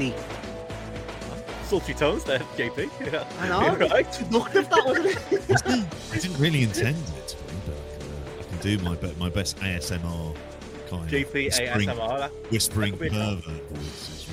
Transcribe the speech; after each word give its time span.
And 0.00 0.12
I'm 1.32 1.64
Sultry 1.66 1.94
tones 1.94 2.24
there, 2.24 2.40
JP. 2.56 2.90
Yeah. 3.12 3.24
I 3.40 3.48
know. 3.48 3.76
You're 3.78 3.88
right. 3.88 4.12
Seductive 4.14 4.68
that 4.70 4.84
wasn't 4.84 5.06
it? 5.06 5.86
I 6.12 6.18
didn't 6.18 6.38
really 6.38 6.62
intend 6.62 6.96
it 7.16 7.28
to 7.28 7.36
be, 7.36 7.42
but 7.66 7.74
I 7.74 7.98
can, 7.98 8.12
uh, 8.12 8.40
I 8.40 8.42
can 8.44 8.58
do 8.58 8.78
my 8.84 8.96
be- 8.96 9.14
my 9.18 9.28
best 9.28 9.56
ASMR 9.58 10.34
kind 10.90 11.08
JP 11.10 11.24
of 11.26 11.34
whispering, 11.34 11.88
ASMR. 11.88 12.30
whispering 12.50 12.92
that 12.92 12.98
could 12.98 13.10
be- 13.10 13.16
pervert 13.16 13.68
voice. 13.70 14.26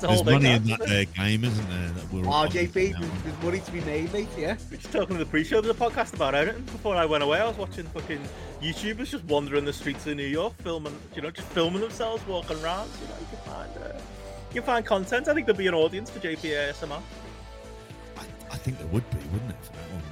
There's 0.00 0.24
money 0.24 0.50
in 0.50 0.64
that. 0.64 0.78
that 0.80 0.88
there 0.88 1.04
game, 1.04 1.44
isn't 1.44 1.68
there? 1.70 1.88
That 1.90 2.12
we're 2.12 2.20
Oh, 2.26 2.46
JP, 2.48 2.72
there's, 2.72 3.22
there's 3.22 3.42
money 3.42 3.60
to 3.60 3.72
be 3.72 3.80
made, 3.82 4.12
mate, 4.12 4.28
yeah? 4.36 4.56
We're 4.70 4.76
just 4.76 4.92
talking 4.92 5.16
to 5.16 5.24
the 5.24 5.28
pre-show. 5.30 5.60
There's 5.60 5.74
a 5.74 5.78
podcast 5.78 6.14
about 6.14 6.34
everything. 6.34 6.62
Before 6.64 6.94
I 6.96 7.04
went 7.04 7.22
away, 7.24 7.40
I 7.40 7.46
was 7.48 7.56
watching 7.56 7.84
fucking 7.86 8.20
YouTubers 8.62 9.10
just 9.10 9.24
wandering 9.24 9.64
the 9.64 9.72
streets 9.72 10.06
of 10.06 10.16
New 10.16 10.26
York, 10.26 10.54
filming, 10.62 10.96
you 11.14 11.22
know, 11.22 11.30
just 11.30 11.48
filming 11.48 11.80
themselves 11.80 12.26
walking 12.26 12.62
around. 12.62 12.90
You 13.02 13.08
know, 13.08 13.14
you 13.20 13.26
can 13.30 13.52
find, 13.52 13.70
uh, 13.84 13.98
you 14.50 14.54
can 14.54 14.62
find 14.62 14.86
content. 14.86 15.28
I 15.28 15.34
think 15.34 15.46
there'd 15.46 15.58
be 15.58 15.66
an 15.66 15.74
audience 15.74 16.10
for 16.10 16.18
JP 16.20 16.38
ASMR. 16.72 17.00
I, 18.16 18.22
I 18.52 18.56
think 18.56 18.78
there 18.78 18.86
would 18.88 19.08
be, 19.10 19.16
wouldn't 19.32 19.50
it? 19.50 19.56
For 19.64 19.72
that 19.72 19.90
one? 19.92 20.02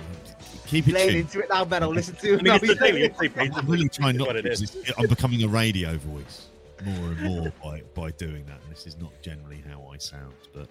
Keep 0.66 0.88
it 0.88 0.90
Playing 0.92 1.08
tuned. 1.10 1.20
into 1.20 1.40
it 1.40 1.48
now, 1.48 1.64
Ben. 1.64 1.82
I'll 1.84 1.90
listen 1.90 2.16
to 2.16 2.32
I 2.32 2.34
it. 2.34 2.42
mean, 2.42 2.54
it's 2.54 2.80
now. 2.80 2.86
it's 2.86 3.18
the 3.18 3.28
thing. 3.28 3.52
I'm 3.54 3.66
really 3.68 3.88
trying 3.88 4.16
not 4.16 4.32
to. 4.32 4.38
it 4.38 4.46
is. 4.46 4.60
because 4.62 4.76
it's- 4.76 4.94
I'm 4.98 5.06
becoming 5.06 5.42
a 5.44 5.48
radio 5.48 5.96
voice 5.98 6.46
more 6.84 7.10
and 7.10 7.20
more 7.22 7.52
by, 7.62 7.82
by 7.94 8.10
doing 8.12 8.44
that. 8.46 8.60
And 8.62 8.70
this 8.70 8.86
is 8.86 8.96
not 8.98 9.12
generally 9.22 9.62
how 9.68 9.88
I 9.92 9.98
sound, 9.98 10.34
but 10.54 10.68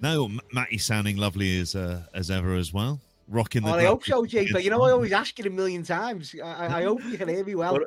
no, 0.00 0.26
M- 0.26 0.40
Matty's 0.52 0.84
sounding 0.84 1.16
lovely 1.16 1.58
as 1.60 1.74
uh, 1.74 2.02
as 2.14 2.30
ever 2.30 2.54
as 2.54 2.72
well. 2.72 3.00
Rocking 3.28 3.62
the. 3.62 3.70
Oh, 3.70 3.74
I 3.74 3.84
hope 3.84 4.04
so, 4.04 4.24
Jake. 4.26 4.48
But 4.52 4.64
You 4.64 4.70
know, 4.70 4.82
I 4.82 4.90
always 4.90 5.12
ask 5.12 5.38
it 5.40 5.46
a 5.46 5.50
million 5.50 5.82
times. 5.82 6.34
I, 6.42 6.46
I, 6.46 6.78
I 6.80 6.82
hope 6.84 7.02
you 7.04 7.16
can 7.18 7.28
hear 7.28 7.44
me 7.44 7.54
well. 7.54 7.74
We're- 7.74 7.86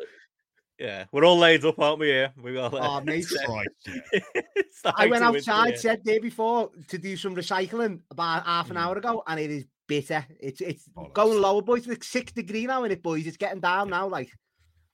yeah, 0.79 1.05
we're 1.11 1.25
all 1.25 1.39
laid 1.39 1.65
up, 1.65 1.79
aren't 1.79 1.97
we? 1.99 2.07
Here, 2.09 2.31
we 2.39 2.53
got. 2.53 2.71
Oh, 2.71 3.01
mate. 3.01 3.25
Right, 3.49 3.67
yeah. 4.13 4.19
It's 4.55 4.81
the 4.83 4.93
I 4.95 5.07
went 5.07 5.23
height 5.23 5.29
of 5.29 5.33
winter, 5.33 5.51
outside, 5.51 5.69
yeah. 5.71 5.75
said 5.79 6.03
day 6.03 6.19
before, 6.19 6.69
to 6.89 6.97
do 6.99 7.17
some 7.17 7.35
recycling 7.35 8.01
about 8.11 8.45
half 8.45 8.69
an 8.69 8.75
Mm. 8.75 8.81
hour 8.81 8.95
ago, 8.97 9.23
and 9.25 9.39
it 9.39 9.49
is 9.49 9.65
bitter. 9.87 10.23
It's 10.39 10.61
it's 10.61 10.87
Bollocks. 10.89 11.13
going 11.13 11.41
lower, 11.41 11.63
boys. 11.63 11.79
It's 11.79 11.87
like 11.87 12.03
six 12.03 12.31
degree 12.31 12.67
now 12.67 12.83
in 12.83 12.91
it, 12.91 13.01
boys. 13.01 13.25
It's 13.25 13.37
getting 13.37 13.59
down 13.59 13.89
now, 13.89 14.07
like. 14.07 14.29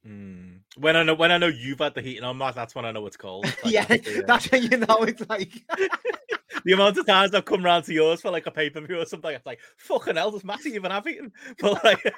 Mm. 0.07 0.59
When 0.77 0.95
I 0.97 1.03
know 1.03 1.13
when 1.13 1.31
I 1.31 1.37
know 1.37 1.47
you've 1.47 1.79
had 1.79 1.93
the 1.93 2.01
heat 2.01 2.09
heating 2.09 2.23
on, 2.25 2.37
Matt, 2.37 2.55
that's 2.55 2.75
when 2.75 2.83
I 2.83 2.91
know 2.91 3.05
it's 3.07 3.17
cold. 3.17 3.45
Like, 3.63 3.73
yeah, 4.05 4.21
that's 4.27 4.51
when 4.51 4.63
you 4.63 4.77
know 4.77 4.97
it's 5.03 5.27
like. 5.29 5.63
the 6.65 6.73
amount 6.73 6.97
of 6.97 7.05
times 7.05 7.33
I've 7.33 7.45
come 7.45 7.63
round 7.63 7.85
to 7.85 7.93
yours 7.93 8.21
for 8.21 8.31
like 8.31 8.45
a 8.45 8.51
pay 8.51 8.69
per 8.69 8.81
view 8.81 8.99
or 8.99 9.05
something. 9.05 9.31
It's 9.31 9.45
like 9.45 9.59
fucking 9.77 10.15
hell, 10.17 10.31
does 10.31 10.43
Matty 10.43 10.71
even 10.71 10.91
have 10.91 11.05
heating? 11.05 11.31
But 11.59 11.83
like, 11.83 12.13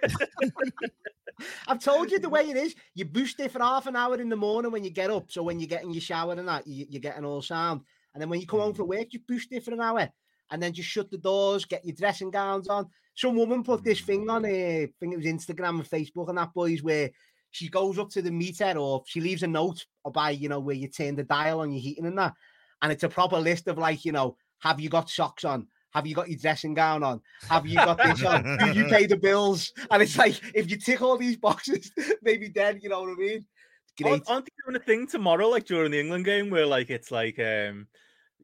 I've 1.67 1.79
told 1.79 2.11
you 2.11 2.19
the 2.19 2.29
way 2.29 2.49
it 2.49 2.57
is. 2.57 2.75
You 2.93 3.05
boost 3.05 3.39
it 3.39 3.51
for 3.51 3.59
half 3.59 3.87
an 3.87 3.95
hour 3.95 4.19
in 4.19 4.29
the 4.29 4.35
morning 4.35 4.71
when 4.71 4.83
you 4.83 4.89
get 4.89 5.11
up. 5.11 5.31
So 5.31 5.43
when 5.43 5.59
you 5.59 5.67
get 5.67 5.83
in 5.83 5.91
your 5.91 6.01
shower 6.01 6.33
and 6.33 6.47
that, 6.47 6.65
you, 6.65 6.85
you're 6.89 7.01
getting 7.01 7.25
all 7.25 7.41
sound. 7.41 7.81
And 8.13 8.21
then 8.21 8.29
when 8.29 8.39
you 8.39 8.47
come 8.47 8.61
home 8.61 8.73
from 8.73 8.87
work, 8.87 9.07
you 9.11 9.19
boost 9.27 9.51
it 9.51 9.63
for 9.63 9.73
an 9.73 9.81
hour. 9.81 10.09
And 10.51 10.61
then 10.61 10.73
just 10.73 10.89
shut 10.89 11.11
the 11.11 11.17
doors, 11.17 11.65
get 11.65 11.85
your 11.85 11.95
dressing 11.95 12.31
gowns 12.31 12.67
on. 12.67 12.87
Some 13.15 13.35
woman 13.35 13.63
put 13.63 13.83
this 13.83 14.01
thing 14.01 14.29
on, 14.29 14.45
uh, 14.45 14.47
I 14.47 14.89
think 14.99 15.13
it 15.13 15.17
was 15.17 15.25
Instagram 15.25 15.79
and 15.79 15.89
Facebook 15.89 16.29
and 16.29 16.37
that, 16.37 16.53
boys, 16.53 16.83
where 16.83 17.09
she 17.55 17.69
goes 17.69 17.97
up 17.97 18.09
to 18.09 18.21
the 18.21 18.31
meter 18.31 18.73
or 18.77 19.01
she 19.07 19.21
leaves 19.21 19.41
a 19.41 19.47
note 19.47 19.85
by, 20.13 20.31
you 20.31 20.49
know, 20.49 20.59
where 20.59 20.75
you 20.75 20.89
turn 20.89 21.15
the 21.15 21.23
dial 21.23 21.61
on 21.61 21.71
your 21.71 21.81
heating 21.81 22.05
and 22.05 22.17
that. 22.17 22.33
And 22.81 22.91
it's 22.91 23.03
a 23.03 23.09
proper 23.09 23.37
list 23.37 23.69
of 23.69 23.77
like, 23.77 24.03
you 24.03 24.11
know, 24.11 24.35
have 24.59 24.81
you 24.81 24.89
got 24.89 25.09
socks 25.09 25.45
on? 25.45 25.67
Have 25.93 26.05
you 26.05 26.13
got 26.13 26.29
your 26.29 26.37
dressing 26.37 26.73
gown 26.73 27.01
on? 27.01 27.21
Have 27.49 27.65
you 27.65 27.77
got 27.77 27.97
this 27.97 28.25
on? 28.25 28.57
Do 28.57 28.73
you 28.73 28.87
pay 28.87 29.05
the 29.05 29.15
bills? 29.15 29.71
And 29.89 30.03
it's 30.03 30.17
like, 30.17 30.37
if 30.53 30.69
you 30.69 30.75
tick 30.75 31.01
all 31.01 31.17
these 31.17 31.37
boxes, 31.47 31.89
maybe 32.21 32.49
then, 32.49 32.81
you 32.81 32.89
know 32.89 32.99
what 33.03 33.11
I 33.11 33.15
mean? 33.15 33.45
Great. 33.97 34.11
aren't, 34.11 34.29
aren't 34.29 34.45
they 34.45 34.51
doing 34.65 34.75
a 34.75 34.83
thing 34.83 35.07
tomorrow, 35.07 35.47
like 35.47 35.63
during 35.63 35.91
the 35.91 35.99
England 35.99 36.25
game, 36.25 36.49
where 36.49 36.65
like 36.65 36.89
it's 36.89 37.11
like 37.11 37.39
um, 37.39 37.87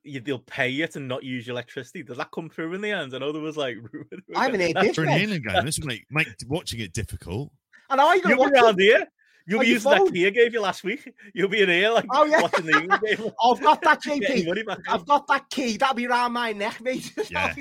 you, 0.03 0.21
they'll 0.21 0.39
pay 0.39 0.69
you 0.69 0.87
to 0.87 1.01
not 1.01 1.25
use 1.25 1.45
your 1.45 1.53
electricity? 1.53 2.03
Does 2.03 2.15
that 2.15 2.31
come 2.31 2.49
through 2.49 2.73
in 2.75 2.79
the 2.79 2.91
end? 2.91 3.13
I 3.13 3.17
know 3.17 3.33
there 3.33 3.41
was 3.41 3.57
like. 3.57 3.75
I 4.35 4.45
haven't 4.45 4.61
heard 4.61 4.85
this, 4.85 4.95
For 4.95 5.01
an 5.01 5.07
Ben. 5.09 5.21
England 5.23 5.45
game, 5.45 5.65
this 5.65 5.77
would 5.77 5.87
make, 5.87 6.05
make 6.09 6.29
watching 6.47 6.79
it 6.79 6.93
difficult. 6.93 7.51
And 7.91 8.01
I 8.01 8.15
You'll 8.15 8.27
be 8.29 8.33
watch 8.35 8.51
it. 8.55 8.63
around 8.63 8.79
here. 8.79 9.05
You'll 9.47 9.59
On 9.59 9.65
be 9.65 9.71
using 9.71 9.91
that 9.91 10.13
key 10.13 10.27
I 10.27 10.29
gave 10.29 10.53
you 10.53 10.61
last 10.61 10.83
week. 10.83 11.13
You'll 11.33 11.49
be 11.49 11.61
in 11.61 11.69
here 11.69 11.89
like 11.91 12.05
Oh, 12.11 12.25
yeah. 12.25 12.41
watching 12.41 12.65
the 12.65 12.73
game. 12.73 13.31
I've 13.43 13.61
got 13.61 13.81
that, 13.81 14.01
JP. 14.03 14.77
I've 14.87 15.05
got 15.05 15.27
that 15.27 15.49
key. 15.49 15.77
That'll 15.77 15.95
be 15.95 16.07
around 16.07 16.31
my 16.33 16.53
neck, 16.53 16.79
mate. 16.81 17.11
Yeah. 17.29 17.53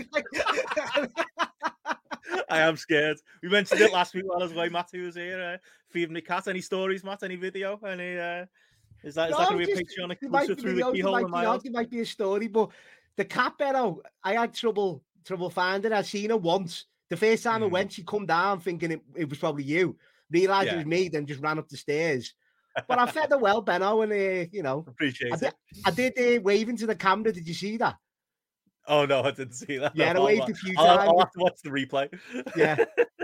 I 2.49 2.61
am 2.61 2.77
scared. 2.77 3.19
We 3.43 3.49
mentioned 3.49 3.81
it 3.81 3.93
last 3.93 4.15
week 4.15 4.25
while 4.27 4.41
I 4.41 4.45
was 4.45 4.53
away. 4.53 4.69
Matt, 4.69 4.91
was 4.95 5.15
here, 5.17 5.41
uh, 5.41 5.59
feeding 5.91 6.15
the 6.15 6.21
cat. 6.21 6.49
Any 6.49 6.61
stories, 6.61 7.03
Matt? 7.03 7.23
Any 7.23 7.37
video? 7.37 7.79
Any? 7.85 8.19
Uh, 8.19 8.47
is 9.03 9.15
that 9.15 9.31
is 9.31 9.37
that 9.37 9.43
No, 9.43 9.49
going 9.51 9.61
to 9.61 9.67
be 9.67 9.73
a 9.73 9.77
just- 9.77 9.97
Patreon 9.99 10.17
there 10.21 10.31
might 10.31 10.41
exclusive 10.51 10.59
through 10.63 10.75
the 10.75 10.83
videos, 10.83 10.95
keyhole 10.95 11.29
might 11.29 11.63
be 11.63 11.71
might 11.71 11.91
be 11.91 12.01
a 12.01 12.07
story, 12.07 12.49
but 12.49 12.71
the 13.17 13.25
cat 13.25 13.55
Benno, 13.59 14.01
I 14.23 14.35
had 14.35 14.53
trouble 14.55 15.03
trouble 15.25 15.51
finding. 15.51 15.93
I'd 15.93 16.07
seen 16.07 16.31
her 16.31 16.37
once. 16.37 16.87
The 17.09 17.17
first 17.17 17.43
time 17.43 17.63
I 17.63 17.67
Mm. 17.67 17.71
went, 17.73 17.93
she 17.93 18.05
come 18.05 18.27
down 18.27 18.61
thinking 18.61 18.93
it, 18.93 19.01
it 19.17 19.29
was 19.29 19.39
probably 19.39 19.65
you. 19.65 19.97
Realised 20.31 20.67
Yeah. 20.69 20.75
it 20.75 20.77
was 20.79 20.87
me, 20.87 21.09
then 21.09 21.27
just 21.27 21.41
ran 21.41 21.59
up 21.59 21.69
the 21.69 21.77
stairs. 21.77 22.35
But 22.87 22.99
I 22.99 23.07
fed 23.11 23.31
her 23.31 23.39
well, 23.39 23.61
Benno, 23.63 24.03
and 24.03 24.13
uh, 24.13 24.47
you 24.53 24.63
know, 24.63 24.85
Appreciate 24.87 25.33
I 25.33 25.47
it. 25.49 25.55
I 25.85 25.91
did 25.91 26.19
uh, 26.19 26.41
wave 26.43 26.69
into 26.69 26.87
the 26.87 26.95
camera. 26.95 27.33
Did 27.33 27.47
you 27.49 27.55
see 27.55 27.77
that? 27.79 27.97
Oh 28.87 29.07
no, 29.07 29.23
I 29.23 29.31
didn't 29.33 29.55
see 29.55 29.77
that. 29.79 29.95
Yeah, 29.95 30.13
I 30.17 30.21
waved 30.21 30.49
a 30.49 30.55
few 30.55 30.75
I'll, 30.79 30.87
I'll 30.87 30.97
times. 31.09 31.21
have 31.21 31.33
to 31.33 31.39
watch 31.41 31.59
the 31.63 31.71
replay. 31.71 32.09
Yeah. 32.57 32.85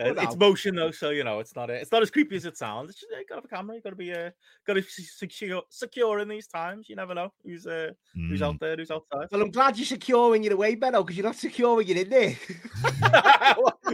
Uh, 0.00 0.14
it's 0.22 0.36
motion 0.36 0.74
though, 0.74 0.90
so 0.90 1.10
you 1.10 1.24
know 1.24 1.40
it's 1.40 1.54
not. 1.54 1.68
It's 1.70 1.92
not 1.92 2.02
as 2.02 2.10
creepy 2.10 2.36
as 2.36 2.46
it 2.46 2.56
sounds. 2.56 2.90
It's 2.90 3.00
just, 3.00 3.10
you 3.12 3.24
got 3.28 3.34
to 3.36 3.40
have 3.42 3.44
a 3.44 3.48
camera. 3.48 3.76
You 3.76 3.82
got 3.82 3.90
to 3.90 3.96
be. 3.96 4.12
Uh, 4.12 4.30
got 4.66 4.74
to 4.74 4.82
be 4.82 4.86
secure, 4.88 5.62
secure 5.68 6.18
in 6.20 6.28
these 6.28 6.46
times. 6.46 6.88
You 6.88 6.96
never 6.96 7.14
know 7.14 7.32
who's 7.44 7.66
uh, 7.66 7.90
who's 8.14 8.40
Mm. 8.40 8.46
out 8.46 8.60
there, 8.60 8.76
who's 8.76 8.90
outside. 8.90 9.26
Well, 9.30 9.42
I'm 9.42 9.50
glad 9.50 9.76
you're 9.78 10.30
when 10.30 10.42
you're 10.42 10.54
away, 10.54 10.74
Benno, 10.74 11.02
because 11.02 11.16
you're 11.16 11.26
not 11.26 11.36
when 11.76 11.86
you're 11.86 11.98
in 11.98 12.08
there. 12.10 12.36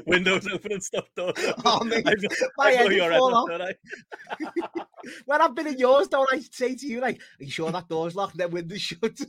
Windows 0.07 0.47
open 0.53 0.73
and 0.73 0.83
stuff. 0.83 1.05
Open. 1.19 1.55
Oh, 1.65 1.83
mate, 1.85 2.07
I 2.09 2.13
know, 2.15 2.29
my 2.59 2.67
I 2.67 2.71
know 2.71 2.77
head 2.77 2.85
would 2.89 2.97
your 2.97 3.11
head 3.11 3.21
off. 3.21 3.49
I? 3.51 3.75
when 5.25 5.41
I've 5.41 5.55
been 5.55 5.67
in 5.69 5.79
yours, 5.79 6.09
don't 6.09 6.29
I 6.33 6.41
say 6.41 6.75
to 6.75 6.87
you, 6.87 7.01
like, 7.01 7.17
are 7.41 7.45
you 7.45 7.51
sure 7.51 7.71
that 7.73 7.89
door's 7.89 8.15
locked? 8.15 8.37
Then 8.37 8.51
window's 8.51 8.81
shut. 8.83 9.01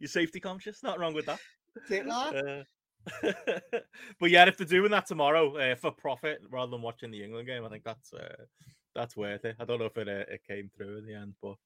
You're 0.00 0.08
safety 0.08 0.40
conscious. 0.40 0.82
Not 0.82 0.98
wrong 0.98 1.14
with 1.14 1.26
that. 1.26 1.38
Take 1.88 2.04
that. 2.06 2.34
Uh, 2.36 2.62
but 4.20 4.30
yeah, 4.30 4.46
if 4.46 4.56
they're 4.56 4.66
doing 4.66 4.90
that 4.90 5.06
tomorrow 5.06 5.56
uh, 5.56 5.74
for 5.74 5.90
profit 5.90 6.40
rather 6.50 6.70
than 6.70 6.82
watching 6.82 7.10
the 7.10 7.22
England 7.22 7.46
game, 7.46 7.64
I 7.64 7.68
think 7.68 7.84
that's 7.84 8.12
uh, 8.12 8.44
that's 8.94 9.16
worth 9.16 9.44
it. 9.44 9.56
I 9.58 9.64
don't 9.64 9.78
know 9.78 9.86
if 9.86 9.96
it 9.96 10.08
uh, 10.08 10.32
it 10.32 10.42
came 10.46 10.70
through 10.76 10.98
in 10.98 11.06
the 11.06 11.14
end, 11.14 11.34
but 11.42 11.56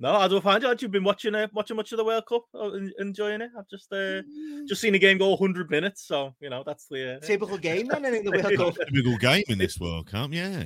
No, 0.00 0.14
I 0.14 0.28
don't 0.28 0.42
find 0.42 0.62
it. 0.62 0.82
You've 0.82 0.90
been 0.90 1.04
watching 1.04 1.34
uh, 1.34 1.48
watching 1.52 1.76
much 1.76 1.92
of 1.92 1.98
the 1.98 2.04
World 2.04 2.26
Cup, 2.26 2.44
uh, 2.54 2.70
enjoying 2.98 3.40
it. 3.40 3.50
I've 3.58 3.68
just 3.68 3.92
uh, 3.92 4.22
just 4.68 4.80
seen 4.80 4.92
the 4.92 4.98
game 4.98 5.18
go 5.18 5.30
100 5.30 5.70
minutes, 5.70 6.06
so 6.06 6.34
you 6.40 6.50
know 6.50 6.62
that's 6.64 6.86
the 6.86 7.16
uh... 7.16 7.20
typical 7.26 7.58
game 7.58 7.88
then 7.88 8.04
in 8.04 8.24
the 8.24 8.30
World 8.30 8.56
Cup. 8.56 8.86
Typical 8.86 9.16
game 9.16 9.44
in 9.48 9.58
this 9.58 9.78
World 9.78 10.06
Cup, 10.06 10.32
yeah. 10.32 10.64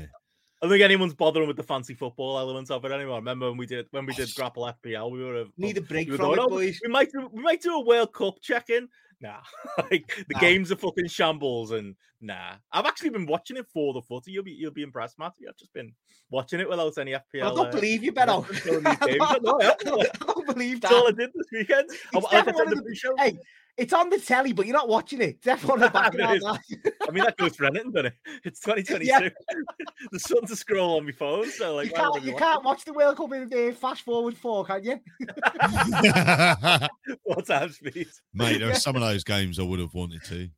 I 0.63 0.67
don't 0.67 0.75
think 0.75 0.85
anyone's 0.85 1.15
bothering 1.15 1.49
with 1.49 1.57
the 1.57 1.65
fancy 1.65 1.95
football 1.95 2.39
elements 2.39 2.71
of 2.71 2.85
it 2.85 2.93
anymore. 2.93 3.17
Remember 3.17 3.49
when 3.49 3.59
we 3.59 3.67
did 3.67 3.87
when 3.91 4.07
we 4.07 4.15
did 4.15 4.33
grapple 4.37 4.73
FPL, 4.85 5.11
we 5.11 5.25
were 5.25 5.47
need 5.57 5.79
a 5.79 5.81
break 5.81 6.09
we 6.09 6.17
from 6.17 6.27
going, 6.27 6.39
it, 6.39 6.45
oh, 6.45 6.49
boys. 6.49 6.79
We 6.85 6.91
might 6.91 7.11
do, 7.11 7.29
we 7.33 7.43
might 7.43 7.63
do 7.63 7.75
a 7.75 7.81
World 7.85 8.13
Cup 8.13 8.35
check 8.43 8.71
in. 8.71 8.89
Nah, 9.23 9.39
like 9.91 10.13
the 10.29 10.35
Nah. 10.35 10.41
games 10.41 10.73
are 10.73 10.77
fucking 10.77 11.07
shambles, 11.07 11.71
and 11.71 11.95
nah. 12.21 12.55
I've 12.73 12.87
actually 12.87 13.11
been 13.11 13.27
watching 13.27 13.57
it 13.57 13.67
for 13.73 13.95
the 13.95 14.03
footy. 14.03 14.33
You'll 14.33 14.43
be 14.43 14.51
you'll 14.53 14.73
be 14.73 14.83
impressed, 14.83 15.19
Matty. 15.19 15.47
I've 15.49 15.57
just 15.57 15.73
been 15.73 15.93
watching 16.31 16.59
it 16.59 16.69
without 16.69 16.99
any 16.99 17.13
FPL. 17.13 17.45
I 17.45 17.55
don't 17.55 17.69
uh, 17.69 17.71
believe 17.71 18.03
you, 18.03 18.11
Benno. 18.13 18.41
reference 18.41 18.67
on 18.67 18.83
these 18.85 18.99
games. 18.99 19.43
No, 19.43 19.61
I 19.61 19.65
haven't. 19.65 19.89
I 19.89 20.27
don't 20.27 20.47
believe 20.47 20.81
that. 20.81 20.91
That's 20.91 20.95
all 21.01 21.09
I 21.09 21.13
did 21.13 21.31
this 21.35 21.47
weekend. 21.53 21.89
I, 22.15 22.19
like 22.19 22.35
I 22.35 22.43
the 22.43 22.83
the- 22.85 23.15
Hey, 23.19 23.39
it's 23.79 23.93
on 23.93 24.11
the 24.11 24.19
telly, 24.19 24.53
but 24.53 24.67
you're 24.67 24.77
not 24.77 24.89
watching 24.89 25.21
it. 25.23 25.41
Definitely 25.43 25.73
on 25.75 25.81
the 25.81 25.91
back 25.91 26.15
It 26.15 26.21
of 26.21 26.31
is. 26.37 26.43
that. 26.43 26.93
I 27.09 27.11
mean, 27.11 27.25
that 27.25 27.37
goes 27.37 27.57
for 27.57 27.65
anything, 27.67 27.91
doesn't 27.93 28.07
it? 28.07 28.15
It's 28.45 28.61
2022. 28.61 29.05
Yeah. 29.07 29.29
the 30.13 30.19
sun's 30.21 30.51
to 30.51 30.57
scroll 30.57 30.99
on 30.99 31.07
my 31.07 31.13
phone, 31.13 31.51
so 31.51 31.75
like, 31.77 31.87
You 31.89 31.93
why 31.95 32.09
would 32.09 32.11
I 32.11 32.19
can't, 32.21 32.25
you 32.27 32.37
can't 32.37 32.65
watch 32.65 32.85
the 32.85 32.93
World 32.93 33.17
Cup 33.17 33.33
in 33.33 33.49
the 33.49 33.73
fast 33.79 34.03
forward 34.03 34.37
four, 34.37 34.65
can 34.65 34.85
you? 34.85 35.01
it? 35.21 36.91
What 37.25 37.47
time 37.47 37.71
speed? 37.73 38.09
Mate, 38.35 38.59
there 38.59 38.71
are 38.71 38.75
some 38.75 38.97
of 38.97 39.03
those 39.03 39.25
games 39.25 39.59
I 39.59 39.63
would 39.63 39.81
have 39.81 39.95
wanted 39.95 40.23
to. 40.25 40.49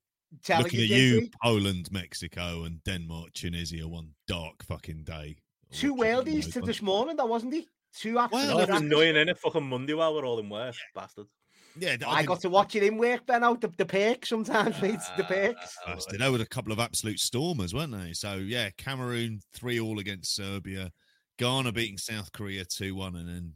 Telling 0.42 0.64
Looking 0.64 0.80
at 0.80 0.86
JP. 0.90 0.98
you, 0.98 1.30
Poland, 1.42 1.88
Mexico, 1.92 2.64
and 2.64 2.82
Denmark, 2.82 3.32
Tunisia, 3.34 3.86
one 3.86 4.10
dark 4.26 4.64
fucking 4.64 5.04
day. 5.04 5.36
Two 5.70 5.94
Watching 5.94 6.14
worldies 6.24 6.52
to 6.54 6.60
this 6.60 6.82
morning, 6.82 7.14
though, 7.16 7.26
wasn't 7.26 7.54
he? 7.54 7.68
Two 7.96 8.18
absolute 8.18 8.46
No, 8.48 8.58
it's 8.58 8.66
crackers. 8.66 8.84
annoying, 8.84 9.14
innit? 9.14 9.38
Fucking 9.38 9.62
Monday 9.68 9.94
while 9.94 10.12
we're 10.12 10.24
all 10.26 10.40
in 10.40 10.48
work, 10.48 10.74
bastards. 10.94 11.30
Yeah, 11.76 11.96
I 12.06 12.22
got 12.24 12.40
to 12.42 12.48
watch 12.50 12.76
it 12.76 12.82
in 12.84 12.98
work, 12.98 13.26
Benno. 13.26 13.56
The, 13.56 13.68
the 13.76 13.84
perks 13.86 14.28
sometimes, 14.28 14.80
mate. 14.80 15.00
The 15.16 15.24
perks. 15.24 15.76
Ah, 15.86 15.94
Bastard. 15.94 16.20
They 16.20 16.30
were 16.30 16.38
a 16.40 16.46
couple 16.46 16.72
of 16.72 16.78
absolute 16.78 17.18
stormers, 17.18 17.74
weren't 17.74 17.92
they? 17.92 18.12
So 18.12 18.36
yeah, 18.36 18.70
Cameroon 18.76 19.40
three 19.54 19.80
all 19.80 19.98
against 19.98 20.34
Serbia, 20.36 20.92
Ghana 21.38 21.72
beating 21.72 21.98
South 21.98 22.30
Korea 22.32 22.64
two 22.64 22.94
one, 22.94 23.16
and 23.16 23.28
then 23.28 23.52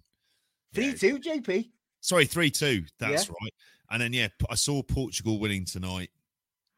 yeah, 0.73 0.93
3 0.93 1.19
2, 1.19 1.19
JP. 1.21 1.71
sorry 2.01 2.27
three 2.27 2.51
two. 2.51 2.85
That's 2.99 3.27
Yeah. 3.29 3.35
right. 3.41 3.53
And 3.91 4.03
then 4.03 4.13
yeah, 4.13 4.29
I 4.51 4.55
saw 4.57 4.83
Portugal 4.83 5.39
winning 5.39 5.65
tonight 5.65 6.11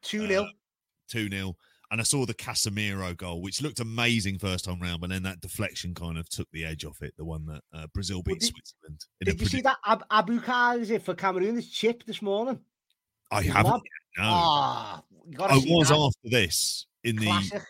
2 0.03 0.27
0. 0.27 0.47
two 1.09 1.27
0 1.29 1.55
and 1.91 1.99
I 2.01 2.03
saw 2.03 2.25
the 2.25 2.33
Casemiro 2.33 3.15
goal, 3.15 3.41
which 3.41 3.61
looked 3.61 3.79
amazing 3.81 4.39
first 4.39 4.65
time 4.65 4.79
round, 4.79 5.01
but 5.01 5.09
then 5.09 5.23
that 5.23 5.41
deflection 5.41 5.93
kind 5.93 6.17
of 6.17 6.27
took 6.29 6.47
the 6.51 6.63
edge 6.65 6.85
off 6.85 7.01
it. 7.01 7.13
The 7.17 7.25
one 7.25 7.45
that 7.47 7.61
uh, 7.73 7.87
Brazil 7.93 8.23
beat 8.23 8.39
did- 8.39 8.47
Switzerland. 8.53 9.01
Did 9.23 9.41
you 9.41 9.47
see 9.47 9.61
that 9.61 9.77
Ab- 9.85 10.05
Abu 10.09 10.39
is 10.79 10.89
it 10.89 11.03
for 11.03 11.13
Cameroon? 11.13 11.55
This 11.55 11.69
chip 11.69 12.03
this 12.05 12.21
morning. 12.21 12.59
I 13.29 13.43
his 13.43 13.53
haven't. 13.53 13.73
yet, 14.17 14.23
No, 14.23 14.23
Ah, 14.25 15.03
I 15.47 15.57
was 15.57 15.89
that. 15.89 15.95
after 15.97 16.29
this 16.29 16.87
in 17.03 17.15
the 17.17 17.25
Classic. 17.27 17.61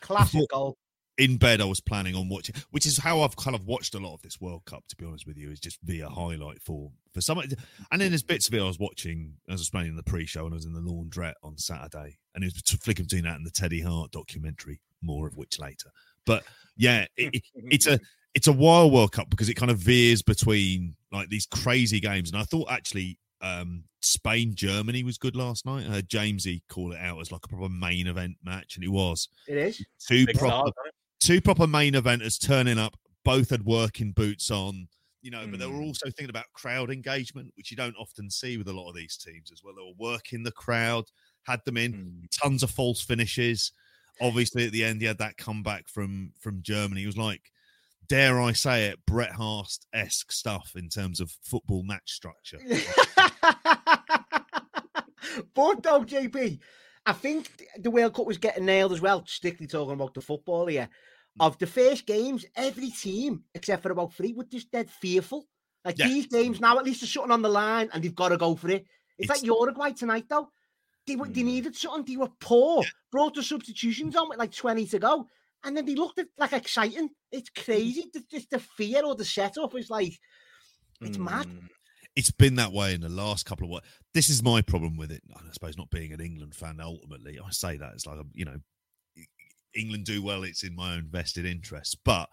Classic 0.00 0.32
Before- 0.32 0.46
goal. 0.50 0.78
In 1.20 1.36
bed 1.36 1.60
I 1.60 1.64
was 1.66 1.80
planning 1.80 2.16
on 2.16 2.28
watching, 2.28 2.54
which 2.70 2.86
is 2.86 2.98
how 2.98 3.20
I've 3.20 3.36
kind 3.36 3.54
of 3.54 3.66
watched 3.66 3.94
a 3.94 3.98
lot 3.98 4.14
of 4.14 4.22
this 4.22 4.40
World 4.40 4.64
Cup. 4.64 4.84
To 4.88 4.96
be 4.96 5.04
honest 5.04 5.26
with 5.26 5.36
you, 5.36 5.50
is 5.50 5.60
just 5.60 5.78
via 5.84 6.08
highlight 6.08 6.60
for 6.62 6.90
for 7.12 7.20
some. 7.20 7.38
And 7.38 8.00
then 8.00 8.10
there's 8.10 8.22
bits 8.22 8.48
of 8.48 8.54
it 8.54 8.60
I 8.60 8.66
was 8.66 8.78
watching 8.78 9.34
as 9.48 9.60
I 9.60 9.62
was 9.62 9.70
playing 9.70 9.88
in 9.88 9.96
the 9.96 10.02
pre-show, 10.02 10.44
and 10.44 10.54
I 10.54 10.56
was 10.56 10.64
in 10.66 10.72
the 10.72 10.80
laundrette 10.80 11.34
on 11.42 11.56
Saturday, 11.58 12.18
and 12.34 12.42
it 12.42 12.52
was 12.52 12.62
flicking 12.82 13.04
between 13.04 13.24
that 13.24 13.36
and 13.36 13.46
the 13.46 13.50
Teddy 13.50 13.80
Hart 13.82 14.10
documentary, 14.10 14.80
more 15.02 15.26
of 15.28 15.36
which 15.36 15.58
later. 15.58 15.90
But 16.26 16.44
yeah, 16.76 17.06
it, 17.16 17.34
it- 17.34 17.42
it's 17.54 17.86
a 17.86 18.00
it's 18.34 18.46
a 18.48 18.52
wild 18.52 18.92
World 18.92 19.12
Cup 19.12 19.28
because 19.30 19.48
it 19.48 19.54
kind 19.54 19.70
of 19.70 19.78
veers 19.78 20.22
between 20.22 20.94
like 21.12 21.28
these 21.28 21.46
crazy 21.46 22.00
games, 22.00 22.30
and 22.30 22.40
I 22.40 22.44
thought 22.44 22.70
actually. 22.70 23.18
Um, 23.42 23.84
Spain 24.02 24.54
Germany 24.54 25.02
was 25.02 25.16
good 25.16 25.34
last 25.34 25.64
night. 25.64 25.86
I 25.86 25.92
heard 25.92 26.08
Jamesy 26.10 26.60
call 26.68 26.92
it 26.92 26.98
out 27.00 27.18
as 27.22 27.32
like 27.32 27.40
a 27.44 27.48
proper 27.48 27.70
main 27.70 28.06
event 28.06 28.36
match, 28.44 28.76
and 28.76 28.84
it 28.84 28.90
was 28.90 29.28
It 29.48 29.56
is. 29.56 29.86
two 30.06 30.26
Big 30.26 30.38
proper 30.38 30.70
stars? 30.70 30.92
Two 31.20 31.40
proper 31.40 31.66
main 31.66 31.94
eventers 31.94 32.40
turning 32.44 32.78
up. 32.78 32.96
Both 33.24 33.50
had 33.50 33.64
working 33.64 34.12
boots 34.12 34.50
on, 34.50 34.88
you 35.22 35.30
know, 35.30 35.46
but 35.46 35.58
they 35.60 35.66
were 35.66 35.74
Mm. 35.74 35.86
also 35.88 36.06
thinking 36.06 36.30
about 36.30 36.46
crowd 36.54 36.90
engagement, 36.90 37.52
which 37.56 37.70
you 37.70 37.76
don't 37.76 37.94
often 37.96 38.30
see 38.30 38.56
with 38.56 38.68
a 38.68 38.72
lot 38.72 38.88
of 38.88 38.94
these 38.96 39.16
teams 39.18 39.52
as 39.52 39.62
well. 39.62 39.74
They 39.74 39.82
were 39.82 40.12
working 40.12 40.42
the 40.42 40.52
crowd, 40.52 41.04
had 41.44 41.62
them 41.64 41.76
in 41.76 41.92
Mm. 41.92 42.30
tons 42.30 42.62
of 42.62 42.70
false 42.70 43.02
finishes. 43.02 43.72
Obviously, 44.22 44.66
at 44.66 44.72
the 44.72 44.84
end, 44.84 45.00
he 45.02 45.06
had 45.06 45.18
that 45.18 45.36
comeback 45.36 45.88
from 45.88 46.32
from 46.40 46.62
Germany. 46.62 47.02
It 47.02 47.06
was 47.06 47.16
like, 47.18 47.52
dare 48.08 48.40
I 48.40 48.52
say 48.52 48.86
it, 48.86 49.04
Bret 49.06 49.32
Hart 49.32 49.78
esque 49.92 50.32
stuff 50.32 50.74
in 50.76 50.88
terms 50.88 51.20
of 51.20 51.30
football 51.42 51.82
match 51.82 52.10
structure. 52.12 52.58
but 55.54 55.82
though, 55.82 56.04
JP, 56.04 56.58
I 57.06 57.12
think 57.12 57.66
the 57.78 57.90
World 57.90 58.14
Cup 58.14 58.26
was 58.26 58.38
getting 58.38 58.64
nailed 58.64 58.92
as 58.92 59.00
well, 59.00 59.24
strictly 59.26 59.66
talking 59.66 59.94
about 59.94 60.14
the 60.14 60.20
football 60.20 60.66
here. 60.66 60.88
Hmm. 61.38 61.42
Of 61.46 61.58
the 61.58 61.66
first 61.66 62.06
games, 62.06 62.44
every 62.56 62.90
team, 62.90 63.44
except 63.54 63.82
for 63.82 63.92
about 63.92 64.14
three, 64.14 64.32
were 64.32 64.44
just 64.44 64.70
dead 64.70 64.90
fearful. 64.90 65.46
Like 65.84 65.98
Yeah. 65.98 66.08
these 66.08 66.26
games 66.26 66.60
now, 66.60 66.78
at 66.78 66.84
least 66.84 67.00
there's 67.00 67.12
something 67.12 67.30
on 67.32 67.42
the 67.42 67.48
line 67.48 67.88
and 67.92 68.02
they've 68.02 68.14
got 68.14 68.30
to 68.30 68.36
go 68.36 68.56
for 68.56 68.68
it. 68.70 68.84
It's, 69.18 69.30
It's- 69.30 69.42
like 69.42 69.46
Uruguay 69.46 69.92
tonight, 69.92 70.26
though. 70.28 70.50
They, 71.06 71.16
were, 71.16 71.26
they 71.28 71.40
Mm. 71.42 71.44
needed 71.46 71.76
something. 71.76 72.04
They 72.04 72.16
were 72.20 72.30
poor. 72.40 72.84
Brought 73.10 73.34
the 73.34 73.42
substitutions 73.42 74.14
on 74.16 74.28
with 74.28 74.38
like 74.38 74.52
20 74.52 74.86
to 74.86 74.98
go. 74.98 75.28
And 75.64 75.76
then 75.76 75.84
they 75.86 75.94
looked 75.94 76.18
at 76.18 76.28
like 76.38 76.52
exciting. 76.52 77.10
It's 77.32 77.50
crazy. 77.50 78.06
The, 78.12 78.22
just 78.30 78.50
the 78.50 78.58
fear 78.58 79.04
or 79.04 79.14
the 79.14 79.24
setup 79.24 79.74
is 79.76 79.88
like, 79.90 80.18
it's 81.00 81.18
mad. 81.18 81.46
Mm. 81.46 81.68
it's 82.16 82.30
been 82.30 82.56
that 82.56 82.72
way 82.72 82.92
in 82.92 83.00
the 83.00 83.08
last 83.08 83.46
couple 83.46 83.64
of 83.64 83.70
what 83.70 83.84
this 84.14 84.28
is 84.28 84.42
my 84.42 84.60
problem 84.60 84.96
with 84.96 85.12
it 85.12 85.22
i 85.36 85.40
suppose 85.52 85.78
not 85.78 85.88
being 85.90 86.12
an 86.12 86.20
england 86.20 86.52
fan 86.54 86.78
ultimately 86.80 87.38
i 87.38 87.48
say 87.50 87.76
that 87.76 87.92
it's 87.94 88.04
like 88.04 88.18
you 88.34 88.44
know 88.44 88.56
england 89.74 90.04
do 90.04 90.22
well 90.22 90.42
it's 90.44 90.62
in 90.64 90.74
my 90.74 90.94
own 90.94 91.06
vested 91.10 91.46
interest 91.46 91.98
but 92.04 92.28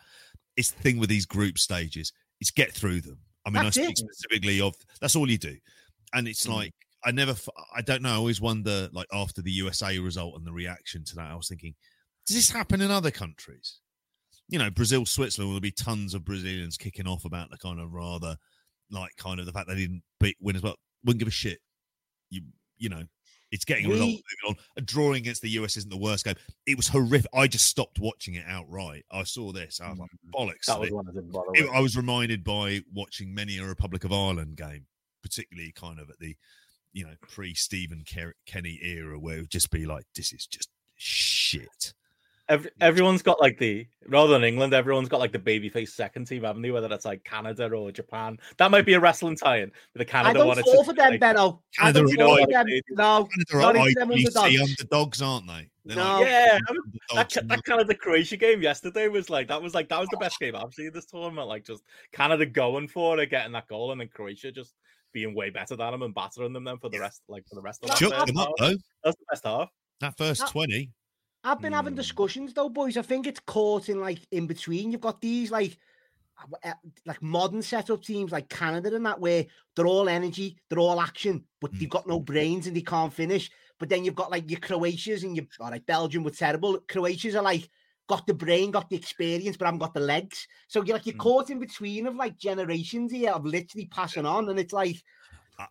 it's 0.56 0.72
the 0.72 0.82
thing 0.82 0.98
with 0.98 1.10
these 1.10 1.26
group 1.26 1.58
stages 1.58 2.12
it's 2.40 2.52
get 2.52 2.72
through 2.72 3.02
them 3.02 3.18
i 3.46 3.50
mean 3.50 3.64
That's 3.64 3.78
i 3.78 3.84
it. 3.84 3.98
specifically 3.98 4.62
of 4.62 4.76
that's 5.02 5.16
all 5.16 5.30
you 5.30 5.38
do 5.38 5.56
and 6.14 6.28
it's 6.28 6.46
Mm. 6.48 6.54
like 6.54 6.74
i 7.06 7.12
never 7.12 7.36
I 7.76 7.82
don't 7.82 8.02
know 8.02 8.10
i 8.10 8.16
always 8.16 8.42
wonder 8.42 8.90
like 8.92 9.08
after 9.14 9.42
the 9.42 9.52
usa 9.52 10.00
result 10.00 10.36
and 10.36 10.46
the 10.46 10.52
reaction 10.52 11.04
to 11.06 11.16
that 11.16 11.32
i 11.32 11.36
was 11.36 11.48
thinking 11.48 11.76
does 12.26 12.36
this 12.36 12.50
happen 12.52 12.82
in 12.82 12.92
other 12.92 13.12
countries 13.12 13.80
you 14.50 14.58
know 14.60 14.70
brazil 14.70 15.06
switzerland 15.06 15.54
will 15.54 15.60
be 15.60 15.72
tons 15.72 16.14
of 16.14 16.26
brazilians 16.26 16.78
kicking 16.78 17.08
off 17.08 17.26
about 17.26 17.50
the 17.52 17.58
kind 17.58 17.80
of 17.80 17.94
rather 17.94 18.36
like 18.90 19.12
kind 19.18 19.40
of 19.40 19.46
the 19.46 19.52
fact 19.52 19.68
they 19.68 19.76
didn't 19.76 20.02
beat 20.20 20.38
win 20.40 20.56
as 20.56 20.62
well. 20.62 20.76
Wouldn't 21.04 21.20
give 21.20 21.28
a 21.28 21.32
shit. 21.32 21.60
You 22.30 22.42
you 22.78 22.88
know, 22.88 23.04
it's 23.52 23.66
getting. 23.66 23.90
We- 23.90 23.96
moving 23.96 24.24
on. 24.48 24.56
A 24.76 24.82
drawing 24.82 25.22
against 25.22 25.42
the 25.42 25.50
US 25.50 25.78
isn't 25.78 25.90
the 25.90 25.98
worst 25.98 26.26
game. 26.26 26.36
It 26.66 26.78
was 26.78 26.88
horrific. 26.88 27.30
I 27.34 27.48
just 27.48 27.66
stopped 27.66 28.00
watching 28.00 28.36
it 28.36 28.46
outright. 28.48 29.06
I 29.12 29.24
saw 29.24 29.52
this. 29.52 29.80
I 29.82 29.90
was 29.90 30.00
like, 30.00 30.10
mm. 30.12 30.32
bollocks. 30.32 30.66
That 30.66 30.80
was 30.80 30.90
this." 30.90 30.94
one 30.94 31.08
I 31.08 31.12
didn't 31.12 31.32
bother 31.32 31.50
It- 31.54 31.70
I 31.70 31.80
was 31.80 31.96
reminded 31.96 32.44
by 32.44 32.82
watching 32.94 33.34
many 33.34 33.58
a 33.58 33.66
Republic 33.66 34.04
of 34.04 34.12
Ireland 34.12 34.58
game, 34.58 34.86
particularly 35.22 35.72
kind 35.72 36.00
of 36.00 36.10
at 36.10 36.20
the, 36.20 36.36
you 36.94 37.06
know, 37.06 37.16
pre 37.22 37.54
Stephen 37.54 38.04
Kenny 38.46 38.80
era, 38.82 39.20
where 39.20 39.38
it 39.38 39.42
would 39.42 39.50
just 39.50 39.72
be 39.72 39.86
like, 39.86 40.06
this 40.16 40.34
is 40.34 40.46
just 40.46 40.70
shit. 40.96 41.94
Every, 42.50 42.72
everyone's 42.80 43.22
got 43.22 43.42
like 43.42 43.58
the 43.58 43.86
rather 44.08 44.32
than 44.32 44.46
England, 44.46 44.74
everyone's 44.74 45.10
got 45.10 45.20
like 45.20 45.34
the 45.34 45.40
babyface 45.40 45.90
second 45.90 46.28
team, 46.28 46.44
haven't 46.44 46.62
they? 46.62 46.72
Whether 46.72 46.88
that's 46.88 47.04
like 47.04 47.24
Canada 47.26 47.70
or 47.70 47.92
Japan, 47.92 48.38
that 48.58 48.72
might 48.72 48.86
be 48.86 48.94
a 48.94 49.00
wrestling 49.00 49.36
tie-in. 49.36 49.70
But 49.94 50.08
the 50.08 50.18
I 50.18 50.24
Canada 50.24 50.40
don't 50.40 50.48
one, 50.48 50.64
fall 50.64 50.84
for 50.86 50.94
them, 50.94 51.12
like, 51.12 51.20
Benno. 51.20 51.42
Oh, 51.42 51.62
I 51.80 51.92
Canada 51.92 52.00
don't 52.00 52.14
are 52.14 52.26
fall 52.26 52.36
for 52.36 52.42
like 52.42 52.68
them. 52.68 52.80
No, 52.92 53.28
Canada 53.50 53.74
Not 53.74 53.76
are 53.76 53.90
even 53.90 54.10
them 54.10 54.18
IPC 54.18 54.38
underdogs. 54.38 54.62
underdogs, 54.80 55.22
aren't 55.22 55.48
they? 55.48 55.70
They're 55.86 55.98
No. 55.98 56.20
like 56.20 56.28
yeah, 56.28 56.60
I 56.68 56.72
mean, 56.72 56.82
that, 57.16 57.18
underdogs 57.18 57.34
ca- 57.34 57.40
and 57.42 57.50
that 57.50 57.66
Canada 57.66 57.96
Croatia 57.96 58.38
game 58.38 58.62
yesterday 58.62 59.08
was 59.10 59.30
like 59.30 59.48
that 59.50 59.62
was 59.62 59.74
like 59.74 59.90
that 59.90 60.00
was 60.00 60.10
the 60.10 60.18
oh. 60.18 60.22
best 60.22 60.40
game 60.40 60.56
I've 60.56 60.74
seen 60.74 60.92
this 60.94 61.06
tournament. 61.06 61.48
Like 61.48 61.66
just 61.66 61.84
Canada 62.14 62.46
going 62.46 62.88
for 62.88 63.20
it, 63.20 63.30
getting 63.30 63.52
that 63.54 63.68
goal, 63.68 63.92
and 63.92 64.00
then 64.00 64.08
Croatia 64.08 64.54
just 64.54 64.74
being 65.12 65.36
way 65.36 65.50
better 65.50 65.76
than 65.76 65.92
them 65.92 66.02
and 66.04 66.16
battering 66.16 66.54
them 66.54 66.64
then 66.64 66.78
for 66.78 66.90
the 66.90 67.00
rest, 67.00 67.24
like 67.28 67.46
for 67.48 67.56
the 67.56 67.62
rest 67.62 67.84
of 67.84 67.90
that. 67.90 67.98
Shook 67.98 68.26
them 68.26 68.38
up 68.38 68.52
though. 68.58 68.76
That's 69.04 69.18
the 69.18 69.26
best 69.32 69.46
half. 69.46 69.70
That 70.00 70.18
first 70.18 70.42
That- 70.42 70.52
twenty. 70.52 70.92
I've 71.48 71.62
been 71.62 71.74
having 71.74 71.94
Hmm. 71.94 71.96
discussions 71.96 72.54
though, 72.54 72.70
boys. 72.70 72.98
I 72.98 73.02
think 73.02 73.26
it's 73.26 73.40
caught 73.40 73.88
in 73.88 74.02
like 74.02 74.20
in 74.32 74.48
between. 74.48 74.92
You've 74.92 75.02
got 75.02 75.22
these 75.22 75.50
like 75.50 75.78
uh, 76.64 76.74
like 77.06 77.22
modern 77.22 77.62
setup 77.62 78.04
teams 78.04 78.32
like 78.34 78.50
Canada 78.50 78.94
and 78.94 79.06
that 79.06 79.20
where 79.20 79.46
they're 79.76 79.88
all 79.88 80.10
energy, 80.10 80.58
they're 80.70 80.80
all 80.80 81.00
action, 81.00 81.46
but 81.62 81.72
Mm. 81.74 81.80
they've 81.80 81.90
got 81.90 82.08
no 82.08 82.20
brains 82.20 82.68
and 82.68 82.76
they 82.76 82.82
can't 82.82 83.14
finish. 83.14 83.50
But 83.80 83.90
then 83.90 84.04
you've 84.04 84.16
got 84.16 84.30
like 84.32 84.50
your 84.50 84.60
Croatias 84.60 85.24
and 85.24 85.38
your 85.38 85.46
all 85.62 85.72
right, 85.72 85.86
Belgium 85.86 86.24
were 86.24 86.32
terrible. 86.32 86.80
Croatias 86.90 87.36
are 87.36 87.44
like 87.44 87.70
got 88.10 88.28
the 88.28 88.34
brain, 88.34 88.72
got 88.72 88.90
the 88.90 88.98
experience, 88.98 89.56
but 89.56 89.66
haven't 89.66 89.80
got 89.80 89.94
the 89.94 90.02
legs. 90.02 90.48
So 90.68 90.84
you're 90.84 90.98
like 90.98 91.06
you're 91.06 91.16
Mm. 91.16 91.20
caught 91.20 91.50
in 91.50 91.60
between 91.60 92.08
of 92.08 92.16
like 92.16 92.38
generations 92.38 93.12
here 93.14 93.32
of 93.32 93.46
literally 93.46 93.88
passing 93.88 94.26
on, 94.26 94.50
and 94.50 94.60
it's 94.60 94.74
like 94.74 94.98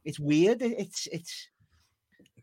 it's 0.05 0.19
weird. 0.21 0.63
It's 0.63 1.07
it's 1.13 1.49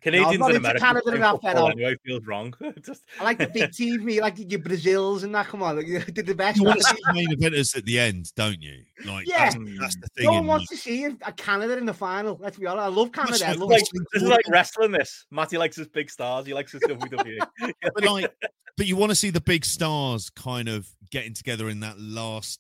Canadians 0.03 0.39
not 0.39 0.49
and 0.49 0.55
into 0.57 0.67
Americans 0.69 0.81
Canada 0.83 1.01
playing 1.03 1.17
enough, 1.17 1.31
football 1.41 1.53
Benno. 1.53 1.65
anyway 1.67 1.95
feels 2.05 2.25
wrong. 2.25 2.53
Just 2.85 3.03
I 3.19 3.23
like 3.23 3.37
the 3.37 3.47
big 3.47 3.69
TV, 3.71 4.19
like 4.19 4.35
your 4.51 4.59
Brazils 4.59 5.23
and 5.23 5.33
that. 5.33 5.47
Come 5.47 5.63
on, 5.63 5.77
like, 5.77 5.87
you 5.87 5.99
did 5.99 6.25
the 6.25 6.35
best. 6.35 6.57
You 6.57 6.65
want 6.65 6.79
to 6.79 6.83
see 6.85 6.97
the 7.05 7.13
main 7.13 7.27
eventers 7.29 7.75
at 7.77 7.85
the 7.85 7.99
end, 7.99 8.31
don't 8.35 8.61
you? 8.61 8.83
Like, 9.05 9.27
Yeah. 9.27 9.45
that's, 9.49 9.55
that's 9.79 9.95
the 9.95 10.07
thing. 10.15 10.25
No 10.25 10.31
one 10.33 10.41
in 10.41 10.47
wants 10.47 10.69
to 10.69 10.77
see 10.77 11.05
a 11.05 11.31
Canada 11.31 11.77
in 11.77 11.85
the 11.85 11.93
final. 11.93 12.37
Let's 12.41 12.57
be 12.57 12.65
honest. 12.67 12.83
I 12.83 12.87
love 12.87 13.11
Canada. 13.11 13.45
I 13.45 13.49
like- 13.51 13.59
love 13.59 13.69
like, 13.69 13.83
this 14.13 14.23
is 14.23 14.29
like 14.29 14.45
wrestling. 14.49 14.91
This 14.91 15.25
Matty 15.31 15.57
likes 15.57 15.77
his 15.77 15.87
big 15.87 16.09
stars. 16.09 16.45
He 16.45 16.53
likes 16.53 16.71
his 16.73 16.81
WWE. 16.81 17.39
but 17.81 18.03
like, 18.03 18.31
but 18.77 18.85
you 18.87 18.95
want 18.97 19.11
to 19.11 19.15
see 19.15 19.29
the 19.29 19.41
big 19.41 19.63
stars 19.65 20.29
kind 20.29 20.67
of 20.67 20.87
getting 21.11 21.33
together 21.33 21.69
in 21.69 21.79
that 21.81 21.99
last 21.99 22.59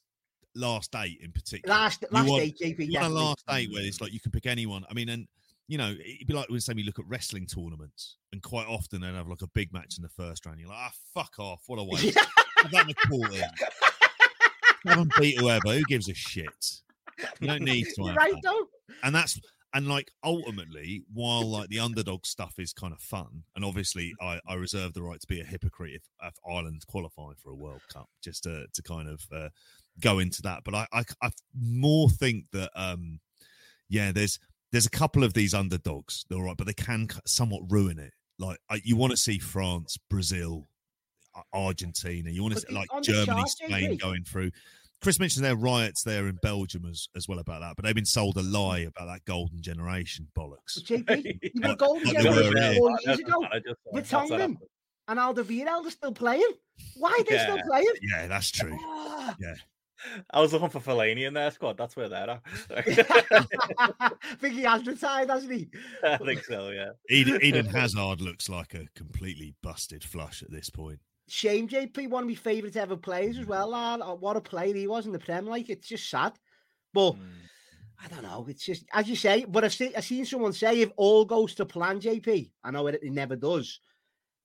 last 0.55 0.95
eight 0.95 1.19
in 1.23 1.31
particular. 1.31 1.73
last 1.75 2.05
last 2.11 2.29
want- 2.29 2.43
eight, 2.43 2.57
JP. 2.61 2.87
you 2.89 2.99
want 2.99 3.11
a 3.11 3.15
last 3.15 3.43
eight 3.49 3.71
where 3.71 3.83
it's 3.83 3.99
like 3.99 4.13
you 4.13 4.19
can 4.19 4.31
pick 4.31 4.45
anyone. 4.45 4.85
I 4.89 4.93
mean, 4.93 5.09
and 5.09 5.27
you 5.67 5.77
know, 5.77 5.91
it'd 5.91 6.27
be 6.27 6.33
like 6.33 6.49
when 6.49 6.59
say 6.59 6.73
we 6.73 6.83
look 6.83 6.99
at 6.99 7.07
wrestling 7.07 7.45
tournaments, 7.45 8.17
and 8.31 8.41
quite 8.41 8.67
often 8.67 9.01
they'd 9.01 9.13
have 9.13 9.27
like 9.27 9.41
a 9.41 9.47
big 9.47 9.71
match 9.73 9.97
in 9.97 10.03
the 10.03 10.09
first 10.09 10.45
round. 10.45 10.59
You're 10.59 10.69
like, 10.69 10.77
ah, 10.77 10.91
fuck 11.13 11.39
off, 11.39 11.63
what 11.67 11.79
a 11.79 11.83
waste. 11.83 12.17
Have 12.57 12.71
that 12.71 12.81
in 12.81 12.87
the 12.87 13.07
quarter. 13.07 13.45
Haven't 14.87 15.11
beat 15.19 15.37
whoever. 15.37 15.73
Who 15.73 15.83
gives 15.83 16.07
a 16.07 16.13
shit? 16.13 16.81
You 17.41 17.47
don't 17.47 17.61
need 17.61 17.87
to 17.95 18.03
right 18.13 18.33
that. 18.41 18.65
and 19.03 19.13
that's 19.13 19.39
and 19.73 19.87
like 19.87 20.11
ultimately 20.23 21.03
while 21.13 21.45
like 21.45 21.69
the 21.69 21.79
underdog 21.79 22.25
stuff 22.25 22.55
is 22.57 22.73
kind 22.73 22.93
of 22.93 22.99
fun 22.99 23.43
and 23.55 23.65
obviously 23.65 24.13
i 24.21 24.39
i 24.47 24.53
reserve 24.53 24.93
the 24.93 25.01
right 25.01 25.19
to 25.19 25.27
be 25.27 25.39
a 25.39 25.43
hypocrite 25.43 25.93
if, 25.95 26.03
if 26.23 26.33
ireland 26.49 26.81
qualify 26.87 27.31
for 27.41 27.51
a 27.51 27.55
world 27.55 27.81
cup 27.91 28.09
just 28.23 28.43
to 28.43 28.65
to 28.73 28.81
kind 28.83 29.09
of 29.09 29.21
uh, 29.35 29.49
go 29.99 30.19
into 30.19 30.41
that 30.41 30.63
but 30.63 30.73
I, 30.73 30.87
I 30.93 31.03
i 31.21 31.29
more 31.59 32.09
think 32.09 32.45
that 32.51 32.71
um 32.75 33.19
yeah 33.89 34.11
there's 34.11 34.39
there's 34.73 34.85
a 34.85 34.89
couple 34.89 35.23
of 35.23 35.33
these 35.33 35.53
underdogs 35.53 36.25
they're 36.29 36.37
all 36.39 36.43
right 36.43 36.57
but 36.57 36.67
they 36.67 36.73
can 36.73 37.07
somewhat 37.25 37.61
ruin 37.69 37.97
it 37.97 38.11
like 38.39 38.57
you 38.83 38.97
want 38.97 39.11
to 39.11 39.17
see 39.17 39.37
france 39.39 39.97
brazil 40.09 40.67
argentina 41.53 42.29
you 42.29 42.41
want 42.41 42.53
to 42.53 42.59
see 42.59 42.73
like 42.73 42.89
germany 43.01 43.43
spain 43.47 43.91
JP. 43.97 44.01
going 44.01 44.23
through 44.25 44.51
Chris 45.01 45.19
mentioned 45.19 45.43
there 45.43 45.51
are 45.51 45.57
riots 45.57 46.01
there 46.03 46.27
in 46.27 46.35
Belgium 46.41 46.85
as, 46.89 47.09
as 47.13 47.27
well 47.27 47.39
about 47.39 47.59
that, 47.59 47.75
but 47.75 47.83
they've 47.83 47.93
been 47.93 48.05
sold 48.05 48.37
a 48.37 48.41
lie 48.41 48.79
about 48.79 49.05
that 49.07 49.25
golden 49.25 49.61
generation 49.61 50.29
bollocks. 50.33 50.79
JP, 50.81 51.39
you 51.53 51.61
were 51.61 51.75
golden 51.75 52.07
like 52.07 52.23
generation 52.23 52.77
four 52.77 52.97
years 53.05 53.19
ago. 53.19 53.43
I 53.51 53.59
just- 53.59 53.79
with 53.91 54.09
that's 54.09 54.13
what 54.13 54.29
Tongan. 54.29 54.39
happened. 54.39 54.57
And 55.09 55.19
Alderweireld 55.19 55.85
are 55.87 55.91
still 55.91 56.13
playing. 56.13 56.49
Why 56.95 57.09
are 57.19 57.23
they 57.25 57.37
still 57.37 57.57
Yeah. 57.57 57.63
playing? 57.67 57.87
Yeah, 58.01 58.27
that's 58.27 58.49
true. 58.49 58.77
Ah. 58.81 59.35
I 60.31 60.41
was 60.41 60.53
looking 60.53 60.69
for 60.69 60.79
Fellaini 60.79 61.27
in 61.27 61.33
their 61.33 61.51
squad. 61.51 61.77
That's 61.77 61.95
where 61.95 62.09
they're 62.09 62.29
at. 62.29 62.41
I 63.99 64.11
think 64.39 64.55
he 64.55 64.63
has 64.63 64.85
retired, 64.85 65.29
hasn't 65.29 65.51
he? 65.53 65.69
I 66.03 66.17
think 66.17 66.43
so. 66.43 66.69
Yeah. 66.69 66.91
Eden, 67.09 67.39
Eden 67.43 67.65
Hazard 67.65 68.21
looks 68.21 68.49
like 68.49 68.73
a 68.73 68.87
completely 68.95 69.55
busted 69.61 70.03
flush 70.03 70.43
at 70.43 70.51
this 70.51 70.69
point. 70.69 70.99
Shame 71.29 71.67
JP, 71.69 72.09
one 72.09 72.23
of 72.23 72.29
my 72.29 72.35
favourite 72.35 72.75
ever 72.75 72.97
players 72.97 73.37
as 73.37 73.45
well, 73.45 73.69
lad. 73.69 74.01
Oh, 74.03 74.15
What 74.15 74.35
a 74.37 74.41
player 74.41 74.73
he 74.73 74.87
was 74.87 75.05
in 75.05 75.13
the 75.13 75.19
Prem. 75.19 75.45
Like, 75.45 75.69
it's 75.69 75.87
just 75.87 76.09
sad. 76.09 76.33
But 76.93 77.13
Mm. 77.13 77.19
I 78.03 78.07
don't 78.09 78.23
know. 78.23 78.45
It's 78.49 78.65
just, 78.65 78.83
as 78.91 79.07
you 79.07 79.15
say, 79.15 79.45
but 79.47 79.63
I've 79.63 79.73
seen, 79.73 79.93
I've 79.95 80.03
seen 80.03 80.25
someone 80.25 80.51
say 80.51 80.81
if 80.81 80.91
all 80.97 81.23
goes 81.23 81.55
to 81.55 81.65
plan, 81.65 82.01
JP, 82.01 82.51
I 82.63 82.71
know 82.71 82.87
it, 82.87 82.99
it 83.01 83.13
never 83.13 83.37
does. 83.37 83.79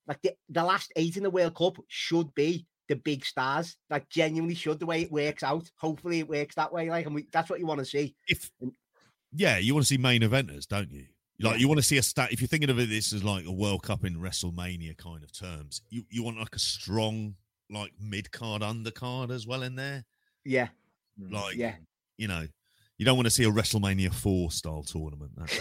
Like, 0.07 0.23
the, 0.23 0.35
the 0.49 0.63
last 0.63 0.93
eight 0.95 1.17
in 1.17 1.25
the 1.25 1.31
World 1.31 1.57
Cup 1.57 1.77
should 1.89 2.33
be 2.35 2.67
the 2.89 2.97
big 2.97 3.25
stars. 3.25 3.77
Like, 3.91 4.09
genuinely 4.09 4.55
should, 4.55 4.79
the 4.81 4.87
way 4.87 5.03
it 5.03 5.13
works 5.13 5.43
out. 5.43 5.71
Hopefully, 5.77 6.21
it 6.21 6.29
works 6.29 6.55
that 6.57 6.73
way. 6.73 6.91
Like, 6.91 7.07
and 7.07 7.15
we, 7.15 7.27
that's 7.33 7.51
what 7.51 7.61
you 7.61 7.67
want 7.67 7.81
to 7.81 7.87
see. 7.87 8.15
If 8.27 8.51
yeah, 9.33 9.59
you 9.59 9.75
want 9.75 9.85
to 9.85 9.89
see 9.89 9.99
main 9.99 10.23
eventers, 10.23 10.67
don't 10.67 10.91
you? 10.91 11.07
Like 11.41 11.55
Yeah. 11.55 11.59
you 11.59 11.69
want 11.69 11.79
to 11.79 11.85
see 11.87 11.99
a 11.99 12.03
stat. 12.03 12.33
If 12.33 12.41
you're 12.41 12.49
thinking 12.49 12.71
of 12.71 12.79
it, 12.79 12.89
this 12.89 13.13
as 13.13 13.23
like 13.23 13.47
a 13.47 13.53
World 13.53 13.83
Cup 13.83 14.05
in 14.05 14.17
WrestleMania 14.17 14.97
kind 14.97 15.23
of 15.23 15.33
terms. 15.33 15.83
You 15.89 16.05
you 16.11 16.23
want 16.23 16.39
like 16.39 16.57
a 16.57 16.59
strong 16.59 17.35
like 17.71 17.93
mid 18.01 18.33
card 18.33 18.63
undercard 18.63 19.31
as 19.31 19.47
well 19.47 19.63
in 19.63 19.77
there. 19.77 20.05
Yeah. 20.45 20.69
Mm. 21.21 21.33
Like 21.33 21.57
Yeah. 21.57 21.75
you 22.17 22.27
know, 22.27 22.47
you 22.99 23.05
don't 23.05 23.17
want 23.17 23.27
to 23.27 23.31
see 23.31 23.45
a 23.45 23.51
WrestleMania 23.51 24.13
four 24.13 24.51
style 24.51 24.83
tournament. 24.83 25.31
That's 25.37 25.59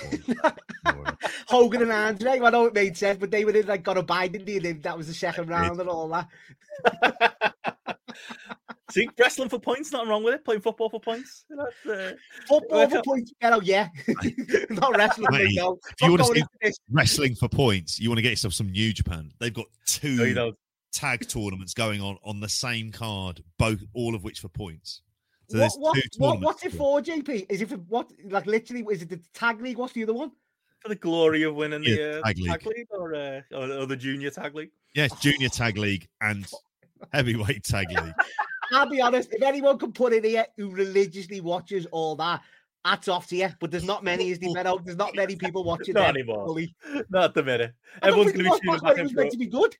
what 0.84 1.18
Hogan 1.48 1.84
and 1.84 1.92
Andre, 1.92 2.40
I 2.42 2.50
know 2.50 2.66
it 2.66 2.74
made 2.74 2.98
sense, 2.98 3.18
but 3.20 3.32
they 3.32 3.46
were 3.46 3.52
in 3.52 3.68
like 3.68 3.84
got 3.84 3.98
a 3.98 4.04
bind, 4.04 4.34
didn't 4.34 4.48
they? 4.48 4.60
They- 4.60 4.74
That 4.74 4.98
was 4.98 5.08
the 5.08 5.14
second 5.14 5.48
round 5.50 5.80
and 5.80 5.88
all 5.90 6.08
that. 6.10 7.54
See, 8.90 9.08
wrestling 9.20 9.50
for 9.50 9.60
points, 9.60 9.92
nothing 9.92 10.08
wrong 10.10 10.24
with 10.24 10.34
it. 10.36 10.46
Playing 10.46 10.62
football 10.62 10.90
for 10.90 11.00
points. 11.00 11.44
You 11.50 11.58
know, 11.58 11.94
uh, 11.94 12.12
Football 12.48 12.90
for 12.90 12.98
out. 12.98 13.06
points, 13.06 13.34
oh 13.44 13.62
yeah. 13.62 13.90
Not 14.70 14.96
wrestling, 14.98 15.28
Mate, 15.30 15.50
no. 15.56 15.78
if 15.92 16.02
you 16.02 16.12
wanna 16.12 16.24
going 16.24 16.44
see- 16.64 16.72
Wrestling 16.90 17.36
for 17.36 17.50
points. 17.50 18.00
You 18.00 18.10
want 18.10 18.18
to 18.20 18.22
get 18.22 18.30
yourself 18.30 18.54
some 18.54 18.72
New 18.72 18.94
Japan. 18.94 19.32
They've 19.40 19.54
got 19.54 19.66
two 19.86 20.26
you 20.26 20.34
know, 20.34 20.54
tag 20.94 21.28
tournaments 21.28 21.74
going 21.74 22.02
on 22.02 22.18
on 22.24 22.40
the 22.40 22.48
same 22.50 22.92
card, 22.92 23.44
both 23.60 23.84
all 23.94 24.16
of 24.16 24.24
which 24.24 24.40
for 24.40 24.48
points. 24.48 25.02
So 25.50 25.60
What, 25.60 25.72
what, 25.80 25.96
two 25.96 26.02
what, 26.18 26.42
what's 26.42 26.66
it 26.66 26.74
for, 26.74 27.00
JP? 27.02 27.46
Is 27.50 27.62
it 27.62 27.70
for 27.70 27.76
what? 27.78 28.12
Like 28.26 28.46
literally, 28.46 28.86
is 28.92 29.02
it 29.02 29.10
the 29.10 29.20
tag 29.34 29.62
league? 29.62 29.78
What's 29.78 29.94
the 29.94 30.04
other 30.04 30.14
one? 30.14 30.32
for 30.82 30.90
the 30.90 30.96
glory 30.96 31.42
of 31.42 31.56
winning 31.56 31.84
Yeah, 31.84 31.96
the 31.96 32.20
uh, 32.20 32.24
tag 32.24 32.38
tag, 32.46 32.66
league. 32.66 32.78
league, 32.78 32.88
or, 32.92 33.16
uh, 33.16 33.42
or, 33.52 33.72
or 33.80 33.86
the 33.88 33.96
junior 33.96 34.30
tag 34.30 34.54
league. 34.54 34.70
Yes, 34.94 35.12
junior 35.20 35.50
tag 35.50 35.76
league 35.78 36.08
and 36.22 36.46
heavyweight 37.14 37.64
tag 37.64 37.88
league. 37.90 38.14
I'll 38.72 38.88
be 38.90 39.02
honest. 39.02 39.30
If 39.34 39.42
anyone 39.42 39.80
can 39.80 39.92
put 39.92 40.14
in 40.14 40.24
here 40.24 40.46
who 40.56 40.70
religiously 40.70 41.42
watches 41.42 41.88
all 41.92 42.16
that, 42.18 42.42
hats 42.86 43.08
off 43.08 43.28
to 43.30 43.36
you. 43.36 43.50
But 43.60 43.72
there's 43.72 43.86
not 43.86 44.04
many, 44.04 44.30
is 44.30 44.38
there? 44.40 44.54
Benno? 44.54 44.78
There's 44.78 44.98
not 44.98 45.16
many 45.16 45.36
people 45.36 45.64
watching 45.64 45.94
Not 45.96 46.08
them 46.14 46.18
anymore. 46.18 46.46
fully. 46.46 46.76
Not 47.10 47.34
the 47.34 47.44
minute. 47.44 47.74
Everyone's 48.04 48.34
going 48.34 48.40
to 48.40 48.44
be 48.44 48.50
was 48.50 48.60
tuning 48.60 48.76
back 48.76 48.84
when 48.84 48.92
back 48.94 49.00
it 49.00 49.04
was 49.04 49.14
meant 49.14 49.32
to 49.32 49.38
be 49.38 49.48
good. 49.48 49.76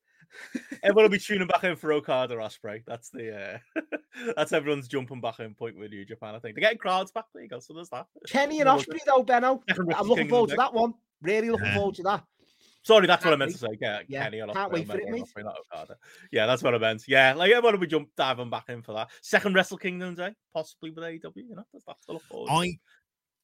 Everyone 0.84 1.06
will 1.06 1.10
be 1.10 1.20
tuning 1.20 1.48
back 1.48 1.64
in 1.64 1.76
for 1.76 1.92
Okada 1.94 2.36
or 2.36 2.40
Ospreay. 2.40 2.84
That's 2.86 3.10
the 3.10 3.58
uh, 3.76 3.82
that's 4.36 4.54
everyone's 4.54 4.88
jumping 4.88 5.22
back 5.22 5.40
in 5.40 5.54
point 5.54 5.78
with 5.78 5.92
New 5.92 6.06
Japan. 6.06 6.36
I 6.36 6.40
think 6.40 6.56
they're 6.56 6.62
getting 6.62 6.78
crowds 6.78 7.12
back. 7.12 7.26
There 7.34 7.44
you 7.44 7.50
go. 7.50 7.60
So 7.60 7.74
there's 7.74 7.90
that. 7.90 8.08
Kenny 8.28 8.60
and 8.60 8.68
No, 8.68 8.78
Ospreay 8.78 9.00
though, 9.06 9.24
Benno. 9.24 9.64
I'm 9.96 10.08
looking 10.08 10.30
forward 10.30 10.50
to 10.52 10.56
that 10.58 10.74
one. 10.74 10.94
Really 11.22 11.50
looking 11.50 11.66
Yeah. 11.68 11.76
forward 11.76 11.96
to 11.96 12.04
that. 12.04 12.24
Sorry, 12.84 13.06
that's 13.06 13.26
what 13.26 13.30
I 13.34 13.38
Can't 13.38 13.40
meant 13.40 13.52
to 13.52 13.58
say. 13.58 13.68
Yeah, 13.82 14.00
Yeah, 14.08 14.24
Kenny 14.24 14.40
and 14.40 14.54
can't 14.54 14.72
wait 14.72 14.84
I 14.84 14.86
for 14.86 14.98
meant 14.98 15.10
it, 15.10 15.12
mate. 15.12 15.24
Ospreay, 15.24 15.44
not 15.44 15.58
Okada. 15.74 15.98
Yeah, 16.32 16.46
that's 16.46 16.64
what 16.64 16.74
I 16.74 16.78
meant. 16.78 17.04
Yeah, 17.08 17.34
like 17.34 17.52
everyone 17.52 17.74
will 17.74 17.82
be 17.82 17.88
jump 17.88 18.10
diving 18.16 18.50
back 18.50 18.70
in 18.70 18.82
for 18.82 18.94
that. 18.94 19.10
Second 19.22 19.56
Wrestle 19.56 19.78
Kingdom 19.78 20.16
Day, 20.16 20.34
possibly 20.54 20.92
with 20.92 21.04
AEW. 21.04 21.32
You 21.36 21.56
know, 21.56 21.64
that's 21.74 21.84
that 21.86 21.98
to 22.06 22.14
look 22.14 22.24
forward. 22.24 22.48
to. 22.48 22.54
I 22.54 22.80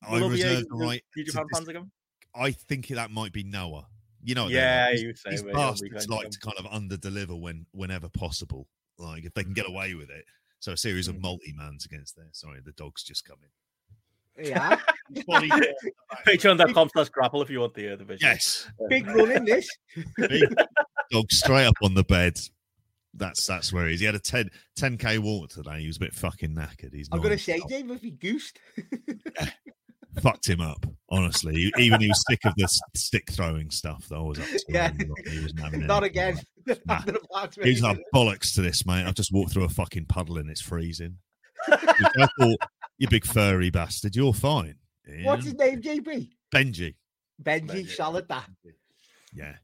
I 0.07 0.13
Will 0.13 0.29
there 0.29 0.37
be 0.37 0.43
reserve 0.43 0.63
AEW 0.63 0.69
the 0.69 0.85
right. 0.85 1.03
New 1.17 1.23
to 1.25 1.31
Japan 1.31 1.45
dis- 1.49 1.57
fans 1.57 1.67
again. 1.69 1.91
I 2.35 2.51
think 2.51 2.87
that 2.87 3.11
might 3.11 3.33
be 3.33 3.43
Noah. 3.43 3.87
You 4.23 4.35
know, 4.35 4.43
what 4.45 4.53
they're 4.53 4.61
Yeah, 4.61 4.85
like. 4.91 4.99
you 5.01 5.07
These- 5.09 5.21
say 5.21 5.29
these 5.31 5.43
mate, 5.43 5.53
bastards 5.53 6.07
like 6.09 6.29
to 6.29 6.39
kind 6.39 6.57
of 6.57 6.65
under 6.67 6.97
deliver 6.97 7.35
when 7.35 7.65
whenever 7.71 8.09
possible. 8.09 8.67
Like 8.97 9.25
if 9.25 9.33
they 9.33 9.43
can 9.43 9.53
get 9.53 9.67
away 9.67 9.93
with 9.95 10.09
it. 10.09 10.25
So 10.59 10.71
a 10.71 10.77
series 10.77 11.07
of 11.09 11.15
Mm. 11.17 11.21
multi 11.21 11.53
mans 11.53 11.83
against 11.85 12.15
there. 12.15 12.29
Sorry, 12.31 12.61
the 12.63 12.71
dog's 12.71 13.03
just 13.03 13.25
come 13.25 13.37
in. 13.43 14.45
Yeah. 14.45 14.79
Patreon.com 16.27 16.89
slash 16.93 17.09
grapple 17.09 17.41
if 17.41 17.49
you 17.49 17.59
want 17.59 17.73
the 17.73 17.93
uh, 17.93 17.95
the 17.97 18.05
vision. 18.05 18.29
yes, 18.29 18.67
Big 18.89 19.05
run 19.07 19.31
in 19.31 19.45
this. 19.45 19.67
big 20.17 20.43
dog 21.11 21.31
straight 21.31 21.65
up 21.65 21.75
on 21.83 21.93
the 21.93 22.03
bed. 22.03 22.39
That's 23.15 23.45
that's 23.45 23.71
where 23.73 23.87
he 23.87 23.93
is. 23.95 23.99
He 23.99 24.05
had 24.05 24.15
a 24.15 24.19
10 24.19 24.49
10k 24.79 25.19
walk 25.19 25.49
today. 25.49 25.81
He 25.81 25.87
was 25.87 25.97
a 25.97 25.99
bit 25.99 26.13
fucking 26.15 26.55
knackered. 26.55 26.93
He's 26.93 27.09
I'm 27.11 27.17
not 27.19 27.23
gonna 27.23 27.37
say, 27.37 27.53
himself. 27.59 27.69
Dave, 27.71 27.91
if 27.91 28.01
he 28.01 28.11
goosed. 28.11 28.57
Fucked 30.21 30.47
him 30.47 30.61
up. 30.61 30.85
Honestly, 31.09 31.71
even 31.77 32.01
he 32.01 32.07
was 32.07 32.23
sick 32.29 32.39
of 32.45 32.53
the 32.57 32.67
stick 32.95 33.29
throwing 33.31 33.69
stuff 33.69 34.07
that 34.09 34.15
I 34.15 34.21
was 34.21 34.39
up 34.39 34.45
to. 34.47 34.63
Yeah. 34.69 34.91
He 34.97 35.05
was- 35.05 35.31
he 35.33 35.39
wasn't 35.41 35.59
having 35.59 35.79
Not 35.87 36.03
anything 36.03 36.21
again. 36.21 36.35
like 36.65 36.83
that. 36.85 36.97
After 36.97 37.11
the 37.11 37.19
part 37.19 37.55
He 37.63 37.69
was 37.69 37.81
like 37.81 37.99
bollocks 38.13 38.53
to 38.55 38.61
this, 38.61 38.85
mate. 38.85 39.05
I've 39.05 39.13
just 39.15 39.31
walked 39.31 39.51
through 39.53 39.65
a 39.65 39.69
fucking 39.69 40.05
puddle 40.05 40.37
and 40.37 40.49
it's 40.49 40.61
freezing. 40.61 41.17
I 41.67 42.27
thought, 42.39 42.57
you 42.97 43.07
big 43.07 43.25
furry 43.25 43.69
bastard, 43.69 44.15
you're 44.15 44.33
fine. 44.33 44.75
Yeah. 45.07 45.25
What's 45.27 45.45
his 45.45 45.53
name, 45.55 45.81
JP? 45.81 46.29
Benji? 46.53 46.95
Benji, 47.41 47.67
Benji. 47.69 47.89
solid 47.89 48.27
that. 48.29 48.49
Yeah, 49.33 49.55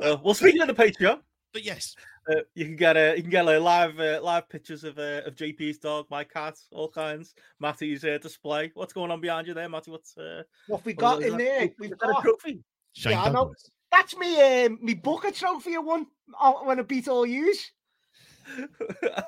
Uh, 0.00 0.16
well, 0.22 0.34
speaking 0.34 0.60
of 0.62 0.68
the 0.68 0.74
Patreon, 0.74 1.20
but 1.52 1.64
yes, 1.64 1.94
uh, 2.30 2.40
you 2.54 2.64
can 2.64 2.76
get 2.76 2.96
a 2.96 3.14
you 3.16 3.22
can 3.22 3.30
get 3.30 3.46
a 3.46 3.58
live 3.58 3.98
uh, 3.98 4.20
live 4.22 4.48
pictures 4.48 4.84
of 4.84 4.98
uh, 4.98 5.22
of 5.26 5.34
JP's 5.34 5.78
dog, 5.78 6.06
my 6.10 6.24
cat, 6.24 6.56
all 6.70 6.88
kinds. 6.88 7.34
Matty's 7.60 8.04
uh, 8.04 8.18
display. 8.20 8.70
What's 8.74 8.92
going 8.92 9.10
on 9.10 9.20
behind 9.20 9.46
you 9.46 9.54
there, 9.54 9.68
Matty? 9.68 9.90
What's 9.90 10.16
uh, 10.16 10.42
What 10.66 10.84
we 10.84 10.92
what 10.94 11.00
got 11.00 11.20
is 11.20 11.26
in 11.26 11.32
that? 11.32 11.38
there? 11.38 11.62
Is 11.64 11.70
We've 11.78 11.98
got 11.98 12.18
a 12.18 12.22
trophy. 12.22 12.62
Shane 12.92 13.12
Yeah, 13.12 13.22
I 13.24 13.28
know. 13.30 13.52
That's 13.90 14.16
me 14.16 14.64
um 14.64 14.78
me 14.80 14.94
Booker 14.94 15.30
trophy 15.32 15.76
I 15.76 15.78
won 15.80 16.06
oh, 16.40 16.64
when 16.66 16.78
I 16.78 16.82
beat 16.82 17.08
all 17.08 17.26
yous. 17.26 17.70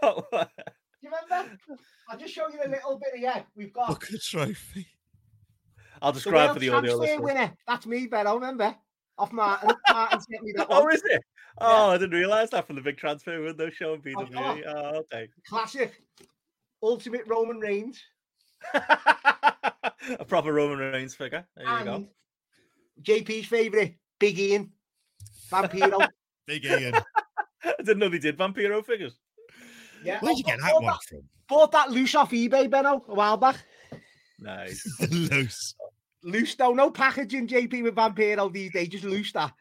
Oh, 0.02 0.22
Do 0.32 0.46
you 1.02 1.10
remember? 1.30 1.58
I'll 2.08 2.18
just 2.18 2.32
show 2.32 2.48
you 2.48 2.60
a 2.64 2.68
little 2.68 2.98
bit 2.98 3.14
of 3.14 3.18
here. 3.20 3.44
We've 3.54 3.72
got 3.72 3.88
Booker 3.88 4.16
Trophy. 4.18 4.86
I'll 6.00 6.12
describe 6.12 6.34
world 6.34 6.52
for 6.54 6.60
the 6.60 6.70
audio 6.70 6.98
transfer 6.98 7.22
winner. 7.22 7.52
That's 7.66 7.86
me, 7.86 8.06
Ben. 8.06 8.26
I 8.26 8.32
remember. 8.34 8.74
Off 9.18 9.32
Martin. 9.32 9.70
Martin 9.90 10.20
sent 10.20 10.42
me 10.42 10.52
that 10.56 10.66
Oh, 10.70 10.84
one. 10.84 10.94
is 10.94 11.02
it? 11.04 11.22
Oh, 11.58 11.90
I 11.90 11.98
didn't 11.98 12.18
realize 12.18 12.50
that 12.50 12.66
from 12.66 12.76
the 12.76 12.82
big 12.82 12.96
transfer 12.96 13.40
window 13.40 13.70
show 13.70 13.92
on 13.92 14.00
BWE. 14.00 14.62
Oh, 14.66 14.72
Oh, 14.76 14.96
okay. 15.00 15.28
Classic. 15.46 15.92
Ultimate 16.82 17.22
Roman 17.26 17.58
Reigns. 17.60 18.02
a 18.74 20.24
proper 20.26 20.52
Roman 20.52 20.78
Reigns 20.78 21.14
figure. 21.14 21.46
There 21.56 21.78
you 21.78 21.84
go. 21.84 22.08
JP's 23.02 23.46
favourite, 23.46 23.96
Big 24.18 24.38
Ian, 24.38 24.72
Vampiro. 25.50 26.06
Big 26.46 26.64
Ian. 26.64 26.94
I 27.64 27.74
didn't 27.78 27.98
know 27.98 28.08
they 28.08 28.18
did 28.18 28.36
Vampiro 28.38 28.84
figures. 28.84 29.14
yeah, 30.04 30.20
Where'd 30.20 30.36
you 30.38 30.44
get 30.44 30.60
that 30.60 30.72
bought 30.72 30.82
one 30.82 30.98
from? 31.08 31.20
Bought 31.48 31.72
that 31.72 31.90
loose 31.90 32.14
off 32.14 32.30
eBay, 32.30 32.70
Benno, 32.70 33.04
a 33.08 33.14
while 33.14 33.36
back. 33.36 33.56
Nice. 34.38 34.84
Loose. 35.10 35.74
Loose 36.22 36.54
though, 36.54 36.72
no 36.72 36.90
packaging, 36.90 37.46
JP 37.48 37.82
with 37.82 37.94
Vampiro 37.94 38.52
these 38.52 38.72
days, 38.72 38.88
just 38.88 39.04
loose 39.04 39.32
that. 39.32 39.52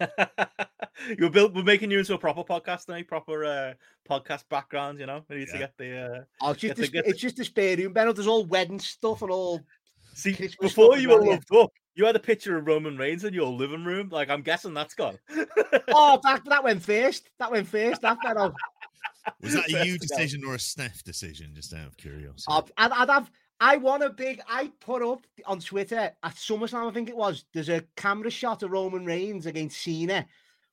You're 1.18 1.30
built. 1.30 1.54
We're 1.54 1.62
making 1.62 1.90
you 1.90 1.98
into 1.98 2.14
a 2.14 2.18
proper 2.18 2.42
podcast 2.42 2.88
now, 2.88 3.00
proper 3.02 3.44
uh, 3.44 3.74
podcast 4.08 4.48
background. 4.48 4.98
You 5.00 5.06
know, 5.06 5.24
we 5.28 5.36
need 5.36 5.48
to 5.48 5.58
get 5.58 5.72
the. 5.78 5.98
Uh... 5.98 6.24
Oh, 6.42 6.50
it's 6.50 6.60
just, 6.60 6.74
Get 6.74 6.76
the- 6.76 6.82
the, 6.82 6.88
get 6.88 7.04
the- 7.04 7.10
it's 7.10 7.20
just 7.20 7.38
a 7.38 7.44
spare 7.44 7.76
room, 7.76 7.92
Benno. 7.92 8.12
There's 8.12 8.26
all 8.26 8.44
wedding 8.46 8.80
stuff 8.80 9.22
and 9.22 9.30
all. 9.30 9.60
See, 10.14 10.32
Christmas 10.32 10.72
before 10.72 10.98
you 10.98 11.10
were 11.10 11.20
well, 11.20 11.30
loved 11.30 11.54
up, 11.54 11.70
you 11.94 12.04
had 12.04 12.16
a 12.16 12.20
picture 12.20 12.56
of 12.56 12.66
Roman 12.66 12.96
Reigns 12.96 13.24
in 13.24 13.32
your 13.34 13.46
living 13.46 13.84
room. 13.84 14.08
Like, 14.10 14.30
I'm 14.30 14.42
guessing 14.42 14.74
that's 14.74 14.94
gone. 14.94 15.18
Oh, 15.88 16.18
that, 16.24 16.42
that 16.46 16.64
went 16.64 16.82
first. 16.82 17.30
That 17.38 17.52
went 17.52 17.68
first. 17.68 18.02
That 18.02 18.18
Benno. 18.24 18.52
Was 19.42 19.52
that 19.52 19.68
a 19.68 19.72
Fair 19.72 19.84
you 19.84 19.98
decision 19.98 20.44
or 20.44 20.54
a 20.54 20.58
Steph 20.58 21.04
decision? 21.04 21.52
Just 21.54 21.72
out 21.72 21.86
of 21.86 21.96
curiosity. 21.96 22.46
I'd, 22.48 22.64
I'd, 22.76 22.92
I'd 22.92 23.10
have. 23.10 23.30
I 23.60 23.76
want 23.76 24.04
a 24.04 24.10
big. 24.10 24.40
I 24.48 24.70
put 24.80 25.02
up 25.02 25.26
on 25.46 25.60
Twitter 25.60 26.12
at 26.22 26.34
SummerSlam, 26.36 26.88
I 26.88 26.92
think 26.92 27.08
it 27.08 27.16
was. 27.16 27.44
There's 27.52 27.68
a 27.68 27.84
camera 27.96 28.30
shot 28.30 28.62
of 28.62 28.70
Roman 28.70 29.04
Reigns 29.04 29.46
against 29.46 29.82
Cena, 29.82 30.26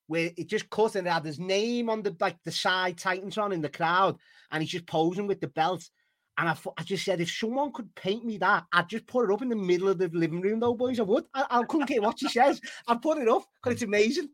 where 0.07 0.31
it 0.37 0.47
just 0.47 0.69
cut 0.69 0.95
and 0.95 1.07
it 1.07 1.11
had 1.11 1.25
his 1.25 1.39
name 1.39 1.89
on 1.89 2.03
the 2.03 2.15
like 2.19 2.37
the 2.43 2.51
side 2.51 2.97
Titans 2.97 3.37
on 3.37 3.51
in 3.51 3.61
the 3.61 3.69
crowd, 3.69 4.17
and 4.51 4.61
he's 4.61 4.71
just 4.71 4.85
posing 4.85 5.27
with 5.27 5.41
the 5.41 5.47
belt. 5.47 5.89
And 6.37 6.49
I, 6.49 6.53
thought- 6.53 6.73
I 6.77 6.83
just 6.83 7.05
said, 7.05 7.21
if 7.21 7.31
someone 7.31 7.71
could 7.71 7.95
paint 7.95 8.25
me 8.25 8.37
that, 8.39 8.65
I'd 8.73 8.89
just 8.89 9.07
put 9.07 9.23
it 9.29 9.33
up 9.33 9.41
in 9.41 9.47
the 9.47 9.55
middle 9.55 9.87
of 9.87 9.97
the 9.97 10.09
living 10.09 10.41
room, 10.41 10.59
though, 10.59 10.73
boys. 10.73 10.99
I 10.99 11.03
would. 11.03 11.23
I, 11.33 11.45
I 11.49 11.63
couldn't 11.63 11.87
care 11.87 12.01
what 12.01 12.19
she 12.19 12.27
says. 12.27 12.59
I'd 12.89 13.01
put 13.01 13.19
it 13.19 13.29
up 13.29 13.43
because 13.55 13.75
it's 13.75 13.83
amazing. 13.83 14.29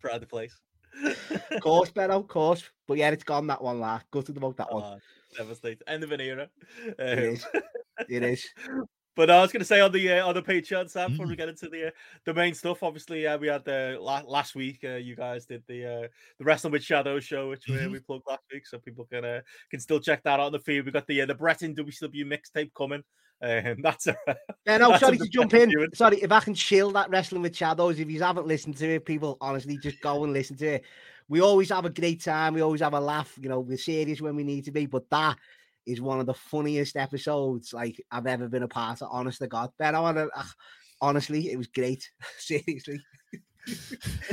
Proud 0.00 0.14
of 0.14 0.20
the 0.20 0.26
place. 0.28 0.56
Of 1.50 1.60
course, 1.60 1.90
Benno, 1.90 2.16
of 2.20 2.28
course. 2.28 2.62
But 2.86 2.98
yeah, 2.98 3.10
it's 3.10 3.24
gone 3.24 3.48
that 3.48 3.60
one, 3.62 3.80
lah. 3.80 4.00
Gutted 4.12 4.36
about 4.36 4.56
that 4.58 4.72
one. 4.72 5.00
Devastated. 5.36 5.82
End 5.86 6.04
of 6.04 6.12
an 6.12 6.20
era. 6.20 6.48
Um, 6.86 6.94
is. 6.98 7.46
It 8.08 8.22
is. 8.22 8.46
But 9.16 9.30
I 9.30 9.40
was 9.42 9.50
going 9.50 9.58
to 9.58 9.66
say 9.66 9.80
on 9.80 9.90
the 9.90 10.12
uh, 10.12 10.28
on 10.28 10.32
the 10.36 10.42
Patreon, 10.42 10.88
Sam, 10.88 11.10
before 11.10 11.26
we 11.26 11.34
Mm. 11.34 11.38
get 11.38 11.48
into 11.48 11.68
the 11.68 11.88
uh, 11.88 11.90
the 12.24 12.32
main 12.32 12.54
stuff. 12.54 12.84
Obviously, 12.84 13.26
uh, 13.26 13.36
we 13.36 13.48
had 13.48 13.64
the 13.64 13.98
la- 14.00 14.22
last 14.24 14.54
week. 14.54 14.78
Uh, 14.84 14.90
you 14.94 15.16
guys 15.16 15.44
did 15.44 15.64
the 15.66 15.84
uh, 16.04 16.08
the 16.38 16.44
Wrestling 16.44 16.72
with 16.72 16.84
Shadow 16.84 17.18
show, 17.18 17.48
which 17.48 17.64
we, 17.66 17.74
Mhm. 17.74 17.90
we 17.90 17.98
plugged 17.98 18.28
last 18.28 18.44
week, 18.52 18.64
so 18.64 18.78
people 18.78 19.06
can 19.06 19.24
uh, 19.24 19.40
can 19.72 19.80
still 19.80 19.98
check 19.98 20.22
that 20.22 20.34
out 20.38 20.46
on 20.46 20.52
the 20.52 20.60
feed. 20.60 20.84
We 20.86 20.92
got 20.92 21.08
the 21.08 21.22
uh, 21.22 21.26
the 21.26 21.34
Bret 21.34 21.62
in 21.62 21.74
WCW 21.74 22.24
mixtape 22.26 22.70
coming, 22.76 23.02
and 23.40 23.82
that's 23.84 24.06
uh, 24.06 24.14
Yeah, 24.66 24.76
no, 24.76 24.96
sorry 24.98 25.16
a 25.16 25.18
to 25.18 25.28
jump 25.28 25.52
in. 25.54 25.70
viewing. 25.70 25.88
Sorry, 25.94 26.18
if 26.22 26.30
I 26.30 26.38
can 26.38 26.54
chill 26.54 26.92
that 26.92 27.10
wrestling 27.10 27.42
with 27.42 27.56
shadows. 27.56 27.98
If 27.98 28.08
you 28.08 28.22
haven't 28.22 28.46
listened 28.46 28.76
to 28.76 28.88
it, 28.88 29.04
people, 29.04 29.36
honestly, 29.40 29.78
just 29.78 30.00
go 30.00 30.22
and 30.22 30.32
listen 30.32 30.56
to 30.58 30.74
it. 30.74 30.84
We 31.28 31.40
always 31.40 31.68
have 31.70 31.84
a 31.84 31.90
great 31.90 32.22
time. 32.22 32.54
We 32.54 32.62
always 32.62 32.80
have 32.80 32.94
a 32.94 33.00
laugh. 33.00 33.36
You 33.40 33.48
know, 33.48 33.60
we're 33.60 33.76
serious 33.76 34.20
when 34.20 34.36
we 34.36 34.44
need 34.44 34.64
to 34.64 34.72
be, 34.72 34.86
but 34.86 35.08
that 35.10 35.36
is 35.86 36.00
one 36.00 36.20
of 36.20 36.26
the 36.26 36.34
funniest 36.34 36.96
episodes 36.96 37.72
like 37.72 38.00
I've 38.10 38.26
ever 38.26 38.48
been 38.48 38.62
a 38.62 38.68
part 38.68 39.02
of. 39.02 39.08
Honest 39.10 39.38
to 39.40 39.46
God, 39.46 39.70
Ben, 39.78 39.94
I 39.94 40.00
want 40.00 40.16
to. 40.16 40.28
honestly, 41.00 41.50
it 41.50 41.56
was 41.56 41.66
great. 41.66 42.08
Seriously. 42.38 43.00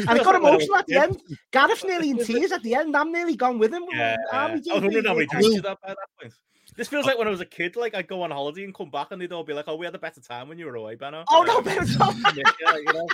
and 0.07 0.17
it 0.17 0.23
got 0.23 0.25
feels 0.25 0.25
like 0.25 0.25
when 0.25 0.35
I 0.35 0.39
was 0.39 0.63
emotional 0.65 0.77
at 0.77 0.85
the 0.87 0.95
end. 0.95 1.21
Gareth's 1.51 1.83
nearly 1.85 2.09
in 2.11 2.23
tears 2.23 2.51
at 2.51 2.63
the 2.63 2.75
end. 2.75 2.95
I'm 2.95 3.11
nearly 3.11 3.35
gone 3.35 3.59
with 3.59 3.73
him. 3.73 3.83
yeah. 3.91 4.15
Oh, 4.31 4.37
I 4.37 4.53
was 4.53 4.61
wondering 4.65 5.05
how 5.05 5.13
many 5.13 5.25
JP? 5.25 5.29
drinks 5.29 5.47
you 5.47 5.55
had 5.55 5.63
by 5.63 5.89
that 5.89 5.97
point. 6.21 6.33
This 6.75 6.87
feels 6.87 7.05
like 7.05 7.17
when 7.17 7.27
I 7.27 7.31
was 7.31 7.41
a 7.41 7.45
kid. 7.45 7.75
Like 7.75 7.95
I'd 7.95 8.07
go 8.07 8.21
on 8.23 8.31
holiday 8.31 8.63
and 8.63 8.73
come 8.73 8.89
back, 8.89 9.07
and 9.11 9.21
they'd 9.21 9.31
all 9.31 9.43
be 9.43 9.53
like, 9.53 9.65
"Oh, 9.67 9.75
we 9.75 9.85
had 9.85 9.95
a 9.95 9.99
better 9.99 10.21
time 10.21 10.49
when 10.49 10.57
you 10.57 10.65
were 10.65 10.75
away, 10.75 10.95
Benno." 10.95 11.23
Oh 11.29 11.43
no, 11.43 11.61
Ben, 11.61 11.81
it's 11.81 11.97
not, 11.97 12.15
you 12.35 12.83
know? 12.93 13.07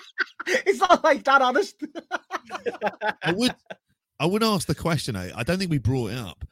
it's 0.47 0.79
not 0.79 1.03
like 1.03 1.23
that, 1.25 1.41
honest. 1.41 1.75
I 3.23 3.33
would 3.33 3.55
I 4.19 4.25
would 4.25 4.43
ask 4.43 4.67
the 4.67 4.75
question. 4.75 5.15
eh, 5.15 5.31
I 5.35 5.43
don't 5.43 5.57
think 5.57 5.71
we 5.71 5.79
brought 5.79 6.11
it 6.11 6.17
up. 6.17 6.45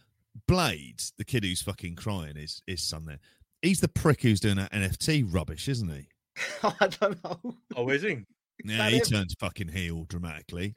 Blades, 0.47 1.13
the 1.17 1.25
kid 1.25 1.43
who's 1.43 1.61
fucking 1.61 1.95
crying, 1.95 2.37
is 2.37 2.61
his 2.65 2.81
son 2.81 3.05
there. 3.05 3.19
He's 3.61 3.81
the 3.81 3.87
prick 3.87 4.21
who's 4.21 4.39
doing 4.39 4.55
that 4.55 4.71
NFT 4.71 5.25
rubbish, 5.27 5.67
isn't 5.67 5.89
he? 5.89 6.07
I 6.63 6.87
don't 6.99 7.23
know. 7.23 7.55
Oh, 7.75 7.89
is 7.89 8.01
he? 8.03 8.25
Yeah, 8.63 8.77
that 8.77 8.91
he 8.91 8.97
him? 8.97 9.03
turns 9.05 9.35
fucking 9.39 9.69
heel 9.69 10.05
dramatically. 10.05 10.75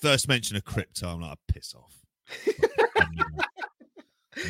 First 0.00 0.28
mention 0.28 0.56
of 0.56 0.64
crypto, 0.64 1.08
I'm 1.08 1.20
like, 1.20 1.38
piss 1.48 1.74
off. 1.74 1.94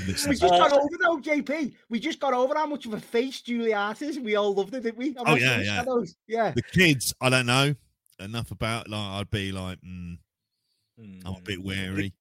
Listen 0.07 0.31
We 0.31 0.37
just 0.37 0.42
Uh, 0.55 0.59
got 0.68 0.73
over 0.73 0.97
though, 1.03 1.18
JP. 1.18 1.75
We 1.88 2.01
just 2.01 2.20
got 2.20 2.33
over 2.35 2.55
how 2.55 2.66
much 2.66 2.87
of 2.87 2.94
a 2.94 3.01
face 3.01 3.40
Juliet 3.42 4.01
is. 4.03 4.18
We 4.18 4.37
all 4.37 4.55
loved 4.55 4.75
it, 4.75 4.83
didn't 4.83 4.99
we? 4.99 5.14
Oh, 5.18 5.35
yeah, 5.35 5.61
yeah. 5.61 5.77
Shadows. 5.77 6.14
Yeah. 6.27 6.51
the 6.53 6.62
kids, 6.62 7.14
I 7.20 7.31
don't 7.31 7.47
know 7.47 7.75
enough 8.20 8.51
about. 8.51 8.88
Like, 8.88 9.01
I'd 9.01 9.31
be 9.31 9.53
like, 9.53 9.79
mm, 9.83 10.16
I'm 10.99 11.27
a 11.27 11.31
Mm. 11.40 11.44
bit 11.44 11.62
wary. 11.62 12.12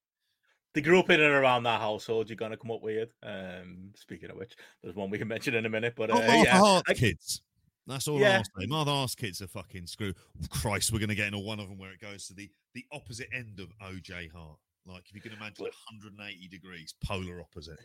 they 0.73 0.81
grew 0.81 0.99
up 0.99 1.09
in 1.11 1.21
and 1.21 1.31
around 1.33 1.63
that 1.63 1.79
household, 1.79 2.29
you're 2.29 2.35
gonna 2.35 2.57
come 2.57 2.71
up 2.71 2.81
weird. 2.81 3.11
Um, 3.21 3.91
speaking 3.95 4.31
of 4.31 4.37
which, 4.37 4.55
there's 4.81 4.95
one 4.95 5.09
we 5.11 5.19
can 5.19 5.27
mention 5.35 5.53
in 5.53 5.65
a 5.65 5.69
minute, 5.69 5.93
but 5.95 6.09
uh, 6.09 6.15
Not 6.15 6.25
Martha 6.27 6.43
yeah, 6.45 6.57
Hart's 6.57 6.89
I- 6.89 6.93
kids. 6.95 7.41
That's 7.85 8.07
all 8.07 8.17
Yeah. 8.19 8.37
I'll 8.37 8.61
say. 8.61 8.65
Martha 8.67 8.91
Hart's 8.91 9.13
kids 9.13 9.41
are 9.41 9.47
fucking 9.47 9.87
screw. 9.87 10.13
Christ, 10.49 10.91
we're 10.93 10.99
going 10.99 11.09
to 11.09 11.15
get 11.15 11.27
into 11.27 11.39
one 11.39 11.59
of 11.59 11.67
them 11.67 11.77
where 11.77 11.91
it 11.91 11.99
goes 11.99 12.27
to 12.27 12.33
the 12.33 12.49
the 12.73 12.85
opposite 12.93 13.27
end 13.33 13.59
of 13.59 13.67
OJ 13.85 14.31
Hart. 14.31 14.57
Like 14.85 15.05
if 15.09 15.15
you 15.15 15.21
can 15.21 15.33
imagine 15.33 15.65
180 15.65 16.47
degrees, 16.49 16.93
polar 17.03 17.39
opposite. 17.39 17.79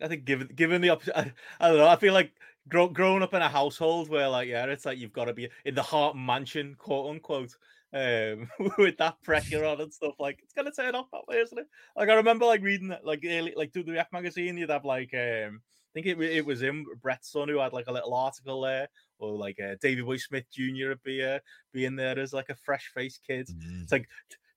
I 0.00 0.08
think 0.08 0.24
given 0.24 0.48
given 0.54 0.80
the 0.80 0.90
opposite, 0.90 1.16
I, 1.16 1.32
I 1.60 1.68
don't 1.68 1.78
know. 1.78 1.88
I 1.88 1.96
feel 1.96 2.12
like 2.12 2.32
grow, 2.68 2.88
growing 2.88 3.22
up 3.22 3.34
in 3.34 3.42
a 3.42 3.48
household 3.48 4.08
where 4.08 4.28
like 4.28 4.48
yeah, 4.48 4.66
it's 4.66 4.84
like 4.84 4.98
you've 4.98 5.12
got 5.12 5.26
to 5.26 5.32
be 5.32 5.48
in 5.64 5.74
the 5.74 5.82
Hart 5.82 6.16
mansion, 6.16 6.74
quote 6.78 7.10
unquote, 7.10 7.54
um, 7.92 8.48
with 8.78 8.98
that 8.98 9.22
pressure 9.22 9.64
on 9.64 9.80
and 9.80 9.92
stuff. 9.92 10.14
Like 10.18 10.40
it's 10.42 10.52
gonna 10.52 10.72
turn 10.72 10.94
off 10.94 11.10
that 11.12 11.26
way, 11.28 11.36
isn't 11.36 11.58
it? 11.58 11.68
Like 11.96 12.08
I 12.08 12.14
remember 12.14 12.44
like 12.44 12.62
reading 12.62 12.88
that 12.88 13.06
like 13.06 13.24
early, 13.26 13.54
like 13.56 13.72
through 13.72 13.84
the 13.84 13.98
F 13.98 14.08
magazine, 14.12 14.56
you'd 14.56 14.70
have 14.70 14.84
like 14.84 15.14
um, 15.14 15.62
I 15.62 15.90
think 15.94 16.06
it 16.06 16.20
it 16.20 16.44
was 16.44 16.60
him 16.60 16.86
Bret's 17.00 17.30
son 17.30 17.48
who 17.48 17.58
had 17.58 17.72
like 17.72 17.86
a 17.86 17.92
little 17.92 18.14
article 18.14 18.60
there, 18.62 18.88
or 19.18 19.36
like 19.36 19.58
uh, 19.60 19.76
Davey 19.80 20.02
Boy 20.02 20.16
Smith 20.16 20.44
Jr. 20.50 20.88
would 20.88 21.02
be 21.04 21.24
uh, 21.24 21.38
be 21.72 21.84
in 21.84 21.96
there 21.96 22.18
as 22.18 22.32
like 22.32 22.50
a 22.50 22.56
fresh 22.56 22.90
faced 22.92 23.20
kid. 23.26 23.48
Mm. 23.48 23.82
It's 23.82 23.92
like 23.92 24.08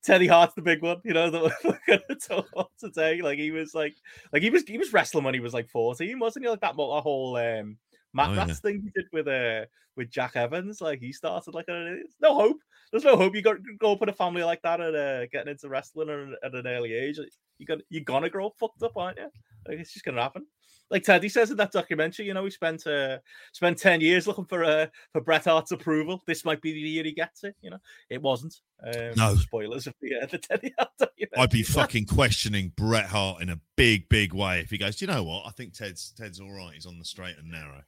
Teddy 0.08 0.26
Hart's 0.28 0.54
the 0.56 0.62
big 0.62 0.82
one, 0.82 1.02
you 1.04 1.14
know, 1.14 1.30
that 1.32 1.52
we're 1.66 1.80
gonna 1.88 2.20
talk 2.20 2.48
about 2.54 2.72
today. 2.80 3.22
Like 3.22 3.38
he 3.38 3.52
was 3.52 3.76
like, 3.76 3.96
like 4.32 4.42
he 4.42 4.50
was 4.50 4.64
he 4.64 4.78
was 4.78 4.94
wrestling 4.94 5.26
when 5.26 5.34
he 5.34 5.40
was 5.42 5.54
like 5.54 5.70
fourteen, 5.70 6.18
wasn't 6.18 6.46
he? 6.46 6.50
Like 6.50 6.62
that 6.62 6.76
whole 6.76 7.36
um 7.36 7.78
Matt 8.14 8.30
Oh, 8.30 8.34
yeah. 8.34 8.46
Rats 8.46 8.60
thing 8.60 8.82
he 8.82 8.90
did 8.96 9.06
with 9.12 9.28
uh 9.28 9.66
with 9.98 10.10
Jack 10.10 10.36
Evans. 10.38 10.80
Like 10.80 11.00
he 11.00 11.12
started 11.12 11.54
like 11.54 11.66
there's 11.66 12.16
no 12.22 12.34
hope. 12.36 12.58
There's 12.92 13.04
no 13.04 13.18
hope. 13.18 13.36
You 13.36 13.42
got 13.42 13.58
to 13.58 13.78
grow 13.78 13.92
up 13.92 14.02
in 14.02 14.08
a 14.08 14.14
family 14.14 14.44
like 14.44 14.62
that 14.62 14.80
and 14.80 14.96
uh, 14.96 15.26
getting 15.28 15.52
into 15.52 15.68
wrestling 15.68 16.10
at, 16.10 16.20
an- 16.20 16.36
at 16.42 16.56
an 16.56 16.68
early 16.68 16.94
age. 16.94 17.18
like, 17.20 17.28
You 17.58 17.66
got 17.66 17.80
you're 17.90 18.04
gonna 18.06 18.30
grow 18.30 18.50
fucked 18.58 18.82
up, 18.82 18.96
aren't 18.96 19.18
you? 19.18 19.30
Like 19.68 19.80
it's 19.80 19.92
just 19.92 20.06
gonna 20.06 20.22
happen. 20.22 20.46
Like 20.90 21.04
Teddy 21.04 21.28
says 21.30 21.52
in 21.52 21.58
that 21.58 21.72
documentary, 21.74 22.26
you 22.28 22.34
know, 22.34 22.46
he 22.46 22.52
spent 22.52 22.88
uh, 22.88 23.18
spent 23.52 23.78
ten 23.78 24.00
years 24.00 24.26
looking 24.28 24.46
for 24.46 24.64
uh, 24.64 24.88
for 25.12 25.22
Bret 25.22 25.46
Hart's 25.46 25.72
approval. 25.72 26.24
This 26.28 26.46
might 26.46 26.62
be 26.62 26.72
the 26.72 26.80
year 26.80 27.04
he 27.04 27.12
gets 27.12 27.44
it. 27.44 27.56
You 27.62 27.72
know, 27.72 27.80
it 28.10 28.22
wasn't. 28.22 28.56
Um, 28.86 29.14
No. 29.18 29.36
spoilers 29.36 29.88
of 29.88 29.96
the, 30.02 30.16
uh, 30.22 30.28
the 30.28 30.38
Teddy 30.38 30.72
Hart 30.78 30.92
documentary. 31.00 31.38
I'd 31.38 31.50
be 31.50 31.64
fucking 31.64 32.06
questioning 32.06 32.72
Bret 32.78 33.08
Hart 33.08 33.42
in 33.42 33.50
a 33.50 33.60
big, 33.76 34.08
big 34.08 34.34
way 34.34 34.60
if 34.60 34.70
he 34.70 34.78
goes. 34.78 34.98
Do 34.98 35.06
you 35.06 35.12
know 35.12 35.24
what? 35.24 35.46
I 35.48 35.50
think 35.52 35.74
Ted's 35.74 36.14
Ted's 36.16 36.40
all 36.40 36.52
right. 36.52 36.74
He's 36.76 36.86
on 36.86 37.00
the 37.00 37.06
straight 37.06 37.36
and 37.38 37.52
narrow. 37.52 37.82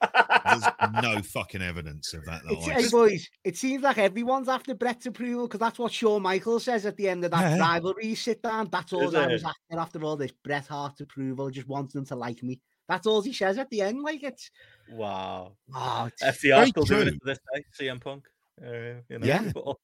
There's 0.46 0.64
no 1.04 1.22
fucking 1.22 1.62
evidence 1.62 2.14
of 2.14 2.26
that. 2.26 2.42
that 2.44 2.56
hey 2.82 2.90
boys, 2.90 3.30
it 3.46 3.56
seems 3.56 3.84
like 3.84 3.98
everyone's 4.00 4.50
after 4.50 4.74
Bret's 4.74 5.06
approval 5.06 5.48
because 5.48 5.60
that's 5.60 5.80
what 5.80 5.94
Shawn 5.94 6.22
Michaels 6.24 6.64
says 6.66 6.86
at 6.86 6.98
the 6.98 7.08
end 7.08 7.24
of 7.24 7.32
that 7.32 7.58
Yeah. 7.58 7.60
rivalry 7.60 8.16
sit 8.16 8.42
down. 8.42 8.68
That's 8.72 8.92
all 8.92 9.08
Is 9.08 9.16
I 9.16 9.26
it? 9.30 9.32
was 9.34 9.44
after 9.44 9.80
after 9.80 10.04
all 10.04 10.18
this 10.18 10.32
Bret 10.44 10.68
Hart's 10.68 11.00
approval. 11.02 11.50
Just 11.50 11.68
wants 11.68 11.94
them 11.94 12.06
to 12.08 12.16
like 12.16 12.42
me. 12.44 12.60
That's 12.90 13.06
all 13.08 13.22
he 13.22 13.32
says 13.32 13.58
at 13.60 13.70
the 13.70 13.82
end. 13.82 14.02
Like 14.02 14.24
it's 14.24 14.50
wow. 14.92 15.54
oh, 15.74 16.10
it's, 16.12 16.24
FDR 16.44 16.68
still 16.68 16.84
doing 16.84 17.08
it 17.10 17.12
to 17.12 17.20
this 17.24 17.40
day. 17.54 17.64
CM 17.80 18.02
Punk. 18.02 18.26
Uh, 18.62 19.00
you 19.08 19.20
know, 19.20 19.26
Yeah. 19.26 19.52
all- 19.56 19.80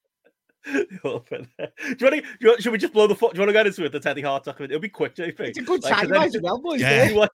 all 1.03 1.23
there. 1.29 1.39
do, 1.39 1.45
you 1.59 1.69
want 1.89 2.15
to, 2.15 2.21
do 2.21 2.27
you 2.39 2.47
want, 2.49 2.61
should 2.63 2.71
we 2.71 2.77
just 2.77 2.93
blow 2.93 3.07
the 3.07 3.15
foot? 3.15 3.33
Do 3.33 3.37
you 3.37 3.41
want 3.41 3.49
to 3.49 3.53
get 3.53 3.67
into 3.67 3.85
it? 3.85 3.91
The 3.91 3.99
Teddy 3.99 4.21
Hart 4.21 4.43
document. 4.43 4.71
It'll 4.71 4.81
be 4.81 4.89
quick, 4.89 5.15
JP. 5.15 5.39
it's 5.39 5.57
a 5.59 5.61
good 5.61 5.83
Like, 5.83 5.93
'cause 5.93 6.01
time 6.01 6.09
then- 6.09 6.23
as 6.23 6.37
well, 6.41 6.57
boys. 6.59 6.81
Yeah. 6.81 6.89
Yeah. 6.89 7.03
Have 7.05 7.15
watched 7.15 7.31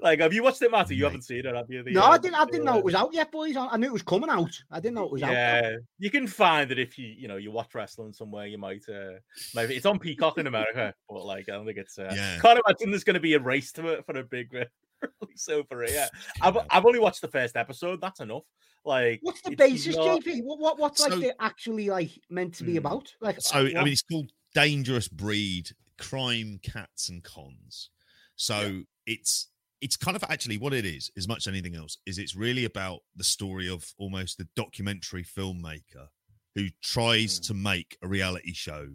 like, 0.00 0.20
have 0.20 0.32
you 0.32 0.44
watched 0.44 0.62
it, 0.62 0.70
Matty? 0.70 0.94
You 0.94 1.02
Mate. 1.02 1.08
haven't 1.08 1.22
seen 1.22 1.44
it, 1.44 1.54
have 1.56 1.68
you? 1.68 1.82
The, 1.82 1.92
No, 1.92 2.02
uh, 2.02 2.10
I 2.10 2.18
didn't. 2.18 2.36
I 2.36 2.44
didn't 2.44 2.64
know 2.64 2.74
uh, 2.74 2.78
it 2.78 2.84
was 2.84 2.94
out 2.94 3.12
yet, 3.12 3.32
boys. 3.32 3.56
I 3.56 3.66
I 3.66 3.76
knew 3.76 3.88
it 3.88 3.92
was 3.92 4.02
coming 4.02 4.30
out. 4.30 4.50
I 4.70 4.78
didn't 4.78 4.94
know 4.94 5.04
it 5.06 5.10
was 5.12 5.22
out. 5.24 5.32
Yeah, 5.32 5.76
you 5.98 6.08
can 6.10 6.26
find 6.28 6.70
it 6.70 6.78
if 6.78 6.96
you 6.98 7.08
you 7.08 7.26
know 7.26 7.36
you 7.36 7.50
watch 7.50 7.74
wrestling 7.74 8.12
somewhere. 8.12 8.46
You 8.46 8.58
might 8.58 8.84
uh 8.88 9.14
maybe 9.56 9.74
it's 9.74 9.84
on 9.86 9.98
Peacock 9.98 10.38
in 10.38 10.46
America, 10.46 10.94
but 11.08 11.24
like 11.24 11.48
I 11.48 11.52
don't 11.52 11.66
think 11.66 11.78
it's. 11.78 11.98
Uh, 11.98 12.12
Yeah. 12.14 12.38
Can't 12.40 12.60
imagine 12.64 12.90
there's 12.90 13.02
going 13.04 13.14
to 13.14 13.20
be 13.20 13.34
a 13.34 13.40
race 13.40 13.72
to 13.72 13.88
it 13.88 14.06
for 14.06 14.16
a 14.18 14.22
big 14.22 14.54
uh, 15.02 15.06
release 15.20 15.48
over 15.48 15.84
here. 15.84 16.08
I've 16.40 16.56
I've 16.70 16.84
only 16.86 16.98
watched 16.98 17.20
the 17.22 17.28
first 17.28 17.56
episode. 17.56 18.00
That's 18.00 18.20
enough. 18.20 18.44
Like, 18.84 19.20
What's 19.22 19.40
the 19.42 19.54
basis, 19.54 19.94
not- 19.96 20.22
JP? 20.22 20.42
What, 20.42 20.58
what 20.58 20.78
what's 20.78 21.00
like 21.00 21.12
So- 21.12 21.20
the 21.20 21.34
actually 21.40 21.88
like 21.88 22.10
meant 22.30 22.54
to 22.54 22.64
be 22.64 22.72
Hmm. 22.72 22.78
about? 22.78 23.12
Like 23.20 23.40
So 23.40 23.58
uh, 23.66 23.70
I 23.78 23.84
mean, 23.84 23.92
it's 23.92 24.02
called 24.02 24.30
Dangerous 24.54 25.08
Breed: 25.08 25.70
Crime, 25.98 26.58
Cats, 26.62 27.08
and 27.08 27.22
Cons. 27.22 27.90
So 28.36 28.82
it's 29.06 29.48
it's 29.80 29.96
kind 29.96 30.16
of 30.16 30.24
actually 30.28 30.58
what 30.58 30.72
it 30.72 30.84
is, 30.84 31.10
as 31.16 31.26
much 31.28 31.38
as 31.38 31.48
anything 31.48 31.74
else, 31.76 31.98
is 32.06 32.18
it's 32.18 32.36
really 32.36 32.64
about 32.64 33.00
the 33.16 33.24
story 33.24 33.68
of 33.68 33.84
almost 33.98 34.38
the 34.38 34.48
documentary 34.56 35.24
filmmaker 35.24 36.06
who 36.54 36.68
tries 36.82 37.40
Mm. 37.40 37.46
to 37.48 37.54
make 37.54 37.98
a 38.02 38.06
reality 38.08 38.52
show 38.52 38.88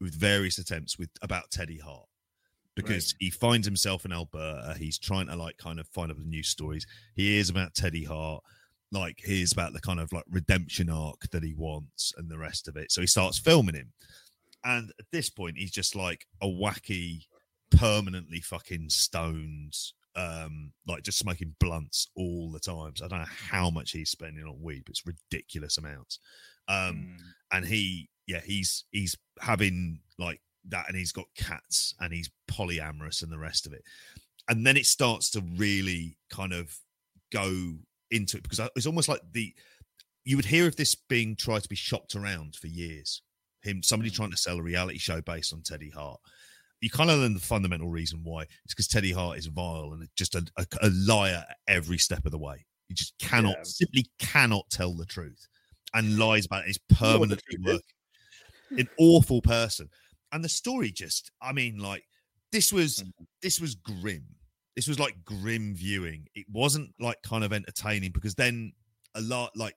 with 0.00 0.14
various 0.14 0.58
attempts 0.58 0.96
with 0.98 1.10
about 1.22 1.50
Teddy 1.50 1.78
Hart 1.78 2.07
because 2.82 3.14
he 3.18 3.30
finds 3.30 3.66
himself 3.66 4.04
in 4.04 4.12
Alberta. 4.12 4.74
He's 4.78 4.98
trying 4.98 5.26
to 5.28 5.36
like 5.36 5.56
kind 5.58 5.78
of 5.80 5.86
find 5.88 6.10
out 6.10 6.18
the 6.18 6.24
news 6.24 6.48
stories. 6.48 6.86
He 7.14 7.32
hears 7.34 7.50
about 7.50 7.74
Teddy 7.74 8.04
Hart, 8.04 8.42
like 8.92 9.18
hears 9.24 9.52
about 9.52 9.72
the 9.72 9.80
kind 9.80 10.00
of 10.00 10.12
like 10.12 10.24
redemption 10.30 10.88
arc 10.88 11.28
that 11.30 11.42
he 11.42 11.54
wants 11.54 12.12
and 12.16 12.30
the 12.30 12.38
rest 12.38 12.68
of 12.68 12.76
it. 12.76 12.90
So 12.92 13.00
he 13.00 13.06
starts 13.06 13.38
filming 13.38 13.74
him. 13.74 13.92
And 14.64 14.90
at 14.98 15.06
this 15.12 15.30
point, 15.30 15.56
he's 15.58 15.70
just 15.70 15.94
like 15.94 16.26
a 16.42 16.46
wacky, 16.46 17.26
permanently 17.70 18.40
fucking 18.40 18.88
stoned, 18.90 19.74
um, 20.16 20.72
like 20.86 21.02
just 21.02 21.18
smoking 21.18 21.54
blunts 21.60 22.08
all 22.16 22.50
the 22.50 22.60
time. 22.60 22.92
So 22.96 23.04
I 23.04 23.08
don't 23.08 23.20
know 23.20 23.24
how 23.50 23.70
much 23.70 23.92
he's 23.92 24.10
spending 24.10 24.44
on 24.44 24.60
weed, 24.60 24.82
but 24.84 24.90
it's 24.90 25.06
ridiculous 25.06 25.78
amounts. 25.78 26.18
Um, 26.68 26.76
Mm. 26.76 27.16
and 27.52 27.64
he 27.66 28.08
yeah 28.26 28.40
he's 28.44 28.84
he's 28.90 29.16
having 29.40 30.00
like 30.18 30.40
that 30.70 30.86
and 30.88 30.96
he's 30.96 31.12
got 31.12 31.26
cats 31.36 31.94
and 32.00 32.12
he's 32.12 32.30
polyamorous 32.50 33.22
and 33.22 33.30
the 33.32 33.38
rest 33.38 33.66
of 33.66 33.72
it. 33.72 33.82
And 34.48 34.66
then 34.66 34.76
it 34.76 34.86
starts 34.86 35.30
to 35.30 35.42
really 35.56 36.16
kind 36.30 36.52
of 36.52 36.76
go 37.32 37.74
into 38.10 38.36
it 38.38 38.42
because 38.42 38.60
it's 38.74 38.86
almost 38.86 39.08
like 39.08 39.20
the 39.32 39.54
you 40.24 40.36
would 40.36 40.44
hear 40.46 40.66
of 40.66 40.76
this 40.76 40.94
being 40.94 41.34
tried 41.36 41.62
to 41.62 41.68
be 41.68 41.76
shopped 41.76 42.14
around 42.14 42.54
for 42.56 42.66
years. 42.66 43.22
Him 43.62 43.82
somebody 43.82 44.10
Mm. 44.10 44.14
trying 44.14 44.30
to 44.30 44.36
sell 44.36 44.58
a 44.58 44.62
reality 44.62 44.98
show 44.98 45.20
based 45.22 45.52
on 45.52 45.62
teddy 45.62 45.90
hart. 45.90 46.20
You 46.80 46.90
kind 46.90 47.10
of 47.10 47.18
learn 47.18 47.34
the 47.34 47.40
fundamental 47.40 47.88
reason 47.88 48.20
why. 48.22 48.42
It's 48.64 48.74
because 48.74 48.86
teddy 48.88 49.10
hart 49.12 49.38
is 49.38 49.46
vile 49.46 49.92
and 49.94 50.08
just 50.16 50.34
a, 50.34 50.46
a, 50.56 50.66
a 50.82 50.90
liar 50.90 51.44
every 51.66 51.98
step 51.98 52.24
of 52.24 52.30
the 52.32 52.38
way. 52.38 52.64
He 52.88 52.94
just 52.94 53.18
cannot 53.18 53.56
Yeah. 53.58 53.62
simply 53.64 54.06
cannot 54.18 54.68
tell 54.70 54.94
the 54.94 55.04
truth 55.06 55.46
and 55.94 56.18
lies 56.18 56.46
about 56.46 56.64
it. 56.66 56.70
Is 56.70 56.78
know 57.00 57.18
what 57.18 57.28
the 57.30 57.36
permanently 57.36 57.58
working. 57.64 58.78
An 58.78 58.88
awful 58.98 59.40
person 59.42 59.88
and 60.32 60.44
the 60.44 60.48
story 60.48 60.90
just 60.90 61.30
i 61.42 61.52
mean 61.52 61.78
like 61.78 62.04
this 62.52 62.72
was 62.72 63.00
Mm. 63.02 63.12
this 63.42 63.60
was 63.60 63.74
grim. 63.74 64.24
This 64.74 64.88
was 64.88 64.98
like 64.98 65.22
grim 65.24 65.74
viewing. 65.74 66.26
It 66.34 66.46
wasn't 66.50 66.94
like 66.98 67.20
kind 67.22 67.44
of 67.44 67.52
entertaining 67.52 68.10
because 68.12 68.34
then 68.36 68.72
a 69.16 69.20
lot 69.20 69.50
like 69.56 69.74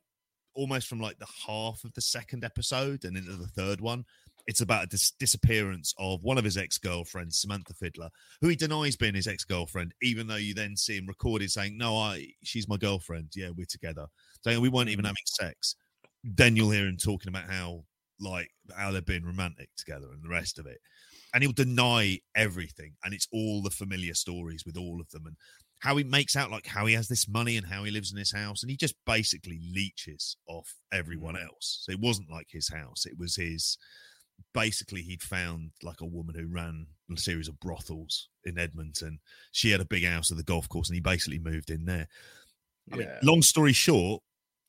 almost 0.54 0.88
from 0.88 1.00
like 1.02 1.18
the 1.20 1.28
half 1.48 1.84
of 1.84 1.92
the 1.96 2.02
second 2.02 2.44
episode 2.46 3.04
and 3.04 3.18
into 3.18 3.32
the 3.36 3.48
third 3.48 3.82
one 3.82 4.06
it's 4.48 4.62
about 4.62 4.84
a 4.86 4.88
dis- 4.88 5.12
disappearance 5.20 5.94
of 5.98 6.24
one 6.24 6.38
of 6.38 6.44
his 6.44 6.58
ex-girlfriends 6.58 7.40
samantha 7.40 7.74
fiddler 7.74 8.10
who 8.42 8.48
he 8.48 8.56
denies 8.56 8.96
being 8.96 9.14
his 9.16 9.28
ex-girlfriend 9.28 9.94
even 10.02 10.26
though 10.28 10.36
you 10.36 10.54
then 10.54 10.76
see 10.76 10.98
him 10.98 11.06
recorded 11.08 11.50
saying 11.52 11.78
no 11.78 11.96
i 11.98 12.26
she's 12.44 12.68
my 12.70 12.78
girlfriend. 12.78 13.28
Yeah 13.36 13.50
we're 13.56 13.66
together. 13.66 14.06
Saying 14.44 14.62
we 14.62 14.70
weren't 14.70 14.90
even 14.90 15.04
Mm. 15.04 15.10
having 15.10 15.26
sex. 15.26 15.76
Then 16.24 16.56
you'll 16.56 16.72
hear 16.72 16.88
him 16.88 16.98
talking 16.98 17.28
about 17.30 17.50
how 17.50 17.84
like 18.22 18.50
how 18.76 18.92
they're 18.92 19.02
being 19.02 19.26
romantic 19.26 19.70
together 19.76 20.08
and 20.14 20.24
the 20.24 20.30
rest 20.30 20.60
of 20.60 20.66
it. 20.66 20.80
And 21.34 21.44
he'll 21.44 21.54
deny 21.54 22.20
everything 22.36 22.94
and 23.04 23.14
it's 23.14 23.28
all 23.32 23.62
the 23.62 23.70
familiar 23.70 24.14
stories 24.14 24.66
with 24.66 24.78
all 24.78 25.00
of 25.00 25.10
them 25.12 25.26
and 25.26 25.36
how 25.80 25.96
he 25.98 26.04
makes 26.04 26.36
out 26.36 26.52
like 26.52 26.68
how 26.68 26.86
he 26.86 26.94
has 26.94 27.08
this 27.08 27.28
money 27.28 27.58
and 27.58 27.66
how 27.66 27.84
he 27.84 27.92
lives 27.92 28.12
in 28.12 28.18
his 28.18 28.34
house 28.34 28.62
and 28.62 28.70
he 28.70 28.78
just 28.78 28.96
basically 29.06 29.60
leeches 29.74 30.36
off 30.48 30.76
everyone 30.94 31.36
mm. 31.36 31.44
else. 31.44 31.80
So 31.82 31.92
it 31.92 32.00
wasn't 32.00 32.30
like 32.30 32.48
his 32.50 32.70
house 32.70 33.06
it 33.06 33.18
was 33.18 33.36
his 33.36 33.78
basically 34.54 35.02
he'd 35.02 35.22
found 35.22 35.72
like 35.84 36.02
a 36.02 36.06
woman 36.06 36.36
who 36.36 36.48
ran 36.48 36.88
a 37.12 37.18
series 37.18 37.48
of 37.48 37.60
brothels 37.60 38.30
in 38.44 38.58
edmonton. 38.58 39.20
She 39.52 39.72
had 39.72 39.82
a 39.82 39.86
big 39.86 40.06
house 40.06 40.32
at 40.32 40.38
the 40.38 40.44
golf 40.44 40.68
course 40.68 40.90
and 40.90 40.96
he 40.96 41.02
basically 41.02 41.40
moved 41.40 41.70
in 41.70 41.86
there. 41.86 42.08
I 42.92 42.96
mean, 42.98 43.08
Yeah. 43.08 43.20
long 43.24 43.42
story 43.42 43.74
short, 43.74 44.22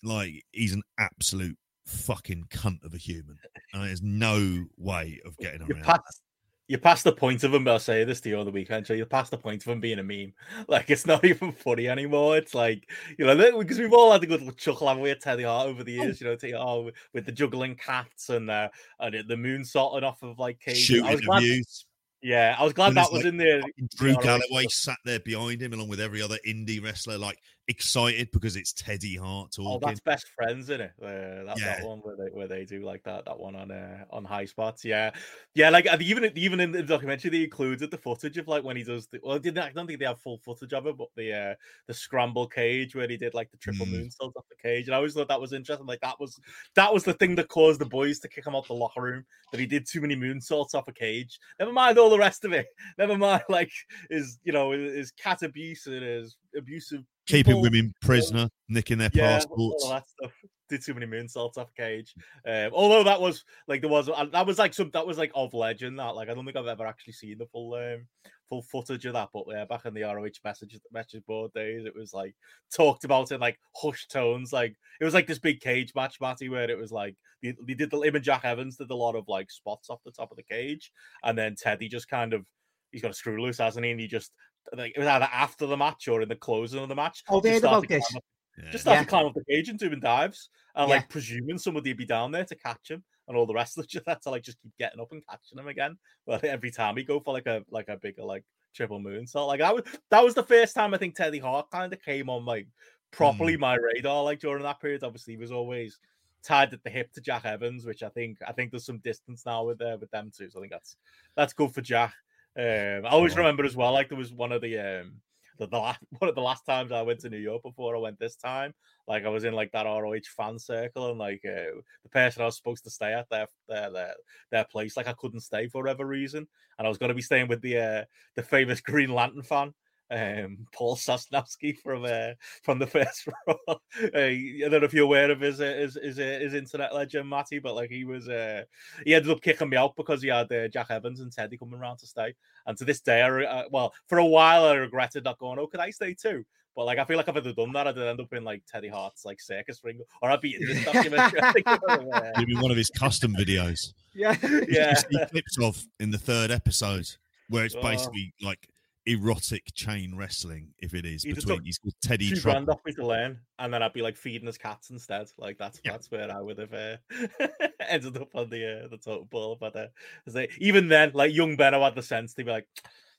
like 0.02 0.44
he's 0.52 0.72
an 0.72 0.82
absolute 0.98 1.58
fucking 1.84 2.46
cunt 2.50 2.84
of 2.84 2.94
a 2.94 2.98
human, 2.98 3.38
and 3.72 3.84
there's 3.84 4.02
no 4.02 4.64
way 4.76 5.20
of 5.24 5.36
getting 5.38 5.66
You're 5.66 5.76
around. 5.76 5.84
past, 5.84 6.22
you're 6.68 6.80
past 6.80 7.04
the 7.04 7.12
point 7.12 7.44
of 7.44 7.52
him. 7.52 7.66
I'll 7.68 7.78
say 7.78 8.04
this 8.04 8.20
to 8.22 8.28
you 8.28 8.38
on 8.38 8.46
the 8.46 8.52
weekend. 8.52 8.86
So 8.86 8.94
you're 8.94 9.06
past 9.06 9.30
the 9.30 9.36
point 9.36 9.62
of 9.62 9.70
him 9.70 9.80
being 9.80 9.98
a 9.98 10.02
meme. 10.02 10.32
Like 10.68 10.90
it's 10.90 11.06
not 11.06 11.24
even 11.24 11.52
funny 11.52 11.88
anymore. 11.88 12.36
It's 12.36 12.54
like 12.54 12.88
you 13.18 13.26
know 13.26 13.58
because 13.58 13.78
we've 13.78 13.92
all 13.92 14.12
had 14.12 14.22
a 14.22 14.26
good 14.26 14.40
little 14.40 14.54
chuckle 14.54 14.88
haven't 14.88 15.02
we 15.02 15.10
at 15.10 15.20
Teddy 15.20 15.42
Hart 15.42 15.68
over 15.68 15.84
the 15.84 15.92
years. 15.92 16.20
You 16.20 16.28
know, 16.28 16.36
Teddy 16.36 16.54
Hart 16.54 16.84
with, 16.84 16.94
with 17.12 17.26
the 17.26 17.32
juggling 17.32 17.74
cats 17.74 18.30
and 18.30 18.50
uh, 18.50 18.68
and 19.00 19.28
the 19.28 19.36
moon 19.36 19.64
salting 19.64 20.04
off 20.04 20.22
of 20.22 20.38
like 20.38 20.60
cages. 20.60 20.82
Shooting 20.82 21.06
I 21.06 21.14
was 21.14 21.20
glad. 21.20 21.40
views. 21.40 21.86
Yeah, 22.22 22.54
I 22.56 22.62
was 22.62 22.72
glad 22.72 22.94
that 22.94 23.10
was 23.10 23.24
like, 23.24 23.24
in 23.24 23.36
there. 23.36 23.60
Drew 23.96 24.10
Yeah, 24.10 24.14
I 24.14 24.16
like 24.16 24.24
Galloway 24.24 24.66
sat 24.70 24.98
there 25.04 25.18
behind 25.18 25.60
him, 25.60 25.72
along 25.72 25.88
with 25.88 26.00
every 26.00 26.22
other 26.22 26.38
indie 26.46 26.82
wrestler, 26.82 27.18
like 27.18 27.38
excited 27.68 28.30
because 28.32 28.56
it's 28.56 28.72
Teddy 28.72 29.16
Hart 29.16 29.52
talking. 29.52 29.70
Oh, 29.70 29.78
that's 29.80 30.00
best 30.00 30.26
friends, 30.34 30.64
isn't 30.70 30.80
it? 30.80 30.92
Uh, 31.00 31.44
that, 31.44 31.54
Yeah. 31.58 31.76
that 31.78 31.86
one 31.86 31.98
where 32.00 32.16
they 32.16 32.30
where 32.32 32.48
they 32.48 32.64
do 32.64 32.84
like 32.84 33.02
that 33.04 33.24
that 33.24 33.38
one 33.38 33.54
on 33.54 33.70
uh, 33.70 34.04
on 34.10 34.24
high 34.24 34.44
spots. 34.44 34.84
Yeah, 34.84 35.10
yeah. 35.54 35.70
Like 35.70 35.86
even 36.00 36.30
even 36.36 36.60
in 36.60 36.72
the 36.72 36.82
documentary, 36.82 37.30
they 37.30 37.44
included 37.44 37.90
the 37.90 37.98
footage 37.98 38.36
of 38.38 38.48
like 38.48 38.64
when 38.64 38.76
he 38.76 38.84
does. 38.84 39.06
The, 39.06 39.20
well, 39.22 39.38
didn't 39.38 39.58
I 39.62 39.70
don't 39.70 39.86
think 39.86 39.98
they 40.00 40.06
have 40.06 40.20
full 40.20 40.38
footage 40.38 40.72
of 40.72 40.86
it, 40.86 40.96
but 40.96 41.08
the 41.16 41.32
uh, 41.32 41.54
the 41.86 41.94
scramble 41.94 42.46
cage 42.46 42.94
where 42.94 43.08
he 43.08 43.16
did 43.16 43.34
like 43.34 43.50
the 43.50 43.56
triple 43.58 43.86
Mm. 43.86 43.92
moonsault 44.08 44.32
off 44.36 44.48
the 44.48 44.56
cage. 44.62 44.86
And 44.86 44.94
I 44.94 44.98
always 44.98 45.14
thought 45.14 45.28
that 45.28 45.40
was 45.40 45.52
interesting. 45.52 45.86
Like 45.86 46.00
that 46.00 46.18
was 46.20 46.38
that 46.74 46.92
was 46.92 47.04
the 47.04 47.14
thing 47.14 47.34
that 47.36 47.48
caused 47.48 47.80
the 47.80 47.86
boys 47.86 48.18
to 48.20 48.28
kick 48.28 48.46
him 48.46 48.54
out 48.54 48.66
the 48.66 48.74
locker 48.74 49.02
room. 49.02 49.24
That 49.52 49.60
he 49.60 49.66
did 49.66 49.86
too 49.86 50.00
many 50.00 50.16
moonsaults 50.16 50.74
off 50.74 50.88
a 50.88 50.92
cage. 50.92 51.38
Never 51.58 51.72
mind 51.72 51.98
all 51.98 52.08
the 52.10 52.18
rest 52.18 52.44
of 52.44 52.52
it. 52.52 52.66
Never 52.98 53.16
mind 53.18 53.42
like 53.48 53.70
his 54.10 54.38
you 54.44 54.52
know 54.52 54.72
his 54.72 55.10
cat 55.12 55.42
abuse 55.42 55.86
and 55.86 56.02
his 56.02 56.36
abusive 56.56 57.02
Keeping 57.26 57.54
people 57.54 57.62
women 57.62 57.94
prisoner, 58.02 58.48
nicking 58.68 58.98
their 58.98 59.10
yeah, 59.12 59.24
all 59.24 59.30
passports. 59.38 59.88
that 59.88 60.08
stuff. 60.08 60.32
Did 60.68 60.84
too 60.84 60.94
many 60.94 61.06
moonsaults 61.06 61.58
off 61.58 61.74
cage. 61.76 62.14
Um, 62.46 62.70
although 62.72 63.04
that 63.04 63.20
was 63.20 63.44
like 63.68 63.82
there 63.82 63.90
was 63.90 64.06
that 64.06 64.46
was 64.46 64.58
like 64.58 64.72
some 64.72 64.90
that 64.94 65.06
was 65.06 65.18
like 65.18 65.30
of 65.34 65.52
legend 65.52 65.98
that 65.98 66.16
like 66.16 66.28
I 66.28 66.34
don't 66.34 66.44
think 66.44 66.56
I've 66.56 66.66
ever 66.66 66.86
actually 66.86 67.12
seen 67.12 67.36
the 67.38 67.46
full 67.46 67.74
um 67.74 68.06
full 68.48 68.62
footage 68.62 69.06
of 69.06 69.14
that. 69.14 69.28
But 69.32 69.44
yeah, 69.48 69.64
back 69.64 69.86
in 69.86 69.94
the 69.94 70.02
ROH 70.02 70.28
message 70.44 70.78
message 70.92 71.24
board 71.26 71.52
days, 71.54 71.84
it 71.86 71.94
was 71.94 72.12
like 72.12 72.34
talked 72.74 73.04
about 73.04 73.32
in 73.32 73.40
like 73.40 73.58
hushed 73.74 74.10
tones. 74.10 74.52
Like 74.52 74.74
it 75.00 75.04
was 75.04 75.14
like 75.14 75.26
this 75.26 75.38
big 75.38 75.60
cage 75.60 75.92
match, 75.94 76.16
Matty, 76.20 76.48
where 76.48 76.70
it 76.70 76.78
was 76.78 76.92
like 76.92 77.16
they, 77.42 77.54
they 77.66 77.74
did 77.74 77.90
the 77.90 78.00
him 78.00 78.14
and 78.14 78.24
Jack 78.24 78.44
Evans 78.44 78.76
did 78.76 78.90
a 78.90 78.94
lot 78.94 79.14
of 79.14 79.28
like 79.28 79.50
spots 79.50 79.88
off 79.90 80.00
the 80.04 80.12
top 80.12 80.30
of 80.30 80.36
the 80.36 80.42
cage, 80.42 80.92
and 81.24 81.36
then 81.36 81.54
Teddy 81.54 81.88
just 81.88 82.08
kind 82.08 82.34
of 82.34 82.44
he's 82.92 83.02
got 83.02 83.10
a 83.10 83.14
screw 83.14 83.42
loose, 83.42 83.58
hasn't 83.58 83.84
he? 83.84 83.90
And 83.90 84.00
he 84.00 84.06
just 84.06 84.32
like 84.76 84.92
it 84.96 84.98
was 84.98 85.08
either 85.08 85.28
after 85.32 85.66
the 85.66 85.76
match 85.76 86.08
or 86.08 86.22
in 86.22 86.28
the 86.28 86.36
closing 86.36 86.80
of 86.82 86.88
the 86.88 86.94
match. 86.94 87.22
Oh, 87.28 87.40
just 87.40 87.52
heard 87.52 87.58
started 87.58 87.78
about 87.78 87.88
this. 87.88 88.06
climbing 88.06 88.16
up- 88.16 88.24
Yeah. 88.64 88.70
just 88.70 88.82
started 88.84 89.00
Yeah. 89.00 89.04
climbing 89.04 89.28
up 89.28 89.34
the 89.34 89.44
cage 89.44 89.68
and 89.68 89.78
doing 89.78 90.00
dives 90.00 90.50
and 90.74 90.88
Yeah. 90.88 90.96
like 90.96 91.08
presuming 91.08 91.58
somebody 91.58 91.90
would 91.90 91.96
be 91.98 92.04
down 92.06 92.32
there 92.32 92.44
to 92.44 92.54
catch 92.54 92.90
him 92.90 93.02
and 93.28 93.36
all 93.36 93.46
the 93.46 93.54
rest 93.54 93.76
of 93.78 93.82
the 93.84 93.88
just 93.88 94.06
had 94.06 94.20
to 94.22 94.30
like 94.30 94.42
just 94.42 94.60
keep 94.62 94.76
getting 94.78 95.00
up 95.00 95.10
and 95.12 95.22
catching 95.26 95.58
him 95.58 95.68
again. 95.68 95.98
But 96.26 96.44
every 96.44 96.70
time 96.70 96.96
he 96.96 97.04
go 97.04 97.20
for 97.20 97.32
like 97.32 97.46
a 97.46 97.64
like 97.70 97.88
a 97.88 97.96
bigger 97.96 98.24
like 98.24 98.44
triple 98.74 99.00
moon. 99.00 99.26
So 99.26 99.46
like 99.46 99.60
that 99.60 99.74
was 99.74 99.84
that 100.10 100.24
was 100.24 100.34
the 100.34 100.42
first 100.42 100.74
time 100.74 100.94
I 100.94 100.98
think 100.98 101.14
Teddy 101.14 101.38
Hart 101.38 101.70
kind 101.70 101.92
of 101.92 102.00
came 102.02 102.28
on 102.30 102.44
like 102.44 102.68
properly 103.10 103.56
my 103.56 103.74
radar 103.76 104.22
like 104.24 104.40
during 104.40 104.62
that 104.64 104.80
period. 104.80 105.02
Obviously 105.04 105.34
he 105.34 105.38
was 105.38 105.52
always 105.52 105.98
tied 106.42 106.72
at 106.72 106.82
the 106.82 106.90
hip 106.90 107.12
to 107.12 107.20
Jack 107.20 107.44
Evans, 107.44 107.84
which 107.84 108.02
I 108.02 108.08
think 108.08 108.38
I 108.46 108.52
think 108.52 108.70
there's 108.70 108.84
some 108.86 108.98
distance 108.98 109.44
now 109.46 109.64
with 109.64 109.80
uh, 109.80 109.96
with 110.00 110.10
them 110.10 110.30
too. 110.36 110.48
So 110.50 110.58
I 110.58 110.62
think 110.62 110.72
that's 110.72 110.96
that's 111.36 111.52
good 111.52 111.72
for 111.72 111.80
Jack. 111.82 112.14
Um, 112.58 113.06
I 113.06 113.10
always 113.10 113.36
remember 113.36 113.64
as 113.64 113.76
well, 113.76 113.92
like 113.92 114.08
there 114.08 114.18
was 114.18 114.32
one 114.32 114.52
of 114.52 114.60
the 114.60 114.78
um 114.78 115.20
the, 115.58 115.66
the 115.66 115.78
last 115.78 116.00
one 116.18 116.28
of 116.28 116.34
the 116.34 116.42
last 116.42 116.64
times 116.64 116.92
I 116.92 117.02
went 117.02 117.20
to 117.20 117.30
New 117.30 117.38
York 117.38 117.62
before 117.62 117.96
I 117.96 117.98
went 117.98 118.18
this 118.18 118.36
time. 118.36 118.74
Like 119.08 119.24
I 119.24 119.28
was 119.28 119.44
in 119.44 119.54
like 119.54 119.72
that 119.72 119.86
ROH 119.86 120.28
fan 120.36 120.58
circle, 120.58 121.10
and 121.10 121.18
like 121.18 121.42
uh, 121.44 121.80
the 122.02 122.08
person 122.10 122.42
I 122.42 122.46
was 122.46 122.56
supposed 122.56 122.84
to 122.84 122.90
stay 122.90 123.12
at 123.14 123.28
their 123.30 123.46
their 123.68 123.90
their, 123.90 124.14
their 124.50 124.64
place, 124.64 124.96
like 124.96 125.08
I 125.08 125.14
couldn't 125.14 125.40
stay 125.40 125.68
for 125.68 125.82
whatever 125.82 126.06
reason, 126.06 126.46
and 126.78 126.86
I 126.86 126.88
was 126.88 126.98
going 126.98 127.08
to 127.08 127.14
be 127.14 127.22
staying 127.22 127.48
with 127.48 127.62
the 127.62 127.78
uh, 127.78 128.04
the 128.36 128.42
famous 128.42 128.80
Green 128.82 129.12
Lantern 129.12 129.42
fan. 129.42 129.72
Um, 130.12 130.66
Paul 130.72 130.96
Sosnowski 130.96 131.78
from 131.78 132.04
uh, 132.04 132.34
from 132.62 132.78
the 132.78 132.86
first 132.98 133.26
row. 133.46 133.56
uh, 133.68 133.76
I 134.14 134.58
don't 134.60 134.80
know 134.80 134.84
if 134.84 134.92
you're 134.92 135.04
aware 135.04 135.30
of 135.30 135.40
his 135.40 135.60
uh, 135.60 135.74
his 135.78 135.94
his, 136.02 136.18
uh, 136.18 136.38
his 136.42 136.54
internet 136.54 136.94
legend, 136.94 137.28
Matty, 137.28 137.58
but 137.60 137.74
like 137.74 137.90
he 137.90 138.04
was 138.04 138.28
uh, 138.28 138.64
he 139.06 139.14
ended 139.14 139.30
up 139.30 139.40
kicking 139.40 139.68
me 139.70 139.76
out 139.76 139.96
because 139.96 140.20
he 140.22 140.28
had 140.28 140.52
uh, 140.52 140.68
Jack 140.68 140.88
Evans 140.90 141.20
and 141.20 141.32
Teddy 141.32 141.56
coming 141.56 141.80
around 141.80 141.96
to 141.98 142.06
stay. 142.06 142.34
And 142.66 142.76
to 142.78 142.84
this 142.84 143.00
day, 143.00 143.22
I 143.22 143.26
re- 143.28 143.46
uh, 143.46 143.64
well, 143.70 143.94
for 144.06 144.18
a 144.18 144.26
while, 144.26 144.64
I 144.66 144.74
regretted 144.74 145.24
not 145.24 145.38
going. 145.38 145.58
Oh, 145.58 145.66
could 145.66 145.80
I 145.80 145.90
stay 145.90 146.14
too? 146.14 146.44
But 146.74 146.86
like, 146.86 146.98
I 146.98 147.04
feel 147.04 147.18
like 147.18 147.28
if 147.28 147.36
I'd 147.36 147.44
have 147.44 147.56
done 147.56 147.72
that, 147.72 147.86
I'd 147.86 147.98
end 147.98 148.20
up 148.20 148.32
in 148.32 148.44
like 148.44 148.62
Teddy 148.66 148.88
Hart's 148.88 149.24
like 149.24 149.40
circus 149.40 149.80
ring, 149.84 150.00
or 150.22 150.30
I'd 150.30 150.40
be 150.40 150.56
in 150.56 150.66
this 150.66 150.84
documentary. 150.92 151.42
I 151.42 151.52
think, 151.52 151.66
uh, 151.68 152.30
Maybe 152.38 152.54
one 152.54 152.70
of 152.70 152.76
his 152.76 152.88
custom 152.90 153.34
videos. 153.34 153.92
Yeah. 154.14 154.36
yeah, 154.68 154.90
You 154.90 154.96
see 154.96 155.26
clips 155.30 155.58
of 155.60 155.82
in 156.00 156.10
the 156.10 156.18
third 156.18 156.50
episode 156.50 157.06
where 157.48 157.64
it's 157.66 157.74
Oh. 157.78 157.82
basically 157.82 158.32
like 158.42 158.68
erotic 159.06 159.72
chain 159.74 160.14
wrestling. 160.16 160.68
If 160.78 160.94
it 160.94 161.04
is 161.04 161.22
He 161.22 161.32
just 161.32 161.46
between, 161.46 161.58
took 161.58 161.66
he's 161.66 161.78
called 161.78 161.94
Teddy 162.02 162.28
two 162.30 162.36
Trouble. 162.36 162.52
grand 162.52 162.68
off 162.70 162.80
me 162.84 162.92
to 162.94 163.06
learn, 163.06 163.38
and 163.58 163.72
then 163.74 163.82
I'd 163.82 163.92
be 163.92 164.02
like 164.02 164.16
feeding 164.16 164.46
his 164.46 164.58
cats 164.58 164.90
instead. 164.90 165.28
Like 165.38 165.58
that's 165.58 165.80
Yeah. 165.84 165.92
that's 165.92 166.10
where 166.10 166.30
I 166.34 166.40
would 166.40 166.58
have 166.58 166.72
uh, 166.72 166.96
ended 167.88 168.16
up 168.16 168.28
on 168.34 168.48
the 168.50 168.84
uh, 168.84 168.88
the 168.88 168.98
total 168.98 169.24
ball. 169.24 169.56
But 169.60 169.76
uh, 169.76 169.86
as 170.26 170.34
they- 170.34 170.48
even 170.58 170.88
then, 170.88 171.10
like 171.14 171.34
young 171.34 171.56
Benno 171.56 171.82
had 171.82 171.94
the 171.94 172.02
sense 172.02 172.34
to 172.34 172.44
be 172.44 172.50
like, 172.50 172.66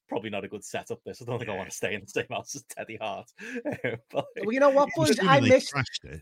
probably 0.07 0.29
not 0.29 0.43
a 0.45 0.47
good 0.47 0.63
setup. 0.63 0.99
This 1.05 1.21
I 1.21 1.25
don't 1.25 1.39
think 1.39 1.49
I 1.51 1.55
want 1.57 1.69
to 1.69 1.75
stay 1.75 1.93
in 1.95 2.01
the 2.01 2.07
same 2.07 2.25
house 2.29 2.55
as 2.55 2.63
Teddy 2.63 2.97
Hart. 2.97 3.29
but, 4.11 4.25
Well, 4.43 4.53
you 4.53 4.59
know 4.59 4.69
what, 4.69 4.89
boys? 4.95 5.17
I 5.21 5.39
missed 5.39 5.73
it. 6.03 6.21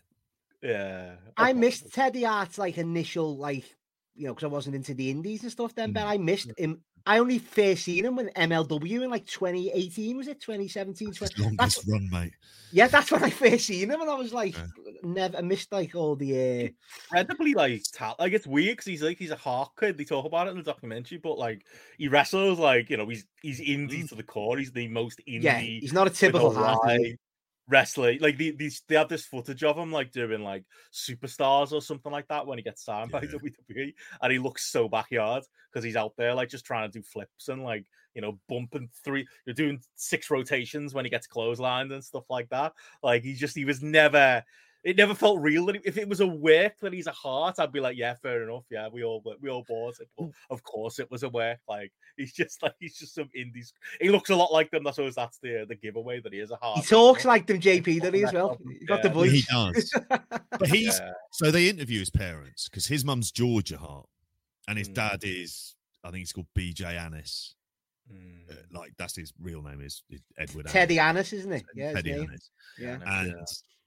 yeah, 0.61 1.15
I 1.37 1.53
missed 1.53 1.91
Teddy 1.93 2.23
Hart's 2.23 2.57
like 2.57 2.77
initial 2.77 3.37
like 3.37 3.65
you 4.15 4.27
know 4.27 4.33
because 4.33 4.43
I 4.43 4.47
wasn't 4.47 4.75
into 4.75 4.93
the 4.93 5.09
indies 5.09 5.43
and 5.43 5.51
stuff 5.51 5.73
then. 5.75 5.91
But 5.93 6.03
Mm. 6.03 6.09
I 6.09 6.17
missed 6.17 6.51
him. 6.57 6.81
I 7.05 7.17
only 7.17 7.39
first 7.39 7.83
seen 7.83 8.05
him 8.05 8.15
when 8.15 8.29
MLW 8.29 9.03
in 9.03 9.09
like 9.09 9.25
2018 9.25 10.17
was 10.17 10.27
it 10.27 10.39
2017? 10.39 11.07
His 11.07 11.17
20... 11.17 11.43
longest 11.43 11.83
run, 11.87 12.09
mate. 12.11 12.33
Yeah, 12.71 12.87
that's 12.87 13.11
when 13.11 13.23
I 13.23 13.29
first 13.29 13.65
seen 13.65 13.89
him, 13.89 14.01
and 14.01 14.09
I 14.09 14.13
was 14.13 14.33
like, 14.33 14.57
Yeah. 14.57 14.65
never 15.03 15.37
I 15.37 15.41
missed 15.41 15.71
like 15.71 15.95
all 15.95 16.15
the. 16.15 16.33
Uh... 16.33 16.69
incredibly 17.11 17.53
like 17.53 17.83
ta- 17.93 18.15
like 18.19 18.33
it's 18.33 18.47
weird 18.47 18.77
because 18.77 18.85
he's 18.85 19.03
like 19.03 19.17
he's 19.17 19.31
a 19.31 19.35
hawk 19.35 19.79
kid. 19.79 19.97
They 19.97 20.03
talk 20.03 20.25
about 20.25 20.47
it 20.47 20.51
in 20.51 20.57
the 20.57 20.63
documentary, 20.63 21.17
but 21.17 21.37
like 21.37 21.65
he 21.97 22.07
wrestles 22.07 22.59
like 22.59 22.89
you 22.89 22.97
know 22.97 23.07
he's 23.07 23.25
he's 23.41 23.59
indie 23.59 24.07
to 24.09 24.15
the 24.15 24.23
core. 24.23 24.57
He's 24.57 24.71
the 24.71 24.87
most 24.87 25.21
indie. 25.27 25.43
Yeah, 25.43 25.59
he's 25.59 25.93
not 25.93 26.07
a 26.07 26.11
typical 26.11 26.57
a 26.57 27.17
Hart. 27.69 27.83
is 27.83 27.95
he? 27.95 28.01
wide 28.01 28.13
wrestler. 28.13 28.13
Like 28.19 28.37
the, 28.37 28.51
these, 28.51 28.83
they 28.87 28.95
have 28.95 29.09
this 29.09 29.25
footage 29.25 29.63
of 29.63 29.77
him 29.77 29.91
like 29.91 30.11
doing 30.11 30.43
like 30.43 30.63
superstars 30.93 31.71
or 31.71 31.81
something 31.81 32.11
like 32.11 32.27
that 32.27 32.47
when 32.47 32.57
he 32.57 32.63
gets 32.63 32.83
signed 32.85 33.11
by 33.11 33.21
WWE, 33.21 33.93
and 34.21 34.31
he 34.31 34.39
looks 34.39 34.71
so 34.71 34.87
backyard 34.87 35.43
because 35.71 35.83
he's 35.83 35.95
out 35.95 36.13
there 36.17 36.33
like 36.33 36.49
just 36.49 36.65
trying 36.65 36.91
to 36.91 36.99
do 36.99 37.03
flips 37.03 37.47
and 37.47 37.63
like 37.63 37.85
you 38.13 38.21
know 38.21 38.39
bumping 38.49 38.89
three. 39.03 39.27
You're 39.45 39.55
doing 39.55 39.81
six 39.95 40.29
rotations 40.29 40.93
when 40.93 41.05
he 41.05 41.11
gets 41.11 41.27
clotheslined 41.27 41.93
and 41.93 42.03
stuff 42.03 42.25
like 42.29 42.49
that. 42.49 42.73
Like 43.03 43.23
he 43.23 43.33
just 43.33 43.55
he 43.55 43.65
was 43.65 43.81
never. 43.81 44.43
It 44.83 44.97
never 44.97 45.13
felt 45.13 45.39
real. 45.41 45.67
That 45.67 45.81
if 45.85 45.97
it 45.97 46.09
was 46.09 46.21
a 46.21 46.27
work 46.27 46.73
that 46.81 46.91
he's 46.91 47.05
a 47.05 47.11
Hart, 47.11 47.59
I'd 47.59 47.71
be 47.71 47.79
like, 47.79 47.97
yeah, 47.97 48.15
fair 48.15 48.43
enough. 48.43 48.63
Yeah, 48.71 48.87
we 48.91 49.03
all 49.03 49.23
we 49.39 49.49
all 49.49 49.63
bought 49.67 49.99
it. 49.99 50.07
But 50.17 50.29
of 50.49 50.63
course, 50.63 50.97
it 50.97 51.09
was 51.11 51.21
a 51.21 51.29
work. 51.29 51.59
Like 51.69 51.91
he's 52.17 52.33
just 52.33 52.63
like 52.63 52.73
he's 52.79 52.97
just 52.97 53.13
some 53.13 53.29
indies. 53.35 53.73
He 53.99 54.09
looks 54.09 54.31
a 54.31 54.35
lot 54.35 54.51
like 54.51 54.71
them. 54.71 54.83
That's 54.83 54.97
always 54.97 55.13
that's 55.15 55.37
the 55.37 55.65
the 55.67 55.75
giveaway 55.75 56.19
that 56.21 56.33
he 56.33 56.39
is 56.39 56.49
a 56.49 56.55
Hart. 56.55 56.79
He 56.79 56.83
talks 56.85 57.25
like 57.25 57.45
them, 57.45 57.59
JP, 57.59 58.01
That 58.01 58.13
he 58.15 58.23
as 58.23 58.33
well? 58.33 58.57
He 58.79 58.85
got 58.85 59.03
the 59.03 59.09
Yeah. 59.09 59.13
voice. 59.13 59.31
He 59.31 59.41
does. 59.51 59.93
But 60.09 60.67
he's 60.69 60.99
Yeah. 60.99 61.11
so 61.31 61.51
they 61.51 61.69
interview 61.69 61.99
his 61.99 62.09
parents 62.09 62.67
because 62.67 62.87
his 62.87 63.05
mum's 63.05 63.31
Georgia 63.31 63.77
Hart 63.77 64.07
and 64.67 64.77
his 64.79 64.89
Mm. 64.89 64.93
dad 64.95 65.19
is 65.23 65.75
I 66.03 66.07
think 66.09 66.19
he's 66.21 66.33
called 66.33 66.47
BJ 66.57 66.97
Annis. 66.97 67.53
Mm. 68.11 68.49
Uh, 68.51 68.55
like 68.71 68.93
that's 68.97 69.15
his 69.15 69.31
real 69.39 69.61
name 69.61 69.79
is, 69.79 70.01
is 70.09 70.21
Edward 70.39 70.65
Teddy 70.67 70.97
Annis. 70.97 71.31
Annis, 71.31 71.33
isn't 71.33 71.53
it? 71.53 71.63
Yeah, 71.75 71.93
Teddy 71.93 72.11
name. 72.13 72.21
Annis. 72.23 72.49
Yeah. 72.79 72.97
And 73.05 73.35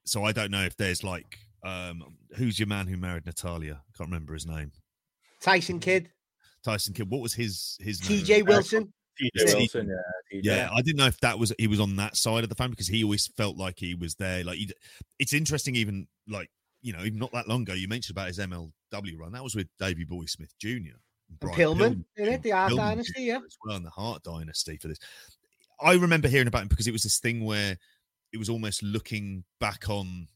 so 0.05 0.25
I 0.25 0.33
don't 0.33 0.51
know 0.51 0.62
if 0.64 0.77
there's 0.77 1.03
like 1.05 1.38
um 1.64 2.03
who's 2.37 2.59
your 2.59 2.69
man 2.69 2.87
who 2.87 2.97
married 2.97 3.27
Natalya? 3.27 3.83
I 3.83 3.97
Can't 3.97 4.11
remember 4.11 4.35
his 4.35 4.47
name. 4.47 4.73
Tyson 5.40 5.81
Kidd, 5.81 6.11
Tyson 6.64 6.95
Kidd. 6.95 7.11
What 7.11 7.21
was 7.23 7.35
his 7.35 7.77
his 7.81 8.09
name? 8.09 8.21
TJ 8.25 8.47
Wilson. 8.49 8.93
TJ 9.21 9.31
Yeah. 9.35 9.55
Wilson, 9.55 9.88
yeah, 9.88 10.38
TJ. 10.38 10.45
Yeah, 10.45 10.69
I 10.75 10.83
didn't 10.83 10.97
know 10.99 11.07
if 11.07 11.21
that 11.21 11.38
was 11.38 11.53
he 11.59 11.67
was 11.69 11.81
on 11.81 11.97
that 11.97 12.17
side 12.17 12.43
of 12.43 12.49
the 12.49 12.55
family 12.57 12.73
because 12.73 12.88
he 12.88 13.05
always 13.05 13.27
felt 13.37 13.57
like 13.57 13.79
he 13.79 13.95
was 13.95 14.17
there. 14.17 14.43
Like, 14.43 14.59
he'd- 14.59 14.75
it's 15.19 15.33
interesting, 15.33 15.77
even 15.77 16.09
like 16.29 16.51
you 16.83 16.93
know, 16.93 17.01
even 17.05 17.19
not 17.19 17.33
that 17.33 17.49
long 17.49 17.62
ago, 17.62 17.73
you 17.75 17.88
mentioned 17.88 18.14
about 18.17 18.27
his 18.29 18.38
MLW 18.38 19.17
run. 19.19 19.33
That 19.33 19.43
was 19.45 19.55
with 19.55 19.69
Davey 19.79 20.05
Boy 20.05 20.25
Smith 20.27 20.53
Jr. 20.59 20.69
and 20.69 20.88
And 21.31 21.40
Brian 21.40 21.57
Pillman, 21.57 22.05
in 22.17 22.29
it, 22.29 22.43
the 22.43 22.53
Art 22.53 22.73
Pillman 22.73 22.77
Dynasty, 22.77 23.23
yeah. 23.23 23.37
as 23.38 23.57
well, 23.64 23.77
and 23.77 23.87
the 23.87 23.90
Hart 23.90 24.23
Dynasty 24.23 24.77
for 24.77 24.88
this. 24.88 24.99
I 25.81 25.95
remember 25.95 26.29
hearing 26.29 26.47
about 26.49 26.62
him 26.62 26.69
because 26.69 26.87
it 26.87 26.93
was 26.93 27.03
this 27.05 27.19
thing 27.21 27.45
where 27.45 27.79
it 28.35 28.38
was 28.38 28.51
almost 28.51 28.83
looking 28.83 29.44
back 29.61 29.88
on 29.88 30.27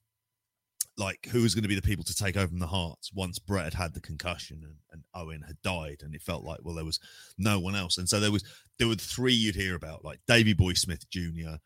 like 0.97 1.29
who 1.31 1.43
was 1.43 1.55
going 1.55 1.63
to 1.63 1.69
be 1.69 1.75
the 1.75 1.83
people 1.83 2.05
to 2.05 2.15
take 2.15 2.37
over 2.37 2.49
from 2.49 2.59
the 2.61 2.67
Harts 2.67 3.13
once 3.13 3.39
Bret 3.39 3.65
had 3.65 3.75
had 3.75 3.95
the 3.95 4.01
concussion 4.01 4.61
and, 4.65 4.77
and 4.93 5.03
Owen 5.15 5.43
had 5.47 5.61
died, 5.63 5.99
and 6.03 6.15
it 6.15 6.23
felt 6.23 6.45
like 6.45 6.61
well 6.63 6.77
there 6.77 6.85
was 6.85 7.01
no 7.37 7.59
one 7.59 7.75
else, 7.75 7.99
and 7.99 8.09
so 8.09 8.21
there 8.21 8.33
was 8.33 8.45
there 8.79 8.89
were 8.89 8.95
three 8.95 9.35
you'd 9.35 9.57
hear 9.57 9.75
about 9.75 10.05
like 10.05 10.21
Davey 10.29 10.55
Boy 10.55 10.73
Smith 10.75 11.09
Jr., 11.11 11.57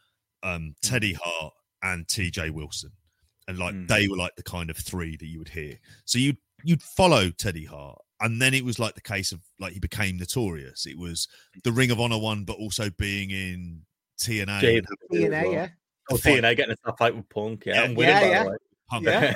um, 0.42 0.74
Teddy 0.82 1.16
Hart, 1.22 1.52
and 1.82 2.08
T.J. 2.08 2.50
Wilson, 2.50 2.92
and 3.46 3.58
like 3.58 3.74
Mm. 3.74 3.88
they 3.88 4.08
were 4.08 4.16
like 4.16 4.34
the 4.36 4.42
kind 4.42 4.70
of 4.70 4.76
three 4.78 5.16
that 5.16 5.26
you 5.26 5.38
would 5.38 5.50
hear. 5.50 5.78
So 6.06 6.18
you'd 6.18 6.38
you'd 6.64 6.82
follow 6.82 7.30
Teddy 7.30 7.66
Hart, 7.66 8.00
and 8.20 8.40
then 8.40 8.54
it 8.54 8.64
was 8.64 8.78
like 8.78 8.94
the 8.94 9.00
case 9.02 9.32
of 9.32 9.40
like 9.60 9.74
he 9.74 9.80
became 9.80 10.16
notorious. 10.16 10.86
It 10.86 10.98
was 10.98 11.28
the 11.62 11.72
Ring 11.72 11.90
of 11.90 12.00
Honor 12.00 12.18
one, 12.18 12.44
but 12.44 12.56
also 12.56 12.88
being 12.90 13.30
in 13.30 13.82
TNA. 14.20 14.60
Jade 14.60 14.86
TNA, 15.12 15.42
well. 15.42 15.52
yeah. 15.52 15.68
Oh. 16.10 16.16
TNA 16.16 16.56
getting 16.56 16.70
into 16.70 16.82
that 16.84 16.98
fight 16.98 17.14
with 17.14 17.28
Punk, 17.28 17.64
yeah, 17.66 17.74
Yeah. 17.74 17.84
and 17.84 17.96
winning, 17.96 18.14
Yeah, 18.14 18.44
by 18.44 18.50
yeah. 18.50 18.56
Punk. 18.92 19.06
Yeah. 19.06 19.34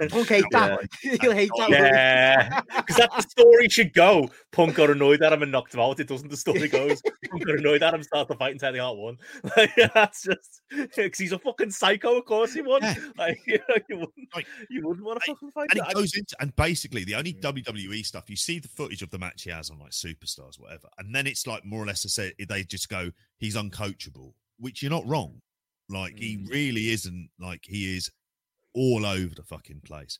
Punk 0.10 0.28
hate 0.28 0.44
that. 0.50 0.80
He'll 1.00 1.32
hate 1.32 1.50
that. 1.56 1.70
Yeah, 1.70 2.60
because 2.76 2.96
that's 2.96 3.16
the 3.16 3.22
story 3.22 3.68
should 3.70 3.94
go. 3.94 4.28
Punk 4.52 4.74
got 4.74 4.90
annoyed 4.90 5.22
at 5.22 5.32
him 5.32 5.42
and 5.42 5.50
knocked 5.50 5.72
him 5.72 5.80
out. 5.80 6.00
It 6.00 6.08
doesn't. 6.08 6.28
The 6.28 6.36
story 6.36 6.68
goes. 6.68 7.00
Punk 7.30 7.46
got 7.46 7.58
annoyed 7.58 7.82
at 7.82 7.94
him, 7.94 8.02
started 8.02 8.28
the 8.28 8.36
fight, 8.36 8.50
and 8.50 8.60
Teddy 8.60 8.78
Hart 8.78 8.98
won. 8.98 9.16
Like, 9.56 9.74
that's 9.94 10.24
just 10.24 10.60
because 10.70 11.18
he's 11.18 11.32
a 11.32 11.38
fucking 11.38 11.70
psycho. 11.70 12.18
Of 12.18 12.26
course, 12.26 12.52
he 12.52 12.60
won. 12.60 12.82
Yeah. 12.82 12.94
Like 13.16 13.40
you, 13.46 13.58
know, 13.68 13.74
you 13.88 13.96
wouldn't, 13.96 14.28
Like, 14.34 14.46
you 14.68 14.86
wouldn't 14.86 15.06
want 15.06 15.18
to 15.22 15.32
fucking 15.32 15.50
fight. 15.52 15.68
and 15.70 15.80
that. 15.80 15.92
it 15.92 15.94
goes 15.94 16.14
into 16.14 16.36
and 16.40 16.54
basically 16.56 17.04
the 17.04 17.14
only 17.14 17.32
hmm. 17.32 17.40
WWE 17.40 18.04
stuff 18.04 18.28
you 18.28 18.36
see 18.36 18.58
the 18.58 18.68
footage 18.68 19.00
of 19.02 19.10
the 19.10 19.18
match 19.18 19.44
he 19.44 19.50
has 19.50 19.70
on 19.70 19.78
like 19.78 19.92
superstars 19.92 20.58
whatever 20.58 20.88
and 20.98 21.14
then 21.14 21.26
it's 21.26 21.46
like 21.46 21.64
more 21.64 21.82
or 21.82 21.86
less 21.86 22.02
to 22.02 22.08
say 22.08 22.32
they 22.48 22.62
just 22.62 22.88
go 22.88 23.10
he's 23.38 23.56
uncoachable 23.56 24.32
which 24.58 24.82
you're 24.82 24.90
not 24.90 25.06
wrong 25.06 25.40
like 25.90 26.18
he 26.18 26.38
Mm. 26.38 26.50
really 26.50 26.90
isn't 26.90 27.30
like 27.38 27.60
he 27.64 27.96
is 27.96 28.10
all 28.74 29.04
over 29.04 29.34
the 29.34 29.42
fucking 29.42 29.80
place 29.84 30.18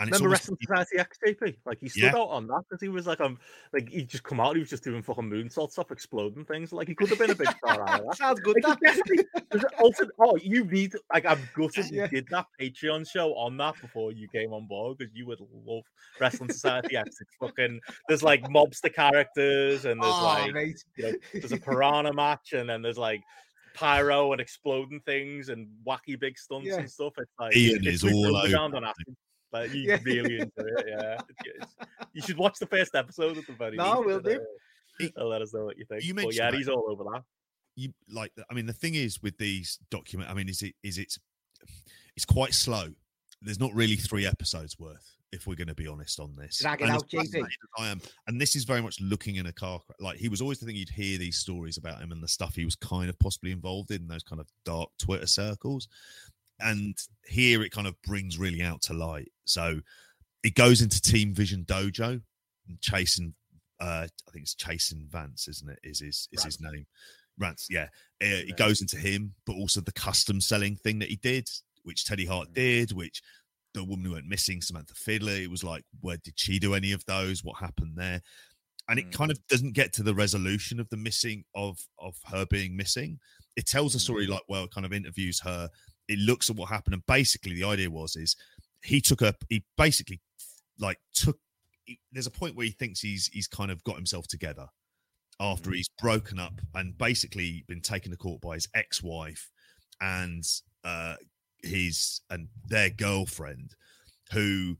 and 0.00 0.08
Remember 0.10 0.30
Wrestling 0.30 0.58
Society 0.60 0.98
X 0.98 1.18
JP? 1.24 1.56
Like 1.64 1.78
he 1.80 1.88
stood 1.88 2.02
Yeah. 2.02 2.16
out 2.16 2.26
on 2.30 2.48
that 2.48 2.62
because 2.68 2.80
he 2.82 2.88
was 2.88 3.06
like, 3.06 3.20
um, 3.20 3.38
like 3.72 3.88
he 3.88 4.02
just 4.02 4.24
come 4.24 4.40
out, 4.40 4.56
he 4.56 4.60
was 4.60 4.68
just 4.68 4.82
doing 4.82 5.02
fucking 5.04 5.30
moonsault 5.30 5.70
stuff, 5.70 5.92
exploding 5.92 6.44
things. 6.44 6.72
Like 6.72 6.88
he 6.88 6.96
could 6.96 7.10
have 7.10 7.18
been 7.20 7.30
a 7.30 7.34
big 7.36 7.46
star 7.58 7.88
out 7.88 8.00
of 8.00 8.06
that. 8.08 8.16
Sounds 8.16 8.40
good. 8.40 8.56
Like, 8.64 8.80
That. 8.80 8.94
he 8.94 9.00
definitely- 9.02 9.42
there's 9.52 9.62
an 9.62 9.70
alternate- 9.78 10.14
oh, 10.18 10.36
you 10.38 10.64
need 10.64 10.94
like 11.12 11.24
I'm 11.24 11.38
gutted 11.54 11.92
Yeah. 11.92 12.02
you 12.02 12.08
did 12.08 12.26
that 12.30 12.46
Patreon 12.60 13.08
show 13.08 13.34
on 13.36 13.56
that 13.58 13.80
before 13.80 14.10
you 14.10 14.26
came 14.34 14.52
on 14.52 14.66
board 14.66 14.98
because 14.98 15.14
you 15.14 15.26
would 15.26 15.38
love 15.64 15.84
Wrestling 16.18 16.50
Society 16.50 16.96
X. 16.96 17.20
It's 17.20 17.34
fucking 17.38 17.78
there's 18.08 18.24
like 18.24 18.42
mobster 18.48 18.92
characters 18.92 19.84
and 19.84 20.02
there's 20.02 20.12
Oh, 20.12 20.24
like 20.24 20.46
you 20.48 21.04
know, 21.04 21.12
there's 21.34 21.52
a 21.52 21.56
piranha 21.60 22.12
match 22.12 22.52
and 22.52 22.68
then 22.68 22.82
there's 22.82 22.98
like 22.98 23.22
pyro 23.74 24.32
and 24.32 24.40
exploding 24.40 25.00
things 25.00 25.48
and 25.50 25.68
wacky 25.86 26.18
big 26.18 26.38
stunts 26.38 26.68
Yeah. 26.68 26.78
and 26.78 26.90
stuff. 26.90 27.12
It's 27.18 27.30
like 27.38 27.56
Ian 27.56 27.86
it's 27.86 28.02
is 28.02 28.12
all 28.12 28.36
over 28.36 28.56
on 28.56 28.84
acid. 28.84 29.16
Like 29.52 29.72
you 29.72 29.82
Yeah. 29.82 29.98
really 30.04 30.34
enjoy 30.40 30.50
it, 30.56 30.86
yeah. 30.88 31.14
It's- 31.14 31.46
it's- 31.46 31.86
you 32.12 32.22
should 32.22 32.38
watch 32.38 32.58
the 32.58 32.66
first 32.66 32.94
episode 32.94 33.36
at 33.38 33.46
the 33.46 33.52
very 33.52 33.76
No, 33.76 34.00
least 34.00 34.06
will 34.06 34.20
do. 34.20 34.46
uh, 35.16 35.24
let 35.24 35.42
us 35.42 35.52
know 35.52 35.64
what 35.64 35.76
you 35.78 35.84
think. 35.84 36.02
You 36.04 36.14
but 36.14 36.22
mentioned 36.22 36.38
yeah, 36.38 36.50
that- 36.50 36.56
he's 36.56 36.68
all 36.68 36.84
over 36.90 37.04
that. 37.12 37.22
you 37.76 37.92
like 38.08 38.32
i 38.48 38.54
mean 38.54 38.66
the 38.66 38.72
thing 38.72 38.94
is 38.94 39.20
with 39.20 39.36
these 39.36 39.80
document 39.90 40.30
i 40.30 40.34
mean 40.34 40.48
is 40.48 40.62
it 40.62 40.76
is 40.84 40.96
it? 40.96 41.18
it's 42.14 42.24
quite 42.24 42.54
slow 42.54 42.94
there's 43.42 43.58
not 43.58 43.74
really 43.74 43.96
three 43.96 44.24
episodes 44.24 44.78
worth 44.78 45.13
if 45.34 45.46
we're 45.46 45.54
going 45.56 45.68
to 45.68 45.74
be 45.74 45.86
honest 45.86 46.18
on 46.20 46.34
this 46.36 46.58
Drag 46.58 46.80
it 46.80 46.84
And 46.84 46.92
out, 46.92 47.04
i 47.78 47.88
am 47.88 48.00
and 48.26 48.40
this 48.40 48.56
is 48.56 48.64
very 48.64 48.80
much 48.80 49.00
looking 49.00 49.36
in 49.36 49.46
a 49.46 49.52
car 49.52 49.80
crash 49.80 49.96
like 50.00 50.18
he 50.18 50.28
was 50.28 50.40
always 50.40 50.58
the 50.58 50.66
thing 50.66 50.76
you'd 50.76 50.88
hear 50.88 51.18
these 51.18 51.36
stories 51.36 51.76
about 51.76 52.00
him 52.00 52.12
and 52.12 52.22
the 52.22 52.28
stuff 52.28 52.54
he 52.54 52.64
was 52.64 52.76
kind 52.76 53.08
of 53.10 53.18
possibly 53.18 53.50
involved 53.52 53.90
in 53.90 54.06
those 54.08 54.22
kind 54.22 54.40
of 54.40 54.48
dark 54.64 54.88
twitter 54.98 55.26
circles 55.26 55.88
and 56.60 56.96
here 57.26 57.62
it 57.62 57.70
kind 57.72 57.86
of 57.86 58.00
brings 58.02 58.38
really 58.38 58.62
out 58.62 58.80
to 58.82 58.94
light 58.94 59.30
so 59.44 59.80
it 60.42 60.54
goes 60.54 60.80
into 60.82 61.00
team 61.00 61.34
vision 61.34 61.64
dojo 61.64 62.20
and 62.68 62.80
chasing 62.80 63.34
uh 63.80 64.06
i 64.06 64.30
think 64.30 64.44
it's 64.44 64.54
chasing 64.54 65.06
vance 65.10 65.48
isn't 65.48 65.68
it 65.70 65.78
is 65.82 66.00
his 66.00 66.28
is 66.32 66.44
his 66.44 66.60
name 66.60 66.86
Rance, 67.36 67.66
yeah. 67.68 67.88
Uh, 68.22 68.26
Yeah. 68.26 68.34
It 68.46 68.56
goes 68.56 68.80
into 68.80 68.96
him, 68.96 69.34
but 69.44 69.54
also 69.56 69.80
the 69.80 69.90
custom 69.90 70.40
selling 70.40 70.76
thing 70.76 71.00
that 71.00 71.08
he 71.08 71.16
did, 71.16 71.48
which 71.82 72.04
Teddy 72.04 72.26
Hart 72.26 72.50
Mm. 72.50 72.54
did, 72.54 72.92
which 72.92 73.22
the 73.74 73.84
woman 73.84 74.04
who 74.06 74.12
went 74.12 74.26
missing, 74.26 74.62
Samantha 74.62 74.94
Fiddler, 74.94 75.32
it 75.32 75.50
was 75.50 75.64
like, 75.64 75.84
where 76.00 76.16
did 76.18 76.34
she 76.38 76.58
do 76.58 76.74
any 76.74 76.92
of 76.92 77.04
those? 77.06 77.44
What 77.44 77.58
happened 77.58 77.96
there? 77.96 78.22
And 78.88 78.98
it 78.98 79.06
Mm. 79.08 79.12
kind 79.12 79.30
of 79.30 79.46
doesn't 79.48 79.72
get 79.72 79.92
to 79.94 80.02
the 80.02 80.14
resolution 80.14 80.78
of 80.80 80.88
the 80.90 80.96
missing 80.96 81.44
of 81.54 81.78
of 81.98 82.16
her 82.24 82.46
being 82.46 82.76
missing. 82.76 83.18
It 83.56 83.66
tells 83.66 83.94
a 83.94 84.00
story 84.00 84.26
like 84.26 84.42
well, 84.48 84.64
it 84.64 84.70
kind 84.70 84.84
of 84.86 84.92
interviews 84.92 85.40
her. 85.40 85.70
It 86.08 86.18
looks 86.18 86.50
at 86.50 86.56
what 86.56 86.68
happened, 86.68 86.94
and 86.94 87.06
basically 87.06 87.54
the 87.54 87.64
idea 87.64 87.90
was 87.90 88.14
is 88.16 88.36
he 88.82 89.00
took 89.00 89.22
up 89.22 89.42
he 89.48 89.64
basically 89.78 90.20
like 90.78 90.98
took 91.14 91.38
he- 91.86 92.00
there's 92.12 92.26
a 92.26 92.30
point 92.30 92.54
where 92.56 92.66
he 92.66 92.72
thinks 92.72 93.00
he's 93.00 93.28
he's 93.28 93.48
kind 93.48 93.70
of 93.70 93.82
got 93.84 93.96
himself 93.96 94.26
together 94.28 94.68
after 95.40 95.70
Mhm. 95.70 95.76
he's 95.76 95.88
broken 95.98 96.38
up 96.38 96.60
and 96.74 96.96
basically 96.98 97.64
been 97.66 97.80
taken 97.80 98.10
to 98.10 98.16
court 98.18 98.40
by 98.42 98.54
his 98.54 98.68
ex-wife 98.74 99.50
and 100.00 100.44
uh 100.84 101.16
his 101.64 102.20
and 102.30 102.48
their 102.68 102.90
girlfriend 102.90 103.74
who 104.32 104.76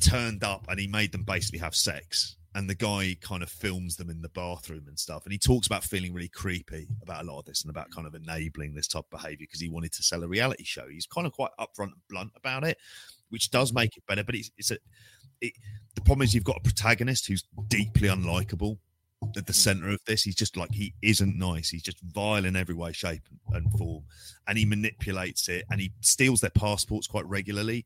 turned 0.00 0.44
up 0.44 0.66
and 0.68 0.78
he 0.78 0.86
made 0.86 1.12
them 1.12 1.24
basically 1.24 1.58
have 1.58 1.74
sex. 1.74 2.36
And 2.54 2.68
the 2.68 2.74
guy 2.74 3.16
kind 3.22 3.42
of 3.42 3.48
films 3.48 3.96
them 3.96 4.10
in 4.10 4.20
the 4.20 4.28
bathroom 4.28 4.84
and 4.86 4.98
stuff. 4.98 5.24
And 5.24 5.32
he 5.32 5.38
talks 5.38 5.66
about 5.66 5.84
feeling 5.84 6.12
really 6.12 6.28
creepy 6.28 6.86
about 7.02 7.24
a 7.24 7.26
lot 7.26 7.38
of 7.38 7.46
this 7.46 7.62
and 7.62 7.70
about 7.70 7.90
kind 7.90 8.06
of 8.06 8.14
enabling 8.14 8.74
this 8.74 8.86
type 8.86 9.04
of 9.10 9.22
behavior 9.22 9.46
because 9.48 9.60
he 9.60 9.70
wanted 9.70 9.92
to 9.92 10.02
sell 10.02 10.22
a 10.22 10.28
reality 10.28 10.64
show. 10.64 10.86
He's 10.86 11.06
kind 11.06 11.26
of 11.26 11.32
quite 11.32 11.50
upfront 11.58 11.92
and 11.92 12.08
blunt 12.10 12.32
about 12.36 12.64
it 12.64 12.76
which 13.32 13.50
does 13.50 13.72
make 13.72 13.96
it 13.96 14.06
better. 14.06 14.22
But 14.22 14.36
it's, 14.36 14.50
it's 14.56 14.70
a 14.70 14.78
it, 15.40 15.54
the 15.94 16.02
problem 16.02 16.22
is 16.22 16.34
you've 16.34 16.44
got 16.44 16.58
a 16.58 16.60
protagonist 16.60 17.26
who's 17.26 17.44
deeply 17.66 18.08
unlikable 18.08 18.78
at 19.36 19.46
the 19.46 19.52
center 19.52 19.88
of 19.90 20.00
this. 20.06 20.22
He's 20.22 20.34
just 20.34 20.56
like 20.56 20.72
he 20.72 20.94
isn't 21.02 21.36
nice. 21.36 21.70
He's 21.70 21.82
just 21.82 22.00
vile 22.00 22.44
in 22.44 22.56
every 22.56 22.74
way, 22.74 22.92
shape, 22.92 23.22
and 23.52 23.70
form, 23.78 24.04
and 24.48 24.58
he 24.58 24.64
manipulates 24.64 25.48
it 25.48 25.64
and 25.70 25.80
he 25.80 25.92
steals 26.00 26.40
their 26.40 26.50
passports 26.50 27.06
quite 27.06 27.26
regularly. 27.26 27.84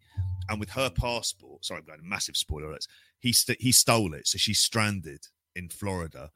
And 0.48 0.60
with 0.60 0.70
her 0.70 0.90
passport, 0.90 1.64
sorry, 1.64 1.80
I'm 1.80 1.86
going 1.86 1.98
to 2.00 2.04
massive 2.04 2.36
spoiler 2.36 2.68
alerts. 2.68 2.86
He 3.20 3.32
st- 3.32 3.60
he 3.60 3.72
stole 3.72 4.14
it, 4.14 4.26
so 4.26 4.38
she's 4.38 4.60
stranded 4.60 5.26
in 5.56 5.68
Florida. 5.68 6.30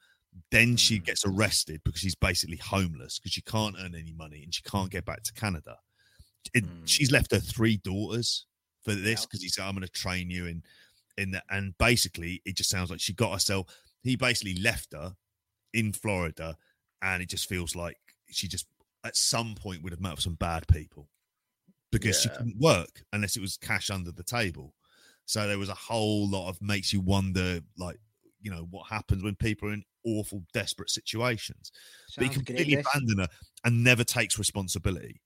Then 0.51 0.77
she 0.77 0.99
Mm. 1.01 1.05
gets 1.07 1.25
arrested 1.27 1.81
because 1.85 2.01
she's 2.01 2.15
basically 2.15 2.57
homeless 2.59 3.19
because 3.19 3.33
she 3.33 3.43
can't 3.43 3.77
earn 3.81 3.95
any 3.95 4.13
money 4.13 4.43
and 4.45 4.55
she 4.55 4.63
can't 4.63 4.91
get 4.91 5.05
back 5.05 5.23
to 5.25 5.33
Canada. 5.33 5.77
It, 6.55 6.65
Mm. 6.65 6.87
She's 6.89 7.11
left 7.11 7.33
her 7.33 7.41
three 7.41 7.77
daughters 7.79 8.47
for 8.83 8.95
this 8.95 9.21
Yeah. 9.21 9.27
because 9.27 9.43
he's 9.43 9.59
I'm 9.59 9.75
going 9.75 9.83
to 9.87 9.89
train 9.93 10.31
you 10.31 10.47
in 10.47 10.63
in 11.19 11.33
the 11.33 11.43
and 11.51 11.77
basically 11.79 12.41
it 12.47 12.57
just 12.57 12.71
sounds 12.71 12.91
like 12.91 13.01
she 13.01 13.13
got 13.13 13.33
herself. 13.33 13.67
He 14.03 14.17
basically 14.17 14.55
left 14.55 14.93
her 14.93 15.15
in 15.75 15.93
Florida, 15.93 16.57
and 17.03 17.23
it 17.23 17.29
just 17.29 17.49
feels 17.49 17.75
like 17.77 17.97
she 18.31 18.49
just 18.49 18.67
at 19.05 19.17
some 19.17 19.55
point 19.55 19.83
would 19.83 19.93
have 19.93 20.01
met 20.01 20.13
with 20.13 20.21
some 20.21 20.35
bad 20.35 20.67
people 20.69 21.09
because 21.91 22.21
she 22.21 22.29
couldn't 22.29 22.59
work 22.61 23.03
unless 23.13 23.37
it 23.37 23.41
was 23.41 23.57
cash 23.57 23.91
under 23.91 24.13
the 24.13 24.23
table. 24.23 24.75
So 25.25 25.47
there 25.49 25.59
was 25.59 25.69
a 25.69 25.75
whole 25.75 26.29
lot 26.29 26.49
of 26.49 26.61
makes 26.63 26.93
you 26.93 27.01
wonder, 27.01 27.61
like 27.79 27.99
you 28.43 28.51
know, 28.51 28.67
what 28.71 28.87
happens 28.89 29.23
when 29.23 29.35
people 29.37 29.69
are 29.69 29.73
in 29.75 29.85
awful, 30.07 30.43
desperate 30.55 30.89
situations. 30.91 31.73
but 32.17 32.27
he 32.27 32.31
completely 32.33 32.75
this. 32.77 32.87
abandons 32.87 33.21
her 33.21 33.29
and 33.65 33.85
never 33.85 34.03
takes 34.05 34.39
responsibility. 34.39 35.21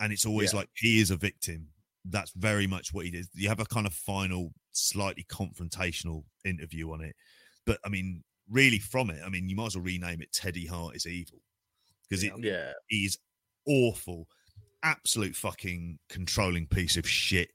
And 0.00 0.12
it's 0.12 0.24
always 0.24 0.52
Yeah. 0.52 0.60
like 0.60 0.70
he 0.76 1.00
is 1.00 1.10
a 1.10 1.16
victim. 1.16 1.68
That's 2.06 2.30
very 2.32 2.66
much 2.66 2.94
what 2.94 3.04
he 3.04 3.10
did. 3.10 3.26
You 3.34 3.48
have 3.48 3.60
a 3.60 3.66
kind 3.66 3.86
of 3.86 3.92
final, 3.92 4.54
slightly 4.72 5.24
confrontational 5.24 6.24
interview 6.44 6.90
on 6.92 7.02
it. 7.02 7.14
But 7.66 7.78
I 7.84 7.88
mean, 7.88 8.24
really 8.48 8.78
from 8.78 9.10
it, 9.10 9.20
I 9.24 9.28
mean, 9.28 9.48
you 9.48 9.56
might 9.56 9.66
as 9.66 9.76
well 9.76 9.84
rename 9.84 10.22
it 10.22 10.32
Teddy 10.32 10.66
Hart 10.66 10.96
is 10.96 11.06
evil. 11.06 11.40
Because 12.08 12.24
it 12.24 12.32
Yeah. 12.38 12.72
is 12.90 13.18
awful, 13.66 14.28
absolute 14.82 15.36
fucking 15.36 15.98
controlling 16.08 16.66
piece 16.66 16.96
of 16.96 17.08
shit. 17.08 17.50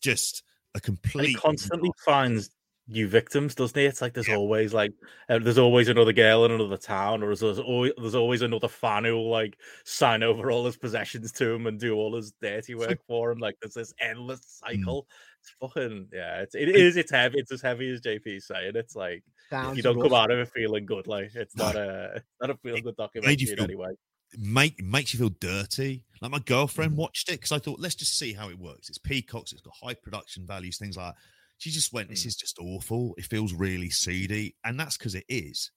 Just 0.00 0.42
a 0.74 0.78
And 0.78 0.82
complete 0.84 1.28
he 1.28 1.34
constantly 1.34 1.90
finds 2.04 2.50
new 2.88 3.08
victims, 3.08 3.54
doesn't 3.56 3.76
he? 3.76 3.86
It's 3.86 4.00
like 4.00 4.14
there's 4.14 4.28
Yeah. 4.28 4.36
always 4.36 4.72
like 4.72 4.92
uh, 5.28 5.40
there's 5.40 5.58
always 5.58 5.88
another 5.88 6.12
girl 6.12 6.44
in 6.44 6.52
another 6.52 6.76
town, 6.76 7.22
or 7.22 7.34
there's 7.34 7.58
always 7.58 7.92
there's 7.98 8.14
always 8.14 8.42
another 8.42 8.68
fan 8.68 9.04
who 9.04 9.14
will 9.16 9.30
like 9.30 9.58
sign 9.84 10.22
over 10.22 10.50
all 10.52 10.64
his 10.66 10.76
possessions 10.76 11.32
to 11.32 11.50
him 11.50 11.66
and 11.66 11.80
do 11.80 11.94
all 11.94 12.14
his 12.14 12.32
dirty 12.40 12.74
work 12.76 13.00
for 13.08 13.32
him. 13.32 13.38
Like 13.38 13.56
there's 13.60 13.74
this 13.74 13.92
endless 14.00 14.60
Mm. 14.70 14.84
cycle. 14.84 15.08
It's 15.40 15.50
fucking 15.60 16.10
yeah. 16.12 16.42
It's 16.42 16.54
it 16.54 16.68
is 16.68 16.96
it's 16.96 17.10
heavy. 17.10 17.38
It's 17.40 17.50
as 17.52 17.62
heavy 17.62 17.90
as 17.90 18.00
JP's 18.02 18.46
saying. 18.46 18.76
It's 18.76 18.94
like 18.94 19.24
Sounds 19.50 19.76
you 19.76 19.82
don't 19.82 20.00
come 20.00 20.12
out 20.12 20.30
of 20.30 20.38
it 20.38 20.50
feeling 20.54 20.86
good. 20.86 21.06
Like 21.06 21.34
it's 21.34 21.56
not 21.56 21.76
a 21.76 22.22
not 22.40 22.50
a 22.50 22.56
feel 22.56 22.80
good 22.80 22.96
documentary 22.96 23.36
feel 23.46 23.62
any 23.64 23.74
way. 23.76 23.90
make 24.36 24.82
makes 24.82 25.12
you 25.14 25.18
feel 25.20 25.28
dirty. 25.40 26.04
Like 26.20 26.30
my 26.32 26.38
girlfriend 26.40 26.92
Mhm. 26.92 26.96
watched 26.96 27.28
it 27.28 27.32
because 27.40 27.52
I 27.52 27.58
thought, 27.58 27.78
let's 27.78 27.94
just 27.94 28.18
see 28.18 28.32
how 28.32 28.48
it 28.50 28.58
works. 28.58 28.88
It's 28.88 28.98
Peacock's, 28.98 29.52
it's 29.52 29.62
got 29.62 29.74
high 29.80 29.94
production 29.94 30.46
values, 30.46 30.78
things 30.78 30.96
like 30.96 31.14
that. 31.14 31.20
She 31.58 31.70
just 31.70 31.92
went, 31.92 32.08
This 32.10 32.24
Mm. 32.24 32.26
is 32.26 32.36
just 32.36 32.58
awful. 32.58 33.14
It 33.16 33.24
feels 33.24 33.52
really 33.52 33.88
seedy. 33.90 34.56
And 34.64 34.78
that's 34.80 34.96
because 34.96 35.14
it 35.14 35.24
is. 35.28 35.70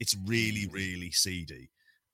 It's 0.00 0.16
really, 0.26 0.66
Mm. 0.66 0.72
really 0.72 1.10
seedy. 1.10 1.70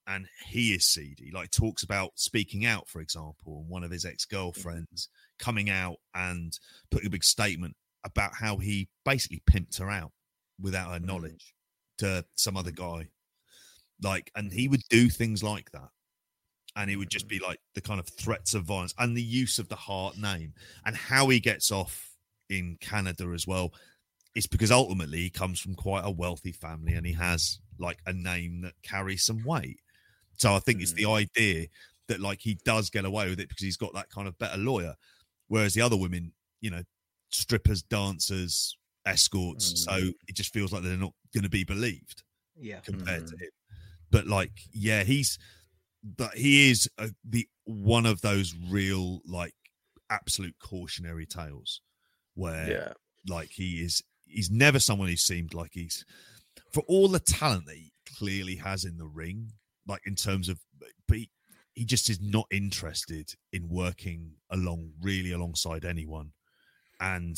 And 0.07 0.27
he 0.45 0.73
is 0.73 0.85
seedy. 0.85 1.31
Like 1.31 1.51
talks 1.51 1.83
about 1.83 2.19
speaking 2.19 2.65
out, 2.65 2.89
for 2.89 2.99
example, 3.01 3.59
and 3.61 3.69
one 3.69 3.83
of 3.83 3.91
his 3.91 4.03
ex-girlfriends 4.05 5.07
coming 5.39 5.69
out 5.69 5.97
and 6.13 6.59
putting 6.89 7.07
a 7.07 7.11
big 7.11 7.23
statement 7.23 7.75
about 8.03 8.35
how 8.35 8.57
he 8.57 8.89
basically 9.05 9.41
pimped 9.49 9.77
her 9.79 9.89
out 9.89 10.11
without 10.61 10.91
her 10.91 10.99
Mm. 10.99 11.05
knowledge 11.05 11.55
to 11.99 12.25
some 12.35 12.57
other 12.57 12.71
guy. 12.71 13.09
Like 14.01 14.31
and 14.35 14.51
he 14.51 14.67
would 14.67 14.83
do 14.89 15.09
things 15.09 15.43
like 15.43 15.71
that. 15.71 15.89
And 16.75 16.89
it 16.89 16.95
would 16.97 17.09
just 17.09 17.27
be 17.27 17.39
like 17.39 17.59
the 17.75 17.81
kind 17.81 17.99
of 17.99 18.07
threats 18.09 18.53
of 18.53 18.63
violence 18.65 18.93
and 18.97 19.15
the 19.17 19.23
use 19.23 19.59
of 19.59 19.67
the 19.69 19.75
Hart 19.75 20.17
name. 20.17 20.53
And 20.85 20.95
how 20.95 21.29
he 21.29 21.39
gets 21.39 21.71
off 21.71 22.15
in 22.49 22.77
canada 22.81 23.31
as 23.33 23.47
well 23.47 23.73
It's 24.35 24.47
because 24.47 24.71
ultimately 24.71 25.19
he 25.19 25.29
comes 25.31 25.59
from 25.59 25.75
quite 25.75 26.05
a 26.05 26.11
wealthy 26.11 26.51
family 26.53 26.93
and 26.95 27.05
he 27.05 27.13
has 27.13 27.59
like 27.79 27.99
a 28.07 28.13
name 28.13 28.61
that 28.61 28.75
carries 28.83 29.23
some 29.25 29.43
weight. 29.43 29.81
So 30.37 30.55
i 30.55 30.59
think 30.59 30.81
it's 30.81 30.93
the 30.93 31.05
idea 31.07 31.67
that 32.07 32.19
like 32.21 32.41
he 32.41 32.55
does 32.65 32.89
get 32.89 33.05
away 33.05 33.29
with 33.29 33.39
it 33.41 33.49
because 33.49 33.63
he's 33.63 33.77
got 33.77 33.93
that 33.95 34.09
kind 34.09 34.27
of 34.27 34.37
better 34.39 34.57
lawyer. 34.57 34.95
Whereas 35.49 35.73
the 35.75 35.81
other 35.81 35.97
women 35.97 36.33
you 36.61 36.71
know 36.71 36.83
strippers 37.31 37.81
dancers 37.83 38.77
escorts 39.05 39.83
so 39.85 39.95
it 40.27 40.35
just 40.35 40.53
feels 40.53 40.71
like 40.71 40.83
they're 40.83 40.97
not 40.97 41.13
going 41.33 41.43
to 41.43 41.49
be 41.49 41.63
believed 41.63 42.23
Yeah. 42.59 42.79
compared 42.81 43.27
to 43.27 43.35
Mhm. 43.35 43.41
him. 43.41 43.49
But 44.11 44.27
like, 44.27 44.51
yeah, 44.71 45.03
he's 45.03 45.37
but 46.03 46.33
he 46.35 46.69
is 46.71 46.89
a, 46.97 47.11
the 47.23 47.47
one 47.65 48.05
of 48.05 48.21
those 48.21 48.53
real 48.69 49.21
like 49.25 49.53
absolute 50.09 50.55
cautionary 50.59 51.25
tales 51.25 51.81
where 52.33 52.69
Yeah. 52.69 52.93
like 53.27 53.49
he 53.51 53.81
is 53.81 54.03
he's 54.25 54.49
never 54.51 54.79
someone 54.79 55.07
who 55.09 55.15
seemed 55.15 55.53
like 55.53 55.71
he's 55.73 56.03
for 56.73 56.83
all 56.87 57.07
the 57.07 57.19
talent 57.19 57.65
that 57.67 57.75
he 57.77 57.91
clearly 58.17 58.55
has 58.57 58.83
in 58.85 58.97
the 58.97 59.07
ring, 59.07 59.51
like 59.87 60.01
in 60.05 60.15
terms 60.15 60.49
of 60.49 60.59
but 61.07 61.17
he, 61.17 61.29
he 61.73 61.85
just 61.85 62.09
is 62.09 62.19
not 62.19 62.47
interested 62.51 63.33
in 63.53 63.69
working 63.69 64.35
along 64.49 64.91
really 65.01 65.31
alongside 65.31 65.85
anyone. 65.85 66.33
And 66.99 67.37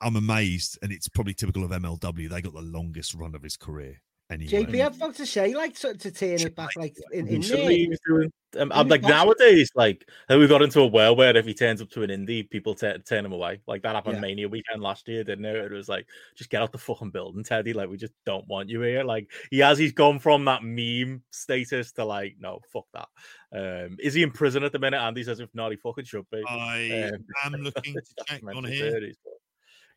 I'm 0.00 0.16
amazed, 0.16 0.78
and 0.82 0.92
it's 0.92 1.08
probably 1.08 1.34
typical 1.34 1.64
of 1.64 1.70
MLW. 1.70 2.28
They 2.28 2.40
got 2.42 2.54
the 2.54 2.60
longest 2.62 3.14
run 3.14 3.34
of 3.34 3.42
his 3.42 3.56
career 3.56 4.00
anyway. 4.30 4.64
JP, 4.64 4.86
I've 4.86 4.98
got 5.00 5.14
to 5.16 5.26
say, 5.26 5.54
like, 5.54 5.74
to, 5.80 5.94
to 5.94 6.10
turn 6.10 6.40
it 6.40 6.54
back, 6.56 6.70
like, 6.76 6.96
in, 7.12 7.20
in 7.20 7.26
there. 7.26 7.36
Recently, 7.38 7.76
he 7.78 7.88
was 7.88 8.00
doing. 8.06 8.32
Um, 8.58 8.72
I'm 8.74 8.88
like 8.88 9.02
nowadays, 9.02 9.70
like 9.76 10.04
I 10.28 10.32
think 10.32 10.40
we 10.40 10.48
got 10.48 10.60
into 10.60 10.80
a 10.80 10.86
world 10.88 11.16
where 11.16 11.36
if 11.36 11.46
he 11.46 11.54
turns 11.54 11.80
up 11.80 11.88
to 11.90 12.02
an 12.02 12.10
indie, 12.10 12.50
people 12.50 12.74
t- 12.74 12.98
turn 13.06 13.24
him 13.24 13.30
away. 13.30 13.60
Like 13.68 13.80
that 13.82 13.94
happened 13.94 14.16
Yeah. 14.16 14.22
Mania 14.22 14.48
weekend 14.48 14.82
last 14.82 15.06
year, 15.06 15.22
didn't 15.22 15.44
it? 15.44 15.54
It 15.54 15.70
was 15.70 15.88
like, 15.88 16.08
just 16.34 16.50
get 16.50 16.60
out 16.60 16.72
the 16.72 16.78
fucking 16.78 17.10
building, 17.10 17.44
Teddy. 17.44 17.72
Like 17.72 17.88
we 17.88 17.96
just 17.96 18.12
don't 18.26 18.48
want 18.48 18.68
you 18.68 18.80
here. 18.80 19.04
Like 19.04 19.30
he 19.52 19.60
has, 19.60 19.78
he's 19.78 19.92
gone 19.92 20.18
from 20.18 20.44
that 20.46 20.64
meme 20.64 21.22
status 21.30 21.92
to 21.92 22.04
like, 22.04 22.38
no, 22.40 22.58
fuck 22.72 22.86
that. 22.92 23.08
Um, 23.52 23.98
is 24.00 24.14
he 24.14 24.24
in 24.24 24.32
prison 24.32 24.64
at 24.64 24.72
the 24.72 24.80
minute? 24.80 25.00
Andy 25.00 25.22
says 25.22 25.38
if 25.38 25.54
not, 25.54 25.70
he 25.70 25.76
fucking 25.76 26.06
should 26.06 26.28
be. 26.32 26.42
I 26.48 27.12
Um, 27.14 27.24
am 27.54 27.60
looking 27.60 27.94
to 27.94 28.00
That's 28.16 28.26
check 28.26 28.40
on 28.42 28.46
mental 28.64 28.64
here. 28.64 29.12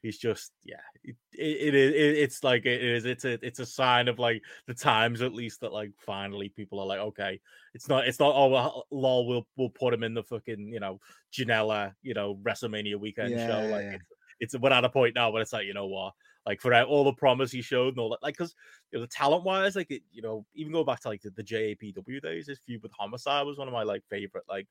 He's 0.03 0.19
just, 0.19 0.51
yeah, 0.63 0.75
it, 1.03 1.15
it, 1.31 1.73
it 1.73 1.75
is. 1.75 1.91
It, 1.93 2.17
it's 2.23 2.43
like 2.43 2.65
it 2.65 2.83
is. 2.83 3.05
It's 3.05 3.25
a, 3.25 3.43
it's 3.43 3.59
a 3.59 3.65
sign 3.65 4.07
of 4.07 4.19
like 4.19 4.43
the 4.67 4.75
times, 4.75 5.21
at 5.21 5.33
least 5.33 5.61
that 5.61 5.73
like 5.73 5.91
finally 5.97 6.49
people 6.49 6.79
are 6.79 6.85
like, 6.85 6.99
okay, 6.99 7.39
it's 7.73 7.87
not, 7.87 8.07
it's 8.07 8.19
not. 8.19 8.35
Oh, 8.35 8.49
well, 8.49 8.85
lol, 8.91 9.25
we'll 9.27 9.47
we'll 9.57 9.69
put 9.69 9.93
him 9.93 10.03
in 10.03 10.13
the 10.13 10.21
fucking, 10.23 10.71
you 10.71 10.79
know, 10.79 10.99
Janela, 11.31 11.93
you 12.03 12.13
know, 12.13 12.35
WrestleMania 12.43 12.99
weekend 12.99 13.39
Yeah, 13.39 13.47
show. 13.47 13.65
Like, 13.65 13.85
yeah. 13.85 13.95
it's, 13.95 14.05
it's 14.39 14.59
we're 14.59 14.71
at 14.71 14.85
a 14.85 14.89
point 14.89 15.15
now 15.15 15.31
where 15.31 15.41
it's 15.41 15.53
like, 15.53 15.65
you 15.65 15.73
know 15.73 15.87
what, 15.87 16.13
like 16.45 16.59
for 16.59 16.73
all 16.83 17.05
the 17.05 17.13
promise 17.13 17.51
he 17.51 17.61
showed 17.61 17.93
and 17.93 17.99
all 17.99 18.09
that, 18.09 18.21
like 18.21 18.37
because 18.37 18.53
you 18.91 18.99
know, 18.99 19.05
the 19.05 19.07
talent 19.07 19.45
wise, 19.45 19.75
like 19.77 19.89
it, 19.89 20.01
you 20.11 20.21
know, 20.21 20.45
even 20.53 20.73
go 20.73 20.83
back 20.83 20.99
to 21.01 21.07
like 21.07 21.21
the, 21.21 21.29
the 21.29 21.43
JAPW 21.43 22.21
days, 22.21 22.47
his 22.47 22.59
feud 22.65 22.83
with 22.83 22.91
Homicide 22.99 23.45
was 23.45 23.57
one 23.57 23.69
of 23.69 23.73
my 23.73 23.83
like 23.83 24.03
favorite 24.09 24.43
like 24.49 24.67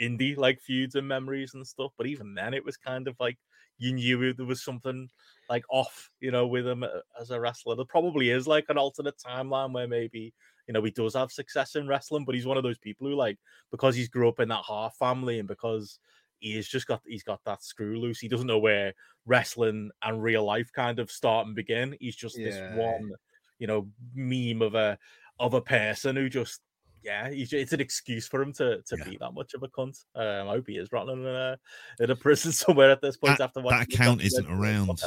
indie 0.00 0.36
like 0.36 0.60
feuds 0.60 0.96
and 0.96 1.06
memories 1.06 1.54
and 1.54 1.64
stuff. 1.64 1.92
But 1.96 2.08
even 2.08 2.34
then, 2.34 2.54
it 2.54 2.64
was 2.64 2.76
kind 2.76 3.06
of 3.06 3.14
like 3.20 3.38
you 3.78 3.92
knew 3.92 4.32
there 4.32 4.46
was 4.46 4.62
something 4.62 5.08
like 5.48 5.64
off, 5.70 6.10
you 6.20 6.30
know, 6.30 6.46
with 6.46 6.66
him 6.66 6.82
uh, 6.82 6.88
as 7.20 7.30
a 7.30 7.40
wrestler. 7.40 7.76
There 7.76 7.84
probably 7.84 8.30
is 8.30 8.46
like 8.46 8.66
an 8.68 8.78
alternate 8.78 9.18
timeline 9.18 9.72
where 9.72 9.88
maybe 9.88 10.32
you 10.66 10.74
know 10.74 10.82
he 10.82 10.90
does 10.90 11.14
have 11.14 11.32
success 11.32 11.74
in 11.74 11.88
wrestling, 11.88 12.24
but 12.24 12.34
he's 12.34 12.46
one 12.46 12.56
of 12.56 12.62
those 12.62 12.78
people 12.78 13.06
who 13.06 13.14
like 13.14 13.38
because 13.70 13.94
he's 13.94 14.08
grew 14.08 14.28
up 14.28 14.40
in 14.40 14.48
that 14.48 14.62
Hart 14.62 14.94
family 14.96 15.38
and 15.38 15.48
because 15.48 15.98
he's 16.38 16.68
just 16.68 16.86
got 16.86 17.00
he's 17.06 17.22
got 17.22 17.40
that 17.44 17.62
screw 17.62 17.98
loose. 17.98 18.20
He 18.20 18.28
doesn't 18.28 18.46
know 18.46 18.58
where 18.58 18.92
wrestling 19.26 19.90
and 20.02 20.22
real 20.22 20.44
life 20.44 20.70
kind 20.72 20.98
of 20.98 21.10
start 21.10 21.46
and 21.46 21.56
begin. 21.56 21.96
He's 22.00 22.16
just 22.16 22.36
this 22.36 22.56
one, 22.76 23.12
you 23.58 23.66
know, 23.66 23.88
meme 24.14 24.62
of 24.62 24.74
a 24.74 24.98
of 25.38 25.54
a 25.54 25.60
person 25.60 26.16
who 26.16 26.28
just 26.28 26.60
yeah, 27.02 27.28
it's 27.30 27.72
an 27.72 27.80
excuse 27.80 28.26
for 28.26 28.42
him 28.42 28.52
to 28.54 28.82
to 28.82 28.96
Yeah. 28.96 29.04
be 29.04 29.16
that 29.18 29.32
much 29.32 29.54
of 29.54 29.62
a 29.62 29.68
cunt. 29.68 30.04
Um, 30.14 30.48
I 30.48 30.52
hope 30.52 30.66
he 30.68 30.76
is 30.76 30.90
rotting 30.92 31.22
in 31.22 31.26
a, 31.26 31.58
in 32.00 32.10
a 32.10 32.16
prison 32.16 32.52
somewhere 32.52 32.90
at 32.90 33.00
this 33.00 33.16
point 33.16 33.38
That, 33.38 33.44
after 33.44 33.62
that 33.62 33.82
account 33.82 34.22
isn't 34.22 34.46
around, 34.50 35.00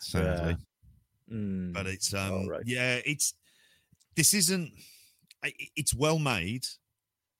sadly. 0.00 0.56
Mm, 1.32 1.72
But 1.72 1.86
it's 1.86 2.12
um, 2.12 2.48
right. 2.48 2.62
yeah, 2.66 3.00
it's 3.06 3.34
this 4.14 4.34
isn't. 4.34 4.72
It's 5.76 5.94
well 5.94 6.18
made. 6.18 6.64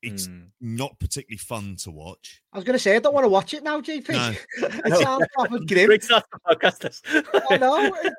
It's 0.04 0.28
mm. 0.28 0.48
not 0.60 0.98
particularly 0.98 1.38
fun 1.38 1.76
to 1.80 1.90
watch. 1.90 2.42
I 2.52 2.58
was 2.58 2.64
going 2.64 2.74
to 2.74 2.78
say, 2.78 2.96
I 2.96 2.98
don't 2.98 3.14
want 3.14 3.24
to 3.24 3.28
watch 3.28 3.54
it 3.54 3.62
now, 3.62 3.80
JP. 3.80 4.08
No. 4.10 4.34
it 4.60 5.02
sounds 5.02 5.26
proper 5.32 5.58
grim. 5.60 5.88
Rick's 5.88 6.10
not 6.10 6.26
the 6.30 6.38
podcast. 6.54 7.00
I 7.50 7.56
know. 7.56 7.92
It's 8.02 8.16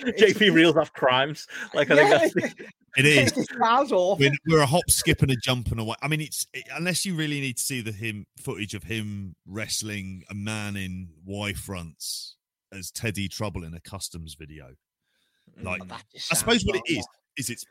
like, 0.00 0.16
JP 0.18 0.54
reels 0.54 0.76
off 0.76 0.92
crimes. 0.92 1.46
Like 1.74 1.90
I 1.90 1.96
think 1.96 2.10
that's 2.10 2.34
the, 2.34 2.66
It 2.96 3.06
is. 3.06 3.32
It 3.32 3.48
sounds 3.58 3.90
awful. 3.90 4.18
we're, 4.18 4.32
we're 4.46 4.62
a 4.62 4.66
hop, 4.66 4.90
skip, 4.90 5.22
and 5.22 5.30
a 5.30 5.36
jump 5.36 5.70
and 5.70 5.80
away. 5.80 5.94
I 6.02 6.08
mean, 6.08 6.20
it's 6.20 6.46
it, 6.52 6.64
unless 6.74 7.06
you 7.06 7.14
really 7.14 7.40
need 7.40 7.56
to 7.56 7.62
see 7.62 7.80
the 7.80 7.92
him 7.92 8.26
footage 8.38 8.74
of 8.74 8.82
him 8.82 9.34
wrestling 9.46 10.24
a 10.28 10.34
man 10.34 10.76
in 10.76 11.08
Y 11.24 11.54
fronts 11.54 12.36
as 12.70 12.90
Teddy 12.90 13.28
Trouble 13.28 13.64
in 13.64 13.72
a 13.72 13.80
customs 13.80 14.34
video. 14.38 14.74
Like, 15.62 15.86
But 15.88 16.02
I 16.30 16.34
suppose 16.34 16.64
what 16.64 16.76
it 16.76 16.82
wrong, 16.88 16.98
is 16.98 17.06
is 17.38 17.50
it's 17.50 17.64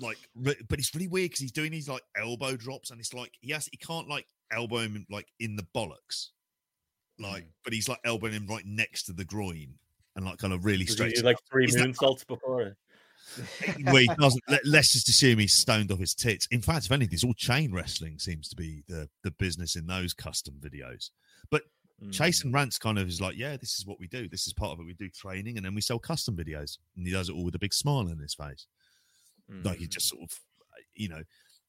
like, 0.00 0.18
but 0.36 0.78
it's 0.78 0.94
really 0.94 1.08
weird 1.08 1.30
because 1.30 1.40
he's 1.40 1.52
doing 1.52 1.70
these 1.70 1.88
like 1.88 2.02
elbow 2.16 2.56
drops, 2.56 2.90
and 2.90 3.00
it's 3.00 3.14
like 3.14 3.32
he 3.40 3.52
has 3.52 3.68
he 3.70 3.76
can't 3.76 4.08
like 4.08 4.26
elbow 4.52 4.78
him 4.78 5.06
like 5.10 5.26
in 5.40 5.56
the 5.56 5.66
bollocks, 5.74 6.28
like, 7.18 7.46
but 7.64 7.72
he's 7.72 7.88
like 7.88 8.00
elbowing 8.04 8.32
him 8.32 8.46
right 8.46 8.64
next 8.66 9.04
to 9.04 9.12
the 9.12 9.24
groin, 9.24 9.74
and 10.16 10.24
like 10.24 10.38
kind 10.38 10.52
of 10.52 10.64
really 10.64 10.86
straight. 10.86 11.22
like 11.24 11.38
three 11.50 11.66
moonsaults 11.66 12.26
before 12.26 12.62
it. 12.62 12.76
he 13.64 14.06
doesn't. 14.18 14.42
Let, 14.48 14.64
let's 14.66 14.92
just 14.92 15.08
assume 15.08 15.38
he's 15.38 15.54
stoned 15.54 15.90
off 15.90 15.98
his 15.98 16.14
tits. 16.14 16.46
In 16.50 16.60
fact, 16.60 16.86
if 16.86 16.92
anything, 16.92 17.14
it's 17.14 17.24
all 17.24 17.34
chain 17.34 17.72
wrestling 17.72 18.18
seems 18.18 18.48
to 18.48 18.56
be 18.56 18.82
the 18.88 19.08
the 19.22 19.30
business 19.32 19.76
in 19.76 19.86
those 19.86 20.12
custom 20.12 20.54
videos. 20.60 21.10
But 21.50 21.62
Chase 22.10 22.40
Mm. 22.40 22.46
and 22.46 22.54
Rants 22.54 22.78
kind 22.78 22.98
of 22.98 23.06
is 23.08 23.20
like, 23.20 23.36
yeah, 23.36 23.56
this 23.56 23.78
is 23.78 23.86
what 23.86 24.00
we 24.00 24.08
do. 24.08 24.28
This 24.28 24.46
is 24.46 24.52
part 24.52 24.72
of 24.72 24.80
it. 24.80 24.86
We 24.86 24.94
do 24.94 25.08
training, 25.08 25.56
and 25.56 25.64
then 25.64 25.74
we 25.74 25.80
sell 25.80 25.98
custom 25.98 26.36
videos. 26.36 26.78
And 26.96 27.06
he 27.06 27.12
does 27.12 27.28
it 27.28 27.34
all 27.34 27.44
with 27.44 27.54
a 27.54 27.60
big 27.60 27.72
smile 27.72 28.08
on 28.08 28.18
his 28.18 28.34
face, 28.34 28.66
like 29.64 29.78
he 29.78 29.86
Mm. 29.86 29.90
just 29.90 30.08
sort 30.08 30.22
of, 30.22 30.40
you 30.94 31.08
know. 31.08 31.22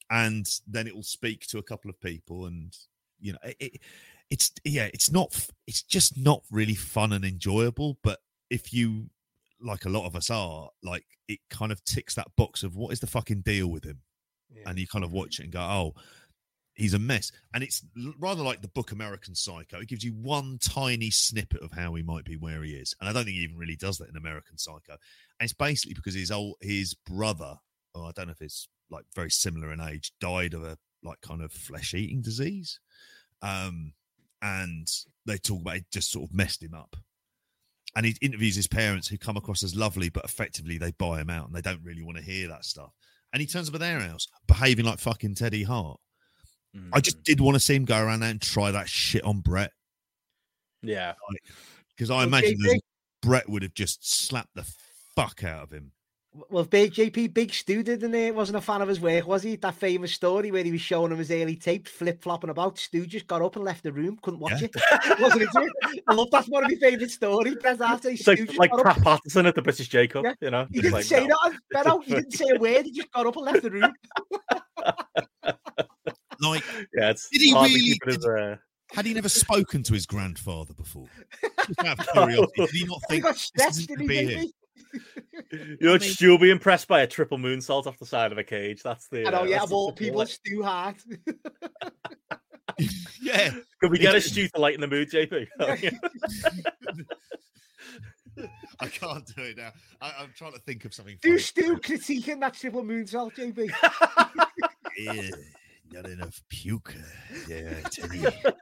And 0.09 0.45
then 0.67 0.87
it 0.87 0.95
will 0.95 1.03
speak 1.03 1.47
to 1.47 1.57
a 1.57 1.63
couple 1.63 1.89
of 1.89 1.99
people, 1.99 2.45
and 2.45 2.75
you 3.19 3.31
know, 3.33 3.39
it, 3.43 3.55
it, 3.59 3.81
it's 4.29 4.51
yeah, 4.63 4.89
it's 4.93 5.11
not. 5.11 5.47
It's 5.67 5.81
just 5.83 6.17
not 6.17 6.43
really 6.51 6.75
fun 6.75 7.13
and 7.13 7.23
enjoyable. 7.25 7.97
But 8.03 8.19
if 8.49 8.73
you 8.73 9.09
like 9.61 9.85
a 9.85 9.89
lot 9.89 10.05
of 10.05 10.15
us 10.15 10.29
are, 10.29 10.69
like 10.83 11.05
it 11.27 11.39
kind 11.49 11.71
of 11.71 11.83
ticks 11.85 12.15
that 12.15 12.35
box 12.35 12.63
of 12.63 12.75
what 12.75 12.91
is 12.91 12.99
the 12.99 13.07
fucking 13.07 13.41
deal 13.41 13.67
with 13.67 13.85
him, 13.85 14.01
and 14.65 14.77
you 14.77 14.87
kind 14.87 15.05
of 15.05 15.11
watch 15.13 15.39
it 15.39 15.43
and 15.43 15.53
go, 15.53 15.61
oh, 15.61 15.95
he's 16.75 16.93
a 16.93 16.99
mess. 16.99 17.31
And 17.53 17.63
it's 17.63 17.83
rather 18.19 18.43
like 18.43 18.61
the 18.61 18.67
book 18.67 18.91
American 18.91 19.35
Psycho. 19.35 19.79
It 19.79 19.87
gives 19.87 20.03
you 20.03 20.11
one 20.13 20.57
tiny 20.61 21.11
snippet 21.11 21.61
of 21.61 21.71
how 21.71 21.93
he 21.95 22.03
might 22.03 22.25
be 22.25 22.35
where 22.35 22.61
he 22.61 22.73
is, 22.73 22.93
and 22.99 23.09
I 23.09 23.13
don't 23.13 23.23
think 23.23 23.37
he 23.37 23.43
even 23.43 23.57
really 23.57 23.77
does 23.77 23.97
that 23.99 24.09
in 24.09 24.17
American 24.17 24.57
Psycho. 24.57 24.91
And 25.39 25.45
it's 25.45 25.53
basically 25.53 25.93
because 25.93 26.13
his 26.13 26.29
old 26.29 26.55
his 26.61 26.93
brother, 26.93 27.55
or 27.93 28.05
I 28.05 28.11
don't 28.15 28.27
know 28.27 28.33
if 28.33 28.41
it's 28.41 28.67
like 28.89 29.05
very 29.15 29.31
similar 29.31 29.71
in 29.71 29.81
age, 29.81 30.11
died 30.19 30.53
of 30.53 30.63
a 30.63 30.77
like 31.03 31.19
kind 31.21 31.41
of 31.41 31.51
flesh 31.51 31.93
eating 31.93 32.21
disease, 32.21 32.79
um, 33.41 33.93
and 34.41 34.87
they 35.25 35.37
talk 35.37 35.61
about 35.61 35.77
it 35.77 35.85
just 35.91 36.11
sort 36.11 36.29
of 36.29 36.35
messed 36.35 36.63
him 36.63 36.73
up. 36.73 36.95
And 37.95 38.05
he 38.05 38.15
interviews 38.21 38.55
his 38.55 38.67
parents, 38.67 39.07
who 39.07 39.17
come 39.17 39.37
across 39.37 39.61
as 39.63 39.75
lovely, 39.75 40.09
but 40.09 40.25
effectively 40.25 40.77
they 40.77 40.91
buy 40.91 41.21
him 41.21 41.29
out, 41.29 41.45
and 41.47 41.55
they 41.55 41.61
don't 41.61 41.83
really 41.83 42.01
want 42.03 42.17
to 42.17 42.23
hear 42.23 42.47
that 42.47 42.65
stuff. 42.65 42.91
And 43.33 43.41
he 43.41 43.47
turns 43.47 43.69
up 43.69 43.75
at 43.75 43.81
their 43.81 43.99
house, 43.99 44.27
behaving 44.47 44.85
like 44.85 44.99
fucking 44.99 45.35
Teddy 45.35 45.63
Hart. 45.63 45.99
I 46.91 47.01
just 47.01 47.19
Mm. 47.19 47.23
did 47.23 47.41
want 47.41 47.53
to 47.53 47.59
see 47.59 47.75
him 47.75 47.85
go 47.85 48.01
around 48.03 48.21
there 48.21 48.31
and 48.31 48.41
try 48.41 48.71
that 48.71 48.89
shit 48.89 49.23
on 49.23 49.41
Bret 49.41 49.71
yeah. 50.81 51.13
because 51.89 52.09
I 52.09 52.17
Well, 52.17 52.27
imagine 52.27 52.57
Bret 53.21 53.47
would 53.47 53.61
have 53.61 53.75
just 53.75 54.03
slapped 54.09 54.55
the 54.55 54.65
fuck 55.15 55.43
out 55.43 55.63
of 55.63 55.71
him. 55.71 55.91
Well, 56.49 56.63
Big 56.63 56.93
JP 56.93 57.31
Big 57.33 57.53
Stu 57.53 57.83
didn't 57.83 58.13
he? 58.13 58.31
Wasn't 58.31 58.57
a 58.57 58.61
fan 58.61 58.81
of 58.81 58.87
his 58.87 58.99
work, 58.99 59.27
was 59.27 59.43
he? 59.43 59.55
That 59.57 59.75
famous 59.75 60.13
story 60.13 60.49
where 60.51 60.63
he 60.63 60.71
was 60.71 60.81
showing 60.81 61.11
him 61.11 61.19
his 61.19 61.29
early 61.29 61.55
tape, 61.55 61.87
flip 61.87 62.23
flopping 62.23 62.49
about. 62.49 62.79
Stu 62.79 63.05
just 63.05 63.27
got 63.27 63.43
up 63.43 63.55
and 63.55 63.63
left 63.63 63.83
the 63.83 63.91
room, 63.93 64.17
couldn't 64.21 64.39
watch 64.39 64.59
Yeah. 64.61 64.67
it. 64.73 65.19
Wasn't 65.21 65.43
it. 65.43 66.01
I 66.07 66.13
love 66.13 66.29
that's 66.31 66.47
one 66.49 66.63
of 66.63 66.71
my 66.71 66.75
favourite 66.77 67.11
stories. 67.11 67.55
Bret 67.61 67.77
Hart 67.79 68.03
It's 68.05 68.21
Stu 68.21 68.31
like 68.31 68.45
just 68.47 68.57
like 68.59 68.71
got 68.71 68.79
up. 68.87 68.95
Pat 68.95 69.03
Patterson 69.03 69.45
at 69.45 69.53
the 69.53 69.61
British 69.61 69.87
Jacob, 69.89 70.25
Yeah. 70.25 70.33
you 70.41 70.49
know. 70.49 70.65
He 70.71 70.81
didn't 70.81 70.93
like, 70.93 71.03
say 71.05 71.27
no. 71.27 71.35
that. 71.43 71.53
Benno, 71.71 71.99
he 71.99 72.15
didn't 72.15 72.31
say 72.31 72.45
a 72.55 72.59
word. 72.59 72.85
He 72.85 72.91
just 72.91 73.11
got 73.11 73.27
up 73.27 73.35
and 73.35 73.45
left 73.45 73.61
the 73.61 73.69
room. 73.71 73.93
Like, 76.41 76.63
Yeah, 76.97 77.11
it's 77.11 77.29
Did 77.29 77.41
he 77.41 77.53
really- 77.53 77.79
keep 77.79 78.01
it 78.07 78.17
as 78.17 78.25
a. 78.25 78.59
had 78.91 79.05
he 79.05 79.13
never 79.13 79.29
spoken 79.29 79.81
to 79.83 79.93
his 79.93 80.05
grandfather 80.05 80.73
before? 80.73 81.05
Just 81.67 81.79
out 81.85 81.99
of 81.99 82.07
curiosity, 82.11 82.51
did 82.57 82.69
he 82.71 82.85
not 82.85 82.99
He 83.07 83.13
think 83.13 83.23
got 83.23 83.33
this 83.35 83.41
stressed, 83.43 83.79
isn't 83.81 83.99
did 83.99 84.07
to 84.07 84.13
he? 84.39 84.53
Be 84.91 84.99
Didn't 85.51 85.67
him? 85.67 85.77
he? 85.79 85.85
You 85.85 85.87
know, 85.93 85.97
Stu 85.99 86.29
will 86.29 86.37
be 86.37 86.49
impressed 86.51 86.87
by 86.87 87.01
a 87.01 87.07
triple 87.07 87.37
moonsault 87.37 87.87
off 87.87 87.97
the 87.99 88.05
side 88.05 88.31
of 88.31 88.37
a 88.37 88.43
cage. 88.43 88.81
That's 88.83 89.07
the. 89.07 89.25
I 89.27 89.31
know, 89.31 89.41
uh, 89.41 89.43
yeah, 89.43 89.49
that's 89.59 89.63
of 89.65 89.69
the 89.69 89.75
all 89.75 89.87
support. 89.89 89.97
people, 89.97 90.25
Stu 90.25 90.63
Hart. 90.63 90.97
Yeah, 93.21 93.51
Can 93.81 93.91
we 93.91 93.99
get 93.99 94.15
a 94.15 94.21
Stu 94.21 94.47
to 94.47 94.59
lighten 94.59 94.81
the 94.81 94.87
mood, 94.87 95.09
JP? 95.11 95.47
I 98.79 98.87
can't 98.87 99.25
do 99.35 99.43
it 99.43 99.57
now. 99.57 99.71
I, 100.01 100.11
I'm 100.19 100.33
trying 100.35 100.53
to 100.53 100.59
think 100.59 100.83
of 100.85 100.93
something. 100.93 101.17
Do 101.21 101.29
funny. 101.29 101.39
Stu 101.39 101.77
critiquing 101.77 102.39
that 102.39 102.55
triple 102.55 102.83
moonsault, 102.83 103.35
JP? 103.35 103.69
Yeah, 104.97 105.29
not 105.91 106.07
enough 106.07 106.41
puke. 106.49 106.95
Yeah, 107.47 107.79
Teddy. 107.91 108.23
Fucking 108.23 108.53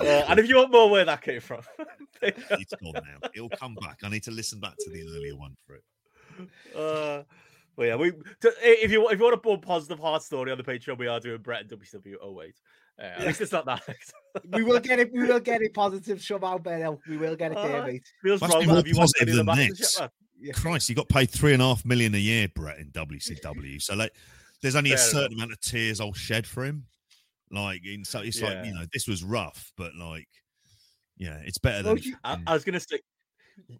Uh, 0.00 0.04
and 0.28 0.38
if 0.38 0.48
you 0.48 0.56
want 0.56 0.70
more 0.72 0.90
where 0.90 1.04
that 1.04 1.22
came 1.22 1.40
from, 1.40 1.60
it's 2.22 2.74
gone 2.82 2.92
now. 2.94 3.28
It'll 3.34 3.48
come 3.48 3.74
back. 3.76 3.98
I 4.02 4.08
need 4.08 4.22
to 4.24 4.30
listen 4.30 4.60
back 4.60 4.74
to 4.78 4.90
the 4.90 5.02
earlier 5.16 5.36
one 5.36 5.56
for 5.66 5.74
it. 5.76 5.84
uh, 6.76 7.22
well, 7.76 7.86
yeah, 7.88 7.96
we 7.96 8.10
to, 8.12 8.52
if 8.62 8.90
you 8.90 9.08
if 9.08 9.18
you 9.18 9.24
want 9.24 9.34
a 9.34 9.40
more 9.46 9.58
positive 9.58 9.98
Hart 9.98 10.22
story 10.22 10.52
on 10.52 10.58
the 10.58 10.64
Patreon, 10.64 10.98
we 10.98 11.06
are 11.06 11.20
doing 11.20 11.40
Bret 11.40 11.62
and 11.62 11.70
WCW. 11.70 12.14
Oh 12.22 12.32
wait, 12.32 12.54
uh, 12.98 13.04
at 13.04 13.26
least 13.26 13.40
it's 13.40 13.52
not 13.52 13.64
that. 13.66 13.82
we 14.52 14.62
will 14.62 14.80
get 14.80 14.98
it. 14.98 15.12
We 15.12 15.26
will 15.26 15.40
get 15.40 15.62
it 15.62 15.72
positive 15.72 16.22
somehow, 16.22 16.58
Benno. 16.58 16.98
We 17.08 17.16
will 17.16 17.36
get 17.36 17.52
it 17.52 17.56
there, 17.56 17.82
Uh, 17.82 17.86
mate. 17.86 18.02
Feels 18.22 18.40
Must 18.40 18.54
wrong. 18.54 18.66
more 18.66 18.76
Have 18.76 18.86
you 18.86 18.96
watched 18.96 19.14
positive 19.18 19.28
any 19.28 19.40
of 19.40 19.46
the 19.46 19.50
than 19.52 19.56
matches 19.70 19.78
this. 19.78 19.96
yet. 20.00 20.10
Yeah. 20.42 20.52
Christ, 20.54 20.88
you 20.88 20.94
got 20.94 21.08
paid 21.08 21.30
three 21.30 21.52
and 21.52 21.60
a 21.62 21.66
half 21.66 21.84
million 21.84 22.14
a 22.14 22.18
year, 22.18 22.48
Bret, 22.54 22.78
in 22.78 22.90
WCW. 22.92 23.80
So 23.82 23.94
like, 23.94 24.14
there's 24.62 24.74
only 24.74 24.92
a 24.92 24.96
Fair 24.96 25.06
certain 25.06 25.34
amount 25.34 25.52
of 25.52 25.60
tears 25.60 26.00
I'll 26.00 26.14
shed 26.14 26.46
for 26.46 26.64
him. 26.64 26.86
Like, 27.50 27.84
in, 27.84 28.04
so 28.04 28.20
it's 28.20 28.40
like 28.40 28.64
you 28.64 28.72
know, 28.72 28.84
this 28.92 29.08
was 29.08 29.24
rough, 29.24 29.72
but 29.76 29.94
like, 29.94 30.28
yeah, 31.16 31.38
it's 31.44 31.58
better 31.58 31.82
Well, 31.84 31.96
than. 31.96 32.16
I, 32.24 32.38
I 32.46 32.54
was 32.54 32.64
gonna 32.64 32.80
say, 32.80 33.00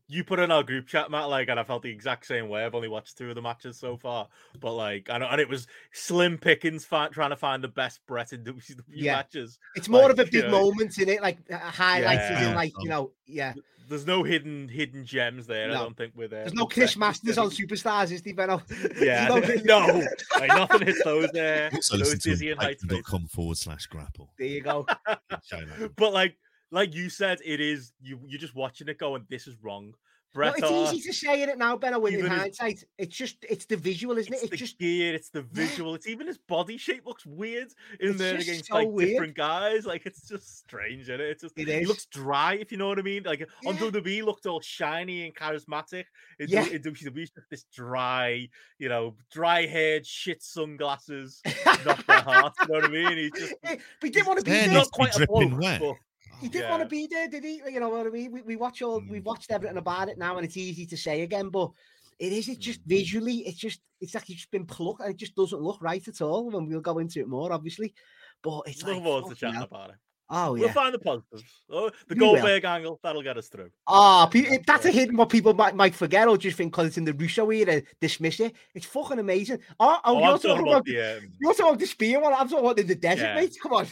you 0.09 0.25
put 0.25 0.39
in 0.39 0.51
our 0.51 0.63
group 0.63 0.87
chat, 0.87 1.11
Matt. 1.11 1.29
Like, 1.29 1.49
and 1.49 1.59
I 1.59 1.65
felt 1.65 1.83
the 1.83 1.91
exact 1.91 2.27
same 2.27 2.49
way. 2.49 2.65
I've 2.65 2.75
only 2.75 2.89
watched 2.89 3.17
two 3.19 3.29
of 3.29 3.35
the 3.35 3.43
matches 3.43 3.79
so 3.79 3.97
far, 3.97 4.29
but 4.61 4.73
like, 4.75 5.09
I 5.11 5.19
know, 5.19 5.27
and 5.29 5.41
it 5.41 5.49
was 5.49 5.67
slim 5.93 6.39
pickings 6.39 6.85
fi- 6.85 7.09
trying 7.09 7.31
to 7.31 7.37
find 7.37 7.63
the 7.65 7.69
best 7.69 8.01
Bret 8.07 8.33
in 8.33 8.45
WCW 8.45 8.83
Yeah. 8.91 9.17
matches. 9.17 9.59
It's 9.77 9.89
more 9.89 10.03
like, 10.03 10.13
of 10.13 10.19
a 10.21 10.25
big 10.25 10.45
know, 10.45 10.51
moment 10.51 10.99
in 10.99 11.09
it, 11.09 11.23
like 11.23 11.39
highlights, 11.51 12.23
as 12.23 12.43
in 12.43 12.49
Yeah. 12.51 12.55
like 12.55 12.73
you 12.81 12.89
know, 12.89 13.13
yeah. 13.27 13.55
There's 13.89 14.07
no 14.07 14.23
hidden 14.23 14.69
hidden 14.69 15.05
gems 15.05 15.49
there. 15.49 15.69
I 15.69 15.75
don't 15.75 15.97
think 15.97 16.15
with 16.15 16.33
uh, 16.33 16.37
There's 16.37 16.55
no 16.55 16.65
with 16.65 16.75
Chris 16.75 16.97
Masters 16.97 17.39
on 17.39 17.51
Superstars, 17.51 18.13
is 18.13 18.23
there, 18.23 18.35
Benno? 18.35 18.63
There's 18.69 19.01
Yeah, 19.03 19.27
no- 19.27 19.41
no, 19.89 20.07
like, 20.39 20.47
nothing 20.49 20.87
hits 20.87 21.03
those 21.03 21.29
uh, 21.31 21.71
also 21.75 21.97
those 21.97 22.01
listen 22.07 22.19
to 22.21 22.29
dizzy 22.31 22.51
and 22.53 22.61
heights. 22.61 22.85
faces. 22.85 22.99
patreon.com 23.01 23.27
forward 23.27 23.57
slash 23.57 23.87
grapple. 23.87 24.31
There 24.39 24.47
you 24.47 24.61
go. 24.61 24.87
But 25.97 26.13
like, 26.13 26.37
like 26.71 26.95
you 26.95 27.09
said, 27.11 27.39
it 27.45 27.61
is 27.61 27.93
you. 28.01 28.21
You're 28.27 28.41
just 28.41 28.55
watching 28.55 28.89
it 28.89 28.99
going, 28.99 29.27
"This 29.29 29.47
is 29.47 29.57
wrong." 29.63 29.95
No, 30.33 30.43
Bret 30.43 30.59
it's 30.59 30.69
Hart, 30.69 30.95
easy 30.95 31.09
to 31.09 31.13
say 31.13 31.43
it 31.43 31.59
now, 31.59 31.77
Benno. 31.77 31.99
When 31.99 32.13
in 32.15 32.21
Even 32.21 32.31
hindsight, 32.31 32.85
it's 32.99 33.17
just 33.17 33.39
it's 33.49 33.65
the 33.67 33.77
visual, 33.77 34.17
isn't 34.17 34.33
it's 34.33 34.45
it? 34.45 34.51
the 34.51 34.55
It's 34.55 34.61
just 34.61 34.79
gear, 34.79 35.13
it's 35.13 35.31
the 35.31 35.43
visual, 35.43 35.97
it's 35.97 36.07
even 36.07 36.29
his 36.29 36.39
body 36.39 36.77
shape 36.77 37.05
looks 37.05 37.27
weird 37.27 37.67
in 37.99 38.11
It's 38.11 38.19
there 38.21 38.37
against 38.37 38.67
so 38.67 38.75
like 38.77 38.89
weird. 38.91 39.11
different 39.11 39.35
guys. 39.35 39.87
Like 39.87 40.07
it's 40.07 40.29
just 40.29 40.59
strange, 40.61 41.03
isn't 41.03 41.21
it? 41.21 41.31
It's 41.31 41.43
just 41.43 41.59
It 41.59 41.67
he 41.67 41.85
looks 41.85 42.07
dry, 42.07 42.55
if 42.55 42.71
you 42.71 42.79
know 42.79 42.87
what 42.87 43.01
I 43.01 43.03
mean. 43.03 43.25
Like 43.25 43.41
on 43.67 43.75
Yeah. 43.75 43.81
WWE, 43.81 44.23
looked 44.25 44.47
all 44.47 44.61
shiny 44.61 45.25
and 45.27 45.35
charismatic. 45.35 46.05
In, 46.39 46.49
Yeah. 46.49 46.65
yeah. 46.65 46.75
in 46.75 46.83
WCW, 46.83 47.19
he's 47.19 47.31
just 47.33 47.51
this 47.51 47.65
dry, 47.75 48.49
you 48.79 48.89
know, 48.89 49.17
dry 49.33 49.67
haired 49.67 50.07
shit 50.07 50.45
sunglasses, 50.45 51.41
not 51.85 52.07
that 52.07 52.23
heart. 52.23 52.55
You 52.63 52.69
know 52.69 52.75
what 52.75 52.85
I 52.85 52.89
mean? 52.89 53.19
He 53.19 53.31
just 53.37 53.55
but 53.65 53.81
he 54.01 54.11
didn't 54.11 54.29
want 54.29 54.39
to 54.39 54.45
be 54.45 54.53
There 54.53 54.67
there. 54.67 54.75
not 54.75 54.93
quite 54.93 55.13
a 55.17 55.19
dripping 55.27 55.49
bloke, 55.51 55.61
wet. 55.61 55.81
but 55.81 55.97
He 56.41 56.49
didn't 56.49 56.71
want 56.71 56.83
to 56.83 56.89
be 56.89 57.07
there, 57.07 57.29
did 57.29 57.45
he? 57.45 57.61
You 57.71 57.81
know 57.81 57.89
what 57.89 58.07
I 58.07 58.11
mean? 58.11 58.33
We, 58.33 58.43
we 58.43 58.57
watch 58.57 58.83
all 58.83 59.03
we've 59.09 59.23
mm. 59.23 59.27
watched 59.27 59.51
everything 59.51 59.77
about 59.77 60.09
it 60.09 60.19
now, 60.19 60.37
and 60.37 60.45
it's 60.45 60.57
easy 60.57 60.87
to 60.87 60.97
say 60.97 61.23
again, 61.23 61.49
but 61.49 61.71
it 62.19 62.33
is. 62.33 62.49
It's 62.49 62.59
just 62.59 62.81
mm. 62.81 62.89
visually, 62.89 63.39
it's 63.47 63.59
just 63.59 63.81
it's 64.01 64.15
like 64.15 64.31
it's 64.31 64.47
been 64.47 64.67
plucked, 64.67 65.01
and 65.01 65.11
it 65.11 65.17
just 65.17 65.35
doesn't 65.35 65.61
look 65.61 65.83
right 65.83 66.07
at 66.07 66.21
all. 66.21 66.57
And 66.57 66.69
we'll 66.69 66.81
go 66.81 66.99
into 66.99 67.21
it 67.21 67.29
more, 67.29 67.53
obviously. 67.53 67.95
But 68.43 68.63
it's 68.67 68.83
look 68.83 69.05
like, 69.05 69.39
to 69.39 69.53
hell. 69.53 69.65
about 69.65 69.91
it. 69.91 69.97
Oh 70.31 70.55
yeah, 70.55 70.65
We'll 70.65 70.73
find 70.73 70.95
the 70.95 70.99
positives. 70.99 71.43
Oh, 71.71 71.91
the 72.09 72.15
will. 72.15 72.33
Goldberg 72.35 72.65
angle 72.65 72.99
that'll 73.03 73.23
get 73.23 73.37
us 73.37 73.49
through. 73.49 73.71
oh, 73.87 74.29
pe- 74.31 74.59
that's 74.67 74.85
a 74.87 74.91
hidden 74.91 75.17
what 75.17 75.29
people 75.29 75.53
might 75.55 75.75
might 75.77 75.95
forget 75.95 76.29
or 76.29 76.37
just 76.39 76.57
think 76.57 76.73
because 76.73 76.87
it's 76.89 76.99
in 76.99 77.05
the 77.05 77.13
Russo 77.15 77.51
era, 77.51 77.83
dismiss 78.01 78.41
it. 78.41 78.55
It's 78.75 78.87
fucking 78.87 79.19
amazing. 79.19 79.59
Oh, 79.79 79.99
oh, 80.05 80.17
Oh, 80.17 80.19
you're 80.21 80.39
talking 80.39 80.51
talking 80.51 80.69
about 80.69 80.85
the. 80.85 81.01
Um, 81.19 81.33
you're 81.41 81.53
talking 81.55 81.67
about 81.69 81.79
the 81.81 81.87
spear 81.87 82.21
one. 82.21 82.33
I'm 82.33 82.49
talking 82.49 82.65
about 82.65 82.79
in 82.79 82.87
the 82.87 82.95
desert, 82.95 83.25
Yeah. 83.25 83.35
mate. 83.35 83.57
Come 83.63 83.73
on. 83.73 83.87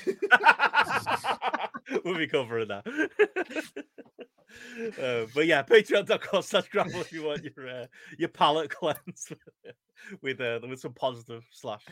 we'll 2.05 2.17
be 2.19 2.27
covering 2.27 2.69
that. 2.69 2.87
uh, 5.01 5.27
but 5.35 5.47
yeah, 5.47 5.63
patreon.com 5.63 6.43
slash 6.43 6.69
grapple 6.69 7.01
if 7.01 7.13
you 7.13 7.25
want 7.25 7.45
your 7.45 7.69
uh, 7.69 7.87
your 8.19 8.29
palate 8.29 8.71
cleanse 8.75 9.33
with 10.23 10.41
uh, 10.41 10.61
with 10.69 10.81
some 10.81 10.93
positive 10.95 11.45
slash 11.53 11.85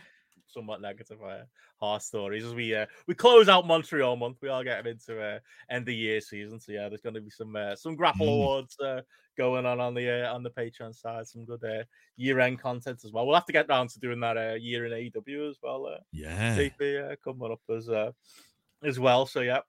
somewhat 0.57 0.81
negative 0.81 1.19
uh, 1.23 1.43
horror 1.77 2.01
stories 2.01 2.45
as 2.45 2.55
we 2.55 2.75
uh, 2.75 2.87
we 3.07 3.15
close 3.15 3.49
out 3.49 3.67
Montreal 3.67 4.17
month. 4.17 4.39
We 4.41 4.49
are 4.49 4.65
getting 4.65 4.93
into 4.93 5.21
uh, 5.21 5.39
end 5.71 5.89
of 5.89 5.95
year 5.95 6.21
season, 6.21 6.59
so 6.59 6.73
yeah, 6.73 6.89
there's 6.89 7.03
going 7.03 7.15
to 7.15 7.21
be 7.21 7.31
some 7.31 7.55
uh, 7.55 7.77
some 7.77 7.95
grapple 7.95 8.27
Mm. 8.27 8.33
awards 8.33 8.77
uh, 8.81 9.03
going 9.37 9.67
on 9.67 9.81
on 9.81 9.93
the 9.95 10.27
uh, 10.27 10.35
on 10.35 10.43
the 10.43 10.51
Patreon 10.51 10.95
side. 10.95 11.27
Some 11.29 11.45
good 11.45 11.63
uh, 11.63 11.85
year 12.17 12.41
end 12.41 12.59
content 12.61 13.03
as 13.05 13.13
well. 13.13 13.27
We'll 13.27 13.35
have 13.35 13.47
to 13.47 13.53
get 13.53 13.69
round 13.69 13.91
to 13.91 14.01
doing 14.01 14.21
that 14.21 14.37
uh, 14.39 14.55
year 14.55 14.87
in 14.87 14.93
AEW 14.93 15.51
as 15.51 15.59
well. 15.63 15.87
Uh, 15.87 15.99
Yeah. 16.13 16.57
JP 16.57 17.13
uh, 17.13 17.17
coming 17.23 17.53
up 17.53 17.61
as 17.77 17.89
uh, 17.91 18.13
as 18.83 18.99
well. 18.99 19.27
So 19.27 19.41
yeah, 19.41 19.61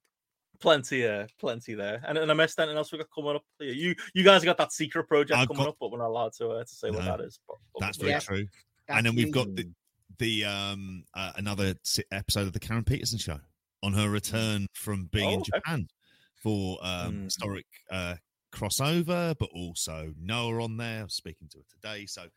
Plenty, 0.59 1.05
uh, 1.05 1.27
plenty 1.39 1.75
there. 1.75 2.01
And, 2.07 2.17
and 2.17 2.31
I 2.31 2.33
missed 2.33 2.57
anything 2.59 2.77
else 2.77 2.91
we 2.91 2.97
got 2.97 3.09
coming 3.13 3.35
up. 3.35 3.43
You 3.59 3.93
you 4.15 4.23
guys 4.23 4.43
got 4.43 4.57
that 4.57 4.71
secret 4.71 5.07
project 5.07 5.37
I've 5.39 5.47
coming 5.49 5.63
got- 5.65 5.69
up, 5.69 5.77
but 5.79 5.91
we're 5.91 5.99
not 5.99 6.07
allowed 6.07 6.33
to 6.39 6.47
uh, 6.49 6.63
to 6.63 6.75
say 6.75 6.89
what 6.89 7.05
that 7.05 7.21
is. 7.21 7.39
But, 7.47 7.57
but 7.75 7.79
That's 7.81 7.97
we'll- 7.99 8.05
very 8.07 8.13
Yeah. 8.13 8.19
true. 8.21 8.47
That's 8.87 8.97
and 8.97 9.05
then 9.05 9.15
we've 9.15 9.31
got 9.31 9.53
the- 9.53 9.69
the 10.19 10.45
um 10.45 11.03
uh, 11.13 11.33
another 11.35 11.75
episode 12.11 12.47
of 12.47 12.53
the 12.53 12.59
Karen 12.59 12.83
Peterson 12.83 13.17
show 13.19 13.39
on 13.83 13.93
her 13.93 14.09
return 14.09 14.67
from 14.73 15.05
being 15.11 15.29
Oh, 15.29 15.33
in 15.33 15.39
okay. 15.39 15.51
Japan 15.57 15.87
for 16.41 16.77
um 16.81 17.13
Mm. 17.13 17.23
historic 17.25 17.65
uh 17.91 18.15
crossover, 18.53 19.35
but 19.39 19.49
also 19.53 20.13
Noah 20.19 20.63
on 20.63 20.77
there. 20.77 21.01
I 21.01 21.03
was 21.03 21.15
speaking 21.15 21.47
to 21.49 21.59
her 21.59 21.63
today, 21.69 22.05
so 22.05 22.27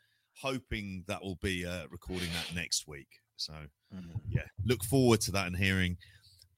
hoping 0.40 1.04
that 1.06 1.22
will 1.22 1.36
be 1.42 1.64
uh, 1.66 1.86
recording 1.90 2.28
that 2.32 2.54
next 2.54 2.86
week. 2.86 3.08
So 3.36 3.54
Mm. 3.94 4.20
yeah, 4.28 4.46
look 4.64 4.84
forward 4.84 5.20
to 5.22 5.32
that 5.32 5.46
and 5.46 5.56
hearing. 5.56 5.96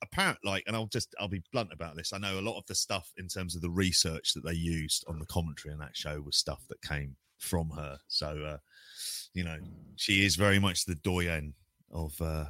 Apparent 0.02 0.38
like, 0.44 0.64
and 0.66 0.74
I'll 0.74 0.86
just 0.88 1.14
I'll 1.20 1.28
be 1.28 1.42
blunt 1.52 1.72
about 1.72 1.94
this. 1.96 2.12
I 2.12 2.18
know 2.18 2.38
a 2.38 2.42
lot 2.42 2.58
of 2.58 2.66
the 2.66 2.74
stuff 2.74 3.12
in 3.16 3.28
terms 3.28 3.54
of 3.54 3.62
the 3.62 3.70
research 3.70 4.32
that 4.34 4.44
they 4.44 4.52
used 4.52 5.04
on 5.06 5.20
the 5.20 5.26
commentary 5.26 5.72
in 5.72 5.78
that 5.78 5.96
show 5.96 6.20
was 6.20 6.36
stuff 6.36 6.64
that 6.68 6.82
came 6.82 7.16
from 7.38 7.70
her. 7.70 7.98
So 8.08 8.42
uh, 8.44 8.56
you 9.34 9.44
know, 9.44 9.56
she 9.96 10.24
is 10.24 10.36
very 10.36 10.58
much 10.58 10.84
the 10.84 10.94
doyen 10.96 11.54
of 11.90 12.20
uh 12.20 12.46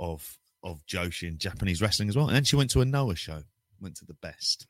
of 0.00 0.38
of 0.62 0.84
Joshi 0.86 1.28
and 1.28 1.38
Japanese 1.38 1.80
wrestling 1.80 2.08
as 2.08 2.16
well. 2.16 2.26
And 2.26 2.34
then 2.36 2.44
she 2.44 2.56
went 2.56 2.70
to 2.70 2.80
a 2.80 2.84
Noah 2.84 3.16
show, 3.16 3.42
went 3.80 3.96
to 3.96 4.04
the 4.04 4.14
best, 4.14 4.66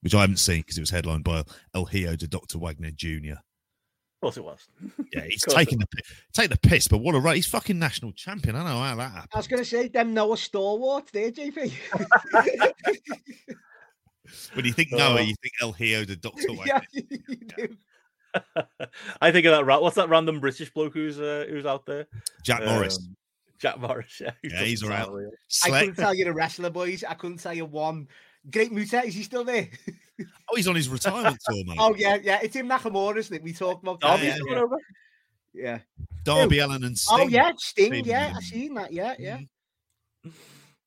which 0.00 0.14
I 0.14 0.20
haven't 0.22 0.38
seen 0.38 0.60
because 0.60 0.78
it 0.78 0.82
was 0.82 0.90
headlined 0.90 1.24
by 1.24 1.44
El 1.74 1.84
Hijo 1.86 2.16
de 2.16 2.26
Dr. 2.26 2.58
Wagner 2.58 2.90
Jr. 2.90 3.32
Of 3.32 4.20
course 4.22 4.36
it 4.36 4.44
was. 4.44 4.66
Yeah, 5.14 5.24
he's 5.28 5.42
taking 5.42 5.78
the 5.78 5.86
pi- 5.86 6.02
take 6.32 6.50
the 6.50 6.58
piss, 6.58 6.86
but 6.86 6.98
what 6.98 7.14
a 7.14 7.18
right! 7.20 7.34
He's 7.36 7.46
fucking 7.46 7.78
national 7.78 8.12
champion. 8.12 8.54
I 8.54 8.60
don't 8.60 8.68
know 8.68 8.80
how 8.80 8.94
that 8.96 9.10
happened. 9.10 9.30
I 9.34 9.38
was 9.38 9.48
going 9.48 9.62
to 9.62 9.68
say, 9.68 9.88
them 9.88 10.14
Noah 10.14 10.36
stalwarts 10.36 11.10
there, 11.10 11.32
JP. 11.32 11.72
When 14.54 14.64
you 14.64 14.72
think 14.72 14.90
Oh. 14.92 14.98
Noah, 14.98 15.22
you 15.22 15.34
think 15.42 15.54
El 15.60 15.72
Hijo 15.72 16.04
de 16.04 16.16
Dr. 16.16 16.52
Wagner. 16.52 16.82
yeah, 16.92 17.02
you 17.28 17.36
do. 17.56 17.76
I 19.20 19.30
think 19.32 19.46
of 19.46 19.52
that. 19.52 19.64
ra- 19.64 19.80
What's 19.80 19.96
that 19.96 20.08
random 20.08 20.40
British 20.40 20.70
bloke 20.70 20.94
who's 20.94 21.18
uh, 21.20 21.46
who's 21.48 21.66
out 21.66 21.86
there? 21.86 22.06
Jack 22.44 22.64
Morris. 22.64 22.98
Um, 22.98 23.16
Jack 23.58 23.78
Morris. 23.80 24.20
Yeah, 24.20 24.30
Yeah, 24.42 24.62
he's 24.62 24.80
doesn't 24.80 24.94
all 24.96 25.16
right. 25.16 25.26
I 25.26 25.36
Slay- 25.48 25.80
couldn't 25.80 25.96
tell 25.96 26.14
you 26.14 26.24
the 26.24 26.32
wrestler, 26.32 26.70
boys. 26.70 27.04
I 27.04 27.14
couldn't 27.14 27.38
tell 27.38 27.54
you 27.54 27.64
one. 27.66 28.08
Great 28.50 28.72
Muta, 28.72 29.04
is 29.04 29.14
he 29.14 29.22
still 29.22 29.44
there? 29.44 29.68
oh, 30.20 30.56
he's 30.56 30.66
on 30.66 30.74
his 30.74 30.88
retirement 30.88 31.38
tour, 31.46 31.62
mate. 31.66 31.76
Oh, 31.78 31.94
yeah, 31.94 32.16
yeah. 32.22 32.40
It's 32.42 32.56
him 32.56 32.68
Nakamura, 32.68 33.18
isn't 33.18 33.36
it? 33.36 33.42
We 33.42 33.52
talked 33.52 33.82
about 33.82 34.00
that. 34.00 34.06
Darby's 34.06 34.40
yeah, 34.46 34.52
yeah. 34.54 34.60
over. 34.60 34.76
yeah. 35.52 35.78
Darby 36.24 36.58
Allin 36.60 36.84
and 36.84 36.96
Sting. 36.98 37.18
Oh, 37.20 37.28
yeah, 37.28 37.52
Sting. 37.58 37.92
Sting, 37.92 38.04
Yeah, 38.06 38.28
yeah. 38.30 38.34
I 38.36 38.40
seen 38.40 38.74
that. 38.74 38.92
Yeah, 38.94 39.14
yeah. 39.18 39.38
Mhm. 40.26 40.32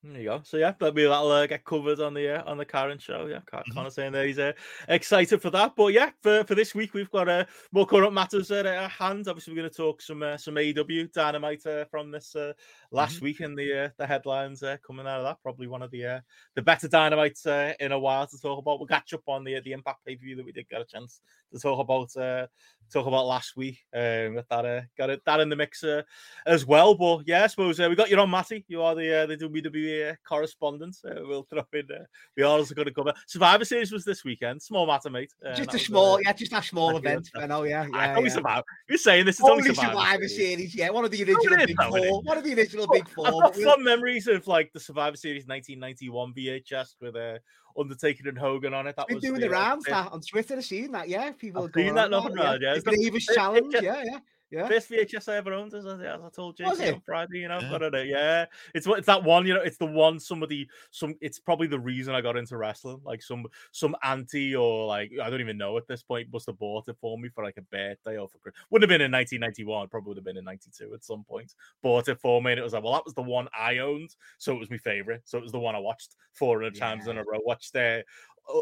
There 0.05 0.17
you 0.19 0.25
go. 0.25 0.41
So 0.43 0.57
yeah, 0.57 0.73
maybe 0.81 1.03
that'll 1.03 1.31
uh, 1.31 1.47
get 1.47 1.63
covered 1.63 2.01
on 2.01 2.13
the 2.13 2.41
uh, 2.41 2.43
on 2.51 2.57
the 2.57 2.65
Karen 2.65 2.99
show. 2.99 3.25
Yeah, 3.27 3.39
Mhm. 3.53 3.73
Connor 3.73 3.89
saying 3.89 4.11
there 4.11 4.27
he's 4.27 4.37
uh, 4.37 4.51
excited 4.89 5.41
for 5.41 5.49
that. 5.51 5.77
But 5.77 5.93
yeah, 5.93 6.09
for, 6.21 6.43
for 6.43 6.55
this 6.55 6.75
week 6.75 6.93
we've 6.93 7.09
got 7.09 7.29
uh, 7.29 7.45
more 7.71 7.85
current 7.85 8.11
matters 8.13 8.51
at 8.51 8.65
our 8.65 8.89
hand. 8.89 9.29
Obviously, 9.29 9.53
we're 9.53 9.61
going 9.61 9.69
to 9.71 9.77
talk 9.77 10.01
some 10.01 10.21
uh, 10.21 10.35
some 10.35 10.55
AEW 10.55 11.13
dynamite 11.13 11.65
uh, 11.65 11.85
from 11.85 12.11
this 12.11 12.35
uh, 12.35 12.51
last 12.91 13.21
week 13.21 13.39
and 13.39 13.57
the 13.57 13.85
uh, 13.85 13.89
the 13.97 14.05
headlines 14.05 14.61
uh, 14.61 14.75
coming 14.85 15.07
out 15.07 15.19
of 15.19 15.23
that. 15.23 15.41
Probably 15.41 15.67
one 15.67 15.81
of 15.81 15.91
the 15.91 16.05
uh, 16.05 16.19
the 16.55 16.61
better 16.61 16.89
dynamites 16.89 17.45
uh, 17.45 17.73
in 17.79 17.93
a 17.93 17.99
while 17.99 18.27
to 18.27 18.37
talk 18.41 18.59
about. 18.59 18.79
We'll 18.79 18.87
catch 18.87 19.13
up 19.13 19.23
on 19.27 19.45
the 19.45 19.61
the 19.61 19.71
Impact 19.71 20.03
pay 20.05 20.17
per 20.17 20.21
view 20.23 20.35
that 20.35 20.45
we 20.45 20.51
did 20.51 20.67
get 20.67 20.81
a 20.81 20.85
chance 20.85 21.21
to 21.53 21.59
talk 21.59 21.79
about 21.79 22.13
uh, 22.17 22.47
talk 22.91 23.07
about 23.07 23.25
last 23.25 23.55
week. 23.55 23.79
Um, 23.93 24.41
that 24.49 24.65
uh, 24.65 24.81
got 24.97 25.09
it 25.09 25.21
that 25.25 25.39
in 25.39 25.49
the 25.49 25.55
mix 25.55 25.83
uh, 25.83 26.03
as 26.45 26.65
well. 26.65 26.95
But 26.95 27.23
yeah, 27.27 27.43
I 27.43 27.47
suppose 27.47 27.79
uh, 27.79 27.87
we 27.89 27.95
got 27.95 28.09
you 28.09 28.19
on, 28.19 28.29
Matty. 28.29 28.65
You 28.67 28.81
are 28.81 28.95
the 28.95 29.23
uh, 29.23 29.25
the 29.25 29.37
WWE 29.37 30.11
uh, 30.11 30.15
correspondent. 30.27 30.97
We'll 31.03 31.43
throw 31.43 31.63
in. 31.73 31.87
Uh, 31.91 32.03
we 32.37 32.43
are 32.43 32.47
also 32.57 32.73
going 32.75 32.87
to 32.87 32.93
cover 32.93 33.13
Survivor 33.27 33.65
Series 33.65 33.91
was 33.91 34.05
this 34.05 34.23
weekend. 34.23 34.61
Small 34.61 34.87
matter, 34.87 35.09
mate. 35.09 35.33
Uh, 35.45 35.55
Just 35.55 35.73
a 35.73 35.79
small, 35.79 36.19
yeah, 36.21 36.33
just 36.33 36.53
a 36.53 36.61
small 36.61 36.97
event. 36.97 37.29
I 37.35 37.45
know, 37.45 37.63
yeah. 37.63 37.87
I 37.93 38.05
yeah, 38.05 38.17
only 38.17 38.29
yeah. 38.29 38.35
Survivor. 38.35 38.63
You're 38.89 38.97
saying 38.97 39.25
this 39.25 39.35
is 39.35 39.41
only, 39.41 39.63
Only 39.63 39.75
Survivor, 39.75 39.91
Survivor 39.91 40.27
Series. 40.27 40.53
Series, 40.53 40.75
yeah. 40.75 40.89
One 40.89 41.05
of 41.05 41.11
the 41.11 41.23
original 41.23 41.57
Big? 41.57 41.75
Four. 41.75 42.21
One 42.21 42.37
of 42.37 42.43
the 42.43 42.53
original 42.53 42.87
Big 42.91 43.07
Four. 43.09 43.27
I've 43.27 43.33
got 43.33 43.55
we'll- 43.57 43.77
memories 43.79 44.27
of 44.27 44.47
like 44.47 44.71
the 44.73 44.79
Survivor 44.79 45.17
Series 45.17 45.45
1991 45.47 46.33
VHS 46.33 46.95
with 47.01 47.15
uh, 47.15 47.37
Undertaker 47.77 48.29
and 48.29 48.37
Hogan 48.37 48.73
on 48.73 48.87
it. 48.87 48.95
That 48.95 49.07
Been 49.07 49.15
was 49.15 49.23
doing 49.23 49.41
the, 49.41 49.49
rounds 49.49 49.85
that 49.85 50.11
on 50.11 50.21
Twitter. 50.21 50.55
I've 50.57 50.65
seen 50.65 50.91
that, 50.91 51.09
yeah. 51.09 51.31
People 51.31 51.63
I've 51.65 51.71
seen 51.73 51.95
that 51.95 52.13
on 52.13 52.31
it, 52.31 52.39
around, 52.39 52.61
yeah. 52.61 52.71
The 52.71 52.75
It's 52.77 52.85
not- 52.85 52.95
Grievous 52.95 53.27
it- 53.29 53.31
it 53.31 53.35
Challenge, 53.35 53.73
yeah, 53.81 54.03
yeah. 54.05 54.19
Yeah. 54.53 54.67
First 54.67 54.91
VHS 54.91 55.29
I 55.29 55.37
ever 55.37 55.51
owned, 55.51 55.73
as 55.73 55.87
I, 55.87 55.95
as 55.95 56.21
I 56.21 56.29
told 56.29 56.59
Was 56.59 56.79
JP 56.79 56.93
on 56.93 57.01
Friday, 57.01 57.39
you 57.39 57.47
know, 57.47 57.59
Yeah. 57.59 57.71
got 57.71 57.81
it. 57.81 58.07
Yeah, 58.07 58.45
it's 58.75 58.85
what 58.85 58.99
it's 58.99 59.07
that 59.07 59.23
one, 59.23 59.47
you 59.47 59.55
know, 59.55 59.61
it's 59.61 59.77
the 59.77 59.87
one 59.87 60.19
somebody, 60.19 60.69
some, 60.91 61.15
it's 61.21 61.39
probably 61.39 61.65
the 61.65 61.79
reason 61.79 62.13
I 62.13 62.21
got 62.21 62.37
into 62.37 62.55
wrestling. 62.55 63.01
Like 63.03 63.23
some, 63.23 63.47
some 63.71 63.95
auntie 64.03 64.55
or 64.55 64.85
like 64.85 65.11
I 65.21 65.31
don't 65.31 65.41
even 65.41 65.57
know 65.57 65.75
at 65.77 65.87
this 65.87 66.03
point 66.03 66.27
must 66.31 66.45
have 66.45 66.59
bought 66.59 66.87
it 66.87 66.97
for 67.01 67.17
me 67.17 67.29
for 67.29 67.43
like 67.43 67.57
a 67.57 67.63
birthday 67.63 68.17
or 68.17 68.27
for 68.27 68.37
Christmas. 68.37 68.63
Wouldn't 68.69 68.89
have 68.89 68.95
been 68.95 69.03
in 69.03 69.11
1991, 69.11 69.87
probably 69.87 70.09
would 70.09 70.17
have 70.17 70.25
been 70.25 70.37
in 70.37 70.45
92 70.45 70.93
at 70.93 71.03
some 71.03 71.23
point. 71.23 71.55
Bought 71.81 72.07
it 72.07 72.19
for 72.19 72.39
me, 72.39 72.51
and 72.51 72.59
it 72.59 72.63
was 72.63 72.73
like, 72.73 72.83
well, 72.83 72.93
that 72.93 73.05
was 73.05 73.15
the 73.15 73.23
one 73.23 73.47
I 73.57 73.79
owned, 73.79 74.15
so 74.37 74.53
it 74.53 74.59
was 74.59 74.69
my 74.69 74.77
favorite. 74.77 75.23
So 75.25 75.39
it 75.39 75.41
was 75.41 75.51
the 75.51 75.59
one 75.59 75.75
I 75.75 75.79
watched 75.79 76.15
400 76.33 76.75
times 76.75 77.07
in 77.07 77.17
a 77.17 77.23
row. 77.23 77.39
Watched 77.43 77.73
there. 77.73 78.03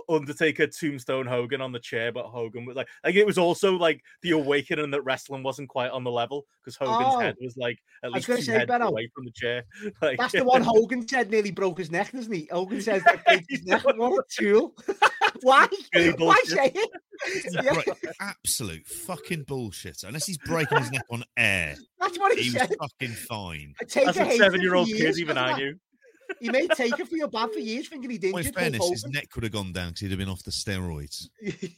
Undertaker, 0.10 0.68
Tombstone, 0.68 1.26
Hogan 1.26 1.60
on 1.62 1.72
the 1.72 1.80
chair, 1.80 2.12
but 2.12 2.26
Hogan 2.26 2.66
was 2.66 2.76
like, 2.76 2.88
like 3.04 3.16
it 3.16 3.26
was 3.26 3.38
also 3.38 3.74
like 3.74 4.02
the 4.22 4.32
awakening 4.32 4.92
that 4.92 5.02
wrestling 5.02 5.44
wasn't 5.44 5.70
quite 5.70 5.90
on 5.92 6.04
the 6.04 6.12
level 6.12 6.46
because 6.64 6.76
Hogan's 6.76 7.16
Oh. 7.16 7.20
head 7.20 7.36
was 7.42 7.58
like 7.58 7.78
at 8.04 8.08
I 8.08 8.10
was 8.10 8.16
least 8.16 8.28
gonna 8.28 8.40
two 8.40 8.46
say, 8.46 8.52
heads 8.54 8.68
Benno, 8.68 8.88
away 8.90 9.10
from 9.14 9.26
the 9.26 9.32
chair. 9.32 9.64
Like 10.02 10.18
That's 10.20 10.34
the 10.34 10.44
one 10.46 10.62
Hogan 10.62 11.08
said 11.08 11.30
nearly 11.32 11.52
broke 11.52 11.80
his 11.80 11.90
neck, 11.92 12.12
doesn't 12.12 12.32
he? 12.32 12.48
Hogan 12.52 12.82
says 12.82 13.04
that 13.04 13.26
breaks 13.26 13.46
his 13.50 13.64
neck. 13.66 13.84
What 13.84 13.96
a 13.98 14.22
tool. 14.30 14.76
Why? 15.42 15.68
Really 15.96 16.10
Why 16.12 16.18
bullshit. 16.18 16.48
say 16.50 16.72
it? 16.76 16.90
Yeah, 17.52 17.62
Right, 17.72 17.88
absolute 18.20 18.86
fucking 18.88 19.44
bullshit. 19.44 20.04
Unless 20.04 20.26
he's 20.26 20.38
breaking 20.40 20.78
his 20.80 20.92
neck 20.92 21.04
on 21.12 21.24
air, 21.38 21.76
that's 22.00 22.18
what 22.20 22.36
he 22.36 22.44
he 22.44 22.50
was 22.50 22.62
said. 22.62 22.76
fucking 22.80 23.16
fine. 23.16 23.74
Take 23.88 24.06
That's 24.06 24.18
a 24.20 24.38
seven 24.38 24.62
year 24.62 24.74
old 24.76 24.88
kid. 24.88 25.18
even 25.18 25.38
I 25.38 25.50
that? 25.54 25.58
knew. 25.58 25.76
He 26.40 26.50
may 26.50 26.68
take 26.68 27.00
it 27.00 27.08
for 27.08 27.16
your 27.16 27.28
bad 27.28 27.52
for 27.52 27.60
years, 27.60 27.88
thinking 27.88 28.10
he 28.10 28.18
did. 28.18 28.34
Well, 28.34 28.46
in 28.46 28.54
fairness, 28.54 28.90
his 28.90 29.06
neck 29.06 29.30
could 29.30 29.44
have 29.44 29.52
gone 29.52 29.72
down 29.74 29.90
because 29.90 30.02
he'd 30.02 30.12
have 30.12 30.20
been 30.20 30.30
off 30.30 30.44
the 30.44 30.52
steroids. 30.52 31.30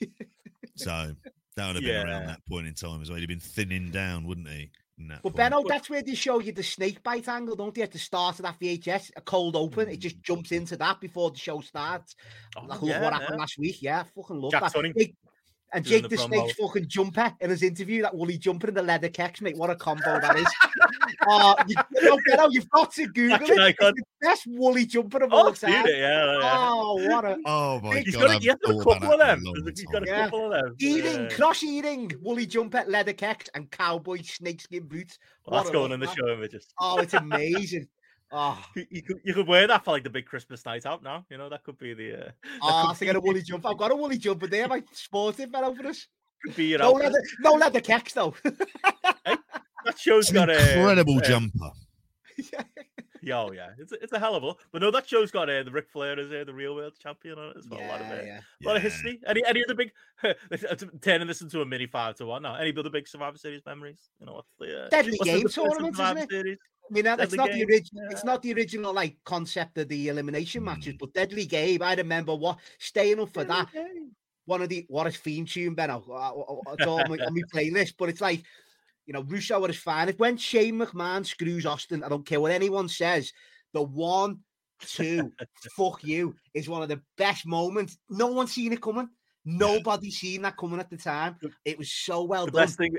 So 0.76 1.12
that 1.56 1.68
would 1.68 1.76
have 1.76 1.84
been 1.84 2.08
around 2.08 2.26
that 2.26 2.44
point 2.48 2.66
in 2.66 2.74
time 2.74 3.00
as 3.04 3.08
well. 3.08 3.18
He'd 3.18 3.30
have 3.30 3.30
been 3.30 3.40
thinning 3.40 3.92
down, 3.92 4.26
wouldn't 4.26 4.48
he? 4.48 4.72
in 4.98 5.08
that 5.08 5.22
But 5.24 5.30
point? 5.30 5.36
Benno, 5.36 5.64
that's 5.68 5.90
where 5.90 6.02
they 6.02 6.16
show 6.16 6.40
you 6.40 6.52
the 6.52 6.64
snake 6.64 7.04
bite 7.04 7.28
angle, 7.28 7.56
don't 7.56 7.74
they? 7.74 7.82
At 7.82 7.92
the 7.92 8.00
start 8.00 8.40
of 8.40 8.44
that 8.44 8.60
VHS, 8.60 9.12
a 9.16 9.22
cold 9.22 9.56
open, 9.56 9.90
it 9.90 9.98
just 9.98 10.18
mm. 10.18 10.24
jumps 10.24 10.52
into 10.52 10.78
that 10.78 11.00
before 11.00 11.32
the 11.32 11.38
show 11.38 11.62
starts. 11.62 12.16
Oh, 12.56 12.62
Like, 12.66 12.82
look 12.82 12.90
yeah, 12.90 13.02
what 13.02 13.14
yeah. 13.14 13.20
happened 13.20 13.40
last 13.40 13.58
week. 13.58 13.82
Yeah, 13.82 14.02
I 14.02 14.04
fucking 14.04 14.40
love 14.42 14.52
Jack 14.52 14.62
that. 14.62 14.74
Tunney 14.74 14.98
Jake- 14.98 15.16
and 15.74 15.84
Jake 15.86 16.04
the 16.04 16.10
the 16.10 16.18
Snake's 16.18 16.54
fucking 16.54 16.88
jumper 16.88 17.34
in 17.42 17.50
his 17.50 17.64
interview, 17.64 18.02
that 18.04 18.16
woolly 18.16 18.38
jumper 18.38 18.68
in 18.68 18.74
the 18.74 18.82
leather 18.84 19.10
kecks, 19.10 19.42
mate. 19.42 19.58
What 19.58 19.70
a 19.70 19.76
combo 19.76 20.20
that 20.20 20.38
is. 20.38 20.48
Oh, 21.26 21.56
you, 21.68 21.76
you 22.02 22.36
know, 22.36 22.50
you've 22.50 22.70
got 22.72 22.92
to 22.94 23.08
Google 23.08 23.36
Action 23.36 23.58
it. 23.58 23.76
It's 23.80 23.96
the 23.96 24.04
best 24.22 24.44
woolly 24.46 24.86
jumper 24.86 25.24
of 25.24 25.32
Oh, 25.32 25.38
all 25.38 25.48
I've 25.50 25.60
time. 25.60 25.86
it, 25.86 25.98
yeah, 25.98 26.40
yeah. 26.40 26.40
Oh, 26.44 26.96
what 27.08 27.24
a 27.24 27.38
Oh 27.46 27.80
my 27.80 28.00
He's 28.00 28.14
god! 28.16 28.22
got, 28.24 28.30
a, 28.32 28.34
I've 28.34 28.42
he 28.42 28.48
has 28.50 28.58
got 28.66 28.76
a 28.76 28.84
couple 28.84 29.14
of 29.14 29.20
that 29.20 29.40
for 29.40 29.58
a 29.58 29.62
them. 29.62 29.74
He's 29.74 29.86
got 29.86 30.04
a. 30.04 30.06
Yeah. 30.06 30.24
couple 30.26 30.52
of 30.54 30.64
them. 30.66 30.76
eating, 30.80 31.22
yeah. 31.24 31.30
cross 31.30 31.64
eating, 31.64 32.12
woolly 32.22 32.46
jumper, 32.46 32.84
leather 32.88 33.14
kecks, 33.14 33.48
and 33.54 33.72
cowboy 33.72 34.22
snakeskin 34.22 34.86
boots. 34.86 35.18
Well, 35.46 35.62
that's 35.62 35.72
going 35.72 35.92
look, 35.92 35.94
in 35.94 36.00
the 36.02 36.06
man. 36.08 36.16
show 36.16 36.34
images. 36.34 36.68
Oh, 36.78 36.98
it's 36.98 37.14
amazing. 37.14 37.88
Oh, 38.36 38.60
You, 38.76 38.86
you 38.90 39.02
could, 39.04 39.18
you 39.24 39.34
could 39.36 39.48
wear 39.48 39.68
that 39.68 39.86
for 39.86 39.92
like 39.92 40.04
the 40.04 40.10
big 40.10 40.26
Christmas 40.26 40.66
night 40.66 40.86
out 40.88 41.04
now. 41.04 41.24
You 41.30 41.38
know 41.38 41.50
that 41.50 41.64
could 41.64 41.78
be 41.78 41.94
the 41.94 42.14
uh, 42.28 42.32
oh 42.64 42.68
I 42.68 42.88
could 42.90 42.98
think 42.98 43.10
I 43.12 43.14
got 43.14 43.20
a 43.24 43.26
woolly 43.26 43.42
jumper. 43.44 43.68
I've 43.68 43.78
got 43.78 43.92
a 43.92 43.96
woolly 43.96 44.18
jumper 44.18 44.48
there. 44.48 44.68
My 44.68 44.82
sportive 44.92 45.52
man 45.52 45.64
over 45.64 45.88
us. 45.88 46.08
could 46.44 46.56
be 46.56 46.66
your 46.66 46.80
No 46.80 46.90
outfit. 46.96 47.04
leather, 47.14 47.24
no 47.42 47.54
leather 47.54 47.80
kecks 47.80 48.14
though. 48.14 48.34
That 49.86 50.00
show's 50.00 50.26
It's 50.26 50.30
an 50.32 50.36
got 50.36 50.50
a 50.50 50.74
incredible 50.78 51.18
uh, 51.18 51.22
jumper. 51.22 51.72
Yeah, 52.52 52.64
oh 53.32 53.52
yeah, 53.52 53.70
it's 53.78 53.92
a, 53.92 53.96
it's 54.04 54.14
a 54.14 54.20
hell 54.20 54.36
of 54.36 54.44
a. 54.44 54.54
But 54.72 54.82
no, 54.82 54.92
that 54.92 55.08
show's 55.08 55.32
got 55.32 55.50
uh, 55.50 55.64
the 55.64 55.72
Ric 55.72 55.90
Flair 55.90 56.20
is 56.20 56.30
there, 56.30 56.46
the 56.46 56.54
real 56.54 56.76
world 56.76 56.94
champion 57.02 57.38
on 57.40 57.50
it 57.52 57.58
as 57.58 57.68
well. 57.70 57.80
a 57.80 57.88
lot 57.88 58.02
of 58.02 58.08
it. 58.12 58.26
yeah. 58.26 58.40
A 58.64 58.68
lot 58.68 58.76
of 58.78 58.82
history. 58.82 59.20
Any 59.28 59.42
any 59.46 59.64
other 59.64 59.76
big 59.76 59.92
turning 61.02 61.28
this 61.28 61.42
into 61.42 61.62
a 61.62 61.66
mini 61.66 61.88
five 61.88 62.16
to 62.16 62.26
one 62.26 62.42
now? 62.44 62.56
Any 62.56 62.74
other 62.78 62.90
big 62.90 63.08
Survivor 63.08 63.38
Series 63.38 63.62
memories? 63.66 64.10
You 64.20 64.26
know 64.26 64.34
what's 64.34 64.50
the 64.60 64.86
uh, 64.86 64.90
Deadly 64.90 65.12
what's 65.14 65.20
the 65.20 65.26
Game 65.26 65.36
defense 65.48 65.56
tournament, 65.56 65.94
isn't 66.00 66.18
it? 66.18 66.30
Series? 66.30 66.58
I 66.90 66.94
mean, 66.94 67.06
it's 67.08 67.18
Deadly 67.18 67.38
not 67.38 67.48
the 67.52 67.58
Game, 67.60 67.68
original. 67.70 68.04
It's 68.12 68.24
not 68.26 68.42
the 68.42 68.54
original 68.54 68.94
like 68.94 69.18
concept 69.24 69.78
of 69.78 69.88
the 69.88 70.10
elimination 70.10 70.64
matches, 70.64 70.94
Mm. 70.96 71.00
but 71.00 71.14
Deadly 71.14 71.46
Game. 71.46 71.82
I 71.82 71.96
remember 71.96 72.36
what 72.36 72.60
staying 72.80 73.20
up 73.20 73.30
for 73.34 73.44
that. 73.44 73.72
Game. 73.72 74.12
One 74.46 74.62
of 74.62 74.68
the 74.68 74.86
what 74.90 75.08
a 75.08 75.12
theme 75.12 75.46
tune, 75.46 75.74
Benno. 75.74 76.04
uh, 76.10 76.14
uh, 76.14 76.30
uh, 76.42 76.74
It's 76.74 76.86
all 76.86 77.00
on 77.02 77.10
my, 77.10 77.18
on 77.26 77.34
my 77.34 77.42
playlist, 77.54 77.94
but 77.98 78.10
it's 78.10 78.20
like 78.20 78.44
you 79.06 79.14
know, 79.14 79.24
Russo 79.24 79.64
is 79.66 79.78
fine. 79.78 80.10
If 80.10 80.20
when 80.20 80.38
Shane 80.38 80.76
McMahon 80.80 81.26
screws 81.26 81.66
Austin, 81.66 82.04
I 82.04 82.10
don't 82.10 82.26
care 82.26 82.40
what 82.40 82.52
anyone 82.52 82.88
says. 82.88 83.32
The 83.74 83.82
one, 83.82 84.40
two, 84.80 85.32
fuck 85.76 86.04
you 86.04 86.36
is 86.54 86.70
one 86.70 86.84
of 86.84 86.90
the 86.90 87.02
best 87.18 87.46
moments. 87.46 87.98
No 88.10 88.28
one's 88.28 88.54
seen 88.54 88.74
it 88.74 88.82
coming. 88.82 89.10
Nobody 89.46 90.10
seen 90.10 90.44
that 90.44 90.56
coming 90.58 90.80
at 90.80 90.90
the 90.90 90.98
time. 90.98 91.36
It 91.66 91.78
was 91.78 91.92
so 91.92 92.24
well 92.24 92.46
The 92.46 92.52
done. 92.52 92.62
best 92.64 92.78
thing. 92.78 92.96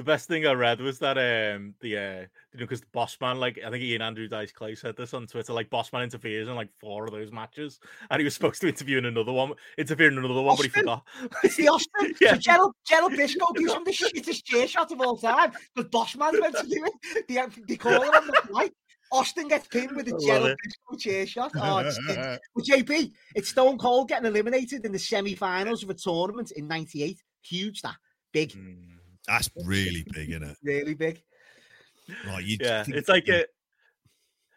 The 0.00 0.04
best 0.04 0.28
thing 0.28 0.46
I 0.46 0.52
read 0.52 0.80
was 0.80 0.98
that 1.00 1.18
um 1.18 1.74
the 1.82 1.98
uh 1.98 2.00
you 2.00 2.20
know 2.54 2.60
because 2.60 2.80
the 2.80 2.86
boss 2.90 3.18
man 3.20 3.38
like 3.38 3.58
I 3.62 3.68
think 3.68 3.84
Ian 3.84 4.00
Andrew 4.00 4.28
Dice 4.28 4.50
Clay 4.50 4.74
said 4.74 4.96
this 4.96 5.12
on 5.12 5.26
Twitter 5.26 5.52
like 5.52 5.68
boss 5.68 5.92
man 5.92 6.02
interferes 6.04 6.48
in 6.48 6.54
like 6.54 6.70
four 6.80 7.04
of 7.04 7.10
those 7.10 7.30
matches 7.30 7.78
and 8.10 8.18
he 8.18 8.24
was 8.24 8.32
supposed 8.32 8.62
to 8.62 8.68
interview 8.68 8.96
in 8.96 9.04
another 9.04 9.30
one 9.30 9.52
interfere 9.76 10.08
in 10.08 10.16
another 10.16 10.40
one 10.40 10.56
but 10.56 10.64
he 10.64 10.70
forgot. 10.70 11.06
It's 11.44 11.56
the 11.56 11.68
Austin. 11.68 12.14
Yeah. 12.20 12.32
So 12.32 12.38
Gerald, 12.38 12.74
Gerald 12.88 13.12
Brisco 13.12 13.54
gives 13.54 13.74
him 13.74 13.84
the 13.84 13.90
shittest 13.90 14.44
chair 14.44 14.66
shot 14.66 14.90
of 14.90 15.02
all 15.02 15.18
time. 15.18 15.52
But 15.76 15.90
Bossman's 15.92 16.40
meant 16.40 16.56
to 16.56 16.66
do 16.66 16.82
it. 16.82 17.28
They, 17.28 17.44
they 17.68 17.76
call 17.84 18.00
it 18.00 18.14
on 18.14 18.26
the 18.26 18.32
flight. 18.48 18.72
Austin 19.12 19.48
gets 19.48 19.68
pinned 19.68 19.94
with 19.94 20.08
a 20.08 20.18
Gerald. 20.18 20.56
Brisco 20.56 20.98
chair 20.98 21.26
shot. 21.26 21.52
Oh, 21.56 21.76
it's 21.80 21.96
stinks. 21.96 22.38
JP, 22.70 23.12
it's 23.34 23.50
Stone 23.50 23.76
Cold 23.76 24.08
getting 24.08 24.24
eliminated 24.24 24.86
in 24.86 24.92
the 24.92 24.98
semi-finals 24.98 25.82
of 25.82 25.90
a 25.90 25.94
tournament 25.94 26.52
in 26.52 26.66
'98. 26.68 27.22
Huge, 27.42 27.82
that 27.82 27.96
big, 28.32 28.52
Mm. 28.52 28.99
That's 29.26 29.50
really 29.64 30.04
big, 30.12 30.30
isn't 30.30 30.42
it? 30.42 30.56
really 30.62 30.94
big. 30.94 31.22
Like 32.26 32.44
you 32.44 32.56
Yeah, 32.60 32.84
it's 32.88 33.08
like 33.08 33.28
a. 33.28 33.44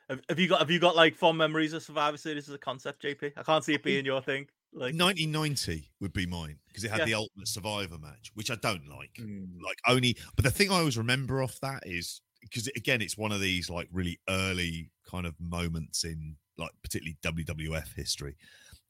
Have, 0.09 0.19
have 0.27 0.39
you 0.39 0.47
got 0.49 0.59
have 0.59 0.71
you 0.71 0.79
got 0.79 0.95
like 0.95 1.15
fond 1.15 1.37
memories 1.37 1.73
of 1.73 1.81
Survivor 1.83 2.17
Series 2.17 2.49
as 2.49 2.55
a 2.55 2.57
concept, 2.59 3.03
JP? 3.03 3.33
I 3.37 3.43
can't 3.43 3.63
see 3.63 3.73
it 3.73 3.83
being 3.83 4.05
your 4.05 4.21
thing. 4.21 4.47
Like 4.73 4.95
1990 4.95 5.87
would 6.01 6.13
be 6.13 6.25
mine 6.25 6.57
because 6.67 6.83
it 6.83 6.89
had 6.89 6.99
Yeah. 7.01 7.05
the 7.05 7.13
Ultimate 7.13 7.47
Survivor 7.47 7.97
match, 7.99 8.31
which 8.33 8.49
I 8.49 8.55
don't 8.55 8.87
like. 8.89 9.13
Mm. 9.19 9.61
Like 9.63 9.77
only, 9.87 10.17
but 10.35 10.43
the 10.45 10.51
thing 10.51 10.71
I 10.71 10.79
always 10.79 10.97
remember 10.97 11.43
off 11.43 11.59
that 11.61 11.83
is 11.85 12.21
because 12.41 12.67
again, 12.75 13.01
it's 13.01 13.17
one 13.17 13.31
of 13.31 13.39
these 13.39 13.69
like 13.69 13.87
really 13.91 14.19
early 14.27 14.89
kind 15.09 15.25
of 15.27 15.35
moments 15.39 16.03
in 16.03 16.35
like 16.57 16.71
particularly 16.83 17.17
WWF 17.23 17.93
history. 17.95 18.35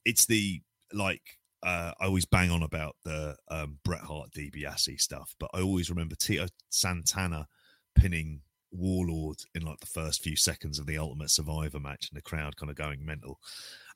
It's 0.05 0.25
the 0.25 0.61
like 0.93 1.21
uh, 1.63 1.93
I 1.99 2.05
always 2.05 2.25
bang 2.25 2.51
on 2.51 2.63
about 2.63 2.95
the 3.03 3.35
um, 3.49 3.79
Bret 3.83 4.01
Hart 4.01 4.31
DiBiase 4.31 4.99
stuff, 4.99 5.35
but 5.39 5.49
I 5.53 5.61
always 5.61 5.89
remember 5.89 6.15
Tito 6.15 6.47
Santana 6.69 7.47
pinning 7.95 8.41
Warlord 8.71 9.37
in 9.55 9.63
like 9.63 9.79
the 9.79 9.85
first 9.85 10.23
few 10.23 10.35
seconds 10.35 10.79
of 10.79 10.85
the 10.85 10.97
Ultimate 10.97 11.29
Survivor 11.29 11.79
match, 11.79 12.09
and 12.09 12.17
the 12.17 12.21
crowd 12.23 12.57
kind 12.57 12.69
of 12.69 12.75
going 12.75 13.05
mental. 13.05 13.39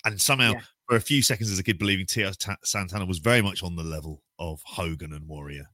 And 0.05 0.21
somehow, 0.21 0.53
Yeah. 0.53 0.61
for 0.87 0.95
a 0.95 1.01
few 1.01 1.21
seconds 1.21 1.51
as 1.51 1.59
a 1.59 1.63
kid, 1.63 1.79
believing 1.79 2.05
Tito 2.05 2.31
Santana 2.63 3.05
was 3.05 3.19
very 3.19 3.41
much 3.41 3.63
on 3.63 3.75
the 3.75 3.83
level 3.83 4.23
of 4.39 4.61
Hogan 4.65 5.13
and 5.13 5.27
Warrior. 5.27 5.65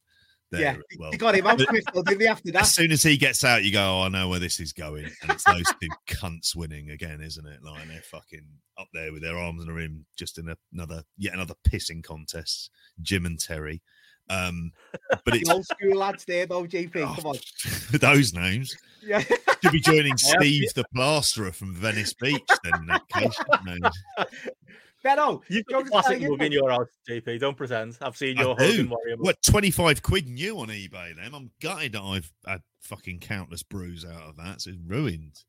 There 0.53 0.61
yeah, 0.61 0.71
as 0.73 0.99
well. 0.99 1.11
got 1.13 1.35
him 1.35 1.47
out 1.47 1.57
though, 1.57 2.03
didn't? 2.03 2.27
After 2.27 2.51
that, 2.51 2.61
As 2.61 2.73
soon 2.73 2.91
as 2.91 3.01
he 3.01 3.17
gets 3.17 3.43
out, 3.43 3.63
you 3.63 3.71
go, 3.71 3.81
"Oh, 3.81 4.03
I 4.03 4.09
know 4.09 4.29
where 4.29 4.39
this 4.39 4.59
is 4.59 4.71
going," 4.71 5.05
and 5.21 5.31
it's 5.31 5.43
those 5.45 5.65
two 5.81 5.89
cunts 6.07 6.55
winning 6.55 6.91
again, 6.91 7.21
isn't 7.21 7.45
it? 7.45 7.63
Like 7.63 7.87
they're 7.87 8.01
fucking 8.01 8.45
up 8.77 8.87
there 8.93 9.11
with 9.11 9.23
their 9.23 9.37
arms 9.37 9.61
in 9.61 9.67
the 9.67 9.73
rim, 9.73 10.05
just 10.15 10.37
in 10.37 10.49
a, 10.49 10.57
another 10.71 11.03
yet 11.17 11.33
another 11.33 11.55
pissing 11.67 12.03
contest. 12.03 12.69
Jim 13.01 13.25
and 13.25 13.39
Terry, 13.39 13.81
um, 14.29 14.71
but 15.25 15.35
it's 15.35 15.49
the 15.49 15.55
old 15.55 15.65
school 15.65 15.97
lads 15.97 16.25
there, 16.25 16.45
though. 16.45 16.63
JP, 16.63 16.95
Oh, 16.97 17.15
come 17.15 17.25
on. 17.31 17.37
those 17.99 18.33
names. 18.33 18.75
Yeah. 19.01 19.23
Should 19.61 19.71
be 19.71 19.79
joining 19.79 20.17
Steve 20.17 20.73
the 20.75 20.85
Plasterer 20.95 21.51
from 21.51 21.73
Venice 21.73 22.13
Beach. 22.13 22.41
Then 22.63 22.73
in 22.81 22.85
that 22.87 23.07
case? 23.09 23.37
Benno, 25.03 25.41
You've 25.49 25.65
do 25.65 25.75
you 25.75 25.83
got 25.83 25.87
a 25.87 25.89
classic 25.89 26.11
tell 26.13 26.21
you 26.21 26.29
mug 26.37 26.43
in 26.43 26.51
your 26.53 26.71
house, 26.71 26.87
JP. 27.09 27.39
Don't 27.39 27.57
pretend. 27.57 27.97
I've 28.01 28.15
seen 28.15 28.37
your 28.37 28.55
do. 28.55 28.63
Hogan 28.65 28.89
Warrior. 28.89 29.17
mug. 29.17 29.25
What 29.25 29.37
twenty 29.45 29.69
five 29.71 30.01
quid 30.01 30.27
new 30.27 30.59
on 30.59 30.69
eBay? 30.69 31.15
Then 31.15 31.33
I'm 31.35 31.51
gutted 31.61 31.91
that 31.93 32.01
I've 32.01 32.31
had 32.47 32.61
fucking 32.81 33.19
countless 33.19 33.63
brews 33.63 34.05
out 34.05 34.21
of 34.29 34.37
that. 34.37 34.61
So 34.61 34.69
it's 34.71 34.79
ruined. 34.87 35.43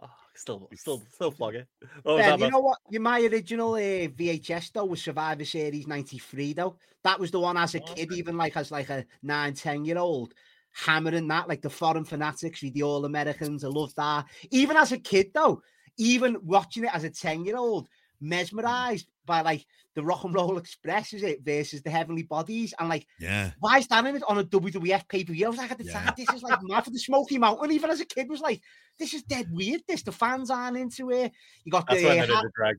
Oh, 0.00 0.08
still, 0.34 0.68
still, 0.76 1.02
still 1.12 1.30
flog 1.32 1.56
it. 1.56 1.66
What 2.04 2.18
Ben, 2.18 2.38
you 2.38 2.50
know 2.50 2.60
what? 2.60 2.78
You 2.90 3.00
my 3.00 3.20
original 3.22 3.74
uh, 3.74 3.78
VHS 3.78 4.72
though 4.72 4.84
was 4.84 5.02
Survivor 5.02 5.44
Series 5.44 5.86
'93 5.88 6.52
though. 6.52 6.76
That 7.02 7.18
was 7.18 7.30
the 7.32 7.40
one 7.40 7.56
as 7.56 7.74
a 7.74 7.80
Oh, 7.82 7.94
kid, 7.94 8.08
okay. 8.08 8.16
even 8.18 8.36
like 8.36 8.56
as 8.56 8.70
like 8.70 8.90
a 8.90 9.04
nine, 9.22 9.54
ten 9.54 9.84
year 9.84 9.98
old, 9.98 10.32
hammering 10.72 11.26
that 11.28 11.48
like 11.48 11.62
the 11.62 11.70
foreign 11.70 12.04
fanatics, 12.04 12.60
the 12.60 12.82
All 12.82 13.04
Americans. 13.04 13.64
I 13.64 13.68
love 13.68 13.94
that. 13.96 14.26
Even 14.50 14.76
as 14.76 14.92
a 14.92 14.98
kid 14.98 15.30
though, 15.34 15.60
even 15.98 16.36
watching 16.42 16.84
it 16.84 16.94
as 16.94 17.04
a 17.04 17.10
ten 17.10 17.44
year 17.44 17.56
old, 17.56 17.88
mesmerized 18.20 19.08
by 19.24 19.40
like 19.40 19.66
the 19.94 20.04
Rock 20.04 20.24
and 20.24 20.34
Roll 20.34 20.58
Express 20.58 21.12
is 21.14 21.22
it 21.22 21.42
versus 21.42 21.82
the 21.82 21.90
Heavenly 21.90 22.22
Bodies, 22.22 22.74
and 22.78 22.88
like 22.88 23.06
Yeah. 23.18 23.52
why 23.60 23.78
is 23.78 23.86
that 23.88 24.04
in 24.04 24.16
it 24.16 24.22
on 24.28 24.38
a 24.38 24.44
WWF 24.44 25.08
pay 25.08 25.24
per 25.24 25.32
view? 25.32 25.46
I 25.46 25.48
was 25.48 25.58
like 25.58 25.70
at 25.70 25.78
the 25.78 25.84
Yeah. 25.84 26.04
time, 26.04 26.14
this 26.16 26.28
is 26.34 26.42
like 26.42 26.62
mad 26.62 26.84
for 26.84 26.90
the 26.90 26.98
Smoky 26.98 27.38
Mountain. 27.38 27.72
Even 27.72 27.90
as 27.90 28.00
a 28.00 28.04
kid, 28.04 28.28
was 28.28 28.40
like, 28.40 28.60
this 28.98 29.14
is 29.14 29.22
dead 29.22 29.50
weird. 29.50 29.82
This 29.88 30.02
the 30.02 30.12
fans 30.12 30.50
aren't 30.50 30.76
into 30.76 31.10
it. 31.10 31.32
You 31.64 31.72
got 31.72 31.86
That's 31.88 32.02
the 32.02 32.08
uh, 32.08 32.12
I 32.12 32.26
did 32.26 32.30
ha- 32.30 32.42
the 32.42 32.74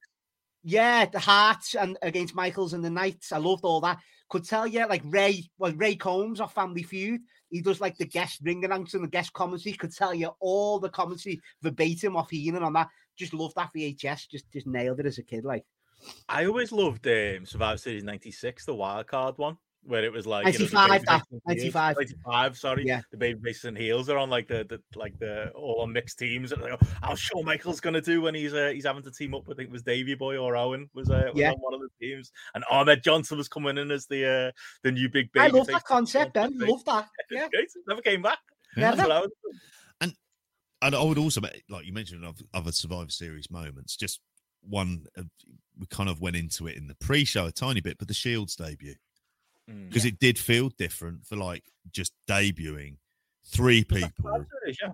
yeah, 0.63 1.05
the 1.05 1.19
Harts 1.19 1.75
and 1.75 1.97
against 2.01 2.35
Michaels 2.35 2.73
and 2.73 2.83
the 2.83 2.89
Knights. 2.89 3.31
I 3.31 3.37
loved 3.37 3.63
all 3.63 3.81
that. 3.81 3.99
Could 4.29 4.43
tell 4.43 4.67
you, 4.67 4.85
like 4.87 5.01
Ray, 5.05 5.49
well, 5.57 5.71
Ray 5.73 5.95
Combs 5.95 6.41
off 6.41 6.53
Family 6.53 6.83
Feud. 6.83 7.21
He 7.49 7.61
does 7.61 7.79
like 7.79 7.97
the 7.97 8.05
guest 8.05 8.39
ring 8.43 8.65
announcer 8.65 8.97
and 8.97 9.05
the 9.05 9.09
guest 9.09 9.31
commentary. 9.31 9.73
Could 9.75 9.95
tell 9.95 10.13
you 10.13 10.31
all 10.41 10.79
the 10.79 10.89
commentary 10.89 11.39
verbatim 11.61 12.17
off 12.17 12.29
Heenan 12.29 12.63
on 12.63 12.73
that. 12.73 12.89
Just 13.17 13.33
loved 13.33 13.55
that 13.55 13.71
VHS. 13.75 14.29
Just 14.29 14.51
just 14.51 14.67
nailed 14.67 14.99
it 14.99 15.05
as 15.05 15.17
a 15.17 15.23
kid. 15.23 15.43
Like 15.43 15.65
I 16.29 16.45
always 16.45 16.71
loved 16.71 17.05
um, 17.07 17.45
Survivor 17.45 17.77
Series 17.77 18.03
'96, 18.03 18.65
the 18.65 18.75
wild 18.75 19.07
card 19.07 19.37
one, 19.37 19.57
where 19.83 20.03
it 20.03 20.11
was 20.11 20.27
like 20.27 20.45
you 20.45 20.65
know, 20.65 20.87
95, 20.87 20.89
baby 20.89 21.05
that, 21.07 21.21
faces 21.21 21.25
and 21.47 21.57
heels. 21.57 21.73
95. 21.73 21.95
95, 21.97 22.57
sorry, 22.57 22.85
Yeah. 22.85 23.01
the 23.09 23.17
baby 23.17 23.39
faces 23.43 23.65
and 23.65 23.77
heels 23.77 24.07
are 24.09 24.17
on 24.19 24.29
like 24.29 24.47
the, 24.47 24.63
the 24.69 24.79
like 24.99 25.17
the 25.17 25.49
all 25.55 25.81
on 25.81 25.91
mixed 25.91 26.19
teams. 26.19 26.51
And 26.51 26.61
like, 26.61 26.79
how's 27.01 27.19
Shawn 27.19 27.45
Michaels 27.45 27.79
gonna 27.79 27.99
do 28.01 28.21
when 28.21 28.35
he's 28.35 28.53
uh, 28.53 28.69
he's 28.73 28.85
having 28.85 29.01
to 29.03 29.11
team 29.11 29.33
up? 29.33 29.43
I 29.49 29.55
think 29.55 29.69
it 29.69 29.71
was 29.71 29.81
Davey 29.81 30.13
Boy 30.13 30.37
or 30.37 30.55
Owen 30.55 30.87
was, 30.93 31.09
uh, 31.09 31.31
was 31.33 31.41
Yeah. 31.41 31.49
on 31.51 31.57
one 31.57 31.73
of 31.73 31.81
the 31.81 31.89
teams, 31.99 32.31
and 32.53 32.63
Ahmed 32.69 33.01
Johnson 33.01 33.39
was 33.39 33.47
coming 33.47 33.77
in 33.79 33.89
as 33.89 34.05
the 34.05 34.25
uh, 34.49 34.51
the 34.83 34.91
new 34.91 35.09
big 35.09 35.31
baby. 35.31 35.45
I 35.45 35.57
love 35.57 35.67
that 35.67 35.83
concept, 35.85 36.33
Ben. 36.35 36.55
Love 36.59 36.85
that. 36.85 37.07
Yeah. 37.31 37.47
Great. 37.51 37.69
Never 37.87 38.01
came 38.01 38.21
back. 38.21 38.37
Yeah. 38.75 38.91
That's 38.91 39.01
what 39.07 39.11
I 39.11 39.19
was. 39.21 39.31
And 40.81 40.95
I 40.95 41.01
would 41.01 41.17
also, 41.17 41.41
like 41.69 41.85
you 41.85 41.93
mentioned, 41.93 42.23
other 42.53 42.71
Survivor 42.71 43.09
Series 43.09 43.49
moments. 43.49 43.95
Just 43.97 44.19
one, 44.61 45.05
uh, 45.17 45.23
we 45.79 45.87
kind 45.87 46.09
of 46.09 46.21
went 46.21 46.35
into 46.35 46.67
it 46.67 46.75
in 46.77 46.87
the 46.87 46.95
pre-show 46.95 47.45
a 47.47 47.51
tiny 47.51 47.81
bit, 47.81 47.97
but 47.97 48.07
the 48.07 48.13
Shield's 48.13 48.55
debut 48.55 48.95
Mm. 49.69 49.89
because 49.89 50.05
it 50.05 50.17
did 50.19 50.39
feel 50.39 50.69
different 50.77 51.25
for 51.25 51.35
like 51.35 51.61
just 51.91 52.13
debuting 52.29 52.95
three 53.47 53.83
people. 53.83 54.45
Yeah. 54.65 54.93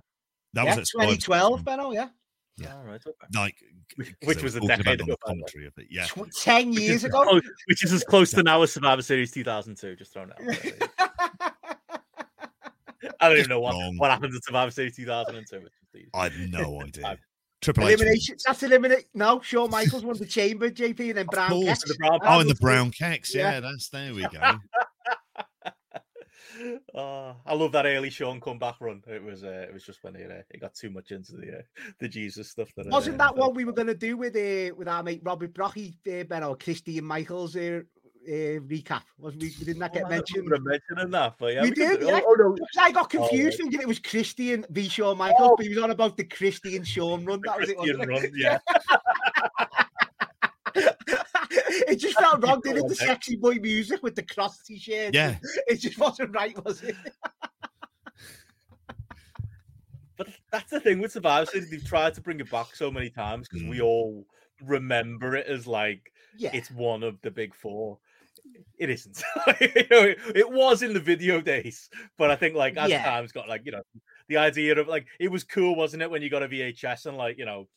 That 0.53 0.65
yeah, 0.65 0.75
was 0.75 0.77
at 0.79 0.99
2012, 0.99 1.49
Series, 1.51 1.63
Benno. 1.63 1.91
Yeah. 1.91 2.09
Yeah. 2.57 2.81
Right. 2.83 3.01
Okay. 3.05 3.27
like 3.35 3.55
Which- 3.97 4.07
'cause 4.09 4.15
which 4.27 4.37
they 4.37 4.43
was 4.43 4.55
a 4.55 4.59
decade 4.61 4.79
about 4.81 4.93
ago, 4.95 5.05
the 5.05 5.11
the 5.11 5.17
commentary 5.17 5.65
of 5.67 5.73
it. 5.77 5.87
Yeah, 5.91 6.05
Tw- 6.05 6.31
Ten 6.41 6.69
Which 6.71 6.79
years 6.79 6.95
is, 6.97 7.03
ago. 7.05 7.39
which 7.67 7.83
is 7.83 7.93
as 7.93 8.03
close 8.09 8.31
to 8.31 8.41
now 8.41 8.61
as 8.63 8.71
Survivor 8.73 9.01
Series 9.03 9.31
2002. 9.31 9.95
Just 9.95 10.11
throwing 10.13 10.31
it 10.37 10.89
out. 10.99 11.52
there. 13.03 13.11
I 13.19 13.29
don't 13.29 13.37
even 13.37 13.49
know 13.49 13.59
what, 13.59 13.73
Wrong. 13.73 13.97
what 13.97 14.09
happened 14.11 14.33
to 14.33 14.41
Survivor 14.43 14.71
Series 14.71 14.95
2002. 14.95 15.55
It's 15.57 15.75
just 15.79 15.95
easy. 15.95 16.09
I 16.13 16.23
had 16.29 16.33
no 16.51 16.81
idea. 16.81 17.17
Triple 17.61 17.87
H. 17.87 17.93
Elimination. 17.99 18.35
That's 18.45 18.63
eliminate. 18.63 19.05
No, 19.13 19.39
Shawn 19.41 19.69
Michaels 19.69 20.03
won 20.03 20.17
the 20.17 20.25
chamber, 20.25 20.69
JP, 20.69 20.99
and 21.09 21.17
then 21.19 21.25
Brown. 21.27 21.63
Kex. 21.63 21.83
the 21.85 21.95
Brown- 21.95 22.19
Oh, 22.23 22.39
and 22.41 22.49
the 22.49 22.53
That 22.55 22.61
brown 22.61 22.91
keks. 22.91 23.33
Yeah. 23.33 23.51
Yeah, 23.53 23.59
that's 23.61 23.87
there 23.89 24.13
we 24.13 24.23
go. 24.23 24.57
Oh, 26.93 27.35
I 27.45 27.53
love 27.53 27.71
that 27.71 27.85
early 27.85 28.09
Shawn 28.09 28.39
comeback 28.41 28.75
run. 28.81 29.01
It 29.07 29.23
was 29.23 29.43
uh, 29.45 29.65
it 29.67 29.73
was 29.73 29.83
just 29.83 30.03
when 30.03 30.13
he, 30.15 30.23
uh, 30.25 30.41
he 30.51 30.59
got 30.59 30.73
too 30.75 30.89
much 30.89 31.11
into 31.11 31.33
the 31.37 31.59
uh, 31.59 31.61
the 31.99 32.07
Jesus 32.09 32.49
stuff. 32.49 32.69
That 32.75 32.87
Wasn't 32.87 33.19
uh, 33.19 33.25
that 33.25 33.35
what 33.37 33.55
we 33.55 33.63
were 33.65 33.71
going 33.71 33.87
to 33.87 33.95
do 33.95 34.17
with 34.17 34.35
uh, 34.35 34.75
with 34.75 34.87
our 34.87 35.01
mate 35.01 35.21
Robert 35.23 35.53
Brockie, 35.53 35.95
uh, 36.07 36.25
Ben, 36.25 36.43
or 36.43 36.55
Christy 36.57 36.97
and 36.97 37.07
Michaels 37.07 37.55
uh, 37.55 37.81
uh, 38.27 38.59
recap? 38.61 39.01
Was 39.17 39.35
we, 39.35 39.49
didn't 39.49 39.79
that 39.79 39.93
get 39.93 40.03
Oh, 40.03 40.07
I 40.07 40.09
mentioned? 40.09 40.45
remember 40.49 40.69
mentioning 40.71 41.11
that, 41.11 41.35
but 41.39 41.53
yeah, 41.53 41.61
We 41.63 41.71
can 41.71 41.89
did, 41.89 41.99
do- 42.01 42.05
yeah. 42.07 42.19
Oh, 42.25 42.35
oh, 42.39 42.55
no, 42.75 42.81
I 42.81 42.91
got 42.91 43.05
Oh, 43.05 43.07
confused 43.07 43.45
right. 43.45 43.53
thinking 43.57 43.81
it 43.81 43.87
was 43.87 43.99
Christian 43.99 44.65
v 44.69 44.87
Shawn 44.89 45.17
Michaels, 45.17 45.49
Oh. 45.51 45.55
but 45.55 45.65
he 45.65 45.69
was 45.69 45.83
on 45.83 45.91
about 45.91 46.17
the 46.17 46.23
Christian 46.23 46.83
Shawn 46.83 47.25
run. 47.25 47.41
the 47.41 47.49
That 47.49 47.59
was 47.59 47.69
it. 47.69 47.77
Christian 47.77 47.99
Wasn't 48.09 48.23
run, 48.23 48.31
yeah. 48.35 48.59
it? 50.75 50.97
it 51.89 51.95
just 51.97 52.17
felt 52.19 52.43
wrong, 52.43 52.61
didn't 52.63 52.85
it? 52.85 52.89
The 52.89 52.95
sexy 53.07 53.35
boy 53.35 53.55
music 53.55 54.01
with 54.03 54.15
the 54.15 54.23
cross 54.23 54.61
t-shirt. 54.63 55.13
Yeah. 55.13 55.37
It 55.67 55.77
just 55.77 55.97
wasn't 55.97 56.33
right, 56.35 56.55
was 56.65 56.81
it? 56.83 56.95
But 60.17 60.27
that's 60.51 60.69
the 60.69 60.79
thing 60.79 60.99
with 60.99 61.11
Survivor 61.11 61.47
Series. 61.47 61.71
They've 61.71 61.83
tried 61.83 62.13
to 62.15 62.21
bring 62.21 62.39
it 62.39 62.49
back 62.51 62.75
so 62.75 62.91
many 62.91 63.09
times 63.09 63.47
because 63.49 63.67
we 63.67 63.81
all 63.81 64.25
remember 64.63 65.35
it 65.35 65.47
as 65.47 65.65
like 65.65 66.11
Yeah. 66.37 66.51
it's 66.53 66.69
one 66.69 67.01
of 67.03 67.19
the 67.21 67.31
big 67.31 67.55
four. 67.55 67.97
It 68.77 68.89
isn't. 68.89 69.23
You 69.61 69.87
know, 69.91 70.03
it, 70.03 70.17
it 70.35 70.51
was 70.51 70.81
in 70.81 70.93
the 70.93 70.99
video 70.99 71.41
days, 71.41 71.89
but 72.17 72.31
I 72.31 72.35
think 72.35 72.55
like 72.55 72.77
as 72.77 72.89
Yeah. 72.89 73.03
times 73.03 73.31
got 73.31 73.47
like 73.47 73.61
you 73.65 73.71
know 73.71 73.83
the 74.27 74.37
idea 74.37 74.77
of 74.79 74.87
like 74.87 75.07
it 75.19 75.29
was 75.29 75.43
cool, 75.43 75.75
wasn't 75.75 76.03
it, 76.03 76.09
when 76.09 76.21
you 76.21 76.29
got 76.29 76.43
a 76.43 76.47
VHS 76.47 77.05
and 77.05 77.17
like 77.17 77.37
you 77.37 77.45
know 77.45 77.67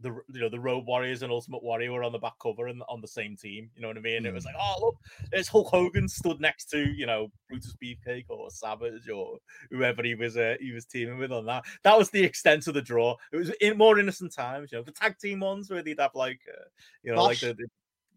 the 0.00 0.10
you 0.32 0.40
know 0.40 0.48
the 0.48 0.60
Road 0.60 0.84
Warriors 0.86 1.22
and 1.22 1.32
Ultimate 1.32 1.62
Warrior 1.62 1.92
were 1.92 2.04
on 2.04 2.12
the 2.12 2.18
back 2.18 2.34
cover 2.42 2.66
and 2.66 2.82
on 2.88 3.00
the 3.00 3.08
same 3.08 3.36
team. 3.36 3.70
You 3.74 3.82
know 3.82 3.88
what 3.88 3.96
I 3.96 4.00
mean? 4.00 4.26
It 4.26 4.34
was 4.34 4.44
like, 4.44 4.54
oh 4.58 4.74
look, 4.80 4.96
there's 5.32 5.48
Hulk 5.48 5.68
Hogan 5.68 6.08
stood 6.08 6.40
next 6.40 6.66
to 6.70 6.78
you 6.78 7.06
know 7.06 7.28
Brutus 7.48 7.74
Beefcake 7.82 8.26
or 8.28 8.50
Savage 8.50 9.08
or 9.08 9.38
whoever 9.70 10.02
he 10.02 10.14
was 10.14 10.36
uh, 10.36 10.56
he 10.60 10.72
was 10.72 10.84
teaming 10.84 11.18
with 11.18 11.32
on 11.32 11.46
that. 11.46 11.64
That 11.82 11.96
was 11.96 12.10
the 12.10 12.22
extent 12.22 12.66
of 12.66 12.74
the 12.74 12.82
draw. 12.82 13.16
It 13.32 13.36
was 13.36 13.50
in 13.60 13.78
more 13.78 13.98
innocent 13.98 14.34
times. 14.34 14.70
You 14.70 14.78
know, 14.78 14.84
the 14.84 14.92
tag 14.92 15.18
team 15.18 15.40
ones 15.40 15.70
where 15.70 15.82
they'd 15.82 16.00
have 16.00 16.14
like 16.14 16.40
uh, 16.48 16.64
you 17.02 17.14
know 17.14 17.24
like 17.24 17.40
the, 17.40 17.54
the 17.54 17.66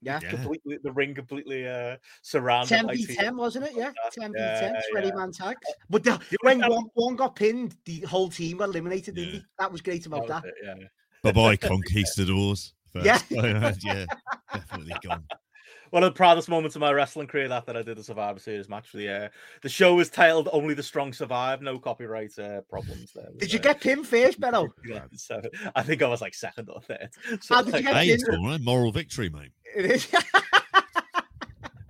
Yeah. 0.02 0.20
Yeah. 0.22 0.30
completely 0.32 0.78
the 0.82 0.92
ring 0.92 1.14
completely 1.14 1.68
uh, 1.68 1.98
surrounded. 2.22 2.70
10 2.70 2.88
by 2.88 2.94
v 2.96 3.06
teams. 3.06 3.18
10, 3.20 3.38
wasn't 3.38 3.66
it? 3.66 3.74
Yeah, 3.76 3.92
10 4.12 4.32
v 4.34 4.38
10, 4.40 4.74
Yeah, 4.74 4.82
20 4.92 5.08
yeah. 5.08 5.14
man 5.16 5.32
tags. 5.32 5.60
But 5.90 6.04
the, 6.04 6.20
You 6.30 6.38
when 6.42 6.60
have- 6.62 6.72
one, 6.72 6.86
one 6.94 7.16
got 7.16 7.36
pinned, 7.36 7.76
the 7.86 8.00
whole 8.02 8.30
team 8.30 8.58
got 8.58 8.70
eliminated, 8.70 9.16
didn't 9.16 9.34
Yeah. 9.34 9.40
they? 9.40 9.46
That 9.60 9.72
was 9.72 9.82
great 9.82 10.06
about 10.06 10.28
That 10.28 10.44
that. 10.44 10.44
was 10.44 10.54
it, 10.78 10.80
yeah. 10.82 10.88
Bye 11.24 11.32
bye, 11.32 11.56
conquistadors. 11.70 12.74
Yeah. 12.96 13.18
First. 13.18 13.84
yeah, 13.86 14.06
definitely 14.54 14.96
gone. 15.04 15.24
One 15.92 16.04
of 16.04 16.14
the 16.14 16.18
proudest 16.18 16.50
moments 16.50 16.76
of 16.76 16.82
my 16.82 16.92
wrestling 16.92 17.28
career 17.28 17.48
that, 17.48 17.66
that 17.66 17.76
I 17.78 17.82
did 17.82 17.98
a 17.98 18.04
Survivor 18.04 18.40
Series 18.40 18.70
match 18.70 18.90
for 18.90 18.98
the 18.98 19.10
uh, 19.10 19.30
the 19.62 19.70
show 19.70 19.96
was 19.96 20.10
titled 20.10 20.50
"Only 20.52 20.74
the 20.74 20.84
Strong 20.84 21.14
Survive." 21.14 21.62
No 21.62 21.80
copyright 21.80 22.38
uh, 22.38 22.62
problems 22.70 23.12
there. 23.14 23.30
Did 23.38 23.52
you 23.54 23.60
get 23.60 23.82
pinned 23.82 24.08
first, 24.08 24.40
Benno? 24.40 24.68
Yeah, 24.88 25.04
so 25.16 25.42
I 25.76 25.84
think 25.84 26.02
I 26.02 26.08
was 26.08 26.22
like 26.22 26.34
second 26.36 26.70
or 26.70 26.82
third. 26.82 27.10
So, 27.42 27.56
How 27.56 27.62
did 27.64 27.74
you 27.76 27.82
get 27.82 27.96
Hey, 27.96 28.08
pinned? 28.10 28.22
it's 28.22 28.30
all 28.30 28.46
right. 28.48 28.62
Moral 28.62 28.92
victory, 28.92 29.30
mate. 29.30 29.52
It 29.76 29.86
is. 29.86 30.08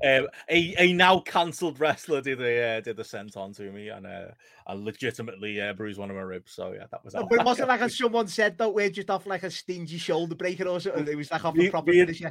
um, 0.01 0.27
a, 0.49 0.75
a 0.77 0.93
now 0.93 1.19
cancelled 1.19 1.77
wrestler 1.79 2.21
did 2.21 2.41
a 2.41 2.77
uh, 2.77 2.79
did 2.81 2.97
a 2.99 3.03
senton 3.03 3.55
to 3.57 3.69
me 3.71 3.89
and 3.89 4.07
uh, 4.07 4.27
I 4.65 4.73
legitimately 4.73 5.59
uh, 5.59 5.73
bruised 5.73 5.99
one 5.99 6.09
of 6.09 6.15
my 6.15 6.21
ribs. 6.21 6.53
So 6.53 6.71
yeah, 6.71 6.85
that 6.91 7.03
was. 7.03 7.13
No, 7.15 7.25
but 7.29 7.35
it 7.39 7.41
I 7.41 7.43
wasn't 7.43 7.67
like 7.67 7.81
as 7.81 7.97
someone 7.97 8.27
said 8.27 8.57
though, 8.57 8.69
we're 8.69 8.89
just 8.89 9.09
off 9.09 9.25
like 9.27 9.43
a 9.43 9.51
stingy 9.51 9.97
shoulder 9.97 10.35
breaker 10.35 10.65
or 10.67 10.79
something. 10.79 11.05
It 11.07 11.17
was 11.17 11.29
like 11.31 11.43
off 11.43 11.55
Me- 11.55 11.67
a 11.67 11.71
proper 11.71 11.91
me 11.91 11.99
and- 11.99 12.07
finish. 12.07 12.21
yeah. 12.21 12.29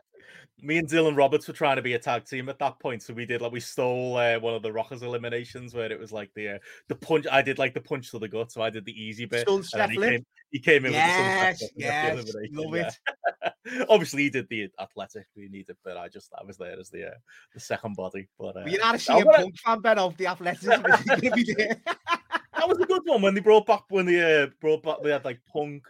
Me 0.60 0.78
and 0.78 0.88
Dylan 0.88 1.16
Roberts 1.16 1.46
were 1.46 1.54
trying 1.54 1.76
to 1.76 1.82
be 1.82 1.94
a 1.94 1.98
tag 1.98 2.24
team 2.24 2.48
at 2.48 2.58
that 2.58 2.78
point, 2.80 3.02
so 3.02 3.14
we 3.14 3.26
did 3.26 3.40
like 3.40 3.52
we 3.52 3.60
stole 3.60 4.16
uh, 4.16 4.38
one 4.38 4.54
of 4.54 4.62
the 4.62 4.72
Rockers 4.72 5.02
eliminations 5.02 5.74
where 5.74 5.90
it 5.90 5.98
was 5.98 6.12
like 6.12 6.30
the 6.34 6.56
uh, 6.56 6.58
the 6.88 6.94
punch. 6.96 7.26
I 7.30 7.42
did 7.42 7.58
like 7.58 7.74
the 7.74 7.80
punch 7.80 8.10
to 8.10 8.18
the 8.18 8.28
gut, 8.28 8.50
so 8.50 8.62
I 8.62 8.70
did 8.70 8.84
the 8.84 8.92
easy 8.92 9.24
bit. 9.24 9.48
and 9.48 9.64
then 9.74 9.90
he 9.90 9.96
came, 9.98 10.26
he 10.50 10.58
came 10.58 10.84
in 10.84 10.92
Yes, 10.92 11.60
with 11.60 11.70
the 11.74 11.80
yes, 11.80 12.16
lip 12.16 12.26
and 12.26 12.56
got 12.56 12.62
the 12.62 12.78
love 12.78 12.92
yeah. 13.44 13.84
Obviously, 13.88 14.22
he 14.24 14.30
did 14.30 14.48
the 14.48 14.68
athletic 14.80 15.26
we 15.36 15.48
needed, 15.48 15.76
but 15.84 15.96
I 15.96 16.08
just 16.08 16.32
I 16.38 16.44
was 16.44 16.56
there 16.56 16.78
as 16.78 16.90
the 16.90 17.08
uh, 17.08 17.14
the 17.54 17.60
second 17.60 17.94
body. 17.96 18.28
But 18.38 18.56
uh, 18.56 18.64
you're 18.66 18.80
not 18.80 18.94
a 18.94 18.98
CM 18.98 19.32
Punk 19.32 19.58
fan, 19.58 19.80
Ben, 19.80 19.98
of 19.98 20.16
the 20.16 20.26
athleticism. 20.26 20.72
is 20.72 21.02
gonna 21.04 21.36
be 21.36 21.54
there. 21.54 21.76
that 21.86 22.68
was 22.68 22.78
a 22.78 22.86
good 22.86 23.02
one 23.04 23.22
when 23.22 23.34
they 23.34 23.40
brought 23.40 23.66
back 23.66 23.84
when 23.90 24.06
they 24.06 24.42
uh, 24.42 24.48
brought 24.60 24.82
back 24.82 24.96
they 25.02 25.10
had 25.10 25.24
like 25.24 25.40
Punk, 25.52 25.84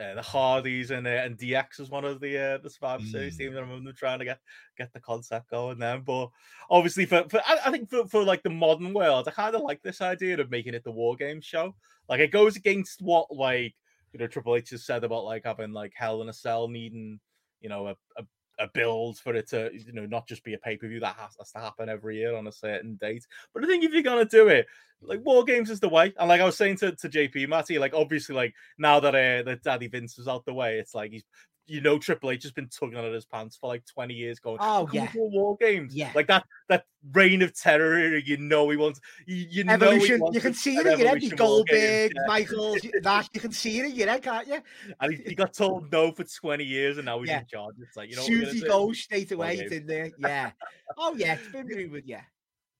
uh, 0.00 0.14
the 0.14 0.22
Hardys, 0.22 0.90
and 0.90 1.06
uh, 1.06 1.10
and 1.10 1.36
DX 1.36 1.80
as 1.80 1.90
one 1.90 2.04
of 2.04 2.20
the 2.20 2.38
uh, 2.38 2.58
the 2.58 2.70
Survivor 2.70 3.04
Series 3.04 3.34
Mm. 3.34 3.38
teams. 3.38 3.56
I 3.56 3.60
remember 3.60 3.84
them 3.84 3.96
trying 3.96 4.18
to 4.20 4.24
get 4.24 4.38
get 4.76 4.92
the 4.92 5.00
concept 5.00 5.50
going 5.50 5.78
then. 5.78 6.02
But 6.02 6.30
obviously, 6.70 7.06
for, 7.06 7.28
for 7.28 7.40
I, 7.46 7.58
I 7.66 7.70
think 7.70 7.90
for, 7.90 8.06
for 8.06 8.22
like 8.22 8.42
the 8.42 8.50
modern 8.50 8.92
world, 8.94 9.26
I 9.28 9.32
kind 9.32 9.54
of 9.54 9.62
like 9.62 9.82
this 9.82 10.00
idea 10.00 10.40
of 10.40 10.50
making 10.50 10.74
it 10.74 10.84
the 10.84 10.92
War 10.92 11.16
Games 11.16 11.44
show. 11.44 11.74
Like 12.08 12.20
it 12.20 12.30
goes 12.30 12.56
against 12.56 13.02
what 13.02 13.34
like 13.34 13.74
you 14.12 14.20
know 14.20 14.26
Triple 14.26 14.56
H 14.56 14.70
has 14.70 14.86
said 14.86 15.04
about 15.04 15.24
like 15.24 15.42
having 15.44 15.72
like 15.72 15.92
Hell 15.94 16.22
in 16.22 16.28
a 16.28 16.32
Cell 16.32 16.68
needing 16.68 17.20
you 17.60 17.68
know 17.68 17.88
a, 17.88 17.96
a 18.16 18.24
a 18.58 18.68
build 18.68 19.18
for 19.18 19.34
it 19.34 19.48
to 19.48 19.70
you 19.72 19.92
know 19.92 20.06
not 20.06 20.26
just 20.26 20.44
be 20.44 20.54
a 20.54 20.58
pay 20.58 20.76
per 20.76 20.88
view 20.88 21.00
that 21.00 21.16
has, 21.16 21.36
has 21.38 21.52
to 21.52 21.58
happen 21.58 21.88
every 21.88 22.16
year 22.16 22.36
on 22.36 22.46
a 22.46 22.52
certain 22.52 22.96
date. 22.96 23.26
But 23.54 23.64
I 23.64 23.66
think 23.66 23.84
if 23.84 23.92
you're 23.92 24.02
gonna 24.02 24.24
do 24.24 24.48
it, 24.48 24.66
like 25.00 25.24
war 25.24 25.44
games 25.44 25.70
is 25.70 25.80
the 25.80 25.88
way. 25.88 26.12
And 26.18 26.28
like 26.28 26.40
I 26.40 26.44
was 26.44 26.56
saying 26.56 26.76
to, 26.78 26.92
to 26.92 27.08
JP 27.08 27.48
Matty, 27.48 27.78
like 27.78 27.94
obviously 27.94 28.34
like 28.34 28.54
now 28.78 29.00
that 29.00 29.14
uh 29.14 29.42
that 29.44 29.62
Daddy 29.62 29.88
Vince 29.88 30.18
is 30.18 30.28
out 30.28 30.44
the 30.44 30.54
way, 30.54 30.78
it's 30.78 30.94
like 30.94 31.12
he's 31.12 31.24
you 31.68 31.80
know 31.80 31.98
Triple 31.98 32.30
H 32.30 32.42
has 32.42 32.52
been 32.52 32.68
tugging 32.68 32.98
at 32.98 33.12
his 33.12 33.26
pants 33.26 33.56
for 33.60 33.68
like 33.68 33.84
20 33.86 34.14
years 34.14 34.38
going, 34.38 34.56
Oh, 34.60 34.86
"Can 34.90 35.04
yeah. 35.04 35.12
do 35.12 35.20
war 35.30 35.56
games. 35.60 35.94
Yeah. 35.94 36.10
Like 36.14 36.26
that 36.28 36.44
that 36.68 36.84
reign 37.12 37.42
of 37.42 37.54
terror, 37.58 38.16
you 38.18 38.36
know 38.38 38.68
he 38.70 38.76
wants 38.76 39.00
you, 39.26 39.36
you 39.50 39.64
know 39.64 39.72
he 39.76 39.84
Evolution. 39.84 40.20
wants 40.20 40.34
You 40.34 40.40
can 40.40 40.54
see 40.54 40.76
it 40.76 40.86
in 40.86 40.98
your 40.98 41.08
head. 41.08 41.16
Evolution 41.18 41.36
The 41.36 41.44
War 41.44 41.64
Games, 41.64 41.78
Goldberg, 41.78 42.12
yeah. 42.16 42.26
Michaels, 42.26 42.78
that 43.02 43.28
you 43.34 43.40
can 43.40 43.52
see 43.52 43.78
it 43.78 43.84
in 43.84 43.94
your 43.94 44.08
head, 44.08 44.22
can't 44.22 44.48
you? 44.48 44.60
And 45.00 45.14
he, 45.14 45.22
he 45.26 45.34
got 45.34 45.52
told 45.52 45.92
no 45.92 46.10
for 46.10 46.24
20 46.24 46.64
years 46.64 46.96
and 46.98 47.04
now 47.06 47.20
he's 47.20 47.28
Yeah. 47.28 47.40
in 47.40 47.46
charge. 47.46 47.74
It's 47.80 47.96
like, 47.96 48.10
you 48.10 48.16
know, 48.16 48.22
As 48.22 48.28
what 48.28 48.32
we're 48.38 48.38
soon 48.46 48.48
as 48.56 48.60
gonna 48.62 48.72
he 48.82 48.86
goes 48.86 48.98
straight 49.00 49.32
away, 49.32 49.54
War 49.56 49.64
it's 49.64 49.72
in 49.72 49.86
there. 49.86 50.10
Yeah. 50.18 50.50
Oh 50.96 51.14
yeah, 51.16 51.34
it's 51.34 51.48
been 51.52 51.66
rumored. 51.66 52.04
Yeah. 52.06 52.22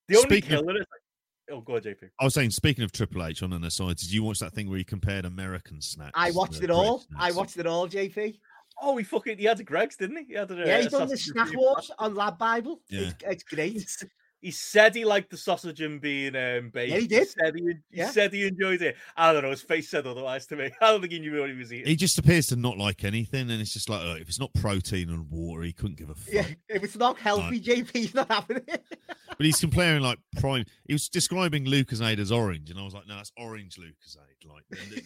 The 0.09 0.17
only 0.17 0.29
Speaking 0.29 0.53
of- 0.55 0.61
killer 0.61 0.75
is 0.77 0.87
like, 0.91 1.57
oh, 1.57 1.61
go 1.61 1.75
on, 1.77 1.81
JP. 1.83 2.11
I 2.21 2.25
was 2.25 2.35
saying, 2.35 2.51
speaking 2.51 2.85
of 2.85 2.93
Triple 2.93 3.25
H 3.25 3.43
on 3.43 3.53
an 3.53 3.65
aside, 3.65 3.97
did 3.97 4.11
you 4.13 4.23
watch 4.23 4.39
that 4.41 4.53
thing 4.55 4.69
where 4.69 4.79
he 4.79 4.85
compared 4.85 5.25
American 5.25 5.81
snacks? 5.81 6.13
I 6.15 6.31
watched 6.31 6.57
it 6.57 6.59
British 6.67 6.77
all. 6.77 7.05
I 7.19 7.31
watched 7.33 7.57
it 7.59 7.67
all, 7.67 7.87
JP. 7.89 8.39
Oh, 8.81 8.97
he 8.97 9.05
fucking 9.05 9.39
he 9.39 9.45
had 9.45 9.59
the 9.59 9.65
Greggs, 9.65 9.97
didn't 9.97 10.17
he? 10.19 10.25
He 10.25 10.35
had 10.35 10.49
the, 10.49 10.57
Yeah, 10.57 10.77
uh, 10.77 10.83
he's 10.83 10.91
done 10.93 11.09
the 11.09 11.17
sausage 11.17 11.37
and 11.37 11.49
snack 11.49 11.57
wars 11.59 11.91
on 11.99 12.15
LADbible. 12.15 12.79
Yeah. 12.89 13.01
It's, 13.09 13.15
it's 13.27 13.43
great. 13.43 14.05
He 14.41 14.53
said 14.53 14.95
he 14.95 15.05
liked 15.05 15.31
the 15.31 15.37
sausage 15.37 15.81
and 15.81 16.01
bean 16.01 16.37
um, 16.37 16.71
baked. 16.71 16.97
he 16.97 17.09
did. 17.09 17.29
said 17.29 17.57
he, 17.57 17.63
he 17.91 17.99
Yeah. 17.99 18.09
said 18.11 18.33
he 18.33 18.47
enjoyed 18.47 18.83
it. 18.83 18.97
I 19.17 19.33
don't 19.33 19.43
know. 19.43 19.51
His 19.51 19.63
face 19.63 19.89
said 19.91 20.07
otherwise 20.07 20.47
to 20.47 20.55
me. 20.57 20.71
I 20.81 20.93
don't 20.93 21.01
think 21.01 21.13
he 21.13 21.19
knew 21.19 21.41
what 21.41 21.51
he 21.51 21.57
was 21.57 21.73
eating. 21.73 21.87
He 21.89 21.97
just 21.97 22.19
appears 22.21 22.47
to 22.49 22.57
not 22.57 22.79
like 22.79 23.03
anything, 23.03 23.51
and 23.51 23.61
it's 23.61 23.73
just 23.73 23.89
like, 23.89 24.05
look, 24.05 24.21
if 24.21 24.29
it's 24.29 24.39
not 24.39 24.55
protein 24.55 25.09
and 25.11 25.29
water, 25.29 25.63
he 25.63 25.73
couldn't 25.73 25.97
give 25.99 26.11
a 26.11 26.15
fuck. 26.15 26.33
Yeah, 26.33 26.47
if 26.69 26.85
it's 26.85 26.97
not 26.97 27.19
healthy, 27.19 27.61
JP, 27.61 27.91
he's 27.97 28.15
not 28.15 28.31
having 28.31 28.59
it. 28.69 28.85
But 29.37 29.45
he's 29.47 29.61
comparing 29.61 30.03
like 30.03 30.19
prime. 30.41 30.65
He 30.89 30.93
was 30.95 31.09
describing 31.09 31.65
Lucozade 31.65 32.19
as 32.19 32.33
orange, 32.33 32.71
and 32.71 32.79
I 32.81 32.83
was 32.83 32.93
like, 32.93 33.07
no, 33.07 33.15
that's 33.17 33.31
orange 33.37 33.77
Lucozade. 33.77 34.49
Like 34.49 34.65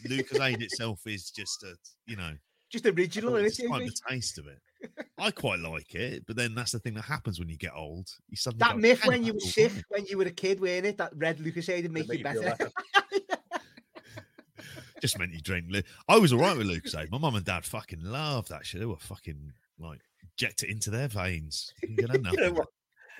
Lu- 0.08 0.16
Lucozade 0.16 0.62
itself 0.62 1.00
is 1.06 1.30
just 1.30 1.62
a, 1.64 1.74
you 2.06 2.16
know, 2.16 2.32
Just 2.72 2.86
original, 2.86 3.34
oh, 3.34 3.36
And 3.36 3.46
it's 3.46 3.58
isn't 3.58 3.66
it, 3.66 3.68
quite 3.68 3.82
JP? 3.82 3.86
the 3.86 4.00
taste 4.14 4.38
of 4.38 4.46
it. 4.46 4.58
I 5.18 5.30
quite 5.30 5.58
like 5.60 5.94
it, 5.94 6.24
but 6.26 6.36
then 6.36 6.54
that's 6.54 6.72
the 6.72 6.78
thing 6.80 6.94
that 6.94 7.04
happens 7.04 7.38
when 7.38 7.48
you 7.48 7.56
get 7.58 7.72
old. 7.76 8.08
You 8.28 8.36
suddenly 8.36 8.60
That 8.60 8.72
go, 8.72 8.78
myth 8.78 9.06
when 9.06 9.22
you 9.24 9.34
were 9.34 9.38
that's 9.40 9.44
all 9.46 9.50
sick, 9.68 9.72
right." 9.74 9.84
when 9.90 10.06
you 10.06 10.18
were 10.18 10.24
a 10.24 10.30
kid, 10.30 10.58
weren't 10.60 10.86
it? 10.86 10.96
That 10.98 11.12
red 11.14 11.38
Lucozade 11.38 11.82
would 11.82 11.92
make 11.92 12.08
make 12.08 12.20
you 12.20 12.26
you 12.34 12.40
better. 12.42 12.70
just 15.00 15.18
meant 15.18 15.32
you 15.32 15.40
drink. 15.40 15.66
Lu- 15.68 15.82
I 16.08 16.18
was 16.18 16.32
all 16.32 16.38
right 16.40 16.56
with 16.56 16.66
Lucozade. 16.66 17.10
My 17.10 17.18
mum 17.18 17.34
and 17.34 17.44
dad 17.44 17.64
fucking 17.64 18.02
loved 18.02 18.48
that 18.50 18.64
shit. 18.64 18.80
They 18.80 18.86
were 18.86 18.96
fucking 18.96 19.52
like 19.78 20.00
inject 20.22 20.62
it 20.62 20.70
into 20.70 20.90
their 20.90 21.08
veins. 21.08 21.72
You 21.82 21.96
can 22.06 22.22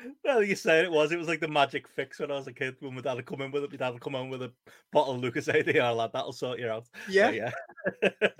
get 0.02 0.06
enough. 0.06 0.16
Yeah, 0.24 0.30
of 0.32 0.36
it. 0.36 0.36
well, 0.36 0.36
well, 0.36 0.44
you 0.44 0.54
said 0.56 0.84
it 0.84 0.90
was. 0.90 1.12
It 1.12 1.18
was 1.18 1.28
like 1.28 1.40
the 1.40 1.48
magic 1.48 1.88
fix 1.88 2.18
when 2.18 2.30
I 2.30 2.34
was 2.34 2.46
a 2.46 2.52
kid. 2.52 2.76
When 2.80 2.94
my 2.94 3.00
dad 3.00 3.14
would 3.14 3.26
come 3.26 3.40
in 3.42 3.50
with 3.50 3.64
it, 3.64 3.70
my 3.70 3.76
dad 3.76 3.90
would 3.90 4.02
come 4.02 4.14
in 4.14 4.30
with 4.30 4.42
a 4.42 4.52
bottle 4.92 5.14
of 5.14 5.20
Lucozade. 5.20 5.72
Yeah, 5.74 5.90
lad, 5.90 6.10
that'll 6.12 6.32
sort 6.32 6.58
you 6.58 6.68
out. 6.68 6.86
So, 6.86 6.92
yeah, 7.10 7.30
yeah. 7.30 7.50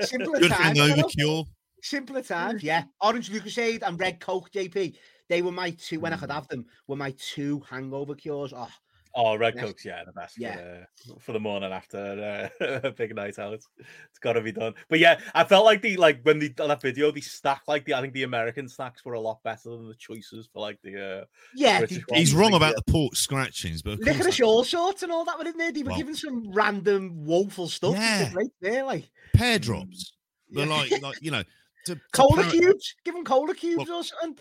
simpler 0.00 0.38
Good 0.40 0.52
for 0.52 0.56
times. 0.62 0.78
an 0.78 0.84
you 0.88 0.88
know? 0.96 1.02
overcure. 1.02 1.44
Simpler 1.82 2.22
times, 2.22 2.62
yeah. 2.62 2.84
Orange 3.00 3.30
Lucozade 3.30 3.82
and 3.82 3.98
red 3.98 4.20
Coke, 4.20 4.50
JP. 4.52 4.94
They 5.28 5.42
were 5.42 5.50
my 5.52 5.70
two 5.70 5.98
when 6.00 6.12
I 6.12 6.16
could 6.16 6.28
Mm. 6.28 6.34
have 6.34 6.48
them. 6.48 6.66
Were 6.86 6.96
my 6.96 7.12
two 7.18 7.60
hangover 7.68 8.14
cures. 8.14 8.52
Oh, 8.54 8.68
Oh, 9.14 9.36
red 9.36 9.54
Yes. 9.56 9.64
cokes, 9.64 9.84
yeah, 9.84 10.02
the 10.06 10.12
best. 10.12 10.38
Yeah. 10.38 10.56
for 10.56 11.14
the, 11.14 11.20
for 11.20 11.32
the 11.32 11.40
morning 11.40 11.70
after 11.72 12.50
uh, 12.60 12.80
a 12.84 12.90
big 12.96 13.14
night 13.14 13.38
out. 13.38 13.52
It's 13.54 14.18
got 14.20 14.32
to 14.34 14.40
be 14.40 14.52
done. 14.52 14.74
But 14.88 15.00
yeah, 15.00 15.20
I 15.34 15.44
felt 15.44 15.64
like 15.66 15.82
the 15.82 15.96
like 15.98 16.20
when 16.22 16.38
they 16.38 16.48
done 16.48 16.68
that 16.68 16.80
video, 16.80 17.10
they 17.10 17.20
stacked 17.20 17.68
like 17.68 17.84
the 17.84 17.94
I 17.94 18.00
think 18.00 18.14
the 18.14 18.22
American 18.22 18.68
snacks 18.68 19.04
were 19.04 19.14
a 19.14 19.20
lot 19.20 19.42
better 19.42 19.70
than 19.70 19.88
the 19.88 19.94
choices 19.96 20.48
for 20.52 20.60
like 20.60 20.78
the. 20.82 21.20
uh 21.20 21.24
yeah. 21.54 21.80
British 21.80 22.04
the- 22.08 22.14
He's 22.16 22.34
wrong 22.34 22.54
about 22.54 22.74
the 22.76 22.82
pork 22.90 23.14
scratchings, 23.16 23.82
but 23.82 23.94
of 23.94 24.00
course 24.00 24.16
Licorice 24.16 24.36
that- 24.38 24.44
all 24.44 24.64
sorts 24.64 25.02
and 25.02 25.12
all 25.12 25.24
that 25.26 25.38
were 25.38 25.46
in 25.46 25.56
there. 25.58 25.72
They 25.72 25.82
were 25.82 25.90
Well- 25.90 25.98
giving 25.98 26.14
some 26.14 26.50
random 26.52 27.24
woeful 27.26 27.68
stuff. 27.68 27.94
Yeah. 27.94 28.20
Yeah. 28.22 28.30
Right 28.34 28.50
there, 28.60 28.84
like 28.84 29.10
pear 29.34 29.58
drops. 29.58 30.14
But 30.50 30.68
Yeah. 30.68 30.74
like, 30.74 30.90
like 31.02 31.22
you 31.22 31.30
know, 31.32 31.42
to, 31.86 31.94
to 31.94 32.00
cola 32.12 32.42
par- 32.42 32.50
cubes. 32.50 32.94
Give 33.04 33.14
him 33.14 33.24
cola 33.24 33.54
cubes 33.54 33.90
or 33.90 34.02
something. 34.04 34.38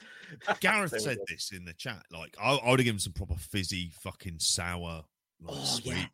Gareth 0.59 0.99
said 1.01 1.17
go. 1.17 1.23
this 1.27 1.51
in 1.51 1.65
the 1.65 1.73
chat. 1.73 2.03
Like, 2.11 2.35
I, 2.41 2.55
I 2.55 2.69
would 2.69 2.79
have 2.79 2.85
given 2.85 2.99
some 2.99 3.13
proper 3.13 3.35
fizzy, 3.35 3.91
fucking 4.01 4.39
sour, 4.39 5.03
like, 5.41 5.57
Oh 5.57 5.63
sweet. 5.63 5.95
yeah. 5.95 6.05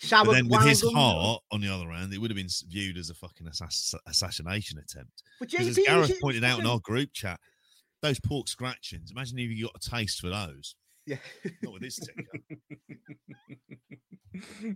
Sour 0.00 0.26
But 0.26 0.32
then 0.32 0.48
with 0.48 0.62
his 0.62 0.82
guangdong. 0.82 0.94
heart, 0.94 1.42
on 1.50 1.60
the 1.60 1.68
other 1.68 1.90
hand, 1.90 2.12
it 2.14 2.18
would 2.18 2.30
have 2.30 2.36
been 2.36 2.48
viewed 2.68 2.96
as 2.98 3.10
a 3.10 3.14
fucking 3.14 3.48
assass- 3.48 3.94
assassination 4.06 4.78
attempt. 4.78 5.22
But 5.40 5.50
Because 5.50 5.66
JP, 5.66 5.70
as 5.70 5.86
Gareth 5.86 6.20
pointed 6.20 6.44
out 6.44 6.60
in 6.60 6.66
our 6.66 6.78
group 6.78 7.10
chat, 7.12 7.40
those 8.00 8.20
pork 8.20 8.46
scratchings. 8.46 9.10
Imagine 9.10 9.40
if 9.40 9.50
you 9.50 9.64
got 9.66 9.84
a 9.84 9.90
taste 9.90 10.20
for 10.20 10.28
those. 10.28 10.76
Yeah. 11.08 11.16
Not 11.62 11.72
with 11.72 11.82
this 11.82 11.98
ticker. 11.98 12.28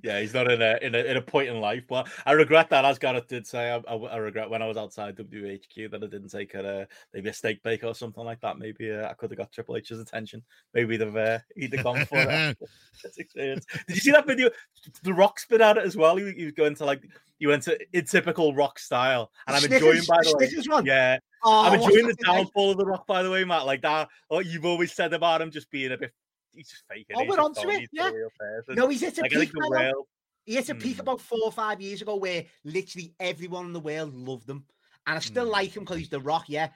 yeah, 0.03 0.21
he's 0.21 0.33
not 0.33 0.51
in 0.51 0.63
a, 0.63 0.79
in 0.81 0.95
a 0.95 0.99
in 0.99 1.19
a 1.19 1.21
point 1.21 1.51
in 1.51 1.61
life. 1.61 1.85
But 1.87 2.09
I 2.25 2.33
regret 2.33 2.71
that, 2.71 2.87
as 2.87 2.99
Gareth 2.99 3.29
did 3.29 3.47
say. 3.47 3.71
I, 3.71 3.77
I, 3.77 3.97
I 3.97 4.17
regret 4.17 4.49
when 4.49 4.63
I 4.63 4.67
was 4.67 4.79
outside 4.79 5.15
WHQ 5.17 5.91
that 5.91 6.03
I 6.03 6.07
didn't 6.07 6.31
take 6.31 6.55
a 6.55 6.89
maybe 7.13 7.29
a 7.29 7.35
steak 7.35 7.63
bake 7.63 7.85
or 7.85 7.95
something 7.95 8.25
like 8.25 8.41
that. 8.41 8.59
Maybe 8.59 8.91
uh, 8.91 9.11
I 9.11 9.13
could 9.13 9.31
have 9.31 9.37
got 9.37 9.53
Triple 9.53 9.77
H's 9.77 10.01
attention. 10.01 10.43
Maybe 10.73 10.97
they've 10.97 11.15
uh, 11.15 11.41
he'd 11.55 11.75
have 11.75 11.85
gone 11.85 12.07
for 12.07 12.17
it. 12.19 12.57
Experience. 13.19 13.67
Did 13.87 13.97
you 13.97 14.01
see 14.01 14.13
that 14.13 14.27
video? 14.27 14.49
The 15.03 15.13
Rock's 15.13 15.45
been 15.45 15.61
at 15.61 15.77
it 15.77 15.85
as 15.85 15.99
well. 15.99 16.17
He, 16.17 16.33
he 16.33 16.45
was 16.47 16.55
going 16.55 16.77
to 16.77 16.87
like 16.87 17.03
he 17.39 17.47
went 17.47 17.65
to 17.65 17.79
in 17.93 18.07
typical 18.07 18.55
Rock 18.55 18.79
style, 18.79 19.31
and 19.47 19.55
I'm 19.55 19.65
enjoying 19.65 20.01
Snickers- 20.01 20.07
by 20.09 20.17
the 20.23 20.37
way. 20.39 20.47
Snickers 20.47 20.69
one. 20.69 20.87
Yeah, 20.87 21.19
Oh, 21.45 21.65
I'm 21.65 21.75
enjoying 21.75 22.07
the 22.07 22.15
downfall 22.15 22.71
of 22.71 22.79
the 22.79 22.87
Rock, 22.87 23.07
by 23.07 23.23
the 23.23 23.31
way, 23.31 23.45
Matt. 23.45 23.67
Like 23.67 23.83
that, 23.83 24.09
what 24.29 24.47
you've 24.47 24.65
always 24.65 24.93
said 24.93 25.13
about 25.13 25.43
him 25.43 25.51
just 25.51 25.71
being 25.71 25.93
a 25.93 25.97
bit. 25.97 26.13
He's 26.55 26.69
just 26.69 26.85
faking. 26.89 27.17
Oh, 27.17 27.25
we're 27.27 27.41
onto 27.41 27.69
it, 27.71 27.89
yeah. 27.93 28.09
a 28.09 28.13
real 28.13 28.29
person. 28.39 28.75
No, 28.75 28.89
he's 28.89 29.01
hit 29.01 29.19
a 29.19 29.23
like 29.23 29.31
peak. 29.31 29.51
man. 29.55 29.93
He 30.45 30.55
hit 30.55 30.69
a 30.71 30.75
peak 30.75 30.97
Hmm. 30.97 31.01
about 31.03 31.21
four 31.21 31.39
or 31.45 31.53
five 31.53 31.81
years 31.81 32.03
ago 32.03 32.17
where 32.17 32.45
literally 32.65 33.15
everyone 33.21 33.67
in 33.67 33.73
the 33.73 33.81
world 33.81 34.13
loved 34.15 34.49
him. 34.49 34.65
And 35.07 35.17
I 35.17 35.21
still 35.21 35.45
Hmm. 35.47 35.51
like 35.53 35.77
him 35.77 35.85
because 35.85 35.99
he's 35.99 36.09
the 36.09 36.21
rock, 36.21 36.45
yeah. 36.49 36.69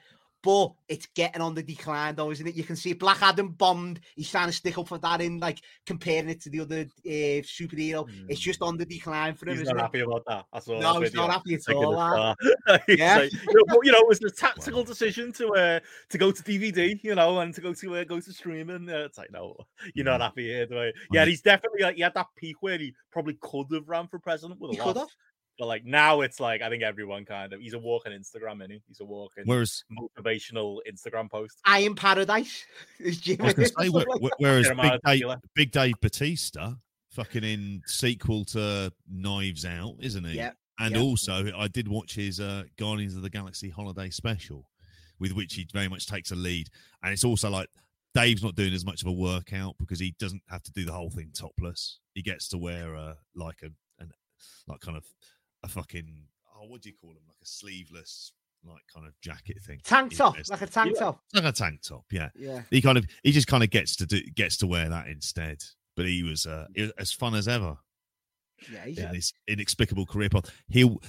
But 0.47 0.71
it's 0.87 1.07
getting 1.07 1.41
on 1.41 1.53
the 1.53 1.61
decline, 1.61 2.15
though, 2.15 2.31
isn't 2.31 2.47
it? 2.47 2.55
You 2.55 2.63
can 2.63 2.77
see 2.77 2.93
Black 2.93 3.21
Adam 3.21 3.49
bombed. 3.49 3.99
He's 4.15 4.31
trying 4.31 4.47
to 4.47 4.53
stick 4.53 4.77
up 4.77 4.87
for 4.87 4.97
that 4.99 5.19
in 5.19 5.41
like 5.41 5.59
comparing 5.85 6.29
it 6.29 6.39
to 6.43 6.49
the 6.49 6.61
other 6.61 6.87
uh, 7.05 7.43
superhero. 7.43 8.07
Mm. 8.07 8.27
It's 8.29 8.39
just 8.39 8.61
on 8.61 8.77
the 8.77 8.85
decline 8.85 9.33
for 9.33 9.49
him. 9.49 9.57
He's 9.57 9.67
not 9.67 9.75
it? 9.75 9.81
happy 9.81 9.99
about 9.99 10.23
that. 10.25 10.45
No, 10.69 11.01
he's 11.01 11.13
not 11.13 11.31
happy 11.31 11.55
at 11.55 11.75
all. 11.75 11.93
yeah, 12.87 13.17
like, 13.17 13.33
you, 13.33 13.63
know, 13.67 13.81
you, 13.83 13.91
know, 13.91 13.97
it 13.97 14.07
was 14.07 14.19
the 14.19 14.31
tactical 14.31 14.83
wow. 14.83 14.85
decision 14.85 15.33
to 15.33 15.49
uh, 15.49 15.79
to 16.07 16.17
go 16.17 16.31
to 16.31 16.41
DVD, 16.41 16.97
you 17.03 17.15
know, 17.15 17.41
and 17.41 17.53
to 17.53 17.59
go 17.59 17.73
to 17.73 17.97
uh, 17.97 18.05
go 18.05 18.21
to 18.21 18.31
streaming. 18.31 18.89
Uh, 18.89 18.99
it's 18.99 19.17
like, 19.17 19.33
no, 19.33 19.53
you're 19.95 20.05
not 20.05 20.21
happy 20.21 20.47
here, 20.47 20.65
do 20.65 20.79
I? 20.79 20.93
Yeah, 21.11 21.25
he's 21.25 21.41
definitely 21.41 21.81
like 21.81 21.97
he 21.97 22.03
had 22.03 22.13
that 22.13 22.27
peak 22.37 22.55
where 22.61 22.77
he 22.77 22.93
probably 23.11 23.37
could 23.41 23.67
have 23.73 23.89
ran 23.89 24.07
for 24.07 24.17
president 24.17 24.61
with 24.61 24.79
a 24.79 24.81
lot. 24.81 25.09
But 25.57 25.67
like 25.67 25.85
now, 25.85 26.21
it's 26.21 26.39
like 26.39 26.61
I 26.61 26.69
think 26.69 26.83
everyone 26.83 27.25
kind 27.25 27.51
of 27.51 27.59
he's 27.59 27.73
a 27.73 27.79
walking 27.79 28.11
Instagram, 28.11 28.63
is 28.63 28.81
He's 28.87 28.99
a 28.99 29.05
walking 29.05 29.43
whereas 29.45 29.83
motivational 29.91 30.77
Instagram 30.89 31.29
post. 31.29 31.59
I 31.65 31.79
am 31.79 31.95
paradise. 31.95 32.65
Is 32.99 33.19
Jim? 33.19 33.39
Say, 33.39 33.89
whereas 34.37 34.69
Big 34.69 35.01
Dave, 35.05 35.23
Big 35.55 35.71
Dave 35.71 35.95
Batista, 36.01 36.73
fucking 37.11 37.43
in 37.43 37.81
sequel 37.87 38.45
to 38.45 38.91
Knives 39.09 39.65
Out, 39.65 39.95
isn't 39.99 40.25
he? 40.25 40.35
Yeah. 40.35 40.51
And 40.79 40.95
also, 40.95 41.51
I 41.57 41.67
did 41.67 41.87
watch 41.87 42.13
his 42.13 42.39
uh, 42.39 42.63
Guardians 42.77 43.15
of 43.15 43.23
the 43.23 43.29
Galaxy 43.29 43.69
holiday 43.69 44.11
special, 44.11 44.69
with 45.19 45.31
which 45.31 45.55
he 45.55 45.67
very 45.73 45.87
much 45.87 46.05
takes 46.05 46.31
a 46.31 46.35
lead. 46.35 46.67
And 47.01 47.11
it's 47.11 47.23
also 47.23 47.49
like 47.49 47.67
Dave's 48.13 48.43
not 48.43 48.55
doing 48.55 48.73
as 48.73 48.85
much 48.85 49.01
of 49.01 49.07
a 49.07 49.11
workout 49.11 49.75
because 49.79 49.99
he 49.99 50.15
doesn't 50.19 50.43
have 50.49 50.61
to 50.63 50.71
do 50.71 50.85
the 50.85 50.91
whole 50.91 51.09
thing 51.09 51.31
topless. 51.33 51.99
He 52.13 52.21
gets 52.21 52.47
to 52.49 52.57
wear 52.57 52.93
a 52.93 53.17
like 53.35 53.63
a 53.63 53.69
an 53.99 54.11
like 54.67 54.81
kind 54.81 54.97
of 54.97 55.05
a 55.67 55.71
fucking 55.71 56.27
oh, 56.55 56.67
what 56.67 56.81
do 56.81 56.89
you 56.89 56.95
call 56.99 57.11
them? 57.11 57.23
Like 57.27 57.37
a 57.41 57.45
sleeveless 57.45 58.31
like 58.65 58.81
kind 58.93 59.05
of 59.05 59.13
jacket 59.21 59.57
thing. 59.61 59.79
Tank 59.83 60.15
top, 60.15 60.35
like 60.49 60.61
a 60.61 60.67
tank 60.67 60.93
yeah. 60.95 60.99
top. 60.99 61.21
Like 61.33 61.45
a 61.45 61.51
tank 61.51 61.81
top, 61.87 62.05
yeah. 62.11 62.29
Yeah. 62.35 62.61
He 62.69 62.81
kind 62.81 62.97
of 62.97 63.05
he 63.23 63.31
just 63.31 63.47
kind 63.47 63.63
of 63.63 63.69
gets 63.69 63.95
to 63.97 64.05
do 64.05 64.21
gets 64.35 64.57
to 64.57 64.67
wear 64.67 64.89
that 64.89 65.07
instead. 65.07 65.63
But 65.95 66.07
he 66.07 66.23
was 66.23 66.45
uh 66.45 66.67
as 66.97 67.11
fun 67.11 67.35
as 67.35 67.47
ever. 67.47 67.77
Yeah, 68.71 68.85
he's 68.85 68.97
in 68.97 69.15
his 69.15 69.33
inexplicable 69.47 70.05
career 70.05 70.29
path. 70.29 70.51
He'll 70.67 71.01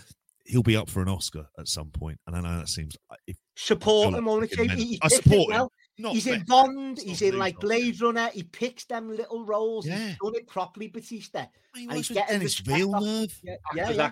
he'll 0.45 0.63
be 0.63 0.77
up 0.77 0.89
for 0.89 1.03
an 1.03 1.09
Oscar 1.09 1.47
at 1.59 1.69
some 1.69 1.91
point, 1.91 2.19
and 2.27 2.37
I 2.37 2.41
know 2.41 2.59
that 2.59 2.69
seems 2.69 2.97
uh, 3.11 3.17
if, 3.27 3.37
support 3.57 4.15
him 4.15 4.29
on 4.29 4.43
it. 4.51 4.99
I 5.03 5.09
support 5.09 5.51
him. 5.51 5.57
Well. 5.57 5.73
He's 5.99 6.27
in 6.27 6.45
Bond. 6.45 6.99
He's 6.99 7.23
in 7.23 7.39
like 7.39 7.59
Blade 7.59 8.01
Runner. 8.01 8.31
He 8.33 8.45
picks 8.45 8.85
them 8.85 9.15
little 9.15 9.45
roles. 9.45 9.87
Yeah. 9.87 9.99
He's 9.99 10.17
done 10.23 10.35
it 10.37 10.47
properly, 10.47 10.89
Batista. 10.89 11.47
He 11.75 11.85
and 11.85 11.93
he's 11.95 12.09
getting 12.09 12.39
Denis 12.39 12.59
Villeneuve. 12.59 13.39
Yeah, 13.43 13.57
yeah, 13.75 13.91
yeah. 13.91 14.11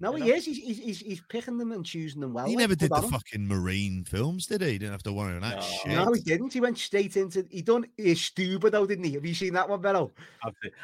No, 0.00 0.12
he 0.12 0.30
is. 0.30 0.44
He's, 0.44 0.58
he's, 0.58 1.00
he's 1.00 1.20
picking 1.28 1.58
them 1.58 1.72
and 1.72 1.84
choosing 1.84 2.20
them 2.20 2.32
well. 2.32 2.46
He 2.46 2.54
never 2.54 2.76
did 2.76 2.90
the 2.90 3.02
fucking 3.02 3.48
marine 3.48 4.04
films, 4.04 4.46
did 4.46 4.60
he? 4.60 4.70
He 4.70 4.78
didn't 4.78 4.92
have 4.92 5.02
to 5.02 5.12
worry 5.12 5.36
about 5.36 5.50
that 5.50 5.56
no. 5.56 5.62
shit. 5.62 5.86
No, 5.88 6.12
he 6.12 6.20
didn't. 6.20 6.52
He 6.52 6.60
went 6.60 6.78
straight 6.78 7.16
into. 7.16 7.44
He 7.50 7.62
done 7.62 7.84
his 7.96 8.20
Stuber 8.20 8.70
though, 8.70 8.86
didn't 8.86 9.04
he? 9.04 9.14
Have 9.14 9.26
you 9.26 9.34
seen 9.34 9.54
that 9.54 9.68
one, 9.68 9.80
Benno? 9.80 10.12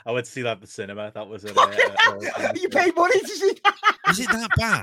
I 0.04 0.10
went 0.10 0.26
to 0.26 0.32
see 0.32 0.42
that 0.42 0.52
at 0.52 0.60
the 0.60 0.66
cinema. 0.66 1.12
That 1.14 1.28
was 1.28 1.44
it. 1.44 1.56
Uh, 1.56 1.70
uh, 2.38 2.52
you 2.60 2.68
paid 2.68 2.96
money 2.96 3.20
to 3.20 3.28
see 3.28 3.56
that. 3.62 3.74
Is 4.10 4.18
it 4.18 4.28
that 4.30 4.50
bad? 4.56 4.82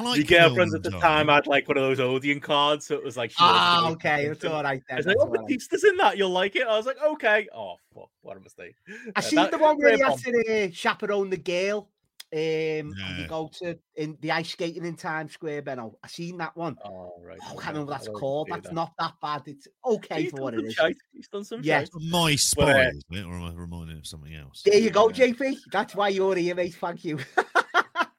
I 0.00 0.02
like 0.02 0.30
Your 0.30 0.40
girlfriend 0.40 0.74
at 0.74 0.82
the 0.82 0.90
time 0.92 1.28
had 1.28 1.46
like 1.46 1.68
one 1.68 1.76
of 1.76 1.82
those 1.82 2.00
Odeon 2.00 2.40
cards, 2.40 2.86
so 2.86 2.94
it 2.94 3.04
was 3.04 3.18
like, 3.18 3.32
ah, 3.38 3.84
oh, 3.84 3.92
okay, 3.92 4.26
it's 4.26 4.44
all 4.46 4.62
right. 4.62 4.82
Then. 4.88 4.98
It's 4.98 5.06
like, 5.06 5.16
oh, 5.20 5.26
Batista's 5.26 5.84
in 5.84 5.96
that. 5.98 6.16
You'll 6.16 6.30
like 6.30 6.56
it. 6.56 6.66
I 6.66 6.76
was 6.76 6.86
like, 6.86 6.96
okay. 7.02 7.48
Oh, 7.54 7.74
fuck, 7.94 8.08
what 8.22 8.38
a 8.38 8.40
mistake. 8.40 8.76
I 8.88 9.18
uh, 9.18 9.20
seen 9.20 9.36
that, 9.36 9.50
the 9.50 9.58
one 9.58 9.76
where 9.76 9.94
he 9.94 10.02
had 10.02 10.16
to 10.18 10.64
uh, 10.64 10.70
chaperone 10.72 11.28
the 11.28 11.36
girl 11.36 11.88
um, 12.32 12.38
yeah. 12.38 13.18
you 13.18 13.26
go 13.26 13.50
to 13.54 13.76
in 13.96 14.16
the 14.20 14.30
ice 14.30 14.50
skating 14.50 14.84
in 14.84 14.94
Times 14.94 15.32
Square, 15.32 15.62
Benno. 15.62 15.98
I 16.04 16.06
seen 16.06 16.38
that 16.38 16.56
one. 16.56 16.78
Oh 16.84 17.14
right. 17.24 17.36
Oh, 17.42 17.46
I 17.46 17.54
can't 17.54 17.66
remember 17.74 17.90
what 17.90 17.98
that's 17.98 18.08
called. 18.08 18.46
That's 18.48 18.68
that. 18.68 18.72
not 18.74 18.92
that 19.00 19.14
bad. 19.20 19.42
It's 19.46 19.66
okay 19.84 20.22
He's 20.22 20.30
for 20.30 20.42
what 20.42 20.54
it 20.54 20.64
is. 20.64 20.74
Shite. 20.74 20.96
He's 21.12 21.26
done 21.26 21.42
some 21.42 21.60
yeah. 21.64 21.84
My 22.08 22.36
spy, 22.36 22.92
but, 23.08 23.18
uh. 23.18 23.28
Or 23.28 23.34
am 23.34 23.42
I 23.42 23.52
reminding 23.52 23.98
of 23.98 24.06
something 24.06 24.32
else? 24.32 24.62
There 24.62 24.78
you 24.78 24.90
go, 24.90 25.08
JP. 25.08 25.56
That's 25.72 25.96
why 25.96 26.10
you're 26.10 26.36
here, 26.36 26.54
mate. 26.54 26.74
Thank 26.74 27.04
you. 27.04 27.18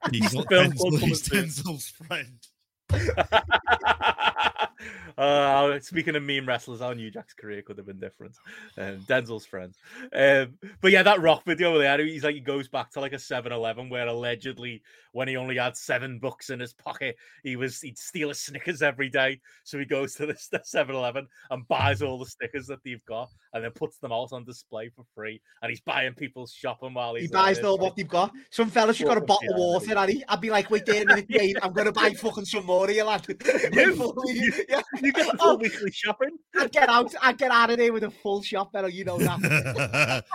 he's, 0.10 0.32
he's 0.32 0.44
Denzel's 1.28 1.88
friend. 1.90 2.40
uh, 5.18 5.80
speaking 5.80 6.16
of 6.16 6.24
meme 6.24 6.48
wrestlers, 6.48 6.82
our 6.82 6.96
New 6.96 7.12
Jack's 7.12 7.34
career 7.34 7.62
could 7.62 7.78
have 7.78 7.88
been 7.88 8.00
different. 8.00 8.36
Um, 8.78 9.00
Denzel's 9.08 9.46
friend. 9.46 9.74
Um, 10.14 10.58
but 10.82 10.92
yeah, 10.92 11.04
that 11.04 11.22
rock 11.22 11.44
video 11.46 11.78
there, 11.78 12.04
he's 12.04 12.24
like, 12.24 12.36
he 12.36 12.42
goes 12.42 12.68
back 12.68 12.92
to 12.92 13.02
like 13.02 13.14
a 13.14 13.20
7 13.20 13.52
Eleven 13.52 13.90
where 13.90 14.08
allegedly 14.08 14.82
when 15.14 15.28
he 15.28 15.36
only 15.36 15.58
had 15.58 15.76
seven 15.76 16.20
bucks 16.20 16.50
in 16.50 16.60
his 16.60 16.74
pocket, 16.74 17.18
he 17.44 17.56
was, 17.56 17.82
he'd 17.82 17.98
steal 17.98 18.30
a 18.30 18.36
Snickers 18.36 18.82
every 18.82 19.10
day. 19.10 19.40
So 19.64 19.78
he 19.78 19.86
goes 19.86 20.16
to 20.16 20.26
the 20.52 20.62
7 20.64 20.96
Eleven 20.96 21.28
and 21.50 21.68
buys 21.68 22.02
all 22.02 22.18
the 22.18 22.26
stickers 22.26 22.68
that 22.68 22.80
they've 22.84 23.06
got 23.06 23.30
and 23.54 23.64
then 23.64 23.72
puts 23.72 23.98
them 23.98 24.12
out 24.12 24.32
on 24.32 24.46
display 24.46 24.90
for 24.90 25.06
free. 25.14 25.42
And 25.62 25.70
he's 25.70 25.82
buying 25.82 26.14
people's 26.14 26.54
shopping 26.54 26.94
while 26.94 27.16
he's 27.16 27.30
he 27.30 27.34
buys 27.34 27.60
all 27.60 27.78
what 27.78 27.96
they've 27.96 28.08
got. 28.08 28.32
Some 28.50 28.70
fellas, 28.70 29.00
you 29.00 29.06
got 29.06 29.18
a 29.18 29.22
bottle 29.22 29.54
of 29.54 29.58
water, 29.58 29.96
and 29.96 30.00
I'd 30.28 30.42
be 30.42 30.50
like, 30.50 30.70
wait 30.70 30.86
there 30.86 31.04
a 31.04 31.06
minute, 31.06 31.26
mate, 31.30 31.58
I'm 31.62 31.74
going 31.74 31.86
to 31.86 31.92
buy 31.92 32.12
fucking 32.14 32.46
some 32.46 32.66
more 32.66 32.90
of 32.90 32.96
you, 32.96 33.04
lad. 33.04 33.26
you, 34.26 34.54
yeah. 34.72 34.82
you 35.02 35.12
get 35.12 35.32
the 35.32 35.38
full 35.38 35.52
oh, 35.52 35.56
weekly 35.56 35.92
shopping. 35.92 36.38
I'd 36.60 36.72
get 36.72 36.90
out, 36.90 37.14
I'd 37.22 37.38
get 37.38 37.52
out 37.52 37.70
of 37.70 37.78
there 37.78 37.94
with 37.94 38.04
a 38.04 38.12
full 38.12 38.42
shop, 38.42 38.72
better, 38.72 38.90
you 38.90 39.04
know 39.06 39.18
that. 39.18 40.24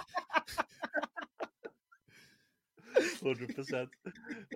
Hundred 3.22 3.54
percent. 3.54 3.88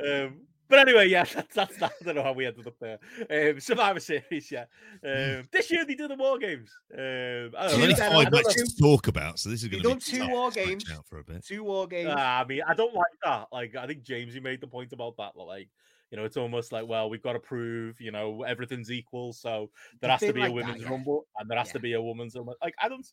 Um, 0.02 0.40
but 0.70 0.78
anyway, 0.78 1.08
yeah, 1.08 1.24
that's, 1.34 1.54
that's 1.54 1.76
that. 1.78 1.92
I 2.00 2.04
don't 2.04 2.14
know 2.14 2.22
how 2.22 2.32
we 2.32 2.46
ended 2.46 2.66
up 2.66 2.78
there. 2.80 2.98
Um, 3.28 3.58
Survivor 3.58 3.98
Series, 4.00 4.50
yeah. 4.50 4.64
Um, 5.04 5.48
this 5.50 5.70
year 5.70 5.84
they 5.84 5.96
do 5.96 6.06
the 6.06 6.14
War 6.14 6.38
Games. 6.38 6.70
Um, 6.96 7.50
I 7.58 7.72
only 7.72 7.94
five 7.94 8.30
matches 8.30 8.74
to 8.74 8.82
talk 8.82 9.08
about, 9.08 9.40
so 9.40 9.50
this 9.50 9.62
is 9.62 9.68
going 9.68 9.82
to 9.82 9.94
be 9.96 10.00
two 10.00 10.28
War 10.28 10.50
Games 10.50 10.84
out 10.90 11.04
for 11.06 11.18
a 11.18 11.24
bit. 11.24 11.44
Two 11.44 11.64
War 11.64 11.88
Games. 11.88 12.08
Uh, 12.08 12.14
I 12.14 12.44
mean, 12.44 12.62
I 12.66 12.74
don't 12.74 12.94
like 12.94 13.04
that. 13.24 13.48
Like, 13.52 13.74
I 13.74 13.86
think 13.86 14.04
James, 14.04 14.34
you 14.34 14.40
made 14.40 14.60
the 14.60 14.68
point 14.68 14.92
about 14.92 15.16
that. 15.16 15.36
Like, 15.36 15.68
you 16.10 16.18
know, 16.18 16.24
it's 16.24 16.36
almost 16.36 16.72
like, 16.72 16.86
well, 16.86 17.08
we've 17.08 17.22
got 17.22 17.34
to 17.34 17.38
prove, 17.38 18.00
you 18.00 18.10
know, 18.10 18.42
everything's 18.42 18.90
equal, 18.90 19.32
so 19.32 19.70
there 20.00 20.10
has 20.10 20.20
to 20.20 20.32
be 20.32 20.40
like 20.40 20.50
a 20.50 20.52
women's 20.52 20.78
that, 20.78 20.84
yeah. 20.84 20.90
rumble 20.90 21.26
and 21.38 21.48
there 21.48 21.58
has 21.58 21.68
yeah. 21.68 21.72
to 21.74 21.78
be 21.78 21.92
a 21.94 22.02
women's 22.02 22.36
like. 22.60 22.74
I 22.82 22.88
don't. 22.88 23.06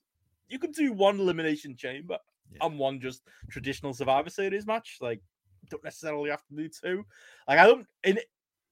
You 0.50 0.60
can 0.60 0.72
do 0.72 0.94
one 0.94 1.20
elimination 1.20 1.76
chamber 1.76 2.18
yeah. 2.52 2.66
and 2.66 2.80
one 2.80 3.02
just 3.02 3.22
traditional 3.50 3.94
Survivor 3.94 4.30
Series 4.30 4.66
match. 4.66 4.98
Like, 5.02 5.22
don't 5.70 5.84
necessarily 5.84 6.30
have 6.30 6.46
to 6.48 6.56
do 6.56 6.70
two. 6.70 7.06
Like, 7.48 7.60
I 7.60 7.68
don't 7.68 7.86
in 8.04 8.20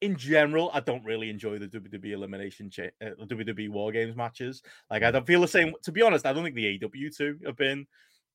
in 0.01 0.15
general, 0.17 0.69
I 0.73 0.81
don't 0.81 1.05
really 1.05 1.29
enjoy 1.29 1.57
the 1.57 1.67
WWE 1.67 2.11
elimination 2.11 2.69
cha- 2.69 2.95
uh, 3.01 3.25
WWE 3.25 3.69
War 3.69 3.91
Games 3.91 4.15
matches. 4.15 4.61
Like, 4.89 5.03
I 5.03 5.11
don't 5.11 5.25
feel 5.25 5.41
the 5.41 5.47
same. 5.47 5.73
To 5.83 5.91
be 5.91 6.01
honest, 6.01 6.25
I 6.25 6.33
don't 6.33 6.43
think 6.43 6.55
the 6.55 6.79
AEW 6.79 7.15
two 7.15 7.39
have 7.45 7.57
been 7.57 7.87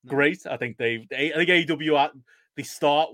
no. 0.05 0.11
great. 0.11 0.47
I 0.47 0.57
think 0.57 0.77
they, 0.79 1.07
they 1.11 1.33
I 1.33 1.45
think 1.45 1.69
AEW 1.69 2.11
they 2.61 2.65
start 2.65 3.09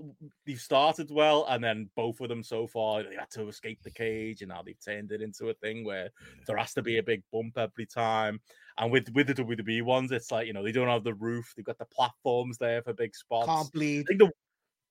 they've 0.45 0.59
started 0.59 1.09
well, 1.09 1.45
and 1.47 1.63
then 1.63 1.89
both 1.95 2.19
of 2.19 2.27
them 2.27 2.43
so 2.43 2.67
far 2.67 3.03
they 3.03 3.15
had 3.15 3.29
to 3.31 3.47
escape 3.47 3.81
the 3.81 3.89
cage, 3.89 4.41
and 4.41 4.49
now 4.49 4.61
they've 4.61 4.83
turned 4.83 5.13
it 5.13 5.21
into 5.21 5.47
a 5.47 5.53
thing 5.53 5.85
where 5.85 6.09
there 6.45 6.57
has 6.57 6.73
to 6.73 6.81
be 6.81 6.97
a 6.97 7.03
big 7.03 7.23
bump 7.31 7.57
every 7.57 7.85
time. 7.85 8.41
And 8.77 8.91
with 8.91 9.09
with 9.13 9.27
the 9.27 9.33
WWE 9.33 9.83
ones, 9.83 10.11
it's 10.11 10.33
like 10.33 10.47
you 10.47 10.53
know 10.53 10.63
they 10.63 10.73
don't 10.73 10.89
have 10.89 11.05
the 11.05 11.13
roof; 11.13 11.53
they've 11.55 11.65
got 11.65 11.77
the 11.77 11.85
platforms 11.85 12.57
there 12.57 12.81
for 12.81 12.91
big 12.91 13.15
spots. 13.15 13.47
Can't 13.47 13.71
bleed. 13.71 14.01
I 14.01 14.03
think 14.09 14.19
the 14.19 14.31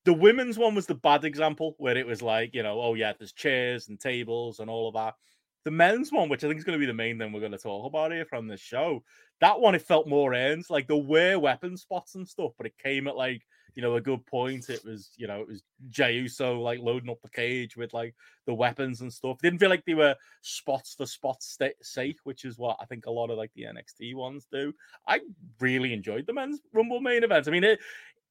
the 0.06 0.14
women's 0.14 0.56
one 0.56 0.74
was 0.74 0.86
the 0.86 0.94
bad 0.94 1.26
example 1.26 1.74
where 1.76 1.98
it 1.98 2.06
was 2.06 2.22
like 2.22 2.54
you 2.54 2.62
know 2.62 2.80
oh 2.80 2.94
yeah, 2.94 3.12
there's 3.18 3.34
chairs 3.34 3.88
and 3.88 4.00
tables 4.00 4.60
and 4.60 4.70
all 4.70 4.88
of 4.88 4.94
that. 4.94 5.16
The 5.64 5.70
men's 5.70 6.12
one, 6.12 6.30
which 6.30 6.44
I 6.44 6.48
think 6.48 6.58
is 6.58 6.64
going 6.64 6.78
to 6.78 6.82
be 6.82 6.86
the 6.86 6.94
main 6.94 7.18
thing 7.18 7.30
we're 7.30 7.40
going 7.40 7.52
to 7.52 7.58
talk 7.58 7.86
about 7.86 8.12
here 8.12 8.24
from 8.24 8.46
the 8.46 8.56
show, 8.56 9.02
that 9.40 9.60
one 9.60 9.74
it 9.74 9.82
felt 9.82 10.08
more 10.08 10.32
ends 10.32 10.70
like 10.70 10.86
the 10.86 10.96
wear 10.96 11.38
weapon 11.38 11.76
spots 11.76 12.14
and 12.14 12.26
stuff, 12.26 12.52
but 12.56 12.66
it 12.66 12.78
came 12.78 13.06
at 13.06 13.16
like 13.16 13.42
you 13.76 13.82
know, 13.82 13.96
a 13.96 14.00
good 14.00 14.24
point. 14.24 14.70
It 14.70 14.82
was, 14.84 15.10
you 15.16 15.28
know, 15.28 15.42
it 15.42 15.48
was 15.48 15.62
Jey 15.90 16.14
Uso 16.14 16.58
like 16.58 16.80
loading 16.80 17.10
up 17.10 17.20
the 17.22 17.28
cage 17.28 17.76
with 17.76 17.92
like 17.92 18.14
the 18.46 18.54
weapons 18.54 19.02
and 19.02 19.12
stuff. 19.12 19.38
Didn't 19.38 19.58
feel 19.58 19.68
like 19.68 19.84
they 19.84 19.94
were 19.94 20.16
spots 20.40 20.94
for 20.94 21.04
spots 21.04 21.58
sake, 21.82 22.16
which 22.24 22.46
is 22.46 22.58
what 22.58 22.78
I 22.80 22.86
think 22.86 23.04
a 23.04 23.10
lot 23.10 23.30
of 23.30 23.36
like 23.36 23.52
the 23.54 23.64
NXT 23.64 24.14
ones 24.14 24.46
do. 24.50 24.72
I 25.06 25.20
really 25.60 25.92
enjoyed 25.92 26.26
the 26.26 26.32
men's 26.32 26.60
Rumble 26.72 27.00
main 27.00 27.22
event. 27.22 27.46
I 27.46 27.50
mean, 27.50 27.64
it 27.64 27.78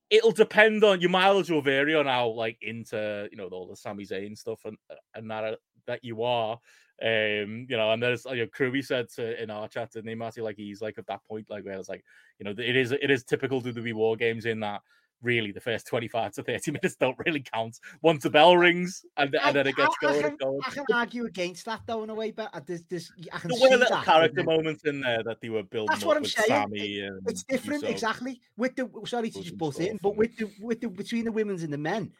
it'll 0.09 0.31
depend 0.31 0.83
on 0.83 0.99
your 0.99 1.11
mileage 1.11 1.51
will 1.51 1.61
vary 1.61 1.95
on 1.95 2.07
how 2.07 2.29
like 2.29 2.57
into 2.61 3.27
you 3.31 3.37
know 3.37 3.45
all 3.47 3.67
the 3.67 3.75
Sami 3.75 4.03
Zayn 4.03 4.35
stuff 4.35 4.65
and 4.65 4.77
and 5.13 5.29
that 5.29 5.43
uh, 5.43 5.55
that 5.85 6.03
you 6.03 6.23
are. 6.23 6.59
Um, 7.01 7.67
you 7.69 7.75
know, 7.75 7.91
and 7.91 8.01
there's 8.01 8.25
you 8.25 8.37
know, 8.37 8.47
Kirby 8.47 8.81
said 8.81 9.09
to, 9.15 9.41
in 9.41 9.51
our 9.51 9.67
chat, 9.67 9.91
didn't 9.91 10.07
he, 10.07 10.15
Matty? 10.15 10.41
Like 10.41 10.55
he's 10.55 10.81
like 10.81 10.97
at 10.97 11.05
that 11.07 11.25
point, 11.27 11.49
like 11.49 11.65
where 11.65 11.77
it's 11.77 11.89
like, 11.89 12.05
you 12.39 12.45
know, 12.45 12.51
it 12.57 12.75
is 12.75 12.93
it 12.93 13.11
is 13.11 13.23
typical 13.23 13.61
to 13.61 13.71
the 13.71 13.93
war 13.93 14.15
games 14.15 14.45
in 14.45 14.61
that 14.61 14.81
really 15.21 15.51
the 15.51 15.61
first 15.61 15.87
25 15.87 16.33
to 16.33 16.43
30 16.43 16.71
minutes 16.71 16.95
don't 16.95 17.17
really 17.25 17.41
count 17.41 17.79
once 18.01 18.23
the 18.23 18.29
bell 18.29 18.57
rings 18.57 19.05
and, 19.17 19.35
and 19.35 19.55
then 19.55 19.67
it 19.67 19.75
gets 19.75 19.95
I, 20.01 20.05
going, 20.05 20.25
I 20.25 20.29
can, 20.29 20.37
going. 20.37 20.59
I 20.65 20.69
can 20.69 20.85
argue 20.93 21.25
against 21.25 21.65
that 21.65 21.81
though 21.85 22.03
in 22.03 22.09
a 22.09 22.15
way, 22.15 22.31
but 22.31 22.51
there's, 22.65 22.83
there's 22.83 23.11
I 23.33 23.39
can 23.39 23.49
there 23.49 23.69
were 23.69 23.77
little 23.77 24.01
character 24.01 24.43
moments 24.43 24.83
in 24.85 25.01
there 25.01 25.23
that 25.23 25.41
they 25.41 25.49
were 25.49 25.63
building. 25.63 25.87
That's 25.91 26.05
what 26.05 26.17
I'm 26.17 26.25
saying. 26.25 26.47
Sami 26.47 27.01
it's 27.25 27.43
different, 27.43 27.83
exactly. 27.83 28.41
With 28.57 28.75
the 28.75 28.89
sorry 29.05 29.29
to 29.31 29.41
just 29.41 29.57
butt 29.57 29.79
in, 29.79 29.99
but 30.01 30.15
with 30.15 30.35
the 30.37 30.49
with 30.61 30.81
the 30.81 30.89
between 30.89 31.25
the 31.25 31.31
women's 31.31 31.63
and 31.63 31.73
the 31.73 31.77
men, 31.77 32.11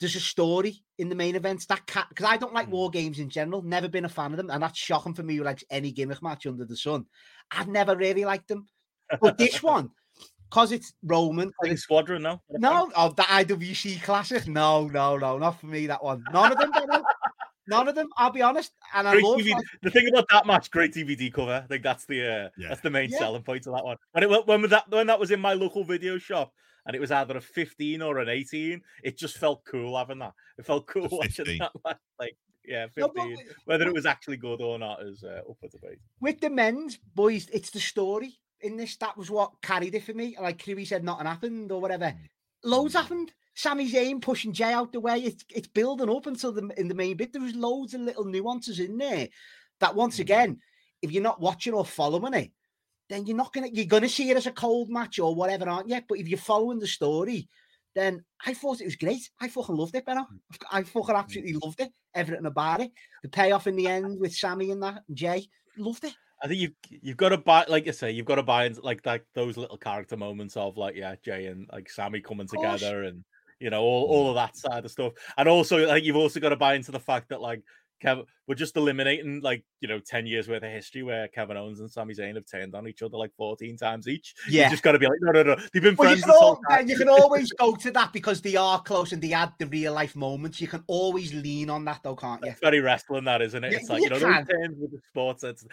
there's 0.00 0.16
a 0.16 0.20
story 0.20 0.82
in 0.98 1.08
the 1.08 1.14
main 1.14 1.36
events 1.36 1.66
that 1.66 1.86
cat 1.86 2.06
because 2.08 2.26
I 2.26 2.36
don't 2.36 2.54
like 2.54 2.68
Mm. 2.68 2.72
war 2.72 2.90
games 2.90 3.18
in 3.18 3.30
general. 3.30 3.62
Never 3.62 3.88
been 3.88 4.04
a 4.04 4.10
fan 4.10 4.32
of 4.32 4.36
them, 4.36 4.50
and 4.50 4.62
that's 4.62 4.78
shocking 4.78 5.14
for 5.14 5.22
me. 5.22 5.36
Who 5.36 5.44
likes 5.44 5.64
any 5.70 5.92
gimmick 5.92 6.22
match 6.22 6.46
under 6.46 6.64
the 6.64 6.76
sun? 6.76 7.06
I've 7.50 7.68
never 7.68 7.96
really 7.96 8.24
liked 8.24 8.48
them, 8.48 8.66
but 9.20 9.38
this 9.38 9.62
one, 9.62 9.90
because 10.50 10.72
it's 10.72 10.92
Roman, 11.02 11.46
'cause 11.48 11.54
Like 11.62 11.72
it's 11.72 11.82
Squadron, 11.82 12.22
no? 12.22 12.40
no, 12.50 12.90
oh, 12.96 13.10
the 13.12 13.22
IWC 13.22 14.02
classic. 14.02 14.46
No, 14.48 14.86
no, 14.88 15.16
no, 15.16 15.38
not 15.38 15.60
for 15.60 15.66
me. 15.66 15.86
That 15.86 16.02
one. 16.02 16.24
None 16.32 16.52
of 16.52 16.58
them. 16.58 16.70
None 17.68 17.88
of 17.88 17.94
them. 17.96 18.08
I'll 18.16 18.30
be 18.30 18.42
honest. 18.42 18.72
And 18.94 19.08
I 19.08 19.14
love. 19.14 19.38
DVD. 19.38 19.54
like- 19.54 19.64
The 19.82 19.90
thing 19.90 20.08
about 20.08 20.26
that 20.30 20.46
match, 20.46 20.70
great 20.70 20.92
DVD 20.94 21.32
cover. 21.32 21.60
I 21.64 21.66
think 21.66 21.82
that's 21.82 22.06
the 22.06 22.20
uh, 22.22 22.48
Yeah. 22.56 22.68
that's 22.68 22.80
the 22.80 22.90
main 22.90 23.10
Yeah. 23.10 23.18
selling 23.18 23.42
point 23.42 23.66
of 23.66 23.74
that 23.74 23.84
one. 23.84 23.96
When 24.12 24.22
it 24.24 24.46
when 24.46 24.62
that 24.70 24.88
when 24.88 25.06
that 25.08 25.18
was 25.18 25.30
in 25.32 25.40
my 25.40 25.52
local 25.54 25.82
video 25.82 26.16
shop 26.18 26.52
and 26.86 26.94
it 26.94 27.00
was 27.00 27.10
either 27.10 27.36
a 27.36 27.40
15 27.40 28.02
or 28.02 28.18
an 28.18 28.28
18, 28.28 28.80
it 29.02 29.18
just 29.18 29.36
felt 29.38 29.64
cool 29.64 29.98
having 29.98 30.20
that. 30.20 30.32
It 30.58 30.64
felt 30.66 30.86
cool 30.86 31.08
watching 31.10 31.58
that. 31.58 31.72
match, 31.84 31.96
Like 32.20 32.36
yeah, 32.64 32.86
No, 32.96 33.08
but 33.08 33.24
15. 33.26 33.48
Whether 33.64 33.88
it 33.88 33.94
was 33.94 34.06
actually 34.06 34.36
good 34.36 34.60
or 34.60 34.78
not 34.78 35.02
is 35.02 35.24
uh, 35.24 35.40
up 35.48 35.56
for 35.60 35.68
debate. 35.68 35.98
with 36.20 36.40
the 36.40 36.50
men's 36.50 36.98
boys, 37.16 37.48
it's 37.52 37.70
the 37.70 37.80
story 37.80 38.38
in 38.60 38.76
this. 38.76 38.96
That 38.96 39.16
was 39.16 39.30
what 39.30 39.52
carried 39.62 39.94
it 39.94 40.04
for 40.04 40.14
me. 40.14 40.36
Like 40.40 40.62
Crewy 40.62 40.86
said, 40.86 41.04
nothing 41.04 41.26
happened 41.26 41.72
or 41.72 41.80
whatever. 41.80 42.06
Mm. 42.06 42.18
Loads 42.64 42.94
mm. 42.94 43.00
happened. 43.00 43.32
Sami 43.54 43.90
Zayn 43.90 44.20
pushing 44.20 44.52
Jey 44.52 44.72
out 44.72 44.92
the 44.92 45.00
way. 45.00 45.18
It's 45.18 45.44
it's 45.54 45.68
building 45.68 46.10
up 46.10 46.26
until 46.26 46.52
the 46.52 46.68
in 46.76 46.88
the 46.88 46.94
main 46.94 47.16
bit. 47.16 47.32
There 47.32 47.42
was 47.42 47.54
loads 47.54 47.94
of 47.94 48.02
little 48.02 48.24
nuances 48.24 48.80
in 48.80 48.98
there 48.98 49.28
that 49.80 49.94
once 49.94 50.16
mm. 50.16 50.20
again, 50.20 50.60
if 51.02 51.12
you're 51.12 51.22
not 51.22 51.40
watching 51.40 51.74
or 51.74 51.84
following 51.84 52.34
it, 52.34 52.50
then 53.08 53.26
you're 53.26 53.36
not 53.36 53.52
gonna 53.52 53.68
you're 53.72 53.86
gonna 53.86 54.08
see 54.08 54.30
it 54.30 54.36
as 54.36 54.46
a 54.46 54.52
cold 54.52 54.90
match 54.90 55.18
or 55.18 55.34
whatever, 55.34 55.68
aren't 55.68 55.88
you? 55.88 56.00
But 56.08 56.18
if 56.18 56.28
you're 56.28 56.38
following 56.38 56.78
the 56.78 56.86
story, 56.86 57.48
then 57.94 58.24
I 58.44 58.52
thought 58.52 58.80
it 58.80 58.84
was 58.84 58.96
great. 58.96 59.30
I 59.40 59.48
fucking 59.48 59.74
loved 59.74 59.94
it, 59.94 60.04
Benno. 60.04 60.26
I 60.70 60.82
fucking 60.82 61.14
absolutely 61.14 61.54
loved 61.54 61.80
it. 61.80 61.90
Everything 62.14 62.46
about 62.46 62.82
it. 62.82 62.90
The 63.22 63.28
payoff 63.30 63.66
in 63.66 63.76
the 63.76 63.86
end 63.86 64.20
with 64.20 64.34
Sami 64.34 64.70
and 64.70 64.82
that 64.82 65.02
and 65.08 65.16
Jey. 65.16 65.48
Loved 65.78 66.04
it. 66.04 66.14
I 66.42 66.48
think 66.48 66.60
you've 66.60 67.00
you've 67.02 67.16
got 67.16 67.30
to 67.30 67.38
buy, 67.38 67.64
like 67.68 67.86
you 67.86 67.92
say, 67.92 68.10
you've 68.10 68.26
got 68.26 68.36
to 68.36 68.42
buy 68.42 68.66
into 68.66 68.82
like 68.82 69.02
that 69.02 69.22
those 69.34 69.56
little 69.56 69.78
character 69.78 70.16
moments 70.16 70.56
of 70.56 70.76
like 70.76 70.94
yeah, 70.96 71.14
Jey 71.24 71.46
and 71.46 71.68
like 71.72 71.88
Sami 71.90 72.20
coming 72.20 72.46
together 72.46 73.04
and 73.04 73.24
you 73.58 73.70
know 73.70 73.82
all, 73.82 74.04
all 74.04 74.26
mm. 74.26 74.28
of 74.30 74.34
that 74.36 74.56
side 74.56 74.84
of 74.84 74.90
stuff, 74.90 75.14
and 75.38 75.48
also 75.48 75.86
like 75.86 76.04
you've 76.04 76.16
also 76.16 76.40
got 76.40 76.50
to 76.50 76.56
buy 76.56 76.74
into 76.74 76.92
the 76.92 77.00
fact 77.00 77.30
that 77.30 77.40
like 77.40 77.62
Kevin, 78.00 78.24
we're 78.48 78.54
just 78.54 78.76
eliminating 78.76 79.40
like 79.42 79.64
you 79.80 79.88
know 79.88 79.98
ten 79.98 80.26
years 80.26 80.48
worth 80.48 80.62
of 80.62 80.70
history 80.70 81.02
where 81.02 81.28
Kevin 81.28 81.56
Owens 81.56 81.80
and 81.80 81.90
Sami 81.90 82.14
Zayn 82.14 82.34
have 82.36 82.46
turned 82.50 82.74
on 82.74 82.86
each 82.88 83.02
other 83.02 83.16
like 83.16 83.32
fourteen 83.36 83.76
times 83.76 84.08
each. 84.08 84.34
Yeah. 84.48 84.64
you 84.64 84.70
just 84.70 84.82
got 84.82 84.92
to 84.92 84.98
be 84.98 85.06
like 85.06 85.18
no 85.20 85.32
no 85.32 85.42
no, 85.42 85.56
they've 85.72 85.82
been 85.82 85.96
Well, 85.96 86.14
you 86.14 86.20
friends 86.20 86.22
can, 86.22 86.28
this 86.30 86.36
al- 86.42 86.60
whole 86.64 86.86
you 86.86 86.96
can 86.96 87.08
always 87.08 87.52
go 87.52 87.74
to 87.74 87.90
that 87.92 88.12
because 88.12 88.40
they 88.40 88.56
are 88.56 88.80
close 88.82 89.12
and 89.12 89.20
they 89.22 89.28
had 89.28 89.52
the 89.58 89.66
real 89.66 89.92
life 89.92 90.14
moments. 90.16 90.60
You 90.60 90.68
can 90.68 90.84
always 90.86 91.32
lean 91.34 91.70
on 91.70 91.84
that 91.86 92.00
though, 92.02 92.16
can't 92.16 92.44
you? 92.44 92.50
It's 92.50 92.60
very 92.60 92.80
wrestling, 92.80 93.24
that 93.24 93.42
isn't 93.42 93.62
it? 93.64 93.72
Yeah, 93.72 93.78
It's 93.78 93.88
like 93.88 93.98
you 94.02 94.04
you 94.04 94.10
know, 94.10 94.18
can. 94.20 94.46
terms 94.46 94.76
with 94.78 94.92
the 94.92 95.00
sports, 95.08 95.44
it's, 95.44 95.64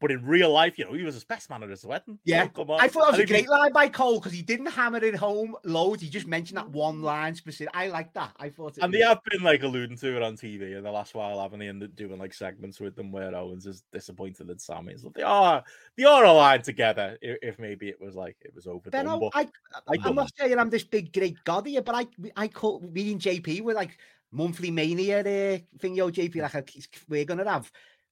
but 0.00 0.10
in 0.10 0.24
real 0.24 0.50
life, 0.52 0.78
you 0.78 0.84
know, 0.84 0.92
he 0.92 1.02
was 1.02 1.14
his 1.14 1.24
best 1.24 1.50
man 1.50 1.62
at 1.62 1.70
his 1.70 1.84
wedding. 1.84 2.18
Yeah. 2.24 2.46
come 2.48 2.70
on. 2.70 2.80
I 2.80 2.88
thought 2.88 3.06
that 3.06 3.10
was 3.12 3.20
a 3.20 3.22
he- 3.22 3.26
great 3.28 3.48
line 3.48 3.72
by 3.72 3.88
Cole 3.88 4.18
because 4.20 4.32
he 4.32 4.42
didn't 4.42 4.66
hammer 4.66 4.98
it 5.02 5.14
home 5.16 5.54
loads. 5.64 6.02
He 6.02 6.08
just 6.08 6.26
mentioned 6.26 6.58
that 6.58 6.68
one 6.70 7.02
line 7.02 7.34
specific. 7.34 7.74
I 7.74 7.88
like 7.88 8.12
that. 8.14 8.32
I 8.38 8.48
thought 8.50 8.78
it 8.78 8.84
And 8.84 8.92
they 8.92 9.00
have 9.00 9.20
been 9.30 9.42
like 9.42 9.62
alluding 9.62 9.96
to 9.98 10.16
it 10.16 10.22
on 10.22 10.36
TV 10.36 10.76
in 10.76 10.84
the 10.84 10.90
last 10.92 11.14
while, 11.14 11.40
haven't 11.40 11.58
they? 11.58 11.66
And 11.66 11.80
they're 11.82 11.88
doing 12.12 12.20
like 12.20 12.34
segments 12.34 12.80
with 12.80 12.94
them 12.94 13.10
where 13.10 13.34
Owens 13.34 13.66
is 13.66 13.82
disappointed 13.92 14.50
in 14.50 14.58
Sami. 14.58 14.96
So 14.96 15.10
they 15.14 15.22
are 15.22 15.64
they 15.96 16.04
are 16.04 16.24
aligned 16.24 16.64
together. 16.64 17.18
If, 17.20 17.38
if 17.42 17.58
maybe 17.58 17.88
it 17.88 18.00
was 18.00 18.14
like 18.14 18.36
it 18.40 18.54
was. 18.54 18.66
Benno, 18.90 19.18
but 19.18 19.30
I, 19.34 19.48
I 19.88 19.96
I'm 20.04 20.14
don't 20.14 20.30
saying 20.38 20.58
I'm 20.58 20.70
this 20.70 20.84
big 20.84 21.12
great 21.12 21.36
god 21.44 21.66
here, 21.66 21.82
but 21.82 21.94
I 21.94 22.06
I 22.36 22.48
call 22.48 22.80
me 22.80 23.12
and 23.12 23.20
JP 23.20 23.62
were 23.62 23.74
like 23.74 23.98
monthly 24.30 24.70
mania 24.70 25.20
uh, 25.20 25.58
thing. 25.78 25.94
Yo, 25.94 26.10
JP, 26.10 26.36
like 26.54 26.70
we're 27.08 27.24
gonna 27.24 27.48
have. 27.50 27.70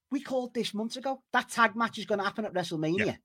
We 0.09 0.19
called 0.19 0.53
this 0.53 0.73
months 0.73 0.97
ago. 0.97 1.21
That 1.31 1.49
tag 1.49 1.75
match 1.75 1.97
is 1.97 2.05
gonna 2.05 2.23
happen 2.23 2.45
at 2.45 2.53
WrestleMania. 2.53 3.17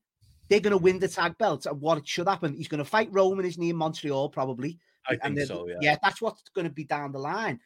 They're 0.49 0.61
gonna 0.61 0.77
win 0.77 0.99
the 0.99 1.09
tag 1.09 1.37
belt. 1.37 1.65
And 1.65 1.81
what 1.81 2.07
should 2.07 2.29
happen, 2.29 2.53
he's 2.53 2.69
gonna 2.69 2.85
fight 2.85 3.09
Roman, 3.11 3.45
isn't 3.45 3.61
he, 3.61 3.71
in 3.71 3.75
Montreal 3.75 4.29
probably? 4.29 4.79
I 5.09 5.17
and 5.23 5.35
think 5.35 5.47
so. 5.47 5.67
Yeah. 5.67 5.75
yeah, 5.81 5.97
that's 6.01 6.21
what's 6.21 6.43
to 6.55 6.69
be 6.69 6.85
down 6.85 7.11
the 7.11 7.19
line. 7.19 7.59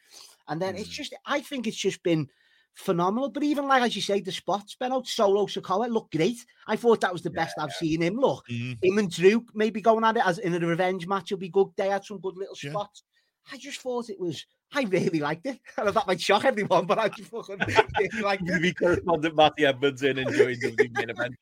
And 0.48 0.60
then 0.60 0.76
it's 0.76 0.88
Mm. 0.88 0.92
just, 0.92 1.14
I 1.24 1.40
think 1.40 1.66
it's 1.66 1.76
just 1.76 2.02
been 2.02 2.28
phenomenal. 2.74 3.30
But 3.30 3.42
even 3.42 3.66
like 3.66 3.82
as 3.82 3.94
you 3.96 4.02
say, 4.02 4.20
the 4.20 4.32
spots, 4.32 4.76
Benno, 4.76 5.02
Solo 5.02 5.46
Sikoa 5.46 5.88
looked 5.90 6.16
great. 6.16 6.44
I 6.66 6.76
thought 6.76 7.00
that 7.02 7.12
was 7.12 7.22
the 7.22 7.30
best 7.30 7.54
I've 7.58 7.72
seen 7.72 8.02
him 8.02 8.16
look. 8.16 8.46
Mhm. 8.48 8.82
Him 8.82 8.98
and 8.98 9.10
Drew 9.10 9.44
maybe 9.54 9.80
going 9.80 10.04
at 10.04 10.16
it 10.16 10.26
as 10.26 10.38
in 10.38 10.54
a 10.54 10.66
revenge 10.66 11.06
match 11.06 11.30
will 11.30 11.38
be 11.38 11.48
good. 11.48 11.68
They 11.76 11.88
had 11.88 12.04
some 12.04 12.18
good 12.20 12.36
little 12.36 12.56
Yeah. 12.62 12.70
spots. 12.70 13.02
I 13.50 13.56
just 13.56 13.80
thought 13.80 14.08
it 14.10 14.18
was. 14.20 14.44
I 14.74 14.82
really 14.82 15.20
liked 15.20 15.46
it. 15.46 15.60
I 15.78 15.84
know 15.84 15.90
that 15.90 16.06
might 16.06 16.20
shock 16.20 16.44
everyone, 16.44 16.86
but 16.86 16.98
I 16.98 17.08
just 17.08 17.30
fucking 17.30 17.58
really 17.98 18.22
liked 18.22 18.42
it. 18.46 18.78
Correspondent 18.78 19.36
Matty 19.36 19.66
Edmonds 19.66 20.02
in 20.02 20.18
enjoying 20.18 20.58
the 20.60 20.90
main 20.94 21.10
event. 21.10 21.34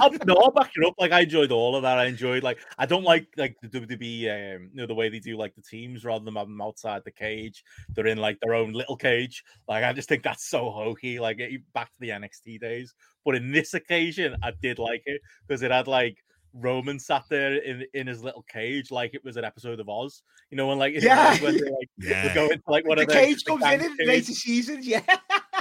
I'm, 0.00 0.18
no, 0.26 0.34
I'll 0.34 0.50
back 0.50 0.72
it 0.74 0.86
up. 0.86 0.94
Like 0.98 1.12
I 1.12 1.20
enjoyed 1.20 1.52
all 1.52 1.76
of 1.76 1.82
that. 1.82 1.98
I 1.98 2.06
enjoyed 2.06 2.42
like 2.42 2.58
I 2.78 2.86
don't 2.86 3.04
like 3.04 3.28
like 3.36 3.56
the 3.62 3.68
WWE, 3.68 4.56
um, 4.56 4.70
you 4.72 4.80
know, 4.80 4.86
the 4.86 4.94
way 4.94 5.08
they 5.08 5.20
do 5.20 5.36
like 5.36 5.54
the 5.54 5.62
teams 5.62 6.04
rather 6.04 6.24
than 6.24 6.34
having 6.34 6.54
them 6.54 6.60
outside 6.60 7.02
the 7.04 7.10
cage. 7.10 7.64
They're 7.94 8.06
in 8.06 8.18
like 8.18 8.38
their 8.40 8.54
own 8.54 8.72
little 8.72 8.96
cage. 8.96 9.44
Like 9.68 9.84
I 9.84 9.92
just 9.92 10.08
think 10.08 10.22
that's 10.22 10.48
so 10.48 10.70
hokey. 10.70 11.20
Like 11.20 11.40
back 11.72 11.92
to 11.92 12.00
the 12.00 12.10
NXT 12.10 12.60
days. 12.60 12.94
But 13.24 13.36
in 13.36 13.52
this 13.52 13.74
occasion, 13.74 14.36
I 14.42 14.52
did 14.62 14.78
like 14.78 15.02
it 15.06 15.20
because 15.46 15.62
it 15.62 15.70
had 15.70 15.86
like. 15.86 16.18
Roman 16.54 16.98
sat 16.98 17.24
there 17.28 17.56
in 17.56 17.84
in 17.94 18.06
his 18.06 18.22
little 18.22 18.42
cage 18.42 18.90
like 18.90 19.14
it 19.14 19.24
was 19.24 19.36
an 19.36 19.44
episode 19.44 19.80
of 19.80 19.88
Oz, 19.88 20.22
you 20.50 20.56
know, 20.56 20.66
when 20.68 20.78
like 20.78 20.94
Yeah. 21.00 21.36
when 21.40 21.54
they 21.56 21.62
like 21.62 21.88
Yeah. 21.98 22.24
would 22.24 22.34
go 22.34 22.44
into 22.48 22.62
like 22.68 22.86
one 22.86 22.96
the 22.98 23.02
of 23.02 23.08
the 23.08 23.14
cage 23.14 23.44
the 23.44 23.56
comes 23.56 23.64
in 23.64 23.96
in 24.00 24.06
later 24.08 24.32
seasons, 24.32 24.86
yeah. 24.86 25.02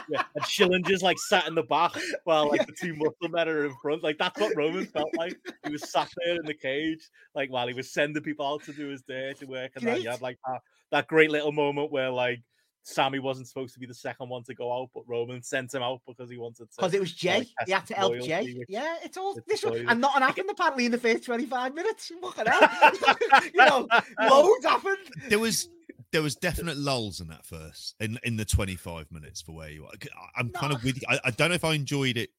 yeah, 0.10 0.24
and 0.36 0.44
Schillinger's 0.46 1.02
like 1.04 1.18
sat 1.20 1.48
in 1.48 1.56
the 1.56 1.64
back 1.64 1.92
while 2.24 2.50
like 2.50 2.66
the 2.66 2.74
two 2.74 2.96
muscle 2.98 3.30
men 3.30 3.48
are 3.48 3.66
in 3.66 3.76
front. 3.82 4.04
Like 4.04 4.18
that's 4.18 4.40
what 4.40 4.56
Roman 4.56 4.86
felt 4.88 5.10
like. 5.16 5.38
He 5.66 5.72
was 5.72 5.90
sat 5.92 6.10
there 6.26 6.36
in 6.36 6.46
the 6.46 6.54
cage, 6.54 7.08
like 7.36 7.52
while 7.52 7.68
he 7.68 7.74
was 7.74 7.92
sending 7.94 8.24
people 8.24 8.46
out 8.48 8.64
to 8.64 8.74
do 8.74 8.88
his 8.88 9.04
dirty 9.04 9.46
work. 9.46 9.72
And 9.76 9.86
then 9.86 10.02
you 10.02 10.10
had 10.10 10.22
like 10.22 10.38
that, 10.48 10.62
that 10.92 11.08
great 11.08 11.30
little 11.32 11.52
moment 11.52 11.92
where 11.92 12.10
like 12.10 12.40
Sami 12.84 13.20
wasn't 13.20 13.48
supposed 13.48 13.74
to 13.74 13.80
be 13.80 13.86
the 13.86 13.94
second 13.94 14.30
one 14.30 14.44
to 14.44 14.56
go 14.56 14.74
out, 14.74 14.90
but 14.96 15.04
Roman 15.08 15.44
sent 15.44 15.74
him 15.74 15.84
out 15.84 16.02
because 16.08 16.30
he 16.30 16.38
wanted 16.38 16.70
to. 16.72 16.76
Because 16.78 16.94
it 16.94 17.00
was 17.00 17.12
Jey. 17.14 17.40
like, 17.40 17.48
he 17.66 17.72
had 17.72 17.86
to 17.88 17.94
help 17.94 18.12
loyalty, 18.12 18.28
Jey. 18.30 18.54
which- 18.58 18.70
Yeah, 18.70 18.96
it's 19.04 19.18
all 19.18 19.36
it's 19.38 19.46
this 19.48 19.64
one. 19.64 19.74
loyalty. 19.74 19.90
And 19.92 20.02
nothing 20.02 20.22
happened 20.24 20.50
apparently 20.52 20.86
in 20.86 20.92
the 20.92 20.98
first 20.98 21.24
25 21.26 21.76
minutes. 21.76 22.12
Fucking 22.22 22.46
hell. 22.48 23.42
you 23.54 23.66
know, 23.66 23.88
loads 24.20 24.66
happened. 24.66 24.98
there 25.28 25.40
was 25.40 25.70
there 26.12 26.22
was 26.24 26.36
definite 26.36 26.76
lulls 26.78 27.20
in 27.22 27.28
that 27.28 27.46
first 27.46 27.96
in 28.00 28.18
in 28.24 28.36
the 28.36 28.46
25 28.46 29.12
minutes 29.12 29.42
for 29.42 29.52
where 29.54 29.70
you 29.70 29.86
are 29.86 29.92
I- 29.94 30.40
i'm 30.40 30.50
kind 30.50 30.74
of 30.74 30.84
with 30.84 30.96
you 30.96 31.04
I, 31.08 31.20
I 31.26 31.32
don't 31.32 31.50
know 31.50 31.56
if 31.56 31.64
i 31.64 31.74
enjoyed 31.74 32.18
it 32.18 32.30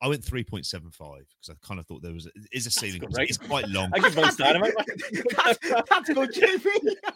i 0.00 0.08
went 0.08 0.22
3.75 0.22 0.62
because 0.98 1.26
i 1.50 1.54
kind 1.66 1.78
of 1.78 1.86
thought 1.86 2.02
there 2.02 2.12
was 2.14 2.26
is 2.52 2.66
a 2.66 2.70
ceiling 2.70 3.02
great. 3.12 3.28
it's 3.28 3.38
quite 3.38 3.68
long 3.68 3.90
I 3.94 3.98
give 3.98 4.16
most 4.16 4.38
dynamite. 4.38 4.72
that's, 5.36 5.58
that's 5.90 6.08
good, 6.10 6.30
JP. 6.32 6.66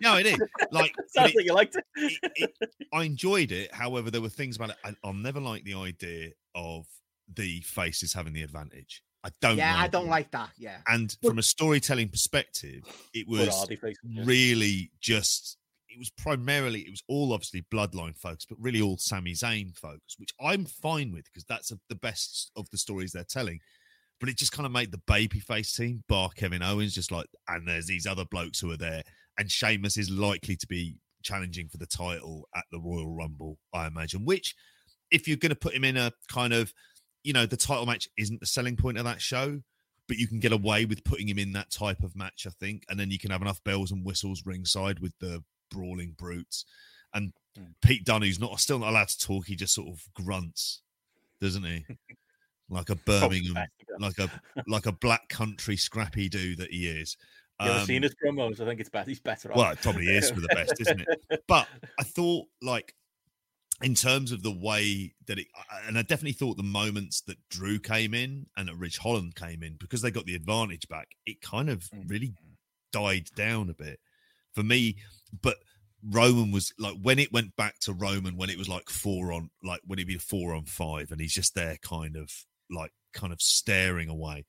no 0.03 0.17
it 0.17 0.27
is 0.27 0.39
like 0.71 0.93
but 0.97 1.11
Sounds 1.11 1.31
it- 1.31 1.37
like 1.37 1.47
you 1.47 1.55
liked 1.55 1.77
it. 1.77 1.85
it, 1.97 2.51
it, 2.61 2.71
I 2.93 3.05
enjoyed 3.05 3.53
it. 3.53 3.73
However, 3.75 4.11
there 4.11 4.21
were 4.21 4.29
things 4.29 4.57
about 4.57 4.71
it. 4.71 4.77
I, 4.85 4.95
I'll 5.05 5.13
never 5.13 5.41
like 5.41 5.65
the 5.65 5.75
idea 5.75 6.31
of 6.55 6.87
the 7.35 7.61
faces 7.63 8.13
having 8.13 8.33
the 8.33 8.43
advantage. 8.43 9.03
I 9.25 9.31
don't. 9.41 9.57
Yeah, 9.57 9.75
I 9.77 9.89
don't 9.89 10.07
it. 10.07 10.11
like 10.11 10.31
that. 10.33 10.51
Yeah. 10.59 10.77
And 10.87 11.15
from 11.23 11.39
a 11.39 11.43
storytelling 11.43 12.09
perspective, 12.11 12.83
it 13.13 13.27
was 13.27 13.49
Hardy 13.49 13.77
face, 13.77 13.97
yeah. 14.05 14.23
really 14.25 14.91
just. 15.01 15.57
It 15.97 15.99
was 15.99 16.11
primarily. 16.11 16.81
It 16.81 16.91
was 16.91 17.03
all 17.09 17.33
obviously 17.33 17.65
bloodline 17.73 18.19
focused, 18.19 18.51
but 18.51 18.59
really 18.61 18.83
all 18.83 18.99
Sami 18.99 19.33
Zayn 19.33 19.75
focused, 19.75 20.21
which 20.21 20.35
I'm 20.39 20.67
fine 20.67 21.11
with 21.11 21.25
because 21.25 21.45
that's 21.45 21.73
a, 21.73 21.79
the 21.89 21.95
best 21.95 22.51
of 22.55 22.69
the 22.71 22.77
stories 22.77 23.13
they're 23.13 23.25
telling. 23.25 23.61
But 24.21 24.29
it 24.29 24.37
just 24.37 24.53
kind 24.53 24.67
of 24.67 24.73
made 24.73 24.93
the 24.93 25.01
babyface 25.11 25.75
team, 25.75 26.05
bar 26.07 26.29
Kevin 26.37 26.63
Owens, 26.63 26.95
just 26.95 27.11
like, 27.11 27.29
and 27.49 27.67
there's 27.67 27.87
these 27.87 28.07
other 28.07 28.27
blokes 28.27 28.61
who 28.61 28.71
are 28.73 28.77
there, 28.77 29.05
and 29.39 29.51
Sheamus 29.51 29.97
is 29.97 30.11
likely 30.11 30.55
to 30.57 30.67
be 30.67 30.99
challenging 31.23 31.69
for 31.69 31.79
the 31.79 31.87
title 31.87 32.47
at 32.55 32.65
the 32.71 32.79
Royal 32.79 33.17
Rumble, 33.17 33.57
I 33.73 33.87
imagine. 33.87 34.27
Which, 34.27 34.55
if 35.11 35.27
you're 35.27 35.39
going 35.39 35.49
to 35.49 35.57
put 35.57 35.75
him 35.75 35.85
in 35.85 35.97
a 35.97 36.13
kind 36.31 36.53
of, 36.53 36.75
you 37.25 37.33
know, 37.33 37.47
the 37.47 37.57
title 37.57 37.87
match 37.87 38.07
isn't 38.19 38.41
the 38.41 38.47
selling 38.47 38.77
point 38.77 38.99
of 38.99 39.05
that 39.05 39.23
show, 39.23 39.63
but 40.09 40.19
you 40.19 40.29
can 40.29 40.41
get 40.41 40.53
away 40.53 40.85
with 40.85 41.05
putting 41.05 41.27
him 41.27 41.39
in 41.39 41.53
that 41.53 41.71
type 41.71 42.03
of 42.03 42.15
match, 42.15 42.47
I 42.47 42.51
think, 42.61 42.83
and 42.91 43.01
then 43.01 43.11
you 43.11 43.19
can 43.19 43.31
have 43.31 43.41
enough 43.41 43.65
bells 43.65 43.93
and 43.93 44.05
whistles 44.05 44.43
ringside 44.45 45.01
with 45.01 45.15
the 45.21 45.43
brawling 45.71 46.15
brutes. 46.19 46.65
And 47.15 47.33
Mm. 47.59 47.73
Pete 47.81 48.05
Dunne, 48.05 48.21
who's 48.21 48.39
not 48.39 48.61
still 48.61 48.79
not 48.79 48.91
allowed 48.91 49.09
to 49.09 49.19
talk, 49.19 49.47
he 49.47 49.57
just 49.57 49.73
sort 49.75 49.89
of 49.89 50.03
grunts, 50.13 50.83
doesn't 51.41 51.65
he? 51.65 51.87
like 52.69 52.91
a 52.91 52.95
Birmingham, 53.07 53.67
like 53.99 54.19
a 54.19 54.29
like 54.67 54.85
a 54.85 54.93
black 54.93 55.27
country 55.31 55.75
scrappy 55.79 56.29
do 56.29 56.55
that 56.57 56.71
he 56.71 56.87
is. 56.87 57.17
You 57.59 57.69
ever 57.71 57.79
Um, 57.81 57.87
seen 57.87 58.03
his 58.03 58.15
promos? 58.23 58.61
I 58.61 58.67
think 58.67 58.81
it's 58.81 58.91
better. 58.91 59.09
He's 59.09 59.21
better. 59.21 59.51
off. 59.53 59.57
well, 59.57 59.71
it 59.73 59.81
probably 59.81 60.09
is 60.09 60.31
for 60.31 60.41
the 60.43 60.49
best, 60.49 60.75
isn't 60.81 61.01
it? 61.01 61.43
But 61.49 61.67
I 61.99 62.03
thought, 62.03 62.47
like, 62.61 62.95
in 63.83 63.95
terms 63.95 64.33
of 64.33 64.43
the 64.43 64.51
way 64.53 65.15
that 65.27 65.39
it, 65.39 65.47
and 65.87 65.97
I 65.97 66.03
definitely 66.03 66.33
thought 66.33 66.59
the 66.59 66.63
moments 66.63 67.23
that 67.23 67.39
Drew 67.49 67.79
came 67.79 68.13
in 68.13 68.47
and 68.59 68.69
that 68.69 68.77
Ridge 68.77 68.99
Holland 68.99 69.35
came 69.35 69.63
in, 69.63 69.77
because 69.77 70.03
they 70.03 70.11
got 70.11 70.27
the 70.27 70.35
advantage 70.35 70.87
back, 70.89 71.09
it 71.25 71.41
kind 71.41 71.71
of 71.71 71.85
Mm. 71.85 72.11
really 72.11 72.35
died 72.93 73.31
down 73.35 73.71
a 73.71 73.75
bit 73.75 73.99
for 74.57 74.65
me. 74.65 74.97
But 75.43 75.57
Roman 76.03 76.51
was 76.51 76.73
like 76.79 76.97
when 77.03 77.19
it 77.21 77.33
went 77.33 77.55
back 77.57 77.79
to 77.81 77.93
Roman 77.93 78.37
when 78.37 78.51
it 78.51 78.59
was 78.59 78.69
like 78.69 78.89
four 78.91 79.33
on 79.33 79.51
like 79.63 79.81
when 79.87 79.99
it'd 79.99 80.09
be 80.09 80.17
four 80.19 80.55
on 80.55 80.65
five 80.65 81.11
and 81.13 81.21
he's 81.21 81.33
just 81.35 81.55
there 81.55 81.77
kind 81.83 82.17
of 82.17 82.31
like 82.71 82.93
kind 83.13 83.33
of 83.33 83.41
staring 83.41 84.09
away. 84.09 84.45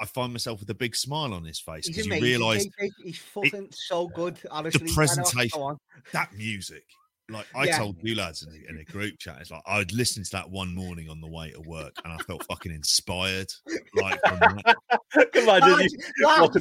I 0.00 0.06
find 0.06 0.32
myself 0.32 0.58
with 0.60 0.70
a 0.70 0.74
big 0.74 0.96
smile 0.96 1.32
on 1.32 1.44
his 1.44 1.60
face 1.60 1.86
He's 1.86 1.96
because 1.96 2.06
you 2.08 2.20
realise 2.22 2.66
JP. 2.80 2.90
He's 3.04 3.18
fucking 3.18 3.68
so 3.72 4.08
good. 4.08 4.38
Honestly, 4.50 4.82
I 4.82 4.86
know, 4.88 4.94
presentation- 4.94 5.60
on. 5.60 5.78
that 6.12 6.32
music. 6.34 6.84
Like 7.28 7.46
I 7.54 7.66
Yeah. 7.66 7.78
told 7.78 7.96
you 8.02 8.14
lads 8.16 8.42
in 8.42 8.52
a, 8.52 8.70
in 8.70 8.78
a 8.80 8.84
group 8.84 9.18
chat, 9.18 9.38
it's 9.40 9.50
like 9.50 9.62
I'd 9.66 9.92
listened 9.92 10.26
to 10.26 10.32
that 10.32 10.50
one 10.50 10.74
morning 10.74 11.08
on 11.08 11.20
the 11.20 11.28
way 11.28 11.50
to 11.52 11.60
work 11.60 11.94
and 12.04 12.12
I 12.12 12.16
felt 12.18 12.44
fucking 12.46 12.72
inspired. 12.72 13.52
Like, 13.94 14.20
from 14.26 14.38
that. 14.40 14.76
Imagine 15.34 15.46
Lads, 15.46 15.94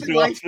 you 0.08 0.16
lads, 0.18 0.42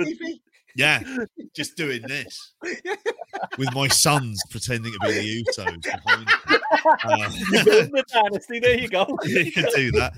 walking 0.76 1.04
through 1.04 1.16
like, 1.16 1.22
Oxford. 1.22 1.28
JP. 1.28 1.38
yeah, 1.38 1.46
just 1.54 1.76
doing 1.76 2.02
this 2.02 2.52
with 3.58 3.74
my 3.74 3.88
sons 3.88 4.42
pretending 4.50 4.92
to 4.92 4.98
be 5.00 5.12
the 5.12 5.44
Usos 5.44 5.82
behind 5.82 6.26
me. 6.26 6.56
Uh, 6.84 7.28
the 7.28 8.04
dynasty. 8.12 8.58
There 8.58 8.78
you 8.78 8.88
go. 8.88 9.06
you 9.24 9.52
can 9.52 9.66
do 9.74 9.90
that. 9.92 10.12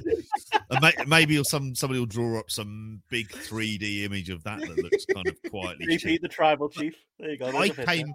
Maybe 1.06 1.42
some 1.44 1.74
somebody 1.74 2.00
will 2.00 2.06
draw 2.06 2.38
up 2.38 2.50
some 2.50 3.02
big 3.10 3.28
3D 3.28 4.04
image 4.04 4.30
of 4.30 4.42
that 4.44 4.60
that 4.60 4.78
looks 4.78 5.04
kind 5.06 5.26
of 5.26 5.36
quietly. 5.50 5.86
Repeat 5.86 6.00
cheap. 6.00 6.22
the 6.22 6.28
tribal 6.28 6.68
chief. 6.68 6.94
There 7.18 7.30
you 7.30 7.38
go. 7.38 7.46
I 7.46 7.68
there's 7.68 7.86
came 7.86 8.12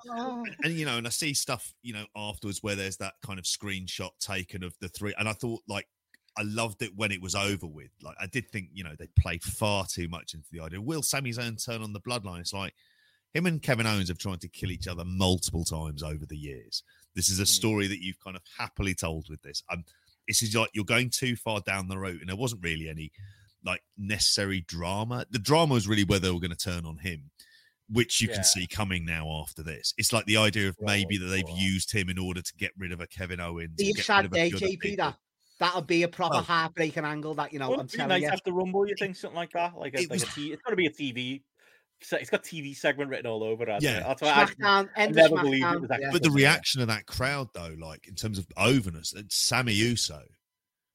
and 0.64 0.74
you 0.74 0.86
know, 0.86 0.98
and 0.98 1.08
I 1.08 1.12
see 1.12 1.34
stuff, 1.34 1.74
you 1.82 1.94
know, 1.94 2.06
afterwards 2.16 2.62
where 2.62 2.76
there's 2.76 2.98
that 2.98 3.14
kind 3.26 3.40
of 3.40 3.46
screenshot 3.46 4.12
taken 4.20 4.64
of 4.64 4.76
the 4.82 4.90
three, 4.90 5.14
and 5.18 5.28
I 5.30 5.34
thought 5.34 5.62
like 5.68 5.88
I 6.38 6.44
loved 6.44 6.82
it 6.82 6.92
when 6.96 7.12
it 7.12 7.22
was 7.22 7.36
over 7.36 7.68
with. 7.68 7.92
Like 8.02 8.16
I 8.20 8.28
did 8.28 8.50
think, 8.50 8.70
you 8.74 8.84
know, 8.84 8.96
they 8.98 9.08
played 9.20 9.44
far 9.44 9.86
too 9.86 10.08
much 10.08 10.34
into 10.34 10.48
the 10.52 10.62
idea. 10.62 10.82
Will 10.82 11.04
Sami's 11.04 11.38
own 11.40 11.58
turn 11.58 11.82
on 11.82 11.94
the 11.94 12.00
bloodline? 12.00 12.40
It's 12.40 12.54
like 12.54 12.74
him 13.34 13.46
and 13.46 13.62
Kevin 13.62 13.86
Owens 13.88 14.10
have 14.10 14.18
tried 14.18 14.42
to 14.42 14.48
kill 14.48 14.72
each 14.72 14.88
other 14.88 15.04
multiple 15.06 15.64
times 15.66 16.04
over 16.04 16.26
the 16.26 16.38
years. 16.38 16.84
This 17.16 17.30
is 17.30 17.40
a 17.40 17.46
story 17.46 17.88
that 17.88 18.02
you've 18.02 18.20
kind 18.20 18.36
of 18.38 18.44
happily 18.58 18.94
told 18.94 19.28
with 19.30 19.42
this. 19.42 19.64
Um, 19.70 19.84
this 20.28 20.42
is 20.42 20.56
like 20.56 20.70
you're 20.74 20.86
going 20.86 21.10
too 21.10 21.36
far 21.36 21.60
down 21.62 21.88
the 21.90 21.98
road, 21.98 22.20
and 22.22 22.30
there 22.30 22.36
wasn't 22.38 22.64
really 22.64 22.88
any 22.90 23.12
like 23.66 23.82
necessary 23.98 24.62
drama. 24.68 25.26
The 25.30 25.40
drama 25.40 25.74
was 25.74 25.88
really 25.88 26.04
where 26.06 26.20
they 26.20 26.32
were 26.32 26.40
going 26.40 26.56
to 26.56 26.58
turn 26.58 26.86
on 26.86 26.98
him, 27.00 27.32
which 27.90 28.22
you 28.22 28.30
Yeah. 28.30 28.36
can 28.36 28.44
see 28.46 28.68
coming 28.68 29.06
now 29.06 29.30
after 29.42 29.62
this. 29.64 29.94
It's 29.98 30.14
like 30.14 30.26
the 30.26 30.38
idea 30.38 30.70
of 30.70 30.78
maybe 30.80 31.18
that 31.18 31.26
they've 31.26 31.44
used 31.58 31.92
him 31.92 32.10
in 32.10 32.18
order 32.18 32.42
to 32.42 32.54
get 32.58 32.72
rid 32.78 32.92
of 32.92 33.02
a 33.02 33.08
Kevin 33.08 33.40
Owens. 33.42 33.76
be 33.76 33.88
and 33.88 33.92
a 33.92 33.98
get 33.98 34.06
sad 34.06 34.18
rid 34.18 34.26
of 34.26 34.32
a 34.32 34.36
day, 34.36 34.50
few 34.52 34.58
other 34.58 34.66
JP. 34.68 34.98
That 34.98 35.18
that'll 35.62 35.82
be 35.82 36.04
a 36.04 36.08
proper 36.10 36.36
Well- 36.36 36.44
heartbreaking 36.44 37.06
angle. 37.06 37.36
That 37.36 37.54
you 37.54 37.60
know, 37.60 37.66
I'm 37.66 37.72
Wouldn't 37.72 37.90
it 37.90 37.94
be 37.94 37.98
telling 38.00 38.10
nice 38.10 38.22
you. 38.24 38.28
after 38.34 38.52
Rumble, 38.52 38.86
you 38.88 38.96
think 39.00 39.16
something 39.16 39.36
like 39.38 39.52
that? 39.52 39.78
Like 39.78 39.94
a, 39.94 40.00
It 40.02 40.10
like 40.10 40.20
was- 40.20 40.24
a 40.24 40.26
T- 40.28 40.52
it's 40.52 40.62
got 40.62 40.72
to 40.72 40.76
be 40.76 40.88
a 40.88 40.92
TV. 40.92 41.44
It's 42.14 42.32
got 42.32 42.44
TV 42.44 42.76
segment 42.76 43.12
written 43.12 43.28
all 43.28 43.44
over 43.44 43.64
it. 43.70 43.82
Yeah. 43.84 44.00
that's 44.00 44.24
why 44.24 44.32
I, 44.32 44.46
SmackDown, 44.46 44.90
I 44.98 45.02
end 45.04 45.16
never 45.16 45.36
believed 45.36 45.64
it 45.72 45.82
was 45.82 45.90
that. 45.90 46.02
yeah. 46.02 46.10
But 46.12 46.24
the 46.24 46.32
reaction 46.32 46.82
of 46.82 46.88
that 46.88 47.06
crowd, 47.06 47.50
though, 47.54 47.76
like 47.80 48.08
in 48.08 48.16
terms 48.16 48.40
of 48.40 48.48
overness, 48.58 49.14
it's 49.16 49.38
Sami 49.38 49.74
Uso, 49.74 50.24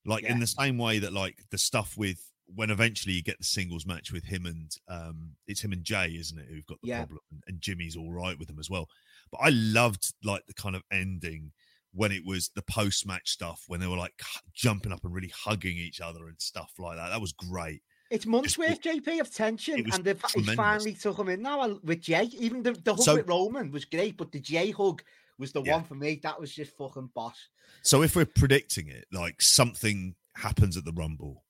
like 0.05 0.25
in 0.25 0.41
the 0.41 0.49
same 0.49 0.79
way 0.79 0.99
that 0.99 1.13
like 1.13 1.39
the 1.51 1.59
stuff 1.59 1.97
with 1.97 2.19
when 2.55 2.71
eventually 2.71 3.15
you 3.15 3.23
get 3.23 3.39
the 3.39 3.45
singles 3.45 3.87
match 3.87 4.13
with 4.13 4.25
him 4.25 4.47
and 4.47 4.71
um 4.89 5.33
it's 5.47 5.61
him 5.63 5.73
and 5.73 5.85
Jey, 5.85 6.17
isn't 6.19 6.39
it, 6.39 6.47
who've 6.49 6.67
got 6.67 6.79
the 6.83 6.89
Yeah. 6.89 6.99
problem, 7.05 7.21
and, 7.31 7.43
and 7.47 7.61
Jimmy's 7.61 7.97
all 7.97 8.13
right 8.13 8.37
with 8.39 8.49
them 8.49 8.59
as 8.59 8.69
well. 8.69 8.89
But 9.31 9.39
I 9.43 9.51
loved 9.51 10.13
like 10.25 10.45
the 10.47 10.55
kind 10.55 10.75
of 10.75 10.83
ending 10.93 11.53
when 11.97 12.13
it 12.13 12.23
was 12.25 12.51
the 12.55 12.63
post 12.63 13.07
match 13.07 13.31
stuff 13.31 13.65
when 13.67 13.81
they 13.81 13.87
were 13.87 13.97
like 13.97 14.13
jumping 14.55 14.93
up 14.93 15.03
and 15.05 15.15
really 15.15 15.33
hugging 15.35 15.77
each 15.77 16.01
other 16.01 16.29
and 16.29 16.41
stuff 16.41 16.73
like 16.79 16.97
that. 16.97 17.09
That 17.09 17.21
was 17.21 17.33
great. 17.33 17.83
It's 18.11 18.27
months 18.27 18.55
Just- 18.55 18.59
worth, 18.59 18.81
JP, 18.83 19.21
of 19.21 19.35
tension, 19.35 19.85
and 19.93 20.05
they've, 20.05 20.21
finally 20.55 20.95
took 20.95 21.19
him 21.19 21.29
in 21.29 21.43
now 21.43 21.67
with 21.83 22.03
Jey. 22.03 22.25
Even 22.39 22.63
the, 22.63 22.73
the 22.73 22.95
hug 22.95 23.03
So- 23.03 23.17
with 23.17 23.29
Roman 23.29 23.73
was 23.73 23.85
great, 23.85 24.17
but 24.17 24.31
the 24.31 24.39
Jey 24.39 24.71
hug 24.71 25.03
was 25.39 25.51
the 25.53 25.63
Yeah. 25.63 25.73
one 25.77 25.85
for 25.85 25.97
me. 25.97 26.21
That 26.23 26.39
was 26.41 26.55
just 26.55 26.77
fucking 26.77 27.11
boss. 27.15 27.37
So 27.83 28.03
if 28.03 28.15
we're 28.15 28.25
predicting 28.27 28.89
it, 28.89 29.07
like 29.13 29.43
something 29.43 30.15
happens 30.37 30.77
at 30.77 30.85
the 30.85 30.93
Rumble. 30.93 31.43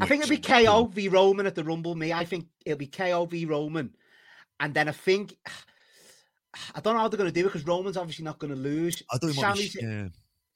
I 0.00 0.06
think 0.06 0.24
it'll 0.24 0.30
be 0.36 0.38
KO 0.42 0.86
v 0.86 1.08
Roman 1.08 1.46
at 1.46 1.54
the 1.54 1.62
Rumble. 1.64 1.94
Me, 1.94 2.12
I 2.12 2.24
think 2.24 2.48
it'll 2.66 2.78
be 2.78 2.86
KO 2.88 3.26
v 3.26 3.44
Roman, 3.46 3.94
and 4.60 4.74
then 4.74 4.88
I 4.88 4.92
think 4.92 5.36
I 6.74 6.80
don't 6.80 6.94
know 6.94 7.00
how 7.00 7.08
they're 7.08 7.18
going 7.18 7.30
to 7.30 7.34
do 7.34 7.40
it 7.46 7.52
because 7.52 7.66
Roman's 7.66 7.96
obviously 7.96 8.24
not 8.24 8.38
going 8.38 8.52
to 8.52 8.58
lose. 8.58 9.02
I 9.10 9.18
thought 9.18 9.30
it 9.30 9.36
might 9.36 9.54
be, 9.56 9.68
Sami's- 9.68 9.76
yeah. 9.82 10.08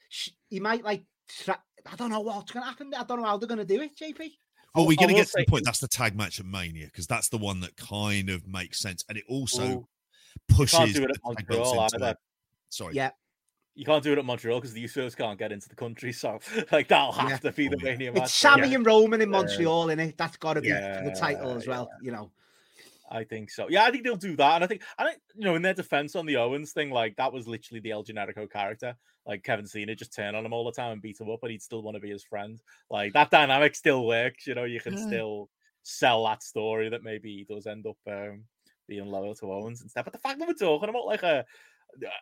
sh- 0.09 0.31
he 0.49 0.61
might 0.61 0.85
like. 0.85 1.05
Tra- 1.29 1.63
I 1.91 1.97
don't 1.97 2.11
know 2.11 2.21
what's 2.21 2.51
going 2.53 2.63
to 2.65 2.69
happen. 2.69 2.93
I 2.97 3.05
don't 3.05 3.21
know 3.21 3.27
how 3.27 3.37
they're 3.37 3.49
going 3.49 3.59
to 3.59 3.65
do 3.65 3.81
it, 3.83 3.97
JP. 3.97 4.31
Well, 4.75 4.87
we're 4.87 4.97
going 4.97 5.09
to 5.09 5.15
will 5.15 5.21
get 5.21 5.27
to 5.29 5.33
the 5.39 5.47
point. 5.47 5.65
That's 5.65 5.81
the 5.81 5.89
tag 5.89 6.15
match 6.17 6.39
at 6.41 6.47
Mania 6.47 6.87
because 6.87 7.07
that's 7.07 7.29
the 7.31 7.39
one 7.39 7.61
that 7.61 7.77
kind 7.77 8.29
of 8.31 8.47
makes 8.47 8.79
sense, 8.81 9.05
and 9.09 9.17
it 9.17 9.25
also 9.29 9.67
Well, 9.67 9.89
pushes. 10.49 10.79
can't 10.79 10.95
do 10.95 11.03
it 11.05 11.11
at 11.11 11.17
Montreal 11.25 11.83
into 11.85 11.97
either. 11.97 12.17
Sorry, 12.69 12.95
Yeah. 12.95 13.11
You 13.75 13.85
can't 13.85 14.03
do 14.03 14.11
it 14.13 14.19
at 14.19 14.25
Montreal 14.25 14.59
because 14.59 14.73
the 14.73 14.83
Usos 14.85 15.17
can't 15.17 15.39
get 15.39 15.53
into 15.53 15.69
the 15.69 15.77
country. 15.77 16.13
So, 16.13 16.41
like, 16.73 16.89
that'll 16.89 17.13
have 17.13 17.31
Yeah. 17.31 17.37
to 17.39 17.53
be 17.53 17.69
the 17.69 17.77
Oh, 17.77 17.79
yeah. 17.85 17.91
Mania 17.93 18.13
match. 18.13 18.23
It's 18.25 18.35
Sami 18.35 18.69
Yeah, 18.69 18.75
and 18.75 18.85
Roman 18.87 19.21
in 19.23 19.31
Yeah. 19.31 19.39
Montreal, 19.39 19.91
in 19.91 20.01
it. 20.01 20.19
That's 20.19 20.37
got 20.37 20.55
to 20.55 20.61
be 20.61 20.71
for 20.71 21.03
the 21.05 21.17
title 21.19 21.53
as 21.57 21.65
yeah. 21.65 21.71
well. 21.71 21.91
You 22.03 22.11
know. 22.13 22.33
I 23.11 23.25
think 23.25 23.51
so. 23.51 23.67
Yeah, 23.69 23.85
I 23.85 23.91
think 23.91 24.05
they'll 24.05 24.17
do 24.17 24.37
that. 24.37 24.57
And 24.57 24.65
I 24.65 24.67
think, 24.67 24.83
I 24.99 25.05
think, 25.05 25.21
you 25.35 25.45
know, 25.45 25.55
in 25.55 25.63
their 25.63 25.75
defense 25.75 26.15
on 26.15 26.27
the 26.27 26.37
Owens 26.37 26.73
thing, 26.73 26.91
like, 26.91 27.17
that 27.17 27.33
was 27.33 27.49
literally 27.49 27.81
the 27.81 27.91
El 27.91 28.05
Generico 28.05 28.51
character. 28.51 28.97
Like, 29.27 29.43
Kevin 29.43 29.67
Cena 29.67 29.95
just 29.95 30.15
turn 30.15 30.35
on 30.35 30.45
him 30.45 30.53
all 30.53 30.65
the 30.65 30.73
time 30.73 30.93
and 30.93 31.03
beat 31.03 31.21
him 31.21 31.31
up, 31.31 31.39
but 31.41 31.51
he'd 31.51 31.63
still 31.63 31.83
want 31.83 31.95
to 31.95 32.01
be 32.01 32.11
his 32.11 32.25
friend. 32.25 32.61
Like, 32.91 33.13
that 33.15 33.31
dynamic 33.31 33.75
still 33.75 34.07
works. 34.07 34.47
You 34.47 34.55
know, 34.55 34.65
you 34.65 34.81
can 34.81 34.97
still 34.97 35.49
sell 35.83 36.25
that 36.25 36.43
story 36.43 36.89
that 36.91 37.03
maybe 37.03 37.37
he 37.37 37.55
does 37.55 37.67
end 37.67 37.87
up 37.87 37.97
um, 38.11 38.45
being 38.87 39.07
loyal 39.07 39.35
to 39.37 39.53
Owens 39.53 39.81
and 39.81 39.91
stuff. 39.91 40.05
But 40.05 40.13
the 40.13 40.19
fact 40.19 40.39
that 40.39 40.49
we're 40.49 40.55
talking 40.55 40.89
about, 40.89 41.07
like, 41.07 41.23
a, 41.23 41.45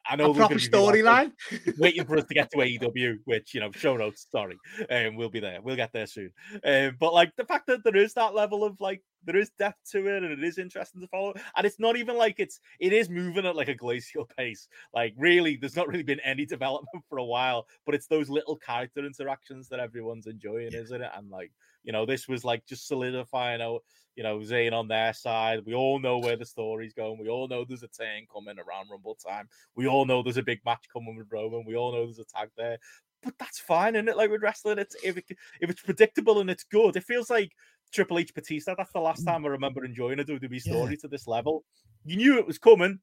I 0.08 0.16
know 0.16 0.30
A 0.30 0.34
proper 0.34 0.54
gonna 0.54 0.60
be 0.60 0.64
people 0.64 0.86
out 0.86 0.92
there 0.92 1.02
storyline. 1.02 1.78
waiting 1.78 2.04
for 2.04 2.16
us 2.16 2.24
to 2.24 2.34
get 2.34 2.50
to 2.52 2.58
AEW, 2.58 3.18
which 3.24 3.54
you 3.54 3.60
know, 3.60 3.70
show 3.72 3.96
notes. 3.96 4.26
Sorry, 4.30 4.56
um, 4.90 5.16
we'll 5.16 5.28
be 5.28 5.40
there. 5.40 5.60
We'll 5.60 5.76
get 5.76 5.92
there 5.92 6.06
soon. 6.06 6.32
Um, 6.64 6.96
but 6.98 7.12
like 7.12 7.34
the 7.36 7.44
fact 7.44 7.66
that 7.66 7.84
there 7.84 7.96
is 7.96 8.14
that 8.14 8.34
level 8.34 8.64
of 8.64 8.80
like 8.80 9.02
there 9.24 9.36
is 9.36 9.50
depth 9.58 9.90
to 9.92 10.06
it, 10.06 10.22
and 10.22 10.32
it 10.32 10.42
is 10.44 10.58
interesting 10.58 11.00
to 11.00 11.08
follow, 11.08 11.34
and 11.56 11.66
it's 11.66 11.80
not 11.80 11.96
even 11.96 12.16
like 12.16 12.36
it's 12.38 12.60
it 12.80 12.92
is 12.92 13.08
moving 13.08 13.46
at 13.46 13.56
like 13.56 13.68
a 13.68 13.74
glacial 13.74 14.24
pace. 14.36 14.68
Like 14.94 15.14
really, 15.16 15.56
there's 15.56 15.76
not 15.76 15.88
really 15.88 16.02
been 16.02 16.20
any 16.20 16.46
development 16.56 17.04
for 17.08 17.18
a 17.18 17.24
while, 17.24 17.66
but 17.84 17.94
it's 17.94 18.06
those 18.06 18.28
little 18.28 18.56
character 18.56 19.04
interactions 19.04 19.68
that 19.68 19.80
everyone's 19.80 20.26
enjoying, 20.26 20.72
Yeah. 20.72 20.80
isn't 20.80 21.02
it? 21.02 21.10
And 21.14 21.30
like 21.30 21.52
you 21.82 21.92
know, 21.92 22.04
this 22.06 22.26
was 22.28 22.44
like 22.44 22.66
just 22.66 22.86
solidifying 22.88 23.62
out. 23.62 23.82
You 24.16 24.22
know, 24.22 24.38
Zayn 24.38 24.72
on 24.72 24.88
their 24.88 25.12
side. 25.12 25.60
We 25.66 25.74
all 25.74 25.98
know 25.98 26.16
where 26.16 26.36
the 26.36 26.46
story's 26.46 26.94
going. 26.94 27.18
We 27.18 27.28
all 27.28 27.48
know 27.48 27.66
there's 27.66 27.82
a 27.82 27.88
turn 27.88 28.22
coming 28.32 28.56
around 28.58 28.88
Rumble 28.90 29.14
time. 29.14 29.46
We 29.74 29.86
all 29.88 30.06
know 30.06 30.22
there's 30.22 30.38
a 30.38 30.42
big 30.42 30.64
match 30.64 30.86
coming 30.90 31.16
with 31.16 31.26
Roman. 31.30 31.66
We 31.66 31.76
all 31.76 31.92
know 31.92 32.06
there's 32.06 32.18
a 32.18 32.24
tag 32.24 32.48
there. 32.56 32.78
But 33.22 33.34
that's 33.38 33.58
fine, 33.58 33.94
isn't 33.94 34.08
it? 34.08 34.16
Like 34.16 34.30
with 34.30 34.40
wrestling, 34.42 34.78
it's 34.78 34.96
if 35.04 35.18
it, 35.18 35.26
if 35.60 35.68
it's 35.68 35.82
predictable 35.82 36.40
and 36.40 36.48
it's 36.48 36.64
good, 36.64 36.96
it 36.96 37.04
feels 37.04 37.28
like 37.28 37.52
Triple 37.96 38.18
H 38.18 38.34
Batista. 38.34 38.74
That's 38.76 38.92
the 38.92 39.00
last 39.00 39.22
mm. 39.22 39.32
time 39.32 39.46
I 39.46 39.48
remember 39.48 39.84
enjoying 39.84 40.20
a 40.20 40.24
WWE 40.24 40.60
story 40.60 40.98
to 40.98 41.08
this 41.08 41.26
level. 41.26 41.64
You 42.04 42.16
knew 42.16 42.38
it 42.38 42.46
was 42.46 42.58
coming. 42.58 43.00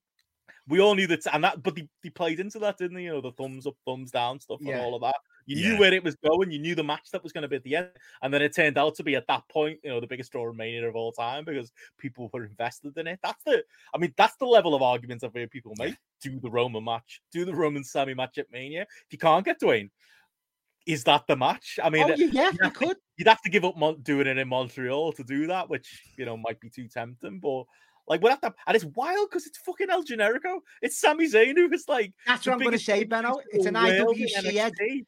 We 0.68 0.80
all 0.80 0.94
knew 0.96 1.08
that, 1.08 1.26
and 1.34 1.44
that, 1.44 1.64
but 1.64 1.76
they, 1.76 1.90
they 2.04 2.10
played 2.10 2.40
into 2.40 2.60
that, 2.60 2.78
didn't 2.78 2.96
they? 2.96 3.04
You 3.04 3.14
know, 3.14 3.22
the 3.22 3.32
thumbs 3.32 3.66
up, 3.66 3.74
thumbs 3.86 4.12
down 4.12 4.40
stuff, 4.40 4.60
Yeah. 4.62 4.76
and 4.76 4.82
all 4.82 4.96
of 4.96 5.02
that. 5.02 5.16
You 5.46 5.58
Yeah. 5.58 5.74
knew 5.74 5.80
where 5.80 5.94
it 5.94 6.04
was 6.04 6.16
going. 6.16 6.52
You 6.52 6.60
knew 6.60 6.76
the 6.76 6.84
match 6.84 7.10
that 7.12 7.24
was 7.24 7.34
going 7.34 7.42
to 7.42 7.48
be 7.48 7.56
at 7.56 7.64
the 7.64 7.76
end, 7.76 7.90
and 8.22 8.34
then 8.34 8.42
it 8.42 8.56
turned 8.56 8.78
out 8.78 8.96
to 8.96 9.04
be 9.04 9.16
at 9.16 9.28
that 9.28 9.44
point, 9.50 9.80
you 9.84 9.90
know, 9.90 10.00
the 10.00 10.08
biggest 10.08 10.34
Raw 10.36 10.54
mania 10.54 10.88
of 10.88 10.96
all 10.96 11.12
time 11.12 11.44
because 11.44 11.74
people 11.98 12.30
were 12.32 12.46
invested 12.46 12.98
in 12.98 13.08
it. 13.08 13.20
That's 13.24 13.44
the, 13.44 13.64
I 13.94 13.98
mean, 13.98 14.14
that's 14.16 14.38
the 14.38 14.46
level 14.46 14.76
of 14.76 14.82
arguments 14.82 15.24
I've 15.24 15.34
heard 15.34 15.52
people 15.52 15.74
make. 15.78 15.96
Do 16.22 16.40
the 16.40 16.52
Roman 16.52 16.84
match, 16.84 17.22
do 17.32 17.44
the 17.46 17.56
Roman 17.56 17.84
Sami 17.84 18.14
match 18.14 18.38
at 18.38 18.52
Mania. 18.52 18.84
If 18.84 19.12
you 19.12 19.18
can't 19.18 19.44
get 19.44 19.60
Dwayne, 19.60 19.90
is 20.86 21.04
that 21.06 21.24
the 21.28 21.36
match? 21.36 21.80
I 21.84 21.90
mean, 21.90 22.12
oh, 22.12 22.16
yeah, 22.16 22.52
you 22.62 22.70
could. 22.72 22.98
you'd 23.18 23.28
have 23.28 23.42
to 23.42 23.50
give 23.50 23.64
up 23.64 23.78
Mon- 23.78 24.02
doing 24.02 24.28
it 24.28 24.38
in 24.38 24.48
Montreal 24.48 25.14
to 25.14 25.24
do 25.24 25.48
that, 25.48 25.70
which 25.70 26.02
you 26.18 26.26
know 26.26 26.38
might 26.38 26.60
be 26.60 26.70
too 26.70 26.88
tempting. 26.88 27.40
But 27.40 27.64
like, 28.08 28.22
we'll 28.22 28.32
have 28.32 28.42
to, 28.42 28.54
and 28.68 28.76
it's 28.76 28.86
wild 28.86 29.30
because 29.30 29.48
it's 29.48 29.58
fucking 29.60 29.90
El 29.90 30.04
Generico. 30.04 30.60
It's 30.82 31.00
Sami 31.00 31.30
Zayn 31.30 31.56
who 31.56 31.72
is 31.72 31.86
like 31.88 32.14
That's 32.28 32.46
what 32.46 32.54
I'm 32.54 32.60
going 32.60 32.72
to 32.74 32.80
say, 32.80 33.04
Benno. 33.04 33.40
It's 33.52 33.66
an 33.66 33.76
IWC 33.76 35.06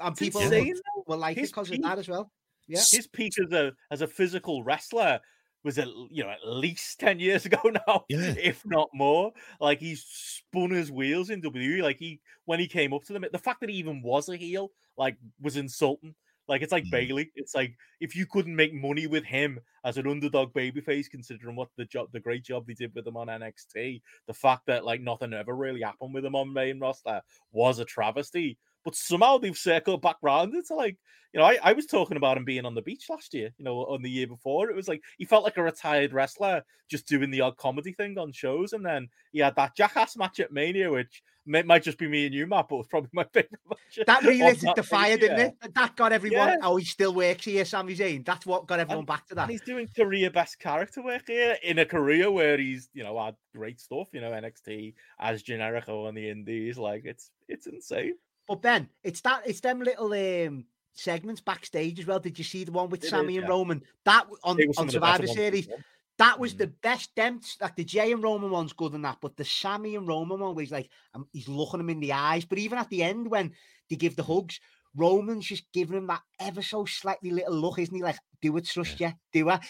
and 0.00 0.16
people 0.16 0.40
insane, 0.40 0.74
will, 1.06 1.18
like 1.18 1.36
it 1.36 1.40
His 1.40 1.50
because 1.50 1.70
of 1.70 1.82
that 1.82 1.98
as 1.98 2.08
well. 2.08 2.30
Yeah. 2.66 2.78
His 2.78 3.06
peak 3.06 3.34
as 3.38 3.52
a 3.52 3.72
as 3.90 4.02
a 4.02 4.06
physical 4.06 4.62
wrestler 4.62 5.20
was 5.68 5.78
at 5.78 5.88
you 6.10 6.24
know 6.24 6.30
at 6.30 6.38
least 6.44 6.98
ten 6.98 7.20
years 7.20 7.44
ago 7.50 7.60
now, 7.86 8.04
Yeah. 8.08 8.34
if 8.38 8.64
not 8.64 8.88
more. 8.94 9.32
Like 9.60 9.78
he's 9.80 10.02
spun 10.04 10.70
his 10.70 10.90
wheels 10.90 11.28
in 11.30 11.42
WWE. 11.42 11.82
Like 11.82 11.98
he 11.98 12.20
when 12.46 12.58
he 12.58 12.66
came 12.66 12.92
up 12.94 13.04
to 13.04 13.12
them, 13.12 13.24
the 13.30 13.38
fact 13.38 13.60
that 13.60 13.68
he 13.70 13.76
even 13.76 14.00
was 14.02 14.28
a 14.30 14.36
heel 14.36 14.70
like 14.96 15.16
was 15.40 15.56
insulting. 15.58 16.14
Like 16.48 16.62
it's 16.62 16.72
like 16.72 16.84
Mm. 16.84 16.90
Bayley. 16.90 17.30
It's 17.36 17.54
like 17.54 17.76
if 18.00 18.16
you 18.16 18.24
couldn't 18.24 18.56
make 18.56 18.72
money 18.72 19.06
with 19.06 19.24
him 19.24 19.60
as 19.84 19.98
an 19.98 20.06
underdog 20.06 20.54
babyface, 20.54 21.10
considering 21.10 21.56
what 21.56 21.68
the 21.76 21.84
job, 21.84 22.08
the 22.12 22.20
great 22.20 22.42
job 22.42 22.66
they 22.66 22.72
did 22.72 22.94
with 22.94 23.06
him 23.06 23.18
on 23.18 23.26
NXT, 23.28 24.00
the 24.26 24.32
fact 24.34 24.62
that 24.66 24.82
like 24.86 25.02
nothing 25.02 25.34
ever 25.34 25.54
really 25.54 25.82
happened 25.82 26.14
with 26.14 26.24
him 26.24 26.34
on 26.34 26.50
main 26.50 26.80
roster 26.80 27.20
was 27.52 27.78
a 27.80 27.84
travesty. 27.84 28.56
But 28.88 28.96
somehow 28.96 29.36
they've 29.36 29.54
circled 29.54 30.00
back 30.00 30.16
round 30.22 30.54
it 30.54 30.66
to 30.68 30.74
like, 30.74 30.96
you 31.34 31.40
know, 31.40 31.44
I, 31.44 31.58
I 31.62 31.72
was 31.74 31.84
talking 31.84 32.16
about 32.16 32.38
him 32.38 32.46
being 32.46 32.64
on 32.64 32.74
the 32.74 32.80
beach 32.80 33.04
last 33.10 33.34
year, 33.34 33.50
you 33.58 33.64
know, 33.66 33.80
on 33.80 34.00
the 34.00 34.08
year 34.08 34.26
before. 34.26 34.70
It 34.70 34.76
was 34.76 34.88
like 34.88 35.02
he 35.18 35.26
felt 35.26 35.44
like 35.44 35.58
a 35.58 35.62
retired 35.62 36.14
wrestler 36.14 36.62
just 36.88 37.06
doing 37.06 37.30
the 37.30 37.42
odd 37.42 37.58
comedy 37.58 37.92
thing 37.92 38.16
on 38.16 38.32
shows. 38.32 38.72
And 38.72 38.82
then 38.82 39.10
he 39.30 39.40
had 39.40 39.54
that 39.56 39.76
jackass 39.76 40.16
match 40.16 40.40
at 40.40 40.52
Mania, 40.52 40.90
which 40.90 41.22
may, 41.44 41.62
might 41.64 41.82
just 41.82 41.98
be 41.98 42.08
me 42.08 42.24
and 42.24 42.34
you, 42.34 42.46
Matt, 42.46 42.70
but 42.70 42.76
it 42.76 42.78
was 42.78 42.86
probably 42.86 43.10
my 43.12 43.24
favorite 43.24 43.60
match. 43.68 44.06
That 44.06 44.22
relit 44.24 44.58
that 44.62 44.76
the 44.76 44.82
fire, 44.82 45.18
Mania. 45.18 45.18
didn't 45.18 45.40
it? 45.40 45.74
That 45.74 45.96
got 45.96 46.12
everyone. 46.12 46.48
Yeah. 46.48 46.56
Oh, 46.62 46.76
he 46.76 46.86
still 46.86 47.12
works 47.12 47.44
here, 47.44 47.66
Sami 47.66 47.94
Zayn. 47.94 48.24
That's 48.24 48.46
what 48.46 48.66
got 48.66 48.80
everyone 48.80 49.04
back 49.04 49.26
to 49.26 49.34
that. 49.34 49.42
And 49.42 49.50
he's 49.50 49.60
doing 49.60 49.86
career 49.94 50.30
best 50.30 50.58
character 50.58 51.02
work 51.02 51.24
here 51.26 51.58
in 51.62 51.78
a 51.78 51.84
career 51.84 52.30
where 52.30 52.56
he's, 52.56 52.88
you 52.94 53.04
know, 53.04 53.22
had 53.22 53.36
great 53.54 53.80
stuff, 53.80 54.08
you 54.14 54.22
know, 54.22 54.30
NXT 54.30 54.94
as 55.20 55.42
Generico 55.42 56.08
on 56.08 56.14
the 56.14 56.30
Indies. 56.30 56.78
Like 56.78 57.02
it's 57.04 57.30
it's 57.48 57.66
insane. 57.66 58.14
But 58.48 58.62
Ben, 58.62 58.88
it's 59.04 59.20
that 59.20 59.42
it's 59.46 59.60
them 59.60 59.80
little 59.80 60.12
um 60.12 60.64
segments 60.94 61.40
backstage 61.40 62.00
as 62.00 62.06
well. 62.06 62.18
Did 62.18 62.38
you 62.38 62.44
see 62.44 62.64
the 62.64 62.72
one 62.72 62.88
with 62.88 63.02
It 63.02 63.06
is, 63.06 63.10
Sami 63.10 63.36
and 63.36 63.46
yeah. 63.46 63.50
Roman? 63.52 63.82
That 64.04 64.26
on, 64.42 64.56
They 64.56 64.66
were 64.66 64.72
some 64.72 64.82
on 64.84 64.88
of 64.88 64.94
the 64.94 65.00
better 65.00 65.26
Survivor 65.26 65.38
Series. 65.38 65.68
That 66.16 66.40
was 66.40 66.54
Mm. 66.54 66.58
the 66.58 66.66
best. 66.66 67.14
Them 67.14 67.40
like 67.60 67.76
the 67.76 67.84
Jey 67.84 68.10
and 68.10 68.22
Roman 68.22 68.50
one's 68.50 68.72
good 68.72 68.94
in 68.94 69.02
that, 69.02 69.18
but 69.20 69.36
the 69.36 69.44
Sami 69.44 69.94
and 69.94 70.08
Roman 70.08 70.40
one, 70.40 70.54
where 70.54 70.62
he's 70.64 70.72
like, 70.72 70.90
um, 71.14 71.28
he's 71.32 71.46
looking 71.48 71.78
him 71.78 71.90
in 71.90 72.00
the 72.00 72.12
eyes. 72.12 72.44
But 72.44 72.58
even 72.58 72.78
at 72.78 72.88
the 72.88 73.04
end, 73.04 73.30
when 73.30 73.52
they 73.88 73.94
give 73.96 74.16
the 74.16 74.24
hugs, 74.24 74.58
Roman's 74.96 75.46
just 75.46 75.70
giving 75.72 75.96
him 75.96 76.08
that 76.08 76.22
ever 76.40 76.62
so 76.62 76.84
slightly 76.86 77.30
little 77.30 77.54
look, 77.54 77.78
isn't 77.78 77.94
he? 77.94 78.02
Like, 78.02 78.18
do 78.42 78.56
it, 78.56 78.64
trust 78.64 78.98
you, 78.98 79.12
do 79.32 79.48
it. 79.50 79.60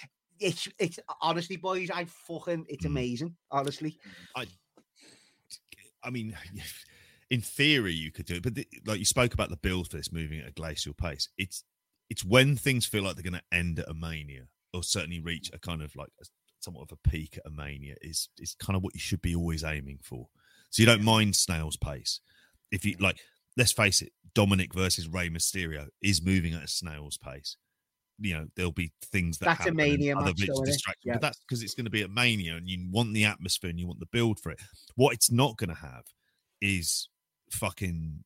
It's 0.41 0.69
it's 0.79 0.99
honestly, 1.21 1.57
boys, 1.57 1.91
I 1.91 2.05
fucking 2.05 2.65
it's 2.69 2.85
Mm. 2.85 2.91
amazing. 2.91 3.37
Honestly, 3.51 3.99
I 4.35 4.47
I 6.03 6.11
mean, 6.11 6.35
in 7.31 7.41
theory, 7.41 7.93
you 7.93 8.11
could 8.11 8.27
do 8.27 8.37
it, 8.37 8.43
but 8.43 8.55
the, 8.55 8.67
like 8.87 8.99
you 8.99 9.05
spoke 9.05 9.35
about 9.35 9.51
the 9.51 9.57
build 9.57 9.91
for 9.91 9.97
this 9.97 10.13
moving 10.13 10.41
at 10.41 10.49
a 10.49 10.53
glacial 10.53 10.95
pace. 10.95 11.29
It's 11.37 11.65
it's 12.11 12.25
when 12.25 12.57
things 12.57 12.87
feel 12.87 13.03
like 13.03 13.17
they're 13.17 13.31
going 13.31 13.35
to 13.41 13.57
end 13.57 13.79
at 13.79 13.89
a 13.89 13.95
mania, 13.95 14.45
or 14.73 14.83
certainly 14.83 15.21
reach 15.21 15.51
a 15.53 15.59
kind 15.59 15.83
of 15.83 15.95
like 15.95 16.09
a, 16.23 16.25
somewhat 16.61 16.91
of 16.91 16.93
a 17.05 17.09
peak 17.09 17.37
at 17.37 17.51
a 17.51 17.55
mania. 17.55 17.97
Is 18.01 18.29
is 18.39 18.55
kind 18.55 18.77
of 18.77 18.83
what 18.83 18.95
you 18.95 19.01
should 19.01 19.21
be 19.23 19.35
always 19.35 19.63
aiming 19.65 19.99
for. 20.03 20.29
So 20.71 20.83
you 20.83 20.87
don't 20.87 21.03
mind 21.03 21.37
snail's 21.37 21.77
pace. 21.77 22.21
If 22.71 22.85
you 22.85 22.97
like, 22.99 23.19
let's 23.57 23.73
face 23.73 24.03
it, 24.03 24.13
Dominic 24.35 24.75
versus 24.75 25.09
Rey 25.09 25.29
Mysterio 25.29 25.89
is 26.03 26.25
moving 26.25 26.55
at 26.55 26.65
a 26.65 26.69
snail's 26.69 27.19
pace. 27.19 27.57
You 28.21 28.35
know, 28.35 28.47
there'll 28.57 28.73
be 28.73 28.93
things 29.13 29.39
that 29.39 29.45
That's 29.47 29.61
a 29.61 29.63
happen 29.65 29.77
Mania 29.77 30.17
other 30.17 30.27
match, 30.27 30.47
though, 30.47 30.93
Yeah. 31.05 31.13
but 31.15 31.21
that's 31.21 31.39
because 31.47 31.63
it's 31.63 31.75
going 31.75 31.85
to 31.85 31.91
be 31.91 32.03
a 32.03 32.09
Mania, 32.09 32.57
and 32.57 32.69
you 32.69 32.89
want 32.91 33.15
the 33.15 33.25
atmosphere 33.25 33.71
and 33.71 33.79
you 33.79 33.87
want 33.87 34.01
the 34.01 34.07
build 34.07 34.41
for 34.41 34.51
it. 34.51 34.59
What 34.97 35.15
it's 35.15 35.31
not 35.31 35.57
going 35.57 35.69
to 35.69 35.77
have 35.77 36.03
is 36.61 37.09
fucking 37.53 38.25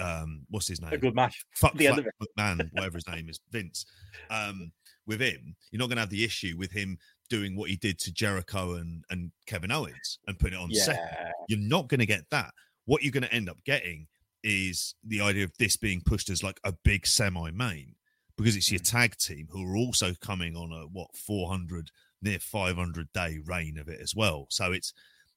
um 0.00 0.44
what's 0.50 0.68
his 0.68 0.80
name? 0.80 0.92
A 0.92 0.98
good 0.98 1.14
match. 1.14 1.44
Fuck, 1.54 1.74
the 1.74 1.86
end 1.88 1.96
fuck 1.96 2.06
of 2.20 2.28
McMahon, 2.36 2.68
whatever 2.72 2.96
his 2.96 3.06
name 3.08 3.28
is, 3.28 3.38
Vince. 3.50 3.86
Um, 4.30 4.72
with 5.06 5.20
him, 5.20 5.54
you're 5.70 5.78
not 5.78 5.88
going 5.88 5.96
to 5.96 6.00
have 6.02 6.10
the 6.10 6.24
issue 6.24 6.54
with 6.58 6.72
him 6.72 6.96
doing 7.28 7.56
what 7.56 7.68
he 7.70 7.76
did 7.76 7.98
to 8.00 8.12
Jericho 8.12 8.74
and 8.74 9.04
and 9.10 9.30
Kevin 9.46 9.70
Owens 9.70 10.18
and 10.26 10.38
putting 10.38 10.58
it 10.58 10.62
on 10.62 10.72
second. 10.72 11.06
Yeah. 11.12 11.30
You're 11.48 11.58
not 11.68 11.88
going 11.88 12.00
to 12.00 12.06
get 12.06 12.24
that. 12.30 12.52
What 12.86 13.02
you're 13.02 13.12
going 13.12 13.22
to 13.24 13.32
end 13.34 13.48
up 13.48 13.58
getting 13.64 14.06
is 14.42 14.94
the 15.06 15.20
idea 15.20 15.44
of 15.44 15.52
this 15.58 15.76
being 15.76 16.02
pushed 16.04 16.28
as 16.28 16.42
like 16.42 16.58
a 16.64 16.72
big 16.84 17.06
semi 17.06 17.50
main 17.50 17.94
because 18.36 18.56
it's 18.56 18.70
your 18.70 18.80
Mm. 18.80 18.90
tag 18.90 19.16
team 19.16 19.46
who 19.50 19.64
are 19.70 19.76
also 19.76 20.12
coming 20.20 20.56
on 20.56 20.72
a 20.72 20.86
what 20.86 21.16
400 21.16 21.90
near 22.20 22.38
500 22.38 23.08
day 23.12 23.38
reign 23.44 23.78
of 23.78 23.88
it 23.88 24.00
as 24.00 24.14
well. 24.14 24.46
So 24.50 24.72
it's 24.72 24.92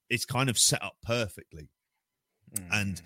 it's 0.10 0.26
kind 0.26 0.50
of 0.50 0.58
set 0.58 0.82
up 0.84 0.96
perfectly. 1.04 1.70
And 2.72 2.96
Mm. 2.96 3.02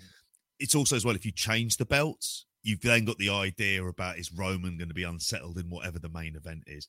it's 0.58 0.74
also 0.74 0.96
as 0.96 1.04
well 1.04 1.16
if 1.16 1.24
you 1.26 1.32
change 1.32 1.76
the 1.76 1.84
belts, 1.84 2.46
you've 2.62 2.80
then 2.80 3.04
got 3.04 3.18
the 3.18 3.28
idea 3.30 3.84
about 3.84 4.18
is 4.18 4.32
Roman 4.32 4.78
going 4.78 4.88
to 4.88 4.94
be 4.94 5.02
unsettled 5.02 5.58
in 5.58 5.68
whatever 5.68 5.98
the 5.98 6.08
main 6.08 6.36
event 6.36 6.64
is. 6.66 6.86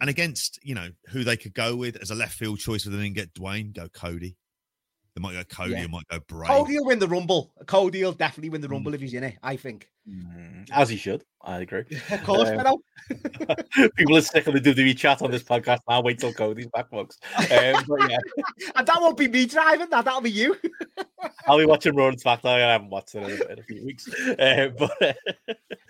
And 0.00 0.10
against, 0.10 0.58
you 0.62 0.74
know, 0.74 0.90
who 1.08 1.24
they 1.24 1.36
could 1.36 1.54
go 1.54 1.76
with 1.76 1.96
as 1.96 2.10
a 2.10 2.14
left 2.14 2.34
field 2.34 2.58
choice 2.58 2.84
for 2.84 2.90
them 2.90 3.00
and 3.00 3.14
get 3.14 3.34
Dwayne, 3.34 3.72
go 3.74 3.88
Cody. 3.88 4.36
They 5.16 5.22
might 5.22 5.32
go 5.32 5.44
Cody 5.44 5.72
Yeah. 5.72 5.86
might 5.86 6.06
go 6.08 6.20
Bray. 6.20 6.46
Cody 6.46 6.78
will 6.78 6.84
win 6.84 6.98
the 6.98 7.08
Rumble. 7.08 7.50
Cody 7.66 8.04
will 8.04 8.12
definitely 8.12 8.50
win 8.50 8.60
the 8.60 8.68
Mm. 8.68 8.72
Rumble 8.72 8.92
if 8.92 9.00
he's 9.00 9.14
in 9.14 9.24
it. 9.24 9.38
I 9.42 9.56
think. 9.56 9.88
Mm, 10.06 10.68
as 10.70 10.90
he 10.90 10.98
should. 10.98 11.24
I 11.40 11.60
agree. 11.60 11.84
Of 12.10 12.22
course, 12.22 12.50
Um, 12.50 12.76
People 13.96 14.18
are 14.18 14.20
sick 14.20 14.46
of 14.46 14.52
the 14.52 14.60
WWE 14.60 14.94
chat 14.94 15.22
on 15.22 15.30
this 15.30 15.42
podcast 15.42 15.78
now. 15.88 16.02
Wait 16.02 16.18
till 16.18 16.34
Cody's 16.34 16.66
back, 16.66 16.90
folks. 16.90 17.18
Um, 17.38 17.46
yeah, 17.50 18.18
And 18.74 18.86
that 18.86 18.98
won't 19.00 19.16
be 19.16 19.26
me 19.28 19.46
driving. 19.46 19.88
That 19.88 20.04
that'll 20.04 20.20
be 20.20 20.30
you. 20.30 20.54
I'll 21.48 21.56
be 21.58 21.64
watching 21.64 21.96
Raw 21.96 22.08
and 22.08 22.22
SmackDown. 22.22 22.60
I 22.62 22.72
haven't 22.72 22.90
watched 22.90 23.14
it 23.14 23.22
in 23.22 23.30
a, 23.40 23.52
in 23.52 23.58
a 23.58 23.62
few 23.62 23.84
weeks. 23.86 24.06
Uh, 24.38 24.68
but 24.78 25.02
uh, 25.02 25.12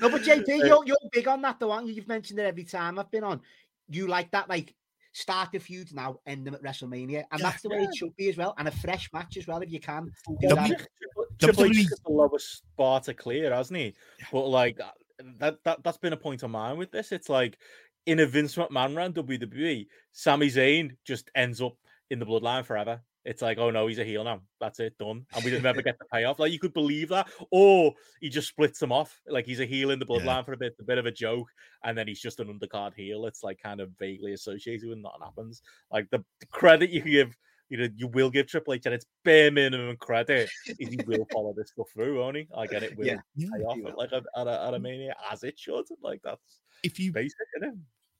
No, 0.00 0.08
but 0.08 0.22
JP, 0.22 0.48
Uh, 0.48 0.66
you're 0.66 0.86
you're 0.86 0.96
big 1.10 1.26
on 1.26 1.42
that, 1.42 1.58
though, 1.58 1.72
aren't 1.72 1.88
you? 1.88 1.94
You've 1.94 2.06
mentioned 2.08 2.38
it 2.38 2.44
every 2.46 2.64
time 2.64 2.96
I've 3.00 3.10
been 3.10 3.24
on. 3.24 3.40
You 3.88 4.06
like 4.06 4.30
that, 4.30 4.48
like 4.48 4.72
start 5.16 5.50
the 5.50 5.58
feud 5.58 5.94
now, 5.94 6.20
end 6.26 6.46
them 6.46 6.54
at 6.54 6.62
WrestleMania, 6.62 7.24
and 7.32 7.40
that's 7.40 7.62
the 7.62 7.70
way 7.70 7.84
it 7.84 7.96
should 7.96 8.14
be 8.16 8.28
as 8.28 8.36
well, 8.36 8.54
and 8.58 8.68
a 8.68 8.70
fresh 8.70 9.10
match 9.14 9.38
as 9.38 9.46
well 9.46 9.60
if 9.60 9.72
you 9.72 9.80
can. 9.80 10.12
Do 10.26 10.36
Yeah, 10.42 10.54
that. 10.54 10.68
Triple 10.68 11.24
Triple 11.38 11.64
H 11.64 11.78
is 11.78 12.00
the 12.04 12.12
lowest 12.12 12.64
bar 12.76 13.00
to 13.00 13.14
clear, 13.14 13.52
hasn't 13.52 13.78
he? 13.78 13.94
But 14.30 14.48
like 14.48 14.78
uh, 14.78 14.90
that, 15.38 15.64
that 15.64 15.82
that's 15.82 15.96
been 15.96 16.12
a 16.12 16.18
point 16.18 16.42
of 16.42 16.50
mine 16.50 16.76
with 16.76 16.90
this. 16.90 17.12
It's 17.12 17.30
like 17.30 17.58
in 18.04 18.20
a 18.20 18.26
Vince 18.26 18.56
McMahon 18.56 18.94
run 18.94 19.14
WWE, 19.14 19.86
Sami 20.12 20.48
Zayn 20.48 20.96
just 21.04 21.30
ends 21.34 21.62
up 21.62 21.76
in 22.10 22.18
the 22.18 22.26
bloodline 22.26 22.64
forever. 22.64 23.00
It's 23.26 23.42
like, 23.42 23.58
oh 23.58 23.70
no, 23.70 23.88
he's 23.88 23.98
a 23.98 24.04
heel 24.04 24.22
now. 24.22 24.40
That's 24.60 24.78
it, 24.78 24.96
done. 24.98 25.26
And 25.34 25.44
we 25.44 25.50
didn't 25.50 25.66
ever 25.66 25.82
get 25.82 25.98
the 25.98 26.04
payoff. 26.12 26.38
Like 26.38 26.52
you 26.52 26.60
could 26.60 26.72
believe 26.72 27.08
that. 27.08 27.28
Or 27.50 27.92
he 28.20 28.28
just 28.28 28.46
splits 28.48 28.78
them 28.78 28.92
off. 28.92 29.20
Like 29.26 29.44
he's 29.44 29.58
a 29.58 29.66
heel 29.66 29.90
in 29.90 29.98
the 29.98 30.06
Yeah. 30.08 30.20
bloodline 30.20 30.44
for 30.44 30.52
a 30.52 30.56
bit, 30.56 30.76
a 30.80 30.84
bit 30.84 30.98
of 30.98 31.06
a 31.06 31.10
joke, 31.10 31.48
and 31.84 31.98
then 31.98 32.06
he's 32.06 32.20
just 32.20 32.38
an 32.38 32.46
undercard 32.46 32.94
heel. 32.94 33.26
It's 33.26 33.42
like 33.42 33.58
kind 33.60 33.80
of 33.80 33.90
vaguely 33.98 34.32
associated 34.32 34.88
with 34.88 34.98
nothing 34.98 35.22
happens. 35.24 35.60
Like 35.90 36.08
the, 36.10 36.24
the 36.38 36.46
credit 36.46 36.90
you 36.90 37.02
give, 37.02 37.36
you 37.68 37.78
know, 37.78 37.88
you 37.96 38.06
will 38.06 38.30
give 38.30 38.46
Triple 38.46 38.74
H, 38.74 38.86
and 38.86 38.94
it's 38.94 39.06
bare 39.24 39.50
minimum 39.50 39.96
credit 39.96 40.48
is 40.78 40.88
he 40.88 40.98
will 41.04 41.26
follow 41.32 41.52
this 41.56 41.70
stuff 41.72 41.88
through, 41.92 42.20
won't 42.20 42.36
he? 42.36 42.46
Like, 42.54 42.70
and 42.72 42.84
it 42.84 42.96
will 42.96 43.06
Yeah. 43.06 43.16
Yeah. 43.34 43.48
pay 43.56 43.64
off 43.64 43.78
at, 43.88 43.98
like 43.98 44.12
at, 44.12 44.22
a, 44.46 44.62
at 44.68 44.74
a 44.74 44.78
mm. 44.78 44.82
mania 44.82 45.16
as 45.32 45.42
it 45.42 45.58
should. 45.58 45.84
Like 46.00 46.20
that's 46.22 46.60
If 46.84 47.00
you 47.00 47.10
basic, 47.12 47.36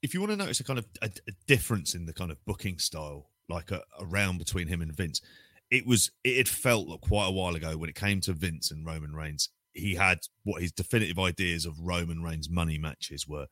if 0.01 0.13
you 0.13 0.19
want 0.19 0.31
to 0.33 0.37
notice 0.37 0.59
a 0.59 0.65
kind 0.65 0.79
of 0.79 0.85
a, 1.01 1.05
a 1.05 1.31
difference 1.47 1.95
in 1.95 2.05
the 2.05 2.13
kind 2.13 2.29
of 2.29 2.43
booking 2.45 2.77
style, 2.77 3.29
like 3.49 3.71
a, 3.71 3.81
round 4.01 4.39
between 4.39 4.67
him 4.67 4.81
and 4.81 4.95
Vince, 4.95 5.21
it 5.69 5.85
was 5.85 6.11
it 6.23 6.37
had 6.37 6.47
felt 6.47 6.87
like 6.87 7.01
quite 7.01 7.27
a 7.27 7.31
while 7.31 7.55
ago 7.55 7.77
when 7.77 7.89
it 7.89 7.95
came 7.95 8.21
to 8.21 8.33
Vince 8.33 8.71
and 8.71 8.85
Roman 8.85 9.13
Reigns. 9.13 9.49
He 9.73 9.95
had 9.95 10.19
what 10.43 10.61
his 10.61 10.71
definitive 10.71 11.19
ideas 11.19 11.65
of 11.65 11.79
Roman 11.79 12.23
Reigns 12.23 12.49
money 12.49 12.77
matches 12.77 13.27
were, 13.27 13.47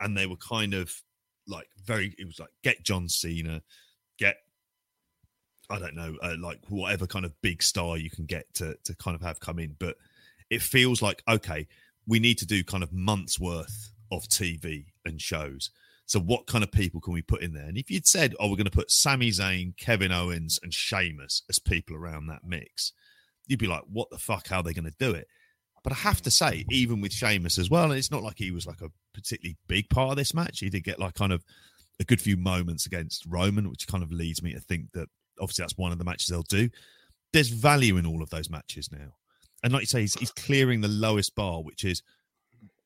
and 0.00 0.16
they 0.16 0.26
were 0.26 0.36
kind 0.36 0.74
of 0.74 0.92
like 1.46 1.68
very. 1.84 2.14
It 2.18 2.26
was 2.26 2.38
like 2.38 2.50
get 2.62 2.84
John 2.84 3.08
Cena, 3.08 3.62
get 4.18 4.36
I 5.70 5.78
don't 5.78 5.94
know, 5.96 6.16
uh, 6.22 6.36
like 6.40 6.60
whatever 6.68 7.06
kind 7.06 7.24
of 7.24 7.40
big 7.42 7.62
star 7.62 7.98
you 7.98 8.10
can 8.10 8.24
get 8.24 8.52
to 8.54 8.76
to 8.84 8.96
kind 8.96 9.14
of 9.14 9.20
have 9.22 9.40
come 9.40 9.58
in, 9.58 9.76
but 9.78 9.96
it 10.50 10.62
feels 10.62 11.02
like 11.02 11.22
okay, 11.28 11.66
we 12.06 12.18
need 12.18 12.38
to 12.38 12.46
do 12.46 12.64
kind 12.64 12.82
of 12.82 12.92
months 12.92 13.38
worth 13.38 13.92
of 14.10 14.22
TV 14.28 14.86
and 15.04 15.20
shows. 15.20 15.70
So 16.08 16.18
what 16.18 16.46
kind 16.46 16.64
of 16.64 16.72
people 16.72 17.02
can 17.02 17.12
we 17.12 17.20
put 17.20 17.42
in 17.42 17.52
there? 17.52 17.66
And 17.66 17.76
if 17.76 17.90
you'd 17.90 18.06
said, 18.06 18.34
"Oh, 18.40 18.48
we're 18.48 18.56
going 18.56 18.64
to 18.64 18.70
put 18.70 18.90
Sami 18.90 19.30
Zayn, 19.30 19.76
Kevin 19.76 20.10
Owens, 20.10 20.58
and 20.62 20.72
Sheamus 20.72 21.42
as 21.50 21.58
people 21.58 21.94
around 21.94 22.26
that 22.26 22.44
mix," 22.44 22.92
you'd 23.46 23.58
be 23.58 23.66
like, 23.66 23.82
"What 23.86 24.08
the 24.10 24.18
fuck? 24.18 24.48
How 24.48 24.60
are 24.60 24.62
they 24.62 24.72
going 24.72 24.90
to 24.90 24.94
do 24.98 25.12
it?" 25.12 25.28
But 25.84 25.92
I 25.92 25.96
have 25.96 26.22
to 26.22 26.30
say, 26.30 26.64
even 26.70 27.02
with 27.02 27.12
Sheamus 27.12 27.58
as 27.58 27.68
well, 27.68 27.84
and 27.84 27.92
it's 27.92 28.10
not 28.10 28.22
like 28.22 28.38
he 28.38 28.50
was 28.50 28.66
like 28.66 28.80
a 28.80 28.90
particularly 29.12 29.58
big 29.68 29.90
part 29.90 30.10
of 30.10 30.16
this 30.16 30.32
match. 30.32 30.60
He 30.60 30.70
did 30.70 30.82
get 30.82 30.98
like 30.98 31.14
kind 31.14 31.32
of 31.32 31.44
a 32.00 32.04
good 32.04 32.22
few 32.22 32.38
moments 32.38 32.86
against 32.86 33.26
Roman, 33.28 33.68
which 33.68 33.86
kind 33.86 34.02
of 34.02 34.10
leads 34.10 34.42
me 34.42 34.54
to 34.54 34.60
think 34.60 34.92
that 34.94 35.08
obviously 35.38 35.62
that's 35.62 35.76
one 35.76 35.92
of 35.92 35.98
the 35.98 36.04
matches 36.04 36.28
they'll 36.28 36.42
do. 36.42 36.70
There's 37.34 37.50
value 37.50 37.98
in 37.98 38.06
all 38.06 38.22
of 38.22 38.30
those 38.30 38.48
matches 38.48 38.90
now, 38.90 39.12
and 39.62 39.74
like 39.74 39.82
you 39.82 39.86
say, 39.86 40.00
he's, 40.00 40.14
he's 40.14 40.32
clearing 40.32 40.80
the 40.80 40.88
lowest 40.88 41.34
bar, 41.34 41.62
which 41.62 41.84
is 41.84 42.02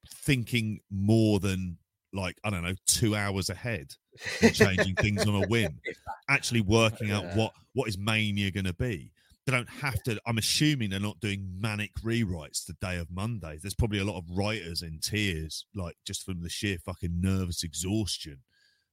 thinking 0.09 0.81
more 0.91 1.39
than 1.39 1.79
like 2.13 2.37
I 2.45 2.51
don't 2.51 2.63
know 2.63 2.75
two 2.87 3.15
hours 3.17 3.51
ahead 3.51 3.95
and 4.43 4.55
changing 4.55 4.95
things 4.97 5.27
on 5.27 5.43
a 5.43 5.47
whim. 5.47 5.81
Actually 6.29 6.61
working 6.63 7.11
out 7.11 7.25
what 7.37 7.53
what 7.75 7.89
is 7.89 7.99
Mania 7.99 8.51
going 8.51 8.65
to 8.67 8.75
be. 8.75 9.11
They 9.45 9.53
don't 9.53 9.69
have 9.69 10.01
to. 10.05 10.21
I'm 10.25 10.39
assuming 10.39 10.91
they're 10.91 11.01
not 11.01 11.19
doing 11.21 11.49
manic 11.59 11.91
rewrites 12.05 12.65
the 12.65 12.75
day 12.81 12.99
of 12.99 13.11
Monday. 13.11 13.59
There's 13.61 13.75
probably 13.75 13.99
a 13.99 14.05
lot 14.05 14.19
of 14.19 14.25
writers 14.31 14.83
in 14.83 15.01
tears, 15.01 15.67
like 15.75 15.97
just 16.07 16.25
from 16.25 16.43
the 16.43 16.49
sheer 16.49 16.79
fucking 16.79 17.21
nervous 17.21 17.65
exhaustion 17.65 18.39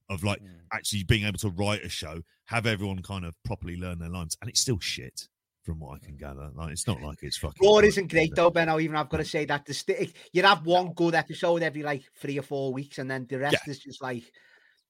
of 0.08 0.24
like 0.24 0.40
Mm. 0.42 0.48
actually 0.72 1.04
being 1.04 1.24
able 1.24 1.38
to 1.38 1.50
write 1.50 1.84
a 1.84 1.88
show, 1.88 2.22
have 2.46 2.66
everyone 2.66 3.00
kind 3.00 3.24
of 3.24 3.40
properly 3.44 3.76
learn 3.76 4.00
their 4.00 4.08
lines, 4.08 4.36
and 4.40 4.50
it's 4.50 4.60
still 4.60 4.80
shit 4.80 5.28
from 5.70 5.80
what 5.80 6.00
I 6.02 6.04
can 6.04 6.16
gather. 6.16 6.50
Like 6.54 6.72
it's 6.72 6.86
not 6.86 7.00
like 7.00 7.18
it's 7.22 7.36
fucking. 7.38 7.66
Raw 7.66 7.78
isn't 7.78 8.10
great 8.10 8.24
is 8.24 8.28
it? 8.30 8.36
though, 8.36 8.50
Ben. 8.50 8.68
Even 8.80 8.96
I've 8.96 9.08
got 9.08 9.18
to 9.18 9.24
say 9.24 9.44
that 9.44 9.64
the 9.64 9.74
st- 9.74 10.12
you'd 10.32 10.44
have 10.44 10.66
one 10.66 10.92
good 10.94 11.14
episode 11.14 11.62
every 11.62 11.82
like 11.82 12.02
three 12.16 12.38
or 12.38 12.42
four 12.42 12.72
weeks, 12.72 12.98
and 12.98 13.10
then 13.10 13.26
the 13.28 13.38
rest 13.38 13.66
is 13.68 13.78
just 13.78 14.02
like, 14.02 14.30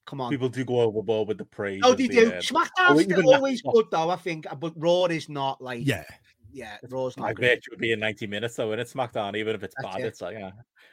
come 0.07 0.21
on. 0.21 0.31
People 0.31 0.49
do 0.49 0.65
go 0.65 0.81
overboard 0.81 1.29
with 1.29 1.39
the 1.39 1.45
praise. 1.45 1.83
Oh, 1.85 1.95
they 1.95 2.07
the, 2.09 2.15
do. 2.15 2.33
uh, 2.33 2.41
SmackDown's 2.41 2.71
oh, 2.79 2.99
still 2.99 3.13
even 3.13 3.27
that- 3.27 3.37
always 3.37 3.63
good 3.63 3.87
though, 3.91 4.11
I 4.11 4.17
think, 4.17 4.47
but 4.59 4.73
Raw 4.77 5.05
is 5.05 5.29
not 5.29 5.61
like. 5.61 5.87
Yeah, 5.87 6.05
yeah, 6.53 6.79
Raw's 6.89 7.17
I 7.19 7.21
not 7.21 7.27
bet 7.29 7.37
great. 7.37 7.53
it 7.59 7.65
would 7.71 7.79
be 7.81 7.93
in 7.93 8.01
90 8.01 8.27
minutes 8.27 8.57
though, 8.57 8.73
and 8.73 8.81
it's 8.81 8.93
SmackDown, 8.93 9.37
even 9.37 9.55
if 9.55 9.63
it's 9.63 9.75
That's 9.83 9.95
bad, 9.97 10.05
it. 10.05 10.09
it's 10.09 10.21
like 10.21 10.37
yeah, 10.39 10.51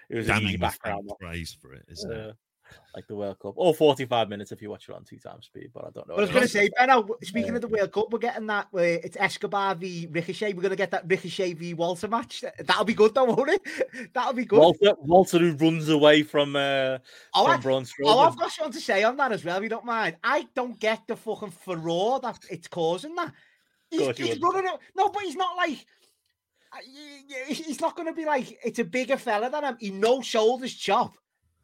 it 0.09 0.15
was 0.15 0.27
an 0.27 0.33
Damning 0.35 0.49
easy 0.49 0.57
background. 0.57 1.09
praise 1.19 1.57
for 1.59 1.73
it, 1.73 1.85
isn't 1.89 2.11
it? 2.11 2.35
Uh, 2.69 2.75
like 2.95 3.07
the 3.07 3.15
World 3.15 3.37
Cup, 3.39 3.53
or 3.57 3.73
45 3.73 4.27
minutes 4.29 4.51
if 4.51 4.61
you 4.61 4.69
watch 4.69 4.89
it 4.89 4.95
on 4.95 5.03
two 5.03 5.19
times 5.19 5.45
speed. 5.45 5.69
But 5.73 5.85
I 5.85 5.89
don't 5.91 6.07
know. 6.07 6.15
But 6.15 6.17
I 6.17 6.21
was 6.21 6.29
going 6.31 6.41
to 6.43 6.47
say, 6.47 6.69
Ben, 6.77 6.89
speaking 7.23 7.49
Yeah. 7.49 7.55
of 7.55 7.61
the 7.61 7.67
World 7.67 7.91
Cup, 7.91 8.11
we're 8.11 8.19
getting 8.19 8.47
that 8.47 8.67
where 8.71 8.99
it's 9.03 9.15
Escobar 9.17 9.75
v 9.75 10.07
Ricochet. 10.09 10.53
We're 10.53 10.61
going 10.61 10.71
to 10.71 10.75
get 10.75 10.91
that 10.91 11.03
Ricochet 11.07 11.53
v 11.53 11.73
Walter 11.75 12.07
match. 12.07 12.43
That'll 12.65 12.85
be 12.85 12.93
good, 12.93 13.13
though, 13.13 13.25
won't 13.25 13.49
it? 13.49 14.13
That'll 14.13 14.33
be 14.33 14.45
good. 14.45 14.59
Walter, 14.59 14.95
Walter 14.99 15.39
who 15.39 15.53
runs 15.53 15.89
away 15.89 16.23
from 16.23 16.55
uh, 16.55 16.97
oh, 17.35 17.43
from 17.45 17.51
I, 17.51 17.57
Braun 17.57 17.85
oh, 18.03 18.19
I've 18.19 18.37
got 18.37 18.51
something 18.51 18.73
to 18.73 18.81
say 18.81 19.03
on 19.03 19.15
that 19.17 19.31
as 19.31 19.45
well, 19.45 19.57
if 19.57 19.63
you 19.63 19.69
don't 19.69 19.85
mind. 19.85 20.17
I 20.23 20.47
don't 20.55 20.79
get 20.79 21.01
the 21.07 21.15
fucking 21.15 21.51
furore 21.51 22.19
that 22.21 22.39
it's 22.49 22.67
causing 22.67 23.15
that. 23.15 23.33
He's, 23.89 24.17
he's 24.17 24.39
running 24.41 24.67
out. 24.67 24.81
No, 24.95 25.09
but 25.09 25.23
he's 25.23 25.35
not 25.35 25.55
like. 25.55 25.85
uh, 26.73 26.77
He's 27.47 27.79
not 27.79 27.95
going 27.95 28.07
to 28.07 28.13
be 28.13 28.25
like 28.25 28.57
it's 28.63 28.79
a 28.79 28.83
bigger 28.83 29.17
fella 29.17 29.49
than 29.49 29.63
him. 29.63 29.77
He 29.79 29.91
no 29.91 30.21
shoulders 30.21 30.73
chop. 30.73 31.13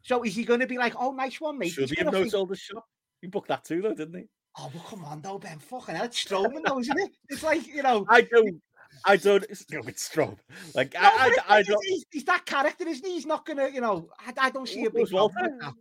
So 0.04 0.22
is 0.22 0.36
he 0.36 0.44
going 0.44 0.60
to 0.60 0.66
be 0.66 0.78
like, 0.78 0.94
oh, 0.98 1.12
nice 1.12 1.40
one, 1.40 1.58
mate? 1.58 1.70
Should 1.72 1.88
He's 1.88 1.98
he 1.98 2.04
have 2.04 2.12
no 2.12 2.28
shoulders 2.28 2.60
shot? 2.60 2.84
He 3.20 3.26
booked 3.26 3.48
that 3.48 3.64
too, 3.64 3.80
though, 3.80 3.94
didn't 3.94 4.18
he? 4.18 4.24
Oh, 4.58 4.70
well, 4.72 4.84
come 4.84 5.04
on, 5.04 5.22
though, 5.22 5.38
Ben. 5.38 5.58
Fucking 5.58 5.94
hell, 5.94 6.04
it's 6.04 6.22
Strowman, 6.22 6.62
though, 6.64 6.78
isn't 6.78 6.98
it? 6.98 7.10
It's 7.30 7.42
like 7.42 7.66
you 7.66 7.82
know. 7.82 8.04
I 8.08 8.20
don't. 8.20 8.60
I 9.04 9.16
don't. 9.16 9.44
It's 9.48 9.64
no, 9.70 9.80
it's 9.86 10.08
Strowman. 10.08 10.36
Like 10.74 10.94
No, 10.94 11.00
I, 11.00 11.34
I, 11.48 11.56
I 11.56 11.62
don't. 11.62 11.84
he's, 11.84 12.04
he's 12.12 12.24
that 12.24 12.44
character, 12.46 12.86
isn't 12.86 13.04
he? 13.04 13.14
He's 13.14 13.26
not 13.26 13.44
gonna, 13.46 13.68
you 13.68 13.80
know. 13.80 14.08
I, 14.20 14.32
I 14.46 14.50
don't 14.50 14.68
see 14.68 14.84
a 14.84 14.90
big 14.90 15.08
problem 15.08 15.32
Walter? 15.34 15.58
that. 15.60 15.72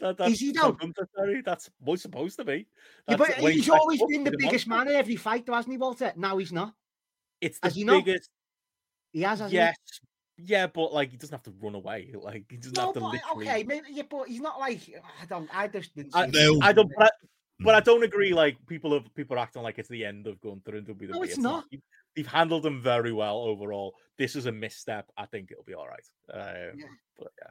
That, 0.00 0.16
that's 0.18 0.32
Is 0.32 0.40
he 0.40 0.52
though? 0.52 0.76
Theory, 1.16 1.42
That's 1.42 1.70
what's 1.78 2.02
supposed 2.02 2.36
to 2.38 2.44
be. 2.44 2.66
Yeah, 3.08 3.16
but 3.16 3.32
he's 3.34 3.70
always 3.70 4.02
been 4.08 4.24
the 4.24 4.34
biggest 4.36 4.66
monster. 4.66 4.86
man 4.86 4.94
in 4.94 4.98
every 4.98 5.16
fight, 5.16 5.46
though, 5.46 5.54
hasn't 5.54 5.72
he, 5.72 5.78
Walter? 5.78 6.12
Now 6.16 6.36
he's 6.38 6.52
not. 6.52 6.74
It's 7.40 7.60
the 7.60 7.68
Has 7.68 7.76
he 7.76 7.84
not? 7.84 8.04
biggest. 8.04 8.28
He 9.12 9.22
has, 9.22 9.38
hasn't 9.38 9.52
he? 9.52 9.72
Yes. 10.38 10.48
Yeah, 10.48 10.66
but 10.68 10.92
like 10.92 11.10
he 11.10 11.16
doesn't 11.16 11.34
have 11.34 11.42
to 11.44 11.52
run 11.60 11.74
away. 11.74 12.12
Like 12.14 12.44
he 12.50 12.56
doesn't 12.56 12.76
No, 12.76 12.86
have 12.86 12.94
to 12.94 13.00
but 13.00 13.12
literally. 13.12 13.48
okay, 13.48 13.62
maybe, 13.64 13.86
yeah, 13.90 14.02
but 14.08 14.28
he's 14.28 14.40
not 14.40 14.58
like 14.60 14.80
I 15.22 15.26
don't. 15.26 15.48
I 15.54 15.68
just 15.68 15.94
didn't. 15.94 16.14
I- 16.14 16.26
see 16.26 16.32
They'll- 16.32 16.62
I 16.62 16.72
don't. 16.72 16.90
But 16.96 17.06
I, 17.06 17.10
but 17.60 17.74
I 17.74 17.80
Mm. 17.80 17.84
don't 17.84 18.04
agree. 18.04 18.32
Like 18.32 18.56
people 18.66 18.92
have 18.94 19.12
people 19.14 19.36
are 19.36 19.40
acting 19.40 19.62
like 19.62 19.78
it's 19.78 19.88
the 19.88 20.04
end 20.04 20.26
of 20.26 20.40
Gunther 20.40 20.76
and 20.76 20.86
WWE. 20.86 21.10
No, 21.10 21.22
it's 21.22 21.38
not. 21.38 21.64
He- 21.70 21.82
They've 22.16 22.26
handled 22.26 22.64
them 22.64 22.80
very 22.82 23.12
well 23.12 23.38
overall. 23.38 23.94
This 24.16 24.34
is 24.34 24.46
a 24.46 24.52
misstep. 24.52 25.08
I 25.16 25.26
think 25.26 25.52
it'll 25.52 25.62
be 25.64 25.74
all 25.74 25.86
right. 25.86 26.04
Um, 26.32 26.78
Yeah. 26.78 26.86
But 27.18 27.32
yeah, 27.40 27.50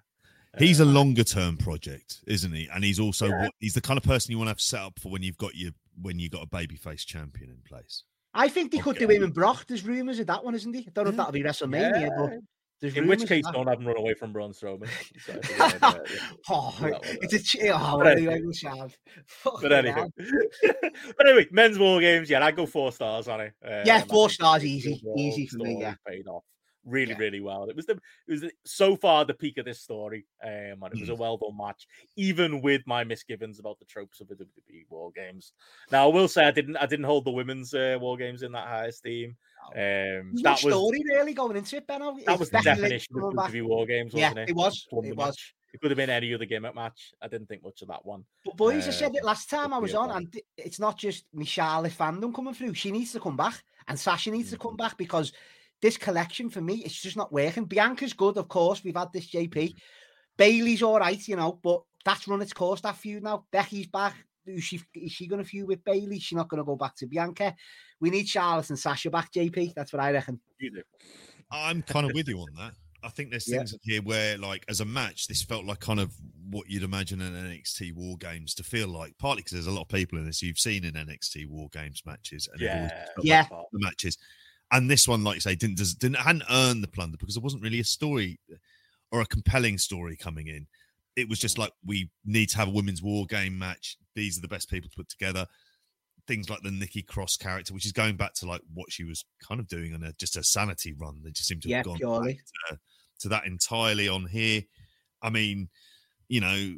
He's 0.60 0.80
a 0.80 0.84
Uh, 0.84 0.88
longer 0.88 1.24
term 1.24 1.56
project, 1.56 2.22
isn't 2.26 2.52
he? 2.52 2.68
And 2.74 2.84
he's 2.84 3.00
also 3.00 3.28
Yeah. 3.28 3.48
he's 3.60 3.76
the 3.76 3.82
kind 3.82 3.98
of 3.98 4.04
person 4.04 4.32
you 4.32 4.38
want 4.38 4.48
to 4.48 4.52
have 4.52 4.62
set 4.62 4.82
up 4.82 5.00
for 5.00 5.10
when 5.12 5.22
you've 5.24 5.38
got 5.38 5.56
your 5.56 5.72
when 6.02 6.20
you 6.20 6.30
got 6.30 6.44
a 6.44 6.48
babyface 6.48 7.06
champion 7.06 7.50
in 7.50 7.62
place. 7.62 8.04
I 8.34 8.50
think 8.50 8.72
they 8.72 8.78
could 8.80 8.98
do 8.98 9.06
Okay. 9.06 9.16
him 9.16 9.24
in 9.24 9.32
Brock. 9.32 9.66
There's 9.68 9.84
rumours 9.84 10.20
of 10.20 10.28
that 10.28 10.44
one, 10.44 10.54
isn't 10.56 10.74
he? 10.74 10.82
I 10.88 10.92
don't 10.94 11.06
know 11.06 11.10
if 11.12 11.18
that'll 11.18 11.32
be 11.32 11.42
WrestleMania, 11.44 12.02
Yeah. 12.02 12.38
There's 12.80 12.96
In 12.96 13.08
which 13.08 13.28
case, 13.28 13.44
that. 13.46 13.54
don't 13.54 13.68
have 13.68 13.80
him 13.80 13.88
run 13.88 13.98
away 13.98 14.14
from 14.14 14.32
Braun 14.34 14.52
Strowman. 14.52 14.88
So 15.26 15.34
I 15.60 15.68
uh, 15.82 16.00
yeah. 16.14 16.20
Oh, 16.50 16.76
it's 17.22 17.34
a 17.34 17.40
ch- 17.40 17.58
oh, 17.74 17.98
But 17.98 18.08
anyway. 18.18 18.36
are 18.36 18.38
you 18.38 18.54
sad? 18.54 18.94
But 19.62 19.72
anyway, 19.72 20.06
but 21.18 21.28
anyway, 21.28 21.48
men's 21.52 21.80
war 21.80 22.00
games. 22.00 22.30
Yeah, 22.30 22.44
I 22.46 22.52
go 22.52 22.66
four 22.66 22.92
stars 22.92 23.28
on 23.28 23.42
it. 23.42 23.54
Um, 23.66 23.82
Yeah, 23.86 24.02
four 24.02 24.30
stars, 24.30 24.64
easy, 24.66 25.02
easy 25.18 25.48
for 25.48 25.58
me, 25.58 25.78
yeah. 25.82 25.96
paid 26.08 26.28
off 26.28 26.44
really, 26.86 27.12
Yeah. 27.12 27.18
really 27.18 27.42
well. 27.42 27.66
It 27.70 27.76
was 27.76 27.86
the 27.86 27.94
it 28.28 28.32
was 28.32 28.42
the, 28.42 28.52
so 28.66 28.96
far 28.96 29.26
the 29.26 29.34
peak 29.34 29.58
of 29.58 29.66
this 29.66 29.82
story, 29.82 30.26
um, 30.44 30.82
and 30.84 30.94
it 30.94 31.00
was 31.00 31.10
a 31.10 31.16
well 31.16 31.38
done 31.38 31.58
match, 31.58 31.86
even 32.16 32.62
with 32.62 32.82
my 32.86 33.04
misgivings 33.04 33.60
about 33.60 33.78
the 33.80 33.86
tropes 33.86 34.22
of 34.22 34.28
the 34.30 34.36
WWE 34.36 34.86
war 34.90 35.12
games. 35.16 35.52
Now, 35.92 36.10
I 36.10 36.14
will 36.14 36.28
say 36.30 36.46
I 36.46 36.52
didn't 36.52 36.78
I 36.78 36.86
didn't 36.86 37.06
hold 37.06 37.26
the 37.26 37.32
women's 37.32 37.74
uh, 37.74 37.98
war 38.00 38.16
games 38.18 38.42
in 38.44 38.52
that 38.54 38.68
high 38.68 38.86
esteem. 38.86 39.36
Um, 39.76 40.32
that 40.44 40.64
was 40.64 40.74
story 40.74 41.04
really 41.06 41.34
going 41.34 41.58
into 41.58 41.78
it, 41.78 41.88
Benno. 41.88 42.16
that 42.26 42.32
It's 42.32 42.40
was 42.40 42.50
the 42.50 42.62
definition 42.62 43.16
of. 43.22 43.34
WWE 43.34 43.64
war 43.68 43.86
games, 43.86 44.14
Yeah, 44.14 44.30
wasn't 44.30 44.40
it? 44.40 44.50
it 44.50 44.56
was. 44.56 44.86
It 44.92 45.16
was. 45.16 45.28
match. 45.28 45.54
It 45.74 45.82
could 45.82 45.92
have 45.92 45.98
been 45.98 46.10
any 46.10 46.34
other 46.34 46.46
gimmick 46.46 46.74
match. 46.76 47.12
I 47.22 47.28
didn't 47.28 47.48
think 47.48 47.62
much 47.64 47.82
of 47.82 47.90
that 47.90 48.06
one. 48.06 48.24
But 48.46 48.56
boys, 48.58 48.88
I 48.88 48.92
said 48.92 49.10
Um, 49.10 49.16
it 49.16 49.24
last 49.26 49.50
time 49.50 49.74
I 49.74 49.78
was 49.78 49.94
on, 49.94 50.12
and 50.12 50.34
it's 50.58 50.80
not 50.80 50.98
just 50.98 51.26
Michelle 51.34 51.84
fandom 51.86 52.34
coming 52.34 52.54
through. 52.54 52.74
She 52.74 52.92
needs 52.92 53.12
to 53.12 53.20
come 53.20 53.36
back, 53.38 53.62
and 53.88 54.00
Sasha 54.00 54.32
needs 54.32 54.50
to 54.52 54.58
come 54.58 54.76
back 54.78 54.98
because 54.98 55.34
this 55.82 55.98
collection 55.98 56.50
for 56.50 56.62
me, 56.62 56.76
it's 56.86 57.00
just 57.02 57.18
not 57.18 57.32
working. 57.34 57.66
Bianca's 57.66 58.14
good, 58.14 58.38
of 58.38 58.48
course. 58.48 58.84
We've 58.84 58.96
had 58.96 59.12
this 59.14 59.30
JP. 59.30 59.76
Bayley's 60.38 60.82
all 60.84 61.00
right, 61.00 61.28
you 61.28 61.36
know, 61.36 61.60
but 61.62 61.82
that's 62.06 62.28
run 62.28 62.42
its 62.42 62.54
course. 62.54 62.82
That 62.82 62.96
feud 62.96 63.24
now. 63.24 63.46
Becky's 63.52 63.88
back. 63.88 64.16
Is 64.48 64.64
she 64.64 64.82
is 64.96 65.12
she 65.12 65.28
going 65.28 65.44
to 65.44 65.48
feud 65.48 65.68
with 65.68 65.84
Bayley? 65.84 66.20
She's 66.20 66.36
not 66.38 66.50
going 66.50 66.60
to 66.60 66.66
go 66.66 66.76
back 66.76 66.96
to 66.98 67.06
Bianca. 67.08 67.56
We 68.00 68.10
need 68.10 68.28
Charlotte 68.28 68.70
and 68.70 68.80
Sasha 68.80 69.10
back, 69.10 69.32
JP. 69.34 69.74
That's 69.76 69.92
what 69.94 70.02
I 70.02 70.12
reckon. 70.12 70.40
You 70.60 70.72
do. 70.72 70.82
I'm 71.52 71.82
kind 71.82 72.06
of 72.08 72.14
with 72.14 72.28
you 72.28 72.40
on 72.40 72.48
that. 72.58 72.74
I 73.04 73.10
think 73.10 73.30
there's 73.30 73.48
Yeah. 73.48 73.60
things 73.60 73.74
in 73.74 73.80
here 73.84 74.02
where, 74.02 74.38
like, 74.38 74.66
as 74.68 74.82
a 74.82 74.86
match, 74.86 75.28
this 75.28 75.42
felt 75.44 75.66
like 75.66 75.80
kind 75.80 76.00
of 76.00 76.14
what 76.50 76.68
you'd 76.70 76.84
imagine 76.84 77.22
an 77.22 77.34
NXT 77.36 77.94
War 77.94 78.18
Games 78.18 78.54
to 78.56 78.64
feel 78.64 78.88
like. 78.88 79.18
Partly 79.18 79.42
because 79.42 79.54
there's 79.54 79.68
a 79.68 79.72
lot 79.72 79.84
of 79.84 79.88
people 79.88 80.18
in 80.18 80.26
this 80.26 80.42
you've 80.42 80.60
seen 80.60 80.84
in 80.84 80.96
NXT 80.96 81.48
War 81.48 81.70
Games 81.72 82.02
matches, 82.06 82.48
and 82.52 82.60
Yeah. 82.60 83.06
Yeah. 83.22 83.46
like 83.52 83.66
the 83.72 83.80
matches. 83.80 84.18
And 84.72 84.90
this 84.90 85.08
one, 85.08 85.24
like 85.24 85.36
you 85.36 85.42
say, 85.42 85.56
didn't 85.56 85.78
didn't 86.00 86.18
hadn't 86.18 86.44
earned 86.50 86.84
the 86.84 86.88
plunder 86.90 87.18
because 87.18 87.36
there 87.36 87.42
wasn't 87.44 87.64
really 87.64 87.80
a 87.80 87.86
story 87.86 88.40
or 89.12 89.22
a 89.22 89.26
compelling 89.26 89.78
story 89.78 90.18
coming 90.18 90.48
in. 90.48 90.68
It 91.18 91.28
was 91.28 91.40
just 91.40 91.58
like 91.58 91.74
we 91.86 92.10
need 92.26 92.48
to 92.50 92.58
have 92.58 92.70
a 92.70 92.72
women's 92.72 93.04
war 93.04 93.26
game 93.26 93.58
match. 93.58 93.98
These 94.16 94.38
are 94.38 94.42
the 94.42 94.48
best 94.48 94.70
people 94.70 94.90
to 94.90 94.96
put 94.96 95.10
together. 95.10 95.46
Things 96.28 96.50
like 96.50 96.62
the 96.62 96.72
Nikki 96.72 97.02
Cross 97.02 97.38
character, 97.38 97.74
which 97.74 97.86
is 97.86 97.92
going 97.92 98.16
back 98.16 98.34
to 98.36 98.46
like 98.46 98.62
what 98.74 98.92
she 98.92 99.04
was 99.04 99.26
kind 99.46 99.60
of 99.60 99.68
doing 99.68 99.94
on 99.94 100.04
a 100.04 100.14
just 100.14 100.38
a 100.38 100.44
sanity 100.44 100.94
run. 100.94 101.22
They 101.24 101.32
just 101.32 101.50
seem 101.50 101.60
to 101.62 101.74
have 101.74 101.86
gone 101.86 101.98
to, 102.00 102.80
to 103.20 103.30
that 103.30 103.46
entirely 103.46 104.08
on 104.08 104.26
here. 104.26 104.62
I 105.22 105.30
mean, 105.30 105.70
you 106.30 106.42
know, 106.42 106.76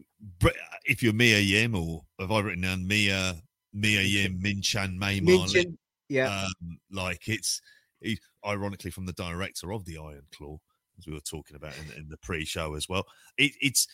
if 0.85 1.03
you're 1.03 1.13
Mia 1.13 1.39
Yim 1.39 1.75
or 1.75 2.01
have 2.19 2.31
I 2.31 2.39
written 2.39 2.61
down 2.61 2.87
Mia 2.87 3.35
Mia 3.73 4.01
Yim 4.01 4.41
Min 4.41 4.61
Chan 4.61 4.97
Mei 4.97 5.19
Marley, 5.19 5.39
Minchin, 5.41 5.77
yeah. 6.07 6.43
um, 6.45 6.79
like 6.91 7.27
it's 7.27 7.61
he, 8.01 8.19
ironically 8.45 8.91
from 8.91 9.05
the 9.05 9.13
director 9.13 9.73
of 9.73 9.85
the 9.85 9.97
Iron 9.97 10.25
Claw, 10.31 10.57
as 10.97 11.07
we 11.07 11.13
were 11.13 11.19
talking 11.21 11.55
about 11.55 11.73
in, 11.77 12.03
in 12.03 12.09
the 12.09 12.17
pre-show 12.17 12.75
as 12.75 12.87
well. 12.87 13.05
It, 13.37 13.53
it's 13.61 13.87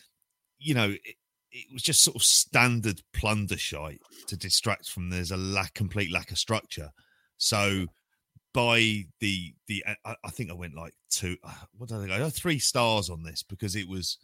you 0.58 0.74
know 0.74 0.90
it, 0.90 1.16
it 1.52 1.66
was 1.72 1.82
just 1.82 2.02
sort 2.02 2.16
of 2.16 2.22
standard 2.22 3.00
plunder 3.12 3.56
shite 3.56 4.00
to 4.26 4.36
distract 4.36 4.88
from 4.90 5.10
there's 5.10 5.30
a 5.30 5.36
lack 5.36 5.74
complete 5.74 6.12
lack 6.12 6.30
of 6.30 6.38
structure. 6.38 6.90
So 7.38 7.86
by 8.52 9.04
the 9.20 9.54
the 9.66 9.84
I, 10.04 10.16
I 10.24 10.30
think 10.30 10.50
I 10.50 10.54
went 10.54 10.74
like 10.74 10.94
two 11.10 11.36
uh, 11.44 11.52
what 11.76 11.88
did 11.88 11.96
I 11.96 12.00
think 12.00 12.12
I 12.12 12.18
got 12.18 12.32
three 12.32 12.58
stars 12.58 13.10
on 13.10 13.22
this 13.22 13.42
because 13.42 13.76
it 13.76 13.88
was 13.88 14.18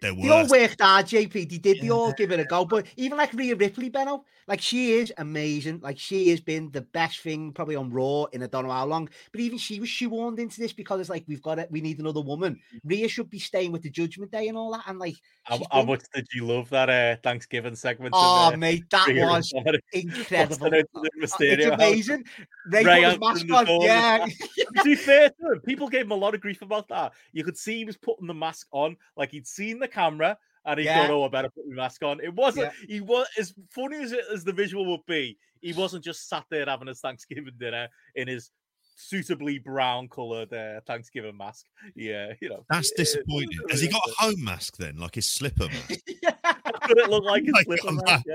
there 0.00 0.12
They 0.14 0.28
all 0.28 0.46
worked 0.48 0.80
hard, 0.80 1.06
JP. 1.06 1.32
They 1.32 1.44
did. 1.58 1.80
They 1.80 1.86
Yeah. 1.86 1.92
all 1.92 2.12
give 2.12 2.30
it 2.32 2.40
a 2.40 2.44
go. 2.44 2.64
But 2.64 2.86
even 2.96 3.16
like 3.18 3.32
Rhea 3.32 3.54
Ripley, 3.56 3.88
Benno, 3.88 4.24
like 4.46 4.60
she 4.60 4.92
is 4.92 5.12
amazing. 5.16 5.80
Like 5.80 5.98
she 5.98 6.28
has 6.30 6.40
been 6.40 6.70
the 6.70 6.82
best 6.82 7.20
thing 7.20 7.52
probably 7.52 7.76
on 7.76 7.90
Raw 7.90 8.24
in 8.24 8.42
I 8.42 8.46
don't 8.46 8.66
know 8.66 8.72
how 8.72 8.84
long. 8.86 9.08
But 9.32 9.40
even 9.40 9.56
she 9.58 9.80
was 9.80 9.88
shoehorned 9.88 10.38
into 10.38 10.60
this 10.60 10.72
because 10.72 11.00
it's 11.00 11.08
like 11.10 11.24
we've 11.26 11.42
got 11.42 11.58
it. 11.58 11.70
We 11.70 11.80
need 11.80 11.98
another 12.00 12.20
woman. 12.20 12.60
Rhea 12.84 13.08
should 13.08 13.30
be 13.30 13.38
staying 13.38 13.72
with 13.72 13.82
the 13.82 13.90
Judgment 13.90 14.30
Day 14.30 14.48
and 14.48 14.58
all 14.58 14.72
that. 14.72 14.84
And 14.86 14.98
like, 14.98 15.16
How, 15.44 15.56
she's 15.58 15.66
how 15.72 15.82
much 15.84 16.02
did 16.14 16.26
you 16.34 16.46
love 16.46 16.68
that 16.70 16.90
uh, 16.90 17.16
Thanksgiving 17.22 17.74
segment? 17.76 18.14
oh 18.16 18.48
in, 18.48 18.54
uh, 18.54 18.56
mate, 18.58 18.84
that 18.90 19.06
Rhea 19.08 19.24
was 19.26 19.52
incredible. 19.92 20.70
busting 20.70 20.74
out 20.74 20.84
the 20.92 21.10
Uh, 21.32 21.36
It's 21.40 21.66
amazing. 21.66 22.24
Rey, 22.66 22.84
Rey 22.84 23.02
his 23.02 23.18
mask 23.20 23.50
on. 23.50 23.80
Yeah, 23.82 24.26
to 24.76 24.84
be 24.84 24.94
fair 24.94 25.30
to 25.30 25.52
him, 25.52 25.60
people 25.60 25.88
gave 25.88 26.02
him 26.02 26.12
a 26.12 26.16
lot 26.16 26.34
of 26.34 26.40
grief 26.40 26.62
about 26.62 26.88
that. 26.88 27.12
You 27.32 27.44
could 27.44 27.56
see 27.56 27.78
he 27.78 27.84
was 27.84 27.96
putting 27.96 28.26
the 28.26 28.34
mask 28.34 28.66
on, 28.72 28.96
like 29.16 29.30
he'd 29.30 29.46
seen 29.46 29.78
the 29.84 29.88
camera 29.88 30.36
and 30.66 30.78
he 30.80 30.86
Yeah. 30.86 31.06
thought, 31.06 31.10
"Oh, 31.10 31.24
I 31.24 31.28
better 31.28 31.50
put 31.50 31.66
my 31.68 31.76
mask 31.76 32.02
on." 32.02 32.20
It 32.20 32.34
wasn't. 32.34 32.72
He 32.88 33.00
was 33.00 33.26
as 33.38 33.54
funny 33.70 33.98
as 34.02 34.12
it, 34.12 34.24
as 34.32 34.44
the 34.44 34.52
visual 34.52 34.84
would 34.90 35.04
be. 35.06 35.38
He 35.60 35.72
wasn't 35.72 36.04
just 36.04 36.28
sat 36.28 36.44
there 36.50 36.66
having 36.66 36.88
his 36.88 37.00
Thanksgiving 37.00 37.54
dinner 37.58 37.88
in 38.14 38.28
his 38.28 38.50
suitably 38.96 39.58
brown 39.58 40.08
coloured 40.08 40.52
uh, 40.52 40.80
Thanksgiving 40.86 41.36
mask. 41.36 41.66
Yeah, 41.94 42.32
you 42.40 42.48
know 42.48 42.64
that's 42.70 42.90
disappointing. 42.92 43.58
it- 43.64 43.70
Has 43.72 43.80
he 43.80 43.88
got 43.88 44.02
a 44.08 44.12
home 44.18 44.42
mask 44.44 44.76
then, 44.76 44.96
like 44.98 45.14
his 45.16 45.28
slipper 45.28 45.68
mask, 45.68 45.88
Could 46.84 46.98
it 46.98 47.10
look 47.10 47.24
like 47.24 47.44
his 47.44 47.52
Like 47.54 47.64
slipper 47.66 47.88
on 47.88 47.96
mask? 48.04 48.24
Yeah. 48.26 48.34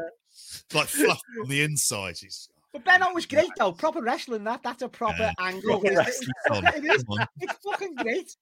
like 0.80 0.88
fluff 0.88 1.22
on 1.42 1.48
the 1.50 1.62
inside? 1.64 2.18
He's 2.20 2.50
but 2.72 2.84
Ben 2.86 3.02
was 3.16 3.26
great 3.26 3.50
though. 3.58 3.72
Proper 3.72 4.02
wrestling. 4.02 4.44
That 4.44 4.62
that's 4.64 4.84
a 4.84 4.90
proper 4.90 5.24
Yeah, 5.24 5.34
angle. 5.40 5.80
proper 5.80 5.88
it, 6.02 6.08
is. 6.08 6.30
it 6.52 6.86
is. 6.86 7.04
It's 7.42 7.54
fucking 7.66 7.96
great. 7.96 8.36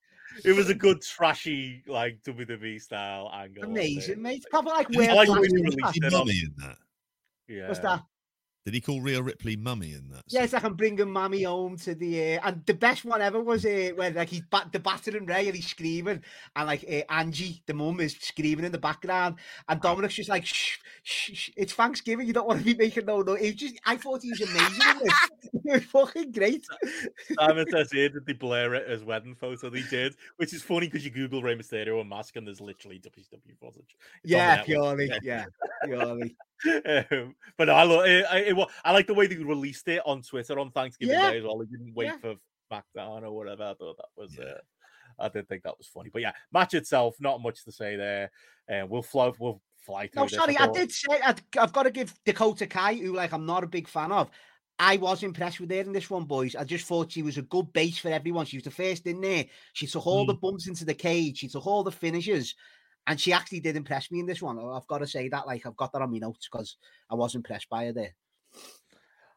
It 0.43 0.53
was 0.55 0.69
a 0.69 0.75
good 0.75 1.01
trashy 1.01 1.83
like 1.87 2.21
WWE 2.23 2.81
style 2.81 3.31
angle. 3.33 3.63
Amazing, 3.63 4.21
mate. 4.21 4.45
Proper 4.49 4.69
like 4.69 4.89
where 4.89 5.15
like 5.15 5.27
he 5.27 5.31
when 5.31 5.37
always 5.37 5.53
released 5.53 5.95
his 6.03 6.13
it 6.13 6.13
on- 6.13 6.29
in 6.29 6.53
that? 6.57 6.77
Yeah. 7.47 7.67
What's 7.67 7.79
that? 7.79 8.03
Did 8.67 8.73
he 8.73 8.81
call 8.81 8.99
Rhea 8.99 9.21
Ripley 9.21 9.55
mummy 9.55 9.93
in 9.93 10.09
that? 10.09 10.23
Yes, 10.27 10.53
I 10.53 10.59
can 10.59 10.73
bring 10.73 10.97
him 10.97 11.13
mammy 11.13 11.43
home 11.43 11.77
to 11.77 11.95
the 11.95 12.35
uh, 12.35 12.39
and 12.43 12.65
the 12.65 12.73
best 12.73 13.05
one 13.05 13.21
ever 13.21 13.41
was 13.41 13.65
uh, 13.65 13.91
when 13.95 14.13
like 14.13 14.27
he's 14.27 14.41
bat- 14.41 14.73
the 14.73 14.79
battering 14.79 15.25
Rey 15.25 15.47
and 15.47 15.55
he's 15.55 15.67
screaming 15.67 16.21
and 16.53 16.67
like 16.67 16.83
uh, 16.83 17.09
Angie, 17.09 17.63
the 17.65 17.73
mum, 17.73 18.01
is 18.01 18.17
screaming 18.19 18.65
in 18.65 18.73
the 18.73 18.77
background 18.77 19.35
and 19.69 19.79
Dominic's 19.79 20.15
just 20.15 20.27
like 20.27 20.45
shh, 20.45 20.79
shh, 21.01 21.31
shh, 21.33 21.49
it's 21.55 21.71
Thanksgiving, 21.71 22.27
you 22.27 22.33
don't 22.33 22.45
want 22.45 22.59
to 22.59 22.65
be 22.65 22.75
making 22.75 23.05
no 23.05 23.21
no. 23.21 23.35
It 23.35 23.55
just 23.55 23.79
I 23.85 23.95
thought 23.95 24.21
he 24.21 24.31
was 24.31 24.41
amazing 24.41 24.83
in 24.91 24.99
this. 24.99 25.29
it 25.53 25.73
was 25.73 25.83
fucking 25.85 26.33
great. 26.33 26.65
Simon 27.39 27.67
says 27.71 27.89
here 27.89 28.09
that 28.09 28.25
they 28.25 28.33
blur 28.33 28.75
it 28.75 28.85
as 28.89 29.01
wedding 29.01 29.35
photo. 29.35 29.69
They 29.69 29.83
did, 29.83 30.17
which 30.35 30.53
is 30.53 30.61
funny 30.61 30.87
because 30.87 31.05
you 31.05 31.11
Google 31.11 31.41
Rey 31.41 31.55
Mysterio 31.55 32.01
and 32.01 32.09
mask 32.09 32.35
and 32.35 32.45
there's 32.45 32.59
literally 32.59 32.99
WCW 32.99 33.57
footage. 33.61 33.95
It's 34.25 34.33
on 34.33 34.39
the 34.39 34.55
Yeah, 34.55 34.63
purely, 34.63 35.11
yeah, 35.23 35.45
purely. 35.85 36.35
Um, 36.65 37.35
but 37.57 37.65
no, 37.65 37.73
I, 37.73 37.83
lo- 37.83 38.01
I, 38.03 38.21
I, 38.21 38.37
it 38.39 38.55
wa- 38.55 38.67
I 38.83 38.91
like 38.91 39.07
the 39.07 39.13
way 39.13 39.27
they 39.27 39.37
released 39.37 39.87
it 39.87 40.01
on 40.05 40.21
Twitter 40.21 40.59
on 40.59 40.71
Thanksgiving 40.71 41.15
Yeah. 41.15 41.31
Day 41.31 41.37
as 41.39 41.43
well. 41.43 41.57
They 41.59 41.65
didn't 41.65 41.93
wait 41.95 42.05
Yeah. 42.07 42.17
for 42.17 42.35
SmackDown 42.71 43.23
or 43.23 43.31
whatever. 43.31 43.63
I 43.63 43.73
thought 43.75 43.97
that 43.97 44.05
was. 44.15 44.35
Yeah. 44.37 44.45
Uh, 44.45 44.57
I 45.19 45.29
did 45.29 45.47
think 45.49 45.63
that 45.63 45.77
was 45.77 45.87
funny. 45.87 46.09
But 46.13 46.21
yeah, 46.21 46.33
match 46.51 46.73
itself, 46.75 47.15
not 47.19 47.41
much 47.41 47.63
to 47.65 47.71
say 47.71 47.95
there. 47.95 48.29
Uh, 48.71 48.85
we'll 48.87 49.01
flow. 49.01 49.33
We'll 49.39 49.61
fly 49.79 50.07
through. 50.07 50.23
No, 50.23 50.27
sorry, 50.27 50.55
I 50.57 50.65
thought- 50.65 50.75
did 50.75 50.91
say 50.91 51.19
I'd, 51.23 51.41
I've 51.59 51.73
got 51.73 51.83
to 51.83 51.91
give 51.91 52.13
Dakota 52.25 52.67
Kai, 52.67 52.95
who 52.95 53.13
like 53.13 53.33
I'm 53.33 53.45
not 53.45 53.63
a 53.63 53.67
big 53.67 53.87
fan 53.87 54.11
of. 54.11 54.29
I 54.79 54.97
was 54.97 55.23
impressed 55.23 55.59
with 55.59 55.71
her 55.71 55.77
in 55.79 55.91
this 55.91 56.07
one, 56.07 56.25
boys. 56.25 56.55
I 56.55 56.63
just 56.63 56.85
thought 56.85 57.11
she 57.11 57.23
was 57.23 57.39
a 57.39 57.41
good 57.41 57.73
base 57.73 57.97
for 57.97 58.09
everyone. 58.09 58.45
She 58.45 58.57
was 58.57 58.63
the 58.63 58.69
first 58.69 59.07
in 59.07 59.21
there. 59.21 59.45
She 59.73 59.87
took 59.87 60.05
all 60.05 60.23
the 60.27 60.35
bumps 60.35 60.67
into 60.67 60.85
the 60.85 60.93
cage. 60.93 61.39
She 61.39 61.47
took 61.47 61.65
all 61.65 61.83
the 61.83 61.91
finishes, 61.91 62.53
and 63.07 63.19
she 63.19 63.33
actually 63.33 63.61
did 63.61 63.75
impress 63.75 64.11
me 64.11 64.19
in 64.19 64.25
this 64.25 64.41
one. 64.41 64.59
I've 64.59 64.87
got 64.87 64.99
to 64.99 65.07
say 65.07 65.29
that. 65.29 65.47
Like 65.47 65.65
I've 65.65 65.77
got 65.77 65.91
that 65.93 66.01
on 66.01 66.11
my 66.11 66.17
notes 66.19 66.47
because 66.51 66.77
I 67.09 67.15
was 67.15 67.33
impressed 67.35 67.69
by 67.69 67.85
her 67.85 67.93
there. 67.93 68.13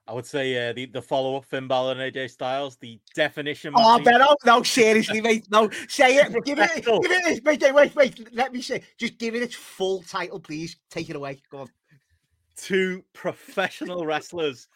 I 0.09 0.12
would 0.12 0.26
say 0.26 0.70
uh, 0.70 0.72
the 0.72 0.86
the 0.86 1.01
follow 1.01 1.36
up 1.36 1.44
Finn 1.44 1.68
Balor 1.68 1.92
and 1.92 2.14
AJ 2.14 2.30
Styles, 2.30 2.76
the 2.78 2.98
definition. 3.14 3.72
Oh, 3.76 3.97
match- 3.97 4.05
Ben, 4.05 4.22
oh, 4.22 4.36
no, 4.44 4.62
seriously, 4.64 5.20
mate. 5.20 5.47
No, 5.52 5.70
say 5.88 6.16
it. 6.16 6.32
Give 6.44 6.59
it, 6.59 6.84
give 6.84 7.12
it 7.12 7.24
this. 7.24 7.40
Wait, 7.44 7.62
wait, 7.62 7.74
wait, 7.74 7.94
wait. 7.94 8.34
Let 8.34 8.52
me 8.52 8.60
say. 8.60 8.82
Just 8.98 9.18
give 9.18 9.36
it 9.36 9.42
its 9.42 9.55
full 9.55 10.02
title, 10.02 10.40
please. 10.40 10.76
Take 10.90 11.10
it 11.10 11.16
away. 11.16 11.40
Go 11.51 11.59
on. 11.59 11.68
two 12.56 13.05
professional 13.12 14.05
wrestlers 14.05 14.66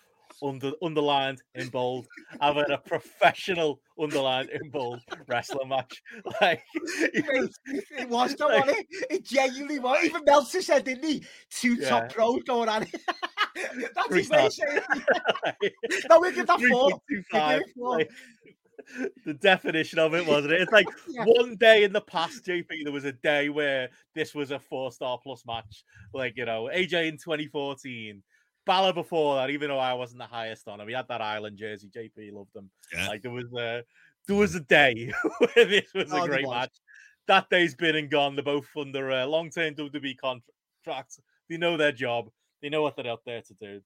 under 0.44 0.72
underlined 0.82 1.40
in 1.54 1.68
bold 1.68 2.06
having 2.40 2.70
a 2.70 2.78
professional 2.78 3.80
underlined 3.98 4.50
in 4.50 4.68
bold 4.70 5.00
wrestler 5.26 5.64
match. 5.66 6.02
Like 6.40 6.62
it 6.74 7.24
was- 7.40 7.58
it 7.98 8.08
was 8.08 8.34
though, 8.36 8.46
like- 8.48 8.68
it? 8.68 8.86
It 9.10 9.24
genuinely 9.24 9.78
was. 9.78 10.04
Even 10.04 10.22
Meltzer 10.26 10.62
said, 10.62 10.84
didn't 10.84 11.04
he? 11.04 11.24
Two 11.50 11.74
Yeah. 11.74 11.88
top 11.88 12.12
pros 12.12 12.42
going 12.44 12.68
on. 12.68 12.86
That's 13.94 14.08
Three 14.08 14.18
his 14.22 14.30
way 14.30 14.48
saying. 14.50 14.80
No, 16.10 16.20
we 16.20 16.32
give 16.32 16.46
that 16.48 16.60
four. 16.60 16.90
3.25, 17.32 17.58
We 17.58 17.72
four. 17.76 17.98
like, 17.98 18.10
the 19.24 19.34
definition 19.34 19.98
of 19.98 20.12
it 20.14 20.26
wasn't 20.26 20.52
it? 20.52 20.60
It's 20.60 20.72
like 20.72 20.86
Yeah. 21.08 21.24
one 21.24 21.56
day 21.56 21.84
in 21.84 21.92
the 21.92 22.00
past, 22.02 22.44
JP, 22.44 22.66
there 22.84 22.92
was 22.92 23.04
a 23.04 23.12
day 23.12 23.48
where 23.48 23.88
this 24.14 24.34
was 24.34 24.50
a 24.50 24.58
four 24.58 24.92
star 24.92 25.18
plus 25.22 25.44
match. 25.46 25.84
Like, 26.12 26.34
you 26.36 26.44
know, 26.44 26.68
AJ 26.72 27.08
in 27.08 27.16
2014. 27.16 28.22
Balor 28.66 28.93
before 28.95 29.36
that, 29.36 29.51
even 29.51 29.69
though 29.69 29.78
I 29.78 29.93
wasn't 29.95 30.20
the 30.20 30.27
highest 30.27 30.69
on 30.69 30.81
him, 30.81 30.89
he 30.89 30.95
had 30.95 31.09
that 31.09 31.20
Island 31.20 31.59
jersey. 31.59 31.91
JP 31.95 32.32
loved 32.32 32.55
him. 32.57 32.70
Yeah. 32.95 33.09
Like 33.09 33.23
there 33.23 33.31
was 33.31 33.53
a 33.53 33.85
there 34.27 34.36
was 34.36 34.55
a 34.55 34.61
day 34.61 35.12
where 35.39 35.65
this 35.66 35.93
was 35.95 36.12
Oh, 36.12 36.24
a 36.24 36.28
great 36.28 36.49
match. 36.49 36.74
That 37.27 37.49
day's 37.51 37.74
been 37.74 37.97
and 37.97 38.11
gone. 38.11 38.36
They're 38.36 38.45
both 38.45 38.66
under 38.77 39.11
a 39.11 39.27
long 39.27 39.51
term 39.51 39.74
WWE 39.74 40.16
contracts. 40.19 41.20
They 41.49 41.57
know 41.57 41.77
their 41.77 41.93
job. 41.93 42.31
They 42.62 42.69
know 42.70 42.82
what 42.82 42.97
they're 42.97 43.11
out 43.11 43.23
there 43.27 43.43
to 43.43 43.55
do. 43.55 43.81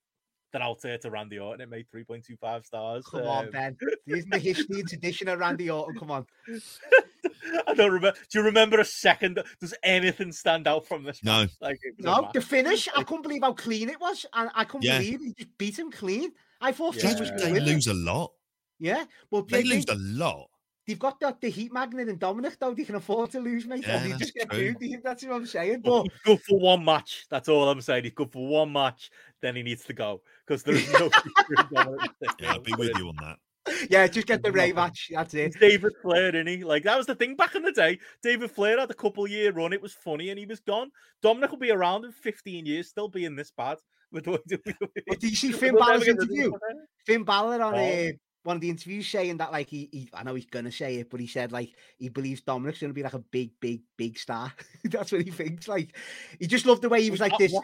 They're 0.53 0.63
out 0.63 0.81
there 0.81 0.97
to 0.99 1.11
Randy 1.11 1.39
Orton. 1.39 1.61
It 1.61 1.69
made 1.69 1.87
3.25 1.95 2.65
stars. 2.65 3.05
Come 3.07 3.23
on, 3.27 3.45
Um, 3.47 3.51
Ben. 3.51 3.77
Isn't 4.07 4.31
the 4.31 4.39
history 4.39 4.81
and 4.81 4.89
tradition 4.89 5.29
of 5.29 5.39
Randy 5.39 5.69
Orton? 5.69 5.99
Come 5.99 6.11
on. 6.11 6.27
I 7.67 7.75
don't 7.75 7.91
remember. 7.93 8.17
Do 8.31 8.39
you 8.39 8.45
remember 8.45 8.81
a 8.81 8.85
second? 8.85 9.43
Does 9.61 9.75
anything 9.83 10.33
stand 10.33 10.67
out 10.67 10.87
from 10.87 11.03
this? 11.05 11.23
No. 11.23 11.41
match? 11.43 11.51
Like 11.61 11.79
it 11.83 11.95
No, 11.99 12.23
match. 12.23 12.33
the 12.33 12.41
finish. 12.41 12.89
I 12.97 13.03
couldn't 13.03 13.23
believe 13.23 13.43
how 13.43 13.53
clean 13.53 13.91
it 13.91 14.01
was. 14.01 14.25
And 14.33 14.51
I 14.55 14.65
couldn't 14.65 14.85
Yeah. 14.85 14.99
believe 14.99 15.21
he 15.21 15.35
just 15.35 15.59
beat 15.59 15.79
him 15.79 15.91
clean. 15.91 16.33
I 16.61 16.73
thought 16.73 16.97
Yeah. 16.97 17.13
They, 17.15 17.21
was 17.21 17.31
going 17.43 17.55
to 17.55 17.61
lose 17.61 17.87
a 17.87 17.95
lot. 17.95 18.33
Yeah. 18.79 19.05
Well, 19.31 19.43
They 19.43 19.63
they, 19.63 19.69
lose 19.69 19.85
a 19.91 19.97
lot. 19.97 20.49
They've 20.89 20.99
got 20.99 21.21
the, 21.21 21.37
the 21.39 21.51
heat 21.51 21.71
magnet 21.73 22.09
and 22.09 22.19
Dominic, 22.19 22.57
though. 22.59 22.73
They 22.73 22.83
can 22.85 22.95
afford 22.95 23.31
to 23.33 23.41
lose, 23.41 23.67
mate. 23.67 23.85
Yeah, 23.87 24.03
and 24.03 24.11
they 24.13 24.17
just 24.17 24.35
get 24.35 24.51
true. 24.51 24.73
booed. 24.73 24.81
They- 24.81 24.97
That's 25.05 25.23
what 25.23 25.35
I'm 25.37 25.47
saying. 25.47 25.83
Well, 25.85 26.03
But 26.05 26.13
he's 26.13 26.21
good 26.25 26.41
for 26.49 26.59
one 26.59 26.83
match. 26.85 27.27
That's 27.31 27.49
all 27.51 27.69
I'm 27.69 27.83
saying. 27.83 28.05
He's 28.05 28.15
good 28.15 28.33
for 28.33 28.47
one 28.49 28.73
match. 28.73 29.11
Then 29.43 29.55
he 29.55 29.63
needs 29.63 29.85
to 29.85 29.93
go 29.93 30.23
because 30.47 30.63
there 30.63 30.75
is 30.77 30.91
no. 30.95 31.11
future 31.11 31.45
in 31.51 31.67
Dominic 31.75 32.11
Yeah, 32.41 32.53
I'll 32.53 32.61
be 32.61 32.73
with 32.79 32.97
you 32.97 33.09
on 33.09 33.17
that. 33.21 33.37
yeah, 33.91 34.07
just 34.07 34.27
get 34.27 34.43
the 34.43 34.51
Rey 34.51 34.73
match. 34.73 35.11
That's 35.13 35.35
it. 35.35 35.41
It's 35.49 35.59
David 35.59 35.93
Flair, 36.01 36.35
isn't 36.35 36.47
he? 36.47 36.65
Like 36.65 36.85
that 36.85 36.97
was 36.97 37.05
the 37.07 37.15
thing 37.15 37.37
back 37.37 37.55
in 37.55 37.63
the 37.63 37.71
day. 37.73 37.99
David 38.23 38.51
Flair 38.51 38.81
had 38.81 38.91
a 38.91 38.95
couple 38.95 39.29
year 39.29 39.53
run. 39.53 39.75
It 39.75 39.83
was 39.83 39.93
funny, 39.93 40.31
and 40.31 40.39
he 40.39 40.47
was 40.47 40.61
gone. 40.61 40.91
Dominic 41.23 41.51
will 41.51 41.59
be 41.59 41.71
around 41.71 42.07
in 42.07 42.13
15 42.13 42.65
years, 42.65 42.89
still 42.89 43.09
being 43.09 43.37
this 43.37 43.51
bad. 43.51 43.77
With 44.11 44.25
the 44.25 44.41
But 45.07 45.21
did 45.21 45.31
you 45.31 45.37
see 45.37 45.53
Finn 45.53 45.75
We'll 45.75 45.85
Balor's 45.85 46.05
get 46.05 46.17
rid 46.17 46.23
of 46.23 46.31
interview? 46.31 46.53
Finn 47.05 47.25
Balor 47.25 47.61
on 47.63 47.75
Oh. 47.75 47.79
uh, 47.79 48.11
one 48.49 48.57
of 48.57 48.63
the 48.63 48.71
interviews 48.71 49.07
saying 49.07 49.37
that 49.37 49.53
like 49.53 49.69
he, 49.69 49.91
he 49.93 50.09
I 50.15 50.23
know 50.23 50.35
he's 50.35 50.47
gonna 50.47 50.73
say 50.73 50.97
it, 50.97 51.11
but 51.11 51.21
he 51.21 51.27
said 51.27 51.53
like 51.53 51.75
he 51.99 52.09
believes 52.09 52.41
Dominic's 52.41 52.81
gonna 52.81 52.95
be 52.95 53.03
like 53.03 53.13
a 53.13 53.19
big, 53.19 53.51
big, 53.61 53.83
big 53.99 54.19
star. 54.19 54.51
That's 54.85 55.13
what 55.13 55.21
he 55.21 55.31
thinks. 55.31 55.69
Like 55.69 55.95
he 56.41 56.47
just 56.47 56.65
loved 56.65 56.81
the 56.81 56.89
way 56.89 57.03
he 57.03 57.11
was 57.11 57.21
like 57.21 57.37
this 57.37 57.55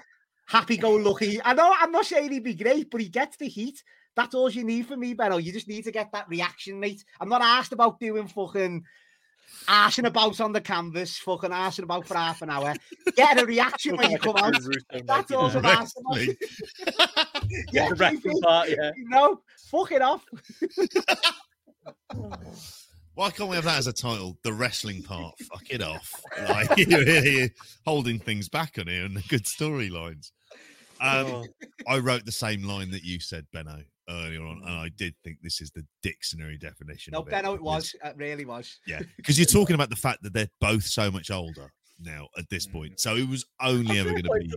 happy-go-lucky. 0.47 1.41
I 1.43 1.55
know 1.55 1.75
I'm 1.81 1.91
not 1.91 2.05
saying 2.05 2.31
he'd 2.31 2.45
be 2.45 2.55
great, 2.55 2.91
but 2.91 3.01
he 3.01 3.09
gets 3.09 3.39
the 3.39 3.49
heat. 3.49 3.83
That's 4.15 4.35
all 4.35 4.51
you 4.51 4.63
need 4.63 4.87
for 4.87 4.95
me, 4.95 5.15
Benno. 5.15 5.39
You 5.39 5.53
just 5.53 5.69
need 5.69 5.85
to 5.85 5.91
get 5.91 6.13
that 6.13 6.29
reaction, 6.29 6.79
mate. 6.79 7.03
I'm 7.19 7.31
not 7.31 7.41
asked 7.41 7.73
about 7.73 7.99
doing 7.99 8.29
fucking 8.29 8.85
arsing 9.67 10.07
about 10.07 10.41
on 10.41 10.53
the 10.53 10.61
canvas, 10.61 11.19
fucking 11.19 11.51
arsing 11.51 11.85
about 11.85 12.07
for 12.07 12.15
half 12.17 12.43
an 12.43 12.51
hour. 12.51 12.75
Get 13.17 13.41
a 13.41 13.47
reaction 13.47 13.97
when 13.97 14.11
you 14.11 14.19
come 14.19 14.37
out. 14.37 14.55
That's 15.07 15.31
all 15.33 15.51
I'm 15.51 15.65
asking. 15.65 16.05
about. 16.07 16.19
Yeah, 17.73 17.89
the 17.91 17.95
wrestling 17.97 18.41
part, 18.41 18.71
yeah. 18.71 18.91
No, 18.97 19.41
fuck 19.71 19.93
it 19.93 20.03
off. 20.03 20.25
Why 23.15 23.31
can't 23.31 23.49
we 23.49 23.55
have 23.55 23.65
that 23.65 23.79
as 23.79 23.87
a 23.87 23.93
title? 23.93 24.37
The 24.43 24.53
wrestling 24.53 25.03
part. 25.03 25.35
Fuck 25.53 25.71
it 25.71 25.83
off. 25.83 26.11
Like 26.49 26.77
you're 26.77 27.05
here 27.05 27.49
holding 27.87 28.19
things 28.19 28.49
back 28.49 28.77
on 28.79 28.89
here 28.89 29.05
and 29.05 29.17
the 29.17 29.23
good 29.29 29.45
storylines. 29.45 30.33
Um, 31.01 31.27
Oh. 31.27 31.45
I 31.89 31.99
wrote 31.99 32.25
the 32.25 32.33
same 32.33 32.65
line 32.65 32.91
that 32.93 33.05
you 33.05 33.21
said, 33.21 33.47
Benno, 33.53 33.83
earlier 34.09 34.43
on, 34.43 34.59
and 34.59 34.71
mm. 34.71 34.85
I 34.85 34.91
did 34.97 35.15
think 35.25 35.39
this 35.43 35.61
is 35.61 35.71
the 35.71 35.85
dictionary 36.03 36.59
definition. 36.59 37.13
No, 37.13 37.21
of 37.21 37.29
it, 37.29 37.31
Benno, 37.31 37.55
it 37.55 37.63
was. 37.63 37.95
It 38.05 38.17
really 38.17 38.45
was. 38.45 38.79
Yeah, 38.87 39.01
because 39.17 39.39
you're 39.39 39.47
talking 39.47 39.75
about 39.75 39.91
the 39.91 39.97
fact 39.97 40.23
that 40.23 40.33
they're 40.33 40.51
both 40.61 40.85
so 40.85 41.11
much 41.11 41.31
older 41.31 41.73
now 42.01 42.29
at 42.39 42.49
this 42.51 42.67
mm. 42.67 42.73
point. 42.73 43.01
So 43.01 43.17
it 43.17 43.29
was 43.29 43.45
only 43.61 43.99
ever 43.99 44.11
going 44.11 44.25
to 44.25 44.31
be. 44.41 44.53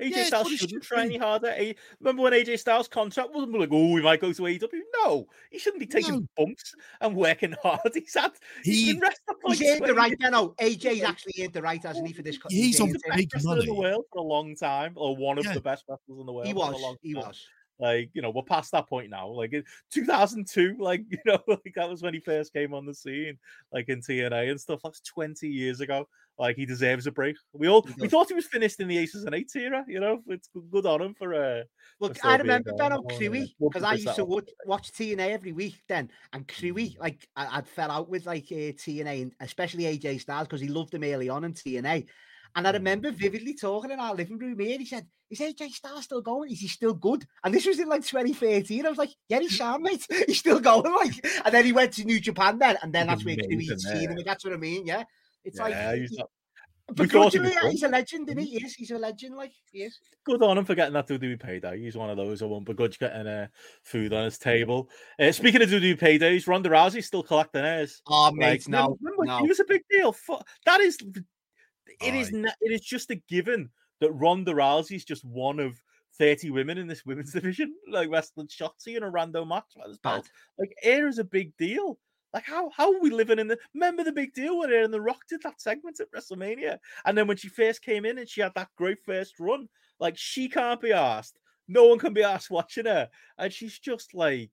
AJ 0.00 0.10
Yeah, 0.10 0.18
it's 0.18 0.28
Styles 0.28 0.48
shouldn't 0.48 0.70
should 0.70 0.82
try 0.82 1.04
any 1.04 1.16
harder. 1.16 1.48
A- 1.48 1.74
Remember 2.00 2.22
when 2.22 2.32
AJ 2.32 2.58
Styles' 2.58 2.88
contract 2.88 3.30
wasn't 3.32 3.58
like, 3.58 3.68
oh, 3.72 3.92
we 3.92 4.02
might 4.02 4.20
go 4.20 4.32
to 4.32 4.42
AEW? 4.42 4.68
No, 5.04 5.26
he 5.50 5.58
shouldn't 5.58 5.80
be 5.80 5.86
taking 5.86 6.14
No. 6.14 6.26
bumps 6.36 6.74
and 7.00 7.14
working 7.14 7.54
hard. 7.62 7.80
He's 7.94 8.14
had, 8.14 8.32
he's 8.64 8.86
He 8.86 8.92
been 8.92 9.00
wrestling 9.00 9.38
for 9.40 9.50
He's 9.50 9.60
like 9.60 9.68
earned 9.70 9.82
the 9.82 9.92
20 9.94 9.98
right, 9.98 10.18
Benno. 10.18 10.48
AJ's 10.60 11.02
actually 11.02 11.34
earned 11.44 11.52
the 11.52 11.62
right, 11.62 11.82
hasn't 11.82 12.06
he, 12.06 12.12
for 12.12 12.22
this? 12.22 12.38
co- 12.38 12.48
He's 12.50 12.80
on 12.80 12.88
the 12.88 13.00
it. 13.06 13.16
big 13.16 13.30
best 13.30 13.44
wrestler 13.44 13.60
in 13.60 13.66
the 13.66 13.74
world 13.74 14.04
for 14.12 14.18
a 14.18 14.22
long 14.22 14.56
time, 14.56 14.92
or 14.96 15.16
one 15.16 15.38
of 15.38 15.44
Yeah. 15.44 15.54
the 15.54 15.60
best 15.60 15.84
wrestlers 15.88 16.18
in 16.18 16.26
the 16.26 16.32
world. 16.32 16.46
He 16.46 16.52
for 16.52 16.68
a 16.68 16.72
was. 16.72 16.82
long 16.82 16.96
He 17.02 17.14
was. 17.14 17.46
Like, 17.78 18.10
you 18.12 18.22
know, 18.22 18.30
we're 18.30 18.42
past 18.42 18.70
that 18.72 18.88
point 18.88 19.10
now. 19.10 19.28
Like 19.28 19.52
in 19.52 19.64
2002, 19.92 20.76
like, 20.78 21.02
you 21.10 21.18
know, 21.24 21.38
like 21.48 21.72
that 21.74 21.88
was 21.88 22.02
when 22.02 22.14
he 22.14 22.20
first 22.20 22.52
came 22.52 22.74
on 22.74 22.86
the 22.86 22.94
scene, 22.94 23.38
like 23.72 23.88
in 23.88 24.00
TNA 24.00 24.50
and 24.50 24.60
stuff. 24.60 24.80
That's 24.84 25.00
20 25.00 25.48
years 25.48 25.80
ago. 25.80 26.06
Like, 26.38 26.56
he 26.56 26.64
deserves 26.64 27.06
a 27.06 27.12
break. 27.12 27.36
We 27.52 27.68
all 27.68 27.86
we 27.98 28.08
thought 28.08 28.28
he 28.28 28.34
was 28.34 28.46
finished 28.46 28.80
in 28.80 28.88
the 28.88 28.96
Aces 28.98 29.24
and 29.24 29.34
Eights 29.34 29.54
era, 29.54 29.84
you 29.86 30.00
know. 30.00 30.22
It's 30.28 30.48
good- 30.70 30.86
on 30.86 31.02
him 31.02 31.14
for 31.14 31.34
uh 31.34 31.62
Look, 32.00 32.16
still 32.16 32.30
I 32.30 32.36
remember. 32.36 32.72
Benno 32.72 33.02
Oh. 33.04 33.16
Crewy 33.16 33.54
because 33.60 33.82
I 33.82 33.94
used 33.94 34.16
to 34.16 34.24
watch, 34.24 34.48
watch 34.66 34.92
TNA 34.92 35.30
every 35.30 35.52
week 35.52 35.82
then, 35.88 36.10
and 36.32 36.46
Mm. 36.48 36.50
Crewy, 36.54 36.98
like 36.98 37.28
I, 37.36 37.58
I'd 37.58 37.68
fell 37.68 37.90
out 37.90 38.08
with 38.08 38.26
like 38.26 38.46
uh, 38.50 38.72
TNA, 38.72 39.22
and 39.22 39.32
especially 39.40 39.84
AJ 39.84 40.22
Styles 40.22 40.48
because 40.48 40.60
he 40.60 40.68
loved 40.68 40.94
him 40.94 41.04
early 41.04 41.28
on 41.28 41.44
in 41.44 41.52
TNA. 41.52 42.06
And 42.54 42.66
I 42.68 42.72
remember 42.72 43.10
vividly 43.10 43.54
talking 43.54 43.90
in 43.90 43.98
our 44.00 44.14
living 44.14 44.38
room 44.38 44.58
here. 44.58 44.78
He 44.78 44.84
said, 44.84 45.06
"Is 45.30 45.40
AJ 45.40 45.70
Styles 45.70 46.04
still 46.04 46.20
going? 46.20 46.50
Is 46.50 46.60
he 46.60 46.68
still 46.68 46.94
good?" 46.94 47.24
And 47.44 47.54
this 47.54 47.66
was 47.66 47.78
in 47.78 47.88
like 47.88 48.04
2013. 48.04 48.84
I 48.84 48.88
was 48.90 48.98
like, 48.98 49.10
"Yeah, 49.28 49.40
he's 49.40 49.56
sound, 49.58 49.82
mate. 49.82 50.06
He's 50.26 50.38
still 50.38 50.60
going." 50.60 50.92
Like, 50.96 51.14
and 51.44 51.54
then 51.54 51.64
he 51.64 51.72
went 51.72 51.92
to 51.94 52.04
New 52.04 52.20
Japan 52.20 52.58
then, 52.58 52.76
and 52.82 52.92
then 52.92 53.06
that's 53.06 53.24
where 53.24 53.34
amazing 53.42 53.78
seen 53.78 54.10
him. 54.10 54.18
That's 54.24 54.44
what 54.44 54.52
I 54.52 54.56
mean. 54.58 54.86
Yeah, 54.86 55.04
it's 55.44 55.58
Yeah, 55.58 55.62
like 55.64 55.98
he's 56.00 56.10
he- 56.10 56.16
not- 56.18 56.30
we 56.98 57.06
he 57.08 57.70
he's 57.70 57.82
a 57.84 57.88
legend, 57.88 58.28
isn't 58.28 58.38
he? 58.42 58.58
He 58.58 58.64
is. 58.66 58.74
He's 58.74 58.90
a 58.90 58.98
legend. 58.98 59.34
Like 59.36 59.52
he 59.70 59.84
is. 59.84 59.98
good 60.26 60.42
on 60.42 60.58
him 60.58 60.64
for 60.66 60.74
getting 60.74 60.92
that 60.92 61.08
WWE 61.08 61.40
payday. 61.40 61.80
He's 61.80 61.96
one 61.96 62.10
of 62.10 62.16
those 62.18 62.42
I 62.42 62.46
won't 62.46 62.66
begrudge 62.66 62.98
getting 62.98 63.26
uh, 63.26 63.46
food 63.82 64.12
on 64.12 64.24
his 64.24 64.36
table. 64.36 64.90
Uh, 65.18 65.32
speaking 65.32 65.62
of 65.62 65.70
WWE 65.70 65.98
paydays, 65.98 66.46
Ronda 66.46 66.68
Rousey's 66.68 67.06
still 67.06 67.22
collecting 67.22 67.62
hers. 67.62 68.02
Oh, 68.08 68.24
Like, 68.24 68.34
mate, 68.34 68.68
no, 68.68 68.98
remember, 69.00 69.24
no. 69.24 69.38
It 69.44 69.48
was 69.48 69.60
a 69.60 69.64
big 69.64 69.82
deal. 69.90 70.14
That 70.66 70.80
is, 70.80 70.98
it 72.04 72.14
is, 72.14 72.32
not, 72.32 72.54
it 72.60 72.72
is 72.72 72.80
just 72.80 73.10
a 73.10 73.16
given 73.28 73.70
that 74.00 74.12
Ronda 74.12 74.52
Rousey 74.52 74.96
is 74.96 75.04
just 75.04 75.24
one 75.24 75.60
of 75.60 75.80
30 76.18 76.50
women 76.50 76.78
in 76.78 76.86
this 76.86 77.04
women's 77.06 77.32
division, 77.34 77.74
like 77.88 78.10
wrestling 78.10 78.48
Shotzi 78.48 78.96
in 78.96 79.02
a 79.02 79.10
random 79.10 79.48
match. 79.48 79.64
this 79.86 79.98
belt. 79.98 80.28
Like, 80.58 80.74
air 80.82 81.08
is 81.08 81.18
a 81.18 81.24
big 81.24 81.56
deal. 81.56 81.98
Like, 82.32 82.44
how 82.46 82.70
how 82.70 82.94
are 82.94 83.00
we 83.00 83.10
living 83.10 83.38
in 83.38 83.46
the? 83.46 83.58
Remember 83.74 84.04
the 84.04 84.12
big 84.12 84.32
deal 84.32 84.58
when 84.58 84.72
Air 84.72 84.84
and 84.84 84.94
the 84.94 85.00
Rock 85.00 85.20
did 85.28 85.42
that 85.42 85.60
segment 85.60 86.00
at 86.00 86.10
WrestleMania, 86.12 86.78
and 87.04 87.16
then 87.16 87.26
when 87.26 87.36
she 87.36 87.48
first 87.48 87.82
came 87.82 88.06
in 88.06 88.18
and 88.18 88.28
she 88.28 88.40
had 88.40 88.54
that 88.54 88.68
great 88.78 88.98
first 89.04 89.38
run, 89.38 89.68
like 90.00 90.16
she 90.16 90.48
can't 90.48 90.80
be 90.80 90.92
asked. 90.92 91.38
No 91.68 91.88
one 91.88 91.98
can 91.98 92.14
be 92.14 92.22
asked 92.22 92.50
watching 92.50 92.86
her, 92.86 93.10
and 93.36 93.52
she's 93.52 93.78
just 93.78 94.14
like, 94.14 94.50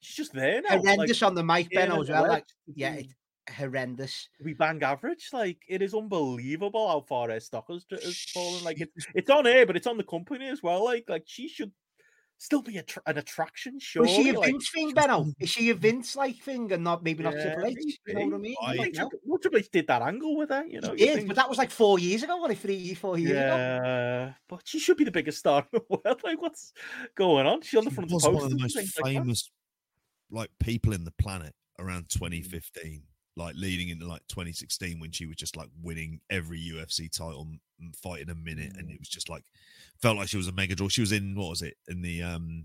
she's 0.00 0.14
just 0.14 0.32
there 0.34 0.62
now. 0.62 0.76
like, 0.76 0.84
horrendous 0.84 1.22
on 1.22 1.34
the 1.34 1.42
mic, 1.42 1.74
and 1.74 1.92
as 1.92 2.08
well. 2.08 2.28
Like, 2.28 2.44
yeah, 2.72 2.96
mm. 2.96 3.08
Horrendous. 3.50 4.28
we 4.42 4.54
bang 4.54 4.82
average. 4.82 5.28
Like 5.32 5.58
it 5.68 5.82
is 5.82 5.94
unbelievable 5.94 6.88
how 6.88 7.00
far 7.00 7.30
her 7.30 7.40
stock 7.40 7.66
has, 7.68 7.84
has 7.90 8.18
fallen. 8.32 8.64
Like 8.64 8.80
it's 8.80 9.06
it's 9.14 9.30
on 9.30 9.44
her, 9.44 9.66
but 9.66 9.76
it's 9.76 9.86
on 9.86 9.96
the 9.96 10.04
company 10.04 10.48
as 10.48 10.62
well. 10.62 10.84
Like 10.84 11.04
like 11.08 11.24
she 11.26 11.48
should 11.48 11.72
still 12.38 12.60
be 12.60 12.76
a 12.76 12.82
tr- 12.82 12.98
an 13.06 13.16
attraction. 13.16 13.78
Sure, 13.80 14.02
Was 14.02 14.10
she 14.10 14.28
a 14.28 14.38
like, 14.38 14.50
Vince 14.50 14.68
thing, 14.70 14.92
Benno? 14.92 15.32
Is 15.40 15.48
she 15.48 15.70
a 15.70 15.74
Vince 15.74 16.16
like 16.16 16.36
thing 16.42 16.70
and 16.72 16.84
not 16.84 17.02
maybe 17.02 17.22
not 17.24 17.34
Yeah, 17.34 17.54
Triple 17.54 17.64
H? 17.66 17.76
You 18.06 18.14
know 18.14 18.24
what 18.26 18.34
I 18.34 18.38
mean? 18.38 18.56
I- 18.62 18.74
like. 18.74 18.92
Triple- 18.92 19.18
well, 19.24 19.38
Triple 19.38 19.58
H 19.60 19.70
did 19.70 19.86
that 19.86 20.02
angle 20.02 20.36
with 20.36 20.50
her. 20.50 20.64
You 20.66 20.80
know, 20.82 20.92
He 20.94 21.00
you 21.00 21.06
did, 21.06 21.14
think- 21.16 21.28
but 21.28 21.36
that 21.36 21.48
was 21.48 21.56
like 21.56 21.70
four 21.70 21.98
years 21.98 22.22
ago, 22.22 22.42
or 22.42 22.54
three, 22.54 22.92
four 22.94 23.16
years 23.18 23.30
ago. 23.32 23.40
yeah, 23.56 24.32
but 24.48 24.60
she 24.64 24.78
should 24.78 24.98
be 24.98 25.04
the 25.04 25.10
biggest 25.10 25.38
star 25.38 25.66
in 25.72 25.80
the 25.80 25.84
world. 26.04 26.20
Like, 26.24 26.42
what's 26.42 26.72
going 27.14 27.46
on? 27.46 27.62
She's 27.62 27.78
on 27.78 27.84
the 27.84 27.90
She 27.90 27.94
front 27.94 28.10
of 28.10 28.14
was 28.14 28.22
the 28.24 28.30
one 28.30 28.44
of 28.44 28.50
the 28.50 28.58
most 28.58 28.76
things 28.76 28.94
like 29.02 29.14
famous 29.14 29.50
like 30.30 30.50
people 30.60 30.92
in 30.92 31.04
the 31.04 31.12
planet 31.12 31.54
around 31.78 32.04
Mm. 32.08 32.18
2015 32.18 33.02
like 33.36 33.54
leading 33.56 33.90
into 33.90 34.06
like 34.06 34.22
2016 34.28 34.98
when 34.98 35.10
she 35.12 35.26
was 35.26 35.36
just 35.36 35.56
like 35.56 35.68
winning 35.82 36.20
every 36.30 36.58
UFC 36.58 37.10
title 37.10 37.46
and 37.80 37.94
fighting 37.96 38.30
a 38.30 38.34
minute 38.34 38.72
and 38.76 38.88
Mm. 38.88 38.94
it 38.94 38.98
was 39.00 39.08
just 39.08 39.28
like 39.28 39.44
felt 40.00 40.16
like 40.16 40.28
she 40.28 40.36
was 40.38 40.48
a 40.48 40.52
mega 40.52 40.74
draw 40.74 40.88
she 40.88 41.00
was 41.02 41.12
in 41.12 41.34
what 41.34 41.50
was 41.50 41.62
it 41.62 41.76
in 41.88 42.00
the 42.02 42.22
um 42.22 42.64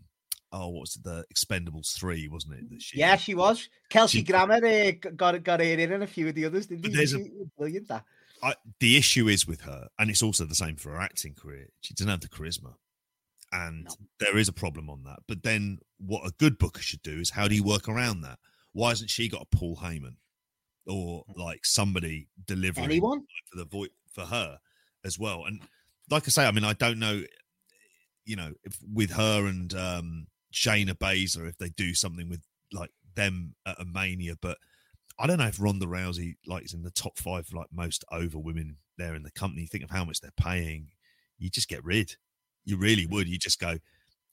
oh 0.53 0.69
what 0.69 0.81
was 0.81 0.95
it 0.95 1.03
the 1.03 1.25
expendables 1.33 1.93
3 1.93 2.27
wasn't 2.29 2.53
it 2.53 2.69
that 2.69 2.81
she 2.81 2.99
Yeah, 2.99 3.15
she 3.17 3.35
was. 3.35 3.67
Kelsey 3.89 4.19
She- 4.19 4.23
Grammer 4.23 4.65
uh, 4.65 4.91
got 5.15 5.43
got 5.43 5.59
her 5.59 5.65
in 5.65 5.91
and 5.91 6.03
a 6.03 6.07
few 6.07 6.27
of 6.29 6.35
the 6.35 6.45
others. 6.45 6.67
Didn't 6.67 6.93
he? 6.95 7.15
a- 7.15 7.45
Brilliant 7.57 7.87
that. 7.89 8.05
I, 8.43 8.55
the 8.79 8.97
issue 8.97 9.27
is 9.27 9.45
with 9.45 9.61
her, 9.61 9.87
and 9.99 10.09
it's 10.09 10.23
also 10.23 10.45
the 10.45 10.55
same 10.55 10.75
for 10.75 10.89
her 10.93 10.99
acting 10.99 11.35
career. 11.35 11.67
She 11.81 11.93
doesn't 11.93 12.09
have 12.09 12.21
the 12.21 12.27
charisma, 12.27 12.73
and 13.51 13.83
No. 13.83 13.95
there 14.19 14.37
is 14.37 14.47
a 14.47 14.53
problem 14.53 14.89
on 14.89 15.03
that. 15.03 15.19
But 15.27 15.43
then, 15.43 15.77
what 15.99 16.25
a 16.25 16.31
good 16.39 16.57
booker 16.57 16.81
should 16.81 17.03
do 17.03 17.19
is 17.19 17.29
how 17.29 17.47
do 17.47 17.53
you 17.53 17.63
work 17.63 17.87
around 17.87 18.21
that? 18.21 18.39
Why 18.73 18.89
hasn't 18.89 19.11
she 19.11 19.27
got 19.29 19.43
a 19.43 19.55
Paul 19.55 19.75
Heyman 19.77 20.15
or 20.87 21.23
like 21.35 21.65
somebody 21.65 22.27
delivering 22.45 22.85
Anyone? 22.85 23.21
for 23.51 23.57
the 23.57 23.65
voice 23.65 23.89
for 24.13 24.25
her 24.25 24.59
as 25.05 25.17
well? 25.19 25.45
And 25.45 25.61
like 26.09 26.23
I 26.27 26.29
say, 26.29 26.45
I 26.45 26.51
mean, 26.51 26.63
I 26.63 26.73
don't 26.73 26.99
know, 26.99 27.23
you 28.25 28.35
know, 28.35 28.53
if 28.63 28.77
with 28.93 29.11
her 29.11 29.47
and 29.47 29.73
um 29.73 30.27
Shayna 30.53 30.93
Baszler, 30.93 31.47
if 31.47 31.57
they 31.57 31.69
do 31.69 31.93
something 31.93 32.29
with 32.29 32.41
like 32.73 32.91
them 33.15 33.55
at 33.65 33.79
a 33.79 33.85
Mania, 33.85 34.35
but 34.41 34.57
I 35.19 35.27
don't 35.27 35.37
know 35.37 35.47
if 35.47 35.61
Ronda 35.61 35.85
Rousey 35.85 36.35
like 36.47 36.65
is 36.65 36.73
in 36.73 36.83
the 36.83 36.91
top 36.91 37.17
five 37.17 37.47
like 37.53 37.67
most 37.71 38.03
over 38.11 38.39
women 38.39 38.77
there 38.97 39.15
in 39.15 39.23
the 39.23 39.31
company. 39.31 39.65
Think 39.65 39.83
of 39.83 39.89
how 39.89 40.03
much 40.03 40.19
they're 40.19 40.31
paying. 40.35 40.87
You 41.37 41.49
just 41.49 41.69
get 41.69 41.83
rid. 41.83 42.15
You 42.65 42.77
really 42.77 43.05
would. 43.05 43.27
You 43.27 43.37
just 43.37 43.59
go 43.59 43.77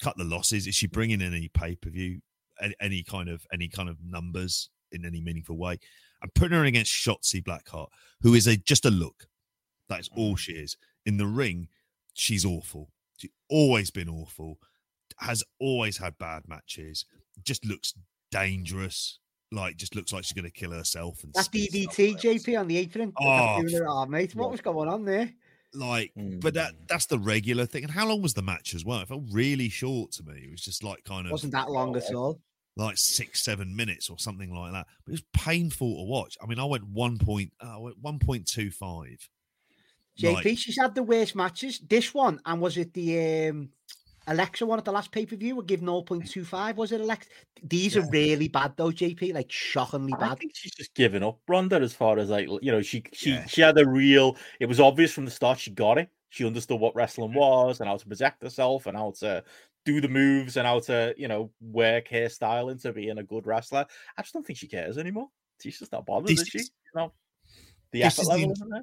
cut 0.03 0.17
the 0.17 0.25
losses. 0.25 0.67
Is 0.67 0.75
she 0.75 0.87
bringing 0.87 1.21
in 1.21 1.35
any 1.35 1.49
pay 1.49 1.75
per 1.75 1.91
view, 1.91 2.21
any, 2.61 2.75
any 2.81 3.03
kind 3.03 3.29
of 3.29 3.47
any 3.53 3.69
kind 3.69 3.89
of 3.89 3.99
numbers 4.03 4.71
in 4.93 5.05
any 5.05 5.21
meaningful 5.21 5.57
way? 5.57 5.79
I'm 6.23 6.31
putting 6.35 6.57
her 6.59 6.65
against 6.65 6.93
Shotzi 6.93 7.43
Blackheart, 7.43 7.89
who 8.23 8.35
is 8.35 8.47
a 8.47 8.57
just 8.57 8.85
a 8.87 8.91
look. 8.91 9.29
That's 9.89 10.09
all 10.17 10.37
she 10.37 10.53
is. 10.53 10.77
In 11.07 11.17
the 11.17 11.27
ring, 11.27 11.69
she's 12.15 12.45
awful. 12.45 12.91
She's 13.17 13.31
always 13.49 13.91
been 13.91 14.09
awful. 14.09 14.59
Has 15.19 15.43
always 15.61 15.97
had 15.97 16.19
bad 16.19 16.43
matches. 16.49 17.05
Just 17.45 17.65
looks 17.65 17.95
dangerous. 18.31 19.19
Like 19.51 19.77
just 19.77 19.95
looks 19.97 20.13
like 20.13 20.25
she's 20.25 20.35
going 20.35 20.45
to 20.45 20.51
kill 20.51 20.73
herself. 20.73 21.25
And 21.25 21.33
That 21.33 21.45
spit 21.47 21.71
DDT. 21.73 22.17
JP 22.21 22.61
on 22.61 22.69
the 22.69 22.77
apron. 22.77 23.13
Oh, 23.19 23.25
Oh, 23.27 23.63
oh 23.87 24.07
mate, 24.07 24.35
what 24.35 24.51
was 24.51 24.61
going 24.61 24.89
on 24.89 25.05
there? 25.05 25.33
Like, 25.75 26.13
but 26.17 26.55
that 26.55 26.73
Mm. 26.73 26.89
that's 26.89 27.07
the 27.07 27.19
regular 27.19 27.65
thing. 27.67 27.85
And 27.85 27.93
how 27.93 28.07
long 28.09 28.21
was 28.23 28.35
the 28.35 28.43
match 28.43 28.75
as 28.75 28.85
well? 28.85 29.01
It 29.01 29.09
felt 29.09 29.25
really 29.31 29.69
short 29.69 30.13
to 30.13 30.23
me. 30.23 30.41
It 30.45 30.51
was 30.51 30.63
just 30.63 30.83
like 30.83 31.05
kind 31.05 31.27
of 31.27 31.33
Wasn't 31.33 31.53
that 31.53 31.71
long 31.71 31.95
at 31.97 32.13
all? 32.15 32.41
Like 32.85 32.97
six, 32.97 33.45
seven 33.45 33.75
minutes 33.75 34.09
or 34.09 34.19
something 34.19 34.55
like 34.55 34.73
that. 34.73 34.87
But 35.05 35.13
it 35.13 35.21
was 35.21 35.25
painful 35.33 35.97
to 35.97 36.03
watch. 36.05 36.37
I 36.43 36.47
mean, 36.47 36.59
I 36.59 36.65
went 36.65 36.85
one 36.85 37.19
point, 37.19 37.53
uh, 37.63 37.77
I 37.77 37.79
went 37.79 37.97
one 38.01 38.19
point 38.19 38.47
two 38.47 38.71
five. 38.71 39.29
JP, 40.19 40.59
she's 40.59 40.79
had 40.79 40.95
the 40.95 41.03
worst 41.03 41.37
matches. 41.37 41.79
This 41.79 42.13
one, 42.13 42.41
and 42.45 42.61
was 42.61 42.77
it 42.77 42.93
the 42.93 43.49
um, 43.49 43.69
Alexa 44.27 44.67
one 44.67 44.79
at 44.79 44.85
the 44.85 44.93
last 44.93 45.13
pay 45.13 45.25
per 45.25 45.37
view? 45.37 45.55
Would 45.57 45.67
give 45.67 45.81
0.25. 45.81 46.75
Was 46.77 46.91
it 46.91 47.01
Alexa? 47.01 47.29
These 47.63 47.97
are 47.97 48.09
really 48.11 48.49
bad 48.49 48.73
though, 48.77 48.91
JP. 48.91 49.35
Like 49.35 49.51
shockingly 49.51 50.13
bad. 50.13 50.33
I 50.33 50.35
think 50.35 50.53
she's 50.55 50.75
just 50.75 50.95
given 50.95 51.23
up, 51.23 51.39
Ronda, 51.47 51.77
as 51.77 51.95
far 51.95 52.19
as 52.19 52.31
like 52.31 52.49
you 52.63 52.73
know, 52.73 52.83
she 52.83 53.05
she 53.13 53.31
Yeah. 53.31 53.47
she 53.47 53.61
had 53.61 53.79
a 53.79 53.89
real. 53.89 54.37
It 54.59 54.67
was 54.67 54.81
obvious 54.81 55.13
from 55.13 55.25
the 55.25 55.31
start. 55.31 55.61
She 55.61 55.71
got 55.71 55.99
it. 55.99 56.11
She 56.31 56.45
understood 56.45 56.81
what 56.81 56.95
wrestling 56.95 57.33
was 57.33 57.81
and 57.81 57.89
how 57.89 57.97
to 57.97 58.07
protect 58.07 58.43
herself 58.43 58.87
and 58.87 58.97
how 58.97 59.13
to 59.21 59.43
do 59.93 60.01
the 60.01 60.09
moves 60.09 60.57
and 60.57 60.67
how 60.67 60.81
to 60.81 61.15
you 61.17 61.29
know 61.29 61.51
work 61.61 62.09
her 62.09 62.29
style 62.29 62.69
into 62.69 62.93
being 62.93 63.19
a 63.19 63.23
good 63.23 63.47
wrestler. 63.47 63.87
I 64.17 64.23
just 64.23 64.35
don't 64.35 64.47
think 64.47 64.59
she 64.59 64.69
cares 64.69 64.99
anymore. 64.99 65.29
She's 65.63 65.79
just 65.79 65.93
not 65.93 66.07
bothered, 66.07 66.29
This 66.29 66.41
is 66.43 66.49
she? 66.49 66.59
is- 66.59 66.71
You 66.95 67.01
know, 67.01 67.13
the 67.93 68.03
effort 68.05 68.23
is 68.23 68.29
level 68.29 68.45
int- 68.45 68.53
isn't 68.53 68.71
there. 68.71 68.83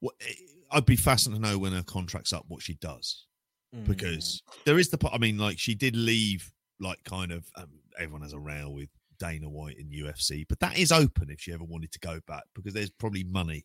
Well, 0.00 0.12
eh, 0.20 0.32
I'd 0.70 0.84
be 0.86 0.96
fascinated 0.96 1.42
to 1.42 1.50
know 1.50 1.58
when 1.58 1.72
her 1.72 1.82
contract's 1.82 2.32
up 2.32 2.44
what 2.48 2.62
she 2.62 2.74
does 2.74 3.26
Mm. 3.74 3.86
because 3.86 4.42
there 4.64 4.78
is 4.78 4.88
the. 4.90 4.98
po- 4.98 5.10
I 5.12 5.18
mean, 5.18 5.38
like 5.38 5.58
she 5.58 5.74
did 5.74 5.96
leave, 5.96 6.52
like 6.78 7.02
kind 7.04 7.32
of. 7.32 7.48
Um, 7.56 7.70
everyone 7.98 8.22
has 8.22 8.32
a 8.32 8.38
row 8.38 8.70
with 8.70 8.88
Dana 9.18 9.48
White 9.48 9.78
in 9.78 9.88
UFC, 9.90 10.44
but 10.48 10.58
that 10.60 10.76
is 10.78 10.90
open 10.92 11.30
if 11.30 11.40
she 11.40 11.52
ever 11.52 11.64
wanted 11.64 11.90
to 11.92 11.98
go 12.00 12.20
back 12.26 12.42
because 12.54 12.74
there's 12.74 12.90
probably 12.90 13.24
money 13.24 13.64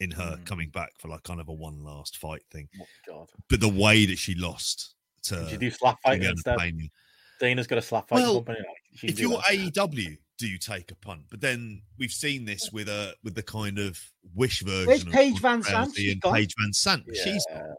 in 0.00 0.10
her 0.12 0.36
Mm. 0.36 0.44
coming 0.46 0.70
back 0.70 0.92
for 0.98 1.08
like 1.08 1.22
kind 1.22 1.40
of 1.40 1.48
a 1.48 1.52
one 1.52 1.82
last 1.82 2.16
fight 2.18 2.42
thing. 2.50 2.68
Oh, 3.10 3.26
But 3.48 3.60
the 3.60 3.68
way 3.68 4.04
that 4.06 4.18
she 4.18 4.34
lost 4.34 4.94
to 5.28 5.36
Could 5.36 5.52
you 5.52 5.58
do 5.58 5.70
slap 5.70 5.98
Julianna 6.04 6.30
instead? 6.30 6.58
Dana's 7.40 7.66
got 7.66 7.78
a 7.78 7.82
slap 7.82 8.08
fight 8.08 8.16
Well, 8.16 8.42
company. 8.42 8.58
can 8.98 9.08
if 9.10 9.18
you're 9.20 9.30
that. 9.38 9.44
AEW, 9.74 10.16
do 10.38 10.48
you 10.48 10.58
take 10.58 10.90
a 10.90 10.96
punt? 10.96 11.22
But 11.30 11.40
then 11.40 11.82
we've 11.98 12.10
seen 12.12 12.44
this 12.44 12.70
with 12.72 12.88
a 12.88 13.14
with 13.22 13.34
the 13.34 13.42
kind 13.42 13.78
of 13.78 13.98
wish 14.34 14.62
version. 14.62 14.86
Where's 14.86 15.02
of 15.04 15.12
Paige 15.12 15.40
VanZant? 15.40 15.96
She's. 15.96 16.16
Paige 16.22 16.54
VanZant. 16.60 17.04
She's 17.14 17.44
Yeah. 17.50 17.58
gone. 17.58 17.74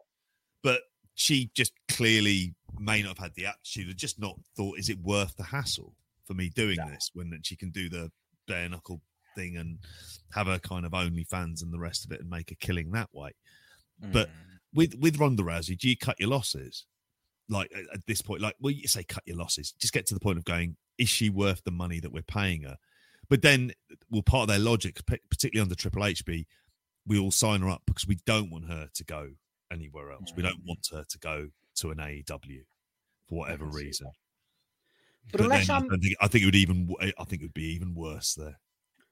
but 0.63 0.81
she 1.15 1.51
just 1.55 1.73
clearly 1.89 2.53
may 2.77 3.01
not 3.01 3.09
have 3.17 3.17
had 3.17 3.33
the 3.35 3.45
attitude, 3.45 3.89
or 3.89 3.93
just 3.93 4.19
not 4.19 4.39
thought, 4.55 4.77
is 4.79 4.89
it 4.89 4.99
worth 4.99 5.35
the 5.35 5.43
hassle 5.43 5.93
for 6.25 6.33
me 6.33 6.49
doing 6.49 6.77
No. 6.77 6.89
this 6.89 7.09
when 7.13 7.37
she 7.43 7.55
can 7.57 7.71
do 7.71 7.89
the 7.89 8.11
bare 8.47 8.69
knuckle 8.69 9.01
thing 9.35 9.57
and 9.57 9.79
have 10.33 10.47
her 10.47 10.59
kind 10.59 10.85
of 10.85 10.91
OnlyFans 10.93 11.61
and 11.61 11.73
the 11.73 11.79
rest 11.79 12.05
of 12.05 12.11
it 12.11 12.21
and 12.21 12.29
make 12.29 12.51
a 12.51 12.55
killing 12.55 12.91
that 12.91 13.09
way. 13.13 13.31
but- 13.99 14.29
Mm. 14.29 14.33
With 14.73 14.95
with 14.95 15.17
Ronda 15.17 15.41
Rousey, 15.43 15.75
do 15.77 15.89
you 15.89 15.97
cut 15.97 16.19
your 16.19 16.29
losses? 16.29 16.85
Like 17.49 17.71
at, 17.75 17.83
at 17.95 18.05
this 18.05 18.21
point, 18.21 18.41
like 18.41 18.55
well, 18.61 18.71
you 18.71 18.87
say 18.87 19.03
cut 19.03 19.23
your 19.25 19.37
losses. 19.37 19.73
Just 19.79 19.93
get 19.93 20.05
to 20.07 20.13
the 20.13 20.19
point 20.19 20.37
of 20.37 20.45
going, 20.45 20.77
is 20.97 21.09
she 21.09 21.29
worth 21.29 21.63
the 21.63 21.71
money 21.71 21.99
that 21.99 22.11
we're 22.11 22.21
paying 22.21 22.61
her? 22.63 22.77
But 23.29 23.41
then, 23.41 23.73
well, 24.09 24.21
part 24.23 24.43
of 24.43 24.47
their 24.49 24.59
logic, 24.59 24.99
particularly 25.05 25.61
under 25.61 25.75
Triple 25.75 26.05
H, 26.05 26.25
be 26.25 26.47
we 27.07 27.17
all 27.19 27.31
sign 27.31 27.61
her 27.61 27.69
up 27.69 27.83
because 27.85 28.07
we 28.07 28.17
don't 28.25 28.51
want 28.51 28.69
her 28.69 28.87
to 28.93 29.03
go 29.03 29.31
anywhere 29.71 30.11
else. 30.11 30.31
We 30.35 30.43
don't 30.43 30.61
Mm. 30.63 30.67
want 30.67 30.87
her 30.91 31.03
to 31.07 31.17
go 31.19 31.49
to 31.75 31.91
an 31.91 31.97
AEW 31.99 32.65
for 33.27 33.35
whatever 33.39 33.65
reason. 33.65 34.07
But 35.31 35.41
unless 35.41 35.67
then 35.67 35.75
I, 35.75 35.79
I'm 35.79 35.87
don't 35.87 36.01
think, 36.01 36.15
I 36.21 36.27
think 36.27 36.41
it 36.43 36.45
would 36.45 36.55
even. 36.55 36.95
I 37.01 37.23
think 37.25 37.41
it 37.41 37.45
would 37.45 37.53
be 37.53 37.73
even 37.75 37.93
worse 37.93 38.33
there. 38.35 38.59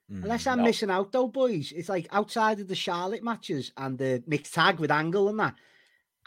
Unless 0.09 0.45
Mm, 0.45 0.51
I'm 0.51 0.57
no. 0.59 0.63
missing 0.63 0.89
out 0.89 1.11
though, 1.11 1.27
boys, 1.27 1.71
it's 1.71 1.89
like 1.89 2.07
outside 2.11 2.59
of 2.59 2.67
the 2.67 2.75
Charlotte 2.75 3.23
matches 3.23 3.71
and 3.77 3.97
the 3.97 4.23
mixed 4.25 4.53
tag 4.53 4.79
with 4.79 4.89
Angle 4.91 5.29
and 5.29 5.39
that 5.39 5.55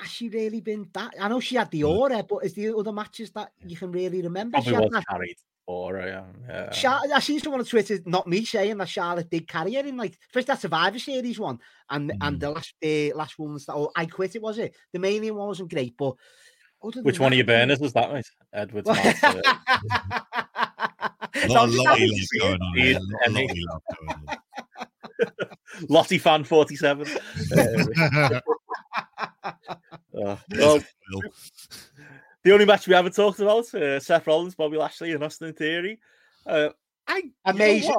has 0.00 0.10
she 0.10 0.28
really 0.28 0.60
been 0.60 0.88
that? 0.92 1.14
I 1.20 1.28
know 1.28 1.40
she 1.40 1.56
had 1.56 1.70
the 1.70 1.82
mm. 1.82 1.88
aura, 1.88 2.22
but 2.22 2.44
is 2.44 2.54
the 2.54 2.74
other 2.76 2.92
matches 2.92 3.30
that 3.32 3.52
you 3.64 3.76
can 3.76 3.92
really 3.92 4.22
remember? 4.22 4.56
Probably 4.56 4.72
she 4.72 4.78
was 4.78 4.90
that... 4.92 5.06
carried 5.06 5.36
aura, 5.66 6.06
yeah. 6.06 6.24
yeah. 6.48 6.70
Char- 6.70 7.02
I 7.14 7.20
seen 7.20 7.40
someone 7.40 7.60
on 7.60 7.66
Twitter, 7.66 7.98
not 8.06 8.26
me, 8.26 8.44
saying 8.44 8.78
that 8.78 8.88
Charlotte 8.88 9.30
did 9.30 9.46
carry 9.46 9.74
her 9.74 9.80
in 9.86 9.96
like 9.96 10.18
first 10.32 10.46
that 10.48 10.60
Survivor 10.60 10.98
Series 10.98 11.38
one, 11.38 11.58
and 11.90 12.10
mm. 12.10 12.16
and 12.20 12.40
the 12.40 12.50
last 12.50 12.74
uh, 12.84 13.16
last 13.16 13.38
one 13.38 13.54
that 13.54 13.74
oh, 13.74 13.90
I 13.94 14.06
quit 14.06 14.36
it 14.36 14.42
was 14.42 14.58
it 14.58 14.74
the 14.92 14.98
Mania 14.98 15.34
one 15.34 15.48
wasn't 15.48 15.70
great, 15.70 15.96
but 15.96 16.14
which 16.82 17.16
that, 17.16 17.22
one 17.22 17.32
of 17.32 17.36
your 17.36 17.46
burners 17.46 17.78
was 17.78 17.92
that, 17.92 18.12
mate? 18.12 18.30
Edwards. 18.52 18.88
Uh, 21.42 21.48
so 21.48 21.66
Lottie 25.88 26.18
fan 26.18 26.44
47. 26.44 27.06
Oh, 30.14 30.38
well, 30.50 30.80
the 32.42 32.52
only 32.52 32.64
match 32.64 32.88
we 32.88 32.94
haven't 32.94 33.14
talked 33.14 33.40
about: 33.40 33.72
uh, 33.74 34.00
Seth 34.00 34.26
Rollins, 34.26 34.54
Bobby 34.54 34.76
Lashley, 34.76 35.12
and 35.12 35.22
Austin 35.22 35.52
Theory. 35.52 35.98
Uh, 36.46 36.70
I 37.06 37.22
amazing, 37.44 37.94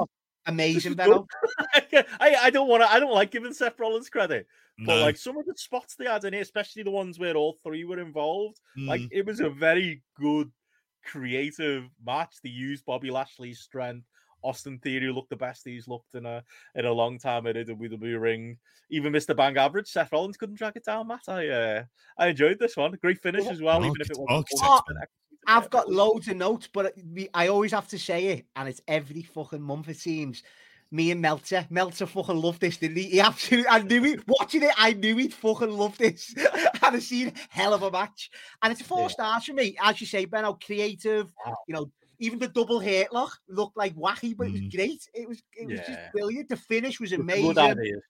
amazing, 0.46 0.98
I, 1.00 2.36
I 2.42 2.50
don't 2.50 2.68
want 2.68 2.82
to. 2.82 2.90
I 2.90 3.00
don't 3.00 3.12
like 3.12 3.30
giving 3.30 3.52
Seth 3.52 3.78
Rollins 3.78 4.08
credit, 4.08 4.46
no. 4.78 4.86
but 4.86 5.00
like 5.00 5.16
some 5.16 5.36
of 5.36 5.46
the 5.46 5.54
spots 5.56 5.94
they 5.94 6.06
had 6.06 6.24
in 6.24 6.32
here, 6.32 6.42
especially 6.42 6.82
the 6.82 6.90
ones 6.90 7.18
where 7.18 7.34
all 7.34 7.56
three 7.62 7.84
were 7.84 8.00
involved, 8.00 8.58
mm. 8.78 8.88
like 8.88 9.02
it 9.10 9.26
was 9.26 9.40
a 9.40 9.50
very 9.50 10.02
good, 10.18 10.50
creative 11.04 11.84
match. 12.04 12.34
They 12.42 12.50
used 12.50 12.84
Bobby 12.84 13.10
Lashley's 13.10 13.60
strength 13.60 14.06
Austin 14.42 14.78
Theory 14.78 15.12
looked 15.12 15.30
the 15.30 15.36
best 15.36 15.64
he's 15.64 15.88
looked 15.88 16.14
in 16.14 16.26
a 16.26 16.42
in 16.74 16.84
a 16.84 16.92
long 16.92 17.18
time 17.18 17.46
in 17.46 17.56
a 17.56 17.64
WWE 17.64 18.20
ring. 18.20 18.58
Even 18.90 19.12
Mr. 19.12 19.34
Bang 19.36 19.56
Average, 19.56 19.88
Seth 19.88 20.12
Rollins 20.12 20.36
couldn't 20.36 20.56
drag 20.56 20.76
it 20.76 20.84
down. 20.84 21.08
Matt, 21.08 21.28
I 21.28 21.48
uh, 21.48 21.84
I 22.18 22.28
enjoyed 22.28 22.58
this 22.58 22.76
one. 22.76 22.92
Great 23.00 23.20
finish 23.22 23.46
as 23.46 23.62
well, 23.62 23.80
even 23.84 24.00
if 24.00 24.10
it 24.10 24.18
wasn't. 24.18 24.30
Architect's 24.30 24.60
full 24.62 24.82
been- 24.88 24.96
executed 24.98 25.08
I've 25.44 25.70
got 25.70 25.90
loads 25.90 26.28
of 26.28 26.36
notes, 26.36 26.68
but 26.72 26.94
I 27.34 27.48
always 27.48 27.72
have 27.72 27.88
to 27.88 27.98
say 27.98 28.26
it, 28.26 28.46
and 28.54 28.68
it's 28.68 28.80
every 28.86 29.22
fucking 29.22 29.60
month 29.60 29.88
it 29.88 29.96
seems. 29.96 30.42
Me 30.92 31.10
and 31.10 31.20
Meltzer, 31.20 31.66
Meltzer 31.70 32.06
fucking 32.06 32.36
loved 32.36 32.60
this, 32.60 32.76
didn't 32.76 32.98
he? 32.98 33.04
He 33.04 33.20
absolutely, 33.20 33.68
I 33.68 33.80
knew 33.82 34.04
it. 34.04 34.20
Watching 34.28 34.62
it, 34.62 34.70
I 34.76 34.92
knew 34.92 35.16
he'd 35.16 35.34
fucking 35.34 35.70
love 35.70 35.98
this. 35.98 36.32
and 36.36 36.68
I've 36.96 37.02
seen 37.02 37.32
hell 37.48 37.74
of 37.74 37.82
a 37.82 37.90
match, 37.90 38.30
and 38.62 38.70
it's 38.70 38.82
a 38.82 38.84
four 38.84 39.00
Yeah. 39.02 39.08
stars 39.08 39.44
for 39.46 39.54
me. 39.54 39.74
As 39.82 40.00
you 40.00 40.06
say, 40.06 40.26
Benno, 40.26 40.52
creative. 40.64 41.32
Wow. 41.44 41.56
You 41.66 41.74
know, 41.74 41.90
even 42.22 42.38
the 42.38 42.46
double 42.46 42.80
lock 43.10 43.36
looked 43.48 43.76
like 43.76 43.96
wacky, 43.96 44.36
but 44.36 44.46
it 44.46 44.52
was 44.52 44.60
Mm. 44.60 44.70
great. 44.76 45.10
It 45.12 45.28
was, 45.28 45.42
it 45.54 45.66
was 45.66 45.80
just 45.80 46.12
brilliant. 46.12 46.48
The 46.48 46.56
finish 46.56 47.00
was 47.00 47.10
Good 47.10 47.20
amazing 47.20 48.00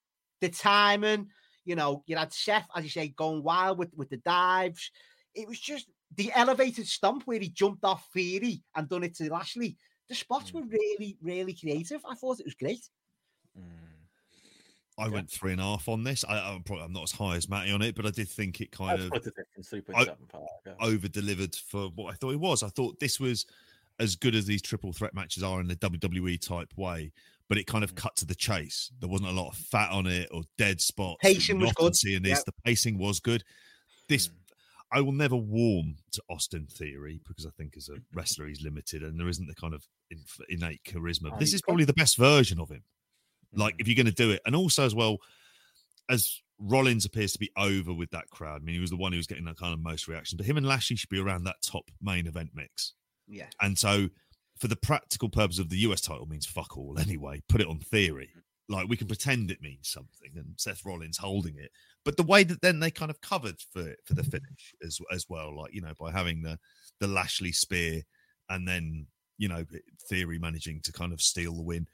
the 0.40 0.48
timing, 0.50 1.30
you 1.64 1.76
know, 1.76 2.02
you 2.06 2.16
had 2.16 2.30
Seth, 2.32 2.68
as 2.76 2.84
you 2.84 2.90
say, 2.90 3.08
going 3.08 3.42
wild 3.42 3.78
with, 3.78 3.94
with 3.96 4.10
the 4.10 4.18
dives. 4.18 4.90
It 5.34 5.48
was 5.48 5.58
just 5.58 5.86
the 6.16 6.30
elevated 6.34 6.86
stomp 6.86 7.22
where 7.24 7.38
he 7.38 7.48
jumped 7.48 7.84
off 7.84 8.06
Theory 8.12 8.62
and 8.74 8.86
done 8.86 9.04
it 9.04 9.14
to 9.16 9.32
Lashley. 9.32 9.78
The 10.10 10.14
spots 10.14 10.50
Mm. 10.50 10.54
were 10.56 10.66
really, 10.66 11.16
really 11.22 11.54
creative. 11.54 12.04
I 12.04 12.14
thought 12.14 12.38
it 12.40 12.44
was 12.44 12.54
great. 12.54 12.86
Mm. 13.58 13.64
I 14.98 15.08
went 15.08 15.30
three 15.30 15.52
and 15.52 15.60
a 15.60 15.64
half 15.64 15.88
on 15.88 16.04
this. 16.04 16.22
I, 16.28 16.38
I'm 16.52 16.62
probably 16.64 16.84
I'm 16.84 16.92
not 16.92 17.04
as 17.04 17.12
high 17.12 17.36
as 17.36 17.48
Matty 17.48 17.72
on 17.72 17.80
it, 17.80 17.94
but 17.94 18.04
I 18.04 18.10
did 18.10 18.28
think 18.28 18.60
it 18.60 18.72
kind 18.72 18.90
I'd 18.92 19.00
of 19.00 19.06
split 19.06 19.22
the 19.22 19.30
difference, 19.30 19.70
3.75. 19.70 20.46
yeah. 20.66 20.74
over 20.80 21.08
delivered 21.08 21.54
for 21.56 21.88
what 21.94 22.12
I 22.12 22.16
thought 22.16 22.32
it 22.34 22.40
was. 22.40 22.62
I 22.62 22.68
thought 22.68 23.00
this 23.00 23.18
was 23.18 23.46
as 24.02 24.16
good 24.16 24.34
as 24.34 24.46
these 24.46 24.62
triple 24.62 24.92
threat 24.92 25.14
matches 25.14 25.42
are 25.42 25.60
in 25.60 25.68
the 25.68 25.76
WWE 25.76 26.36
type 26.38 26.72
way, 26.76 27.12
but 27.48 27.56
it 27.58 27.66
kind 27.66 27.84
of 27.84 27.92
Mm. 27.94 27.96
cut 27.98 28.16
to 28.16 28.24
the 28.26 28.34
chase. 28.34 28.90
There 29.00 29.08
wasn't 29.08 29.30
a 29.30 29.32
lot 29.32 29.48
of 29.50 29.56
fat 29.56 29.90
on 29.90 30.06
it 30.06 30.28
or 30.32 30.42
dead 30.58 30.80
spots. 30.80 31.18
Pacing 31.22 31.60
was 31.60 31.72
good. 31.74 31.94
Seeing 31.96 32.22
this, 32.22 32.38
Yep. 32.38 32.44
the 32.46 32.52
pacing 32.64 32.98
was 32.98 33.20
good. 33.20 33.44
This 34.08 34.28
Mm. 34.28 34.34
I 34.94 35.00
will 35.00 35.12
never 35.12 35.36
warm 35.36 35.96
to 36.12 36.22
Austin 36.28 36.66
Theory 36.66 37.20
because 37.26 37.46
I 37.46 37.50
think 37.50 37.76
as 37.78 37.88
a 37.88 37.96
wrestler 38.12 38.46
he's 38.46 38.60
limited 38.60 39.02
and 39.02 39.18
there 39.18 39.28
isn't 39.28 39.46
the 39.46 39.54
kind 39.54 39.72
of 39.72 39.86
in, 40.10 40.22
innate 40.50 40.82
charisma. 40.84 41.38
This 41.38 41.54
is 41.54 41.62
probably 41.62 41.86
the 41.86 41.94
best 41.94 42.16
version 42.18 42.60
of 42.60 42.70
him. 42.70 42.84
Like 43.54 43.74
Mm. 43.76 43.80
if 43.80 43.88
you're 43.88 43.94
going 43.96 44.06
to 44.06 44.12
do 44.12 44.30
it, 44.30 44.42
and 44.44 44.54
also 44.56 44.84
as 44.84 44.94
well 44.94 45.18
as 46.10 46.42
Rollins 46.58 47.04
appears 47.06 47.32
to 47.32 47.38
be 47.38 47.50
over 47.56 47.92
with 47.92 48.10
that 48.10 48.28
crowd. 48.30 48.60
I 48.60 48.64
mean, 48.64 48.74
he 48.74 48.80
was 48.80 48.90
the 48.90 48.96
one 48.96 49.12
who 49.12 49.18
was 49.18 49.26
getting 49.26 49.44
that 49.46 49.56
kind 49.56 49.72
of 49.72 49.80
most 49.80 50.06
reaction, 50.08 50.36
but 50.36 50.46
him 50.46 50.56
and 50.56 50.66
Lashley 50.66 50.96
should 50.96 51.08
be 51.08 51.18
around 51.18 51.44
that 51.44 51.62
top 51.62 51.90
main 52.00 52.26
event 52.26 52.50
mix. 52.54 52.92
Yeah. 53.28 53.46
And 53.60 53.78
so, 53.78 54.08
for 54.58 54.68
the 54.68 54.76
practical 54.76 55.28
purpose 55.28 55.58
of 55.58 55.68
the 55.68 55.78
US 55.78 56.00
title, 56.00 56.26
means 56.26 56.46
fuck 56.46 56.76
all 56.76 56.98
anyway. 56.98 57.42
Put 57.48 57.60
it 57.60 57.66
on 57.66 57.78
theory. 57.78 58.30
Mm-hmm. 58.30 58.74
Like 58.74 58.88
we 58.88 58.96
can 58.96 59.08
pretend 59.08 59.50
it 59.50 59.60
means 59.60 59.88
something, 59.88 60.30
and 60.36 60.54
Seth 60.56 60.84
Rollins 60.84 61.18
holding 61.18 61.56
it. 61.58 61.72
But 62.04 62.16
the 62.16 62.22
way 62.22 62.44
that 62.44 62.62
then 62.62 62.80
they 62.80 62.90
kind 62.90 63.10
of 63.10 63.20
covered 63.20 63.56
for 63.72 63.86
it 63.88 63.98
for 64.04 64.14
the 64.14 64.22
finish 64.22 64.74
as 64.84 64.98
as 65.10 65.26
well, 65.28 65.56
like 65.56 65.74
you 65.74 65.82
know, 65.82 65.92
by 65.98 66.10
having 66.10 66.42
the 66.42 66.58
the 67.00 67.08
Lashley 67.08 67.52
spear, 67.52 68.02
and 68.48 68.66
then 68.66 69.06
you 69.36 69.48
know, 69.48 69.64
theory 70.08 70.38
managing 70.38 70.80
to 70.82 70.92
kind 70.92 71.12
of 71.12 71.20
steal 71.20 71.54
the 71.54 71.62
win. 71.62 71.86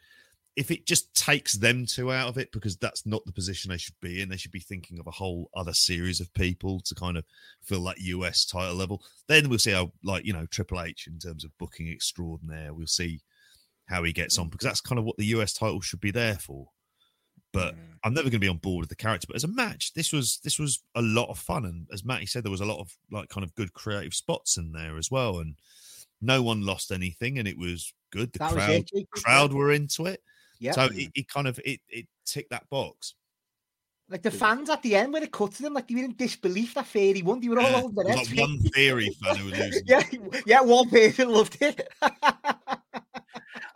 If 0.59 0.71
it 0.71 0.87
just 0.87 1.15
takes 1.15 1.53
them 1.53 1.87
two 1.87 2.11
out 2.11 2.29
of 2.29 2.37
it, 2.37 2.51
because 2.53 2.77
that's 2.77 3.07
not 3.07 3.25
the 3.25 3.33
position 3.33 3.71
they 3.71 3.79
should 3.79 3.99
be 4.01 4.21
in, 4.21 4.29
they 4.29 4.37
should 4.37 4.51
be 4.51 4.59
thinking 4.61 4.99
of 4.99 5.07
a 5.07 5.13
whole 5.13 5.51
other 5.55 5.73
series 5.73 6.21
of 6.21 6.35
people 6.35 6.81
to 6.81 6.95
kind 6.95 7.17
of 7.17 7.25
fill 7.63 7.85
that 7.85 7.99
US 7.99 8.45
title 8.45 8.75
level. 8.75 9.03
Then 9.29 9.49
we'll 9.49 9.59
see 9.61 9.71
how, 9.71 9.93
like, 10.03 10.25
you 10.25 10.33
know, 10.33 10.47
Triple 10.47 10.81
H 10.83 11.07
in 11.07 11.19
terms 11.19 11.45
of 11.45 11.57
booking 11.59 11.89
extraordinaire, 11.89 12.75
we'll 12.75 12.87
see 12.89 13.21
how 13.87 14.03
he 14.03 14.13
gets 14.13 14.37
on 14.37 14.49
because 14.49 14.67
that's 14.67 14.81
kind 14.81 14.99
of 14.99 15.05
what 15.05 15.17
the 15.17 15.27
US 15.27 15.53
title 15.53 15.81
should 15.81 16.01
be 16.01 16.11
there 16.11 16.37
for. 16.37 16.69
But 17.53 17.75
Mm. 17.77 17.99
I'm 18.05 18.15
never 18.15 18.25
going 18.31 18.41
to 18.41 18.47
be 18.47 18.49
on 18.49 18.59
board 18.59 18.83
with 18.83 18.89
the 18.91 18.97
character. 18.97 19.27
But 19.27 19.37
as 19.37 19.45
a 19.45 19.49
match, 19.49 19.93
this 19.95 20.13
was 20.13 20.39
this 20.45 20.59
was 20.59 20.83
a 20.95 21.03
lot 21.03 21.31
of 21.31 21.39
fun, 21.39 21.65
and 21.65 21.87
as 21.93 22.05
Matty 22.05 22.27
said, 22.27 22.45
there 22.45 22.51
was 22.51 22.61
a 22.61 22.67
lot 22.67 22.81
of 22.81 22.97
like 23.11 23.29
kind 23.29 23.45
of 23.45 23.55
good 23.55 23.73
creative 23.73 24.15
spots 24.15 24.57
in 24.57 24.73
there 24.73 24.99
as 24.99 25.11
well, 25.11 25.39
and 25.39 25.57
no 26.21 26.43
one 26.43 26.67
lost 26.67 26.91
anything, 26.93 27.39
and 27.39 27.47
it 27.49 27.57
was 27.59 27.93
good. 28.11 28.33
The 28.33 28.39
That 28.41 28.53
crowd. 28.53 28.85
Crowd 29.13 29.53
were 29.53 29.73
into 29.73 30.07
it, 30.07 30.23
Yeah. 30.59 30.73
so 30.73 30.85
it, 30.93 31.11
it 31.15 31.29
kind 31.29 31.47
of 31.47 31.59
it 31.65 31.81
it 31.89 32.07
ticked 32.27 32.51
that 32.51 32.69
box. 32.69 33.15
like 34.11 34.23
the 34.23 34.31
fans 34.31 34.71
at 34.71 34.83
the 34.83 34.95
end 34.97 35.13
when 35.13 35.23
it 35.23 35.31
cut 35.33 35.53
to 35.53 35.63
them, 35.63 35.75
like 35.75 35.87
they 35.87 35.95
were 35.95 36.03
in 36.03 36.17
disbelief 36.17 36.75
that 36.75 36.87
Theory 36.87 37.23
won. 37.23 37.41
They 37.41 37.49
were 37.49 37.61
all 37.61 37.71
Yeah, 37.71 37.83
over 37.83 38.03
the 38.03 38.15
like 38.15 38.29
one 38.39 38.59
theory 38.75 39.11
fan 39.23 39.37
who 39.37 39.45
was 39.47 39.55
losing. 39.59 39.83
yeah, 39.87 40.03
yeah, 40.47 40.61
one 40.63 40.89
person 40.89 41.29
loved 41.29 41.59
it. 41.61 41.89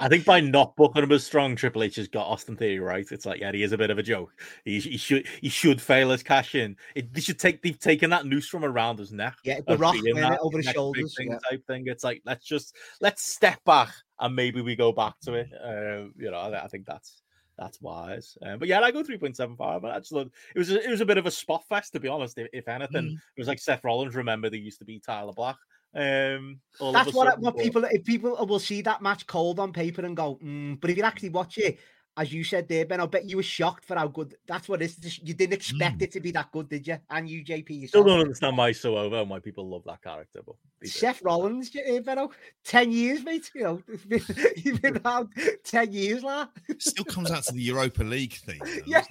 I 0.01 0.09
think 0.09 0.25
by 0.25 0.41
not 0.41 0.77
booking 0.77 1.03
him 1.03 1.13
as 1.13 1.25
strong, 1.25 1.57
Triple 1.57 1.83
H 1.83 1.97
has 1.97 2.09
got 2.09 2.27
Austin 2.27 2.57
Theory 2.57 2.79
right. 2.81 3.07
It's 3.11 3.27
like, 3.27 3.41
yeah, 3.41 3.53
he 3.53 3.63
is 3.63 3.73
a 3.73 3.79
bit 3.79 3.91
of 3.91 3.99
a 3.99 4.03
joke. 4.03 4.33
He, 4.65 4.81
he 4.81 4.97
should 4.97 5.27
he 5.41 5.49
should 5.49 5.81
fail 5.81 6.13
as 6.13 6.23
cash 6.23 6.55
in. 6.55 6.77
It, 6.95 7.13
they 7.13 7.21
should 7.21 7.39
take 7.39 7.63
they've 7.63 7.79
taken 7.79 8.11
that 8.11 8.27
noose 8.27 8.49
from 8.49 8.65
around 8.65 8.99
his 8.99 9.13
neck. 9.13 9.37
yeah, 9.45 9.61
the 9.67 9.77
rock 9.79 9.95
that 9.95 10.39
over 10.41 10.59
his 10.59 10.67
shoulders. 10.67 11.15
thing 11.17 11.31
yeah. 11.31 11.39
type 11.51 11.67
thing. 11.67 11.85
It's 11.87 12.05
like 12.05 12.23
let's 12.25 12.47
just 12.47 12.77
let's 13.01 13.23
step 13.23 13.63
back 13.65 13.91
and 14.21 14.35
maybe 14.37 14.61
we 14.61 14.77
go 14.77 14.93
back 14.93 15.19
to 15.21 15.35
it. 15.35 15.49
Uh, 15.53 16.09
you 16.17 16.31
know, 16.31 16.39
I, 16.39 16.65
I 16.65 16.69
think 16.69 16.87
that's 16.87 17.23
that's 17.59 17.81
wise. 17.81 18.37
Um, 18.43 18.59
but 18.59 18.67
yeah, 18.69 18.81
I 18.81 18.91
go 18.91 19.03
three 19.03 19.19
point 19.19 19.37
seven 19.37 19.57
five. 19.57 19.83
But 19.83 19.93
I 19.93 19.99
just 19.99 20.11
thought 20.11 20.31
it 20.55 20.59
was 20.59 20.71
a, 20.71 20.83
it 20.83 20.91
was 20.91 21.01
a 21.01 21.07
bit 21.07 21.19
of 21.19 21.27
a 21.27 21.31
spot 21.31 21.65
fest 21.69 21.93
to 21.93 22.01
be 22.01 22.09
honest. 22.09 22.39
If, 22.39 22.49
if 22.53 22.69
anything, 22.69 23.05
Mm. 23.05 23.15
it 23.15 23.41
was 23.41 23.49
like 23.49 23.59
Seth 23.61 23.85
Rollins. 23.85 24.15
Remember, 24.15 24.49
they 24.49 24.57
used 24.57 24.79
to 24.79 24.85
be 24.85 24.99
Tyler 24.99 25.33
Black. 25.33 25.57
Um, 25.95 26.61
all 26.81 26.93
That's 26.93 27.13
a 27.13 27.17
what 27.17 27.29
sudden, 27.29 27.43
what 27.45 27.57
but- 27.57 27.63
people 27.65 27.85
if 27.85 28.05
people 28.05 28.37
will 28.47 28.59
see 28.59 28.81
that 28.83 29.03
match 29.03 29.27
cold 29.27 29.59
on 29.61 29.73
paper 29.73 30.05
and 30.05 30.17
go, 30.17 30.37
mm, 30.43 30.81
but 30.81 30.91
if 30.91 30.97
you 30.97 31.03
actually 31.03 31.29
watch 31.31 31.59
it, 31.59 31.79
as 32.19 32.31
you 32.31 32.45
said 32.45 32.69
there, 32.69 32.85
Ben, 32.85 33.01
I 33.01 33.07
bet 33.07 33.25
you 33.29 33.39
were 33.39 33.43
shocked 33.43 33.87
for 33.87 33.97
how 33.97 34.07
good. 34.07 34.35
That's 34.47 34.69
what 34.69 34.83
it 34.83 34.85
is. 34.87 34.97
Just- 34.97 35.27
You 35.27 35.33
didn't 35.33 35.55
expect 35.55 35.99
Mm. 35.99 36.03
it 36.03 36.13
to 36.13 36.21
be 36.21 36.31
that 36.33 36.53
good, 36.53 36.69
did 36.69 36.87
you? 36.87 36.99
And 37.09 37.27
you, 37.27 37.43
JP, 37.43 37.87
Still 37.89 38.05
don't 38.05 38.21
understand 38.21 38.59
why 38.59 38.69
he's 38.69 38.81
so 38.81 38.99
over 38.99 39.17
and 39.17 39.31
why 39.31 39.39
people 39.39 39.67
love 39.67 39.83
that 39.87 40.03
character. 40.03 40.41
But 40.45 40.57
they 40.81 40.87
do. 40.89 40.91
Seth 40.91 41.23
Rollins, 41.23 41.71
eh, 41.75 42.01
Benno, 42.01 42.31
ten 42.65 42.93
years, 42.93 43.23
mate. 43.25 43.51
You 43.55 43.63
know, 43.63 43.83
he's 43.91 44.05
been, 44.05 44.37
he's 44.57 44.79
been 44.79 45.01
around 45.05 45.31
ten 45.65 45.91
years 45.93 46.23
now. 46.23 46.51
Still 46.79 47.07
comes 47.07 47.31
out 47.31 47.45
to 47.45 47.53
the 47.55 47.63
Europa 47.63 48.03
League 48.05 48.35
thing. 48.35 48.61
though. 48.63 48.81
Yeah. 48.87 49.05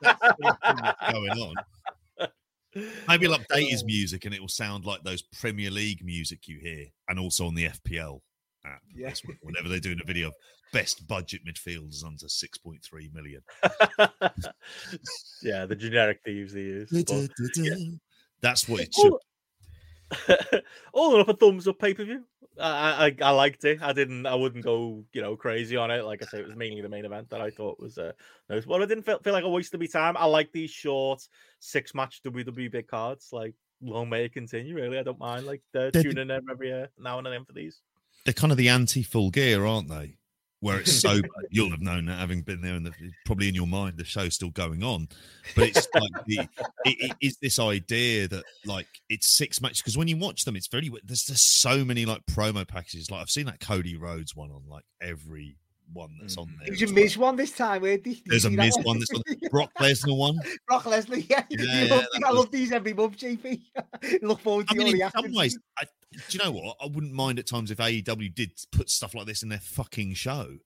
That's 0.00 0.20
what's 0.38 1.12
going 1.12 1.30
on. 1.30 1.54
Maybe 2.74 3.26
he'll 3.26 3.36
update 3.36 3.68
his 3.68 3.84
music 3.84 4.24
and 4.24 4.34
it 4.34 4.40
will 4.40 4.48
sound 4.48 4.84
like 4.86 5.02
those 5.02 5.22
Premier 5.22 5.70
League 5.70 6.04
music 6.04 6.48
you 6.48 6.58
hear, 6.60 6.86
and 7.08 7.18
also 7.18 7.46
on 7.46 7.54
the 7.54 7.68
FPL 7.68 8.20
app. 8.64 8.80
Yeah. 8.94 9.12
Whenever 9.42 9.68
they're 9.68 9.80
doing 9.80 10.00
a 10.02 10.06
video 10.06 10.28
of 10.28 10.34
best 10.72 11.06
budget 11.06 11.42
midfielders 11.46 12.04
under 12.04 12.28
six 12.28 12.56
point 12.58 12.82
three 12.82 13.10
million. 13.12 13.42
yeah, 15.42 15.66
the 15.66 15.76
generic 15.76 16.20
thieves 16.24 16.52
they 16.54 16.60
use. 16.60 16.90
but- 16.90 17.28
That's 18.40 18.68
what 18.68 18.80
it 18.80 18.92
should. 18.94 19.12
All, 19.12 20.60
all 21.14 21.20
up 21.20 21.28
a 21.28 21.34
thumbs 21.34 21.68
up 21.68 21.78
pay 21.78 21.94
per 21.94 22.04
view. 22.04 22.24
I, 22.60 23.06
I 23.06 23.16
I 23.22 23.30
liked 23.30 23.64
it. 23.64 23.80
I 23.82 23.92
didn't. 23.92 24.26
I 24.26 24.34
wouldn't 24.34 24.64
go 24.64 25.04
you 25.12 25.22
know 25.22 25.36
crazy 25.36 25.76
on 25.76 25.90
it. 25.90 26.04
Like 26.04 26.22
I 26.22 26.26
say, 26.26 26.38
it 26.40 26.46
was 26.46 26.56
mainly 26.56 26.82
the 26.82 26.88
main 26.88 27.04
event 27.04 27.30
that 27.30 27.40
I 27.40 27.50
thought 27.50 27.80
was 27.80 27.98
uh 27.98 28.12
nice. 28.48 28.66
Well, 28.66 28.82
I 28.82 28.86
didn't 28.86 29.04
feel, 29.04 29.18
feel 29.20 29.32
like 29.32 29.44
a 29.44 29.48
waste 29.48 29.72
of 29.74 29.80
my 29.80 29.86
time. 29.86 30.16
I 30.18 30.26
like 30.26 30.52
these 30.52 30.70
short 30.70 31.26
six 31.60 31.94
match 31.94 32.22
WWE 32.22 32.70
big 32.70 32.88
cards. 32.88 33.28
Like 33.32 33.54
long 33.80 34.08
may 34.10 34.24
it 34.26 34.32
continue. 34.34 34.74
Really, 34.74 34.98
I 34.98 35.02
don't 35.02 35.18
mind. 35.18 35.46
Like 35.46 35.62
uh, 35.74 35.90
They're- 35.92 36.02
tuning 36.02 36.30
in 36.30 36.42
every 36.50 36.72
uh, 36.72 36.86
now 36.98 37.18
and 37.18 37.26
then 37.26 37.44
for 37.44 37.52
these. 37.52 37.80
They're 38.24 38.34
kind 38.34 38.52
of 38.52 38.58
the 38.58 38.68
anti 38.68 39.02
full 39.02 39.30
gear, 39.30 39.64
aren't 39.64 39.88
they? 39.88 40.16
Where 40.62 40.78
it's 40.78 41.00
so 41.00 41.20
you'll 41.50 41.70
have 41.70 41.82
known 41.82 42.06
that 42.06 42.18
having 42.18 42.42
been 42.42 42.60
there, 42.60 42.74
and 42.74 42.86
the, 42.86 42.92
probably 43.26 43.48
in 43.48 43.54
your 43.54 43.66
mind 43.66 43.98
the 43.98 44.04
show's 44.04 44.34
still 44.34 44.50
going 44.50 44.82
on. 44.82 45.08
But 45.56 45.68
it's 45.68 45.88
like 45.92 46.24
the 46.26 46.38
it, 46.84 47.10
it 47.10 47.16
is 47.20 47.36
this 47.42 47.58
idea 47.58 48.28
that 48.28 48.44
like 48.64 48.86
it's 49.08 49.36
six 49.36 49.60
matches 49.60 49.82
because 49.82 49.98
when 49.98 50.08
you 50.08 50.16
watch 50.16 50.44
them, 50.44 50.54
it's 50.54 50.68
very 50.68 50.90
there's 51.04 51.24
just 51.24 51.60
so 51.60 51.84
many 51.84 52.06
like 52.06 52.22
promo 52.30 52.66
packages. 52.66 53.10
Like 53.10 53.20
I've 53.20 53.30
seen 53.30 53.46
that 53.46 53.60
Cody 53.60 53.96
Rhodes 53.96 54.36
one 54.36 54.50
on 54.52 54.62
like 54.68 54.84
every 55.00 55.56
one 55.92 56.16
that's 56.20 56.36
on 56.36 56.46
mm. 56.46 56.58
there. 56.58 56.68
It 56.68 56.80
was 56.80 56.90
a. 56.90 56.94
Miz 56.94 57.18
one 57.18 57.36
this 57.36 57.52
time? 57.52 57.82
Did 57.82 58.18
There's 58.26 58.44
a 58.44 58.50
Miz 58.50 58.76
one. 58.82 58.98
There's 58.98 59.10
a 59.10 59.48
Brock 59.50 59.70
Lesnar 59.78 60.16
one. 60.16 60.38
Brock 60.66 60.84
Lesnar, 60.84 61.28
yeah. 61.28 61.44
Yeah, 61.50 61.94
love- 61.94 62.06
yeah, 62.18 62.26
I 62.26 62.30
was- 62.30 62.38
love 62.38 62.50
these 62.50 62.72
every 62.72 62.94
month, 62.94 63.18
JP. 63.18 63.60
Look 64.22 64.40
forward 64.40 64.68
to 64.68 64.74
I 64.74 64.78
mean, 64.78 64.88
in 64.88 64.92
reaction. 64.94 65.22
some 65.22 65.34
ways, 65.34 65.58
I, 65.78 65.84
do 66.12 66.38
you 66.38 66.44
know 66.44 66.52
what? 66.52 66.76
I 66.80 66.86
wouldn't 66.86 67.12
mind 67.12 67.38
at 67.38 67.46
times 67.46 67.70
if 67.70 67.78
AEW 67.78 68.34
did 68.34 68.52
put 68.70 68.90
stuff 68.90 69.14
like 69.14 69.26
this 69.26 69.42
in 69.42 69.48
their 69.48 69.58
fucking 69.58 70.14
show, 70.14 70.56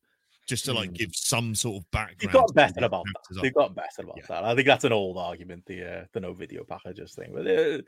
just 0.47 0.65
to 0.67 0.73
like 0.73 0.91
Mm. 0.91 0.95
give 0.95 1.11
some 1.15 1.55
sort 1.55 1.83
of 1.83 1.91
background. 1.91 2.21
They've 2.21 2.33
got 2.33 2.55
better 2.55 2.85
about 2.85 3.05
that. 3.05 3.43
They've 3.43 3.55
got 3.55 3.75
better 3.75 4.03
about 4.03 4.17
Yeah. 4.19 4.27
that. 4.29 4.45
I 4.45 4.55
think 4.55 4.67
that's 4.67 4.85
an 4.85 4.93
old 4.93 5.19
argument. 5.19 5.65
The 5.67 5.85
uh, 5.85 6.05
the 6.13 6.21
no 6.21 6.33
video 6.33 6.65
packages 6.65 7.15
thing, 7.15 7.33
but 7.35 7.47
uh, 7.47 7.83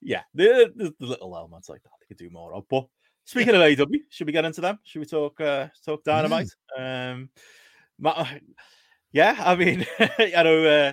yeah, 0.00 0.22
the, 0.34 0.72
the, 0.76 1.06
little 1.06 1.36
elements 1.36 1.68
like 1.68 1.82
that 1.82 1.90
they 2.00 2.06
could 2.06 2.18
do 2.18 2.30
more 2.30 2.54
of. 2.54 2.68
But 2.68 2.86
speaking 3.24 3.54
of 3.54 3.62
AEW, 3.62 4.00
should 4.10 4.26
we 4.26 4.32
get 4.32 4.44
into 4.44 4.60
them? 4.60 4.78
Should 4.84 5.00
we 5.00 5.06
talk 5.06 5.40
uh, 5.40 5.68
talk 5.84 6.04
Dynamite? 6.04 6.50
Um, 6.78 7.30
My, 7.98 8.40
yeah, 9.12 9.36
I 9.38 9.54
mean, 9.54 9.86
I 9.98 10.42
know 10.42 10.64
uh, 10.64 10.92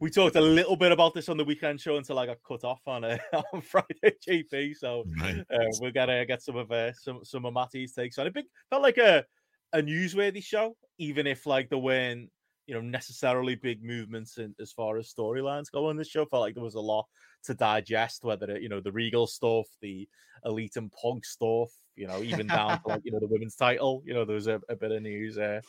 we 0.00 0.10
talked 0.10 0.36
a 0.36 0.40
little 0.40 0.76
bit 0.76 0.92
about 0.92 1.14
this 1.14 1.28
on 1.28 1.36
the 1.36 1.44
weekend 1.44 1.80
show 1.80 1.96
until 1.96 2.18
I 2.18 2.26
got 2.26 2.38
cut 2.46 2.64
off 2.64 2.80
on 2.86 3.04
uh, 3.04 3.18
on 3.52 3.60
Friday 3.60 4.14
JP. 4.26 4.76
So 4.76 5.04
Right. 5.20 5.40
uh, 5.50 5.66
we're 5.80 5.90
gonna 5.90 6.24
get 6.24 6.42
some 6.42 6.56
of 6.56 6.70
uh, 6.70 6.92
some 6.92 7.24
some 7.24 7.44
of 7.44 7.54
Matty's 7.54 7.92
takes 7.94 8.18
on 8.18 8.26
it. 8.26 8.34
Big 8.34 8.46
felt 8.70 8.82
like 8.82 8.98
a 8.98 9.24
a 9.72 9.82
newsworthy 9.82 10.42
show, 10.42 10.76
even 10.98 11.26
if 11.26 11.46
like 11.46 11.68
there 11.68 11.78
weren't 11.78 12.30
you 12.66 12.74
know 12.74 12.80
necessarily 12.80 13.54
big 13.56 13.82
movements 13.82 14.38
in 14.38 14.54
as 14.60 14.72
far 14.72 14.98
as 14.98 15.12
storylines 15.12 15.70
go 15.72 15.88
on 15.88 15.96
this 15.96 16.08
show. 16.08 16.24
Felt 16.26 16.42
like 16.42 16.54
there 16.54 16.62
was 16.64 16.74
a 16.74 16.80
lot 16.80 17.06
to 17.44 17.54
digest, 17.54 18.24
whether 18.24 18.50
it 18.50 18.62
you 18.62 18.68
know 18.68 18.80
the 18.80 18.92
Regal 18.92 19.26
stuff, 19.26 19.66
the 19.80 20.08
Elite 20.44 20.76
and 20.76 20.92
Punk 20.92 21.24
stuff, 21.24 21.70
you 21.96 22.06
know, 22.06 22.22
even 22.22 22.46
down 22.46 22.80
to 22.82 22.88
like 22.88 23.02
you 23.04 23.10
know 23.10 23.20
the 23.20 23.26
women's 23.26 23.56
title. 23.56 24.02
You 24.06 24.14
know, 24.14 24.24
there 24.24 24.36
was 24.36 24.46
a, 24.46 24.60
a 24.68 24.76
bit 24.76 24.92
of 24.92 25.02
news 25.02 25.38
uh, 25.38 25.60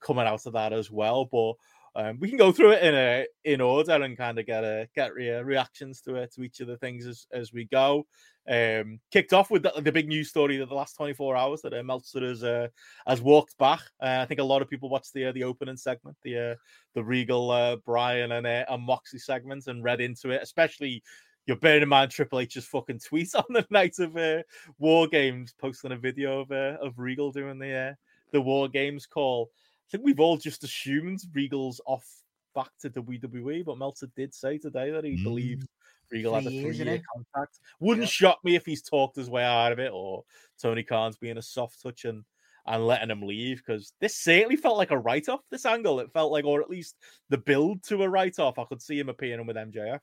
coming 0.00 0.26
out 0.26 0.44
of 0.44 0.52
that 0.52 0.74
as 0.74 0.90
well, 0.90 1.24
but. 1.24 1.54
Um, 1.96 2.18
we 2.20 2.28
can 2.28 2.38
go 2.38 2.52
through 2.52 2.72
it 2.72 2.82
in 2.82 2.94
a 2.94 3.26
in 3.44 3.60
order 3.60 3.92
and 3.92 4.16
kind 4.16 4.38
of 4.38 4.46
get 4.46 4.64
a 4.64 4.88
get 4.94 5.14
re- 5.14 5.42
reactions 5.42 6.00
to 6.02 6.16
it 6.16 6.32
to 6.34 6.42
each 6.42 6.60
of 6.60 6.68
the 6.68 6.76
things 6.76 7.06
as, 7.06 7.26
as 7.32 7.52
we 7.52 7.64
go. 7.66 8.06
Um, 8.48 9.00
kicked 9.10 9.34
off 9.34 9.50
with 9.50 9.62
the, 9.62 9.72
the 9.82 9.92
big 9.92 10.08
news 10.08 10.30
story 10.30 10.58
of 10.58 10.70
the 10.70 10.74
last 10.74 10.96
24 10.96 11.36
hours 11.36 11.60
that 11.62 11.74
uh, 11.74 11.82
Meltzer 11.82 12.26
has 12.26 12.42
uh, 12.42 12.68
has 13.06 13.20
walked 13.20 13.58
back. 13.58 13.80
Uh, 14.00 14.20
I 14.20 14.26
think 14.26 14.40
a 14.40 14.44
lot 14.44 14.62
of 14.62 14.70
people 14.70 14.88
watched 14.88 15.12
the 15.12 15.26
uh, 15.26 15.32
the 15.32 15.44
opening 15.44 15.76
segment, 15.76 16.16
the 16.22 16.52
uh, 16.52 16.54
the 16.94 17.04
Regal 17.04 17.50
uh, 17.50 17.76
Brian 17.76 18.32
and 18.32 18.46
uh, 18.46 18.64
and 18.68 18.82
Moxley 18.82 19.18
segments, 19.18 19.66
and 19.66 19.84
read 19.84 20.00
into 20.00 20.30
it. 20.30 20.42
Especially, 20.42 21.02
you're 21.48 21.56
bearing 21.56 21.82
in 21.82 21.88
mind 21.88 22.10
Triple 22.10 22.40
H's 22.40 22.66
fucking 22.66 23.00
tweet 23.00 23.34
on 23.34 23.44
the 23.50 23.66
night 23.70 23.98
of 23.98 24.16
uh, 24.16 24.42
War 24.78 25.08
Games, 25.08 25.54
posting 25.58 25.92
a 25.92 25.96
video 25.96 26.40
of 26.40 26.52
uh, 26.52 26.76
of 26.80 26.98
Regal 26.98 27.32
doing 27.32 27.58
the 27.58 27.72
uh, 27.72 27.94
the 28.32 28.40
War 28.40 28.68
Games 28.68 29.06
call. 29.06 29.50
I 29.88 29.90
think 29.90 30.04
we've 30.04 30.20
all 30.20 30.36
just 30.36 30.64
assumed 30.64 31.20
Regal's 31.32 31.80
off 31.86 32.06
back 32.54 32.70
to 32.80 32.90
WWE, 32.90 33.64
but 33.64 33.78
Meltzer 33.78 34.08
did 34.16 34.34
say 34.34 34.58
today 34.58 34.90
that 34.90 35.04
he 35.04 35.16
Mm. 35.16 35.24
believes 35.24 35.66
Regal 36.10 36.34
had 36.34 36.46
a 36.46 36.50
Three 36.50 36.58
years, 36.58 36.76
three 36.76 36.84
innit? 36.86 36.90
year 36.90 37.02
contract. 37.14 37.60
Wouldn't 37.80 38.08
shock 38.08 38.38
me 38.44 38.54
if 38.54 38.66
he's 38.66 38.82
talked 38.82 39.16
his 39.16 39.30
way 39.30 39.44
out 39.44 39.72
of 39.72 39.78
it 39.78 39.90
or 39.92 40.24
Tony 40.60 40.82
Khan's 40.82 41.16
being 41.16 41.38
a 41.38 41.42
soft 41.42 41.82
touch 41.82 42.04
and, 42.04 42.24
and 42.66 42.86
letting 42.86 43.10
him 43.10 43.22
leave 43.22 43.58
because 43.58 43.92
this 44.00 44.16
certainly 44.16 44.56
felt 44.56 44.76
like 44.76 44.90
a 44.90 44.98
write 44.98 45.28
off, 45.28 45.40
this 45.50 45.64
angle. 45.66 46.00
It 46.00 46.12
felt 46.12 46.32
like, 46.32 46.44
or 46.44 46.60
at 46.60 46.70
least 46.70 46.96
the 47.30 47.38
build 47.38 47.82
to 47.84 48.02
a 48.02 48.08
write 48.08 48.38
off. 48.38 48.58
I 48.58 48.64
could 48.64 48.82
see 48.82 48.98
him 48.98 49.08
appearing 49.08 49.46
with 49.46 49.56
MJF, 49.56 50.00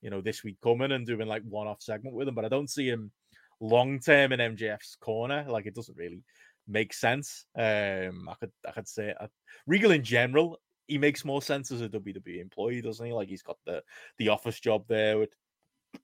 you 0.00 0.10
know, 0.10 0.20
this 0.20 0.44
week 0.44 0.58
coming 0.62 0.92
and 0.92 1.06
doing 1.06 1.26
like 1.26 1.42
one 1.42 1.66
off 1.66 1.82
segment 1.82 2.14
with 2.14 2.28
him, 2.28 2.34
but 2.36 2.44
I 2.44 2.48
don't 2.48 2.70
see 2.70 2.88
him 2.88 3.10
long 3.60 3.98
term 4.00 4.32
in 4.32 4.40
MJF's 4.40 4.96
corner. 5.00 5.44
Like 5.48 5.66
it 5.66 5.74
doesn't 5.74 5.96
really 5.96 6.22
make 6.66 6.92
sense. 6.92 7.46
Um, 7.56 8.28
I 8.28 8.34
could 8.40 8.52
I 8.66 8.72
could 8.72 8.88
say 8.88 9.14
uh, 9.18 9.26
Regal 9.66 9.90
in 9.90 10.02
general, 10.02 10.58
he 10.86 10.98
makes 10.98 11.24
more 11.24 11.42
sense 11.42 11.70
as 11.70 11.80
a 11.80 11.88
WWE 11.88 12.40
employee, 12.40 12.82
doesn't 12.82 13.04
he? 13.04 13.12
Like 13.12 13.28
he's 13.28 13.42
got 13.42 13.58
the 13.64 13.82
the 14.18 14.28
office 14.28 14.60
job 14.60 14.84
there, 14.88 15.18
which 15.18 15.32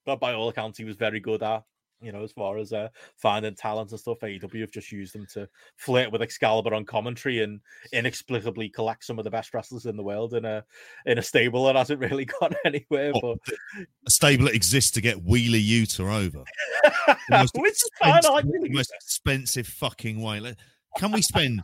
but 0.07 0.21
by 0.21 0.35
all 0.35 0.49
accounts 0.49 0.79
he 0.79 0.85
was 0.85 0.97
very 0.97 1.21
good 1.21 1.43
at. 1.43 1.65
You 2.03 2.13
know, 2.13 2.23
as 2.23 2.33
far 2.33 2.57
as 2.59 2.73
uh, 2.73 2.89
finding 3.17 3.55
talent 3.55 3.91
and 3.91 4.01
stuff, 4.01 4.21
AEW 4.21 4.61
have 4.63 4.71
just 4.71 4.91
used 4.91 5.15
them 5.15 5.27
to 5.35 5.49
flirt 5.77 6.11
with 6.11 6.23
Excalibur 6.23 6.75
on 6.75 6.85
commentary 6.87 7.43
and 7.43 7.61
inexplicably 7.93 8.71
collect 8.71 9.05
some 9.05 9.19
of 9.19 9.25
the 9.25 9.31
best 9.31 9.53
wrestlers 9.53 9.85
in 9.87 9.97
the 9.97 10.03
world 10.03 10.33
in 10.35 10.45
a 10.45 10.65
in 11.07 11.19
a 11.19 11.23
stable 11.23 11.65
that 11.67 11.77
hasn't 11.77 12.01
really 12.01 12.25
gone 12.41 12.55
anywhere. 12.65 13.13
Oh, 13.23 13.37
A 14.07 14.11
stable 14.11 14.47
that 14.47 14.55
exists 14.55 14.91
to 14.93 15.01
get 15.01 15.23
Wheeler 15.23 15.59
Yuta 15.59 16.01
over. 16.01 16.43
Most 17.31 17.55
which 17.59 17.73
is 17.73 17.91
fine. 17.99 18.21
I 18.25 18.29
like 18.31 18.45
expensive- 18.45 18.73
most 18.73 18.93
expensive 18.95 19.67
fucking 19.67 20.23
way. 20.23 20.55
Can 20.97 21.13
we 21.13 21.23
spend 21.23 21.63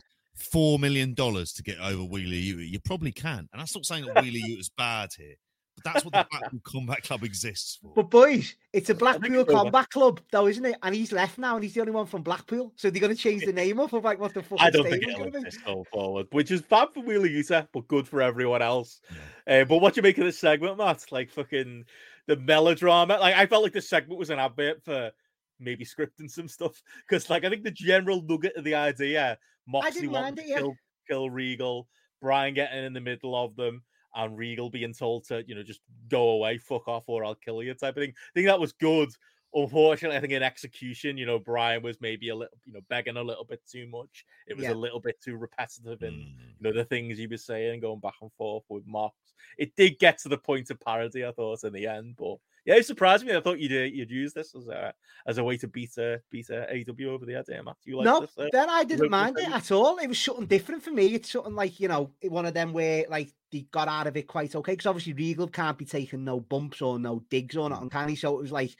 four 0.51 0.77
million 0.77 1.13
dollars 1.15 1.51
to 1.53 1.63
get 1.63 1.79
over 1.79 2.03
Wheeler 2.03 2.33
Yuta? 2.35 2.69
You 2.69 2.79
probably 2.79 3.11
can. 3.11 3.49
And 3.51 3.59
that's 3.61 3.73
not 3.75 3.85
saying 3.85 4.05
that 4.05 4.21
Wheeler 4.23 4.47
Yuta's 4.47 4.69
bad 4.77 5.09
here, 5.17 5.35
but 5.77 5.93
that's 5.93 6.03
what 6.03 6.13
the 6.13 6.27
Blackpool 6.29 6.59
Combat 6.63 7.03
Club 7.03 7.23
exists 7.23 7.77
for. 7.81 7.93
But 7.95 8.09
boys, 8.09 8.55
it's 8.73 8.89
a 8.89 8.95
Blackpool. 8.95 9.45
Combat 9.45 9.89
Club, 9.89 10.19
though, 10.31 10.47
isn't 10.47 10.65
it? 10.65 10.75
And 10.81 10.95
he's 10.95 11.11
left 11.11 11.37
now, 11.37 11.55
and 11.55 11.63
he's 11.63 11.75
the 11.75 11.81
only 11.81 11.93
one 11.93 12.07
from 12.07 12.23
Blackpool. 12.23 12.73
So 12.75 12.89
they're 12.89 12.99
going 12.99 13.15
to 13.15 13.21
change 13.21 13.45
the 13.45 13.53
name 13.53 13.79
up 13.79 13.93
of 13.93 14.03
like 14.03 14.19
what 14.19 14.33
the 14.33 14.41
fuck? 14.41 14.59
I 14.59 14.69
don't 14.69 14.89
think 14.89 15.07
it'll 15.07 15.27
exist 15.27 15.63
going 15.63 15.85
forward, 15.85 16.27
which 16.31 16.51
is 16.51 16.61
bad 16.61 16.89
for 16.93 17.01
Wheeler 17.01 17.27
Yuta, 17.27 17.67
but 17.71 17.87
good 17.87 18.07
for 18.07 18.21
everyone 18.21 18.61
else. 18.61 19.01
Uh, 19.47 19.63
but 19.63 19.77
what 19.77 19.95
you 19.95 20.03
make 20.03 20.17
of 20.17 20.25
this 20.25 20.39
segment, 20.39 20.77
Matt? 20.77 21.05
Like 21.11 21.29
fucking 21.29 21.85
the 22.25 22.37
melodrama. 22.37 23.17
Like 23.19 23.35
I 23.35 23.45
felt 23.45 23.63
like 23.63 23.73
this 23.73 23.89
segment 23.89 24.19
was 24.19 24.31
an 24.31 24.39
advert 24.39 24.83
for 24.83 25.11
maybe 25.59 25.85
scripting 25.85 26.29
some 26.29 26.47
stuff 26.47 26.81
because, 27.07 27.29
like, 27.29 27.45
I 27.45 27.49
think 27.49 27.63
the 27.63 27.71
general 27.71 28.21
nugget 28.21 28.55
of 28.55 28.63
the 28.63 28.75
idea, 28.75 29.37
Moxley 29.67 30.01
didn't 30.01 30.13
mind 30.13 30.37
to 30.37 30.43
it, 30.43 30.49
yeah. 30.49 30.57
kill, 30.57 30.75
kill 31.09 31.29
Regal, 31.29 31.87
Brian 32.21 32.53
getting 32.53 32.83
in 32.83 32.93
the 32.93 33.01
middle 33.01 33.35
of 33.35 33.55
them. 33.55 33.83
And 34.15 34.37
Regal 34.37 34.69
being 34.69 34.93
told 34.93 35.25
to, 35.27 35.43
you 35.47 35.55
know, 35.55 35.63
just 35.63 35.81
go 36.09 36.29
away, 36.29 36.57
fuck 36.57 36.87
off, 36.87 37.03
or 37.07 37.23
I'll 37.23 37.35
kill 37.35 37.61
you, 37.61 37.73
type 37.73 37.97
of 37.97 38.01
thing. 38.03 38.13
I 38.15 38.31
think 38.33 38.47
that 38.47 38.59
was 38.59 38.73
good. 38.73 39.09
Unfortunately, 39.53 40.17
I 40.17 40.19
think 40.19 40.33
in 40.33 40.43
execution, 40.43 41.17
you 41.17 41.25
know, 41.25 41.39
Brian 41.39 41.81
was 41.81 42.01
maybe 42.01 42.29
a 42.29 42.35
little, 42.35 42.57
you 42.65 42.73
know, 42.73 42.81
begging 42.89 43.17
a 43.17 43.23
little 43.23 43.45
bit 43.45 43.61
too 43.65 43.87
much. 43.87 44.25
It 44.45 44.55
was 44.55 44.65
Yeah. 44.65 44.73
a 44.73 44.75
little 44.75 44.99
bit 44.99 45.21
too 45.21 45.37
repetitive 45.37 46.03
in 46.03 46.13
Mm. 46.13 46.39
you 46.39 46.55
know 46.61 46.73
the 46.73 46.83
things 46.85 47.17
he 47.17 47.27
was 47.27 47.45
saying, 47.45 47.79
going 47.79 47.99
back 47.99 48.15
and 48.21 48.31
forth 48.33 48.65
with 48.69 48.85
Mox. 48.85 49.15
It 49.57 49.75
did 49.75 49.99
get 49.99 50.17
to 50.19 50.29
the 50.29 50.37
point 50.37 50.69
of 50.69 50.79
parody, 50.79 51.25
I 51.25 51.31
thought, 51.31 51.63
in 51.63 51.73
the 51.73 51.87
end. 51.87 52.15
But 52.17 52.37
yeah, 52.67 52.75
it 52.75 52.85
surprised 52.85 53.25
me. 53.25 53.33
I 53.33 53.39
thought 53.39 53.59
you'd 53.59 53.71
uh, 53.71 53.85
you'd 53.85 54.11
use 54.11 54.33
this 54.33 54.53
as 54.53 54.67
a 54.67 54.93
as 55.25 55.37
a 55.37 55.43
way 55.43 55.55
to 55.55 55.69
beat 55.69 55.97
a 55.97 56.21
beat 56.29 56.49
a 56.49 56.63
AW 56.69 57.13
over 57.13 57.25
the 57.25 57.31
head. 57.31 57.45
Yeah, 57.47 57.61
Matt, 57.61 57.77
do 57.81 57.89
you 57.89 57.97
like 57.97 58.03
no, 58.03 58.19
this? 58.19 58.37
uh, 58.37 58.47
then 58.51 58.69
I 58.69 58.83
didn't 58.83 59.09
mind 59.09 59.39
it 59.39 59.49
at 59.49 59.71
all. 59.71 59.97
It 59.99 60.07
was 60.07 60.19
something 60.19 60.47
different 60.47 60.83
for 60.83 60.91
me. 60.91 61.13
It's 61.13 61.31
something 61.31 61.55
like 61.55 61.79
you 61.79 61.87
know 61.87 62.11
one 62.23 62.45
of 62.45 62.53
them 62.53 62.73
where 62.73 63.05
like 63.09 63.31
they 63.53 63.61
got 63.71 63.87
out 63.87 64.07
of 64.07 64.17
it 64.17 64.27
quite 64.27 64.53
okay 64.53 64.73
because 64.73 64.85
obviously 64.85 65.13
Regal 65.13 65.47
can't 65.47 65.77
be 65.77 65.85
taking 65.85 66.25
no 66.25 66.41
bumps 66.41 66.81
or 66.81 66.99
no 66.99 67.23
digs 67.29 67.55
or 67.55 67.69
nothing, 67.69 67.89
can 67.89 68.09
he? 68.09 68.17
So 68.17 68.37
it 68.37 68.41
was 68.41 68.51
like 68.51 68.75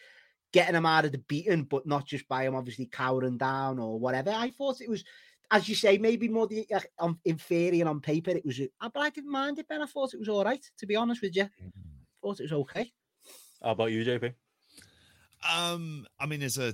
getting 0.52 0.76
him 0.76 0.86
out 0.86 1.06
of 1.06 1.14
the 1.14 1.20
beating, 1.20 1.64
but 1.64 1.88
not 1.88 2.06
just 2.06 2.28
by 2.28 2.44
him 2.44 2.56
obviously 2.56 2.88
cowering 2.88 3.38
down 3.38 3.80
or 3.80 3.98
whatever. 3.98 4.32
I 4.32 4.50
thought 4.50 4.82
it 4.82 4.90
was. 4.90 5.06
As 5.50 5.70
you 5.70 5.76
say, 5.76 5.98
maybe 5.98 6.28
more 6.28 6.46
the 6.46 6.68
uh, 6.76 6.82
um, 7.00 7.22
inferior 7.24 7.88
on 7.88 8.02
paper. 8.02 8.32
It 8.32 8.46
was, 8.46 8.60
uh, 8.60 8.90
but 8.94 9.00
I 9.00 9.10
didn't 9.10 9.32
mind 9.32 9.60
it. 9.60 9.70
Ben, 9.70 9.82
I 9.82 9.86
thought 9.86 10.14
it 10.14 10.20
was 10.20 10.28
all 10.28 10.44
right. 10.44 10.62
To 10.80 10.86
be 10.86 10.98
honest 10.98 11.22
with 11.22 11.38
you, 11.38 11.48
thought 12.22 12.42
it 12.42 12.52
was 12.52 12.52
okay. 12.52 12.92
How 13.64 13.72
about 13.72 13.92
you, 13.92 14.04
JP? 14.06 14.34
Um, 15.50 16.08
I 16.20 16.26
mean, 16.26 16.42
as 16.42 16.58
a 16.58 16.74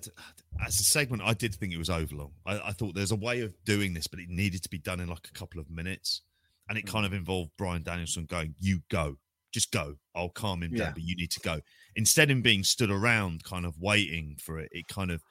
as 0.65 0.79
a 0.79 0.83
segment, 0.83 1.21
I 1.23 1.33
did 1.33 1.53
think 1.55 1.73
it 1.73 1.77
was 1.77 1.89
overlong. 1.89 2.31
I, 2.45 2.59
I 2.59 2.71
thought 2.71 2.95
there's 2.95 3.11
a 3.11 3.15
way 3.15 3.41
of 3.41 3.53
doing 3.65 3.93
this, 3.93 4.07
but 4.07 4.19
it 4.19 4.29
needed 4.29 4.63
to 4.63 4.69
be 4.69 4.77
done 4.77 4.99
in 4.99 5.09
like 5.09 5.27
a 5.27 5.37
couple 5.37 5.59
of 5.59 5.69
minutes, 5.69 6.21
and 6.69 6.77
it 6.77 6.85
kind 6.87 7.05
of 7.05 7.13
involved 7.13 7.51
Brian 7.57 7.83
Danielson 7.83 8.25
going, 8.25 8.55
"You 8.59 8.81
go, 8.89 9.17
just 9.53 9.71
go. 9.71 9.95
I'll 10.15 10.29
calm 10.29 10.63
him 10.63 10.71
Yeah. 10.73 10.85
down, 10.85 10.93
but 10.93 11.03
you 11.03 11.15
need 11.15 11.31
to 11.31 11.39
go." 11.41 11.59
Instead 11.95 12.31
of 12.31 12.41
being 12.41 12.63
stood 12.63 12.89
around, 12.89 13.43
kind 13.43 13.65
of 13.65 13.77
waiting 13.79 14.37
for 14.37 14.59
it, 14.59 14.69
it 14.71 14.87
kind 14.87 15.11
of 15.11 15.21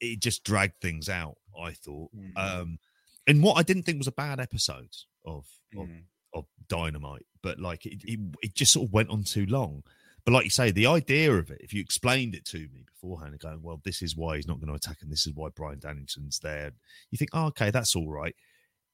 it 0.00 0.20
just 0.20 0.44
dragged 0.44 0.80
things 0.80 1.08
out. 1.08 1.36
I 1.58 1.72
thought, 1.72 2.10
Mhm. 2.14 2.32
um, 2.36 2.78
and 3.26 3.42
what 3.42 3.54
I 3.58 3.62
didn't 3.62 3.82
think 3.84 3.98
was 3.98 4.06
a 4.06 4.12
bad 4.12 4.38
episode 4.38 4.94
of 5.24 5.46
of 5.76 5.88
Mm. 5.88 6.04
of 6.34 6.46
Dynamite, 6.68 7.26
but 7.42 7.58
like 7.58 7.86
it, 7.86 8.04
it, 8.04 8.20
it 8.42 8.54
just 8.54 8.72
sort 8.72 8.86
of 8.88 8.92
went 8.92 9.08
on 9.08 9.24
too 9.24 9.46
long. 9.46 9.82
But 10.24 10.32
like 10.32 10.44
you 10.44 10.50
say, 10.50 10.70
the 10.70 10.86
idea 10.86 11.32
of 11.32 11.50
it, 11.50 11.60
if 11.60 11.72
you 11.72 11.80
explained 11.80 12.34
it 12.34 12.44
to 12.46 12.58
me 12.58 12.84
beforehand, 12.86 13.32
and 13.32 13.40
going, 13.40 13.62
well, 13.62 13.80
this 13.84 14.02
is 14.02 14.16
why 14.16 14.36
he's 14.36 14.46
not 14.46 14.60
going 14.60 14.68
to 14.68 14.74
attack, 14.74 14.98
and 15.02 15.10
this 15.10 15.26
is 15.26 15.34
why 15.34 15.48
Brian 15.54 15.78
Danielson's 15.78 16.38
there, 16.40 16.72
you 17.10 17.18
think, 17.18 17.30
oh, 17.32 17.46
okay, 17.46 17.70
that's 17.70 17.96
all 17.96 18.08
right. 18.08 18.34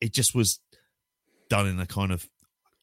It 0.00 0.12
just 0.12 0.34
was 0.34 0.60
done 1.48 1.66
in 1.66 1.80
a 1.80 1.86
kind 1.86 2.12
of, 2.12 2.28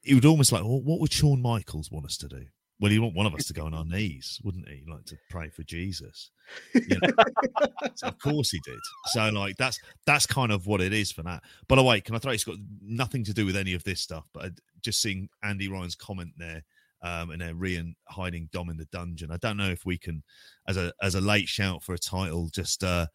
it 0.03 0.15
would 0.15 0.25
almost 0.25 0.51
like, 0.51 0.63
well, 0.63 0.81
what 0.81 0.99
would 0.99 1.13
Shawn 1.13 1.41
Michaels 1.41 1.91
want 1.91 2.05
us 2.05 2.17
to 2.17 2.27
do? 2.27 2.45
Well, 2.79 2.91
he'd 2.91 2.99
want 2.99 3.15
one 3.15 3.25
of 3.25 3.35
us 3.35 3.45
to 3.45 3.53
go 3.53 3.65
on 3.65 3.73
our 3.73 3.85
knees, 3.85 4.41
wouldn't 4.43 4.67
he? 4.67 4.83
Like 4.85 5.05
to 5.05 5.17
pray 5.29 5.49
for 5.49 5.63
Jesus. 5.63 6.31
You 6.73 6.99
know? 7.01 7.09
So 7.95 8.07
of 8.07 8.17
course 8.19 8.49
he 8.49 8.59
did. 8.65 8.79
So 9.07 9.29
like 9.29 9.55
that's 9.57 9.79
that's 10.05 10.25
kind 10.25 10.51
of 10.51 10.67
what 10.67 10.81
it 10.81 10.93
is 10.93 11.11
for 11.11 11.21
that. 11.23 11.43
By 11.67 11.75
the 11.75 11.83
way, 11.83 12.01
can 12.01 12.15
I 12.15 12.17
throw? 12.17 12.31
It's 12.31 12.43
got 12.43 12.57
nothing 12.81 13.23
to 13.25 13.33
do 13.33 13.45
with 13.45 13.55
any 13.55 13.73
of 13.73 13.83
this 13.83 14.01
stuff, 14.01 14.25
but 14.33 14.51
just 14.81 15.01
seeing 15.01 15.29
Andy 15.43 15.67
Ryan's 15.67 15.95
comment 15.95 16.31
there, 16.37 16.63
um, 17.03 17.31
and 17.31 17.41
then 17.41 17.59
Rhea 17.59 17.83
hiding 18.07 18.49
Dom 18.51 18.69
in 18.69 18.77
the 18.77 18.85
dungeon. 18.85 19.29
I 19.29 19.37
don't 19.37 19.57
know 19.57 19.69
if 19.69 19.85
we 19.85 19.97
can, 19.97 20.23
as 20.67 20.77
a 20.77 20.93
as 21.01 21.15
a 21.15 21.21
late 21.21 21.49
shout 21.49 21.83
for 21.83 21.93
a 21.93 21.99
title, 21.99 22.49
just 22.49 22.83
uh, 22.83 23.07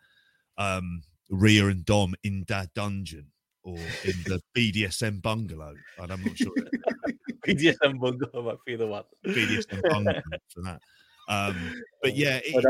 um, 0.59 1.03
Rhea 1.31 1.67
and 1.67 1.85
Dom 1.85 2.15
in 2.23 2.45
that 2.49 2.75
dungeon 2.75 3.29
or 3.65 3.79
in 4.05 4.15
the 4.27 4.43
BDSM 4.57 5.23
bungalow. 5.23 5.75
And 5.99 6.13
I'm 6.13 6.23
not 6.23 6.37
sure 6.37 6.53
BDSM 7.47 7.99
bungalow 7.99 8.43
might 8.43 8.65
be 8.67 8.77
the 8.77 8.87
one. 8.87 9.05
BDSM 9.27 9.83
bungalow 9.91 10.23
for 10.49 10.63
that. 10.63 10.81
Um, 11.29 11.57
but 12.03 12.15
yeah, 12.15 12.41
it, 12.45 12.65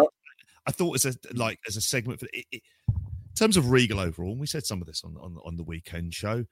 I 0.66 0.70
thought 0.70 0.94
as 0.94 1.04
a 1.04 1.14
like 1.34 1.58
as 1.66 1.76
a 1.76 1.80
segment 1.80 2.20
for 2.20 2.26
it, 2.32 2.44
it, 2.52 2.62
in 2.92 3.34
terms 3.34 3.56
of 3.56 3.70
Regal 3.70 3.98
overall, 3.98 4.32
and 4.32 4.40
we 4.40 4.46
said 4.46 4.66
some 4.66 4.80
of 4.80 4.86
this 4.86 5.02
on 5.04 5.16
on 5.20 5.36
on 5.44 5.56
the 5.56 5.64
weekend 5.64 6.14
show. 6.14 6.44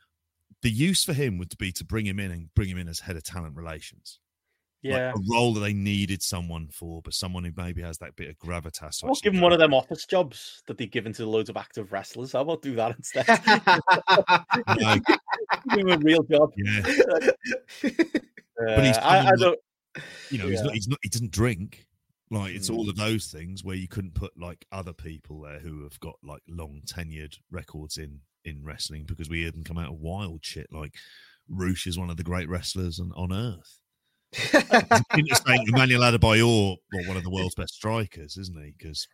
The 0.63 0.71
use 0.71 1.05
for 1.05 1.13
him 1.13 1.39
would 1.39 1.57
be 1.59 1.71
to 1.73 1.85
bring 1.85 2.07
him 2.07 2.19
in 2.19 2.31
and 2.31 2.49
bring 2.55 2.69
him 2.69 2.79
in 2.79 2.89
as 2.89 3.01
head 3.01 3.17
of 3.17 3.25
talent 3.25 3.57
relations. 3.57 4.21
Like, 4.93 4.99
yeah. 4.99 5.13
a 5.13 5.21
role 5.33 5.55
that 5.55 5.61
they 5.61 5.73
needed 5.73 6.23
someone 6.23 6.69
for, 6.69 7.03
but 7.03 7.15
someone 7.15 7.45
who 7.45 7.53
maybe 7.57 7.83
has 7.83 7.99
that 7.99 8.17
bit 8.17 8.29
of 8.31 8.39
gravitas. 8.39 9.03
I'll 9.05 9.11
actually 9.11 9.21
give 9.23 9.35
him 9.35 9.41
one 9.41 9.53
of 9.53 9.59
them 9.59 9.75
office 9.75 10.07
jobs 10.07 10.63
that 10.67 10.79
they've 10.79 10.91
given 10.91 11.13
to 11.15 11.27
loads 11.27 11.49
of 11.49 11.57
active 11.57 11.93
wrestlers. 11.93 12.35
I 12.35 12.41
will 12.43 12.57
do 12.57 12.75
that 12.77 12.97
instead? 12.97 13.27
No, 14.79 14.97
Give 15.75 15.87
him 15.87 15.93
a 15.93 15.99
real 15.99 16.23
job. 16.25 16.51
Yeah, 16.57 16.83
Uh, 18.59 18.81
he's 18.81 18.97
I, 18.99 19.19
I 19.19 19.25
coming 19.25 19.39
don't. 19.41 19.59
you 20.31 20.39
know, 20.39 20.49
he's 20.49 20.63
not. 20.63 20.73
He's 20.75 20.89
not. 20.89 20.99
He 21.03 21.09
doesn't 21.11 21.31
drink. 21.31 21.87
Like 22.31 22.55
it's 22.55 22.71
Mm. 22.71 22.77
all 22.77 22.89
of 22.91 22.97
those 22.97 23.27
things 23.27 23.63
where 23.63 23.77
you 23.77 23.87
couldn't 23.87 24.15
put 24.15 24.33
like 24.39 24.65
other 24.73 24.93
people 24.95 25.43
there 25.43 25.59
who 25.59 25.83
have 25.85 26.01
got 26.01 26.15
like 26.25 26.41
long 26.49 26.81
tenured 26.87 27.37
records 27.51 27.99
in 27.99 28.21
in 28.47 28.65
wrestling 28.65 29.05
because 29.07 29.29
we 29.29 29.43
hear 29.43 29.51
them 29.51 29.63
come 29.63 29.77
out 29.79 29.93
of 29.93 30.01
wild 30.01 30.43
shit. 30.45 30.69
Like 30.73 30.95
Roosh 31.49 31.87
is 31.87 31.99
one 31.99 32.09
of 32.11 32.17
the 32.17 32.25
great 32.25 32.49
wrestlers 32.49 32.99
on, 32.99 33.13
on 33.15 33.31
earth. 33.33 33.79
It's 34.33 35.45
saying 35.47 35.65
Emmanuel 35.69 36.03
Adebayor, 36.03 36.77
well, 36.93 37.07
one 37.09 37.17
of 37.17 37.23
the 37.25 37.31
world's 37.31 37.55
best 37.55 37.75
strikers, 37.75 38.37
isn't 38.37 38.59
he? 38.65 38.75
Because 38.77 39.09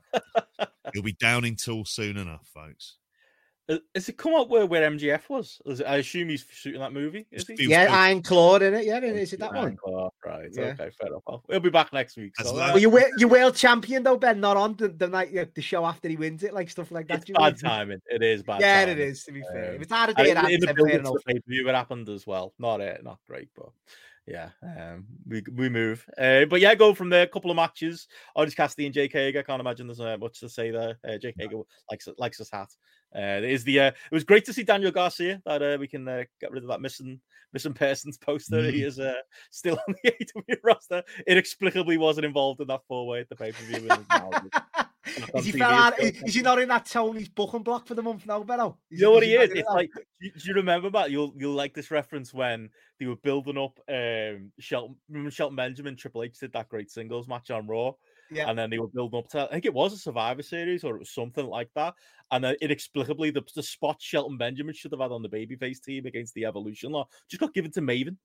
he'll 0.92 1.02
be 1.02 1.12
downing 1.12 1.56
tool 1.56 1.84
soon 1.84 2.16
enough, 2.16 2.46
folks. 2.52 2.96
Uh, 3.68 3.76
Has 3.94 4.08
it 4.08 4.18
come 4.18 4.34
up 4.34 4.48
where, 4.48 4.66
where 4.66 4.90
MJF 4.90 5.28
was? 5.28 5.62
Is 5.66 5.78
it- 5.78 5.86
I 5.86 5.96
assume 5.98 6.28
he's 6.30 6.44
shooting 6.50 6.80
that 6.80 6.92
movie. 6.92 7.28
Is 7.30 7.46
he? 7.46 7.68
Yeah, 7.68 7.86
good. 7.86 7.94
Iron 7.94 8.22
Claw 8.22 8.56
in 8.56 8.74
it. 8.74 8.84
Yeah, 8.84 8.98
is 8.98 9.32
it 9.32 9.38
that 9.38 9.52
Right, 9.52 9.62
one? 9.62 9.76
oh, 9.86 10.10
Right. 10.26 10.48
Yeah. 10.52 10.62
Okay. 10.64 10.90
Fair 11.00 11.06
enough. 11.10 11.22
We'll 11.28 11.44
He'll 11.48 11.60
be 11.60 11.70
back 11.70 11.92
next 11.92 12.16
week. 12.16 12.32
So, 12.42 12.50
uh, 12.56 12.70
Well, 12.72 12.78
you 12.80 12.90
were 12.90 13.04
you 13.18 13.28
world 13.28 13.54
champion 13.54 14.02
though, 14.02 14.16
Ben. 14.16 14.40
Not 14.40 14.56
on 14.56 14.74
the, 14.76 14.88
the 14.88 15.06
night 15.06 15.30
yeah, 15.30 15.44
the 15.54 15.62
show 15.62 15.86
after 15.86 16.08
he 16.08 16.16
wins 16.16 16.42
it, 16.42 16.52
like 16.52 16.70
stuff 16.70 16.90
like 16.90 17.06
that. 17.06 17.18
it's 17.18 17.24
do 17.26 17.34
you 17.34 17.38
bad 17.38 17.52
mean? 17.52 17.60
timing. 17.60 17.98
It 18.10 18.22
is 18.24 18.42
bad. 18.42 18.60
Yeah, 18.60 18.80
timing. 18.84 18.98
it 18.98 19.08
is. 19.08 19.22
To 19.24 19.32
be 19.32 19.42
fair, 19.52 19.68
Um, 19.70 19.74
if 19.76 19.82
it's 19.82 19.92
hard 19.92 20.10
to 20.10 20.16
And 20.18 20.26
do 20.26 20.30
in, 20.32 20.44
it, 20.44 20.54
in 20.54 20.60
the 20.60 20.66
fair 20.66 20.74
build-up 20.74 20.92
to 20.92 20.98
enough. 20.98 21.24
pay-per-view, 21.24 21.68
it 21.68 21.74
happened 21.76 22.08
as 22.08 22.26
well. 22.26 22.52
Not 22.58 22.80
it, 22.80 23.04
not 23.04 23.20
great, 23.28 23.48
but 23.54 23.68
yeah, 24.26 24.50
um, 24.62 25.04
we 25.26 25.42
we 25.52 25.68
move. 25.68 26.04
Uh, 26.16 26.44
but 26.44 26.60
yeah, 26.60 26.74
go 26.74 26.94
from 26.94 27.08
there. 27.08 27.24
A 27.24 27.28
couple 27.28 27.50
of 27.50 27.56
matches. 27.56 28.06
Orange 28.36 28.54
Cassidy 28.54 28.86
and 28.86 28.94
Jake 28.94 29.12
Hager. 29.12 29.40
I 29.40 29.42
can't 29.42 29.60
imagine 29.60 29.86
there's 29.86 30.00
uh, 30.00 30.16
much 30.18 30.40
to 30.40 30.48
say 30.48 30.70
there. 30.70 30.98
Uh, 31.06 31.18
Jake 31.18 31.34
Hager 31.38 31.58
likes 31.90 32.08
likes 32.18 32.38
his 32.38 32.50
hat. 32.50 32.68
Uh, 33.14 33.38
it 33.38 33.44
is 33.44 33.64
the 33.64 33.80
uh, 33.80 33.86
it 33.88 34.12
was 34.12 34.24
great 34.24 34.44
to 34.44 34.52
see 34.52 34.62
Daniel 34.62 34.92
Garcia 34.92 35.42
that 35.44 35.62
uh, 35.62 35.76
we 35.78 35.88
can 35.88 36.06
uh, 36.06 36.22
get 36.40 36.52
rid 36.52 36.62
of 36.62 36.68
that 36.68 36.80
missing 36.80 37.20
missing 37.52 37.74
persons 37.74 38.16
poster. 38.24 38.62
He 38.70 38.84
is 38.84 39.00
uh, 39.00 39.14
still 39.50 39.78
on 39.88 39.94
the 40.02 40.12
AW 40.36 40.54
roster. 40.62 41.02
Inexplicably 41.26 41.98
wasn't 41.98 42.26
involved 42.26 42.60
in 42.60 42.68
that 42.68 42.86
four 42.86 43.06
way 43.06 43.20
at 43.20 43.28
the 43.28 43.36
pay 43.36 43.50
per 43.50 43.64
view. 43.64 43.88
Is, 45.34 45.44
he 45.44 45.52
fell 45.52 45.70
out, 45.70 46.00
is, 46.00 46.22
is 46.22 46.34
he 46.34 46.42
not 46.42 46.60
in 46.60 46.68
that 46.68 46.86
Tony's 46.86 47.28
booking 47.28 47.62
block 47.62 47.86
for 47.86 47.94
the 47.94 48.02
month 48.02 48.26
now, 48.26 48.42
Benno? 48.42 48.78
You 48.90 49.02
know 49.02 49.12
what 49.12 49.22
he 49.22 49.34
not 49.34 49.44
is? 49.44 49.50
It's 49.50 49.68
like 49.68 49.90
do 50.20 50.30
you, 50.44 50.54
remember 50.54 50.90
that? 50.90 51.10
You'll 51.10 51.32
you'll 51.36 51.54
like 51.54 51.74
this 51.74 51.90
reference 51.90 52.32
when 52.32 52.70
they 52.98 53.06
were 53.06 53.16
building 53.16 53.58
up 53.58 53.78
um 53.88 54.52
Shelton 54.58 54.96
remember 55.08 55.30
Shelton 55.30 55.56
Benjamin, 55.56 55.96
Triple 55.96 56.22
H 56.22 56.38
did 56.38 56.52
that 56.52 56.68
great 56.68 56.90
singles 56.90 57.28
match 57.28 57.50
on 57.50 57.66
Raw. 57.66 57.92
Yeah. 58.30 58.48
And 58.48 58.58
then 58.58 58.70
they 58.70 58.78
were 58.78 58.88
building 58.88 59.18
up 59.18 59.28
to 59.30 59.42
I 59.44 59.48
think 59.48 59.66
it 59.66 59.74
was 59.74 59.92
a 59.92 59.98
Survivor 59.98 60.42
series 60.42 60.84
or 60.84 60.96
it 60.96 61.00
was 61.00 61.14
something 61.14 61.46
like 61.46 61.70
that. 61.74 61.94
And 62.30 62.44
then 62.44 62.56
inexplicably 62.62 63.30
the, 63.30 63.42
the 63.54 63.62
spot 63.62 63.96
Shelton 64.00 64.38
Benjamin 64.38 64.74
should 64.74 64.92
have 64.92 65.00
had 65.00 65.10
on 65.10 65.22
the 65.22 65.28
babyface 65.28 65.82
team 65.82 66.06
against 66.06 66.34
the 66.34 66.46
evolution 66.46 66.92
law 66.92 67.06
just 67.28 67.40
got 67.40 67.54
given 67.54 67.70
to 67.72 67.80
Maven. 67.80 68.16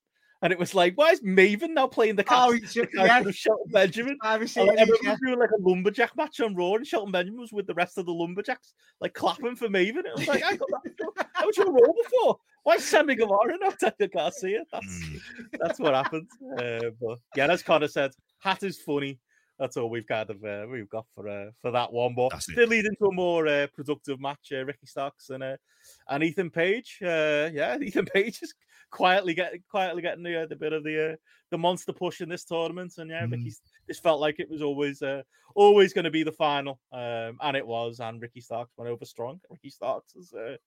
And 0.43 0.53
it 0.53 0.59
was 0.59 0.75
like, 0.75 0.93
why 0.95 1.11
is 1.11 1.21
Maven 1.21 1.69
now 1.71 1.87
playing 1.87 2.15
the 2.15 2.23
Oh, 2.29 2.51
cast 2.59 2.73
he's- 2.75 2.77
of 2.77 2.89
yeah. 2.93 3.23
Shelton 3.31 3.71
Benjamin? 3.71 4.17
Survivor 4.21 4.41
And 4.43 4.49
Series, 4.51 4.69
everyone 4.77 4.99
yeah. 5.03 5.11
was 5.11 5.19
doing 5.25 5.39
like 5.39 5.49
a 5.51 5.61
lumberjack 5.61 6.15
match 6.15 6.39
on 6.41 6.55
Raw, 6.55 6.73
and 6.75 6.85
Shelton 6.85 7.11
Benjamin 7.11 7.41
was 7.41 7.51
with 7.51 7.65
the 7.65 7.73
rest 7.73 7.97
of 7.97 8.05
the 8.05 8.13
lumberjacks, 8.13 8.73
like 9.01 9.13
clapping 9.15 9.55
for 9.55 9.67
Maven. 9.67 10.05
It 10.05 10.15
was 10.15 10.27
like, 10.27 10.43
I 10.43 10.55
got 10.55 10.69
that. 10.83 11.27
How 11.33 11.45
was 11.47 11.57
your 11.57 11.71
Raw 11.71 11.91
before? 12.03 12.37
Why 12.63 12.75
is 12.75 12.83
Sammy 12.85 13.15
Guevara 13.15 13.57
not 13.59 13.79
Daniel 13.79 14.09
Garcia? 14.13 14.63
That's 14.71 14.85
Mm. 14.85 15.19
that's 15.59 15.79
what 15.79 15.93
happened. 15.95 16.27
Uh, 16.59 16.91
but 17.01 17.17
yeah, 17.35 17.47
as 17.51 17.63
Connor 17.63 17.87
said, 17.87 18.11
hat 18.39 18.61
is 18.63 18.79
funny. 18.81 19.19
That's 19.57 19.75
all 19.77 19.89
we've 19.89 20.05
kind 20.05 20.29
of 20.29 20.43
uh, 20.43 20.67
we've 20.69 20.89
got 20.89 21.05
for 21.15 21.27
uh, 21.27 21.49
for 21.61 21.71
that 21.71 21.91
one. 21.91 22.13
But 22.13 22.29
That's 22.29 22.47
it. 22.49 22.55
did 22.57 22.69
lead 22.69 22.85
into 22.85 23.05
a 23.05 23.11
more 23.13 23.47
uh, 23.47 23.67
productive 23.73 24.19
match. 24.19 24.51
Uh, 24.51 24.65
Ricky 24.65 24.85
Starks 24.85 25.29
and 25.31 25.41
uh, 25.43 25.55
and 26.09 26.23
Ethan 26.23 26.51
Page. 26.51 26.99
Uh, 27.01 27.49
yeah, 27.53 27.75
Ethan 27.81 28.05
Page 28.05 28.39
is 28.43 28.53
quietly 28.91 29.33
getting 29.33 29.63
quietly 29.69 30.01
getting 30.01 30.23
the, 30.23 30.43
uh, 30.43 30.45
the 30.45 30.55
bit 30.55 30.73
of 30.73 30.83
the 30.83 31.13
uh, 31.13 31.15
the 31.51 31.57
monster 31.57 31.93
push 31.93 32.21
in 32.21 32.29
this 32.29 32.43
tournament. 32.45 32.93
And 32.97 33.09
yeah, 33.09 33.25
Mm. 33.25 33.31
Ricky's 33.31 33.61
this 33.87 33.99
felt 33.99 34.19
like 34.19 34.39
it 34.39 34.49
was 34.49 34.61
always 34.61 35.01
uh, 35.01 35.23
always 35.55 35.93
going 35.93 36.05
to 36.05 36.11
be 36.11 36.23
the 36.23 36.31
final, 36.31 36.79
um, 36.91 37.37
and 37.41 37.55
it 37.55 37.65
was. 37.65 37.99
And 37.99 38.21
Ricky 38.21 38.41
Starks 38.41 38.73
went 38.77 38.89
over 38.89 39.05
strong. 39.05 39.39
Ricky 39.49 39.69
Starks 39.69 40.15
is 40.15 40.33
a 40.33 40.57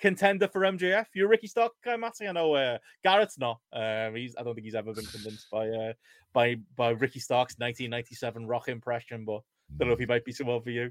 contender 0.00 0.48
for 0.48 0.62
MJF. 0.62 1.06
You're 1.14 1.26
a 1.26 1.30
Ricky 1.30 1.46
Stark 1.46 1.72
guy, 1.84 1.96
Matty. 1.96 2.26
I 2.26 2.32
know 2.32 2.54
uh, 2.54 2.78
Garrett's 3.04 3.38
not. 3.38 3.60
Um, 3.72 4.14
he's 4.14 4.34
I 4.36 4.42
don't 4.42 4.54
think 4.54 4.64
he's 4.64 4.74
ever 4.74 4.92
been 4.94 5.06
convinced 5.06 5.46
by 5.50 5.68
uh, 5.68 5.92
by 6.32 6.56
by 6.76 6.90
Ricky 6.90 7.20
Stark's 7.20 7.54
1997 7.58 8.46
rock 8.46 8.68
impression, 8.68 9.24
but 9.24 9.40
I 9.70 9.78
don't 9.78 9.88
know 9.88 9.94
if 9.94 10.00
he 10.00 10.06
might 10.06 10.24
be 10.24 10.32
someone 10.32 10.62
for 10.62 10.70
you. 10.70 10.90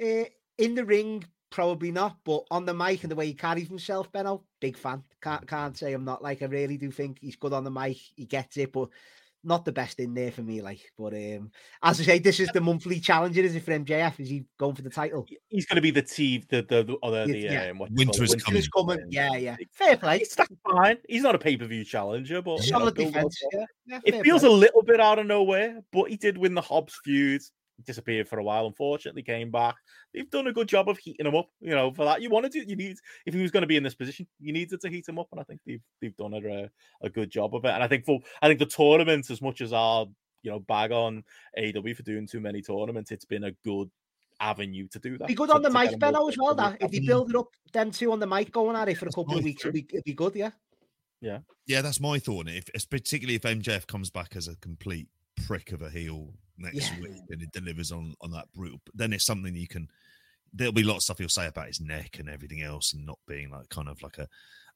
Uh, 0.00 0.24
in 0.58 0.74
the 0.74 0.84
ring, 0.84 1.24
probably 1.50 1.90
not, 1.92 2.16
but 2.24 2.44
on 2.50 2.64
the 2.64 2.74
mic 2.74 3.02
and 3.02 3.10
the 3.10 3.16
way 3.16 3.26
he 3.26 3.34
carries 3.34 3.68
himself, 3.68 4.10
Benno, 4.12 4.44
big 4.60 4.76
fan. 4.76 5.02
Can't 5.22 5.46
can't 5.46 5.76
say 5.76 5.92
I'm 5.92 6.04
not. 6.04 6.22
Like 6.22 6.42
I 6.42 6.46
really 6.46 6.76
do 6.76 6.90
think 6.90 7.18
he's 7.20 7.36
good 7.36 7.52
on 7.52 7.64
the 7.64 7.70
mic. 7.70 7.96
He 8.16 8.24
gets 8.24 8.56
it, 8.56 8.72
but 8.72 8.88
not 9.44 9.64
the 9.64 9.70
best 9.72 10.00
in 10.00 10.14
there 10.14 10.32
for 10.32 10.42
me. 10.42 10.60
Like, 10.60 10.80
but 10.98 11.14
um, 11.14 11.50
as 11.82 12.00
I 12.00 12.02
say, 12.04 12.18
this 12.18 12.40
is 12.40 12.48
the 12.48 12.60
monthly 12.60 12.98
challenger. 12.98 13.40
Is 13.40 13.54
it 13.54 13.62
for 13.62 13.70
MJF? 13.70 14.18
Is 14.18 14.28
he 14.28 14.44
going 14.58 14.74
for 14.74 14.82
the 14.82 14.90
title? 14.90 15.26
He's 15.48 15.64
going 15.64 15.76
to 15.76 15.80
be 15.80 15.92
the 15.92 16.02
T, 16.02 16.44
the 16.48 16.62
the 16.62 16.82
the, 16.82 16.96
other, 17.04 17.24
the 17.26 17.38
Yeah. 17.38 17.68
um, 17.70 17.78
what 17.78 17.88
do 17.88 17.94
you 18.02 18.06
Winter 18.08 18.24
it? 18.24 18.34
is 18.34 18.42
coming. 18.42 18.56
Who's 18.58 18.68
coming? 18.68 18.98
Yeah, 19.10 19.34
yeah. 19.36 19.56
Fair 19.72 19.96
play. 19.96 20.18
It's 20.18 20.34
that's 20.34 20.50
fine. 20.68 20.98
He's 21.08 21.22
not 21.22 21.34
a 21.36 21.38
pay 21.38 21.56
per 21.56 21.66
view 21.66 21.84
challenger, 21.84 22.42
but 22.42 22.64
you 22.66 22.72
know, 22.72 22.78
Solid 22.80 22.96
defense. 22.96 23.40
it. 23.52 23.68
Yeah, 23.86 23.98
yeah, 24.04 24.18
It 24.18 24.22
feels 24.24 24.40
play. 24.42 24.50
a 24.50 24.52
little 24.52 24.82
bit 24.82 25.00
out 25.00 25.18
of 25.20 25.26
nowhere, 25.26 25.82
but 25.92 26.10
he 26.10 26.16
did 26.16 26.36
win 26.36 26.54
the 26.54 26.60
Hobbs 26.60 26.98
feud. 27.04 27.40
Disappeared 27.84 28.28
for 28.28 28.38
a 28.38 28.42
while, 28.42 28.66
unfortunately, 28.66 29.22
came 29.22 29.50
back. 29.50 29.76
They've 30.12 30.28
done 30.28 30.48
a 30.48 30.52
good 30.52 30.68
job 30.68 30.88
of 30.88 30.98
heating 30.98 31.26
him 31.26 31.36
up. 31.36 31.48
You 31.60 31.70
know, 31.70 31.92
for 31.92 32.04
that 32.04 32.20
you 32.20 32.28
wanted 32.28 32.52
to, 32.52 32.64
do 32.64 32.70
you 32.70 32.76
need 32.76 32.96
if 33.24 33.34
he 33.34 33.40
was 33.40 33.50
going 33.52 33.60
to 33.62 33.66
be 33.68 33.76
in 33.76 33.82
this 33.84 33.94
position, 33.94 34.26
you 34.40 34.52
needed 34.52 34.80
to 34.80 34.88
heat 34.88 35.08
him 35.08 35.18
up, 35.18 35.28
and 35.30 35.40
I 35.40 35.44
think 35.44 35.60
they've 35.64 35.82
they've 36.00 36.16
done 36.16 36.34
a 36.34 36.70
a 37.02 37.08
good 37.10 37.30
job 37.30 37.54
of 37.54 37.64
it. 37.64 37.70
And 37.70 37.82
I 37.82 37.86
think 37.86 38.04
for 38.04 38.18
I 38.42 38.48
think 38.48 38.58
the 38.58 38.66
tournament, 38.66 39.30
as 39.30 39.40
much 39.40 39.60
as 39.60 39.72
our 39.72 40.06
you 40.42 40.50
know 40.50 40.58
bag 40.60 40.90
on 40.92 41.22
AW 41.56 41.94
for 41.94 42.02
doing 42.02 42.26
too 42.26 42.40
many 42.40 42.62
tournaments, 42.62 43.10
it's 43.12 43.24
been 43.24 43.44
a 43.44 43.52
good 43.64 43.90
avenue 44.40 44.86
to 44.88 44.98
do 44.98 45.16
that. 45.18 45.28
Be 45.28 45.34
good 45.34 45.48
to- 45.48 45.54
on 45.54 45.62
the 45.62 45.68
to 45.68 45.74
get 45.74 45.82
mic, 45.84 45.92
him 45.92 45.98
Benno, 46.00 46.28
as 46.28 46.36
well. 46.38 46.54
That 46.54 46.78
if 46.80 46.92
you 46.92 47.06
build 47.06 47.30
it 47.30 47.36
up, 47.36 47.48
then 47.72 47.90
two 47.90 48.10
on 48.12 48.18
the 48.18 48.26
mic 48.26 48.50
going 48.52 48.76
at 48.76 48.88
it 48.88 48.98
for 48.98 49.06
a 49.06 49.12
couple 49.12 49.36
of 49.38 49.44
weeks, 49.44 49.62
it'd 49.64 49.74
be, 49.74 49.86
it'd 49.92 50.04
be 50.04 50.14
good. 50.14 50.34
Yeah. 50.34 50.50
Yeah, 51.20 51.38
Yeah, 51.66 51.82
that's 51.82 51.98
my 52.00 52.20
thought. 52.20 52.46
on. 52.46 52.54
If, 52.54 52.68
it's 52.74 52.84
particularly 52.86 53.34
if 53.34 53.42
MJF 53.42 53.88
comes 53.88 54.08
back 54.08 54.36
as 54.36 54.46
a 54.46 54.54
complete 54.54 55.08
prick 55.46 55.72
of 55.72 55.82
a 55.82 55.90
heel 55.90 56.34
next 56.58 56.76
Yeah. 56.92 57.00
week 57.00 57.22
and 57.30 57.42
it 57.42 57.52
delivers 57.52 57.92
on 57.92 58.14
on 58.20 58.30
that 58.32 58.52
brutal, 58.52 58.80
then 58.94 59.12
it's 59.12 59.24
something 59.24 59.54
you 59.54 59.68
can. 59.68 59.88
There'll 60.52 60.72
be 60.72 60.82
a 60.82 60.86
lot 60.86 60.96
of 60.96 61.02
stuff 61.02 61.18
he'll 61.18 61.28
say 61.28 61.46
about 61.46 61.66
his 61.66 61.80
neck 61.80 62.18
and 62.18 62.28
everything 62.28 62.62
else, 62.62 62.92
and 62.94 63.04
not 63.04 63.18
being 63.26 63.50
like 63.50 63.68
kind 63.68 63.88
of 63.88 64.00
like 64.02 64.18
a 64.18 64.26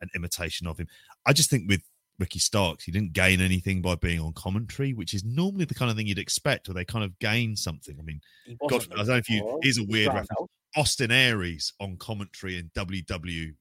an 0.00 0.08
imitation 0.14 0.66
of 0.66 0.78
him. 0.78 0.88
I 1.26 1.32
just 1.32 1.48
think 1.50 1.68
with 1.68 1.82
Ricky 2.18 2.38
Starks, 2.40 2.84
he 2.84 2.92
didn't 2.92 3.14
gain 3.14 3.40
anything 3.40 3.80
by 3.80 3.94
being 3.94 4.20
on 4.20 4.32
commentary, 4.34 4.92
which 4.92 5.14
is 5.14 5.24
normally 5.24 5.64
the 5.64 5.74
kind 5.74 5.90
of 5.90 5.96
thing 5.96 6.06
you'd 6.06 6.18
expect, 6.18 6.68
where 6.68 6.74
they 6.74 6.84
kind 6.84 7.04
of 7.04 7.18
gain 7.20 7.56
something. 7.56 7.96
I 7.98 8.02
mean, 8.02 8.20
God, 8.68 8.86
I 8.92 8.96
don't 8.96 9.08
know 9.08 9.14
if 9.16 9.30
you. 9.30 9.58
Here's 9.62 9.78
a 9.78 9.84
weird 9.84 10.08
reference. 10.08 10.28
out. 10.40 10.50
Austin 10.76 11.10
Aries 11.10 11.72
on 11.80 11.96
commentary 11.98 12.58
in 12.58 12.70
WWE, 12.74 13.52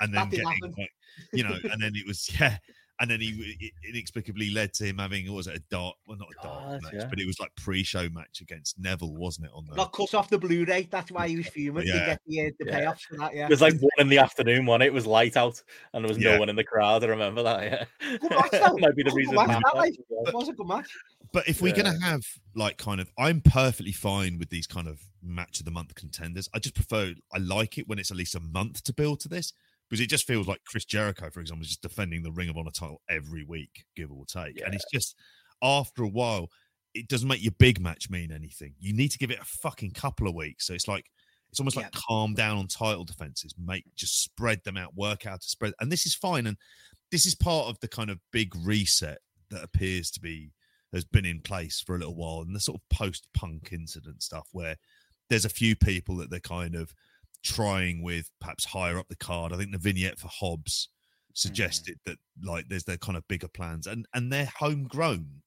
and 0.00 0.14
then 0.14 0.28
getting 0.28 0.46
like, 0.76 0.90
you 1.32 1.44
know, 1.44 1.56
and 1.70 1.82
then 1.82 1.92
it 1.94 2.06
was 2.06 2.28
yeah, 2.40 2.58
and 3.00 3.10
then 3.10 3.20
he 3.20 3.72
inexplicably 3.88 4.50
led 4.50 4.74
to 4.74 4.84
him 4.84 4.98
having 4.98 5.26
what 5.26 5.36
was 5.38 5.46
it 5.46 5.56
a 5.56 5.62
dart? 5.70 5.96
Well, 6.06 6.18
not 6.18 6.28
a 6.28 6.42
dart 6.46 6.64
God, 6.64 6.82
match, 6.82 6.92
yeah. 6.94 7.06
but 7.08 7.18
it 7.18 7.26
was 7.26 7.40
like 7.40 7.50
pre-show 7.56 8.08
match 8.10 8.42
against 8.42 8.78
Neville, 8.78 9.16
wasn't 9.16 9.46
it? 9.46 9.52
On 9.54 9.64
the 9.64 9.74
Got 9.74 9.92
cut 9.92 10.12
off 10.14 10.28
the 10.28 10.38
Blu-ray. 10.38 10.88
That's 10.90 11.10
why 11.10 11.26
he 11.26 11.36
was 11.38 11.48
fuming. 11.48 11.86
Yeah. 11.86 11.92
To 11.94 11.98
get 12.06 12.20
the, 12.26 12.46
uh, 12.46 12.50
the 12.58 12.66
Yeah. 12.66 12.80
payoffs 12.80 13.00
for 13.00 13.16
that. 13.16 13.34
Yeah. 13.34 13.44
It 13.46 13.50
was 13.50 13.62
like 13.62 13.74
one 13.80 13.90
in 13.98 14.08
the 14.08 14.18
afternoon 14.18 14.66
one. 14.66 14.82
It 14.82 14.92
was 14.92 15.06
light 15.06 15.36
out, 15.38 15.62
and 15.94 16.04
there 16.04 16.08
was 16.10 16.18
Yeah. 16.18 16.34
no 16.34 16.40
one 16.40 16.50
in 16.50 16.56
the 16.56 16.64
crowd. 16.64 17.02
I 17.02 17.06
remember 17.06 17.42
that. 17.42 17.62
Yeah, 18.02 18.18
Good 18.18 18.30
match, 18.30 18.50
though. 18.52 18.76
might 18.78 18.94
be 18.94 19.02
the 19.02 19.10
Good 19.10 19.16
reason. 19.16 19.34
match, 19.34 19.48
that, 19.48 19.62
that 19.64 19.76
like. 19.76 19.92
as 19.92 19.98
well. 20.10 20.24
It 20.26 20.34
was 20.34 20.48
a 20.48 20.52
good 20.52 20.68
match. 20.68 20.90
But 21.32 21.48
if 21.48 21.62
we're 21.62 21.74
gonna 21.74 21.98
have 22.02 22.22
like 22.54 22.76
kind 22.76 23.00
of, 23.00 23.10
I'm 23.16 23.40
perfectly 23.40 23.92
fine 23.92 24.38
with 24.38 24.50
these 24.50 24.66
kind 24.66 24.88
of 24.88 25.00
match 25.22 25.60
of 25.60 25.64
the 25.64 25.70
month 25.70 25.94
contenders. 25.94 26.48
I 26.52 26.58
just 26.58 26.74
prefer, 26.74 27.14
I 27.32 27.38
like 27.38 27.78
it 27.78 27.88
when 27.88 27.98
it's 27.98 28.10
at 28.10 28.16
least 28.16 28.34
a 28.34 28.40
month 28.40 28.82
to 28.84 28.92
build 28.92 29.20
to 29.20 29.28
this 29.28 29.52
because 29.90 30.00
it 30.00 30.08
just 30.08 30.26
feels 30.26 30.46
like 30.46 30.60
Chris 30.64 30.84
Jericho, 30.84 31.28
for 31.30 31.40
example, 31.40 31.62
is 31.62 31.68
just 31.68 31.82
defending 31.82 32.22
the 32.22 32.30
Ring 32.30 32.48
of 32.48 32.56
Honor 32.56 32.70
title 32.70 33.02
every 33.10 33.42
week, 33.42 33.84
give 33.96 34.12
or 34.12 34.24
take, 34.24 34.62
and 34.64 34.72
it's 34.72 34.86
just 34.92 35.16
after 35.62 36.04
a 36.04 36.08
while, 36.08 36.48
it 36.94 37.08
doesn't 37.08 37.28
make 37.28 37.42
your 37.42 37.54
big 37.58 37.80
match 37.80 38.08
mean 38.08 38.32
anything. 38.32 38.74
You 38.78 38.94
need 38.94 39.10
to 39.10 39.18
give 39.18 39.30
it 39.30 39.40
a 39.40 39.44
fucking 39.44 39.90
couple 39.92 40.28
of 40.28 40.34
weeks. 40.34 40.66
So 40.66 40.74
it's 40.74 40.88
like 40.88 41.06
it's 41.50 41.58
almost 41.58 41.76
like 41.76 41.90
calm 41.92 42.34
down 42.34 42.58
on 42.58 42.68
title 42.68 43.04
defenses, 43.04 43.54
make 43.58 43.84
just 43.96 44.22
spread 44.22 44.62
them 44.64 44.76
out, 44.76 44.94
work 44.94 45.26
out 45.26 45.40
to 45.40 45.48
spread, 45.48 45.72
and 45.80 45.90
this 45.90 46.06
is 46.06 46.14
fine. 46.14 46.46
And 46.46 46.56
this 47.10 47.26
is 47.26 47.34
part 47.34 47.66
of 47.66 47.80
the 47.80 47.88
kind 47.88 48.10
of 48.10 48.20
big 48.32 48.54
reset 48.56 49.18
that 49.50 49.64
appears 49.64 50.10
to 50.12 50.20
be 50.20 50.52
has 50.92 51.04
been 51.04 51.24
in 51.24 51.40
place 51.40 51.80
for 51.80 51.94
a 51.94 51.98
little 51.98 52.14
while, 52.14 52.42
and 52.42 52.54
the 52.54 52.60
sort 52.60 52.80
of 52.80 52.96
post-punk 52.96 53.70
incident 53.72 54.22
stuff 54.22 54.48
where 54.52 54.76
there's 55.28 55.44
a 55.44 55.48
few 55.48 55.76
people 55.76 56.16
that 56.16 56.30
they're 56.30 56.40
kind 56.40 56.74
of 56.74 56.94
trying 57.42 58.02
with 58.02 58.30
perhaps 58.40 58.64
higher 58.64 58.98
up 58.98 59.08
the 59.08 59.16
card. 59.16 59.52
I 59.52 59.56
think 59.56 59.72
the 59.72 59.78
vignette 59.78 60.18
for 60.18 60.28
Hobbs 60.28 60.88
mm-hmm. 60.88 61.32
suggested 61.34 61.98
that 62.06 62.18
like 62.42 62.68
there's 62.68 62.84
their 62.84 62.96
kind 62.96 63.16
of 63.16 63.26
bigger 63.28 63.48
plans, 63.48 63.86
and 63.86 64.06
and 64.14 64.32
they're 64.32 64.50
homegrown. 64.58 65.42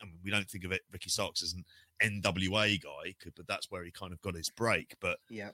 I 0.00 0.04
mean, 0.04 0.18
we 0.24 0.30
don't 0.30 0.50
think 0.50 0.64
of 0.64 0.72
it 0.72 0.82
Ricky 0.92 1.10
Starks 1.10 1.42
as 1.42 1.52
an 1.52 1.64
NWA 2.02 2.82
guy, 2.82 3.14
could- 3.20 3.34
but 3.36 3.46
that's 3.46 3.70
where 3.70 3.84
he 3.84 3.92
kind 3.92 4.12
of 4.12 4.20
got 4.20 4.34
his 4.34 4.50
break. 4.50 4.96
But 5.00 5.18
Yeah. 5.28 5.52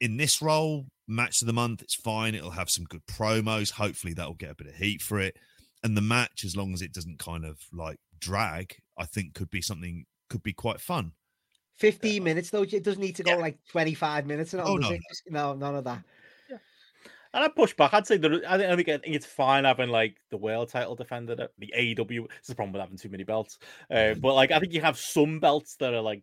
in 0.00 0.16
this 0.16 0.40
role, 0.40 0.86
match 1.06 1.42
of 1.42 1.46
the 1.46 1.52
month. 1.52 1.82
It's 1.82 1.94
fine. 1.94 2.34
It'll 2.34 2.50
have 2.50 2.70
some 2.70 2.84
good 2.84 3.06
promos. 3.06 3.72
Hopefully, 3.72 4.14
that'll 4.14 4.34
get 4.34 4.50
a 4.50 4.54
bit 4.54 4.66
of 4.68 4.74
heat 4.76 5.02
for 5.02 5.20
it. 5.20 5.36
And 5.82 5.96
the 5.96 6.02
match, 6.02 6.44
as 6.44 6.56
long 6.56 6.72
as 6.72 6.82
it 6.82 6.92
doesn't 6.92 7.18
kind 7.18 7.44
of 7.44 7.58
like 7.72 7.98
drag, 8.18 8.76
I 8.98 9.04
think 9.04 9.34
could 9.34 9.50
be 9.50 9.60
something 9.60 10.06
could 10.30 10.42
be 10.42 10.52
quite 10.52 10.80
fun. 10.80 11.12
15 11.76 12.22
minutes 12.22 12.50
though. 12.50 12.62
It 12.62 12.82
doesn't 12.84 13.00
need 13.00 13.16
to 13.16 13.22
go 13.22 13.32
Yeah. 13.32 13.36
like 13.38 13.58
25 13.70 14.26
minutes. 14.26 14.52
And 14.52 14.62
all, 14.62 14.72
Oh, 14.72 14.76
no. 14.76 14.90
Just- 14.90 15.22
no, 15.28 15.54
none 15.54 15.74
of 15.74 15.84
that. 15.84 16.02
And 17.32 17.42
I 17.42 17.48
push 17.48 17.74
back. 17.74 17.92
I'd 17.92 18.06
say 18.06 18.16
that 18.18 18.32
I 18.46 18.56
think, 18.58 18.70
I 18.70 18.76
think 18.76 18.88
I 18.88 18.98
think 18.98 19.16
it's 19.16 19.26
fine 19.26 19.64
having 19.64 19.88
like 19.88 20.16
the 20.30 20.36
world 20.36 20.68
title 20.68 20.94
defended 20.94 21.40
at 21.40 21.50
the 21.58 21.72
AEW. 21.76 22.26
It's 22.38 22.46
the 22.46 22.54
problem 22.54 22.72
with 22.72 22.80
having 22.80 22.96
too 22.96 23.08
many 23.08 23.24
belts. 23.24 23.58
Uh, 23.90 24.14
but 24.20 24.34
like 24.34 24.52
I 24.52 24.60
think 24.60 24.72
you 24.72 24.80
have 24.82 24.96
some 24.96 25.40
belts 25.40 25.74
that 25.80 25.92
are 25.94 26.00
like 26.00 26.22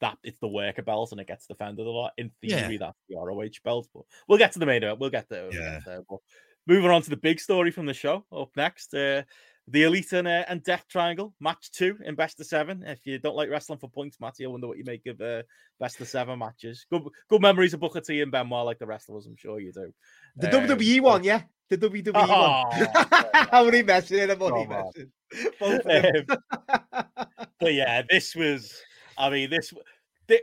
that. 0.00 0.18
It's 0.22 0.38
the 0.38 0.46
worker 0.46 0.82
belt 0.82 1.10
and 1.10 1.20
it 1.20 1.26
gets 1.26 1.48
defended 1.48 1.84
a 1.84 1.90
lot. 1.90 2.12
In 2.16 2.30
theory, 2.40 2.74
Yeah. 2.74 2.78
that's 2.78 2.98
the 3.08 3.16
ROH 3.16 3.58
belt. 3.64 3.88
But 3.92 4.04
we'll 4.28 4.38
get 4.38 4.52
to 4.52 4.60
the 4.60 4.66
main 4.66 4.84
event. 4.84 5.00
We'll 5.00 5.10
get 5.10 5.28
there. 5.28 5.44
We'll 5.48 5.54
Yeah. 5.54 5.72
get 5.78 5.84
there. 5.84 6.02
But 6.08 6.20
moving 6.68 6.90
on 6.92 7.02
to 7.02 7.10
the 7.10 7.16
big 7.16 7.40
story 7.40 7.72
from 7.72 7.86
the 7.86 7.94
show. 7.94 8.24
Up 8.30 8.50
next, 8.56 8.94
uh, 8.94 9.24
the 9.68 9.84
Elite 9.84 10.12
and, 10.12 10.26
uh, 10.26 10.44
and 10.48 10.62
Death 10.62 10.84
Triangle 10.88 11.32
match 11.40 11.70
two 11.70 11.96
in 12.04 12.14
best 12.14 12.40
of 12.40 12.46
seven. 12.46 12.82
If 12.86 13.06
you 13.06 13.18
don't 13.18 13.36
like 13.36 13.48
wrestling 13.48 13.78
for 13.78 13.88
points, 13.88 14.18
Matty, 14.20 14.44
I 14.44 14.48
wonder 14.48 14.66
what 14.66 14.76
you 14.78 14.84
make 14.84 15.06
of 15.06 15.20
uh, 15.20 15.42
best 15.78 16.00
of 16.00 16.08
seven 16.08 16.38
matches. 16.38 16.84
Good, 16.90 17.02
good 17.28 17.40
memories 17.40 17.72
of 17.74 17.80
Booker 17.80 18.00
T 18.00 18.20
and 18.20 18.32
Benoit, 18.32 18.64
like 18.66 18.78
the 18.78 18.86
rest 18.86 19.08
of 19.08 19.16
us. 19.16 19.26
I'm 19.26 19.36
sure 19.36 19.60
you 19.60 19.72
do. 19.72 19.92
The 20.36 20.56
Um, 20.58 20.66
WWE 20.66 21.00
one, 21.00 21.24
yeah. 21.24 21.42
The 21.68 21.78
WWE 21.78 22.12
Oh, 22.14 22.62
one. 22.68 22.88
How 23.50 23.64
many 23.64 23.82
messing? 23.82 24.18
How 24.18 24.26
many 24.34 24.38
Come 24.38 24.72
on. 24.72 24.92
messing? 24.96 25.12
Both 25.58 25.86
of. 25.86 26.30
Um, 26.92 27.06
but 27.60 27.72
yeah, 27.74 28.02
this 28.10 28.34
was. 28.34 28.80
I 29.16 29.30
mean, 29.30 29.48
this 29.50 29.72
thi- 30.26 30.40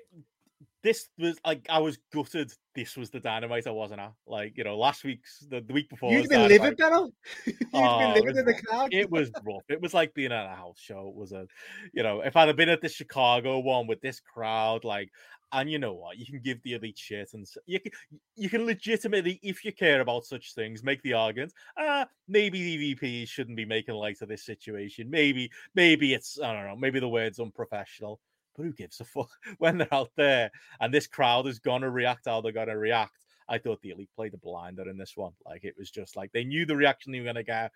this 0.84 1.10
was 1.18 1.38
like 1.46 1.66
I 1.70 1.80
was 1.80 1.98
gutted. 2.14 2.52
This 2.76 2.96
was 2.96 3.10
the 3.10 3.20
dynamite 3.20 3.68
I 3.68 3.72
wasn't 3.72 4.00
at. 4.00 4.14
Like 4.26 4.58
you 4.58 4.64
know, 4.64 4.78
last 4.78 5.04
week's 5.04 5.40
the, 5.50 5.62
the 5.62 5.74
week 5.74 5.90
before. 5.90 6.12
You've 6.12 6.30
been 6.30 6.48
Dynamite. 6.48 6.62
living, 6.62 6.76
Benno. 6.78 7.12
You've 7.46 7.58
Oh, 7.74 8.00
been 8.00 8.10
it 8.12 8.24
living 8.24 8.26
was 8.26 8.38
in 8.38 8.46
the 8.46 8.52
rough. 8.54 8.64
crowd. 8.64 8.94
It 8.94 9.12
was 9.12 9.32
rough. 9.44 9.64
It 9.70 9.82
was 9.82 9.94
like 9.94 10.14
being 10.14 10.32
at 10.32 10.46
a 10.46 10.56
house 10.56 10.80
show. 10.80 11.10
It 11.10 11.16
was 11.16 11.32
a, 11.34 11.46
you 11.94 12.04
know, 12.04 12.22
if 12.22 12.36
I'd 12.36 12.48
have 12.48 12.58
been 12.58 12.70
at 12.70 12.82
the 12.82 12.90
Chicago 12.90 13.60
one 13.60 13.88
with 13.88 14.02
this 14.02 14.20
crowd, 14.20 14.84
like, 14.84 15.10
and 15.52 15.70
you 15.70 15.80
know 15.80 15.94
what, 15.94 16.18
you 16.18 16.26
can 16.26 16.40
give 16.42 16.62
the 16.64 16.74
elite 16.76 16.98
shit, 16.98 17.34
and 17.34 17.46
you 17.66 17.80
can 17.80 17.92
you 18.36 18.50
can 18.50 18.66
legitimately, 18.66 19.40
if 19.42 19.66
you 19.66 19.74
care 19.74 20.00
about 20.02 20.26
such 20.26 20.54
things, 20.54 20.84
make 20.84 21.02
the 21.02 21.14
argument. 21.14 21.54
Ah, 21.78 22.08
maybe 22.28 22.62
the 22.62 22.96
EVPs 22.96 23.28
shouldn't 23.28 23.58
be 23.58 23.66
making 23.66 23.96
light 23.96 24.22
of 24.22 24.30
this 24.30 24.46
situation. 24.46 25.10
Maybe, 25.10 25.50
maybe 25.76 26.14
it's 26.14 26.40
I 26.40 26.54
don't 26.54 26.68
know. 26.68 26.76
Maybe 26.76 27.00
the 27.00 27.10
word's 27.10 27.40
unprofessional. 27.40 28.20
But 28.60 28.66
who 28.66 28.74
gives 28.74 29.00
a 29.00 29.06
fuck 29.06 29.30
when 29.58 29.78
they're 29.78 29.94
out 29.94 30.12
there 30.18 30.52
and 30.82 30.94
this 30.94 31.08
crowd 31.08 31.48
is 31.48 31.60
gonna 31.60 31.90
react 31.90 32.26
how 32.26 32.42
they're 32.42 32.52
gonna 32.52 32.78
react? 32.78 33.26
I 33.48 33.58
thought 33.58 33.82
the 33.82 33.92
elite 33.92 34.12
played 34.16 34.34
a 34.34 34.38
blinder 34.38 34.88
in 34.90 34.98
this 34.98 35.16
one. 35.16 35.32
Like 35.46 35.64
it 35.64 35.76
was 35.78 35.90
just 35.90 36.18
like 36.18 36.32
they 36.34 36.44
knew 36.44 36.66
the 36.66 36.76
reaction 36.76 37.12
they 37.12 37.20
were 37.20 37.26
gonna 37.26 37.44
get. 37.44 37.72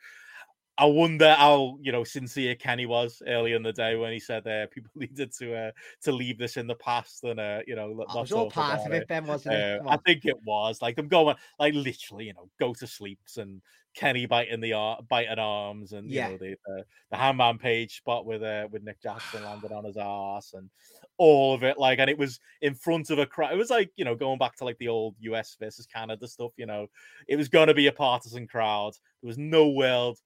I 0.77 0.85
wonder 0.85 1.33
how 1.35 1.77
you 1.81 1.91
know 1.91 2.03
sincere 2.03 2.55
Kenny 2.55 2.85
was 2.85 3.21
early 3.25 3.53
in 3.53 3.63
the 3.63 3.71
day 3.71 3.95
when 3.95 4.11
he 4.11 4.19
said 4.19 4.45
uh, 4.45 4.67
people 4.71 4.91
needed 4.95 5.31
to 5.39 5.55
uh, 5.55 5.71
to 6.01 6.11
leave 6.11 6.37
this 6.37 6.57
in 6.57 6.67
the 6.67 6.75
past 6.75 7.23
and 7.23 7.39
uh, 7.39 7.59
you 7.65 7.75
know 7.75 7.91
it 7.91 8.07
was 8.13 8.31
all 8.31 8.51
part 8.51 8.85
of 8.85 8.91
it, 8.91 9.07
Ben, 9.07 9.25
wasn't 9.25 9.55
uh, 9.55 9.77
Come 9.77 9.87
I 9.87 9.97
think 10.05 10.25
it 10.25 10.37
was 10.43 10.81
like 10.81 10.97
them 10.97 11.07
going 11.07 11.37
like 11.59 11.75
literally, 11.75 12.25
you 12.25 12.33
know, 12.33 12.49
go 12.59 12.73
to 12.73 12.87
sleeps 12.87 13.37
and 13.37 13.61
Kenny 13.93 14.25
biting 14.25 14.59
the 14.61 14.73
ar- 14.73 15.01
biting 15.07 15.39
arms 15.39 15.93
and 15.93 16.09
you 16.09 16.15
Yeah. 16.15 16.29
know 16.29 16.37
the 16.37 16.55
the, 16.65 16.85
the 17.11 17.17
Hangman 17.17 17.57
Page 17.59 17.97
spot 17.97 18.25
with 18.25 18.43
uh 18.43 18.67
with 18.71 18.83
Nick 18.83 19.01
Jackson 19.01 19.43
landed 19.43 19.71
on 19.75 19.85
his 19.85 19.97
ass 19.97 20.53
and 20.53 20.69
all 21.17 21.53
of 21.53 21.63
it 21.63 21.77
like 21.77 21.99
and 21.99 22.09
it 22.09 22.17
was 22.17 22.39
in 22.61 22.73
front 22.73 23.09
of 23.09 23.19
a 23.19 23.25
crowd. 23.25 23.53
It 23.53 23.57
was 23.57 23.69
like 23.69 23.91
you 23.95 24.05
know 24.05 24.15
going 24.15 24.39
back 24.39 24.55
to 24.57 24.65
like 24.65 24.77
the 24.79 24.87
old 24.87 25.15
US 25.19 25.55
versus 25.59 25.85
Canada 25.85 26.27
stuff. 26.27 26.53
You 26.57 26.65
know, 26.65 26.87
it 27.27 27.35
was 27.35 27.49
going 27.49 27.67
to 27.67 27.73
be 27.73 27.87
a 27.87 27.91
partisan 27.91 28.47
crowd. 28.47 28.93
There 29.21 29.27
was 29.27 29.37
no 29.37 29.69
world 29.69 30.19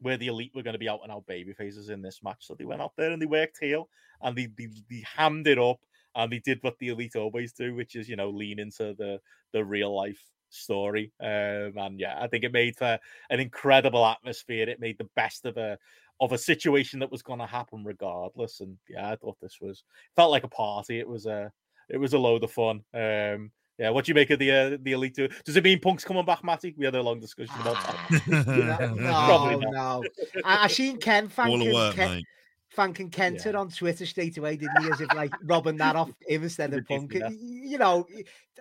where 0.00 0.16
the 0.16 0.28
elite 0.28 0.52
were 0.54 0.62
going 0.62 0.72
to 0.72 0.78
be 0.78 0.88
out 0.88 1.00
and 1.02 1.12
out 1.12 1.26
baby 1.26 1.52
faces 1.52 1.90
in 1.90 2.00
this 2.00 2.22
match. 2.22 2.46
So 2.46 2.54
they 2.54 2.64
went 2.64 2.80
out 2.80 2.92
there 2.96 3.10
and 3.10 3.20
they 3.20 3.26
worked 3.26 3.58
heel 3.60 3.88
and 4.22 4.34
they, 4.34 4.46
they, 4.46 4.68
they 4.88 5.04
hammed 5.06 5.46
it 5.46 5.58
up 5.58 5.78
and 6.14 6.32
they 6.32 6.38
did 6.38 6.58
what 6.62 6.78
the 6.78 6.88
elite 6.88 7.16
always 7.16 7.52
do, 7.52 7.74
which 7.74 7.96
is, 7.96 8.08
you 8.08 8.16
know, 8.16 8.30
lean 8.30 8.58
into 8.58 8.94
the, 8.94 9.20
the 9.52 9.62
real 9.62 9.94
life 9.94 10.22
story. 10.50 11.12
Um, 11.20 11.72
and 11.76 11.98
yeah, 11.98 12.18
I 12.20 12.26
think 12.26 12.44
it 12.44 12.52
made 12.52 12.76
for 12.76 12.98
an 13.30 13.40
incredible 13.40 14.04
atmosphere. 14.04 14.68
It 14.68 14.80
made 14.80 14.98
the 14.98 15.08
best 15.16 15.46
of 15.46 15.56
a, 15.56 15.78
of 16.20 16.32
a 16.32 16.38
situation 16.38 17.00
that 17.00 17.10
was 17.10 17.22
going 17.22 17.40
to 17.40 17.46
happen 17.46 17.84
regardless. 17.84 18.60
And 18.60 18.76
yeah, 18.88 19.10
I 19.10 19.16
thought 19.16 19.38
this 19.40 19.58
was, 19.60 19.84
felt 20.16 20.30
like 20.30 20.44
a 20.44 20.48
party. 20.48 20.98
It 20.98 21.08
was 21.08 21.26
a, 21.26 21.50
it 21.88 21.96
was 21.96 22.12
a 22.12 22.18
load 22.18 22.44
of 22.44 22.52
fun. 22.52 22.82
Um, 22.94 23.50
yeah, 23.78 23.88
what 23.88 24.04
do 24.04 24.10
you 24.10 24.14
make 24.14 24.28
of 24.28 24.38
the 24.38 24.50
uh, 24.50 24.76
the 24.82 24.92
elite? 24.92 25.16
Two? 25.16 25.30
Does 25.46 25.56
it 25.56 25.64
mean 25.64 25.80
Punk's 25.80 26.04
coming 26.04 26.26
back, 26.26 26.44
Matty? 26.44 26.74
We 26.76 26.84
had 26.84 26.94
a 26.94 27.02
long 27.02 27.18
discussion 27.18 27.54
about 27.62 27.82
that. 27.82 28.22
no, 28.28 29.24
Probably 29.24 29.56
no, 29.56 29.70
not. 29.70 30.02
no. 30.02 30.08
I, 30.44 30.64
I 30.64 30.66
seen 30.66 30.98
Ken 30.98 31.24
All 31.24 31.30
thanking, 31.30 31.68
the 31.70 31.74
work, 31.74 31.94
Ken, 31.94 32.22
mate. 32.70 32.76
thanking 32.76 33.10
Kenta 33.10 33.54
on 33.58 33.68
Twitter 33.70 34.06
straight 34.06 34.36
away, 34.38 34.56
didn't 34.56 34.82
he? 34.82 34.90
As 34.90 35.00
if 35.00 35.12
like 35.14 35.32
robbing 35.44 35.76
that 35.78 35.96
off 35.96 36.10
him 36.26 36.42
instead 36.42 36.72
of 36.74 36.84
Punk. 36.88 37.12
Ridiculous. 37.12 37.36
You 37.40 37.78
know, 37.78 38.06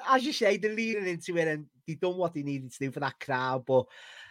as 0.10 0.24
you 0.26 0.34
say, 0.34 0.58
they're 0.58 0.74
leaning 0.74 1.08
into 1.08 1.38
it 1.38 1.48
and 1.48 1.66
they 1.88 1.96
done 1.96 2.18
what 2.18 2.34
they 2.34 2.44
needed 2.44 2.72
to 2.72 2.80
do 2.80 2.92
for 2.92 3.00
that 3.02 3.20
crowd. 3.20 3.66
But 3.66 3.86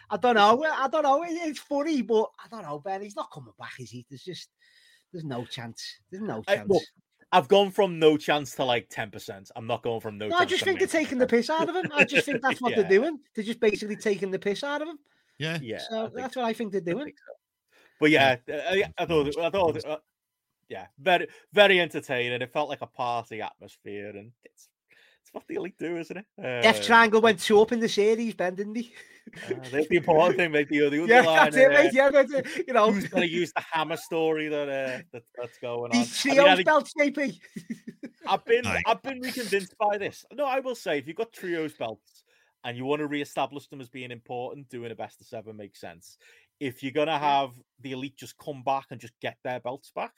I 0.09 0.17
don't 0.17 0.35
know. 0.35 0.63
I 0.63 0.87
don't 0.87 1.03
know. 1.03 1.23
It- 1.23 1.31
It's 1.47 1.59
funny, 1.59 2.01
but 2.01 2.29
I 2.43 2.47
don't 2.49 2.63
know, 2.63 2.79
Ben. 2.79 3.01
He's 3.01 3.15
not 3.15 3.31
coming 3.31 3.53
back, 3.59 3.73
is 3.79 3.89
he? 3.89 4.05
There's 4.09 4.23
just 4.23 4.49
there's 5.11 5.25
no 5.25 5.45
chance. 5.45 5.83
There's 6.11 6.23
no 6.23 6.43
I- 6.47 6.55
chance. 6.57 6.69
look, 6.69 6.83
I've 7.31 7.47
gone 7.47 7.69
from 7.69 7.99
no 7.99 8.17
chance 8.17 8.55
to 8.55 8.63
like 8.63 8.89
ten 8.89 9.11
percent. 9.11 9.51
I'm 9.55 9.67
not 9.67 9.83
going 9.83 10.01
from 10.01 10.17
no. 10.17 10.27
No, 10.29 10.37
I 10.37 10.45
just 10.45 10.59
to 10.59 10.65
think 10.65 10.79
they're 10.79 10.87
taking 10.87 11.19
the 11.19 11.27
piss 11.27 11.49
out 11.49 11.69
of 11.69 11.75
him. 11.75 11.91
I 11.93 12.03
just 12.03 12.25
think 12.25 12.41
that's 12.41 12.59
what 12.59 12.71
Yeah. 12.71 12.81
they're 12.81 12.89
doing. 12.89 13.19
They're 13.35 13.43
just 13.45 13.59
basically 13.59 13.97
taking 13.97 14.31
the 14.31 14.39
piss 14.39 14.63
out 14.63 14.81
of 14.81 14.87
him. 14.87 14.97
Yeah. 15.37 15.59
Yeah, 15.61 15.77
So 15.89 16.05
think 16.07 16.15
that's 16.15 16.35
what 16.35 16.45
I 16.45 16.53
think 16.53 16.71
they're 16.71 16.81
I 16.81 16.91
doing. 16.91 17.05
think 17.05 17.17
so. 17.19 17.33
But 17.99 18.11
yeah, 18.11 18.37
I, 18.47 18.83
I 18.97 19.05
thought 19.05 19.37
I 19.37 19.49
thought 19.49 19.85
uh, 19.85 19.97
yeah, 20.69 20.87
very 20.99 21.27
very 21.53 21.79
entertaining. 21.79 22.41
It 22.41 22.53
felt 22.53 22.69
like 22.69 22.81
a 22.81 22.87
party 22.87 23.41
atmosphere, 23.41 24.09
and 24.09 24.31
it's 24.45 24.69
it's 25.21 25.33
what 25.33 25.43
the 25.47 25.55
elite 25.55 25.75
do, 25.77 25.97
isn't 25.97 26.17
it? 26.17 26.25
Death 26.41 26.77
Um, 26.77 26.83
Triangle 26.83 27.21
went 27.21 27.39
two 27.39 27.59
up 27.61 27.71
in 27.71 27.79
the 27.79 27.89
series, 27.89 28.33
Ben, 28.35 28.55
didn't 28.55 28.75
he? 28.75 28.93
uh, 29.45 29.53
that's 29.71 29.87
the 29.89 29.97
important 29.97 30.37
thing, 30.37 30.51
mate. 30.51 30.69
The, 30.69 30.89
the 30.89 30.95
Yeah, 31.07 31.19
underlying, 31.19 31.35
that's 31.51 31.57
it, 31.57 31.65
uh, 31.65 31.83
mate. 31.83 31.91
Yeah, 31.93 32.09
that's 32.09 32.31
it. 32.33 32.67
You 32.67 32.73
know, 32.73 32.91
Who's 32.91 33.07
going 33.09 33.27
to 33.27 33.29
use 33.29 33.51
the 33.53 33.61
hammer 33.71 33.97
story 33.97 34.47
that 34.47 34.69
uh, 34.69 35.01
that 35.11 35.23
that's 35.35 35.57
going 35.59 35.91
on? 35.91 35.97
these 35.99 36.25
I 36.25 36.29
mean, 36.29 36.39
I 36.39 36.43
trios 36.43 36.55
think- 36.57 36.65
belts, 36.65 36.93
JP. 36.97 37.39
I've 38.27 38.45
been 38.45 38.65
Aye. 38.65 38.81
I've 38.85 39.01
been 39.01 39.19
reconvinced 39.21 39.75
by 39.79 39.97
this. 39.97 40.23
No, 40.33 40.45
I 40.45 40.59
will 40.61 40.75
say 40.75 40.99
if 40.99 41.07
you've 41.07 41.17
got 41.17 41.33
trios 41.33 41.73
belts 41.73 42.23
and 42.63 42.77
you 42.77 42.85
want 42.85 42.99
to 42.99 43.07
re-establish 43.07 43.67
them 43.67 43.81
as 43.81 43.89
being 43.89 44.11
important, 44.11 44.69
doing 44.69 44.91
a 44.91 44.95
best 44.95 45.19
of 45.21 45.27
seven 45.27 45.55
makes 45.57 45.79
sense. 45.79 46.17
If 46.59 46.83
you're 46.83 46.91
gonna 46.91 47.17
have 47.19 47.51
the 47.81 47.93
elite 47.93 48.17
just 48.17 48.37
come 48.37 48.63
back 48.63 48.87
and 48.91 48.99
just 48.99 49.13
get 49.21 49.37
their 49.43 49.59
belts 49.59 49.91
back, 49.95 50.11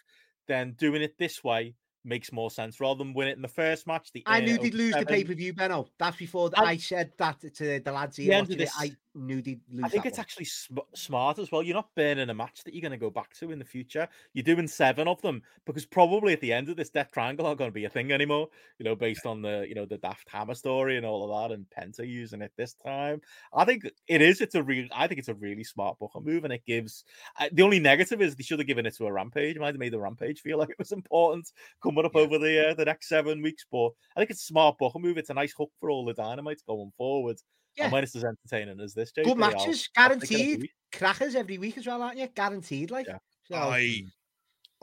then 0.48 0.74
doing 0.74 1.02
it 1.02 1.18
this 1.18 1.44
way 1.44 1.76
makes 2.04 2.32
more 2.32 2.50
sense 2.50 2.80
rather 2.80 2.98
than 2.98 3.14
win 3.14 3.28
it 3.28 3.36
in 3.36 3.44
the 3.44 3.48
first 3.48 3.86
match. 3.86 4.12
The 4.12 4.24
I 4.26 4.40
knew 4.40 4.58
oh 4.60 4.64
they'd 4.64 4.74
over 4.74 4.78
lose 4.78 4.94
the 4.96 5.06
pay 5.06 5.24
per 5.24 5.36
view, 5.36 5.54
Benno. 5.54 5.88
That's 6.00 6.18
before 6.18 6.50
And- 6.58 6.66
I 6.68 6.78
said 6.78 7.12
that 7.18 7.40
to 7.42 7.80
the 7.80 7.92
lads 7.92 8.16
The 8.18 8.24
here. 8.24 8.34
end 8.34 8.52
of 8.52 8.58
watching 8.60 8.62
it. 8.64 8.70
I 8.76 8.92
knew 9.16 9.42
they'd 9.42 9.62
lose. 9.72 9.84
I 9.84 9.90
think 9.90 10.06
it's 10.06 10.18
one. 10.18 10.24
actually 10.24 10.46
sm- 10.46 10.78
smart 10.96 11.40
as 11.40 11.52
well. 11.52 11.62
You're 11.64 11.76
not 11.76 11.94
burning 11.96 12.30
a 12.30 12.34
match 12.34 12.64
that 12.64 12.74
you're 12.74 12.82
going 12.82 12.92
to 12.92 12.98
go 12.98 13.10
back 13.10 13.34
to 13.40 13.52
in 13.52 13.60
the 13.60 13.66
future. 13.66 14.08
You're 14.34 14.44
doing 14.44 14.68
seven 14.68 15.08
of 15.08 15.22
them 15.22 15.42
because 15.66 15.86
probably 15.86 16.34
at 16.34 16.42
the 16.42 16.54
end 16.54 16.70
of 16.70 16.78
this 16.78 16.90
Death 16.90 17.10
Triangle 17.12 17.46
aren't 17.46 17.58
going 17.60 17.70
to 17.72 17.76
be 17.76 17.86
a 17.86 17.90
thing 17.90 18.12
anymore. 18.12 18.48
You 18.80 18.86
know, 18.86 18.96
based 18.96 19.26
on 19.26 19.42
the 19.42 19.66
you 19.68 19.76
know 19.76 19.86
the 19.86 19.98
Daft 19.98 20.30
Hammer 20.30 20.56
story 20.56 20.98
and 20.98 21.06
all 21.06 21.24
of 21.24 21.50
that, 21.50 21.56
and 21.56 21.66
Penta 21.78 22.08
using 22.08 22.42
it 22.42 22.52
this 22.58 22.74
time. 22.74 23.22
I 23.54 23.66
think 23.66 23.84
it 24.08 24.22
is. 24.22 24.42
It's 24.42 24.56
a 24.56 24.64
real. 24.64 24.88
I 24.94 25.08
think 25.08 25.20
it's 25.20 25.28
a 25.28 25.34
really 25.36 25.64
smart 25.64 26.00
booker 26.00 26.20
move, 26.22 26.44
and 26.44 26.54
it 26.54 26.66
gives. 26.66 27.04
Uh, 27.40 27.50
the 27.52 27.64
only 27.64 27.80
negative 27.80 28.22
is 28.22 28.36
they 28.36 28.44
should 28.44 28.60
have 28.60 28.68
given 28.68 28.86
it 28.86 28.96
to 28.98 29.08
a 29.08 29.12
Rampage. 29.12 29.58
Might 29.58 29.68
have 29.68 29.78
made 29.78 29.94
the 29.94 30.00
Rampage 30.00 30.42
feel 30.42 30.58
like 30.60 30.70
it 30.70 30.80
was 30.80 30.92
important 30.92 31.52
coming 31.84 32.06
up 32.06 32.12
Yeah. 32.16 32.22
over 32.22 32.38
the 32.38 32.70
uh, 32.70 32.74
the 32.74 32.86
next 32.86 33.10
seven 33.10 33.42
weeks. 33.42 33.66
But 33.72 33.90
I 34.16 34.20
think 34.22 34.32
it's 34.32 34.44
a 34.44 34.46
smart 34.46 34.78
booker 34.78 35.00
move. 35.00 35.18
It's 35.18 35.30
a 35.30 35.34
nice 35.36 35.54
hook 35.58 35.72
for 35.80 35.90
all 35.90 36.06
the 36.06 36.14
dynamites 36.14 36.64
going 36.64 36.92
forward. 36.98 37.38
Yeah. 37.78 37.86
And 37.86 37.94
when 37.94 38.04
it's 38.04 38.16
as 38.16 38.24
entertaining 38.24 38.80
as 38.82 38.94
this, 38.94 39.12
JP, 39.12 39.24
Good 39.24 39.30
I'll- 39.32 39.36
matches, 39.36 39.90
I'll 39.98 40.10
take 40.10 40.24
every 40.24 40.28
guaranteed. 40.38 40.70
Crackers 40.94 41.36
every 41.36 41.58
week 41.58 41.78
as 41.78 41.88
well, 41.88 42.02
aren't 42.02 42.18
you? 42.18 42.28
Guaranteed, 42.28 42.92
like. 42.92 43.08
Yeah. 43.08 43.18
So, 43.50 43.56
I 43.56 44.04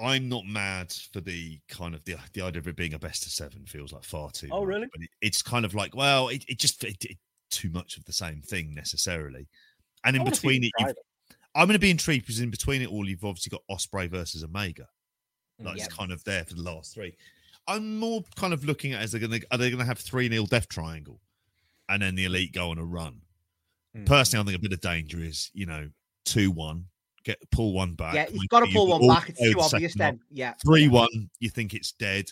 I'm 0.00 0.28
not 0.28 0.44
mad 0.46 0.92
for 1.12 1.20
the 1.20 1.58
kind 1.68 1.94
of 1.94 2.04
the 2.04 2.16
the 2.32 2.42
idea 2.42 2.60
of 2.60 2.68
it 2.68 2.76
being 2.76 2.94
a 2.94 2.98
best 2.98 3.26
of 3.26 3.32
seven 3.32 3.64
feels 3.66 3.92
like 3.92 4.04
far 4.04 4.30
too. 4.30 4.48
Oh, 4.52 4.60
much, 4.60 4.68
really? 4.68 4.86
But 4.92 5.02
it, 5.02 5.10
it's 5.20 5.42
kind 5.42 5.64
of 5.64 5.74
like 5.74 5.94
well, 5.96 6.28
it, 6.28 6.44
it 6.48 6.58
just 6.58 6.84
it, 6.84 6.96
it, 7.04 7.18
too 7.50 7.70
much 7.70 7.96
of 7.96 8.04
the 8.04 8.12
same 8.12 8.40
thing 8.42 8.74
necessarily. 8.74 9.48
And 10.04 10.14
in 10.16 10.22
I 10.22 10.24
wanna 10.24 10.36
see 10.36 10.40
between 10.48 10.64
it, 10.64 10.72
you've. 10.78 10.94
I'm 11.54 11.66
going 11.66 11.72
to 11.74 11.78
be 11.80 11.90
intrigued 11.90 12.24
because 12.26 12.40
in 12.40 12.50
between 12.50 12.82
it 12.82 12.88
all, 12.88 13.08
you've 13.08 13.24
obviously 13.24 13.50
got 13.50 13.62
Ospreay 13.70 14.08
versus 14.08 14.44
Omega. 14.44 14.86
Like 15.58 15.74
Mm. 15.74 15.78
it's 15.78 15.88
kind 15.88 16.12
of 16.12 16.22
there 16.22 16.44
for 16.44 16.54
the 16.54 16.62
last 16.62 16.94
three. 16.94 17.16
I'm 17.66 17.98
more 17.98 18.22
kind 18.36 18.52
of 18.52 18.64
looking 18.64 18.92
at 18.92 19.02
as 19.02 19.10
they're 19.10 19.20
going 19.20 19.40
to 19.40 19.46
are 19.50 19.58
they 19.58 19.68
going 19.70 19.80
to 19.80 19.84
have 19.84 19.98
three 19.98 20.28
nil 20.28 20.46
Death 20.46 20.68
Triangle, 20.68 21.20
and 21.88 22.02
then 22.02 22.14
the 22.14 22.24
Elite 22.24 22.52
go 22.52 22.70
on 22.70 22.78
a 22.78 22.84
run. 22.84 23.20
Mm. 23.96 24.06
Personally, 24.06 24.42
I 24.42 24.46
think 24.46 24.58
a 24.58 24.68
bit 24.68 24.72
of 24.72 24.80
danger 24.80 25.20
is 25.20 25.50
you 25.54 25.66
know 25.66 25.88
two 26.24 26.50
one 26.50 26.84
get 27.24 27.38
pull 27.50 27.72
one 27.72 27.94
back. 27.94 28.14
yeah, 28.14 28.26
you've 28.30 28.48
got 28.48 28.60
to 28.60 28.72
pull 28.72 28.88
one 28.88 29.06
back. 29.06 29.28
It's 29.30 29.40
too 29.40 29.60
obvious 29.60 29.94
then. 29.94 30.20
Yeah. 30.30 30.54
Three 30.64 30.88
one, 30.88 31.30
you 31.40 31.50
think 31.50 31.74
it's 31.74 31.92
dead, 31.92 32.30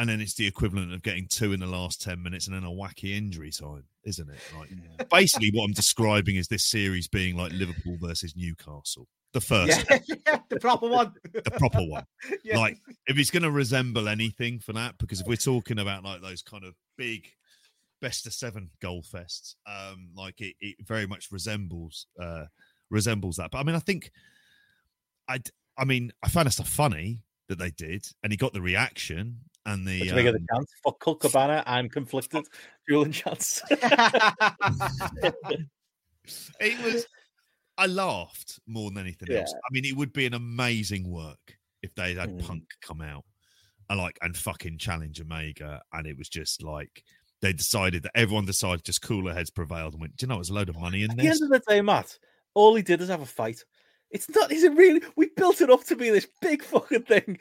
and 0.00 0.08
then 0.08 0.20
it's 0.20 0.34
the 0.34 0.46
equivalent 0.46 0.92
of 0.94 1.02
getting 1.02 1.26
two 1.28 1.52
in 1.52 1.60
the 1.60 1.66
last 1.66 2.00
10 2.02 2.22
minutes 2.22 2.46
and 2.46 2.56
then 2.56 2.64
a 2.64 2.70
wacky 2.70 3.14
injury 3.16 3.50
time 3.50 3.84
isn't 4.04 4.30
it 4.30 4.38
like 4.58 5.08
basically 5.10 5.50
what 5.52 5.64
i'm 5.64 5.72
describing 5.72 6.36
is 6.36 6.48
this 6.48 6.64
series 6.64 7.06
being 7.06 7.36
like 7.36 7.52
liverpool 7.52 7.96
versus 8.00 8.34
newcastle 8.34 9.06
the 9.34 9.40
first 9.42 9.84
Yeah, 10.26 10.38
the 10.48 10.58
proper 10.58 10.88
one. 10.88 11.12
the 11.32 11.42
proper 11.42 11.82
one 11.82 12.04
Yeah. 12.44 12.58
like 12.58 12.78
if 13.06 13.18
it's 13.18 13.30
going 13.30 13.42
to 13.42 13.50
resemble 13.50 14.08
anything 14.08 14.58
for 14.58 14.72
that 14.72 14.96
because 14.98 15.20
if 15.20 15.26
we're 15.26 15.36
talking 15.36 15.78
about 15.78 16.02
like 16.02 16.22
those 16.22 16.40
kind 16.42 16.64
of 16.64 16.74
big 16.96 17.28
best 18.00 18.26
of 18.26 18.32
seven 18.32 18.70
goal 18.80 19.02
fests 19.02 19.54
um 19.66 20.10
like 20.16 20.40
it, 20.40 20.54
it 20.60 20.76
very 20.86 21.06
much 21.06 21.30
resembles 21.30 22.06
uh 22.20 22.44
resembles 22.90 23.36
that 23.36 23.50
but 23.50 23.58
i 23.58 23.62
mean 23.62 23.74
i 23.76 23.80
think 23.80 24.10
i 25.28 25.38
i 25.78 25.84
mean 25.84 26.10
i 26.22 26.28
found 26.28 26.46
that 26.46 26.52
stuff 26.52 26.68
funny 26.68 27.22
that 27.48 27.58
they 27.58 27.70
did 27.70 28.06
and 28.22 28.32
he 28.32 28.36
got 28.36 28.52
the 28.52 28.60
reaction 28.62 29.36
and 29.66 29.86
the 29.86 30.00
Which 30.00 30.14
bigger 30.14 30.32
the 30.32 30.38
um, 30.38 30.46
chance? 30.54 30.72
Fuck 30.82 31.00
Colt 31.00 31.20
Cabana. 31.20 31.62
I'm 31.66 31.90
conflicted. 31.90 32.46
Julian 32.88 33.12
chance. 33.12 33.62
it 36.60 36.82
was 36.84 37.06
i 37.76 37.86
laughed 37.86 38.58
more 38.66 38.90
than 38.90 38.98
anything 38.98 39.34
else 39.36 39.52
i 39.52 39.68
mean 39.72 39.84
it 39.84 39.96
would 39.96 40.12
be 40.12 40.26
an 40.26 40.34
amazing 40.34 41.10
work 41.10 41.58
if 41.82 41.94
they 41.94 42.14
had 42.14 42.30
Mm. 42.30 42.46
punk 42.46 42.64
come 42.82 43.00
out 43.00 43.24
and 43.88 43.98
like 43.98 44.18
and 44.22 44.36
fucking 44.36 44.78
challenge 44.78 45.20
omega 45.20 45.82
and 45.92 46.06
it 46.06 46.16
was 46.16 46.28
just 46.28 46.62
like 46.62 47.02
they 47.42 47.52
decided 47.52 48.02
that 48.02 48.12
everyone 48.14 48.44
decided 48.44 48.84
just 48.84 49.02
cooler 49.02 49.32
heads 49.32 49.50
prevailed 49.50 49.92
and 49.94 50.00
went 50.00 50.16
do 50.16 50.24
you 50.24 50.28
know 50.28 50.36
there's 50.36 50.50
a 50.50 50.54
load 50.54 50.68
of 50.68 50.78
money 50.78 51.02
in 51.04 51.10
At 51.10 51.16
the 51.16 51.22
this 51.24 51.40
end 51.42 51.52
of 51.52 51.62
the 51.64 51.70
day, 51.72 51.80
Matt, 51.80 52.18
all 52.54 52.74
he 52.74 52.82
did 52.82 53.00
is 53.00 53.08
have 53.08 53.22
a 53.22 53.26
fight. 53.26 53.64
It's 54.10 54.28
not. 54.30 54.50
Is 54.50 54.64
it 54.64 54.72
really? 54.74 55.00
We 55.16 55.30
built 55.36 55.60
it 55.60 55.70
up 55.70 55.84
to 55.84 55.96
be 55.96 56.10
this 56.10 56.26
big 56.42 56.62
fucking 56.64 57.02
thing. 57.02 57.38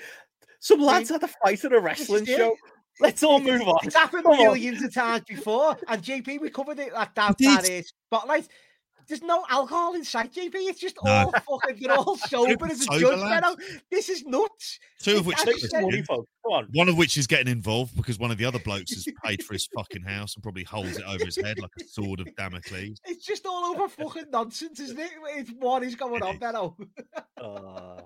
Some 0.59 0.81
lads 0.81 1.09
had 1.09 1.23
a 1.23 1.27
fight 1.27 1.63
at 1.65 1.73
a 1.73 1.79
wrestling 1.79 2.25
show. 2.25 2.55
Let's 3.01 3.23
all 3.23 3.39
move 3.39 3.61
on. 3.61 3.79
It's 3.83 3.95
happened 3.95 4.23
Come 4.25 4.33
on. 4.33 4.43
millions 4.43 4.83
of 4.83 4.93
times 4.93 5.23
before. 5.27 5.77
And 5.87 6.01
JP, 6.03 6.41
we 6.41 6.49
covered 6.49 6.79
it 6.79 6.93
like 6.93 7.15
that, 7.15 7.35
We 7.39 7.45
that 7.47 7.63
did. 7.63 7.85
uh, 7.85 7.87
spotlight. 8.07 8.47
There's 9.07 9.23
no 9.23 9.43
alcohol 9.49 9.95
inside 9.95 10.31
JP. 10.31 10.51
It's 10.53 10.79
just 10.79 10.95
No. 11.03 11.31
all 11.47 11.59
fucking, 11.59 11.81
they're 11.81 11.95
all 11.97 12.15
sober 12.27 12.67
as 12.67 12.81
a 12.81 12.83
sober 12.83 12.99
judge. 12.99 13.19
lads. 13.19 13.55
This 13.89 14.09
is 14.09 14.23
nuts. 14.25 14.79
two 15.01 15.17
of 15.17 15.25
which 15.25 15.37
I 16.51 16.61
Take 16.61 16.65
just 16.65 16.73
this 16.73 16.73
said- 16.73 16.73
money, 16.73 16.73
folks. 16.73 16.73
Come 16.73 16.79
on. 16.79 16.85
one 16.85 16.89
of 16.89 16.97
which 16.97 17.17
is 17.17 17.27
getting 17.27 17.51
involved 17.51 17.95
because 17.95 18.17
one 18.19 18.31
of 18.31 18.37
the 18.37 18.45
other 18.45 18.59
blokes 18.59 18.91
has 18.93 19.05
paid 19.23 19.43
for 19.43 19.53
his 19.53 19.67
fucking 19.75 20.03
house 20.03 20.35
and 20.35 20.43
probably 20.43 20.63
holds 20.63 20.97
it 20.97 21.03
over 21.05 21.25
his 21.25 21.35
head 21.37 21.59
like 21.59 21.71
a 21.79 21.83
sword 21.85 22.19
of 22.19 22.35
Damocles. 22.35 22.99
It's 23.05 23.25
just 23.25 23.45
all 23.45 23.65
over 23.65 23.87
fucking 23.87 24.25
nonsense, 24.31 24.79
isn't 24.79 24.99
it? 24.99 25.11
It's 25.35 25.51
what 25.59 25.83
is 25.83 25.95
going 25.95 26.15
It 26.15 26.21
on, 26.23 26.33
is. 26.35 26.39
Benno. 26.39 26.77
Uh, 27.39 28.01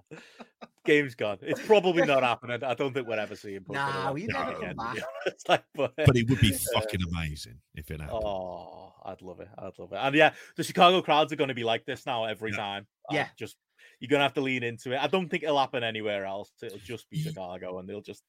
game's 0.86 1.16
gone. 1.16 1.38
It's 1.42 1.62
probably 1.66 2.06
not 2.06 2.24
happening. 2.24 2.64
I 2.64 2.74
don't 2.74 2.94
think 2.94 3.08
we'll 3.08 3.20
ever 3.20 3.36
see 3.36 3.54
him. 3.56 3.64
post 3.64 3.76
Nah, 3.76 3.90
another 4.02 4.14
we 4.14 4.28
fight 4.28 4.48
never 4.48 4.60
come 4.60 4.70
to 4.70 4.76
back. 4.76 4.96
be. 5.26 5.32
Like, 5.50 5.64
but, 5.76 5.94
But 5.96 6.16
it 6.16 6.30
would 6.30 6.40
be 6.40 6.52
fucking 6.74 7.02
amazing 7.10 7.60
if 7.76 7.90
it 7.92 8.00
happened. 8.02 8.22
Oh, 8.24 8.94
I'd 9.06 9.22
love 9.22 9.40
it. 9.40 9.48
I'd 9.58 9.78
love 9.80 9.92
it. 9.94 9.98
And 10.02 10.16
yeah, 10.16 10.34
the 10.56 10.64
Chicago 10.64 11.02
crowds 11.02 11.32
are 11.34 11.36
going 11.36 11.48
to 11.50 11.54
be 11.54 11.64
like 11.64 11.86
this 11.86 12.06
now 12.06 12.26
every 12.26 12.52
Yeah. 12.52 12.58
time. 12.58 12.88
Yeah. 13.12 13.28
just 13.38 13.58
you're 14.00 14.10
going 14.10 14.20
to 14.20 14.24
have 14.24 14.34
to 14.34 14.42
lean 14.42 14.64
into 14.64 14.92
it. 14.94 14.98
I 15.02 15.08
don't 15.08 15.30
think 15.30 15.44
it'll 15.44 15.60
happen 15.60 15.84
anywhere 15.84 16.26
else. 16.26 16.52
It'll 16.62 16.78
just 16.80 17.10
be 17.10 17.22
Chicago, 17.22 17.80
and 17.80 17.88
they'll 17.88 18.02
just 18.02 18.22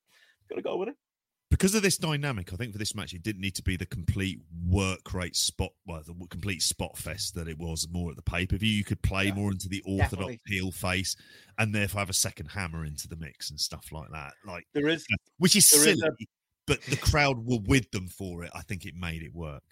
got 0.48 0.56
to 0.56 0.62
go 0.62 0.76
with 0.76 0.88
it. 0.90 0.96
because 1.50 1.74
of 1.74 1.82
this 1.82 1.96
dynamic, 1.98 2.52
I 2.52 2.56
think 2.56 2.72
for 2.72 2.78
this 2.78 2.94
match, 2.94 3.12
it 3.14 3.22
didn't 3.22 3.40
need 3.40 3.54
to 3.56 3.62
be 3.62 3.76
the 3.76 3.86
complete 3.86 4.40
work 4.68 5.12
rate 5.14 5.36
spot, 5.36 5.70
well, 5.86 6.02
the 6.04 6.14
complete 6.28 6.62
spot 6.62 6.96
fest 6.98 7.34
that 7.36 7.46
it 7.48 7.58
was 7.58 7.86
more 7.92 8.10
at 8.10 8.16
the 8.16 8.22
pay 8.22 8.46
per 8.46 8.56
view. 8.56 8.70
You 8.72 8.84
could 8.84 9.02
play 9.02 9.26
Yeah, 9.26 9.34
more 9.34 9.52
into 9.52 9.68
the 9.68 9.82
orthodox 9.86 10.10
definitely. 10.10 10.40
heel 10.46 10.72
face, 10.72 11.16
and 11.58 11.74
therefore 11.74 12.00
have 12.00 12.10
a 12.10 12.14
second 12.14 12.46
hammer 12.46 12.84
into 12.84 13.06
the 13.08 13.16
mix 13.16 13.50
and 13.50 13.60
stuff 13.60 13.92
like 13.92 14.10
that. 14.12 14.32
Like, 14.44 14.66
There 14.74 14.88
is 14.88 15.06
which 15.38 15.54
is 15.56 15.68
There 15.70 15.88
is 15.88 15.98
silly, 16.00 16.08
a- 16.20 16.26
but 16.66 16.82
the 16.82 16.96
crowd 16.96 17.38
were 17.46 17.58
with 17.66 17.90
them 17.92 18.08
for 18.08 18.42
it. 18.44 18.50
I 18.54 18.62
think 18.62 18.84
it 18.86 18.94
made 18.96 19.22
it 19.22 19.34
work. 19.34 19.62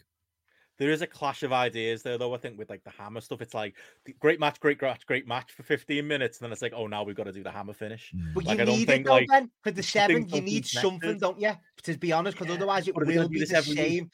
There 0.83 0.91
is 0.91 1.01
a 1.01 1.07
clash 1.07 1.45
of 1.45 1.53
ideas 1.53 2.03
there, 2.03 2.19
though. 2.19 2.35
I 2.35 2.39
think 2.39 2.59
with 2.59 2.69
like 2.69 2.83
the 2.83 2.91
hammer 2.91 3.21
stuff, 3.21 3.41
it's 3.41 3.55
like 3.55 3.77
great 4.19 4.41
match, 4.41 4.59
great 4.59 4.83
match, 4.83 5.07
great 5.07 5.29
match 5.29 5.53
for 5.53 5.63
15 5.63 6.05
minutes, 6.05 6.39
and 6.39 6.45
then 6.45 6.53
it's 6.53 6.61
like, 6.61 6.73
oh, 6.75 6.89
now 6.89 7.05
we've 7.05 7.15
got 7.15 7.25
to 7.25 7.33
do 7.33 7.45
the 7.45 7.53
hammer 7.53 7.73
finish. 7.73 8.13
Mm. 8.13 8.35
But 8.35 8.45
Like, 8.45 8.57
you 8.57 8.63
I 8.63 8.65
don't 8.65 8.77
need 8.77 8.83
it 8.83 8.87
think, 8.87 9.07
though, 9.07 9.13
like, 9.13 9.29
Ben. 9.29 9.51
For 9.63 9.71
the 9.71 9.77
things 9.77 9.87
seven, 9.87 10.29
you 10.29 10.41
need 10.41 10.67
something, 10.67 11.19
don't 11.19 11.41
you? 11.41 11.53
To 11.85 11.99
be 11.99 12.13
honest, 12.13 12.37
because 12.37 12.49
Yeah, 12.51 12.57
otherwise 12.57 12.89
it 12.89 12.95
but 12.95 13.05
are 13.05 13.07
will 13.07 13.29
be 13.29 13.39
this 13.39 13.51
the 13.51 13.63
same. 13.63 14.11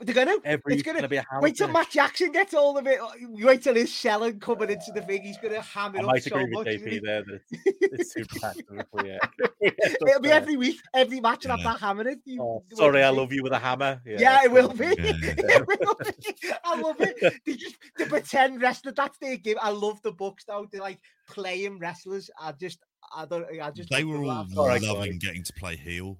But 0.00 0.06
they're 0.06 0.24
gonna. 0.24 0.38
Every 0.46 0.72
It's 0.72 0.80
it's 0.80 0.82
gonna- 0.86 0.94
going 1.00 1.02
to 1.02 1.08
be 1.10 1.16
a 1.18 1.26
hammer. 1.30 1.42
Wait 1.42 1.56
till 1.56 1.66
finish. 1.66 1.78
Matt 1.78 1.90
Jackson 1.90 2.32
gets 2.32 2.54
all 2.54 2.78
of 2.78 2.86
it. 2.86 2.98
Wait 3.20 3.62
till 3.62 3.74
his 3.74 3.94
selling 3.94 4.40
coming 4.40 4.70
into 4.70 4.90
the 4.94 5.02
thing. 5.02 5.22
He's 5.22 5.36
gonna 5.36 5.60
ham 5.60 5.92
I 5.94 5.98
it 5.98 6.00
up 6.00 6.06
might 6.06 6.22
so 6.22 6.36
agree 6.38 6.50
much. 6.54 6.66
with 6.66 6.82
JP 6.86 7.02
there 7.04 7.22
that 7.22 7.40
it's, 7.50 7.76
it's 7.82 8.14
too 8.14 8.24
passive. 8.40 8.64
yeah. 9.04 9.18
It'll 9.60 10.20
be 10.22 10.30
uh, 10.32 10.36
every 10.36 10.56
week, 10.56 10.80
every 10.94 11.20
match, 11.20 11.44
and 11.44 11.50
have 11.50 11.60
Yeah. 11.60 11.72
that 11.72 11.80
hammer 11.80 12.08
it. 12.08 12.20
You- 12.24 12.40
oh, 12.42 12.64
sorry, 12.72 13.02
I 13.04 13.10
love 13.10 13.30
you 13.30 13.42
with 13.42 13.52
a 13.52 13.58
hammer. 13.58 14.00
Yeah, 14.06 14.16
Yeah, 14.20 14.40
it 14.44 14.50
will 14.52 14.72
be. 14.72 14.86
Yeah. 14.86 14.94
it 14.96 15.66
will 15.68 15.94
be. 15.96 16.50
I 16.64 16.80
love 16.80 16.96
it. 17.00 17.34
They 17.44 17.52
just 17.56 17.76
the 17.98 18.06
pretend 18.06 18.62
wrestler. 18.62 18.92
That's 18.92 19.18
their 19.18 19.36
game. 19.36 19.56
I 19.60 19.68
love 19.68 20.00
the 20.00 20.12
books 20.12 20.44
though. 20.46 20.66
They 20.72 20.78
like 20.80 20.98
playing 21.28 21.78
wrestlers. 21.78 22.30
I 22.40 22.52
just, 22.52 22.78
I 23.14 23.26
don't. 23.26 23.44
I 23.60 23.70
just. 23.70 23.90
They 23.90 24.04
were 24.04 24.16
all 24.16 24.26
laugh. 24.28 24.48
All 24.56 24.66
right, 24.66 24.80
loving 24.80 25.18
getting 25.18 25.44
to 25.44 25.52
play 25.52 25.76
heel. 25.76 26.16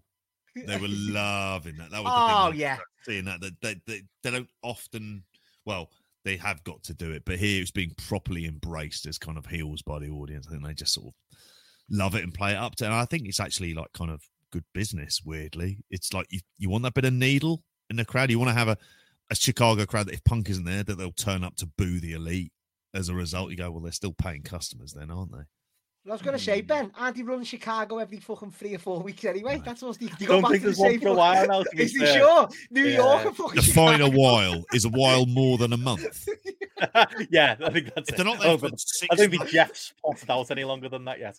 They 0.54 0.76
were 0.76 0.88
loving 0.90 1.76
that. 1.76 1.90
That 1.90 2.02
was 2.02 2.12
Oh 2.14 2.52
yeah. 2.52 2.78
seeing 3.04 3.24
that 3.26 3.40
that 3.40 3.54
they, 3.62 3.80
they, 3.86 4.02
they 4.22 4.30
don't 4.30 4.48
often 4.62 5.24
well 5.64 5.90
they 6.24 6.36
have 6.36 6.62
got 6.64 6.82
to 6.82 6.92
do 6.92 7.12
it 7.12 7.22
but 7.24 7.38
here 7.38 7.62
it's 7.62 7.70
being 7.70 7.92
properly 7.96 8.44
embraced 8.46 9.06
as 9.06 9.18
kind 9.18 9.38
of 9.38 9.46
heels 9.46 9.82
by 9.82 9.98
the 9.98 10.10
audience. 10.10 10.46
I 10.46 10.50
think 10.52 10.64
they 10.66 10.74
just 10.74 10.94
sort 10.94 11.08
of 11.08 11.14
love 11.90 12.14
it 12.14 12.22
and 12.22 12.34
play 12.34 12.52
it 12.52 12.56
up 12.58 12.76
to 12.76 12.84
and 12.84 12.94
i 12.94 13.04
think 13.04 13.26
it's 13.26 13.40
actually 13.40 13.74
like 13.74 13.92
kind 13.92 14.10
of 14.12 14.22
good 14.52 14.64
business 14.74 15.20
weirdly. 15.24 15.78
It's 15.90 16.12
like 16.12 16.26
you, 16.30 16.40
you 16.58 16.68
want 16.70 16.82
that 16.84 16.94
bit 16.94 17.04
of 17.04 17.12
needle 17.12 17.62
in 17.88 17.96
the 17.96 18.04
crowd. 18.04 18.30
You 18.30 18.38
want 18.40 18.48
to 18.50 18.54
have 18.54 18.68
a, 18.68 18.76
a 19.30 19.34
chicago 19.36 19.86
crowd 19.86 20.06
that 20.08 20.14
if 20.14 20.24
punk 20.24 20.50
isn't 20.50 20.64
there 20.64 20.82
that 20.82 20.98
they'll 20.98 21.12
turn 21.12 21.44
up 21.44 21.54
to 21.56 21.66
boo 21.66 22.00
the 22.00 22.12
elite. 22.14 22.52
As 22.92 23.08
a 23.08 23.14
result 23.14 23.50
you 23.52 23.56
go 23.56 23.70
well 23.70 23.80
they're 23.82 23.92
still 23.92 24.12
paying 24.12 24.42
customers 24.42 24.92
then 24.92 25.10
aren't 25.12 25.30
they 25.30 25.44
I 26.08 26.12
was 26.12 26.22
gonna 26.22 26.38
say, 26.38 26.62
Mm. 26.62 26.66
Ben, 26.66 26.92
aren't 26.98 27.16
he 27.16 27.22
running 27.22 27.44
Chicago 27.44 27.98
every 27.98 28.18
fucking 28.18 28.50
three 28.52 28.74
or 28.74 28.78
four 28.78 29.00
weeks 29.00 29.24
anyway? 29.24 29.56
Right. 29.56 29.64
That's 29.64 29.82
what 29.82 29.96
he, 29.98 30.06
he 30.18 30.24
Don't 30.26 30.40
go 30.40 30.42
back 30.42 30.50
think 30.52 30.62
to 30.64 30.70
the 30.70 30.76
there's 30.76 30.92
same 30.92 31.00
for 31.00 31.08
a 31.08 31.14
while 31.14 31.46
now. 31.46 31.62
To 31.62 31.70
be 31.76 31.82
Is 31.82 31.92
he 31.92 32.06
sure? 32.06 32.48
New 32.70 32.84
Yeah. 32.86 32.96
York 32.96 33.24
and 33.26 33.36
fucking 33.36 33.60
define 33.62 34.00
a 34.00 34.04
Chicago. 34.06 34.18
while 34.18 34.64
is 34.72 34.84
a 34.86 34.88
while 34.88 35.26
more 35.26 35.58
than 35.58 35.72
a 35.72 35.76
month 35.76 36.26
yeah, 37.30 37.56
I 37.62 37.70
think 37.70 37.92
that's 37.94 38.08
if 38.08 38.14
it. 38.14 38.16
they're 38.16 38.24
not 38.24 38.40
there 38.40 38.52
Oh, 38.52 38.56
for 38.58 38.70
six 38.76 39.06
I 39.10 39.14
don't 39.14 39.28
think 39.28 39.40
months- 39.40 39.52
Jeff's 39.52 39.92
plotted 40.02 40.30
out 40.30 40.50
any 40.50 40.64
longer 40.64 40.88
than 40.88 41.04
that 41.04 41.18
yet. 41.18 41.38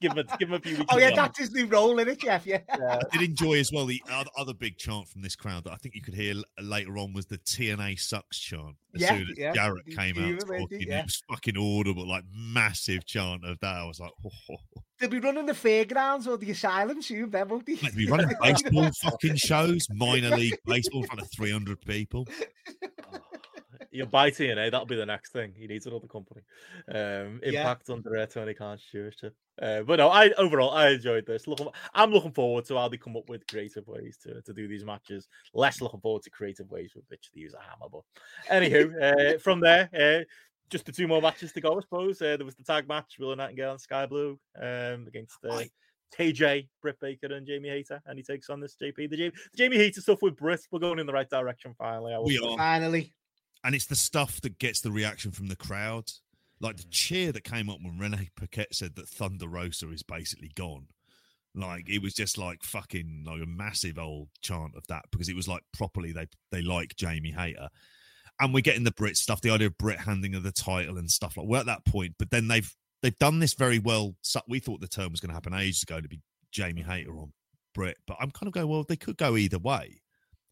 give 0.00 0.12
him 0.12 0.18
a, 0.18 0.36
give 0.38 0.48
him 0.48 0.54
a 0.54 0.58
few 0.60 0.78
weeks. 0.78 0.86
Oh 0.92 0.98
yeah, 0.98 1.14
that's 1.14 1.38
his 1.38 1.52
new 1.52 1.66
role 1.66 1.98
in 2.00 2.08
it, 2.08 2.18
Jeff. 2.20 2.44
Yeah. 2.46 2.58
Yeah. 2.76 2.98
I 3.12 3.16
did 3.16 3.30
enjoy 3.30 3.60
as 3.60 3.70
well 3.72 3.86
the 3.86 4.02
other, 4.10 4.30
other 4.36 4.54
big 4.54 4.76
chant 4.76 5.06
from 5.08 5.22
this 5.22 5.36
crowd 5.36 5.64
that 5.64 5.72
I 5.72 5.76
think 5.76 5.94
you 5.94 6.02
could 6.02 6.14
hear 6.14 6.34
later 6.60 6.98
on 6.98 7.12
was 7.12 7.26
the 7.26 7.38
TNA 7.38 8.00
sucks 8.00 8.38
chant. 8.40 8.74
As 8.96 9.00
Yeah, 9.02 9.08
soon 9.18 9.28
as 9.30 9.38
yeah. 9.38 9.52
Jarrett 9.52 9.86
came 9.86 10.16
out 10.18 10.24
remember 10.24 10.54
it? 10.54 10.60
talking, 10.60 10.80
Yeah. 10.88 10.98
it 11.00 11.04
was 11.06 11.22
fucking 11.30 11.56
audible, 11.56 12.06
like 12.06 12.24
massive 12.34 13.06
chant 13.06 13.44
of 13.44 13.58
that. 13.60 13.76
I 13.76 13.84
was 13.84 14.00
like, 14.00 14.10
oh, 14.26 14.30
oh, 14.50 14.56
oh. 14.76 14.80
They'll 14.98 15.10
be 15.10 15.20
running 15.20 15.46
the 15.46 15.54
fairgrounds 15.54 16.26
or 16.26 16.36
the 16.38 16.50
asylum 16.50 17.02
soon, 17.02 17.28
Ben, 17.28 17.48
won't 17.48 17.66
they? 17.66 17.76
Be 17.94 18.06
running 18.08 18.30
baseball 18.42 18.90
fucking 19.02 19.36
shows, 19.36 19.86
minor 19.94 20.30
league 20.36 20.56
baseball 20.64 21.02
in 21.02 21.06
front 21.06 21.20
of 21.20 21.30
300 21.36 21.80
people. 21.82 22.26
Oh. 23.12 23.35
You'll 23.96 24.06
buy 24.06 24.30
TNA. 24.30 24.70
That'll 24.70 24.86
be 24.86 24.96
the 24.96 25.06
next 25.06 25.32
thing. 25.32 25.52
He 25.56 25.66
needs 25.66 25.86
another 25.86 26.06
company. 26.06 26.42
Um, 26.88 27.40
Yeah. 27.42 27.60
Impact 27.60 27.90
under 27.90 28.16
uh, 28.16 28.26
Tony 28.26 28.54
Khan's 28.54 28.82
stewardship. 28.82 29.34
Uh, 29.60 29.82
but 29.82 29.96
no, 29.98 30.08
I 30.10 30.30
overall 30.32 30.70
I 30.70 30.90
enjoyed 30.90 31.26
this. 31.26 31.46
Looking, 31.46 31.68
I'm 31.94 32.12
looking 32.12 32.32
forward 32.32 32.66
to 32.66 32.76
how 32.76 32.88
they 32.88 32.98
come 32.98 33.16
up 33.16 33.28
with 33.28 33.46
creative 33.46 33.86
ways 33.88 34.18
to, 34.24 34.42
to 34.42 34.52
do 34.52 34.68
these 34.68 34.84
matches. 34.84 35.28
Less 35.54 35.80
looking 35.80 36.00
forward 36.00 36.22
to 36.24 36.30
creative 36.30 36.70
ways 36.70 36.92
with 36.94 37.04
which 37.08 37.30
they 37.34 37.40
use 37.40 37.54
a 37.54 37.60
hammer. 37.60 37.90
But 37.90 38.02
anywho, 38.50 39.34
uh, 39.34 39.38
from 39.38 39.60
there, 39.60 39.88
uh, 39.98 40.24
just 40.68 40.84
the 40.84 40.92
two 40.92 41.08
more 41.08 41.22
matches 41.22 41.52
to 41.52 41.60
go. 41.60 41.76
I 41.76 41.80
suppose 41.80 42.20
uh, 42.20 42.36
there 42.36 42.44
was 42.44 42.56
the 42.56 42.64
tag 42.64 42.86
match, 42.88 43.16
Willow 43.18 43.34
Nightingale 43.34 43.70
and 43.72 43.80
Skye 43.80 44.06
Blue 44.06 44.38
um, 44.60 45.06
against 45.06 45.38
uh, 45.48 45.54
I- 45.54 45.70
TJ, 46.16 46.68
Britt 46.82 47.00
Baker, 47.00 47.32
and 47.32 47.46
Jamie 47.46 47.68
Hayter, 47.68 48.00
and 48.06 48.18
he 48.18 48.22
takes 48.22 48.48
on 48.48 48.60
this 48.60 48.76
JP. 48.80 49.10
The 49.10 49.16
Jamie, 49.16 49.32
the 49.52 49.56
Jamie 49.56 49.76
Hayter 49.76 50.00
stuff 50.00 50.22
with 50.22 50.36
Britt, 50.36 50.60
we're 50.70 50.78
going 50.78 50.98
in 50.98 51.06
the 51.06 51.12
right 51.12 51.28
direction 51.28 51.74
finally. 51.76 52.14
I 52.14 52.18
We 52.20 52.38
are. 52.38 52.56
Finally. 52.56 53.12
And 53.66 53.74
it's 53.74 53.86
the 53.86 53.96
stuff 53.96 54.40
that 54.42 54.60
gets 54.60 54.80
the 54.80 54.92
reaction 54.92 55.32
from 55.32 55.48
the 55.48 55.56
crowd. 55.56 56.12
Like 56.60 56.76
the 56.76 56.84
cheer 56.84 57.32
that 57.32 57.42
came 57.42 57.68
up 57.68 57.78
when 57.82 57.98
Renee 57.98 58.30
Paquette 58.36 58.76
said 58.76 58.94
that 58.94 59.08
Thunder 59.08 59.48
Rosa 59.48 59.90
is 59.90 60.04
basically 60.04 60.52
gone. 60.54 60.86
Like 61.52 61.88
it 61.88 62.00
was 62.00 62.14
just 62.14 62.38
like 62.38 62.62
fucking 62.62 63.24
like 63.26 63.42
a 63.42 63.46
massive 63.46 63.98
old 63.98 64.28
chant 64.40 64.76
of 64.76 64.86
that 64.86 65.06
because 65.10 65.28
it 65.28 65.34
was 65.34 65.48
like 65.48 65.62
properly 65.76 66.12
they 66.12 66.28
they 66.52 66.62
like 66.62 66.94
Jamie 66.94 67.32
Hayter. 67.32 67.68
And 68.38 68.54
we're 68.54 68.60
getting 68.60 68.84
the 68.84 68.92
Britt 68.92 69.16
stuff, 69.16 69.40
the 69.40 69.50
idea 69.50 69.66
of 69.66 69.78
Britt 69.78 69.98
handing 69.98 70.34
her 70.34 70.40
the 70.40 70.52
title 70.52 70.96
and 70.96 71.10
stuff 71.10 71.36
like 71.36 71.48
we're 71.48 71.58
at 71.58 71.66
that 71.66 71.84
point, 71.86 72.14
but 72.20 72.30
then 72.30 72.46
they've 72.46 72.72
they've 73.02 73.18
done 73.18 73.40
this 73.40 73.54
very 73.54 73.80
well. 73.80 74.14
So 74.22 74.42
we 74.48 74.60
thought 74.60 74.80
the 74.80 74.86
term 74.86 75.10
was 75.10 75.20
going 75.20 75.30
to 75.30 75.34
happen 75.34 75.54
ages 75.54 75.82
ago 75.82 76.00
to 76.00 76.08
be 76.08 76.20
Jamie 76.52 76.82
Hayter 76.82 77.18
on 77.18 77.32
Britt, 77.74 77.96
but 78.06 78.16
I'm 78.20 78.30
kind 78.30 78.46
of 78.46 78.52
going, 78.52 78.68
well, 78.68 78.84
they 78.88 78.96
could 78.96 79.16
go 79.16 79.36
either 79.36 79.58
way 79.58 80.02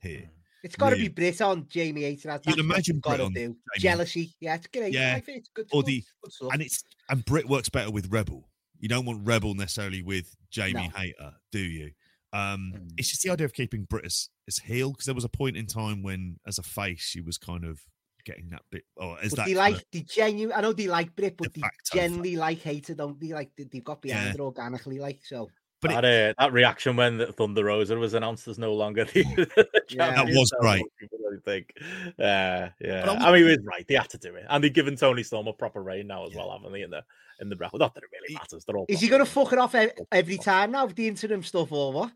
here. 0.00 0.30
Hmm. 0.32 0.40
It's 0.64 0.76
got 0.76 0.90
to 0.90 0.96
be 0.96 1.08
Britt 1.08 1.40
on 1.42 1.66
Jamie. 1.68 2.16
That's 2.16 2.46
You'd 2.46 2.58
imagine 2.58 2.98
got 3.00 3.18
Britt 3.18 3.28
to 3.28 3.34
do. 3.34 3.40
Jamie. 3.40 3.56
Jealousy. 3.78 4.34
Yeah, 4.40 4.54
it's 4.56 4.66
great. 4.66 4.92
Yeah. 4.94 5.14
I 5.16 5.20
think 5.20 5.38
it's 5.38 5.48
good. 5.54 5.66
Or 5.72 5.82
good- 5.82 5.86
the- 5.86 6.04
good 6.40 6.52
and 6.52 6.62
it's 6.62 6.82
and 7.08 7.24
Britt 7.24 7.48
works 7.48 7.68
better 7.68 7.90
with 7.90 8.10
Rebel. 8.10 8.48
You 8.80 8.88
don't 8.88 9.04
want 9.06 9.26
Rebel 9.26 9.54
necessarily 9.54 10.02
with 10.02 10.34
Jamie 10.50 10.72
No. 10.92 10.98
Hayter, 10.98 11.34
do 11.52 11.58
you? 11.60 11.90
Um, 12.32 12.72
Mm. 12.74 12.90
It's 12.96 13.10
just 13.10 13.22
the 13.22 13.30
idea 13.30 13.44
of 13.44 13.52
keeping 13.52 13.84
Britt 13.84 14.04
as, 14.06 14.28
as 14.48 14.58
heel 14.58 14.90
because 14.90 15.06
there 15.06 15.14
was 15.14 15.24
a 15.24 15.28
point 15.28 15.56
in 15.56 15.66
time 15.66 16.02
when, 16.02 16.40
as 16.46 16.58
a 16.58 16.62
face, 16.64 17.00
she 17.02 17.20
was 17.20 17.38
kind 17.38 17.64
of 17.64 17.80
getting 18.24 18.48
that 18.50 18.62
bit. 18.72 18.82
Or 18.96 19.18
is 19.22 19.30
But 19.30 19.36
that 19.36 19.46
they 19.46 19.54
like, 19.54 19.84
they 19.92 20.00
genuine. 20.00 20.56
I 20.56 20.62
know 20.62 20.72
they 20.72 20.88
like 20.88 21.14
Britt, 21.14 21.36
but 21.36 21.52
de 21.52 21.60
they 21.60 21.68
generally 21.92 22.36
like 22.36 22.58
Hayter, 22.62 22.94
don't 22.94 23.20
they? 23.20 23.28
Like 23.34 23.52
they, 23.56 23.64
they've 23.64 23.84
got 23.84 24.02
behind 24.02 24.26
Yeah. 24.26 24.32
her 24.32 24.40
organically, 24.40 24.98
like 24.98 25.20
so. 25.24 25.48
But 25.84 25.90
it- 25.92 26.02
that, 26.02 26.30
uh, 26.38 26.42
that 26.42 26.52
reaction 26.52 26.96
when 26.96 27.18
the 27.18 27.32
Thunder 27.32 27.64
Rosa 27.64 27.96
was 27.96 28.14
announced 28.14 28.48
as 28.48 28.58
no 28.58 28.72
longer 28.74 29.04
the, 29.04 29.22
the 29.34 29.82
Yeah. 29.90 30.14
champion, 30.14 30.34
That 30.34 30.38
was 30.40 30.50
so 30.50 30.56
great. 30.60 30.80
most 30.80 30.90
people 30.98 31.18
really 31.22 31.40
think. 31.44 31.72
Uh, 32.18 32.68
yeah, 32.80 33.08
I 33.20 33.28
I, 33.28 33.32
mean, 33.32 33.46
it's 33.48 33.64
right. 33.64 33.86
They 33.86 33.94
had 33.94 34.08
to 34.10 34.18
do 34.18 34.34
it, 34.34 34.44
and 34.48 34.62
they've 34.64 34.72
given 34.72 34.96
Toni 34.96 35.22
Storm 35.22 35.46
a 35.46 35.52
proper 35.52 35.82
reign 35.82 36.06
now 36.08 36.24
as 36.26 36.32
Yeah. 36.32 36.38
well, 36.38 36.52
haven't 36.52 36.72
they? 36.72 36.82
In 36.82 36.90
the 36.90 37.04
in 37.40 37.48
the 37.48 37.56
bracket, 37.56 37.80
not 37.80 37.94
that 37.94 38.04
it 38.04 38.10
really 38.12 38.34
matters. 38.34 38.64
They're 38.64 38.76
all. 38.76 38.86
Is 38.88 39.00
he 39.00 39.08
going 39.08 39.24
to 39.24 39.30
fuck 39.30 39.52
it 39.52 39.58
off 39.58 39.74
every 40.12 40.38
time 40.38 40.70
now 40.72 40.86
with 40.86 40.96
the 40.96 41.08
interim 41.08 41.42
stuff 41.42 41.72
or 41.72 41.92
what? 41.92 42.12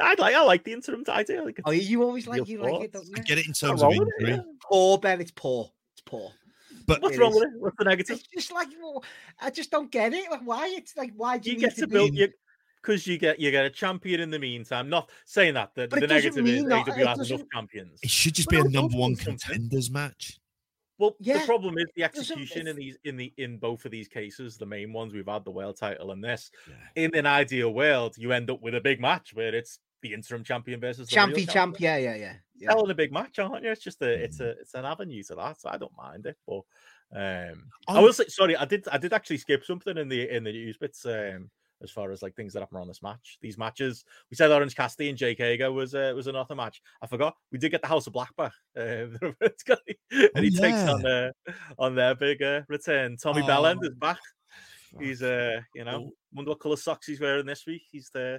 I 0.00 0.14
like. 0.18 0.34
I 0.34 0.42
like 0.44 0.64
the 0.64 0.72
interim 0.74 1.02
idea. 1.08 1.40
I 1.40 1.44
think 1.46 1.60
Oh, 1.64 1.70
you 1.70 2.02
always 2.02 2.26
like 2.28 2.36
Real 2.42 2.48
you 2.48 2.58
like 2.62 2.82
it, 2.84 2.92
don't 2.92 3.18
I 3.18 3.22
get 3.22 3.38
it 3.38 3.46
in 3.48 3.52
terms 3.54 3.82
of 3.82 3.88
wrong 3.88 3.94
it, 3.94 4.08
injury, 4.20 4.36
yeah. 4.36 4.42
Poor 4.62 4.98
Ben, 4.98 5.20
it's 5.20 5.30
poor. 5.32 5.72
It's 5.94 6.02
poor. 6.02 6.30
but 6.86 7.00
What's 7.02 7.16
It 7.16 7.20
wrong 7.20 7.30
is. 7.32 7.36
with 7.36 7.44
it? 7.44 7.50
What's 7.60 7.76
the 7.78 7.84
negative? 7.84 8.16
It's 8.18 8.28
just 8.28 8.52
like 8.52 8.68
well, 8.80 9.02
I 9.40 9.50
just 9.50 9.70
don't 9.70 9.90
get 9.90 10.12
it. 10.12 10.30
Like 10.30 10.42
why? 10.44 10.68
It's 10.76 10.94
like 10.96 11.12
why 11.16 11.38
do 11.38 11.48
you 11.50 11.56
you, 11.56 11.60
get 11.62 11.70
need 11.76 11.80
to 11.80 11.86
be- 11.88 11.92
build 11.94 12.14
you 12.14 12.28
because 12.88 13.06
you 13.06 13.18
get 13.18 13.38
you 13.38 13.50
get 13.50 13.66
a 13.66 13.70
champion 13.70 14.20
in 14.20 14.30
the 14.30 14.38
meantime. 14.38 14.88
Not 14.88 15.10
saying 15.26 15.54
that 15.54 15.74
the, 15.74 15.86
the 15.86 16.06
negative 16.06 16.38
is 16.46 16.60
mean 16.62 16.68
that- 16.68 16.88
AW 16.88 16.92
has 16.92 16.96
enough 16.98 17.16
doesn't- 17.18 17.50
champions. 17.52 18.00
it 18.02 18.10
should 18.10 18.34
just 18.34 18.50
Well, 18.50 18.64
be 18.64 18.68
a 18.68 18.72
number 18.72 18.96
one 18.96 19.10
mean 19.10 19.16
something. 19.16 19.38
contenders 19.38 19.90
match. 19.90 20.38
Well, 20.98 21.14
Yeah, 21.20 21.38
the 21.38 21.46
problem 21.46 21.78
is 21.78 21.84
the 21.94 22.02
execution 22.02 22.66
in 22.66 22.74
these 22.76 22.96
in 23.04 23.16
the 23.16 23.32
in 23.36 23.58
both 23.58 23.84
of 23.84 23.90
these 23.92 24.08
cases, 24.08 24.56
the 24.56 24.66
main 24.66 24.92
ones 24.92 25.12
we've 25.12 25.28
had 25.28 25.44
the 25.44 25.50
world 25.50 25.76
title 25.76 26.10
and 26.10 26.24
this. 26.24 26.50
Yeah. 26.66 27.04
In 27.04 27.14
an 27.14 27.26
ideal 27.26 27.72
world, 27.72 28.16
you 28.18 28.32
end 28.32 28.50
up 28.50 28.60
with 28.62 28.74
a 28.74 28.80
big 28.80 29.00
match 29.00 29.32
where 29.34 29.54
it's 29.54 29.78
the 30.02 30.12
interim 30.14 30.42
champion 30.42 30.80
versus 30.80 31.08
the 31.08 31.16
real 31.16 31.26
Champy 31.28 31.48
champ, 31.48 31.76
yeah, 31.78 31.96
yeah, 31.98 32.14
yeah. 32.14 32.34
yeah. 32.56 32.68
Hell 32.70 32.84
in 32.84 32.90
a 32.90 32.94
big 32.94 33.12
match, 33.12 33.38
aren't 33.38 33.64
you? 33.64 33.70
It's 33.70 33.82
just 33.82 34.00
a 34.02 34.10
it's 34.10 34.38
Mm. 34.38 34.46
a 34.46 34.48
it's 34.60 34.74
an 34.74 34.84
avenue 34.86 35.22
to 35.24 35.34
that. 35.36 35.60
So 35.60 35.68
I 35.68 35.76
don't 35.76 35.96
mind 35.96 36.26
it, 36.26 36.36
but 36.46 36.62
um, 37.14 37.68
I 37.86 37.94
I'm- 37.94 38.02
will 38.02 38.12
say 38.12 38.26
sorry. 38.28 38.56
I 38.56 38.64
did 38.64 38.88
I 38.88 38.98
did 38.98 39.12
actually 39.12 39.38
skip 39.38 39.64
something 39.64 39.96
in 39.98 40.08
the 40.08 40.28
in 40.34 40.42
the 40.42 40.52
news 40.52 40.78
bits. 40.78 41.04
Um, 41.06 41.50
as 41.82 41.90
far 41.90 42.10
as 42.10 42.22
like 42.22 42.34
things 42.34 42.52
that 42.52 42.60
happen 42.60 42.76
on 42.78 42.88
this 42.88 43.02
match, 43.02 43.38
these 43.40 43.56
matches, 43.58 44.04
we 44.30 44.36
said 44.36 44.50
Orange 44.50 44.74
Cassidy 44.74 45.08
and 45.10 45.18
Jake 45.18 45.38
Hager 45.38 45.70
was 45.72 45.94
uh, 45.94 46.12
was 46.16 46.26
another 46.26 46.54
match. 46.54 46.82
I 47.02 47.06
forgot 47.06 47.34
we 47.52 47.58
did 47.58 47.70
get 47.70 47.82
the 47.82 47.88
House 47.88 48.06
of 48.06 48.12
Black 48.12 48.34
back, 48.36 48.52
got- 48.76 49.78
and 50.34 50.44
he 50.44 50.50
takes 50.50 50.78
on 50.88 51.04
uh, 51.06 51.30
on 51.78 51.94
their 51.94 52.14
big 52.14 52.42
uh, 52.42 52.62
return. 52.68 53.16
Tommy 53.16 53.42
Bellend 53.42 53.82
is 53.84 53.90
Oh, 53.92 53.98
back. 53.98 54.18
He's 54.98 55.22
uh, 55.22 55.60
you 55.74 55.84
know, 55.84 56.10
wonder 56.32 56.50
what 56.52 56.60
colour 56.60 56.76
socks 56.76 57.06
he's 57.06 57.20
wearing 57.20 57.44
this 57.46 57.66
week. 57.66 57.82
He's 57.92 58.10
uh, 58.14 58.38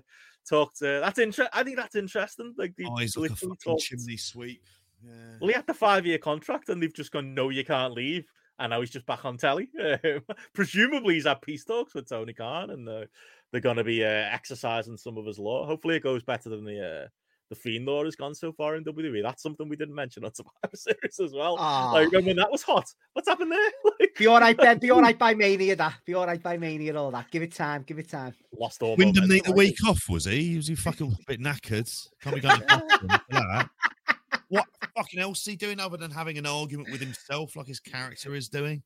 talked. 0.50 0.82
Uh, 0.82 1.00
that's 1.00 1.20
interesting. 1.20 1.52
I 1.54 1.64
think 1.64 1.78
that's 1.78 1.96
interesting. 1.96 2.54
Like 2.58 2.76
the 2.76 2.86
Eyes 2.98 3.16
like 3.16 3.30
a 3.30 3.34
literally 3.34 3.56
fucking 3.56 3.56
talked- 3.64 3.84
chimney 3.84 4.18
sweep. 4.18 4.64
Yeah. 5.06 5.12
well, 5.40 5.48
he 5.48 5.54
had 5.54 5.66
the 5.68 5.74
five 5.74 6.06
year 6.06 6.18
contract, 6.18 6.68
and 6.70 6.82
they've 6.84 6.94
just 6.94 7.12
gone, 7.12 7.34
no, 7.34 7.50
you 7.50 7.64
can't 7.64 7.94
leave. 7.94 8.26
And 8.60 8.72
now 8.72 8.82
he's 8.82 8.90
just 8.90 9.06
back 9.06 9.26
on 9.26 9.38
telly. 9.38 9.70
Um, 9.80 10.22
presumably, 10.54 11.16
he's 11.16 11.26
had 11.26 11.42
peace 11.42 11.64
talks 11.64 11.96
with 11.96 12.10
Tony 12.10 12.34
Khan, 12.34 12.70
and 12.70 12.88
uh, 12.88 13.06
they're 13.52 13.62
going 13.62 13.78
to 13.78 13.84
be 13.84 14.04
uh, 14.04 14.08
exercising 14.08 14.98
some 14.98 15.18
of 15.18 15.26
his 15.26 15.40
law. 15.40 15.66
Hopefully, 15.66 15.96
it 15.96 16.04
goes 16.04 16.24
better 16.24 16.50
than 16.50 16.66
the 16.66 17.04
uh, 17.06 17.08
the 17.50 17.56
Fiend 17.56 17.86
lore 17.86 18.06
has 18.06 18.16
gone 18.16 18.36
so 18.36 18.52
far 18.52 18.76
in 18.76 18.84
WWE. 18.84 19.24
That's 19.24 19.42
something 19.42 19.68
we 19.68 19.76
didn't 19.76 19.96
mention 19.96 20.24
on 20.24 20.34
Survivor 20.36 20.76
Series 20.76 21.20
as 21.20 21.34
well. 21.34 21.56
Ah, 21.60 21.92
Like, 21.92 22.08
remember 22.08 22.28
when 22.28 22.36
that 22.38 22.52
was 22.52 22.62
hot? 22.62 22.86
What's 23.14 23.28
happened 23.28 23.52
there? 23.52 23.72
Like, 24.00 24.16
be 24.18 24.28
all 24.28 24.40
right, 24.40 24.56
Ben. 24.56 24.78
Be 24.78 24.92
all 24.92 25.02
right 25.02 25.18
by 25.18 25.34
Mania. 25.34 25.76
That 25.76 25.96
be 26.06 26.14
all 26.14 26.26
right 26.26 26.42
by 26.42 26.58
Mania. 26.58 26.96
All 26.96 27.12
that. 27.12 27.30
Give 27.32 27.42
it 27.42 27.54
time. 27.54 27.84
Give 27.84 28.00
it 28.00 28.10
time. 28.10 28.34
lost 28.58 28.82
all 28.82 28.96
Wyndham 28.96 29.24
momentum, 29.24 29.30
need 29.30 29.44
the 29.46 29.52
week 29.52 29.76
off, 29.86 30.08
was 30.08 30.24
he? 30.26 30.56
Was 30.56 30.68
he 30.68 30.76
fucking 30.76 31.12
a 31.12 31.26
bit 31.28 31.42
knackered? 31.42 31.90
Can't 32.22 32.36
be 32.36 32.42
going 32.42 32.62
to 34.32 34.38
Boston 34.38 34.44
for 34.50 34.56
that. 34.56 34.66
What 34.84 34.92
fucking 34.96 35.20
else 35.20 35.40
is 35.40 35.46
he 35.46 35.56
doing 35.56 35.80
other 35.80 35.98
than 35.98 36.12
having 36.12 36.38
an 36.38 36.46
argument 36.46 36.92
with 36.92 37.02
himself 37.02 37.56
like 37.56 37.68
his 37.68 37.80
character 37.80 38.34
is 38.36 38.50
doing? 38.50 38.84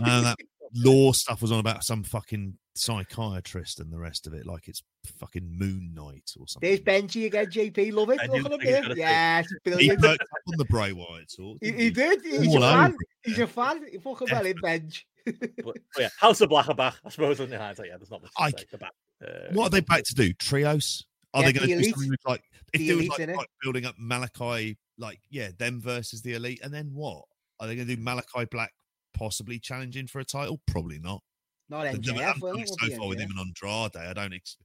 Uh, 0.00 0.20
that 0.22 0.36
lore 0.74 1.14
stuff 1.14 1.40
was 1.40 1.52
on 1.52 1.58
about 1.60 1.84
some 1.84 2.02
fucking 2.02 2.58
psychiatrist 2.74 3.80
and 3.80 3.90
the 3.92 3.98
rest 3.98 4.26
of 4.26 4.34
it, 4.34 4.46
like 4.46 4.68
it's 4.68 4.82
fucking 5.18 5.48
Moon 5.58 5.92
Knight 5.94 6.30
or 6.38 6.46
something. 6.46 6.68
There's 6.68 6.80
Benji 6.80 7.26
again. 7.26 7.46
JP, 7.46 7.92
love 7.94 8.10
it. 8.10 8.20
I 8.20 8.26
Look 8.26 8.36
at 8.36 8.52
him 8.52 8.58
think 8.58 8.62
he 8.62 8.68
was 8.68 8.72
there. 8.72 8.82
gonna 8.82 8.94
say- 8.94 9.00
Yes, 9.00 9.46
he 9.48 9.70
brilliant. 9.70 10.00
perked 10.02 10.22
up 10.22 10.28
on 10.48 10.54
the 10.58 10.64
Bray 10.66 10.92
Wyatt 10.92 11.32
talk. 11.34 11.58
He, 11.62 11.70
didn't 11.70 11.80
he 11.80 11.90
did. 11.90 12.22
He's 12.24 12.54
All 12.54 12.62
a 12.62 12.70
fan. 12.72 12.84
over 12.90 12.96
He's 13.24 13.38
a 13.38 13.46
fan. 13.46 13.86
He 13.90 13.98
fucking 13.98 14.28
well 14.30 14.46
in 14.46 14.56
Benj. 14.62 15.06
But, 15.24 15.56
but 15.64 15.76
yeah, 15.98 16.08
House 16.20 16.40
of 16.40 16.50
Black 16.50 16.68
are 16.68 16.74
back. 16.74 16.94
I 17.04 17.08
suppose 17.10 17.40
in 17.40 17.50
hindsight, 17.50 17.86
yeah, 17.88 17.96
there's 17.96 18.10
not 18.12 18.22
much 18.22 18.30
to 18.32 18.42
I- 18.42 18.50
say. 18.50 18.64
They're 18.70 18.78
back. 18.78 18.92
Uh, 19.26 19.52
What 19.54 19.66
are 19.66 19.70
they 19.70 19.80
back 19.80 20.04
to 20.04 20.14
do? 20.14 20.32
Trios? 20.34 21.04
Are 21.36 21.42
Yeah, 21.42 21.46
they 21.48 21.52
going 21.52 21.68
the 21.68 21.76
to 21.76 21.82
do 21.82 21.90
something 21.90 22.16
like 22.26 22.42
if 22.72 22.80
The 22.80 22.88
there 22.88 22.96
was 22.96 23.08
like, 23.10 23.28
like 23.28 23.50
building 23.62 23.84
up 23.84 23.94
Malakai, 23.98 24.74
like 24.96 25.20
yeah, 25.28 25.50
them 25.58 25.80
versus 25.82 26.22
the 26.22 26.32
elite, 26.32 26.60
and 26.62 26.72
then 26.72 26.90
what? 26.94 27.24
Are 27.60 27.66
they 27.66 27.76
going 27.76 27.86
to 27.86 27.94
do 27.94 28.02
Malakai 28.02 28.48
Black 28.50 28.72
possibly 29.12 29.58
challenging 29.58 30.06
for 30.06 30.20
a 30.20 30.24
title? 30.24 30.62
Probably 30.66 30.98
not. 30.98 31.22
Not 31.68 31.84
MJF. 31.86 32.40
Well, 32.40 32.56
so 32.64 32.86
be 32.86 32.96
far 32.96 33.08
with 33.08 33.20
him 33.20 33.30
and 33.30 33.38
Andrade. 33.38 33.96
I 33.96 34.14
don't 34.14 34.32
ex- 34.32 34.56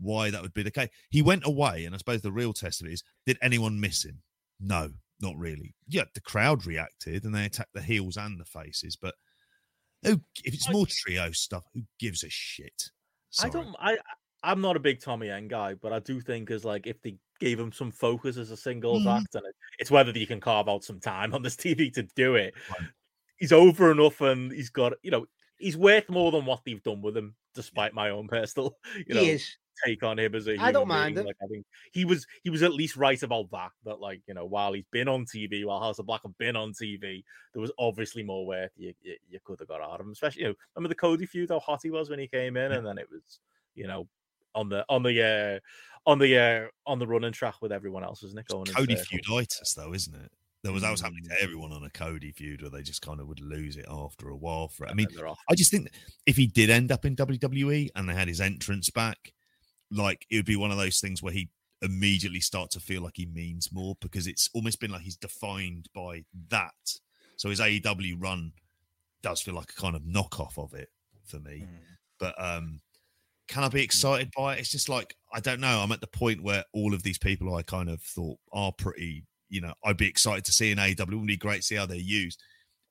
why 0.00 0.30
that 0.30 0.42
would 0.42 0.54
be 0.54 0.64
the 0.64 0.72
case. 0.72 0.88
He 1.10 1.22
went 1.22 1.46
away, 1.46 1.84
and 1.84 1.94
I 1.94 1.98
suppose 1.98 2.20
the 2.20 2.32
real 2.32 2.52
test 2.52 2.80
of 2.80 2.88
it 2.88 2.94
is: 2.94 3.04
did 3.24 3.38
anyone 3.40 3.78
miss 3.78 4.04
him? 4.04 4.20
No, 4.58 4.90
not 5.20 5.36
really. 5.36 5.76
Yeah, 5.86 6.04
the 6.14 6.20
crowd 6.20 6.66
reacted 6.66 7.24
and 7.24 7.32
they 7.32 7.44
attacked 7.44 7.74
the 7.74 7.82
heels 7.82 8.16
and 8.16 8.40
the 8.40 8.44
faces, 8.44 8.96
but 8.96 9.14
who? 10.02 10.20
If 10.44 10.54
it's 10.54 10.70
more 10.70 10.86
trio 10.88 11.30
stuff, 11.30 11.64
who 11.74 11.82
gives 12.00 12.24
a 12.24 12.30
shit? 12.30 12.90
I 13.40 13.48
don't. 13.48 13.76
I 13.78 13.98
I'm 14.42 14.60
not 14.60 14.76
a 14.76 14.80
big 14.80 15.00
Tommy 15.00 15.28
End 15.30 15.50
guy, 15.50 15.74
but 15.74 15.92
I 15.92 15.98
do 15.98 16.20
think 16.20 16.50
as 16.50 16.64
like 16.64 16.86
if 16.86 17.00
they 17.02 17.18
gave 17.40 17.58
him 17.58 17.72
some 17.72 17.90
focus 17.90 18.36
as 18.36 18.50
a 18.50 18.56
singles 18.56 19.04
Mhm. 19.04 19.20
act, 19.20 19.34
and 19.34 19.44
it's 19.78 19.90
whether 19.90 20.10
you 20.12 20.26
can 20.26 20.40
carve 20.40 20.68
out 20.68 20.84
some 20.84 21.00
time 21.00 21.34
on 21.34 21.42
this 21.42 21.56
TV 21.56 21.90
to 21.94 22.02
do 22.14 22.34
it. 22.36 22.54
Right. 22.70 22.88
He's 23.38 23.52
over 23.52 23.90
enough, 23.92 24.20
and 24.20 24.52
he's 24.52 24.70
got 24.70 24.92
you 25.02 25.10
know 25.10 25.26
he's 25.58 25.76
worth 25.76 26.08
more 26.08 26.30
than 26.32 26.44
what 26.46 26.62
they've 26.64 26.82
done 26.82 27.02
with 27.02 27.16
him. 27.16 27.34
Despite 27.54 27.94
my 27.94 28.10
own 28.10 28.28
personal, 28.28 28.76
you 29.06 29.14
know, 29.14 29.22
is. 29.22 29.56
take 29.84 30.02
on 30.04 30.18
him 30.18 30.34
as 30.36 30.46
a 30.48 30.56
I 30.58 30.70
don't 30.72 30.86
mind 30.88 31.14
being. 31.16 31.22
him. 31.22 31.26
Like 31.26 31.36
I 31.42 31.46
think 31.48 31.66
he 31.92 32.04
was 32.04 32.24
he 32.44 32.50
was 32.50 32.62
at 32.62 32.72
least 32.72 32.96
right 32.96 33.20
about 33.22 33.50
that. 33.50 33.70
That 33.84 34.00
like 34.00 34.22
you 34.28 34.34
know 34.34 34.46
while 34.46 34.72
he's 34.72 34.84
been 34.92 35.08
on 35.08 35.24
TV, 35.26 35.64
while 35.64 35.80
House 35.80 35.98
of 35.98 36.06
Black 36.06 36.22
have 36.22 36.36
been 36.38 36.54
on 36.56 36.72
TV, 36.72 37.24
there 37.52 37.60
was 37.60 37.72
obviously 37.78 38.22
more 38.22 38.46
work 38.46 38.70
you 38.76 38.94
you, 39.00 39.16
you 39.28 39.40
could 39.44 39.58
have 39.58 39.68
got 39.68 39.80
out 39.80 39.98
of 40.00 40.06
him. 40.06 40.12
Especially 40.12 40.42
you 40.42 40.48
know 40.48 40.54
remember 40.76 40.88
the 40.90 40.94
Cody 41.00 41.26
feud 41.26 41.48
how 41.50 41.58
hot 41.60 41.80
he 41.82 41.90
was 41.90 42.08
when 42.10 42.20
he 42.20 42.28
came 42.28 42.56
in, 42.56 42.70
and 42.72 42.86
then 42.86 42.98
it 42.98 43.08
was 43.10 43.40
you 43.74 43.86
know 43.88 44.08
on 44.54 44.68
the 44.68 44.84
on 44.88 45.02
the 45.02 45.22
uh 45.22 46.10
on 46.10 46.18
the 46.18 46.38
uh 46.38 46.66
on 46.86 46.98
the 46.98 47.06
running 47.06 47.32
track 47.32 47.56
with 47.60 47.72
everyone 47.72 48.04
else, 48.04 48.22
isn't 48.22 48.38
it? 48.38 48.46
Going 48.48 48.66
in 48.68 48.74
Cody 48.74 48.96
feuditis, 48.96 49.74
though, 49.74 49.92
isn't 49.94 50.14
it? 50.14 50.30
There 50.64 50.72
was 50.72 50.82
that 50.82 50.90
was 50.90 51.00
happening 51.00 51.24
Mm. 51.24 51.36
to 51.36 51.42
everyone 51.42 51.72
on 51.72 51.84
a 51.84 51.90
Cody 51.90 52.32
feud, 52.32 52.62
where 52.62 52.70
they 52.70 52.82
just 52.82 53.02
kind 53.02 53.20
of 53.20 53.28
would 53.28 53.40
lose 53.40 53.76
it 53.76 53.86
after 53.88 54.28
a 54.28 54.36
while. 54.36 54.68
For 54.68 54.86
it, 54.86 54.90
I 54.90 54.94
mean, 54.94 55.06
then 55.10 55.16
they're 55.16 55.28
off. 55.28 55.38
I 55.48 55.54
just 55.54 55.70
think 55.70 55.88
if 56.26 56.36
he 56.36 56.46
did 56.46 56.68
end 56.70 56.90
up 56.90 57.04
in 57.04 57.14
WWE 57.14 57.90
and 57.94 58.08
they 58.08 58.14
had 58.14 58.28
his 58.28 58.40
entrance 58.40 58.90
back, 58.90 59.32
like 59.90 60.26
it 60.30 60.36
would 60.36 60.46
be 60.46 60.56
one 60.56 60.70
of 60.72 60.76
those 60.76 60.98
things 61.00 61.22
where 61.22 61.32
he 61.32 61.48
immediately 61.80 62.40
start 62.40 62.72
to 62.72 62.80
feel 62.80 63.02
like 63.02 63.14
he 63.16 63.26
means 63.26 63.70
more 63.72 63.96
because 64.00 64.26
it's 64.26 64.50
almost 64.52 64.80
been 64.80 64.90
like 64.90 65.02
he's 65.02 65.16
defined 65.16 65.88
by 65.94 66.24
that. 66.48 66.74
So 67.36 67.50
his 67.50 67.60
AEW 67.60 68.20
run 68.20 68.52
does 69.22 69.40
feel 69.40 69.54
like 69.54 69.70
a 69.70 69.80
kind 69.80 69.94
of 69.94 70.02
knockoff 70.02 70.58
of 70.58 70.74
it 70.74 70.88
for 71.24 71.38
me. 71.38 71.60
Mm. 71.62 71.68
But 72.18 72.34
um 72.36 72.80
can 73.48 73.64
I 73.64 73.68
be 73.68 73.82
excited 73.82 74.30
by 74.36 74.54
it? 74.54 74.60
It's 74.60 74.70
just 74.70 74.88
like 74.88 75.14
I 75.34 75.40
don't 75.40 75.60
know. 75.60 75.80
I'm 75.80 75.92
at 75.92 76.00
the 76.00 76.06
point 76.06 76.42
where 76.42 76.64
all 76.72 76.94
of 76.94 77.02
these 77.02 77.18
people 77.18 77.54
I 77.54 77.62
kind 77.62 77.88
of 77.90 78.00
thought 78.02 78.38
are 78.52 78.72
pretty, 78.72 79.24
you 79.48 79.60
know, 79.60 79.72
I'd 79.84 79.96
be 79.96 80.06
excited 80.08 80.44
to 80.46 80.52
see 80.52 80.70
an 80.72 80.78
AW. 80.78 80.84
It 80.84 80.98
would 81.10 81.26
be 81.26 81.36
great 81.36 81.58
to 81.58 81.62
see 81.62 81.74
how 81.74 81.86
they're 81.86 81.96
used. 81.96 82.40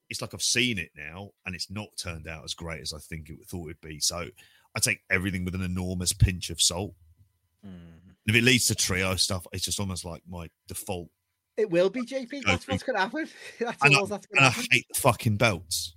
It's 0.10 0.22
like 0.22 0.34
I've 0.34 0.42
seen 0.42 0.78
it 0.78 0.90
now, 0.96 1.32
and 1.46 1.54
it's 1.56 1.70
not 1.70 1.90
turned 1.98 2.28
out 2.28 2.44
as 2.44 2.54
great 2.54 2.82
as 2.82 2.94
I 2.94 3.00
think 3.00 3.30
it 3.30 3.38
thought 3.48 3.70
it'd 3.70 3.82
be. 3.82 4.00
So 4.00 4.28
I 4.76 4.80
take 4.80 5.00
everything 5.10 5.46
with 5.46 5.56
an 5.56 5.62
enormous 5.64 6.14
pinch 6.14 6.50
of 6.50 6.62
salt. 6.62 6.94
Mm. 7.66 8.14
If 8.26 8.36
it 8.36 8.44
leads 8.44 8.68
to 8.68 8.76
trio 8.76 9.16
stuff, 9.16 9.46
it's 9.54 9.64
just 9.66 9.80
almost 9.80 10.06
like 10.06 10.22
my 10.30 10.50
default. 10.68 11.10
It 11.58 11.70
will 11.72 11.90
be 11.90 12.02
JP. 12.04 12.44
That's 12.46 12.66
through. 12.66 12.74
what's 12.74 12.84
going 12.84 12.96
to 12.98 13.02
happen. 13.02 13.28
That's 13.60 13.84
And 13.84 13.96
I- 13.96 14.00
all 14.00 14.06
that's 14.06 14.28
going 14.28 14.44
And 14.46 14.54
to 14.54 14.60
I 14.60 14.64
hate 14.72 14.86
the 14.94 15.00
fucking 15.00 15.38
belts. 15.38 15.96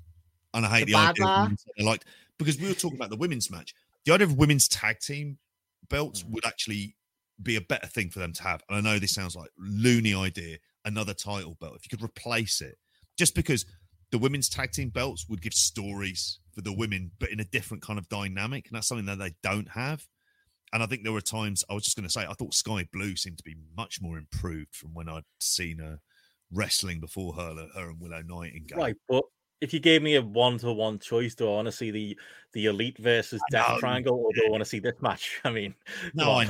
And 0.54 0.64
I 0.66 0.78
hate 0.78 0.86
The 0.86 0.92
the, 0.92 0.98
idea 0.98 1.26
of 1.26 1.52
I 1.78 1.82
like 1.82 2.04
because 2.38 2.58
we 2.58 2.66
were 2.68 2.74
talking 2.74 2.96
about 2.96 3.10
the 3.10 3.16
women's 3.16 3.50
match. 3.50 3.74
The 4.04 4.12
idea 4.12 4.26
of 4.26 4.36
women's 4.36 4.68
tag 4.68 5.00
team 5.00 5.38
belts 5.88 6.22
Mm. 6.22 6.30
would 6.30 6.46
actually 6.46 6.96
be 7.42 7.56
a 7.56 7.60
better 7.60 7.86
thing 7.86 8.10
for 8.10 8.18
them 8.18 8.32
to 8.34 8.42
have. 8.42 8.62
And 8.68 8.76
I 8.78 8.80
know 8.80 8.98
this 8.98 9.12
sounds 9.12 9.34
like 9.34 9.50
loony 9.58 10.14
idea, 10.14 10.58
another 10.84 11.14
title 11.14 11.56
belt. 11.60 11.76
If 11.76 11.84
you 11.84 11.96
could 11.96 12.04
replace 12.04 12.60
it, 12.60 12.78
just 13.16 13.34
because 13.34 13.64
the 14.10 14.18
women's 14.18 14.48
tag 14.48 14.72
team 14.72 14.90
belts 14.90 15.26
would 15.28 15.40
give 15.40 15.54
stories 15.54 16.38
for 16.52 16.60
the 16.60 16.72
women, 16.72 17.12
but 17.18 17.30
in 17.30 17.40
a 17.40 17.44
different 17.44 17.82
kind 17.82 17.98
of 17.98 18.08
dynamic. 18.08 18.66
And 18.66 18.76
that's 18.76 18.88
something 18.88 19.06
that 19.06 19.18
they 19.18 19.34
don't 19.42 19.68
have. 19.70 20.06
And 20.72 20.82
I 20.82 20.86
think 20.86 21.02
there 21.02 21.12
were 21.12 21.20
times 21.20 21.64
I 21.68 21.74
was 21.74 21.84
just 21.84 21.96
going 21.96 22.06
to 22.06 22.12
say, 22.12 22.26
I 22.28 22.32
thought 22.34 22.54
Skye 22.54 22.88
Blue 22.92 23.16
seemed 23.16 23.38
to 23.38 23.44
be 23.44 23.56
much 23.76 24.00
more 24.00 24.18
improved 24.18 24.74
from 24.74 24.94
when 24.94 25.08
I'd 25.08 25.24
seen 25.40 25.78
her 25.78 26.00
wrestling 26.52 27.00
before 27.00 27.34
her, 27.34 27.68
her 27.74 27.90
and 27.90 28.00
Willow 28.00 28.22
Nightingale. 28.22 28.78
Right, 28.78 28.96
but 29.08 29.24
if 29.60 29.72
you 29.74 29.80
gave 29.80 30.02
me 30.02 30.14
a 30.16 30.22
one 30.22 30.58
to 30.58 30.72
one 30.72 30.98
choice, 30.98 31.34
do 31.34 31.46
I 31.48 31.52
want 31.54 31.66
to 31.66 31.72
see 31.72 31.90
the 31.90 32.18
the 32.52 32.66
elite 32.66 32.98
versus 32.98 33.40
Death. 33.50 33.78
Triangle, 33.78 34.16
or 34.16 34.32
do 34.32 34.44
I 34.46 34.50
want 34.50 34.60
to 34.62 34.64
see 34.68 34.80
this 34.80 35.00
match? 35.00 35.40
I 35.44 35.50
mean, 35.50 35.74
No, 36.14 36.24
come 36.24 36.32
I 36.34 36.40
on. 36.40 36.46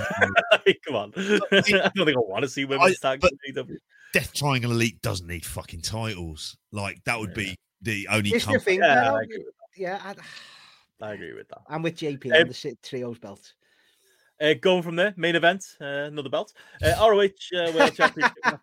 know. 0.66 0.72
come 0.86 0.96
on. 0.96 1.12
I 1.16 1.90
don't 1.94 2.06
think 2.06 2.16
I 2.16 2.20
want 2.20 2.42
to 2.42 2.48
see 2.48 2.64
women's 2.64 2.98
tag 3.00 3.20
but- 3.20 3.32
in 3.46 3.54
AEW. 3.54 3.76
Death 4.12 4.32
Triangle 4.32 4.72
Elite 4.72 5.00
doesn't 5.02 5.28
need 5.28 5.44
fucking 5.46 5.82
titles. 5.82 6.56
Like 6.72 7.02
that 7.04 7.18
would 7.20 7.32
be 7.34 7.56
the 7.82 8.08
only. 8.10 8.30
It's 8.30 8.44
the 8.46 8.58
thing, 8.58 8.80
Yeah, 8.80 9.12
I 9.14 9.20
agree 9.22 9.38
with 9.38 9.54
Yeah, 9.76 10.00
I, 10.02 10.14
that. 10.14 10.24
I 11.02 11.12
agree 11.14 11.32
with 11.32 11.48
that. 11.48 11.60
I'm 11.68 11.82
with 11.82 11.96
JP 11.96 12.26
Um, 12.26 12.40
on 12.42 12.48
the 12.48 12.54
si- 12.54 12.76
trios 12.82 13.18
belt. 13.18 13.52
Uh, 14.40 14.54
going 14.54 14.82
from 14.82 14.96
there, 14.96 15.12
main 15.18 15.36
event, 15.36 15.64
uh, 15.80 15.84
another 15.84 16.30
belt. 16.30 16.54
Uh, 16.82 16.94
ROH 16.98 17.24
uh, 17.54 17.72
World 17.72 17.94
Championship 17.94 18.32
uh, 18.44 18.58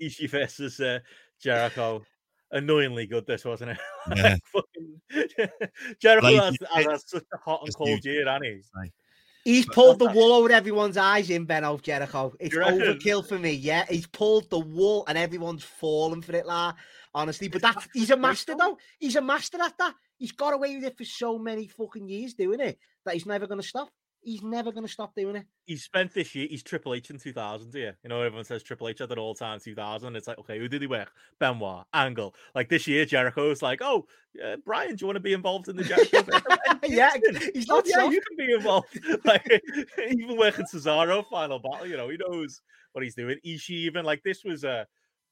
Ishii 0.00 0.28
versus 0.30 0.78
uh, 0.78 0.98
Jericho. 1.40 2.04
Annoyingly 2.52 3.06
good, 3.06 3.26
this 3.26 3.44
wasn't 3.44 3.72
it? 3.72 3.78
Yeah. 4.16 4.36
Fucking- 4.52 5.48
Jericho 6.00 6.26
Like, 6.26 6.34
has, 6.36 6.58
has, 6.72 6.84
it's 6.84 6.90
had 6.90 7.00
such 7.00 7.24
a 7.34 7.38
hot 7.38 7.62
and 7.64 7.74
cold 7.74 8.04
year, 8.04 8.26
hasn't 8.26 8.44
he? 8.44 8.60
He's 9.44 9.66
pulled 9.66 9.98
the 9.98 10.06
that's- 10.06 10.16
wool 10.16 10.32
over 10.32 10.52
everyone's 10.52 10.96
eyes 10.96 11.28
in 11.30 11.44
Benno 11.46 11.76
Jericho. 11.78 12.32
It's 12.38 12.54
overkill 12.54 13.26
for 13.26 13.38
me. 13.38 13.52
Yeah, 13.52 13.84
he's 13.88 14.06
pulled 14.06 14.48
the 14.50 14.60
wool 14.60 15.04
and 15.08 15.18
everyone's 15.18 15.64
fallen 15.64 16.22
for 16.22 16.32
it, 16.36 16.46
la. 16.46 16.74
Honestly, 17.14 17.48
but 17.48 17.60
that's 17.60 17.88
he's 17.92 18.10
a 18.10 18.16
master 18.16 18.54
though. 18.58 18.78
He's 18.98 19.16
a 19.16 19.20
master 19.20 19.60
at 19.60 19.76
that. 19.78 19.94
He's 20.16 20.32
got 20.32 20.54
away 20.54 20.76
with 20.76 20.84
it 20.84 20.96
for 20.96 21.04
so 21.04 21.38
many 21.38 21.66
fucking 21.66 22.08
years 22.08 22.34
doing 22.34 22.60
it 22.60 22.78
that 23.04 23.14
he's 23.14 23.26
never 23.26 23.46
gonna 23.46 23.62
stop. 23.62 23.88
He's 24.24 24.42
never 24.42 24.70
gonna 24.72 24.86
stop 24.88 25.14
doing 25.16 25.36
it. 25.36 25.46
He 25.66 25.76
spent 25.76 26.14
this 26.14 26.34
year, 26.34 26.46
he's 26.48 26.62
Triple 26.62 26.94
H 26.94 27.10
in 27.10 27.18
2000 27.18 27.72
here. 27.72 27.96
You 28.02 28.08
know, 28.08 28.22
everyone 28.22 28.44
says 28.44 28.62
Triple 28.62 28.88
H 28.88 29.00
at 29.00 29.10
an 29.10 29.18
all 29.18 29.34
time 29.34 29.58
2000. 29.60 30.14
It's 30.16 30.28
like, 30.28 30.38
okay, 30.38 30.58
who 30.58 30.68
did 30.68 30.80
he 30.80 30.86
work? 30.86 31.10
Benoit, 31.40 31.84
Angle. 31.92 32.34
Like 32.54 32.68
this 32.68 32.86
year, 32.86 33.04
Jericho's 33.04 33.62
like, 33.62 33.80
oh, 33.82 34.06
uh, 34.44 34.56
Brian, 34.64 34.94
do 34.94 35.02
you 35.02 35.06
want 35.06 35.16
to 35.16 35.20
be 35.20 35.32
involved 35.32 35.68
in 35.68 35.76
the 35.76 35.84
Jericho? 35.84 36.22
yeah, 36.84 37.10
he's 37.54 37.68
Oh, 37.70 37.76
not 37.76 37.86
yeah, 37.88 37.94
soft. 37.96 38.12
you 38.14 38.20
can 38.20 38.46
be 38.46 38.52
involved. 38.54 39.00
like 39.24 39.62
even 40.10 40.36
working 40.36 40.66
Cesaro 40.72 41.24
final 41.28 41.58
battle, 41.58 41.86
you 41.86 41.96
know, 41.96 42.08
he 42.08 42.16
knows 42.16 42.60
what 42.92 43.02
he's 43.04 43.14
doing. 43.14 43.38
Ishii, 43.44 43.70
even 43.70 44.04
like 44.04 44.22
this 44.22 44.44
was 44.44 44.64
a 44.64 44.86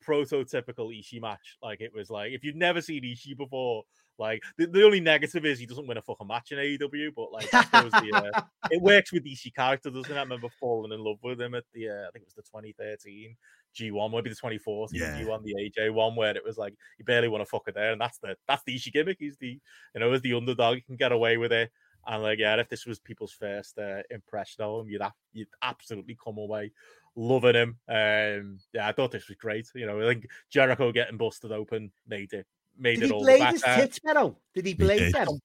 prototypical 0.07 0.91
Ishii 0.97 1.21
match. 1.21 1.57
Like 1.63 1.81
it 1.81 1.93
was 1.95 2.11
like 2.11 2.33
if 2.33 2.43
you've 2.45 2.57
never 2.57 2.81
seen 2.81 3.03
Ishii 3.05 3.37
before, 3.37 3.85
like 4.21 4.43
the, 4.59 4.67
the 4.67 4.85
only 4.85 5.01
negative 5.01 5.45
is 5.47 5.59
he 5.59 5.67
doesn't 5.67 5.87
win 5.87 5.97
a 5.97 6.03
fucking 6.03 6.27
match 6.27 6.53
in 6.53 6.59
AEW, 6.59 7.13
but 7.17 7.33
like 7.33 7.51
the, 7.51 8.33
uh, 8.37 8.43
it 8.71 8.81
works 8.81 9.13
with 9.13 9.25
the 9.25 9.33
Ishii 9.33 9.55
character, 9.55 9.91
doesn't 9.91 10.13
it? 10.13 10.17
I 10.17 10.23
remember 10.23 10.49
falling 10.61 10.93
in 10.93 11.03
love 11.03 11.19
with 11.23 11.41
him 11.41 11.55
at 11.55 11.65
the 11.73 11.89
uh, 11.89 12.09
I 12.09 12.11
think 12.13 12.23
it 12.23 12.27
was 12.27 12.35
the 12.35 12.43
2013 12.43 13.37
G1, 13.75 14.13
maybe 14.13 14.31
the 14.31 14.37
24th 14.37 14.91
Yeah. 14.93 15.21
G1, 15.21 15.43
the 15.43 15.55
AJ 15.55 15.93
one, 15.93 16.15
where 16.15 16.37
it 16.37 16.45
was 16.45 16.59
like 16.59 16.75
you 16.99 17.05
barely 17.05 17.29
want 17.29 17.47
to 17.47 17.51
fucker 17.51 17.75
there, 17.75 17.93
and 17.93 18.01
that's 18.01 18.19
the 18.19 18.37
that's 18.47 18.63
the 18.65 18.77
Ishii 18.77 18.93
gimmick. 18.93 19.17
He's 19.19 19.39
the 19.39 19.59
you 19.95 20.01
know 20.01 20.13
as 20.13 20.21
the 20.21 20.35
underdog, 20.35 20.77
you 20.77 20.83
can 20.83 20.97
get 20.97 21.13
away 21.13 21.37
with 21.37 21.53
it. 21.53 21.71
And 22.07 22.23
like, 22.23 22.39
yeah, 22.39 22.57
if 22.57 22.69
this 22.69 22.87
was 22.87 22.99
people's 22.99 23.33
first 23.33 23.79
uh, 23.79 24.03
impression 24.11 24.65
of 24.65 24.81
him, 24.81 24.91
you'd 24.91 25.03
have, 25.03 25.13
you'd 25.35 25.49
absolutely 25.63 26.17
come 26.23 26.39
away 26.39 26.73
loving 27.15 27.55
him. 27.55 27.79
Um, 27.89 28.59
yeah, 28.73 28.89
I 28.89 28.93
thought 28.93 29.13
this 29.13 29.29
was 29.29 29.37
great. 29.37 29.69
You 29.75 29.87
know, 29.87 30.01
I 30.01 30.15
think 30.15 30.27
Jericho 30.51 30.93
getting 30.93 31.19
busted 31.19 31.53
open 31.53 31.93
made 32.09 32.33
it 32.33 32.47
made 32.81 32.97
Did 32.97 33.05
it 33.05 33.07
he 33.07 33.13
all 33.13 33.21
the 33.21 33.37
blade 33.37 33.53
his 33.53 33.63
tits, 33.63 33.99
Benno? 34.01 34.37
Did 34.55 34.67
he 34.67 34.75
blade 34.75 34.99
did. 34.99 35.15
them? 35.15 35.41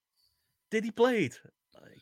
Did 0.70 0.84
he 0.84 0.90
blade? 0.90 1.34
Like, 1.74 1.92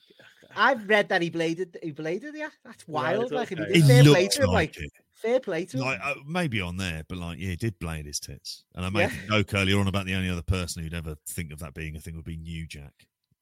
I've 0.56 0.88
read 0.88 1.08
that 1.08 1.22
he 1.22 1.30
bladed. 1.30 1.78
He 1.82 1.90
bladed, 1.90 2.34
yeah. 2.34 2.48
That's 2.64 2.86
wild. 2.88 3.24
it's 3.24 3.32
like, 3.32 3.52
if 3.52 3.58
he 3.58 3.64
okay. 3.64 3.78
It 3.78 3.84
fair 3.84 4.04
play 4.04 4.28
to 4.28 4.42
him, 4.42 4.48
like 4.48 4.54
like 4.54 4.84
it. 4.84 4.92
fair 5.12 5.40
play 5.40 5.64
to 5.66 5.76
him. 5.76 5.82
Like 5.84 6.00
uh, 6.02 6.14
maybe 6.26 6.60
on 6.60 6.76
there, 6.76 7.02
but 7.08 7.18
like 7.18 7.38
yeah, 7.38 7.50
he 7.50 7.56
did 7.56 7.78
blade 7.78 8.06
his 8.06 8.20
tits. 8.20 8.64
And 8.74 8.84
I 8.86 8.90
made 8.90 9.10
Yeah. 9.10 9.36
a 9.36 9.42
joke 9.42 9.54
earlier 9.54 9.78
on 9.80 9.88
about 9.88 10.06
the 10.06 10.14
only 10.14 10.30
other 10.30 10.42
person 10.42 10.82
who'd 10.82 10.94
ever 10.94 11.16
think 11.26 11.52
of 11.52 11.58
that 11.60 11.74
being 11.74 11.96
a 11.96 12.00
thing 12.00 12.16
would 12.16 12.24
be 12.24 12.36
New 12.36 12.66
Jack. 12.66 12.92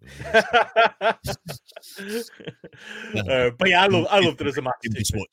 uh, 0.35 1.15
but 3.59 3.69
yeah, 3.69 3.83
I 3.83 3.87
love 3.87 4.07
I 4.11 4.19
loved 4.21 4.41
it 4.41 4.47
as 4.47 4.59
a 4.59 4.63
match. 4.63 4.75
Just 4.85 5.15
mate. 5.15 5.29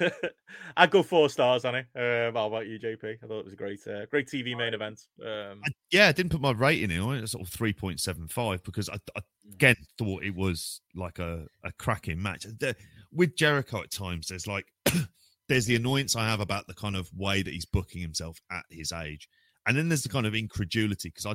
I'd 0.76 0.90
go 0.90 1.02
four 1.02 1.28
stars 1.28 1.64
on 1.64 1.74
it. 1.74 1.86
Um, 1.94 2.34
how 2.34 2.46
about 2.46 2.66
you, 2.66 2.78
JP? 2.78 3.18
I 3.22 3.26
thought 3.26 3.40
it 3.40 3.44
was 3.44 3.54
a 3.54 3.56
great, 3.56 3.80
uh, 3.86 4.06
great 4.06 4.28
TV 4.28 4.56
main 4.56 4.74
event. 4.74 5.02
Um, 5.20 5.60
I, 5.64 5.70
yeah, 5.90 6.08
I 6.08 6.12
didn't 6.12 6.32
put 6.32 6.40
my 6.40 6.52
rating 6.52 6.90
in 6.90 7.00
on 7.00 7.16
it. 7.16 7.22
It's 7.22 7.32
sort 7.32 7.46
of 7.46 7.52
three 7.52 7.72
point 7.72 8.00
seven 8.00 8.28
five 8.28 8.62
because 8.64 8.88
I, 8.88 8.96
I 9.16 9.20
again 9.52 9.76
thought 9.98 10.22
it 10.22 10.34
was 10.34 10.80
like 10.94 11.18
a, 11.18 11.46
a 11.64 11.72
cracking 11.72 12.20
match. 12.22 12.44
The- 12.44 12.76
with 13.12 13.36
Jericho 13.36 13.82
at 13.82 13.90
times, 13.90 14.28
there's 14.28 14.46
like 14.46 14.66
there's 15.48 15.66
the 15.66 15.76
annoyance 15.76 16.16
I 16.16 16.28
have 16.28 16.40
about 16.40 16.66
the 16.66 16.74
kind 16.74 16.96
of 16.96 17.10
way 17.14 17.42
that 17.42 17.52
he's 17.52 17.64
booking 17.64 18.02
himself 18.02 18.40
at 18.50 18.64
his 18.70 18.92
age, 18.92 19.28
and 19.66 19.76
then 19.76 19.88
there's 19.88 20.02
the 20.02 20.08
kind 20.08 20.26
of 20.26 20.34
incredulity 20.34 21.08
because 21.08 21.26
I, 21.26 21.34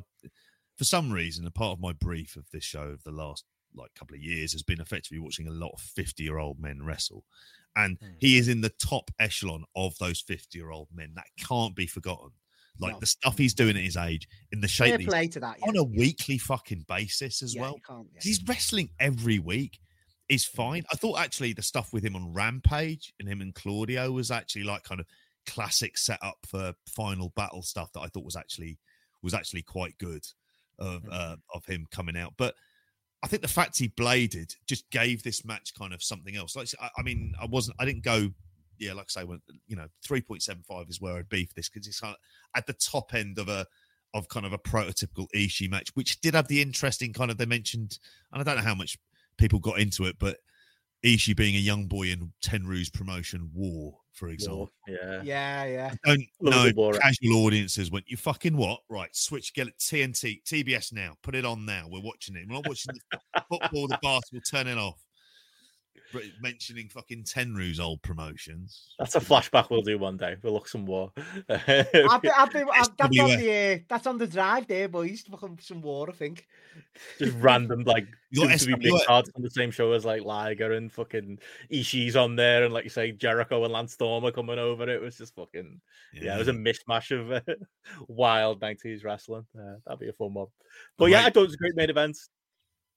for 0.77 0.83
some 0.83 1.11
reason, 1.11 1.45
a 1.45 1.51
part 1.51 1.73
of 1.73 1.81
my 1.81 1.93
brief 1.93 2.35
of 2.35 2.49
this 2.51 2.63
show 2.63 2.83
of 2.83 3.03
the 3.03 3.11
last 3.11 3.45
like 3.75 3.93
couple 3.95 4.15
of 4.15 4.21
years 4.21 4.51
has 4.51 4.61
been 4.61 4.79
effectively 4.79 5.19
watching 5.19 5.47
a 5.47 5.51
lot 5.51 5.71
of 5.73 5.79
fifty 5.79 6.23
year 6.23 6.37
old 6.37 6.59
men 6.59 6.83
wrestle, 6.83 7.25
and 7.75 7.97
Hmm. 7.99 8.07
he 8.19 8.37
is 8.37 8.47
in 8.47 8.61
the 8.61 8.69
top 8.69 9.11
echelon 9.19 9.63
of 9.75 9.97
those 9.97 10.21
fifty 10.21 10.57
year 10.59 10.71
old 10.71 10.89
men 10.93 11.13
that 11.15 11.27
can't 11.37 11.75
be 11.75 11.87
forgotten. 11.87 12.31
Like 12.79 12.93
No. 12.93 12.99
the 13.01 13.05
stuff 13.05 13.37
he's 13.37 13.53
doing 13.53 13.77
at 13.77 13.83
his 13.83 13.97
age, 13.97 14.27
in 14.51 14.59
the 14.61 14.67
shape 14.67 14.95
fair 14.97 15.07
play 15.07 15.27
to 15.27 15.39
that. 15.41 15.57
Yeah. 15.59 15.67
on 15.67 15.77
a 15.77 15.83
weekly 15.83 16.37
fucking 16.39 16.85
basis 16.87 17.43
as 17.43 17.53
Yeah, 17.53 17.61
well. 17.61 17.75
you 17.75 17.81
can't- 17.81 18.07
yeah. 18.11 18.17
'Cause 18.19 18.23
He's 18.25 18.43
wrestling 18.43 18.89
every 18.99 19.37
week. 19.39 19.79
Is 20.29 20.45
fine. 20.45 20.83
I 20.91 20.95
thought 20.95 21.19
actually 21.19 21.53
the 21.53 21.61
stuff 21.61 21.91
with 21.93 22.03
him 22.03 22.15
on 22.15 22.33
Rampage 22.33 23.13
and 23.19 23.27
him 23.27 23.41
and 23.41 23.53
Claudio 23.53 24.09
was 24.11 24.31
actually 24.31 24.63
like 24.63 24.83
kind 24.83 24.99
of 25.01 25.05
classic 25.45 25.97
setup 25.97 26.45
for 26.47 26.73
final 26.87 27.29
battle 27.29 27.61
stuff 27.61 27.91
that 27.93 27.99
I 27.99 28.07
thought 28.07 28.23
was 28.23 28.37
actually 28.37 28.79
was 29.21 29.33
actually 29.33 29.61
quite 29.63 29.97
good 29.97 30.25
of 30.79 31.07
uh, 31.09 31.35
of 31.53 31.65
him 31.65 31.85
coming 31.91 32.15
out. 32.17 32.33
But 32.37 32.55
I 33.23 33.27
think 33.27 33.41
the 33.41 33.47
fact 33.47 33.79
he 33.79 33.87
bladed 33.87 34.53
just 34.67 34.89
gave 34.91 35.23
this 35.23 35.45
match 35.45 35.73
kind 35.77 35.93
of 35.93 36.03
something 36.03 36.35
else. 36.35 36.55
Like 36.55 36.67
I, 36.79 36.89
I 36.97 37.03
mean, 37.03 37.33
I 37.41 37.45
wasn't, 37.45 37.77
I 37.79 37.85
didn't 37.85 38.03
go, 38.03 38.29
yeah, 38.79 38.93
like 38.93 39.05
I 39.15 39.21
say, 39.21 39.23
when 39.23 39.41
you 39.67 39.77
know, 39.77 39.87
three 40.05 40.21
point 40.21 40.43
seven 40.43 40.63
five 40.67 40.87
is 40.89 40.99
where 40.99 41.15
I'd 41.15 41.29
be 41.29 41.45
for 41.45 41.53
this 41.55 41.69
because 41.69 41.87
it's 41.87 42.01
kind 42.01 42.13
of 42.13 42.19
at 42.55 42.67
the 42.67 42.73
top 42.73 43.13
end 43.13 43.39
of 43.39 43.47
a 43.47 43.65
of 44.13 44.27
kind 44.27 44.45
of 44.45 44.53
a 44.53 44.57
prototypical 44.57 45.27
Ishii 45.35 45.71
match, 45.71 45.89
which 45.95 46.21
did 46.21 46.35
have 46.35 46.47
the 46.47 46.61
interesting 46.61 47.13
kind 47.13 47.31
of 47.31 47.37
they 47.37 47.45
mentioned, 47.45 47.97
and 48.31 48.41
I 48.41 48.43
don't 48.43 48.57
know 48.57 48.67
how 48.67 48.75
much 48.75 48.97
people 49.37 49.59
got 49.59 49.79
into 49.79 50.05
it, 50.05 50.17
but 50.19 50.37
Ishii 51.03 51.35
being 51.35 51.55
a 51.55 51.59
young 51.59 51.87
boy 51.87 52.03
in 52.07 52.31
Tenryu's 52.43 52.89
promotion 52.89 53.49
War, 53.53 53.97
for 54.13 54.29
example. 54.29 54.69
yeah. 54.87 55.21
Yeah, 55.23 55.65
yeah. 55.65 55.93
Don't 56.05 56.23
know 56.39 56.63
good 56.63 56.75
war. 56.75 56.93
casual 56.93 57.45
audiences 57.45 57.91
went, 57.91 58.05
you 58.07 58.15
fucking 58.17 58.55
what? 58.55 58.79
Right, 58.89 59.13
switch, 59.15 59.53
get 59.53 59.67
it 59.67 59.77
TNT, 59.79 60.43
TBS 60.43 60.93
now, 60.93 61.15
put 61.21 61.35
it 61.35 61.45
on 61.45 61.65
now. 61.65 61.87
We're 61.89 62.01
watching 62.01 62.35
it. 62.35 62.47
We're 62.47 62.55
not 62.55 62.67
watching 62.67 62.93
the 63.11 63.43
football, 63.49 63.87
the 63.87 63.99
basketball, 64.01 64.41
turn 64.49 64.67
it 64.67 64.77
off. 64.77 65.02
But 66.13 66.23
mentioning 66.39 66.89
fucking 66.89 67.23
Tenryu's 67.23 67.79
old 67.79 68.01
promotions. 68.03 68.93
That's 68.99 69.15
a 69.15 69.19
flashback 69.19 69.69
we'll 69.69 69.81
do 69.81 69.97
one 69.97 70.15
day. 70.15 70.35
We'll 70.43 70.53
look 70.53 70.67
some 70.67 70.85
more. 70.85 71.11
I've 71.49 72.21
been, 72.21 72.31
I've 72.37 72.51
been, 72.51 72.67
I've, 72.71 72.95
that's 72.97 73.19
on 73.19 73.39
the 73.39 73.73
uh, 73.73 73.83
that's 73.89 74.07
on 74.07 74.17
the 74.19 74.27
drive 74.27 74.67
there, 74.67 74.87
boys. 74.87 75.21
Fucking 75.29 75.59
some 75.61 75.81
war, 75.81 76.09
I 76.09 76.13
think. 76.13 76.47
Just 77.17 77.35
random, 77.39 77.83
like, 77.83 78.07
You 78.29 78.47
to 78.47 78.65
be 78.65 78.75
big 78.75 79.05
cards 79.05 79.31
on 79.35 79.41
the 79.41 79.49
same 79.49 79.71
show 79.71 79.91
as 79.93 80.05
like 80.05 80.23
Liger 80.23 80.73
and 80.73 80.91
fucking 80.91 81.39
Ishii's 81.71 82.15
on 82.15 82.35
there, 82.35 82.63
and 82.63 82.73
like 82.73 82.83
you 82.83 82.89
say, 82.91 83.11
Jericho 83.11 83.63
and 83.63 83.73
Lance 83.73 83.93
Storm 83.93 84.23
are 84.25 84.31
coming 84.31 84.59
over. 84.59 84.87
It 84.87 85.01
was 85.01 85.17
just 85.17 85.35
fucking 85.35 85.81
yeah, 86.13 86.35
it 86.35 86.39
was 86.39 86.47
a 86.47 86.53
mishmash 86.53 87.11
of 87.11 87.31
uh, 87.31 87.53
wild 88.07 88.61
90s 88.61 89.03
wrestling. 89.03 89.45
Uh, 89.57 89.75
that'd 89.85 89.99
be 89.99 90.09
a 90.09 90.13
fun 90.13 90.33
one. 90.33 90.47
But 90.97 91.05
yeah, 91.05 91.21
I 91.25 91.29
thought 91.29 91.41
it 91.41 91.47
was 91.47 91.55
a 91.55 91.57
great 91.57 91.75
main 91.75 91.89
event. 91.89 92.17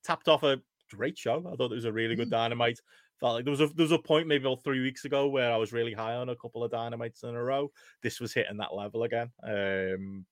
Tapped 0.05 0.28
off 0.28 0.43
a 0.43 0.60
great 0.90 1.18
show. 1.18 1.38
I 1.51 1.56
thought 1.56 1.72
it 1.72 1.76
was 1.76 1.84
a 1.84 1.93
really 1.93 2.14
good 2.14 2.30
dynamite. 2.30 2.78
Felt 3.20 3.34
like 3.34 3.44
there 3.44 3.51
was 3.51 3.60
a 3.62 3.68
there 3.68 3.84
was 3.84 3.93
a 3.93 3.98
point 3.98 4.26
maybe 4.26 4.44
about 4.44 4.62
three 4.62 4.80
weeks 4.82 5.05
ago 5.06 5.28
where 5.28 5.51
I 5.52 5.56
was 5.56 5.72
really 5.72 5.94
high 5.94 6.14
on 6.16 6.28
a 6.28 6.36
couple 6.36 6.62
of 6.62 6.70
dynamites 6.70 7.22
in 7.22 7.34
a 7.34 7.43
row. 7.43 7.70
This 8.02 8.20
was 8.20 8.34
hitting 8.34 8.59
that 8.59 8.74
level 8.74 9.05
again. 9.05 9.30
Um, 9.43 10.26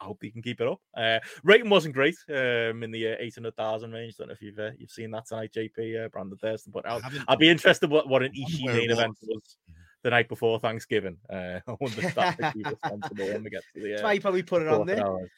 I 0.00 0.04
hope 0.04 0.18
he 0.22 0.30
can 0.30 0.42
keep 0.42 0.60
it 0.60 0.68
up. 0.68 0.80
Uh, 0.96 1.18
rating 1.42 1.68
wasn't 1.68 1.94
great 1.94 2.14
um, 2.28 2.84
in 2.84 2.92
the 2.92 3.08
uh, 3.08 3.16
800,000 3.18 3.90
range. 3.90 4.16
Don't 4.16 4.28
know 4.28 4.34
if 4.34 4.40
you've 4.42 4.58
uh, 4.58 4.70
you've 4.78 4.92
seen 4.92 5.10
that 5.10 5.26
tonight, 5.26 5.50
JP. 5.56 6.04
Uh, 6.04 6.08
Brandon 6.08 6.38
Thurston 6.38 6.70
But 6.72 6.86
haven't- 6.86 7.24
I'd 7.26 7.38
be 7.40 7.48
interested 7.48 7.90
what, 7.90 8.08
what 8.08 8.22
an 8.22 8.30
Ishii 8.32 8.66
main 8.66 8.90
event 8.92 9.16
was. 9.22 9.56
the 10.04 10.10
night 10.10 10.28
before 10.28 10.60
Thanksgiving. 10.60 11.16
Uh, 11.28 11.58
I 11.66 11.76
wonder 11.80 12.06
if 12.06 12.14
that's 12.14 12.54
responsible 12.56 13.26
when 13.26 13.42
we 13.42 13.50
get 13.50 13.62
to 13.74 13.80
the 13.82 13.88
That's 13.90 14.02
uh, 14.02 14.04
why 14.04 14.12
you 14.12 14.20
probably 14.20 14.44
put 14.44 14.62
it 14.62 14.68
on 14.68 14.86
there. 14.86 15.04
hours. 15.04 15.30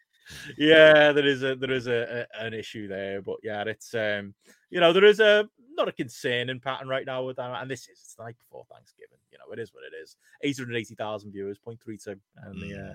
Yeah, 0.59 1.13
there 1.13 1.27
is 1.27 1.43
a 1.43 1.57
there 1.57 1.73
is 1.73 1.87
a, 1.87 2.27
a 2.35 2.45
an 2.45 2.53
issue 2.55 2.87
there, 2.87 3.23
but 3.23 3.37
yeah, 3.43 3.63
it's 3.67 3.95
um 3.95 4.35
you 4.69 4.79
know 4.79 4.93
there 4.93 5.05
is 5.07 5.19
a 5.21 5.49
not 5.81 5.89
a 5.89 5.93
concerning 5.93 6.61
pattern 6.61 6.89
right 6.89 7.07
now 7.07 7.25
with 7.25 7.37
that, 7.37 7.61
and 7.61 7.71
this 7.71 7.83
is 7.83 7.89
it's 7.91 8.15
the 8.15 8.25
night 8.25 8.37
before 8.39 8.65
Thanksgiving. 8.73 9.19
You 9.33 9.39
know, 9.39 9.53
it 9.53 9.59
is 9.59 9.73
what 9.73 9.83
it 9.85 9.97
is. 10.03 10.17
Eight 10.43 10.59
hundred 10.59 10.77
eighty 10.77 10.95
thousand 10.95 11.33
viewers, 11.33 11.59
0.32 11.67 12.19
in 12.53 12.61
the 12.61 12.91
uh, 12.91 12.95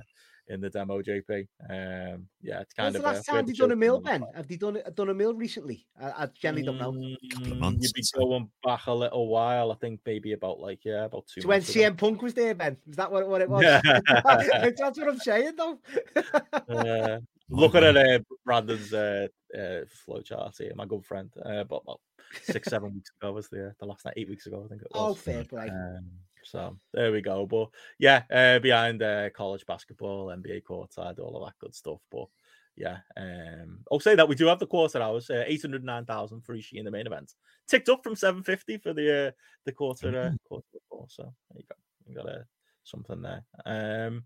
in 0.54 0.62
the 0.62 0.70
demo, 0.70 1.02
JP. 1.02 1.48
Um, 1.70 2.28
yeah, 2.42 2.62
it's 2.62 2.74
kind 2.74 2.86
When's 2.86 2.94
the 2.94 3.00
of 3.00 3.06
last 3.06 3.28
uh, 3.30 3.32
time 3.34 3.36
weird 3.36 3.48
they 3.48 3.54
to 3.54 3.60
done 3.62 3.72
a 3.72 3.76
mill, 3.76 4.00
the 4.00 4.16
spot. 4.16 4.30
Have 4.36 4.48
they 4.48 4.58
done 4.58 4.78
a- 4.86 4.92
done 4.92 5.10
a 5.10 5.14
mill 5.14 5.34
recently? 5.34 5.88
I, 6.00 6.24
I 6.24 6.26
generally 6.28 6.64
don't 6.64 6.78
know. 6.78 6.92
Couple 7.34 7.52
of 7.54 7.58
Mm, 7.58 7.60
months 7.60 7.84
You'd 7.84 7.94
be 7.94 8.20
going 8.28 8.50
back 8.64 8.88
a 8.88 8.94
little 8.94 9.28
while. 9.28 9.72
I 9.72 9.76
think 9.76 10.02
maybe 10.06 10.34
about 10.34 10.60
like 10.60 10.86
yeah, 10.86 11.06
about 11.06 11.26
two. 11.28 11.42
So 11.42 11.48
when 11.48 11.58
months 11.58 11.70
ago. 11.70 11.80
CM 11.82 11.98
Punk 11.98 12.22
was 12.22 12.34
there, 12.36 12.54
Ben, 12.54 12.78
is 12.88 12.96
that 12.98 13.12
what, 13.12 13.28
what 13.28 13.42
it 13.42 13.50
was? 13.50 13.64
Yeah. 13.64 13.82
That's 14.24 14.80
what 15.00 15.08
I'm 15.08 15.20
saying, 15.20 15.54
though. 15.58 15.80
Uh, 16.70 17.20
Looking 17.50 17.84
at 17.84 17.96
uh, 17.96 18.20
Brandon's 18.44 18.92
uh, 18.92 19.28
uh, 19.56 19.82
flow 19.88 20.22
chart 20.22 20.56
here, 20.58 20.72
my 20.76 20.86
good 20.86 21.06
friend, 21.06 21.32
uh, 21.46 21.64
but 21.64 21.84
about 21.84 22.02
six, 22.44 22.70
seven 22.70 22.94
weeks 22.94 23.12
ago 23.20 23.32
was 23.32 23.48
the, 23.50 23.74
the 23.80 23.86
last 23.86 24.06
night, 24.06 24.16
eight 24.18 24.30
weeks 24.30 24.46
ago, 24.46 24.64
I 24.66 24.68
think 24.68 24.82
it 24.82 24.88
was. 24.94 25.12
Oh, 25.12 25.14
fair 25.16 25.44
play. 25.44 25.70
Um, 25.70 26.06
so 26.44 26.78
there 26.94 27.12
we 27.12 27.22
go. 27.22 27.46
But 27.46 27.70
yeah, 28.00 28.24
uh, 28.32 28.60
behind 28.60 29.02
uh, 29.02 29.30
college 29.32 29.66
basketball, 29.66 30.28
NBA 30.28 30.64
courtside, 30.64 31.20
all 31.20 31.38
of 31.38 31.48
that 31.48 31.58
good 31.60 31.74
stuff. 31.74 32.00
But 32.12 32.28
yeah, 32.76 32.98
um, 33.18 33.80
I'll 33.92 34.00
say 34.00 34.16
that 34.16 34.28
we 34.28 34.36
do 34.36 34.48
have 34.48 34.60
the 34.60 34.68
quarter 34.68 35.02
hours, 35.02 35.30
uh, 35.30 35.44
eight 35.48 35.62
hundred 35.62 35.84
nine 35.84 36.06
thousand 36.06 36.42
for 36.42 36.56
Ishii 36.56 36.74
in 36.78 36.86
the 36.86 36.92
main 36.92 37.08
event, 37.08 37.34
ticked 37.68 37.90
up 37.90 38.04
from 38.04 38.16
seven 38.16 38.44
fifty 38.44 38.78
for 38.78 38.94
the 38.94 39.28
uh, 39.28 39.32
the 39.66 39.72
quarter 39.72 40.10
uh, 40.10 40.32
quarter 40.48 40.66
four. 40.90 41.06
So 41.10 41.34
there 41.52 41.62
you 41.62 41.66
go, 41.68 41.76
you 42.08 42.16
got 42.16 42.30
uh, 42.30 42.44
something 42.84 43.22
there. 43.22 43.44
Um, 43.66 44.26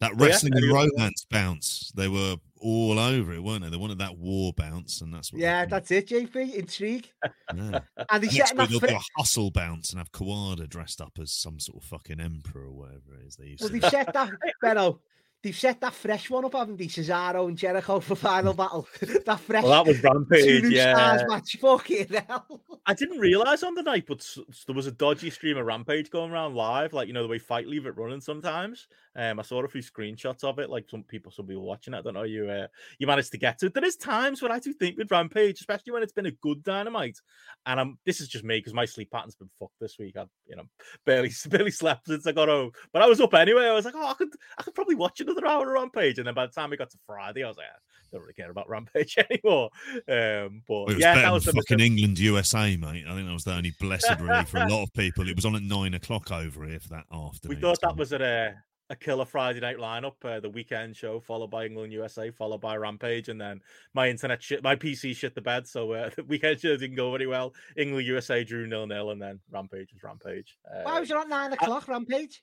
That 0.00 0.12
But 0.16 0.20
yeah, 0.20 0.26
wrestling 0.26 0.52
and 0.56 0.72
romance 0.72 1.26
bounce, 1.30 1.90
they 1.96 2.08
were 2.08 2.36
all 2.60 2.98
over 2.98 3.32
it, 3.32 3.42
weren't 3.42 3.62
they? 3.64 3.70
They 3.70 3.76
wanted 3.78 3.98
that 3.98 4.18
war 4.18 4.52
bounce, 4.52 5.00
and 5.00 5.12
that's 5.12 5.32
what. 5.32 5.40
Yeah, 5.40 5.64
that's 5.64 5.90
it, 5.90 6.08
JP. 6.08 6.54
Intrigue. 6.54 7.10
yeah. 7.54 7.80
And 8.10 8.22
Next 8.22 8.54
week 8.54 8.68
that. 8.68 8.88
do 8.88 8.94
a 8.94 9.00
hustle 9.16 9.50
bounce 9.50 9.90
and 9.90 9.98
have 9.98 10.12
Kawada 10.12 10.68
dressed 10.68 11.00
up 11.00 11.12
as 11.20 11.32
some 11.32 11.58
sort 11.58 11.82
of 11.82 11.88
fucking 11.88 12.20
emperor 12.20 12.64
or 12.66 12.72
whatever 12.72 13.14
it 13.20 13.26
is 13.26 13.36
they 13.36 13.46
used 13.46 13.62
well, 13.62 13.70
to. 13.70 13.78
they've 13.78 13.90
set 13.90 14.12
that. 14.12 14.30
Benno, 14.60 15.00
they've 15.46 15.56
set 15.56 15.80
that 15.80 15.94
fresh 15.94 16.28
one 16.28 16.44
up, 16.44 16.54
haven't 16.54 16.76
they? 16.76 16.86
Cesaro 16.86 17.46
and 17.46 17.56
Jericho 17.56 18.00
for 18.00 18.16
final 18.16 18.52
battle. 18.62 18.88
that 19.24 19.38
fresh. 19.40 19.62
well, 19.62 19.72
that 19.84 19.86
was 19.86 20.02
Rampage. 20.02 20.64
Yeah, 20.64 20.94
stars 21.16 21.22
match. 21.28 21.56
Fucking 21.60 22.08
hell. 22.26 22.60
I 22.84 22.94
didn't 22.94 23.18
realize 23.18 23.62
on 23.62 23.74
the 23.74 23.82
night, 23.82 24.04
but 24.06 24.18
s- 24.18 24.38
there 24.66 24.74
was 24.74 24.86
a 24.86 24.92
dodgy 24.92 25.30
stream 25.30 25.56
of 25.56 25.66
Rampage 25.66 26.10
going 26.10 26.32
around 26.32 26.54
live, 26.54 26.92
like 26.92 27.06
you 27.06 27.14
know 27.14 27.22
the 27.22 27.28
way 27.28 27.38
Fight 27.38 27.68
leave 27.68 27.86
it 27.86 27.96
running 27.96 28.20
sometimes. 28.20 28.88
Um, 29.14 29.38
I 29.38 29.42
saw 29.42 29.64
a 29.64 29.68
few 29.68 29.80
screenshots 29.80 30.44
of 30.44 30.58
it, 30.58 30.68
like 30.68 30.90
some 30.90 31.02
people, 31.04 31.32
some 31.32 31.46
people 31.46 31.62
watching 31.62 31.94
it. 31.94 31.98
I 31.98 32.02
don't 32.02 32.14
know 32.14 32.24
you, 32.24 32.50
uh, 32.50 32.66
you 32.98 33.06
managed 33.06 33.32
to 33.32 33.38
get 33.38 33.58
to 33.60 33.66
it. 33.66 33.74
There 33.74 33.84
is 33.84 33.96
times 33.96 34.42
when 34.42 34.52
I 34.52 34.58
do 34.58 34.72
think 34.72 34.98
with 34.98 35.10
Rampage, 35.10 35.60
especially 35.60 35.92
when 35.92 36.02
it's 36.02 36.12
been 36.12 36.26
a 36.26 36.32
good 36.32 36.62
Dynamite, 36.62 37.18
and 37.64 37.80
I'm 37.80 37.98
this 38.04 38.20
is 38.20 38.28
just 38.28 38.44
me 38.44 38.58
because 38.58 38.74
my 38.74 38.84
sleep 38.84 39.10
pattern's 39.10 39.36
been 39.36 39.50
fucked 39.58 39.78
this 39.80 39.96
week. 39.98 40.16
I, 40.16 40.26
you 40.46 40.56
know, 40.56 40.64
barely 41.06 41.32
barely 41.48 41.70
slept 41.70 42.08
since 42.08 42.26
I 42.26 42.32
got 42.32 42.48
home, 42.48 42.72
but 42.92 43.02
I 43.02 43.06
was 43.06 43.20
up 43.20 43.34
anyway. 43.34 43.66
I 43.66 43.72
was 43.72 43.84
like, 43.84 43.94
oh, 43.96 44.06
I 44.06 44.14
could 44.14 44.30
I 44.58 44.62
could 44.62 44.74
probably 44.74 44.96
watch 44.96 45.20
another 45.20 45.35
hour 45.44 45.68
of 45.68 45.72
Rampage, 45.72 46.18
and 46.18 46.26
then 46.26 46.34
by 46.34 46.46
the 46.46 46.52
time 46.52 46.70
we 46.70 46.76
got 46.76 46.90
to 46.90 46.98
Friday, 47.06 47.44
I 47.44 47.48
was 47.48 47.56
like, 47.56 47.66
I 47.66 48.06
don't 48.12 48.22
really 48.22 48.34
care 48.34 48.50
about 48.50 48.68
Rampage 48.68 49.16
anymore. 49.30 49.70
Um, 50.08 50.62
but 50.66 50.74
Well, 50.74 50.86
it 50.86 50.94
was 50.94 50.98
yeah, 50.98 51.14
better 51.14 51.26
that 51.26 51.32
was 51.32 51.44
than 51.44 51.56
the 51.56 51.62
fucking 51.62 51.80
England 51.80 52.18
USA, 52.18 52.76
mate. 52.76 53.04
I 53.08 53.14
think 53.14 53.26
that 53.26 53.32
was 53.32 53.44
the 53.44 53.54
only 53.54 53.74
blessed 53.80 54.20
relief 54.20 54.48
for 54.48 54.58
a 54.58 54.68
lot 54.68 54.84
of 54.84 54.92
people. 54.94 55.28
It 55.28 55.36
was 55.36 55.44
on 55.44 55.56
at 55.56 55.62
nine 55.62 55.94
o'clock 55.94 56.30
over 56.30 56.66
here 56.66 56.80
for 56.80 56.88
that 56.90 57.06
afternoon. 57.12 57.56
We 57.56 57.60
thought 57.60 57.80
that 57.82 57.96
was 57.96 58.12
at 58.12 58.22
a, 58.22 58.54
a 58.90 58.96
killer 58.96 59.24
Friday 59.24 59.60
night 59.60 59.78
lineup, 59.78 60.14
uh, 60.24 60.40
the 60.40 60.50
weekend 60.50 60.96
show, 60.96 61.20
followed 61.20 61.50
by 61.50 61.66
England 61.66 61.92
USA, 61.92 62.30
followed 62.30 62.60
by 62.60 62.76
Rampage, 62.76 63.28
and 63.28 63.40
then 63.40 63.60
my 63.94 64.08
internet 64.08 64.42
shit, 64.42 64.62
my 64.62 64.76
PC 64.76 65.14
shit 65.16 65.34
the 65.34 65.40
bed, 65.40 65.66
so 65.66 65.92
uh, 65.92 66.10
the 66.16 66.24
weekend 66.24 66.60
show 66.60 66.76
didn't 66.76 66.96
go 66.96 67.10
very 67.10 67.26
well. 67.26 67.52
England 67.76 68.06
USA 68.06 68.44
drew 68.44 68.66
nil 68.66 68.86
nil, 68.86 69.10
and 69.10 69.20
then 69.20 69.40
Rampage 69.50 69.92
was 69.92 70.02
Rampage. 70.02 70.56
Uh, 70.70 70.82
Why 70.82 71.00
was 71.00 71.10
it 71.10 71.16
at 71.16 71.28
nine 71.28 71.52
o'clock, 71.52 71.88
Rampage? 71.88 72.42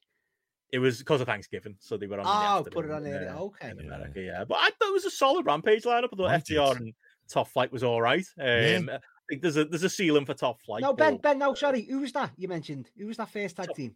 It 0.74 0.80
was 0.80 0.98
because 0.98 1.22
of 1.22 1.28
Thanksgiving, 1.28 1.76
so 1.80 1.98
they 1.98 2.08
were 2.08 2.20
on. 2.20 2.22
in 2.22 2.26
the 2.26 2.70
Oh, 2.70 2.74
put 2.74 2.86
it 2.86 2.92
on 2.92 3.04
there. 3.04 3.30
uh, 3.30 3.42
Okay. 3.42 3.70
in 3.70 3.78
Yeah. 3.78 3.84
America, 3.86 4.22
yeah. 4.22 4.44
But 4.44 4.58
I 4.60 4.72
thought 4.72 4.90
it 4.90 4.94
was 4.94 5.06
a 5.06 5.12
solid 5.12 5.46
Rampage 5.46 5.84
lineup. 5.84 6.10
I 6.12 6.16
thought 6.18 6.30
I. 6.32 6.38
FTR 6.40 6.78
and 6.78 6.94
Top 7.30 7.48
Flight 7.48 7.72
was 7.72 7.84
all 7.84 8.02
right. 8.02 8.26
Um, 8.40 8.46
Yeah. 8.48 8.98
I 8.98 9.00
think 9.30 9.42
there's 9.44 9.56
a 9.56 9.66
there's 9.66 9.84
a 9.84 9.90
ceiling 9.90 10.26
for 10.26 10.34
Top 10.34 10.60
Flight. 10.64 10.82
No, 10.82 10.92
Ben, 10.94 11.14
but 11.14 11.22
Ben, 11.22 11.38
no, 11.40 11.54
sorry. 11.54 11.84
Who 11.84 12.00
was 12.00 12.12
that 12.14 12.32
you 12.38 12.48
mentioned? 12.48 12.90
Who 12.98 13.06
was 13.06 13.18
that 13.18 13.30
first 13.30 13.56
tag 13.56 13.72
team? 13.76 13.94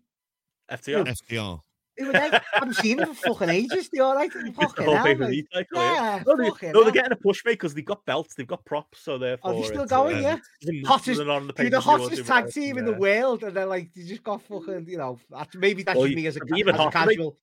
FTR. 0.71 1.03
FDR. 1.07 1.61
Who 1.97 2.07
were 2.07 2.11
they? 2.13 2.19
I 2.19 2.41
haven't 2.53 2.75
seen 2.75 2.97
them 2.97 3.13
for 3.13 3.33
fucking 3.33 3.49
ages. 3.49 3.89
They 3.89 3.99
all 3.99 4.15
right? 4.15 4.31
Fucking 4.55 4.85
hell, 4.85 5.03
pay 5.03 5.15
per 5.15 5.21
mate. 5.21 5.29
view 5.31 5.43
cycle, 5.53 5.81
yeah. 5.81 5.93
Yeah, 6.17 6.23
No, 6.25 6.35
they, 6.35 6.71
no, 6.71 6.83
they're 6.83 6.91
getting 6.91 7.11
a 7.11 7.15
push, 7.15 7.43
mate, 7.45 7.53
because 7.53 7.73
they've 7.73 7.85
got 7.85 8.05
belts, 8.05 8.35
they've 8.35 8.47
got 8.47 8.63
props, 8.65 8.99
so 9.01 9.17
therefore. 9.17 9.51
Are 9.51 9.55
they 9.55 9.63
still 9.63 9.83
it's, 9.83 9.91
going? 9.91 10.25
uh, 10.25 10.37
yeah. 10.61 10.81
Hottest- 10.85 11.19
on 11.21 11.47
the 11.47 11.53
the 11.69 11.79
hottest 11.79 12.25
tag 12.25 12.51
team 12.51 12.77
in 12.77 12.85
the 12.85 12.93
world, 12.93 13.43
and 13.43 13.55
they're 13.55 13.65
like, 13.65 13.93
they 13.93 14.03
just 14.03 14.23
got 14.23 14.41
fucking, 14.43 14.87
you 14.87 14.97
know, 14.97 15.19
that's- 15.29 15.55
maybe 15.55 15.83
that's 15.83 15.97
Well, 15.97 16.07
me 16.07 16.27
as 16.27 16.37
a, 16.37 16.41
even 16.55 16.75
as 16.75 16.81
a 16.81 16.89
casual. 16.91 17.37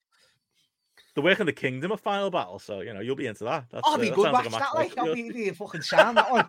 They're 1.14 1.22
working 1.22 1.46
the 1.46 1.52
Kingdom 1.52 1.92
of 1.92 2.00
Final 2.00 2.28
Battle, 2.28 2.58
so 2.58 2.80
you 2.80 2.92
know 2.92 2.98
you'll 3.00 3.14
be 3.14 3.26
into 3.28 3.44
that. 3.44 3.66
That's, 3.70 3.84
Oh, 3.86 3.94
uh, 3.94 3.98
be 3.98 4.08
that 4.08 4.14
good 4.16 4.24
sounds 4.24 4.32
match 4.34 4.46
a 4.46 4.50
that, 4.50 4.58
match 4.60 4.68
like, 4.74 4.96
you're, 4.96 5.04
that'll 5.06 5.14
be, 5.14 5.30
be 5.44 5.48
a 5.48 5.54
fucking 5.54 5.82
sound, 5.82 6.16
that 6.16 6.28
one. 6.30 6.48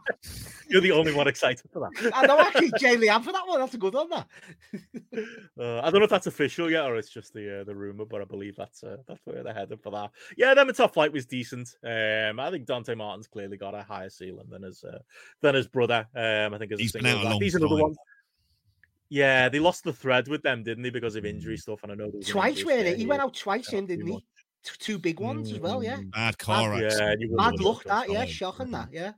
you're 0.69 0.81
the 0.81 0.91
only 0.91 1.13
one 1.13 1.27
excited 1.27 1.69
for 1.71 1.81
that. 1.81 2.11
I 2.15 2.25
know, 2.25 2.39
actually, 2.39 2.71
Jay 2.79 2.95
Liam 2.95 3.23
for 3.23 3.31
that 3.31 3.47
one, 3.47 3.59
that's 3.59 3.75
a 3.75 3.77
good 3.77 3.93
one, 3.93 4.09
that. 4.09 4.27
Uh, 5.57 5.79
I 5.79 5.89
don't 5.89 5.99
know 6.01 6.03
if 6.03 6.09
that's 6.09 6.27
official 6.27 6.69
yet 6.69 6.83
or 6.85 6.97
it's 6.97 7.09
just 7.09 7.33
the 7.33 7.61
uh, 7.61 7.63
the 7.63 7.73
rumor, 7.73 8.03
but 8.03 8.21
I 8.21 8.25
believe 8.25 8.57
that's 8.57 8.83
uh, 8.83 8.97
that's 9.07 9.21
where 9.25 9.41
they're 9.43 9.53
headed 9.53 9.79
for 9.81 9.89
that. 9.91 10.11
Yeah, 10.35 10.53
them 10.53 10.67
and 10.67 10.75
Top 10.75 10.93
Flight 10.93 11.13
was 11.13 11.25
decent. 11.25 11.77
Um, 11.83 12.39
I 12.41 12.51
think 12.51 12.65
Dante 12.65 12.93
Martin's 12.95 13.27
clearly 13.27 13.55
got 13.55 13.73
a 13.73 13.81
higher 13.83 14.09
ceiling 14.09 14.47
than 14.49 14.63
his 14.63 14.83
uh, 14.83 14.99
than 15.41 15.55
his 15.55 15.67
brother. 15.67 16.05
Um, 16.13 16.53
I 16.53 16.57
think 16.57 16.73
as 16.73 16.79
a 16.79 16.81
He's 16.81 16.91
been 16.91 17.05
out 17.05 17.15
a 17.15 17.19
act. 17.19 17.29
long 17.29 17.41
He's 17.41 17.55
another 17.55 17.75
time. 17.75 17.81
one. 17.83 17.95
Yeah, 19.07 19.47
they 19.47 19.59
lost 19.59 19.83
the 19.85 19.93
thread 19.93 20.27
with 20.27 20.41
them, 20.43 20.63
didn't 20.63 20.83
they, 20.83 20.89
because 20.89 21.15
of 21.15 21.25
injury 21.25 21.55
stuff? 21.57 21.83
And 21.83 21.91
I 21.93 21.95
know 21.95 22.09
there 22.09 22.17
was 22.17 22.27
an 22.27 22.33
Twice, 22.33 22.57
injury 22.57 22.73
weren't 22.75 22.87
it? 22.87 22.97
He 22.97 23.05
went 23.05 23.21
out 23.21 23.33
twice, 23.35 23.71
Yeah, 23.71 23.79
him, 23.79 23.85
didn't 23.85 24.07
he? 24.07 24.25
T- 24.65 24.71
Two 24.79 24.97
big 24.99 25.19
ones 25.19 25.51
as 25.51 25.59
well, 25.59 25.83
yeah. 25.83 25.97
Mm, 25.97 26.11
Bad 26.11 26.37
car 26.37 26.71
Bad- 26.73 26.83
accident. 26.85 27.21
Yeah, 27.21 27.27
you 27.29 27.37
Bad 27.37 27.59
luck, 27.61 27.83
have 27.87 28.07
that, 28.07 28.09
yeah. 28.11 28.25
Shocking, 28.25 28.71
that, 28.71 28.89
yeah. 28.91 29.11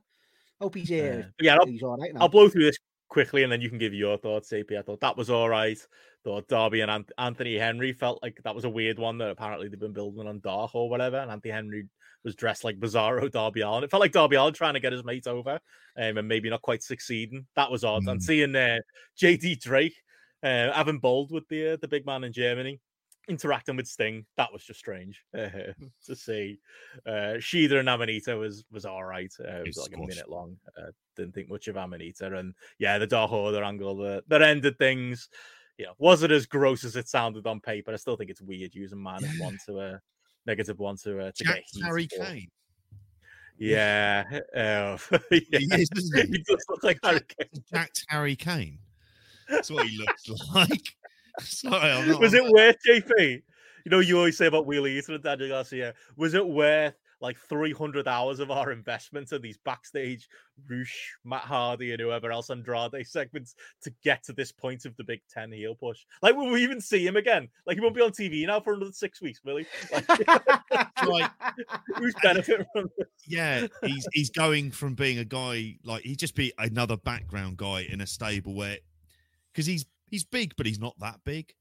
Hope 0.60 0.74
he's, 0.74 0.90
Uh, 0.90 1.22
uh, 1.26 1.30
yeah, 1.40 1.56
I'll, 1.56 1.66
he's 1.66 1.82
all 1.82 1.96
right 1.96 2.12
now. 2.12 2.20
I'll 2.20 2.28
blow 2.28 2.48
through 2.48 2.64
this 2.64 2.76
quickly 3.08 3.42
and 3.42 3.50
then 3.50 3.60
you 3.60 3.68
can 3.70 3.78
give 3.78 3.94
your 3.94 4.18
thoughts, 4.18 4.52
AP. 4.52 4.72
I 4.78 4.82
thought 4.82 5.00
that 5.00 5.16
was 5.16 5.30
all 5.30 5.48
right. 5.48 5.78
Thought 6.24 6.48
Darby 6.48 6.80
and 6.82 7.06
Anthony 7.16 7.56
Henry 7.56 7.92
felt 7.92 8.22
like 8.22 8.38
that 8.44 8.54
was 8.54 8.64
a 8.64 8.68
weird 8.68 8.98
one 8.98 9.16
that 9.18 9.30
apparently 9.30 9.68
they've 9.68 9.78
been 9.80 9.92
building 9.92 10.26
on 10.28 10.40
Dark 10.40 10.74
or 10.74 10.90
whatever. 10.90 11.16
And 11.16 11.30
Anthony 11.30 11.52
Henry 11.52 11.86
was 12.24 12.34
dressed 12.34 12.64
like 12.64 12.78
Bizarro 12.80 13.30
Darby 13.30 13.60
Allin. 13.62 13.84
It 13.84 13.90
felt 13.90 14.00
like 14.00 14.12
Darby 14.12 14.36
Allin 14.36 14.52
trying 14.52 14.74
to 14.74 14.80
get 14.80 14.92
his 14.92 15.04
mate 15.04 15.26
over 15.28 15.52
um, 15.96 16.18
and 16.18 16.28
maybe 16.28 16.50
not 16.50 16.60
quite 16.60 16.82
succeeding. 16.82 17.46
That 17.56 17.70
was 17.70 17.84
odd. 17.84 18.06
And 18.08 18.20
Mm. 18.20 18.22
seeing 18.22 18.56
uh, 18.56 18.78
JD 19.18 19.60
Drake 19.60 19.94
uh, 20.42 20.72
having 20.72 20.98
bowled 20.98 21.30
with 21.32 21.48
the 21.48 21.74
uh, 21.74 21.76
the 21.80 21.88
big 21.88 22.04
man 22.04 22.24
in 22.24 22.32
Germany. 22.32 22.80
Interacting 23.28 23.76
with 23.76 23.86
Sting, 23.86 24.24
that 24.36 24.52
was 24.52 24.64
just 24.64 24.80
strange 24.80 25.22
uh, 25.38 25.48
to 26.06 26.16
see. 26.16 26.58
Uh, 27.06 27.36
Shida 27.36 27.78
and 27.78 27.88
Amanita 27.88 28.36
was 28.36 28.64
was 28.70 28.86
all 28.86 29.04
right. 29.04 29.32
Uh, 29.40 29.60
it 29.60 29.66
was 29.66 29.76
like 29.76 29.94
a 29.94 30.00
minute 30.00 30.30
long. 30.30 30.56
Uh, 30.76 30.90
didn't 31.16 31.34
think 31.34 31.50
much 31.50 31.68
of 31.68 31.76
Amanita, 31.76 32.34
and 32.36 32.54
yeah, 32.78 32.98
the 32.98 33.06
Dark 33.06 33.32
Order 33.32 33.62
angle 33.62 33.96
that 33.98 34.24
that 34.28 34.42
ended 34.42 34.78
things. 34.78 35.28
You 35.76 35.86
know, 35.86 35.92
was 35.98 36.22
it 36.22 36.32
as 36.32 36.46
gross 36.46 36.84
as 36.84 36.96
it 36.96 37.08
sounded 37.08 37.46
on 37.46 37.60
paper? 37.60 37.92
I 37.92 37.96
still 37.96 38.16
think 38.16 38.30
it's 38.30 38.42
weird 38.42 38.74
using 38.74 38.98
minus 38.98 39.38
one 39.38 39.58
to 39.66 39.80
a 39.80 40.00
negative 40.46 40.78
one 40.78 40.96
to 41.04 41.20
uh, 41.20 41.32
to 41.32 41.44
Jack 41.44 41.64
get 41.74 41.84
Harry 41.84 42.06
Kane. 42.06 42.50
Yeah, 43.58 44.24
uh, 44.56 44.96
yeah. 45.10 45.18
He 45.30 45.66
is, 45.74 46.12
he? 46.14 46.22
he 46.22 46.44
does 46.48 46.64
look 46.68 46.82
like 46.82 46.98
Harry 47.04 47.20
Kane. 47.20 47.62
Jack 47.72 47.92
Harry 48.08 48.36
Kane. 48.36 48.78
That's 49.48 49.70
what 49.70 49.86
he 49.86 49.98
looks 49.98 50.28
like. 50.54 50.94
Sorry, 51.44 51.90
I'm 51.92 52.08
not, 52.08 52.20
Was 52.20 52.34
it 52.34 52.44
worth 52.44 52.76
JP? 52.86 53.42
You 53.84 53.90
know, 53.90 54.00
you 54.00 54.18
always 54.18 54.36
say 54.36 54.46
about 54.46 54.66
Wheeler 54.66 54.88
Yuta 54.88 55.10
and 55.14 55.22
Daniel 55.22 55.48
Garcia. 55.48 55.94
Was 56.16 56.34
it 56.34 56.46
worth 56.46 56.94
like 57.20 57.36
300 57.48 58.06
hours 58.06 58.38
of 58.38 58.50
our 58.50 58.70
investment 58.70 59.32
in 59.32 59.42
these 59.42 59.56
backstage 59.64 60.28
Rush, 60.70 61.16
Matt 61.24 61.40
Hardy, 61.40 61.90
and 61.92 62.00
whoever 62.00 62.30
else 62.30 62.50
Andrade 62.50 63.04
segments 63.06 63.54
to 63.82 63.92
get 64.04 64.22
to 64.24 64.32
this 64.32 64.52
point 64.52 64.84
of 64.84 64.96
the 64.96 65.04
Big 65.04 65.20
Ten 65.28 65.50
heel 65.50 65.74
push? 65.74 65.98
Like, 66.22 66.36
will 66.36 66.50
we 66.50 66.62
even 66.62 66.80
see 66.80 67.04
him 67.04 67.16
again? 67.16 67.48
Like, 67.66 67.76
he 67.76 67.80
won't 67.80 67.94
be 67.96 68.02
on 68.02 68.10
TV 68.12 68.46
now 68.46 68.60
for 68.60 68.74
another 68.74 68.92
six 68.92 69.20
weeks, 69.20 69.40
will 69.44 69.56
he? 69.56 69.66
Like, 69.92 70.06
Like- 71.08 71.30
who's 71.96 72.14
benefiting 72.22 72.66
from 72.72 72.90
this? 72.98 73.08
yeah, 73.26 73.66
he's 73.82 74.06
he's 74.12 74.30
going 74.30 74.70
from 74.70 74.94
being 74.94 75.18
a 75.18 75.24
guy 75.24 75.76
like 75.82 76.02
he'd 76.02 76.18
just 76.18 76.34
be 76.34 76.52
another 76.58 76.96
background 76.96 77.56
guy 77.56 77.80
in 77.88 78.00
a 78.00 78.06
stable 78.06 78.54
where 78.54 78.78
because 79.52 79.66
he's 79.66 79.86
he's 80.10 80.24
big, 80.24 80.54
but 80.56 80.66
he's 80.66 80.78
not 80.80 80.98
that 81.00 81.20
big. 81.24 81.52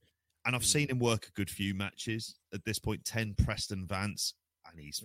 And 0.45 0.55
I've 0.55 0.61
Mm. 0.61 0.65
seen 0.71 0.89
him 0.89 0.99
work 0.99 1.27
a 1.27 1.31
good 1.31 1.49
few 1.49 1.73
matches 1.73 2.35
at 2.53 2.63
this 2.65 2.79
point. 2.79 3.03
Ten 3.05 3.33
Preston 3.35 3.85
Vance, 3.87 4.33
and 4.69 4.79
he's 4.79 5.03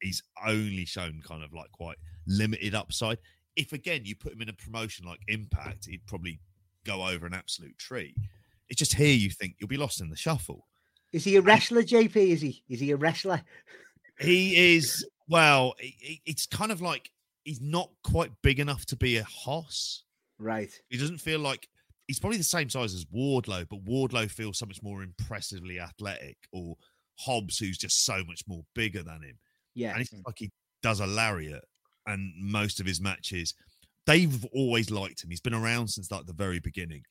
he's 0.00 0.22
only 0.44 0.84
shown 0.84 1.22
kind 1.22 1.42
of 1.42 1.52
like 1.52 1.70
quite 1.72 1.96
limited 2.26 2.74
upside. 2.74 3.18
If 3.56 3.72
again 3.72 4.04
you 4.04 4.16
put 4.16 4.32
him 4.32 4.42
in 4.42 4.48
a 4.48 4.52
promotion 4.52 5.06
like 5.06 5.20
Impact, 5.28 5.86
he'd 5.86 6.04
probably 6.06 6.40
go 6.84 7.06
over 7.06 7.24
an 7.26 7.32
absolute 7.34 7.78
tree. 7.78 8.14
It's 8.68 8.78
just 8.78 8.94
here 8.94 9.14
you 9.14 9.30
think 9.30 9.56
you'll 9.58 9.68
be 9.68 9.76
lost 9.76 10.00
in 10.00 10.10
the 10.10 10.16
shuffle. 10.16 10.66
Is 11.12 11.22
he 11.24 11.36
a 11.36 11.40
wrestler, 11.40 11.82
JP? 11.82 12.16
Is 12.16 12.40
he? 12.40 12.62
Is 12.68 12.80
he 12.80 12.90
a 12.90 12.96
wrestler? 12.96 13.42
He 14.20 14.74
is 14.76 15.06
well. 15.28 15.74
i- 15.80 15.94
i- 16.04 16.20
It's 16.26 16.46
kind 16.46 16.72
of 16.72 16.80
like 16.80 17.10
he's 17.44 17.60
not 17.60 17.90
quite 18.02 18.32
big 18.42 18.58
enough 18.58 18.84
to 18.86 18.96
be 18.96 19.16
a 19.16 19.24
Hoss. 19.24 20.02
Right. 20.38 20.72
He 20.88 20.96
doesn't 20.98 21.18
feel 21.18 21.38
like 21.40 21.68
he's 22.06 22.18
probably 22.18 22.38
the 22.38 22.44
same 22.44 22.68
size 22.68 22.94
as 22.94 23.04
Wardlow, 23.06 23.66
but 23.68 23.84
Wardlow 23.84 24.30
feels 24.30 24.58
so 24.58 24.66
much 24.66 24.82
more 24.82 25.02
impressively 25.02 25.80
athletic, 25.80 26.36
or 26.52 26.76
Hobbs, 27.18 27.58
who's 27.58 27.78
just 27.78 28.04
so 28.04 28.22
much 28.26 28.42
more 28.46 28.64
bigger 28.74 29.02
than 29.02 29.22
him. 29.22 29.38
Yeah. 29.74 29.92
And 29.92 30.02
it's 30.02 30.12
like 30.26 30.38
he 30.38 30.50
does 30.82 31.00
a 31.00 31.06
lariat, 31.06 31.64
and 32.06 32.32
most 32.38 32.80
of 32.80 32.86
his 32.86 33.00
matches, 33.00 33.54
they've 34.06 34.44
always 34.52 34.90
liked 34.90 35.24
him. 35.24 35.30
He's 35.30 35.40
been 35.40 35.54
around 35.54 35.88
since 35.88 36.10
like 36.10 36.26
the 36.26 36.32
very 36.32 36.60
beginning, 36.60 37.02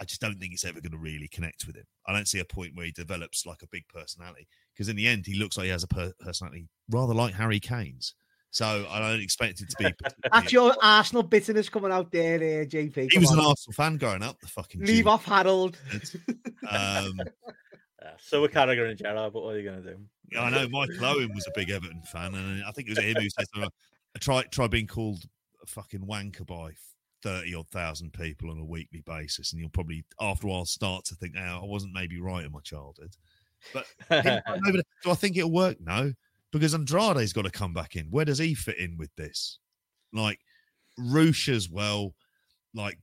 I 0.00 0.04
just 0.04 0.20
don't 0.20 0.40
think 0.40 0.54
it's 0.54 0.64
ever 0.64 0.80
going 0.80 0.92
to 0.92 0.98
really 0.98 1.28
connect 1.28 1.66
with 1.66 1.76
him. 1.76 1.84
I 2.06 2.14
don't 2.14 2.26
see 2.26 2.38
a 2.38 2.44
point 2.44 2.74
where 2.74 2.86
he 2.86 2.92
develops 2.92 3.44
like 3.44 3.62
a 3.62 3.68
big 3.68 3.86
personality 3.88 4.48
because 4.74 4.88
in 4.88 4.96
the 4.96 5.06
end, 5.06 5.26
he 5.26 5.34
looks 5.34 5.58
like 5.58 5.64
he 5.64 5.70
has 5.70 5.82
a 5.84 5.88
per- 5.88 6.14
personality 6.18 6.68
rather 6.88 7.12
like 7.12 7.34
Harry 7.34 7.60
Kane's. 7.60 8.14
So 8.50 8.86
I 8.90 8.98
don't 8.98 9.20
expect 9.20 9.60
it 9.60 9.70
to 9.70 9.76
be. 9.78 9.94
That's 10.32 10.52
your 10.52 10.74
Arsenal 10.82 11.22
bitterness 11.22 11.68
coming 11.68 11.92
out 11.92 12.10
there, 12.10 12.36
uh, 12.36 12.64
JP. 12.64 13.12
He 13.12 13.18
was 13.18 13.30
on. 13.30 13.38
an 13.38 13.44
Arsenal 13.44 13.72
fan 13.74 13.96
growing 13.96 14.22
up. 14.22 14.40
The 14.40 14.48
fucking 14.48 14.84
leave 14.84 15.06
off 15.06 15.24
Harold. 15.24 15.78
Um, 16.68 17.18
yeah, 18.02 18.10
so 18.18 18.42
were 18.42 18.48
Carragher 18.48 18.90
and 18.90 18.98
Gerrard, 18.98 19.32
but 19.32 19.42
what 19.42 19.54
are 19.54 19.58
you 19.58 19.64
going 19.64 19.82
to 19.82 19.94
do? 19.94 20.38
I 20.38 20.50
know 20.50 20.68
Michael 20.68 21.02
Owen 21.04 21.32
was 21.34 21.46
a 21.46 21.52
big 21.54 21.70
Everton 21.70 22.02
fan, 22.02 22.34
and 22.34 22.62
I 22.64 22.70
think 22.72 22.86
it 22.86 22.90
was 22.90 22.98
him 22.98 23.16
who 23.16 23.30
said, 23.30 23.46
"Try 24.20 24.42
try 24.42 24.66
being 24.66 24.86
called 24.86 25.24
a 25.62 25.66
fucking 25.66 26.00
wanker 26.00 26.46
by 26.46 26.72
30 27.22 27.54
odd 27.54 27.68
thousand 27.68 28.12
people 28.12 28.50
on 28.50 28.58
a 28.58 28.64
weekly 28.64 29.02
basis, 29.06 29.52
and 29.52 29.60
you'll 29.60 29.70
probably 29.70 30.04
after 30.20 30.46
a 30.46 30.50
while 30.50 30.64
start 30.64 31.04
to 31.06 31.14
think, 31.14 31.34
oh, 31.38 31.60
I 31.62 31.64
wasn't 31.64 31.94
maybe 31.94 32.20
right 32.20 32.44
in 32.44 32.52
my 32.52 32.60
childhood. 32.60 33.16
But 33.72 33.86
do 34.10 35.10
I 35.10 35.14
think 35.14 35.36
it'll 35.36 35.50
work? 35.50 35.78
No, 35.80 36.12
because 36.52 36.74
Andrade's 36.74 37.32
got 37.32 37.44
to 37.44 37.50
come 37.50 37.72
back 37.72 37.96
in. 37.96 38.06
Where 38.06 38.24
does 38.24 38.38
he 38.38 38.54
fit 38.54 38.78
in 38.78 38.96
with 38.96 39.14
this? 39.16 39.58
Like 40.12 40.38
Rush 40.98 41.48
as 41.48 41.68
well. 41.68 42.14
Like 42.74 42.98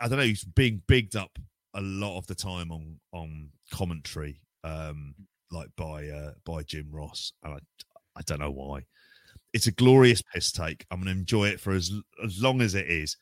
I 0.00 0.08
don't 0.08 0.18
know, 0.18 0.24
he's 0.24 0.44
being 0.44 0.82
bigged 0.86 1.16
up 1.16 1.38
a 1.74 1.80
lot 1.80 2.18
of 2.18 2.26
the 2.26 2.34
time 2.34 2.70
on 2.70 2.98
on 3.12 3.48
commentary, 3.72 4.40
um, 4.62 5.14
like 5.50 5.68
by 5.76 6.08
uh, 6.08 6.32
by 6.44 6.62
Jim 6.62 6.88
Ross, 6.90 7.32
and 7.42 7.54
I 7.54 7.58
I 8.16 8.22
don't 8.26 8.40
know 8.40 8.50
why. 8.50 8.84
It's 9.52 9.68
a 9.68 9.72
glorious 9.72 10.20
piss 10.20 10.50
take. 10.50 10.84
I'm 10.90 10.98
going 10.98 11.14
to 11.14 11.20
enjoy 11.20 11.46
it 11.48 11.60
for 11.60 11.72
as 11.72 11.92
as 12.24 12.42
long 12.42 12.60
as 12.60 12.74
it 12.74 12.88
is 12.88 13.16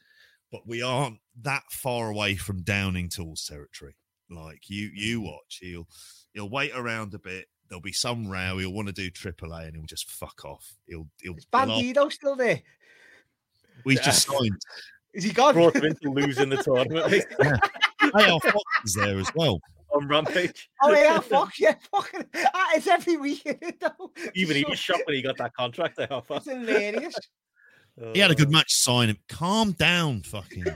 but 0.53 0.69
we 0.69 0.83
aren't 0.83 1.19
that 1.41 1.63
far 1.71 2.11
away 2.11 2.37
from 2.37 2.63
Downing 2.63 3.09
Tools 3.09 3.47
territory. 3.47 3.97
Like 4.31 4.69
you, 4.69 4.91
you 4.95 5.21
mm. 5.21 5.25
watch. 5.25 5.59
He'll 5.61 5.89
he'll 6.35 6.51
wait 6.51 6.73
around 6.75 7.15
a 7.15 7.19
bit. 7.19 7.47
There'll 7.73 7.81
be 7.81 7.93
some 7.93 8.29
row. 8.29 8.59
He'll 8.59 8.71
want 8.71 8.89
to 8.89 8.93
do 8.93 9.11
AAA, 9.11 9.69
and 9.69 9.75
he'll 9.75 9.87
just 9.87 10.11
fuck 10.11 10.45
off. 10.45 10.75
He'll 10.87 11.09
he'll. 11.23 11.35
Is 11.39 11.47
Bandido 11.47 12.13
still 12.13 12.37
there? 12.37 12.61
We 13.87 13.97
yeah. 13.97 14.03
just 14.03 14.27
signed. 14.29 14.61
Is 15.15 15.25
he 15.25 15.33
gone? 15.33 15.55
Brought 15.55 15.77
him 15.77 15.87
into 15.87 16.11
losing 16.11 16.51
the 16.51 16.63
tournament. 16.63 17.25
yeah. 17.41 17.57
AR 18.13 18.41
Fox 18.41 18.63
is 18.85 18.93
there 18.93 19.19
as 19.19 19.27
well 19.35 19.59
on 19.95 20.07
Rampage. 20.07 20.69
Oh 20.83 20.93
yeah, 20.93 21.19
Fox, 21.21 21.59
yeah, 21.59 21.77
fucking. 21.91 22.27
It's 22.75 22.87
every 22.89 23.17
week. 23.17 23.43
Even 24.35 24.55
he 24.59 24.67
was 24.69 24.79
shocked 24.79 25.05
when 25.07 25.17
he 25.17 25.23
got 25.23 25.39
that 25.39 25.55
contract. 25.55 25.97
There, 25.97 26.09
It's 26.11 26.47
hilarious. 26.47 27.15
He 28.13 28.21
had 28.21 28.33
a 28.33 28.35
good 28.35 28.49
uh, 28.49 28.51
match. 28.51 28.75
Sign 28.75 29.09
him. 29.09 29.17
Calm 29.31 29.73
down, 29.73 30.21
fucking. 30.25 30.67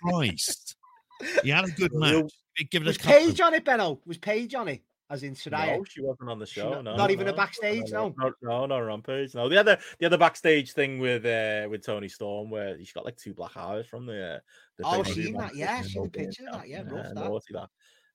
Christ. 0.00 0.76
He 1.42 1.50
had 1.50 1.64
a 1.64 1.72
good 1.72 1.92
match. 1.92 2.30
Give 2.70 2.82
it 2.82 2.86
a 2.86 2.90
was 2.90 2.98
Paige 2.98 3.40
on 3.40 3.54
it, 3.54 3.64
Benno? 3.64 3.98
Was 4.06 4.18
Paige 4.18 4.54
on 4.54 4.68
it? 4.68 4.82
As 5.12 5.22
in 5.24 5.34
Saraya? 5.34 5.76
No, 5.76 5.84
she 5.84 6.00
wasn't 6.00 6.30
on 6.30 6.38
the 6.38 6.46
show. 6.46 6.70
Not, 6.70 6.84
no, 6.84 6.96
not 6.96 7.10
even 7.10 7.26
no. 7.26 7.34
a 7.34 7.36
backstage. 7.36 7.92
No, 7.92 8.14
no, 8.16 8.32
no, 8.40 8.64
no, 8.64 8.80
Rampage. 8.80 9.34
No, 9.34 9.46
the 9.46 9.58
other, 9.58 9.78
the 9.98 10.06
other 10.06 10.16
backstage 10.16 10.72
thing 10.72 10.98
with 10.98 11.26
uh, 11.26 11.68
with 11.68 11.84
Toni 11.84 12.08
Storm, 12.08 12.48
where 12.48 12.78
she's 12.78 12.92
got 12.92 13.04
like 13.04 13.18
two 13.18 13.34
black 13.34 13.54
eyes 13.54 13.84
from 13.86 14.06
the. 14.06 14.36
Uh, 14.36 14.38
the 14.78 14.84
oh, 14.86 15.02
seen 15.02 15.34
that? 15.34 15.54
Yeah, 15.54 15.82
seen 15.82 16.04
the 16.04 16.08
picture 16.08 16.44
of 16.50 16.60
that. 16.60 16.68
Yeah, 16.68 16.82
rough 16.86 16.92
yeah, 17.08 17.12
that. 17.12 17.14
Naughty 17.14 17.52
that. 17.52 17.68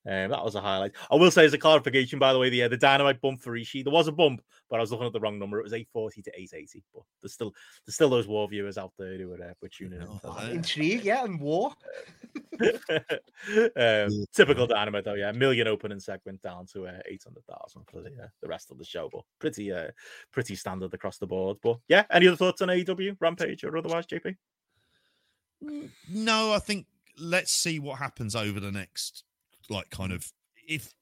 Um, 0.07 0.31
that 0.31 0.43
was 0.43 0.55
a 0.55 0.61
highlight. 0.61 0.93
I 1.11 1.15
will 1.15 1.31
say 1.31 1.43
as 1.43 1.53
a 1.53 1.57
clarification, 1.57 2.17
by 2.17 2.31
the 2.31 2.39
way, 2.39 2.49
the 2.49 2.63
uh, 2.63 2.69
the 2.69 2.77
dynamite 2.77 3.19
bump 3.19 3.41
for 3.41 3.51
Ishii, 3.57 3.83
there 3.83 3.91
was 3.91 4.07
a 4.07 4.11
bump, 4.13 4.41
but 4.69 4.77
I 4.77 4.79
was 4.79 4.89
looking 4.89 5.05
at 5.05 5.11
the 5.11 5.19
wrong 5.19 5.37
number. 5.37 5.59
It 5.59 5.63
was 5.63 5.73
840 5.73 6.21
to 6.21 6.31
880. 6.33 6.83
But 6.93 7.03
there's 7.21 7.33
still 7.33 7.53
there's 7.85 7.95
still 7.95 8.09
those 8.09 8.25
war 8.25 8.47
viewers 8.47 8.77
out 8.77 8.93
there 8.97 9.17
who 9.17 9.33
are, 9.33 9.49
uh, 9.49 9.53
were 9.61 9.67
tuning 9.67 10.01
in. 10.01 10.07
Oh, 10.23 10.47
intrigue, 10.49 11.03
yeah, 11.03 11.25
and 11.25 11.41
war. 11.41 11.73
um, 13.75 14.25
typical 14.33 14.65
dynamite 14.65 15.03
though, 15.03 15.15
yeah. 15.15 15.33
Million 15.33 15.67
opening 15.67 15.99
segment 15.99 16.41
down 16.41 16.65
to 16.67 16.87
uh, 16.87 16.99
800,000 17.05 17.83
for 17.91 18.01
the, 18.01 18.09
uh, 18.11 18.27
the 18.41 18.47
rest 18.47 18.71
of 18.71 18.77
the 18.77 18.85
show, 18.85 19.09
but 19.11 19.23
pretty 19.39 19.73
uh, 19.73 19.89
pretty 20.31 20.55
standard 20.55 20.93
across 20.93 21.17
the 21.17 21.27
board. 21.27 21.57
But 21.61 21.79
yeah, 21.89 22.05
any 22.11 22.27
other 22.27 22.37
thoughts 22.37 22.61
on 22.61 22.69
AEW, 22.69 23.17
Rampage, 23.19 23.65
or 23.65 23.77
otherwise, 23.77 24.05
JP? 24.07 24.37
No, 26.09 26.53
I 26.53 26.59
think 26.59 26.85
let's 27.19 27.51
see 27.51 27.77
what 27.79 27.99
happens 27.99 28.37
over 28.37 28.61
the 28.61 28.71
next 28.71 29.25
like 29.69 29.89
kind 29.89 30.11
of 30.11 30.31
if 30.67 30.93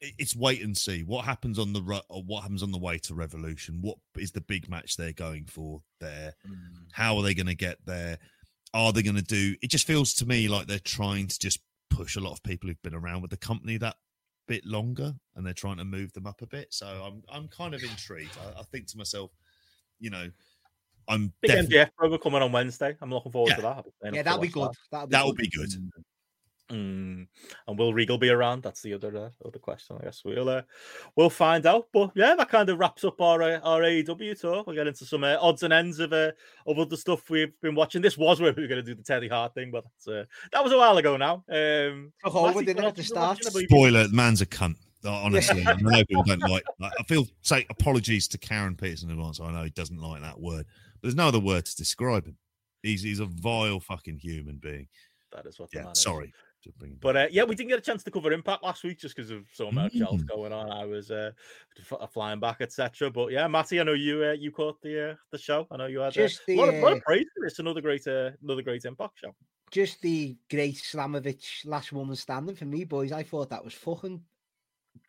it's 0.00 0.36
wait 0.36 0.62
and 0.62 0.76
see. 0.76 1.02
What 1.02 1.24
happens 1.24 1.58
on 1.58 1.72
the 1.72 2.02
or 2.08 2.22
what 2.22 2.42
happens 2.42 2.62
on 2.62 2.70
the 2.70 2.78
way 2.78 2.98
to 2.98 3.14
revolution? 3.14 3.78
What 3.80 3.96
is 4.18 4.30
the 4.30 4.40
big 4.40 4.68
match 4.68 4.96
they're 4.96 5.12
going 5.12 5.46
for 5.46 5.80
there? 6.00 6.34
Mm. 6.46 6.86
how 6.92 7.16
are 7.16 7.22
they 7.22 7.34
going 7.34 7.46
to 7.46 7.54
get 7.54 7.78
there? 7.86 8.18
Are 8.74 8.92
they 8.92 9.02
going 9.02 9.16
to 9.16 9.22
do 9.22 9.54
it 9.62 9.70
just 9.70 9.86
feels 9.86 10.12
to 10.14 10.26
me 10.26 10.48
like 10.48 10.66
they're 10.66 10.78
trying 10.78 11.28
to 11.28 11.38
just 11.38 11.60
push 11.88 12.16
a 12.16 12.20
lot 12.20 12.32
of 12.32 12.42
people 12.42 12.68
who've 12.68 12.82
been 12.82 12.94
around 12.94 13.22
with 13.22 13.30
the 13.30 13.36
company 13.36 13.78
that 13.78 13.96
bit 14.48 14.64
longer 14.64 15.12
and 15.34 15.44
they're 15.44 15.54
trying 15.54 15.78
to 15.78 15.84
move 15.84 16.12
them 16.12 16.26
up 16.26 16.42
a 16.42 16.46
bit. 16.46 16.72
So 16.72 16.86
i'm 16.86 17.22
i'm 17.28 17.48
kind 17.48 17.74
of 17.74 17.82
intrigued. 17.82 18.36
I, 18.38 18.60
I 18.60 18.62
think 18.64 18.86
to 18.88 18.98
myself 18.98 19.30
you 19.98 20.10
know 20.10 20.28
i'm 21.08 21.32
big 21.40 21.52
definitely... 21.52 21.76
mjf 21.78 21.88
program 21.96 22.20
coming 22.20 22.42
on 22.42 22.52
wednesday. 22.52 22.96
I'm 23.00 23.10
looking 23.10 23.32
forward 23.32 23.50
yeah. 23.50 23.56
to 23.56 23.62
that. 23.62 24.14
Yeah 24.14 24.22
that'll 24.22 24.40
be 24.40 24.48
good. 24.48 24.70
that'll 24.90 25.06
be 25.06 25.10
that'll 25.12 25.32
good. 25.32 25.42
be 25.42 25.48
good. 25.48 25.70
Mm. 26.70 27.28
And 27.68 27.78
will 27.78 27.94
Regal 27.94 28.18
be 28.18 28.30
around? 28.30 28.62
That's 28.62 28.82
the 28.82 28.94
other 28.94 29.16
uh, 29.16 29.46
other 29.46 29.58
question. 29.60 29.96
I 30.00 30.04
guess 30.04 30.22
we'll 30.24 30.48
uh, 30.48 30.62
we'll 31.14 31.30
find 31.30 31.64
out. 31.64 31.86
But 31.92 32.10
yeah, 32.16 32.34
that 32.34 32.48
kind 32.48 32.68
of 32.68 32.78
wraps 32.78 33.04
up 33.04 33.20
our 33.20 33.40
uh, 33.40 33.58
our 33.60 33.82
AEW 33.82 34.40
talk. 34.40 34.66
We'll 34.66 34.74
get 34.74 34.88
into 34.88 35.04
some 35.04 35.22
uh, 35.22 35.36
odds 35.40 35.62
and 35.62 35.72
ends 35.72 36.00
of 36.00 36.12
uh, 36.12 36.32
of 36.66 36.78
other 36.78 36.96
stuff 36.96 37.30
we've 37.30 37.52
been 37.60 37.76
watching. 37.76 38.02
This 38.02 38.18
was 38.18 38.40
where 38.40 38.52
we 38.52 38.62
were 38.62 38.68
going 38.68 38.84
to 38.84 38.86
do 38.86 38.96
the 38.96 39.02
Teddy 39.02 39.28
Hart 39.28 39.54
thing, 39.54 39.70
but 39.70 39.84
uh, 40.12 40.24
that 40.52 40.64
was 40.64 40.72
a 40.72 40.78
while 40.78 40.96
ago 40.96 41.16
now. 41.16 41.44
Um, 41.48 42.12
oh, 42.24 42.52
we 42.52 42.64
didn't 42.64 42.84
at 42.84 42.96
the 42.96 43.04
start. 43.04 43.42
Spoiler: 43.44 44.08
the 44.08 44.14
man's 44.14 44.40
a 44.40 44.46
cunt. 44.46 44.76
Honestly, 45.04 45.64
I 45.64 45.74
know 45.74 46.04
people 46.04 46.24
don't 46.24 46.40
like. 46.40 46.64
I 46.82 47.02
feel 47.04 47.28
say 47.42 47.64
apologies 47.70 48.26
to 48.28 48.38
Karen 48.38 48.74
Peterson 48.74 49.08
in 49.08 49.16
advance. 49.16 49.38
I 49.40 49.52
know 49.52 49.62
he 49.62 49.70
doesn't 49.70 50.00
like 50.00 50.20
that 50.22 50.40
word, 50.40 50.66
but 50.94 51.02
there's 51.02 51.14
no 51.14 51.28
other 51.28 51.38
word 51.38 51.64
to 51.66 51.76
describe 51.76 52.26
him. 52.26 52.36
He's 52.82 53.02
he's 53.02 53.20
a 53.20 53.26
vile 53.26 53.78
fucking 53.78 54.18
human 54.18 54.56
being. 54.56 54.88
That 55.32 55.46
is 55.46 55.58
what. 55.58 55.70
yeah, 55.72 55.92
sorry. 55.92 56.32
But 57.00 57.16
uh, 57.16 57.26
yeah, 57.30 57.44
we 57.44 57.54
didn't 57.54 57.70
get 57.70 57.78
a 57.78 57.82
chance 57.82 58.02
to 58.04 58.10
cover 58.10 58.32
Impact 58.32 58.62
last 58.62 58.84
week 58.84 58.98
just 58.98 59.16
because 59.16 59.30
of 59.30 59.46
so 59.52 59.70
much 59.70 59.94
mm. 59.94 60.02
else 60.02 60.22
going 60.22 60.52
on. 60.52 60.70
I 60.70 60.84
was 60.84 61.10
uh, 61.10 61.30
flying 62.12 62.40
back, 62.40 62.58
etc. 62.60 63.10
But 63.10 63.32
yeah, 63.32 63.46
Matty, 63.48 63.80
I 63.80 63.84
know 63.84 63.92
you 63.92 64.24
uh, 64.24 64.32
you 64.32 64.50
caught 64.50 64.80
the 64.82 65.10
uh, 65.10 65.14
the 65.30 65.38
show. 65.38 65.66
I 65.70 65.76
know 65.76 65.86
you 65.86 66.00
had 66.00 66.08
uh, 66.08 66.10
just 66.10 66.40
the, 66.46 66.56
a, 66.56 66.60
lot 66.60 66.68
of, 66.68 66.82
lot 66.82 66.92
of 66.92 66.98
uh, 66.98 67.02
praise 67.06 67.26
for 67.34 67.44
this. 67.44 67.58
Another 67.58 67.80
great 67.80 68.06
uh, 68.06 68.30
another 68.42 68.62
great 68.62 68.84
Impact 68.84 69.18
show. 69.18 69.34
Just 69.70 70.00
the 70.00 70.36
great 70.50 70.76
Slamovich 70.76 71.66
last 71.66 71.92
woman 71.92 72.16
standing 72.16 72.56
for 72.56 72.66
me, 72.66 72.84
boys. 72.84 73.12
I 73.12 73.22
thought 73.22 73.50
that 73.50 73.64
was 73.64 73.74
fucking 73.74 74.22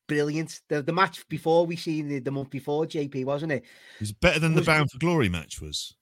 brilliant. 0.08 0.62
The 0.70 0.82
the 0.82 0.94
match 0.94 1.28
before 1.28 1.66
we 1.66 1.76
seen 1.76 2.08
the, 2.08 2.20
the 2.20 2.32
month 2.32 2.50
before, 2.50 2.86
JP, 2.86 3.26
wasn't 3.26 3.52
it? 3.52 3.64
It 3.96 4.02
was 4.02 4.12
better 4.12 4.40
than 4.40 4.54
was, 4.54 4.66
the 4.66 4.72
Bound 4.72 4.92
for 4.92 5.00
Glory 5.00 5.30
match 5.30 5.62
was. 5.62 5.96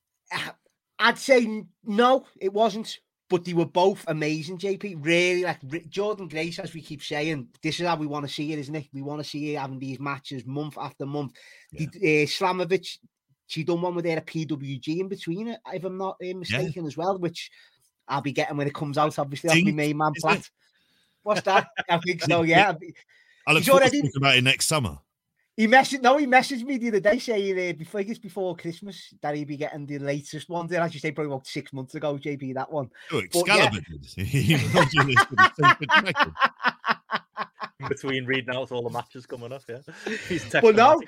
I'd 0.99 1.17
say 1.17 1.63
no, 1.83 2.25
it 2.39 2.53
wasn't 2.53 2.99
but 3.29 3.43
they 3.43 3.53
were 3.53 3.65
both 3.65 4.03
amazing. 4.07 4.57
JP 4.57 5.05
really 5.05 5.43
like 5.43 5.61
Jordynne 5.61 6.29
Grace, 6.29 6.59
as 6.59 6.73
we 6.73 6.81
keep 6.81 7.01
saying, 7.01 7.47
this 7.61 7.79
is 7.79 7.87
how 7.87 7.95
we 7.95 8.05
want 8.05 8.27
to 8.27 8.33
see 8.33 8.53
it, 8.53 8.59
isn't 8.59 8.75
it? 8.75 8.87
We 8.93 9.01
want 9.01 9.23
to 9.23 9.29
see 9.29 9.53
it 9.53 9.59
having 9.59 9.79
these 9.79 9.99
matches 9.99 10.45
month 10.45 10.77
after 10.77 11.05
month. 11.05 11.33
Yeah. 11.71 11.87
The, 11.91 12.23
uh, 12.23 12.27
Slamovich, 12.27 12.99
she 13.47 13.63
done 13.63 13.81
one 13.81 13.95
with 13.95 14.05
her 14.05 14.21
PWG 14.21 14.99
in 14.99 15.07
between 15.07 15.47
it, 15.47 15.59
if 15.73 15.83
I'm 15.83 15.97
not 15.97 16.17
uh, 16.21 16.35
mistaken, 16.35 16.83
yeah. 16.83 16.87
as 16.87 16.97
well, 16.97 17.17
which 17.17 17.49
I'll 18.07 18.21
be 18.21 18.31
getting 18.31 18.57
when 18.57 18.67
it 18.67 18.75
comes 18.75 18.97
out. 18.97 19.17
Obviously, 19.17 19.49
off 19.49 19.65
my 19.65 19.71
main 19.71 19.97
man 19.97 20.13
Platt. 20.19 20.49
What's 21.23 21.41
that? 21.41 21.67
I 21.89 21.97
think 21.97 22.21
so. 22.29 22.43
Yeah, 22.43 22.73
I 23.47 23.53
look 23.53 23.63
forward 23.63 23.81
already... 23.81 24.01
to 24.01 24.07
talking 24.07 24.21
about 24.21 24.37
it 24.37 24.43
next 24.43 24.67
summer. 24.67 24.99
He 25.57 25.67
messaged 25.67 26.01
no, 26.01 26.17
he 26.17 26.27
messaged 26.27 26.63
me 26.63 26.77
the 26.77 26.89
other 26.89 26.99
day 26.99 27.17
saying 27.17 27.57
uh, 27.57 27.73
before 27.77 28.01
I 28.01 28.03
before 28.21 28.57
Christmas 28.57 29.13
that 29.21 29.35
he'd 29.35 29.47
be 29.47 29.55
getting 29.55 29.85
the 29.85 29.99
latest 29.99 30.49
one. 30.49 30.67
Then 30.67 30.81
as 30.81 30.93
you 30.93 30.99
say, 30.99 31.11
probably 31.11 31.31
about 31.31 31.47
six 31.47 31.71
months 31.71 31.95
ago, 31.95 32.17
JP, 32.17 32.55
that 32.55 32.69
one. 32.69 32.89
Oh, 33.11 33.19
Excalibur 33.19 33.79
yeah. 34.17 34.59
Between 37.87 38.25
reading 38.25 38.53
out 38.53 38.71
all 38.71 38.83
the 38.83 38.89
matches 38.89 39.25
coming 39.25 39.53
up, 39.53 39.61
yeah. 39.69 39.79
but 40.61 40.75
no, 40.75 41.01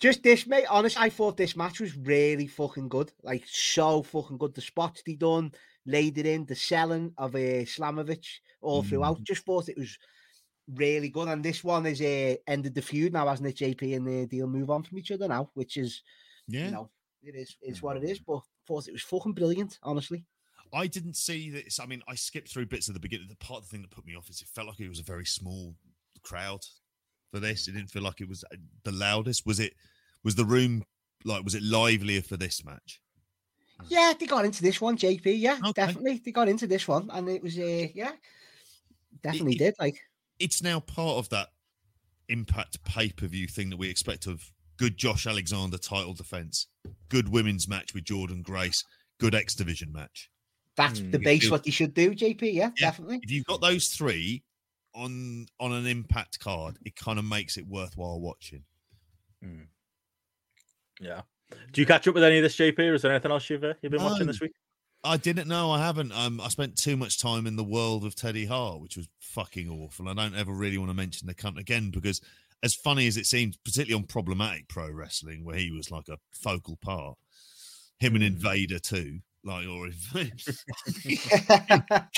just 0.00 0.22
this, 0.22 0.46
mate. 0.46 0.66
Honest, 0.68 1.00
I 1.00 1.08
thought 1.08 1.38
this 1.38 1.56
match 1.56 1.80
was 1.80 1.96
really 1.96 2.46
fucking 2.46 2.88
good. 2.88 3.10
Like 3.22 3.44
so 3.46 4.02
fucking 4.02 4.36
good. 4.36 4.54
The 4.54 4.60
spots 4.60 5.02
they 5.06 5.14
done, 5.14 5.52
laid 5.86 6.18
it 6.18 6.26
in, 6.26 6.44
the 6.44 6.56
selling 6.56 7.12
of 7.16 7.34
a 7.36 7.62
uh, 7.62 7.64
Slamovich 7.64 8.40
all 8.60 8.82
mm. 8.82 8.88
throughout. 8.88 9.22
Just 9.22 9.46
thought 9.46 9.70
it 9.70 9.78
was 9.78 9.96
really 10.72 11.08
good. 11.08 11.28
And 11.28 11.44
this 11.44 11.62
one 11.64 11.86
is 11.86 12.00
uh, 12.00 12.36
ended 12.46 12.74
the 12.74 12.82
feud 12.82 13.12
now, 13.12 13.28
hasn't 13.28 13.48
it, 13.48 13.56
JP? 13.56 13.96
And 13.96 14.06
the 14.06 14.26
deal 14.26 14.46
move 14.46 14.70
on 14.70 14.82
from 14.82 14.98
each 14.98 15.10
other 15.10 15.28
now, 15.28 15.50
which 15.54 15.76
is, 15.76 16.02
yeah, 16.48 16.66
you 16.66 16.70
know, 16.70 16.90
it 17.22 17.34
is 17.34 17.56
it's 17.60 17.82
what 17.82 17.96
it 17.96 18.04
is. 18.04 18.18
But 18.18 18.40
thought 18.66 18.88
it 18.88 18.92
was 18.92 19.02
fucking 19.02 19.32
brilliant, 19.32 19.78
honestly. 19.82 20.24
I 20.72 20.86
didn't 20.86 21.16
see 21.16 21.50
this. 21.50 21.78
I 21.78 21.86
mean, 21.86 22.02
I 22.08 22.14
skipped 22.14 22.50
through 22.50 22.66
bits 22.66 22.88
of 22.88 22.94
the 22.94 23.00
beginning. 23.00 23.28
The 23.28 23.36
part 23.36 23.62
of 23.62 23.68
the 23.68 23.70
thing 23.70 23.82
that 23.82 23.90
put 23.90 24.06
me 24.06 24.16
off 24.16 24.28
is 24.28 24.42
it 24.42 24.48
felt 24.48 24.66
like 24.66 24.80
it 24.80 24.88
was 24.88 24.98
a 24.98 25.04
very 25.04 25.26
small 25.26 25.74
crowd 26.22 26.64
for 27.30 27.38
this. 27.38 27.68
It 27.68 27.72
didn't 27.72 27.90
feel 27.90 28.02
like 28.02 28.20
it 28.20 28.28
was 28.28 28.44
uh, 28.52 28.56
the 28.82 28.92
loudest. 28.92 29.46
Was 29.46 29.60
it? 29.60 29.74
Was 30.24 30.34
the 30.34 30.44
room 30.44 30.84
like? 31.24 31.44
Was 31.44 31.54
it 31.54 31.62
livelier 31.62 32.22
for 32.22 32.36
this 32.36 32.64
match? 32.64 33.00
Yeah, 33.88 34.14
they 34.18 34.26
got 34.26 34.44
into 34.44 34.62
this 34.62 34.80
one, 34.80 34.96
JP. 34.96 35.38
Yeah, 35.38 35.58
okay. 35.60 35.72
definitely, 35.72 36.22
they 36.24 36.30
got 36.30 36.48
into 36.48 36.66
this 36.66 36.86
one, 36.86 37.10
and 37.12 37.28
it 37.28 37.42
was 37.42 37.58
uh, 37.58 37.88
yeah 37.94 38.12
definitely 39.22 39.54
it- 39.54 39.58
did. 39.58 39.74
Like, 39.78 40.00
it's 40.38 40.62
now 40.62 40.80
part 40.80 41.18
of 41.18 41.28
that 41.30 41.48
impact 42.28 42.82
pay 42.84 43.10
per 43.10 43.26
view 43.26 43.46
thing 43.46 43.70
that 43.70 43.76
we 43.76 43.88
expect 43.90 44.26
of 44.26 44.42
good 44.76 44.96
Josh 44.96 45.26
Alexander 45.26 45.78
title 45.78 46.14
defense, 46.14 46.66
good 47.08 47.28
women's 47.28 47.68
match 47.68 47.94
with 47.94 48.04
Jordynne 48.04 48.42
Grace, 48.42 48.82
good 49.20 49.34
X 49.34 49.54
Division 49.54 49.92
match. 49.92 50.30
that's 50.76 50.98
Hmm, 50.98 51.12
the 51.12 51.18
base 51.20 51.48
what 51.50 51.64
you 51.66 51.70
should 51.72 51.94
do, 51.94 52.12
JP. 52.14 52.52
Yeah, 52.52 52.70
Yeah. 52.76 52.86
definitely. 52.90 53.20
If 53.22 53.30
you've 53.30 53.44
got 53.44 53.60
those 53.60 53.88
three 53.88 54.42
on 54.94 55.46
on 55.60 55.72
an 55.72 55.86
impact 55.86 56.40
card, 56.40 56.78
it 56.84 56.96
kind 56.96 57.18
of 57.18 57.24
makes 57.24 57.56
it 57.56 57.66
worthwhile 57.66 58.20
watching. 58.20 58.64
Yeah. 61.00 61.22
Do 61.72 61.80
you 61.80 61.86
catch 61.86 62.08
up 62.08 62.14
with 62.14 62.24
any 62.24 62.38
of 62.38 62.42
this, 62.42 62.56
JP, 62.56 62.78
or 62.78 62.94
is 62.94 63.02
there 63.02 63.12
anything 63.12 63.30
else 63.30 63.48
you've 63.50 63.62
uh, 63.64 63.74
you've 63.82 63.92
been 63.92 64.02
watching 64.02 64.26
this 64.26 64.40
week? 64.40 64.52
I 65.04 65.18
didn't 65.18 65.48
know. 65.48 65.70
I 65.70 65.80
haven't. 65.80 66.12
Um, 66.12 66.40
I 66.40 66.48
spent 66.48 66.76
too 66.76 66.96
much 66.96 67.20
time 67.20 67.46
in 67.46 67.56
the 67.56 67.64
world 67.64 68.04
of 68.04 68.14
Teddy 68.14 68.46
Hart, 68.46 68.80
which 68.80 68.96
was 68.96 69.06
fucking 69.20 69.68
awful. 69.68 70.08
I 70.08 70.14
don't 70.14 70.34
ever 70.34 70.52
really 70.52 70.78
want 70.78 70.90
to 70.90 70.96
mention 70.96 71.26
the 71.26 71.34
cunt 71.34 71.58
again 71.58 71.90
because, 71.90 72.22
as 72.62 72.74
funny 72.74 73.06
as 73.06 73.18
it 73.18 73.26
seems, 73.26 73.58
particularly 73.58 74.02
on 74.02 74.06
problematic 74.06 74.66
pro 74.68 74.90
wrestling, 74.90 75.44
where 75.44 75.56
he 75.56 75.70
was 75.70 75.90
like 75.90 76.08
a 76.08 76.16
focal 76.32 76.76
part, 76.76 77.18
him 77.98 78.14
and 78.14 78.24
Invader 78.24 78.78
too, 78.78 79.18
like 79.44 79.66
or 79.66 79.88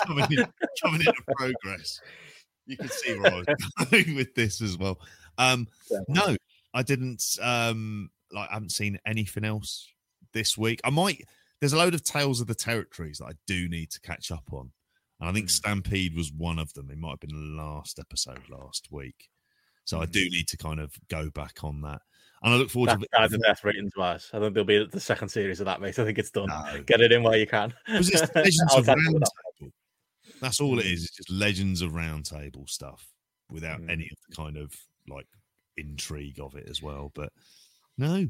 coming 0.07 0.27
in, 0.31 0.47
coming 0.83 1.01
into 1.01 1.23
progress. 1.37 2.01
You 2.67 2.77
can 2.77 2.89
see 2.89 3.19
where 3.19 3.35
I 3.35 3.37
was 3.39 3.47
going 3.91 4.15
with 4.15 4.35
this 4.37 4.63
as 4.63 4.79
well. 4.79 5.01
Um, 5.39 5.67
no, 6.09 6.37
I 6.73 6.83
didn't. 6.83 7.25
Um, 7.43 8.11
like, 8.31 8.49
I 8.51 8.55
haven't 8.55 8.71
seen 8.71 8.99
anything 9.05 9.45
else 9.45 9.89
this 10.33 10.57
week. 10.57 10.81
I 10.85 10.91
might. 10.91 11.25
There's 11.61 11.73
a 11.73 11.79
load 11.79 11.95
of 11.95 12.03
tales 12.05 12.41
of 12.41 12.47
the 12.47 12.55
territories 12.55 13.19
that 13.19 13.27
I 13.27 13.33
do 13.47 13.69
need 13.69 13.91
to 13.93 14.01
catch 14.01 14.31
up 14.31 14.45
on, 14.53 14.71
and 15.21 15.29
I 15.29 15.33
think 15.33 15.47
Mm. 15.47 15.51
Stampede 15.51 16.15
was 16.15 16.33
one 16.33 16.59
of 16.59 16.73
them. 16.75 16.91
It 16.91 16.99
might 16.99 17.11
have 17.13 17.21
been 17.21 17.31
the 17.57 17.63
last 17.63 17.99
episode 17.99 18.49
last 18.51 18.89
week, 18.91 19.29
so 19.85 20.01
I 20.01 20.07
Mm. 20.07 20.13
do 20.13 20.31
need 20.31 20.49
to 20.49 20.57
kind 20.57 20.81
of 20.81 20.95
go 21.09 21.31
back 21.31 21.65
on 21.65 21.81
that. 21.83 22.03
And 22.43 22.53
I 22.53 22.57
look 22.59 22.69
forward 22.71 22.91
That 22.91 23.01
to. 23.01 23.09
kind 23.09 23.33
of 23.35 23.43
death 23.43 23.65
ratings 23.65 23.97
wise. 23.97 24.29
I 24.35 24.39
think 24.39 24.53
there'll 24.53 24.67
be 24.67 24.85
the 24.87 25.01
second 25.01 25.31
series 25.31 25.59
of 25.61 25.65
that, 25.65 25.81
mate. 25.81 25.99
I 25.99 26.05
think 26.05 26.19
it's 26.19 26.31
done. 26.31 26.49
No. 26.49 26.83
Get 26.85 27.01
it 27.01 27.11
in 27.11 27.23
while 27.23 27.37
you 27.37 27.47
can. 27.47 27.75
Was 27.89 28.09
this 28.11 28.21
Legends 28.35 28.63
I'll 28.71 28.79
of 28.81 28.87
catch 28.87 28.93
up 28.93 28.97
with 28.99 29.13
Round 29.15 29.23
that. 29.23 29.73
That's 30.41 30.61
all 30.61 30.79
it 30.79 30.85
is. 30.87 31.05
It's 31.05 31.17
just 31.17 31.31
Legends 31.31 31.81
of 31.81 31.95
Round 31.95 32.27
Table 32.27 32.67
stuff 32.67 33.09
without 33.49 33.81
Mm. 33.81 33.91
any 33.91 34.05
of 34.11 34.19
the 34.29 34.37
kind 34.37 34.59
of 34.59 34.77
like 35.09 35.27
intrigue 35.79 36.39
of 36.39 36.55
it 36.55 36.69
as 36.69 36.83
well. 36.83 37.11
But 37.15 37.33
no, 37.97 38.29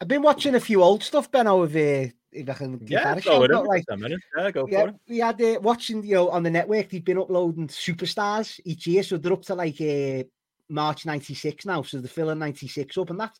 I've 0.00 0.08
been 0.08 0.22
watching 0.22 0.56
a 0.56 0.60
few 0.60 0.82
old 0.82 1.04
stuff, 1.04 1.30
Ben, 1.30 1.46
over 1.46 1.78
here. 1.78 2.12
If 2.32 2.48
I 2.48 2.54
can 2.54 2.78
give 2.78 2.90
Yeah, 2.90 3.04
that 3.14 3.18
a 3.18 3.20
go 3.20 3.30
shot. 3.32 3.50
but, 3.50 3.50
it. 3.50 3.66
like. 3.68 3.84
Yeah, 4.36 4.50
go 4.50 4.66
yeah, 4.68 4.80
for 4.82 4.88
it. 4.88 4.94
we 5.08 5.18
had 5.18 5.40
uh, 5.42 5.60
watching, 5.60 6.02
you 6.02 6.14
know, 6.14 6.30
on 6.30 6.42
the 6.42 6.50
network, 6.50 6.88
they've 6.88 7.04
been 7.04 7.18
uploading 7.18 7.68
superstars 7.68 8.58
each 8.64 8.86
year. 8.86 9.02
So 9.02 9.18
they're 9.18 9.32
up 9.32 9.42
to 9.42 9.54
like 9.54 9.80
uh, 9.80 10.24
March 10.68 11.04
96 11.04 11.66
now. 11.66 11.82
So 11.82 11.98
they're 11.98 12.08
filling 12.08 12.38
96 12.38 12.96
up. 12.96 13.10
And 13.10 13.20
that's, 13.20 13.38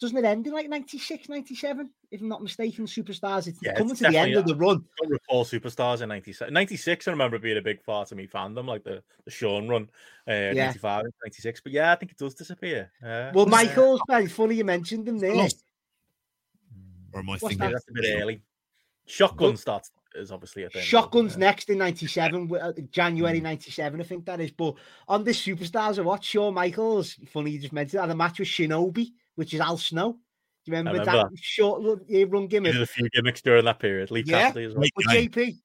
doesn't 0.00 0.16
it 0.16 0.24
end 0.24 0.46
in 0.46 0.54
like 0.54 0.70
96, 0.70 1.28
97? 1.28 1.90
If 2.10 2.22
I'm 2.22 2.28
not 2.28 2.42
mistaken, 2.42 2.86
superstars. 2.86 3.46
It's 3.46 3.58
Yeah, 3.62 3.74
coming 3.74 3.90
it's 3.90 4.00
to 4.00 4.08
the 4.08 4.16
end 4.16 4.32
definitely 4.32 4.52
of 4.52 4.58
the 4.58 4.64
run. 4.64 4.76
I 4.78 5.02
don't 5.02 5.12
recall 5.12 5.44
superstars 5.44 6.00
in 6.00 6.08
96. 6.08 6.50
96, 6.50 7.06
I 7.06 7.10
remember 7.10 7.38
being 7.38 7.58
a 7.58 7.62
big 7.62 7.84
part 7.84 8.10
of 8.10 8.16
me 8.16 8.26
fandom, 8.26 8.66
like 8.66 8.84
the, 8.84 9.02
the 9.26 9.30
Shawn 9.30 9.68
run, 9.68 9.90
uh, 10.26 10.32
Yeah. 10.32 10.64
95, 10.64 11.04
96. 11.24 11.60
But 11.60 11.72
yeah, 11.72 11.92
I 11.92 11.96
think 11.96 12.12
it 12.12 12.18
does 12.18 12.34
disappear. 12.34 12.90
Yeah. 13.02 13.32
Well, 13.34 13.44
Yeah. 13.44 13.50
Michael's, 13.50 14.00
Ben, 14.08 14.28
funny 14.28 14.54
you 14.54 14.64
mentioned 14.64 15.06
him 15.06 15.18
there. 15.18 15.34
lost. 15.34 15.62
Or 17.12 17.20
am 17.20 17.28
I 17.28 17.32
What's 17.32 17.42
thinking? 17.42 17.58
that? 17.58 17.72
That's 17.72 17.88
a 17.88 17.92
bit 17.92 18.20
early. 18.22 18.42
Shotgun 19.06 19.56
starts 19.56 19.90
is 20.14 20.30
obviously 20.32 20.64
a 20.64 20.70
thing. 20.70 20.82
Shotguns 20.82 21.32
Yeah. 21.32 21.38
next 21.40 21.70
in 21.70 21.78
97, 21.78 22.50
uh, 22.54 22.72
January 22.90 23.38
Mm. 23.40 23.44
97, 23.44 24.00
I 24.00 24.04
think 24.04 24.24
that 24.26 24.40
is. 24.40 24.50
But 24.50 24.74
on 25.08 25.24
this 25.24 25.40
Superstars, 25.44 25.98
I 25.98 26.02
watched 26.02 26.24
Shawn 26.30 26.54
Michaels, 26.54 27.14
funny 27.28 27.52
you 27.52 27.58
just 27.60 27.72
mentioned, 27.72 28.00
had 28.00 28.10
a 28.10 28.14
match 28.14 28.38
with 28.40 28.48
Shinobi, 28.48 29.12
which 29.36 29.54
is 29.54 29.60
Al 29.60 29.78
Snow. 29.78 30.12
Do 30.12 30.18
you 30.72 30.76
remember, 30.76 30.98
remember 31.00 31.28
that 31.30 31.38
short 31.40 31.82
run, 31.82 32.00
yeah, 32.08 32.24
run 32.28 32.42
He 32.42 32.48
gimmick? 32.48 32.72
did 32.72 32.82
a 32.82 32.86
few 32.86 33.08
gimmicks 33.10 33.40
during 33.40 33.64
that 33.64 33.78
period. 33.78 34.10
Lee 34.10 34.22
Yeah. 34.26 34.48
Cassidy 34.48 34.64
as 34.66 34.74
well. 34.74 34.80
Great 34.80 34.92
But. 34.96 35.14
JP, 35.14 35.58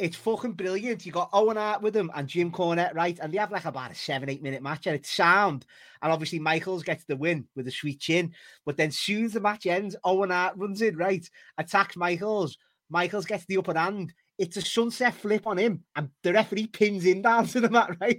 it's 0.00 0.16
fucking 0.16 0.52
brilliant. 0.52 1.04
You 1.04 1.12
got 1.12 1.28
Owen 1.32 1.58
Hart 1.58 1.82
with 1.82 1.94
him 1.94 2.10
and 2.14 2.26
Jim 2.26 2.50
Cornette, 2.50 2.94
right? 2.94 3.18
And 3.20 3.32
they 3.32 3.38
have 3.38 3.52
like 3.52 3.66
about 3.66 3.90
a 3.90 3.94
seven, 3.94 4.30
eight 4.30 4.42
minute 4.42 4.62
match, 4.62 4.86
and 4.86 4.96
it's 4.96 5.10
sound. 5.10 5.66
And 6.02 6.10
obviously, 6.10 6.38
Michaels 6.38 6.82
gets 6.82 7.04
the 7.04 7.16
win 7.16 7.46
with 7.54 7.68
a 7.68 7.70
sweet 7.70 8.00
chin. 8.00 8.32
But 8.64 8.78
then, 8.78 8.90
soon 8.90 9.26
as 9.26 9.34
the 9.34 9.40
match 9.40 9.66
ends, 9.66 9.96
Owen 10.02 10.30
Hart 10.30 10.56
runs 10.56 10.80
in, 10.80 10.96
right? 10.96 11.28
Attacks 11.58 11.96
Michaels. 11.96 12.56
Michaels 12.88 13.26
gets 13.26 13.44
the 13.44 13.58
upper 13.58 13.78
hand. 13.78 14.12
It's 14.38 14.56
a 14.56 14.62
sunset 14.62 15.12
flip 15.12 15.46
on 15.46 15.58
him, 15.58 15.84
and 15.94 16.08
the 16.22 16.32
referee 16.32 16.68
pins 16.68 17.04
him 17.04 17.20
down 17.20 17.46
to 17.48 17.60
the 17.60 17.68
mat, 17.68 17.94
right? 18.00 18.18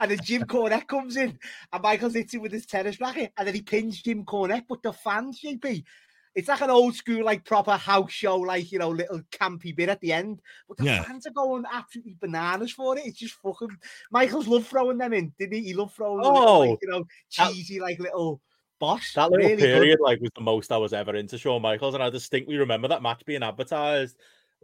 And 0.00 0.10
then 0.10 0.20
Jim 0.22 0.44
Cornette 0.44 0.86
comes 0.86 1.16
in, 1.16 1.36
and 1.72 1.82
Michaels 1.82 2.14
hits 2.14 2.32
him 2.32 2.42
with 2.42 2.52
his 2.52 2.64
tennis 2.64 3.00
racket, 3.00 3.32
and 3.36 3.46
then 3.46 3.56
he 3.56 3.62
pins 3.62 4.00
Jim 4.00 4.24
Cornette. 4.24 4.66
But 4.68 4.84
the 4.84 4.92
fans, 4.92 5.40
JP, 5.40 5.82
it's 6.38 6.46
like 6.46 6.60
an 6.60 6.70
old 6.70 6.94
school, 6.94 7.24
like 7.24 7.44
proper 7.44 7.72
house 7.76 8.12
show, 8.12 8.36
like 8.38 8.70
you 8.70 8.78
know, 8.78 8.90
little 8.90 9.20
campy 9.32 9.74
bit 9.74 9.88
at 9.88 10.00
the 10.00 10.12
end. 10.12 10.40
But 10.68 10.76
the 10.78 10.84
Yeah. 10.84 11.02
fans 11.02 11.26
are 11.26 11.32
going 11.32 11.64
absolutely 11.70 12.16
bananas 12.20 12.70
for 12.70 12.96
it. 12.96 13.06
It's 13.06 13.18
just 13.18 13.34
fucking. 13.42 13.76
Michaels 14.12 14.46
loved 14.46 14.68
throwing 14.68 14.98
them 14.98 15.12
in, 15.12 15.34
didn't 15.36 15.54
he? 15.54 15.64
He 15.64 15.74
loved 15.74 15.94
throwing, 15.94 16.22
them 16.22 16.36
in, 16.36 16.42
Oh, 16.42 16.58
like, 16.60 16.78
you 16.80 16.88
know, 16.88 17.04
cheesy, 17.28 17.80
like 17.80 17.98
little 17.98 18.40
boss. 18.78 19.12
That 19.14 19.30
little 19.30 19.48
really 19.48 19.56
good. 19.56 19.72
period, 19.72 19.98
like, 20.00 20.20
was 20.20 20.30
the 20.36 20.40
most 20.42 20.70
I 20.70 20.76
was 20.76 20.92
ever 20.92 21.16
into 21.16 21.38
Shawn 21.38 21.60
Michaels, 21.60 21.94
and 21.94 22.02
I 22.04 22.08
distinctly 22.08 22.56
remember 22.56 22.86
that 22.86 23.02
match 23.02 23.24
being 23.26 23.42
advertised 23.42 24.16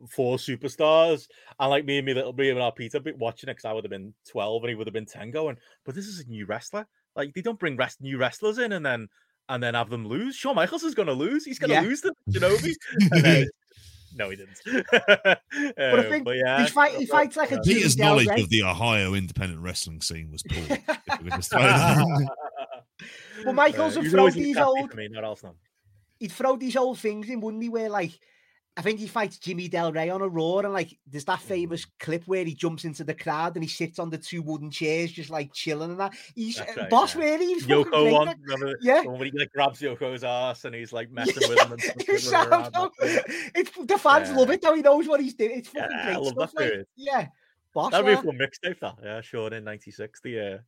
for 0.09 0.37
superstars, 0.37 1.27
and 1.59 1.71
like 1.71 1.85
me 1.85 1.99
and 1.99 2.07
me 2.07 2.15
little 2.15 2.33
me 2.33 2.51
and 2.51 2.61
our 2.61 2.73
Peter 2.73 3.01
be 3.01 3.13
watching 3.13 3.49
it 3.49 3.55
because 3.55 3.65
I 3.65 3.73
would 3.73 3.85
have 3.85 3.91
been 3.91 4.15
twelve 4.29 4.63
and 4.63 4.69
he 4.71 4.75
would 4.77 4.87
have 4.87 4.95
been 4.95 5.07
ten, 5.07 5.33
going, 5.33 5.57
"But 5.85 5.97
this 5.97 6.07
is 6.07 6.21
a 6.21 6.29
new 6.29 6.47
wrestler. 6.47 6.87
Like, 7.17 7.33
they 7.35 7.43
don't 7.43 7.59
bring 7.59 7.77
rest 7.77 8.01
new 8.01 8.19
wrestlers 8.19 8.59
in 8.59 8.73
and 8.73 8.85
then 8.87 9.09
and 9.49 9.63
then 9.63 9.75
have 9.75 9.91
them 9.91 10.07
lose. 10.07 10.35
Shawn 10.37 10.55
Michaels 10.57 10.83
is 10.85 10.95
going 10.95 11.09
to 11.09 11.13
lose. 11.15 11.45
He's 11.45 11.59
going 11.59 11.69
to 11.71 11.75
Yeah. 11.75 11.81
lose 11.83 12.01
to 12.03 12.13
Shinobi." 12.31 12.75
And 13.13 13.25
then- 13.25 13.49
no, 14.17 14.31
he 14.31 14.37
didn't. 14.37 14.61
But 15.17 15.41
I 15.79 16.05
Um, 16.05 16.11
think 16.11 16.29
yeah, 16.29 16.63
he, 16.65 16.71
fight, 16.71 16.95
he 16.95 17.07
fights 17.07 17.37
like 17.37 17.51
a 17.53 17.61
Jimmy 17.61 17.77
Peter's 17.77 17.97
Del 17.97 18.07
knowledge 18.11 18.29
Rey. 18.29 18.43
of 18.43 18.49
the 18.49 18.63
Ohio 18.63 19.15
independent 19.15 19.61
wrestling 19.61 20.01
scene 20.01 20.31
was 20.31 20.43
poor. 20.45 20.63
if 20.69 21.23
we 21.23 21.31
could 21.31 21.45
throw. 21.45 21.61
Well, 23.45 23.55
Michaels 23.55 23.97
Uh, 23.97 24.01
would 24.01 24.05
he's 24.05 24.13
throw 24.13 24.31
these 24.31 24.57
old 24.57 24.91
for 24.91 24.97
me, 24.97 25.09
not 25.09 25.25
else 25.25 25.43
he'd 26.21 26.33
throw 26.33 26.57
these 26.57 26.77
old 26.77 26.99
things 26.99 27.29
in, 27.29 27.41
wouldn't 27.41 27.63
he? 27.63 27.69
Where 27.69 27.89
like 27.91 28.13
I 28.77 28.83
think 28.83 28.99
he 28.99 29.07
fights 29.07 29.39
Jimmy 29.39 29.69
Del 29.69 29.93
Rey 29.93 30.11
on 30.11 30.21
a 30.21 30.27
Raw, 30.29 30.59
and 30.59 30.73
like 30.73 30.99
there's 31.07 31.25
that 31.27 31.41
famous 31.41 31.87
clip 32.01 32.25
where 32.27 32.45
he 32.45 32.55
jumps 32.55 32.85
into 32.85 33.05
the 33.05 33.15
crowd 33.15 33.55
and 33.55 33.63
he 33.63 33.69
sits 33.69 34.01
on 34.01 34.11
the 34.11 34.19
two 34.19 34.43
wooden 34.43 34.69
chairs, 34.71 35.13
just 35.13 35.31
like 35.31 35.53
chilling 35.53 35.93
and 35.93 36.01
that. 36.01 36.13
He's 36.35 36.61
uh, 36.61 36.65
right, 36.77 36.91
boss, 36.91 37.15
yeah. 37.15 37.23
really. 37.23 37.47
He's 37.47 37.67
Yoko 37.67 38.11
one, 38.13 38.27
like- 38.27 38.37
remember? 38.43 38.77
Yeah. 38.83 39.03
the 39.03 39.11
when 39.11 39.31
he 39.31 39.39
like 39.39 39.53
grabs 39.53 39.81
Yoko's 39.81 40.25
ass 40.25 40.65
and 40.65 40.75
he's 40.75 40.93
like 40.93 41.11
messing 41.13 41.49
with 41.49 41.61
him. 41.61 41.71
And 41.73 41.81
It's 42.09 42.33
running 42.33 42.53
around 42.53 42.73
sound- 42.75 42.91
that 43.01 43.25
thing. 43.27 43.51
it's 43.55 43.71
the 43.87 43.97
fans 43.99 44.33
love 44.33 44.51
it 44.51 44.61
though. 44.61 44.75
He 44.75 44.83
knows 44.83 45.07
what 45.07 45.21
he's 45.21 45.35
doing. 45.35 45.59
It's 45.59 45.69
fucking 45.69 45.89
Yeah, 45.93 46.01
I 46.01 46.05
great 46.07 46.17
love 46.17 46.33
stuff. 46.33 46.53
that 46.57 46.77
like, 46.79 46.87
yeah, 46.97 47.27
boss. 47.73 47.93
That'd 47.93 48.07
be 48.07 48.13
a 48.13 48.17
fun 48.17 48.39
mixtape, 48.39 48.81
that. 48.81 48.97
Yeah, 49.05 49.21
Shawn 49.21 49.53
in 49.53 49.63
'96. 49.63 50.21
The 50.21 50.41
uh, 50.41 50.59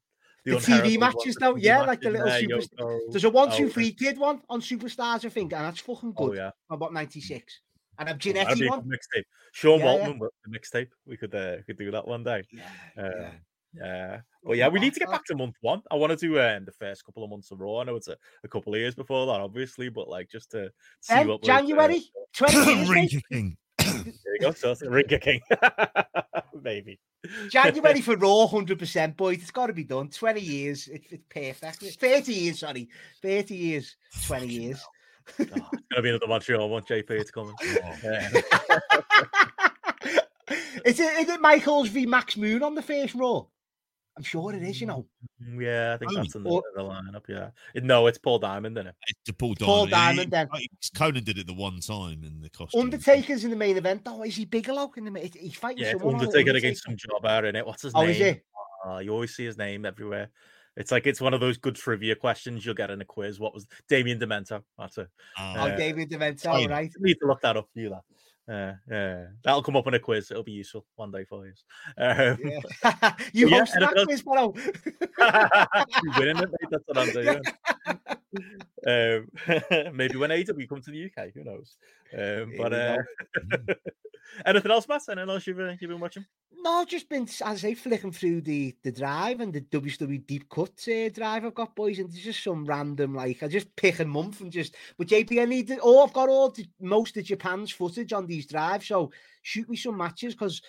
The 0.44 0.50
TV 0.52 0.96
matches, 1.00 1.34
though, 1.40 1.56
yeah, 1.56 1.82
like 1.82 2.00
the 2.02 2.10
little 2.10 2.30
super- 2.30 2.98
There's 3.10 3.24
a 3.24 3.30
one, 3.30 3.50
two, 3.50 3.66
Oh, 3.66 3.68
three 3.68 3.90
kid 3.90 4.16
one 4.16 4.42
on 4.48 4.60
Superstars, 4.60 5.24
I 5.24 5.28
think, 5.28 5.52
and 5.52 5.64
that's 5.64 5.80
fucking 5.80 6.14
Oh 6.16 6.28
good. 6.28 6.36
yeah, 6.36 6.50
About 6.70 6.92
'96, 6.92 7.62
and 7.98 8.08
a 8.08 8.12
Oh, 8.12 8.32
that'd 8.32 8.60
a 8.62 8.70
mixtape. 8.70 9.24
Sean 9.52 9.80
Yeah, 9.80 9.84
yeah. 9.96 10.06
Waltman 10.06 10.18
with 10.18 10.30
the 10.44 10.58
mixtape. 10.58 10.88
We 11.06 11.16
could 11.16 11.34
uh, 11.34 11.62
could 11.66 11.78
do 11.78 11.90
that 11.90 12.06
one 12.06 12.24
day. 12.24 12.42
Yeah, 12.52 12.62
Uh, 12.96 13.10
yeah. 13.20 13.30
Yeah. 13.74 14.20
Well, 14.42 14.56
yeah, 14.56 14.68
we 14.68 14.80
need 14.80 14.94
to 14.94 15.00
get 15.00 15.10
back 15.10 15.24
to 15.26 15.36
month 15.36 15.56
one. 15.60 15.82
I 15.90 15.96
want 15.96 16.10
to 16.10 16.16
do 16.16 16.40
um, 16.40 16.64
the 16.64 16.72
first 16.72 17.04
couple 17.04 17.24
of 17.24 17.30
months 17.30 17.50
of 17.50 17.60
Raw. 17.60 17.80
I 17.80 17.84
know 17.84 17.96
it's 17.96 18.08
a, 18.08 18.16
a 18.44 18.48
couple 18.48 18.72
of 18.74 18.80
years 18.80 18.94
before 18.94 19.26
that, 19.26 19.40
obviously, 19.40 19.88
but 19.88 20.08
like 20.08 20.30
just 20.30 20.50
to 20.52 20.70
see 21.00 21.14
Then 21.14 21.28
what 21.28 21.42
was, 21.42 21.48
uh, 21.50 21.58
January 21.58 22.02
20 22.32 22.56
years, 22.74 22.90
mate. 22.90 23.22
King. 23.30 23.56
there 23.78 24.34
you 24.34 24.40
go. 24.40 24.52
So 24.52 24.70
it's 24.70 24.82
a 24.82 24.86
Rinker 24.86 25.20
King, 25.20 25.40
maybe. 26.62 26.98
January 27.50 28.00
for 28.02 28.16
Raw, 28.16 28.46
hundred 28.46 28.78
percent, 28.78 29.16
boys. 29.16 29.38
It's 29.38 29.50
got 29.50 29.66
to 29.66 29.72
be 29.72 29.84
done. 29.84 30.08
Twenty 30.08 30.40
years, 30.40 30.88
it's, 30.88 31.12
it's 31.12 31.24
perfect. 31.28 31.82
Thirty 32.00 32.32
years, 32.32 32.60
sorry, 32.60 32.88
thirty 33.20 33.56
years, 33.56 33.96
twenty 34.26 34.48
years. 34.48 34.82
Oh, 35.38 35.68
it's 35.72 35.82
gonna 35.90 36.02
be 36.02 36.08
another 36.10 36.26
Montreal 36.26 36.68
one. 36.68 36.82
JP, 36.82 37.10
it's 37.10 37.30
coming. 37.30 37.54
Oh, 37.62 37.92
is 40.84 41.00
it 41.00 41.18
is 41.20 41.28
it 41.28 41.40
Michaels 41.40 41.88
v 41.88 42.06
Max 42.06 42.36
Moon 42.36 42.62
on 42.62 42.74
the 42.74 42.82
first 42.82 43.14
Raw? 43.14 43.44
I'm 44.16 44.22
sure 44.22 44.54
it 44.54 44.62
is. 44.62 44.80
You 44.80 44.86
know, 44.86 45.06
Mm, 45.42 45.62
Yeah, 45.62 45.94
I 45.94 45.98
think 45.98 46.12
Oh, 46.12 46.14
that's 46.16 46.34
in 46.34 46.42
the, 46.44 46.48
or- 46.50 46.62
the 46.74 46.82
lineup. 46.82 47.24
Yeah, 47.28 47.50
It- 47.74 47.84
no, 47.84 48.06
it's 48.06 48.16
Paul 48.18 48.38
Diamond, 48.38 48.78
isn't 48.78 48.86
it? 48.88 48.94
It's 49.08 49.20
the 49.26 49.32
Paul 49.34 49.54
Paul 49.56 49.86
Diamond. 49.86 50.30
Diamond, 50.30 50.50
then. 50.52 50.60
He- 50.60 50.70
Konnan 50.96 51.24
did 51.24 51.36
it 51.38 51.46
the 51.46 51.52
one 51.52 51.80
time 51.80 52.22
in 52.24 52.40
the 52.40 52.48
costume. 52.48 52.80
Undertaker's 52.80 53.44
in 53.44 53.50
the 53.50 53.56
main 53.56 53.76
event. 53.76 54.02
Oh, 54.06 54.22
is 54.22 54.36
he 54.36 54.46
Bigelow 54.46 54.90
in 54.96 55.04
the? 55.04 55.10
ma- 55.10 55.20
He's 55.20 55.54
fighting 55.56 55.82
Yeah, 55.84 55.90
it's 55.90 55.98
someone. 56.00 56.14
on 56.16 56.20
it, 56.22 56.26
Undertaker 56.28 56.56
against 56.56 56.84
some 56.84 56.96
jobber 56.96 57.46
in 57.46 57.56
it. 57.56 57.66
What's 57.66 57.82
his 57.82 57.92
Oh, 57.94 58.00
name? 58.02 58.10
is 58.10 58.20
it? 58.20 58.46
Uh, 58.88 58.98
you 58.98 59.10
always 59.12 59.34
see 59.34 59.44
his 59.44 59.58
name 59.58 59.84
everywhere. 59.84 60.30
It's 60.76 60.92
like 60.92 61.06
it's 61.06 61.20
one 61.20 61.32
of 61.34 61.40
those 61.40 61.56
good 61.56 61.74
trivia 61.76 62.14
questions 62.14 62.64
you'll 62.64 62.74
get 62.74 62.90
in 62.90 63.00
a 63.00 63.04
quiz. 63.04 63.40
What 63.40 63.54
was 63.54 63.66
Damien 63.88 64.18
Demento? 64.18 64.62
That's 64.78 64.98
it. 64.98 65.08
Oh, 65.38 65.42
Uh, 65.42 65.76
David 65.76 66.10
Demento, 66.10 66.42
Fine. 66.42 66.70
right? 66.70 66.92
You 66.98 67.04
need 67.04 67.16
to 67.20 67.26
look 67.26 67.40
that 67.42 67.56
up. 67.56 67.68
for 67.72 67.80
You 67.80 67.88
that. 67.90 68.02
Uh, 68.48 68.74
yeah, 68.88 69.26
that'll 69.42 69.62
come 69.62 69.74
up 69.76 69.86
in 69.88 69.94
a 69.94 69.98
quiz. 69.98 70.30
It'll 70.30 70.44
be 70.44 70.52
useful 70.52 70.86
one 70.94 71.10
day 71.10 71.24
for 71.24 71.46
you. 71.46 71.52
Um, 71.98 72.38
Yeah. 72.44 73.12
you 73.32 73.48
Yeah, 73.48 73.58
host 73.60 73.74
and 73.74 73.82
that 73.82 74.04
quiz, 74.04 74.22
Barrow. 74.22 74.54
You're 76.04 76.18
winning 76.18 76.42
it, 76.42 76.48
mate. 76.50 76.70
That's 76.70 76.84
what 76.86 76.98
I'm 76.98 77.10
doing. 77.12 77.42
um, 78.86 79.30
maybe 79.94 80.16
when 80.16 80.32
AW 80.32 80.66
come 80.68 80.82
to 80.82 80.90
the 80.90 81.06
UK, 81.06 81.32
who 81.34 81.44
knows? 81.44 81.76
Um, 82.16 82.52
but 82.56 82.72
uh, 82.72 82.98
anything 84.46 84.70
else, 84.70 84.88
Matt? 84.88 85.02
Anything 85.08 85.30
else 85.30 85.46
you've, 85.46 85.60
uh, 85.60 85.74
you've 85.80 85.90
been 85.90 86.00
watching? 86.00 86.24
No, 86.58 86.72
I've 86.80 86.88
just 86.88 87.08
been, 87.08 87.24
as 87.24 87.42
I 87.42 87.54
say, 87.54 87.74
flicking 87.74 88.12
through 88.12 88.40
the 88.40 88.74
the 88.82 88.90
drive 88.90 89.40
and 89.40 89.52
the 89.52 89.60
WWE 89.60 90.26
Deep 90.26 90.48
Cut 90.48 90.72
uh, 90.88 91.08
drive 91.10 91.44
I've 91.44 91.54
got, 91.54 91.76
boys, 91.76 91.98
and 91.98 92.10
there's 92.10 92.24
just 92.24 92.42
some 92.42 92.64
random, 92.64 93.14
like, 93.14 93.42
I 93.42 93.48
just 93.48 93.74
pick 93.76 94.00
a 94.00 94.04
month 94.04 94.40
and 94.40 94.50
just, 94.50 94.74
but 94.98 95.06
JP, 95.06 95.42
I 95.42 95.44
need, 95.44 95.68
the, 95.68 95.78
oh, 95.82 96.04
I've 96.04 96.12
got 96.12 96.28
all 96.28 96.50
the, 96.50 96.66
most 96.80 97.16
of 97.16 97.24
Japan's 97.24 97.70
footage 97.70 98.12
on 98.12 98.26
these 98.26 98.46
drives, 98.46 98.88
so 98.88 99.12
shoot 99.42 99.68
me 99.68 99.76
some 99.76 99.96
matches, 99.96 100.34
because 100.34 100.62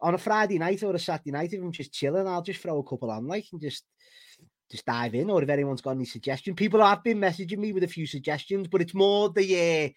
on 0.00 0.14
a 0.14 0.18
Friday 0.18 0.58
night 0.58 0.82
or 0.82 0.94
a 0.94 0.98
Saturday 0.98 1.30
night, 1.30 1.52
if 1.52 1.60
I'm 1.60 1.72
just 1.72 1.92
chilling, 1.92 2.26
I'll 2.26 2.42
just 2.42 2.60
throw 2.60 2.78
a 2.78 2.84
couple 2.84 3.10
on, 3.10 3.26
like, 3.26 3.46
and 3.52 3.60
just, 3.60 3.84
just 4.70 4.84
dive 4.86 5.14
in, 5.14 5.30
or 5.30 5.42
if 5.42 5.48
anyone's 5.48 5.80
got 5.80 5.92
any 5.92 6.04
suggestions. 6.04 6.56
People 6.56 6.80
have 6.84 7.02
been 7.04 7.18
messaging 7.18 7.58
me 7.58 7.72
with 7.72 7.84
a 7.84 7.88
few 7.88 8.06
suggestions, 8.06 8.66
but 8.68 8.80
it's 8.82 8.94
more 8.94 9.30
the, 9.30 9.44
uh, 9.86 9.88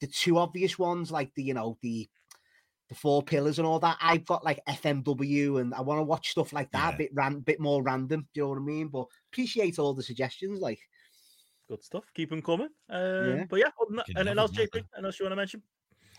the 0.00 0.06
two 0.06 0.38
obvious 0.38 0.78
ones, 0.78 1.10
like 1.10 1.32
the, 1.34 1.42
you 1.42 1.54
know, 1.54 1.76
the, 1.82 2.08
the 2.88 2.94
four 2.94 3.22
pillars 3.22 3.58
and 3.58 3.66
all 3.66 3.78
that. 3.80 3.98
I've 4.00 4.24
got 4.24 4.44
like 4.44 4.60
FMW 4.68 5.60
and 5.60 5.74
I 5.74 5.80
want 5.80 5.98
to 5.98 6.04
watch 6.04 6.30
stuff 6.30 6.52
like 6.52 6.70
that, 6.72 6.90
Yeah. 6.90 6.94
a 6.94 6.98
bit 6.98 7.10
ran, 7.14 7.40
bit 7.40 7.60
more 7.60 7.82
random. 7.82 8.28
Do 8.32 8.40
you 8.40 8.42
know 8.44 8.48
what 8.50 8.58
I 8.58 8.62
mean? 8.62 8.88
But 8.88 9.06
appreciate 9.32 9.78
all 9.78 9.92
the 9.94 10.02
suggestions. 10.02 10.60
Like, 10.60 10.78
Good 11.68 11.82
stuff. 11.82 12.04
Keep 12.14 12.30
them 12.30 12.42
coming. 12.42 12.68
Um, 12.88 13.38
Yeah. 13.38 13.44
But 13.50 13.58
yeah, 13.58 13.66
other 13.80 13.88
than 13.88 13.96
that, 13.96 14.06
Fucking 14.06 14.16
anything 14.18 14.36
love 14.36 14.52
JP? 14.52 14.56
man. 14.74 14.84
Anything 14.94 15.04
else 15.04 15.18
you 15.18 15.24
want 15.24 15.32
to 15.32 15.36
mention? 15.36 15.62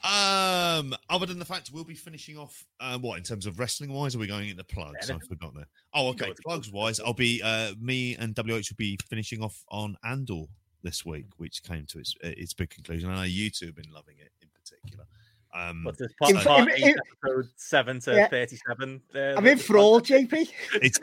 Um, 0.04 0.94
other 1.10 1.26
than 1.26 1.40
the 1.40 1.46
fact 1.46 1.72
we'll 1.74 1.84
be 1.84 1.96
finishing 1.96 2.38
off, 2.38 2.66
uh, 2.80 2.98
what 3.00 3.18
in 3.18 3.24
terms 3.24 3.46
of 3.46 3.60
wrestling 3.60 3.92
wise, 3.92 4.16
are 4.16 4.20
we 4.20 4.28
going 4.28 4.50
into 4.50 4.64
plugs? 4.64 4.98
I've 5.04 5.10
Anything. 5.10 5.30
forgotten 5.30 5.60
that. 5.60 5.68
Oh, 5.94 6.10
okay. 6.10 6.26
Plugs 6.26 6.42
plugs. 6.46 6.72
wise, 6.72 7.00
I'll 7.00 7.14
be 7.14 7.42
uh, 7.44 7.74
me 7.80 8.16
and 8.16 8.36
WH 8.38 8.50
will 8.50 8.78
be 8.78 8.98
finishing 9.10 9.42
off 9.42 9.64
on 9.70 9.98
Andor 10.04 10.44
this 10.84 11.06
week, 11.06 11.26
which 11.38 11.64
came 11.64 11.86
to 11.88 12.00
its 12.00 12.16
its 12.22 12.54
big 12.54 12.70
conclusion. 12.70 13.10
I 13.10 13.16
know 13.16 13.24
you 13.24 13.50
two 13.50 13.68
have 13.68 13.76
been 13.76 13.92
loving 13.92 14.16
it 14.20 14.32
in 14.42 14.50
particular. 14.54 15.06
Um, 15.54 15.84
What's 15.84 15.98
this? 16.00 16.12
In- 16.28 16.36
Part, 16.36 16.46
part 16.46 16.70
in- 16.70 16.76
eight, 16.76 16.84
in- 16.96 16.96
episode 17.24 17.50
seven 17.56 18.00
to 18.02 18.14
Yeah. 18.16 18.28
thirty-seven. 18.28 19.02
Uh, 19.16 19.20
I'm 19.20 19.44
the- 19.44 19.52
in 19.52 19.58
the 19.58 19.64
thrall, 19.64 20.00
JP. 20.02 20.50
it's 20.82 21.00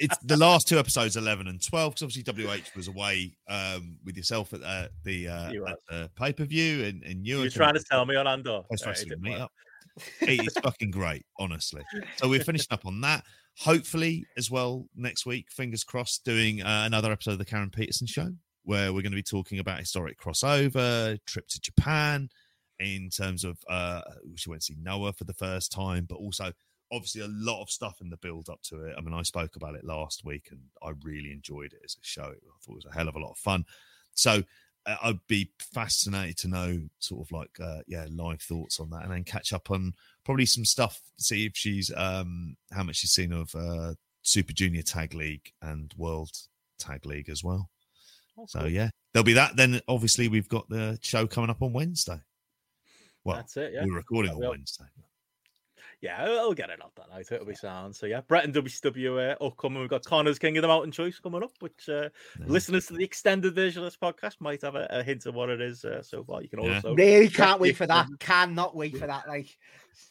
it's 0.00 0.18
the 0.18 0.36
last 0.36 0.68
two 0.68 0.78
episodes, 0.78 1.16
eleven 1.16 1.46
and 1.48 1.62
twelve, 1.62 1.94
because 1.94 2.02
obviously 2.02 2.22
WH 2.46 2.74
was 2.76 2.88
away 2.88 3.36
um, 3.48 3.96
with 4.04 4.16
yourself 4.16 4.52
at 4.54 4.62
uh, 4.62 4.88
the 5.04 5.28
uh, 5.28 5.50
You 5.50 5.66
at 5.66 5.78
the 5.88 6.10
pay 6.16 6.32
per 6.32 6.44
view, 6.44 6.84
and 6.84 7.02
and 7.04 7.26
you 7.26 7.36
You're 7.36 7.44
were 7.46 7.50
trying 7.50 7.74
to 7.74 7.84
tell 7.90 8.04
me 8.04 8.16
on 8.16 8.26
Andor. 8.26 8.62
post 8.70 8.82
Alright, 8.84 8.98
it 8.98 9.08
wrestling 9.10 9.22
didn't 9.22 9.40
work. 9.40 9.50
It 10.20 10.46
is 10.46 10.52
fucking 10.62 10.90
great, 10.90 11.24
honestly. 11.38 11.82
So 12.16 12.28
we're 12.28 12.44
finishing 12.44 12.68
up 12.70 12.84
on 12.84 13.00
that. 13.00 13.24
Hopefully, 13.60 14.26
as 14.36 14.50
well, 14.50 14.86
next 14.94 15.24
week, 15.24 15.46
fingers 15.50 15.84
crossed, 15.84 16.22
doing 16.24 16.60
uh, 16.62 16.82
another 16.84 17.10
episode 17.10 17.30
of 17.32 17.38
the 17.38 17.46
Karen 17.46 17.70
Peterson 17.70 18.06
Show, 18.06 18.28
where 18.64 18.92
we're 18.92 19.00
going 19.00 19.12
to 19.12 19.16
be 19.16 19.22
talking 19.22 19.58
about 19.58 19.78
historic 19.78 20.18
crossover, 20.20 21.18
trip 21.24 21.48
to 21.48 21.58
Japan, 21.60 22.28
in 22.80 23.10
terms 23.10 23.44
of 23.44 23.58
uh, 23.68 24.02
she 24.34 24.50
went 24.50 24.62
to 24.62 24.66
see 24.66 24.76
Noah 24.80 25.12
for 25.12 25.24
the 25.24 25.34
first 25.34 25.72
time, 25.72 26.06
but 26.08 26.16
also 26.16 26.52
obviously 26.92 27.22
a 27.22 27.28
lot 27.28 27.62
of 27.62 27.70
stuff 27.70 28.00
in 28.00 28.10
the 28.10 28.16
build 28.18 28.48
up 28.48 28.62
to 28.62 28.84
it. 28.84 28.94
I 28.96 29.00
mean, 29.00 29.14
I 29.14 29.22
spoke 29.22 29.56
about 29.56 29.74
it 29.74 29.84
last 29.84 30.24
week, 30.24 30.48
and 30.50 30.60
I 30.82 30.92
really 31.02 31.32
enjoyed 31.32 31.72
it 31.72 31.80
as 31.84 31.94
a 31.94 32.04
show. 32.04 32.24
I 32.24 32.58
thought 32.62 32.72
it 32.72 32.84
was 32.84 32.86
a 32.90 32.94
hell 32.94 33.08
of 33.08 33.16
a 33.16 33.20
lot 33.20 33.32
of 33.32 33.38
fun. 33.38 33.64
So 34.14 34.42
uh, 34.86 34.96
I'd 35.02 35.26
be 35.26 35.50
fascinated 35.58 36.38
to 36.38 36.48
know 36.48 36.80
sort 36.98 37.26
of 37.26 37.32
like 37.32 37.58
uh, 37.60 37.80
yeah 37.86 38.06
live 38.10 38.40
thoughts 38.40 38.80
on 38.80 38.90
that, 38.90 39.02
and 39.02 39.12
then 39.12 39.24
catch 39.24 39.52
up 39.52 39.70
on 39.70 39.94
probably 40.24 40.46
some 40.46 40.64
stuff. 40.64 41.00
See 41.18 41.46
if 41.46 41.56
she's 41.56 41.90
um 41.96 42.56
how 42.72 42.82
much 42.82 42.96
she's 42.96 43.12
seen 43.12 43.32
of 43.32 43.54
uh, 43.54 43.94
Super 44.22 44.52
Junior 44.52 44.82
Tag 44.82 45.14
League 45.14 45.52
and 45.62 45.92
World 45.96 46.30
Tag 46.78 47.06
League 47.06 47.28
as 47.28 47.42
well. 47.42 47.70
So 48.48 48.60
cool. 48.60 48.68
yeah, 48.68 48.90
there'll 49.12 49.24
be 49.24 49.32
that. 49.32 49.56
Then 49.56 49.80
obviously 49.88 50.28
we've 50.28 50.48
got 50.48 50.68
the 50.68 50.98
show 51.02 51.26
coming 51.26 51.50
up 51.50 51.62
on 51.62 51.72
Wednesday. 51.72 52.20
Well, 53.26 53.36
That's 53.36 53.56
it. 53.56 53.72
Yeah. 53.74 53.84
we're 53.84 53.96
recording 53.96 54.30
on 54.32 54.38
Wednesday. 54.38 54.84
Yeah, 56.02 56.22
I'll 56.22 56.38
I'll 56.40 56.52
get 56.54 56.68
it 56.70 56.80
up 56.82 56.92
that 56.96 57.08
night. 57.10 57.26
It'll 57.32 57.46
be 57.46 57.54
sound. 57.54 57.96
So 57.96 58.06
yeah, 58.06 58.20
Bret 58.20 58.44
and 58.44 58.54
WCW 58.54 59.32
uh, 59.40 59.44
upcoming. 59.44 59.80
We've 59.80 59.88
got 59.88 60.04
Connor's 60.04 60.38
King 60.38 60.56
of 60.58 60.62
the 60.62 60.68
Mountain 60.68 60.92
Choice 60.92 61.18
coming 61.18 61.42
up, 61.42 61.52
which 61.60 61.88
uh, 61.88 62.10
Yeah. 62.38 62.46
listeners 62.46 62.86
to 62.88 62.92
the 62.94 63.02
extended 63.04 63.54
version 63.54 63.82
of 63.82 63.86
this 63.86 63.96
podcast 63.96 64.36
might 64.40 64.60
have 64.62 64.74
a, 64.76 64.86
a 64.90 65.02
hint 65.02 65.24
of 65.26 65.34
what 65.34 65.48
it 65.48 65.60
is 65.60 65.84
uh, 65.84 66.02
so 66.02 66.22
far. 66.22 66.42
You 66.42 66.48
can 66.48 66.62
Yeah. 66.62 66.76
also 66.76 66.94
Really 66.94 67.28
can't 67.28 67.60
wait 67.60 67.76
for 67.76 67.86
that. 67.86 68.06
Cannot 68.20 68.76
wait 68.76 68.96
for 68.96 69.06
that. 69.06 69.26
Like, 69.26 69.56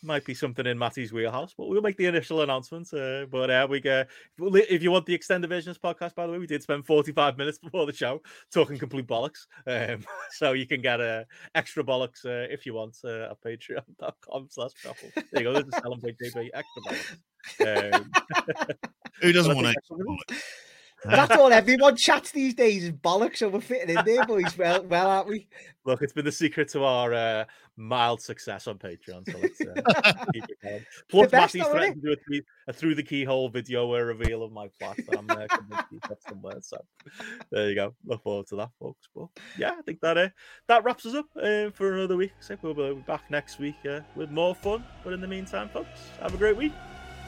Might 0.04 0.26
be 0.26 0.34
something 0.34 0.66
in 0.66 0.78
Matty's 0.78 1.12
wheelhouse, 1.12 1.54
but 1.58 1.68
we'll 1.68 1.82
make 1.82 1.98
the 1.98 2.06
initial 2.06 2.42
announcement. 2.42 2.94
Uh, 2.94 3.26
but 3.26 3.50
uh, 3.50 3.68
we 3.70 3.80
get 3.80 4.10
if 4.40 4.84
you 4.84 4.92
want 4.92 5.06
the 5.06 5.14
extended 5.14 5.50
version 5.50 5.70
of 5.70 5.80
this 5.80 5.94
podcast, 5.94 6.16
by 6.16 6.26
the 6.26 6.34
way, 6.34 6.38
we 6.38 6.48
did 6.48 6.62
spend 6.62 6.86
45 6.86 7.38
minutes 7.38 7.58
before 7.58 7.86
the 7.86 7.94
show 7.94 8.22
talking 8.52 8.78
complete 8.78 9.08
bollocks. 9.08 9.48
Um, 9.68 10.04
so 10.32 10.54
you 10.54 10.68
can 10.68 10.82
get 10.82 11.02
uh, 11.02 11.24
extra 11.56 11.84
bollocks 11.84 12.26
uh, 12.26 12.48
if 12.52 12.66
you 12.66 12.74
want 12.74 12.98
uh, 13.04 13.32
at 13.32 13.42
patreon.com 13.42 14.48
slash 14.50 14.72
truffle. 14.74 15.10
There 15.32 15.44
you 15.44 15.54
go. 15.54 15.64
Selling 15.82 16.02
JB. 16.02 16.50
Extra 16.54 16.82
bollocks. 16.84 17.94
Um, 17.94 18.12
Who 19.22 19.32
doesn't 19.32 19.56
want 19.56 19.68
extra 19.68 19.98
bollocks? 19.98 20.42
That's 21.10 21.32
all 21.32 21.52
everyone 21.52 21.96
chats 21.96 22.32
these 22.32 22.54
days 22.54 22.84
is 22.84 22.92
bollocks. 22.92 23.38
So 23.38 23.50
we're 23.50 23.62
fitting 23.62 23.96
in 23.96 24.06
there, 24.06 24.26
boys. 24.26 24.58
Well, 24.58 24.84
well, 24.84 25.08
aren't 25.08 25.28
we? 25.28 25.48
Look, 25.86 26.02
it's 26.02 26.14
been 26.14 26.26
the 26.26 26.32
secret 26.32 26.68
to 26.70 26.84
our 26.84 27.14
uh, 27.14 27.46
mild 27.78 28.22
success 28.22 28.68
on 28.68 28.78
Patreon. 28.78 29.30
So 29.30 29.38
let's 29.38 29.62
uh, 29.62 30.26
keep 30.34 30.46
it 30.50 30.58
going. 30.64 30.86
Plus, 31.10 31.32
Matty's 31.32 31.68
threatened 31.68 32.02
to 32.02 32.08
do 32.08 32.14
a, 32.14 32.16
through, 32.16 32.42
a 32.68 32.74
through 32.74 32.96
the 32.96 33.04
keyhole 33.04 33.50
video 33.50 33.94
a 33.94 34.04
reveal 34.04 34.44
of 34.44 34.52
my 34.52 34.68
plot. 34.80 34.98
But 35.08 35.20
I'm 35.20 35.30
uh, 35.30 35.46
somewhere. 36.28 36.58
So 36.62 36.78
there 37.52 37.70
you 37.70 37.76
go. 37.76 37.94
Look 38.06 38.24
forward 38.24 38.48
to 38.48 38.56
that, 38.58 38.70
folks. 38.80 39.08
But 39.16 39.28
yeah, 39.58 39.76
I 39.78 39.82
think 39.82 40.02
that 40.02 40.18
uh, 40.18 40.30
that 40.68 40.84
wraps 40.84 41.06
us 41.06 41.14
up 41.14 41.28
uh, 41.36 41.70
for 41.72 41.94
another 41.94 42.18
week. 42.18 42.34
So 42.40 42.58
we'll 42.62 42.74
be 42.74 43.02
back 43.02 43.30
next 43.30 43.60
week 43.60 43.76
uh, 43.90 44.00
with 44.16 44.32
more 44.32 44.56
fun. 44.56 44.84
But 45.04 45.14
in 45.14 45.22
the 45.22 45.28
meantime, 45.28 45.70
folks, 45.70 46.00
have 46.22 46.34
a 46.34 46.38
great 46.38 46.58
week, 46.58 46.74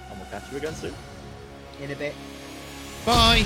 and 0.09 0.19
we'll 0.19 0.29
catch 0.29 0.51
you 0.51 0.57
again 0.57 0.73
soon. 0.73 0.93
In 1.81 1.91
a 1.91 1.95
bit. 1.95 2.15
Bye. 3.07 3.45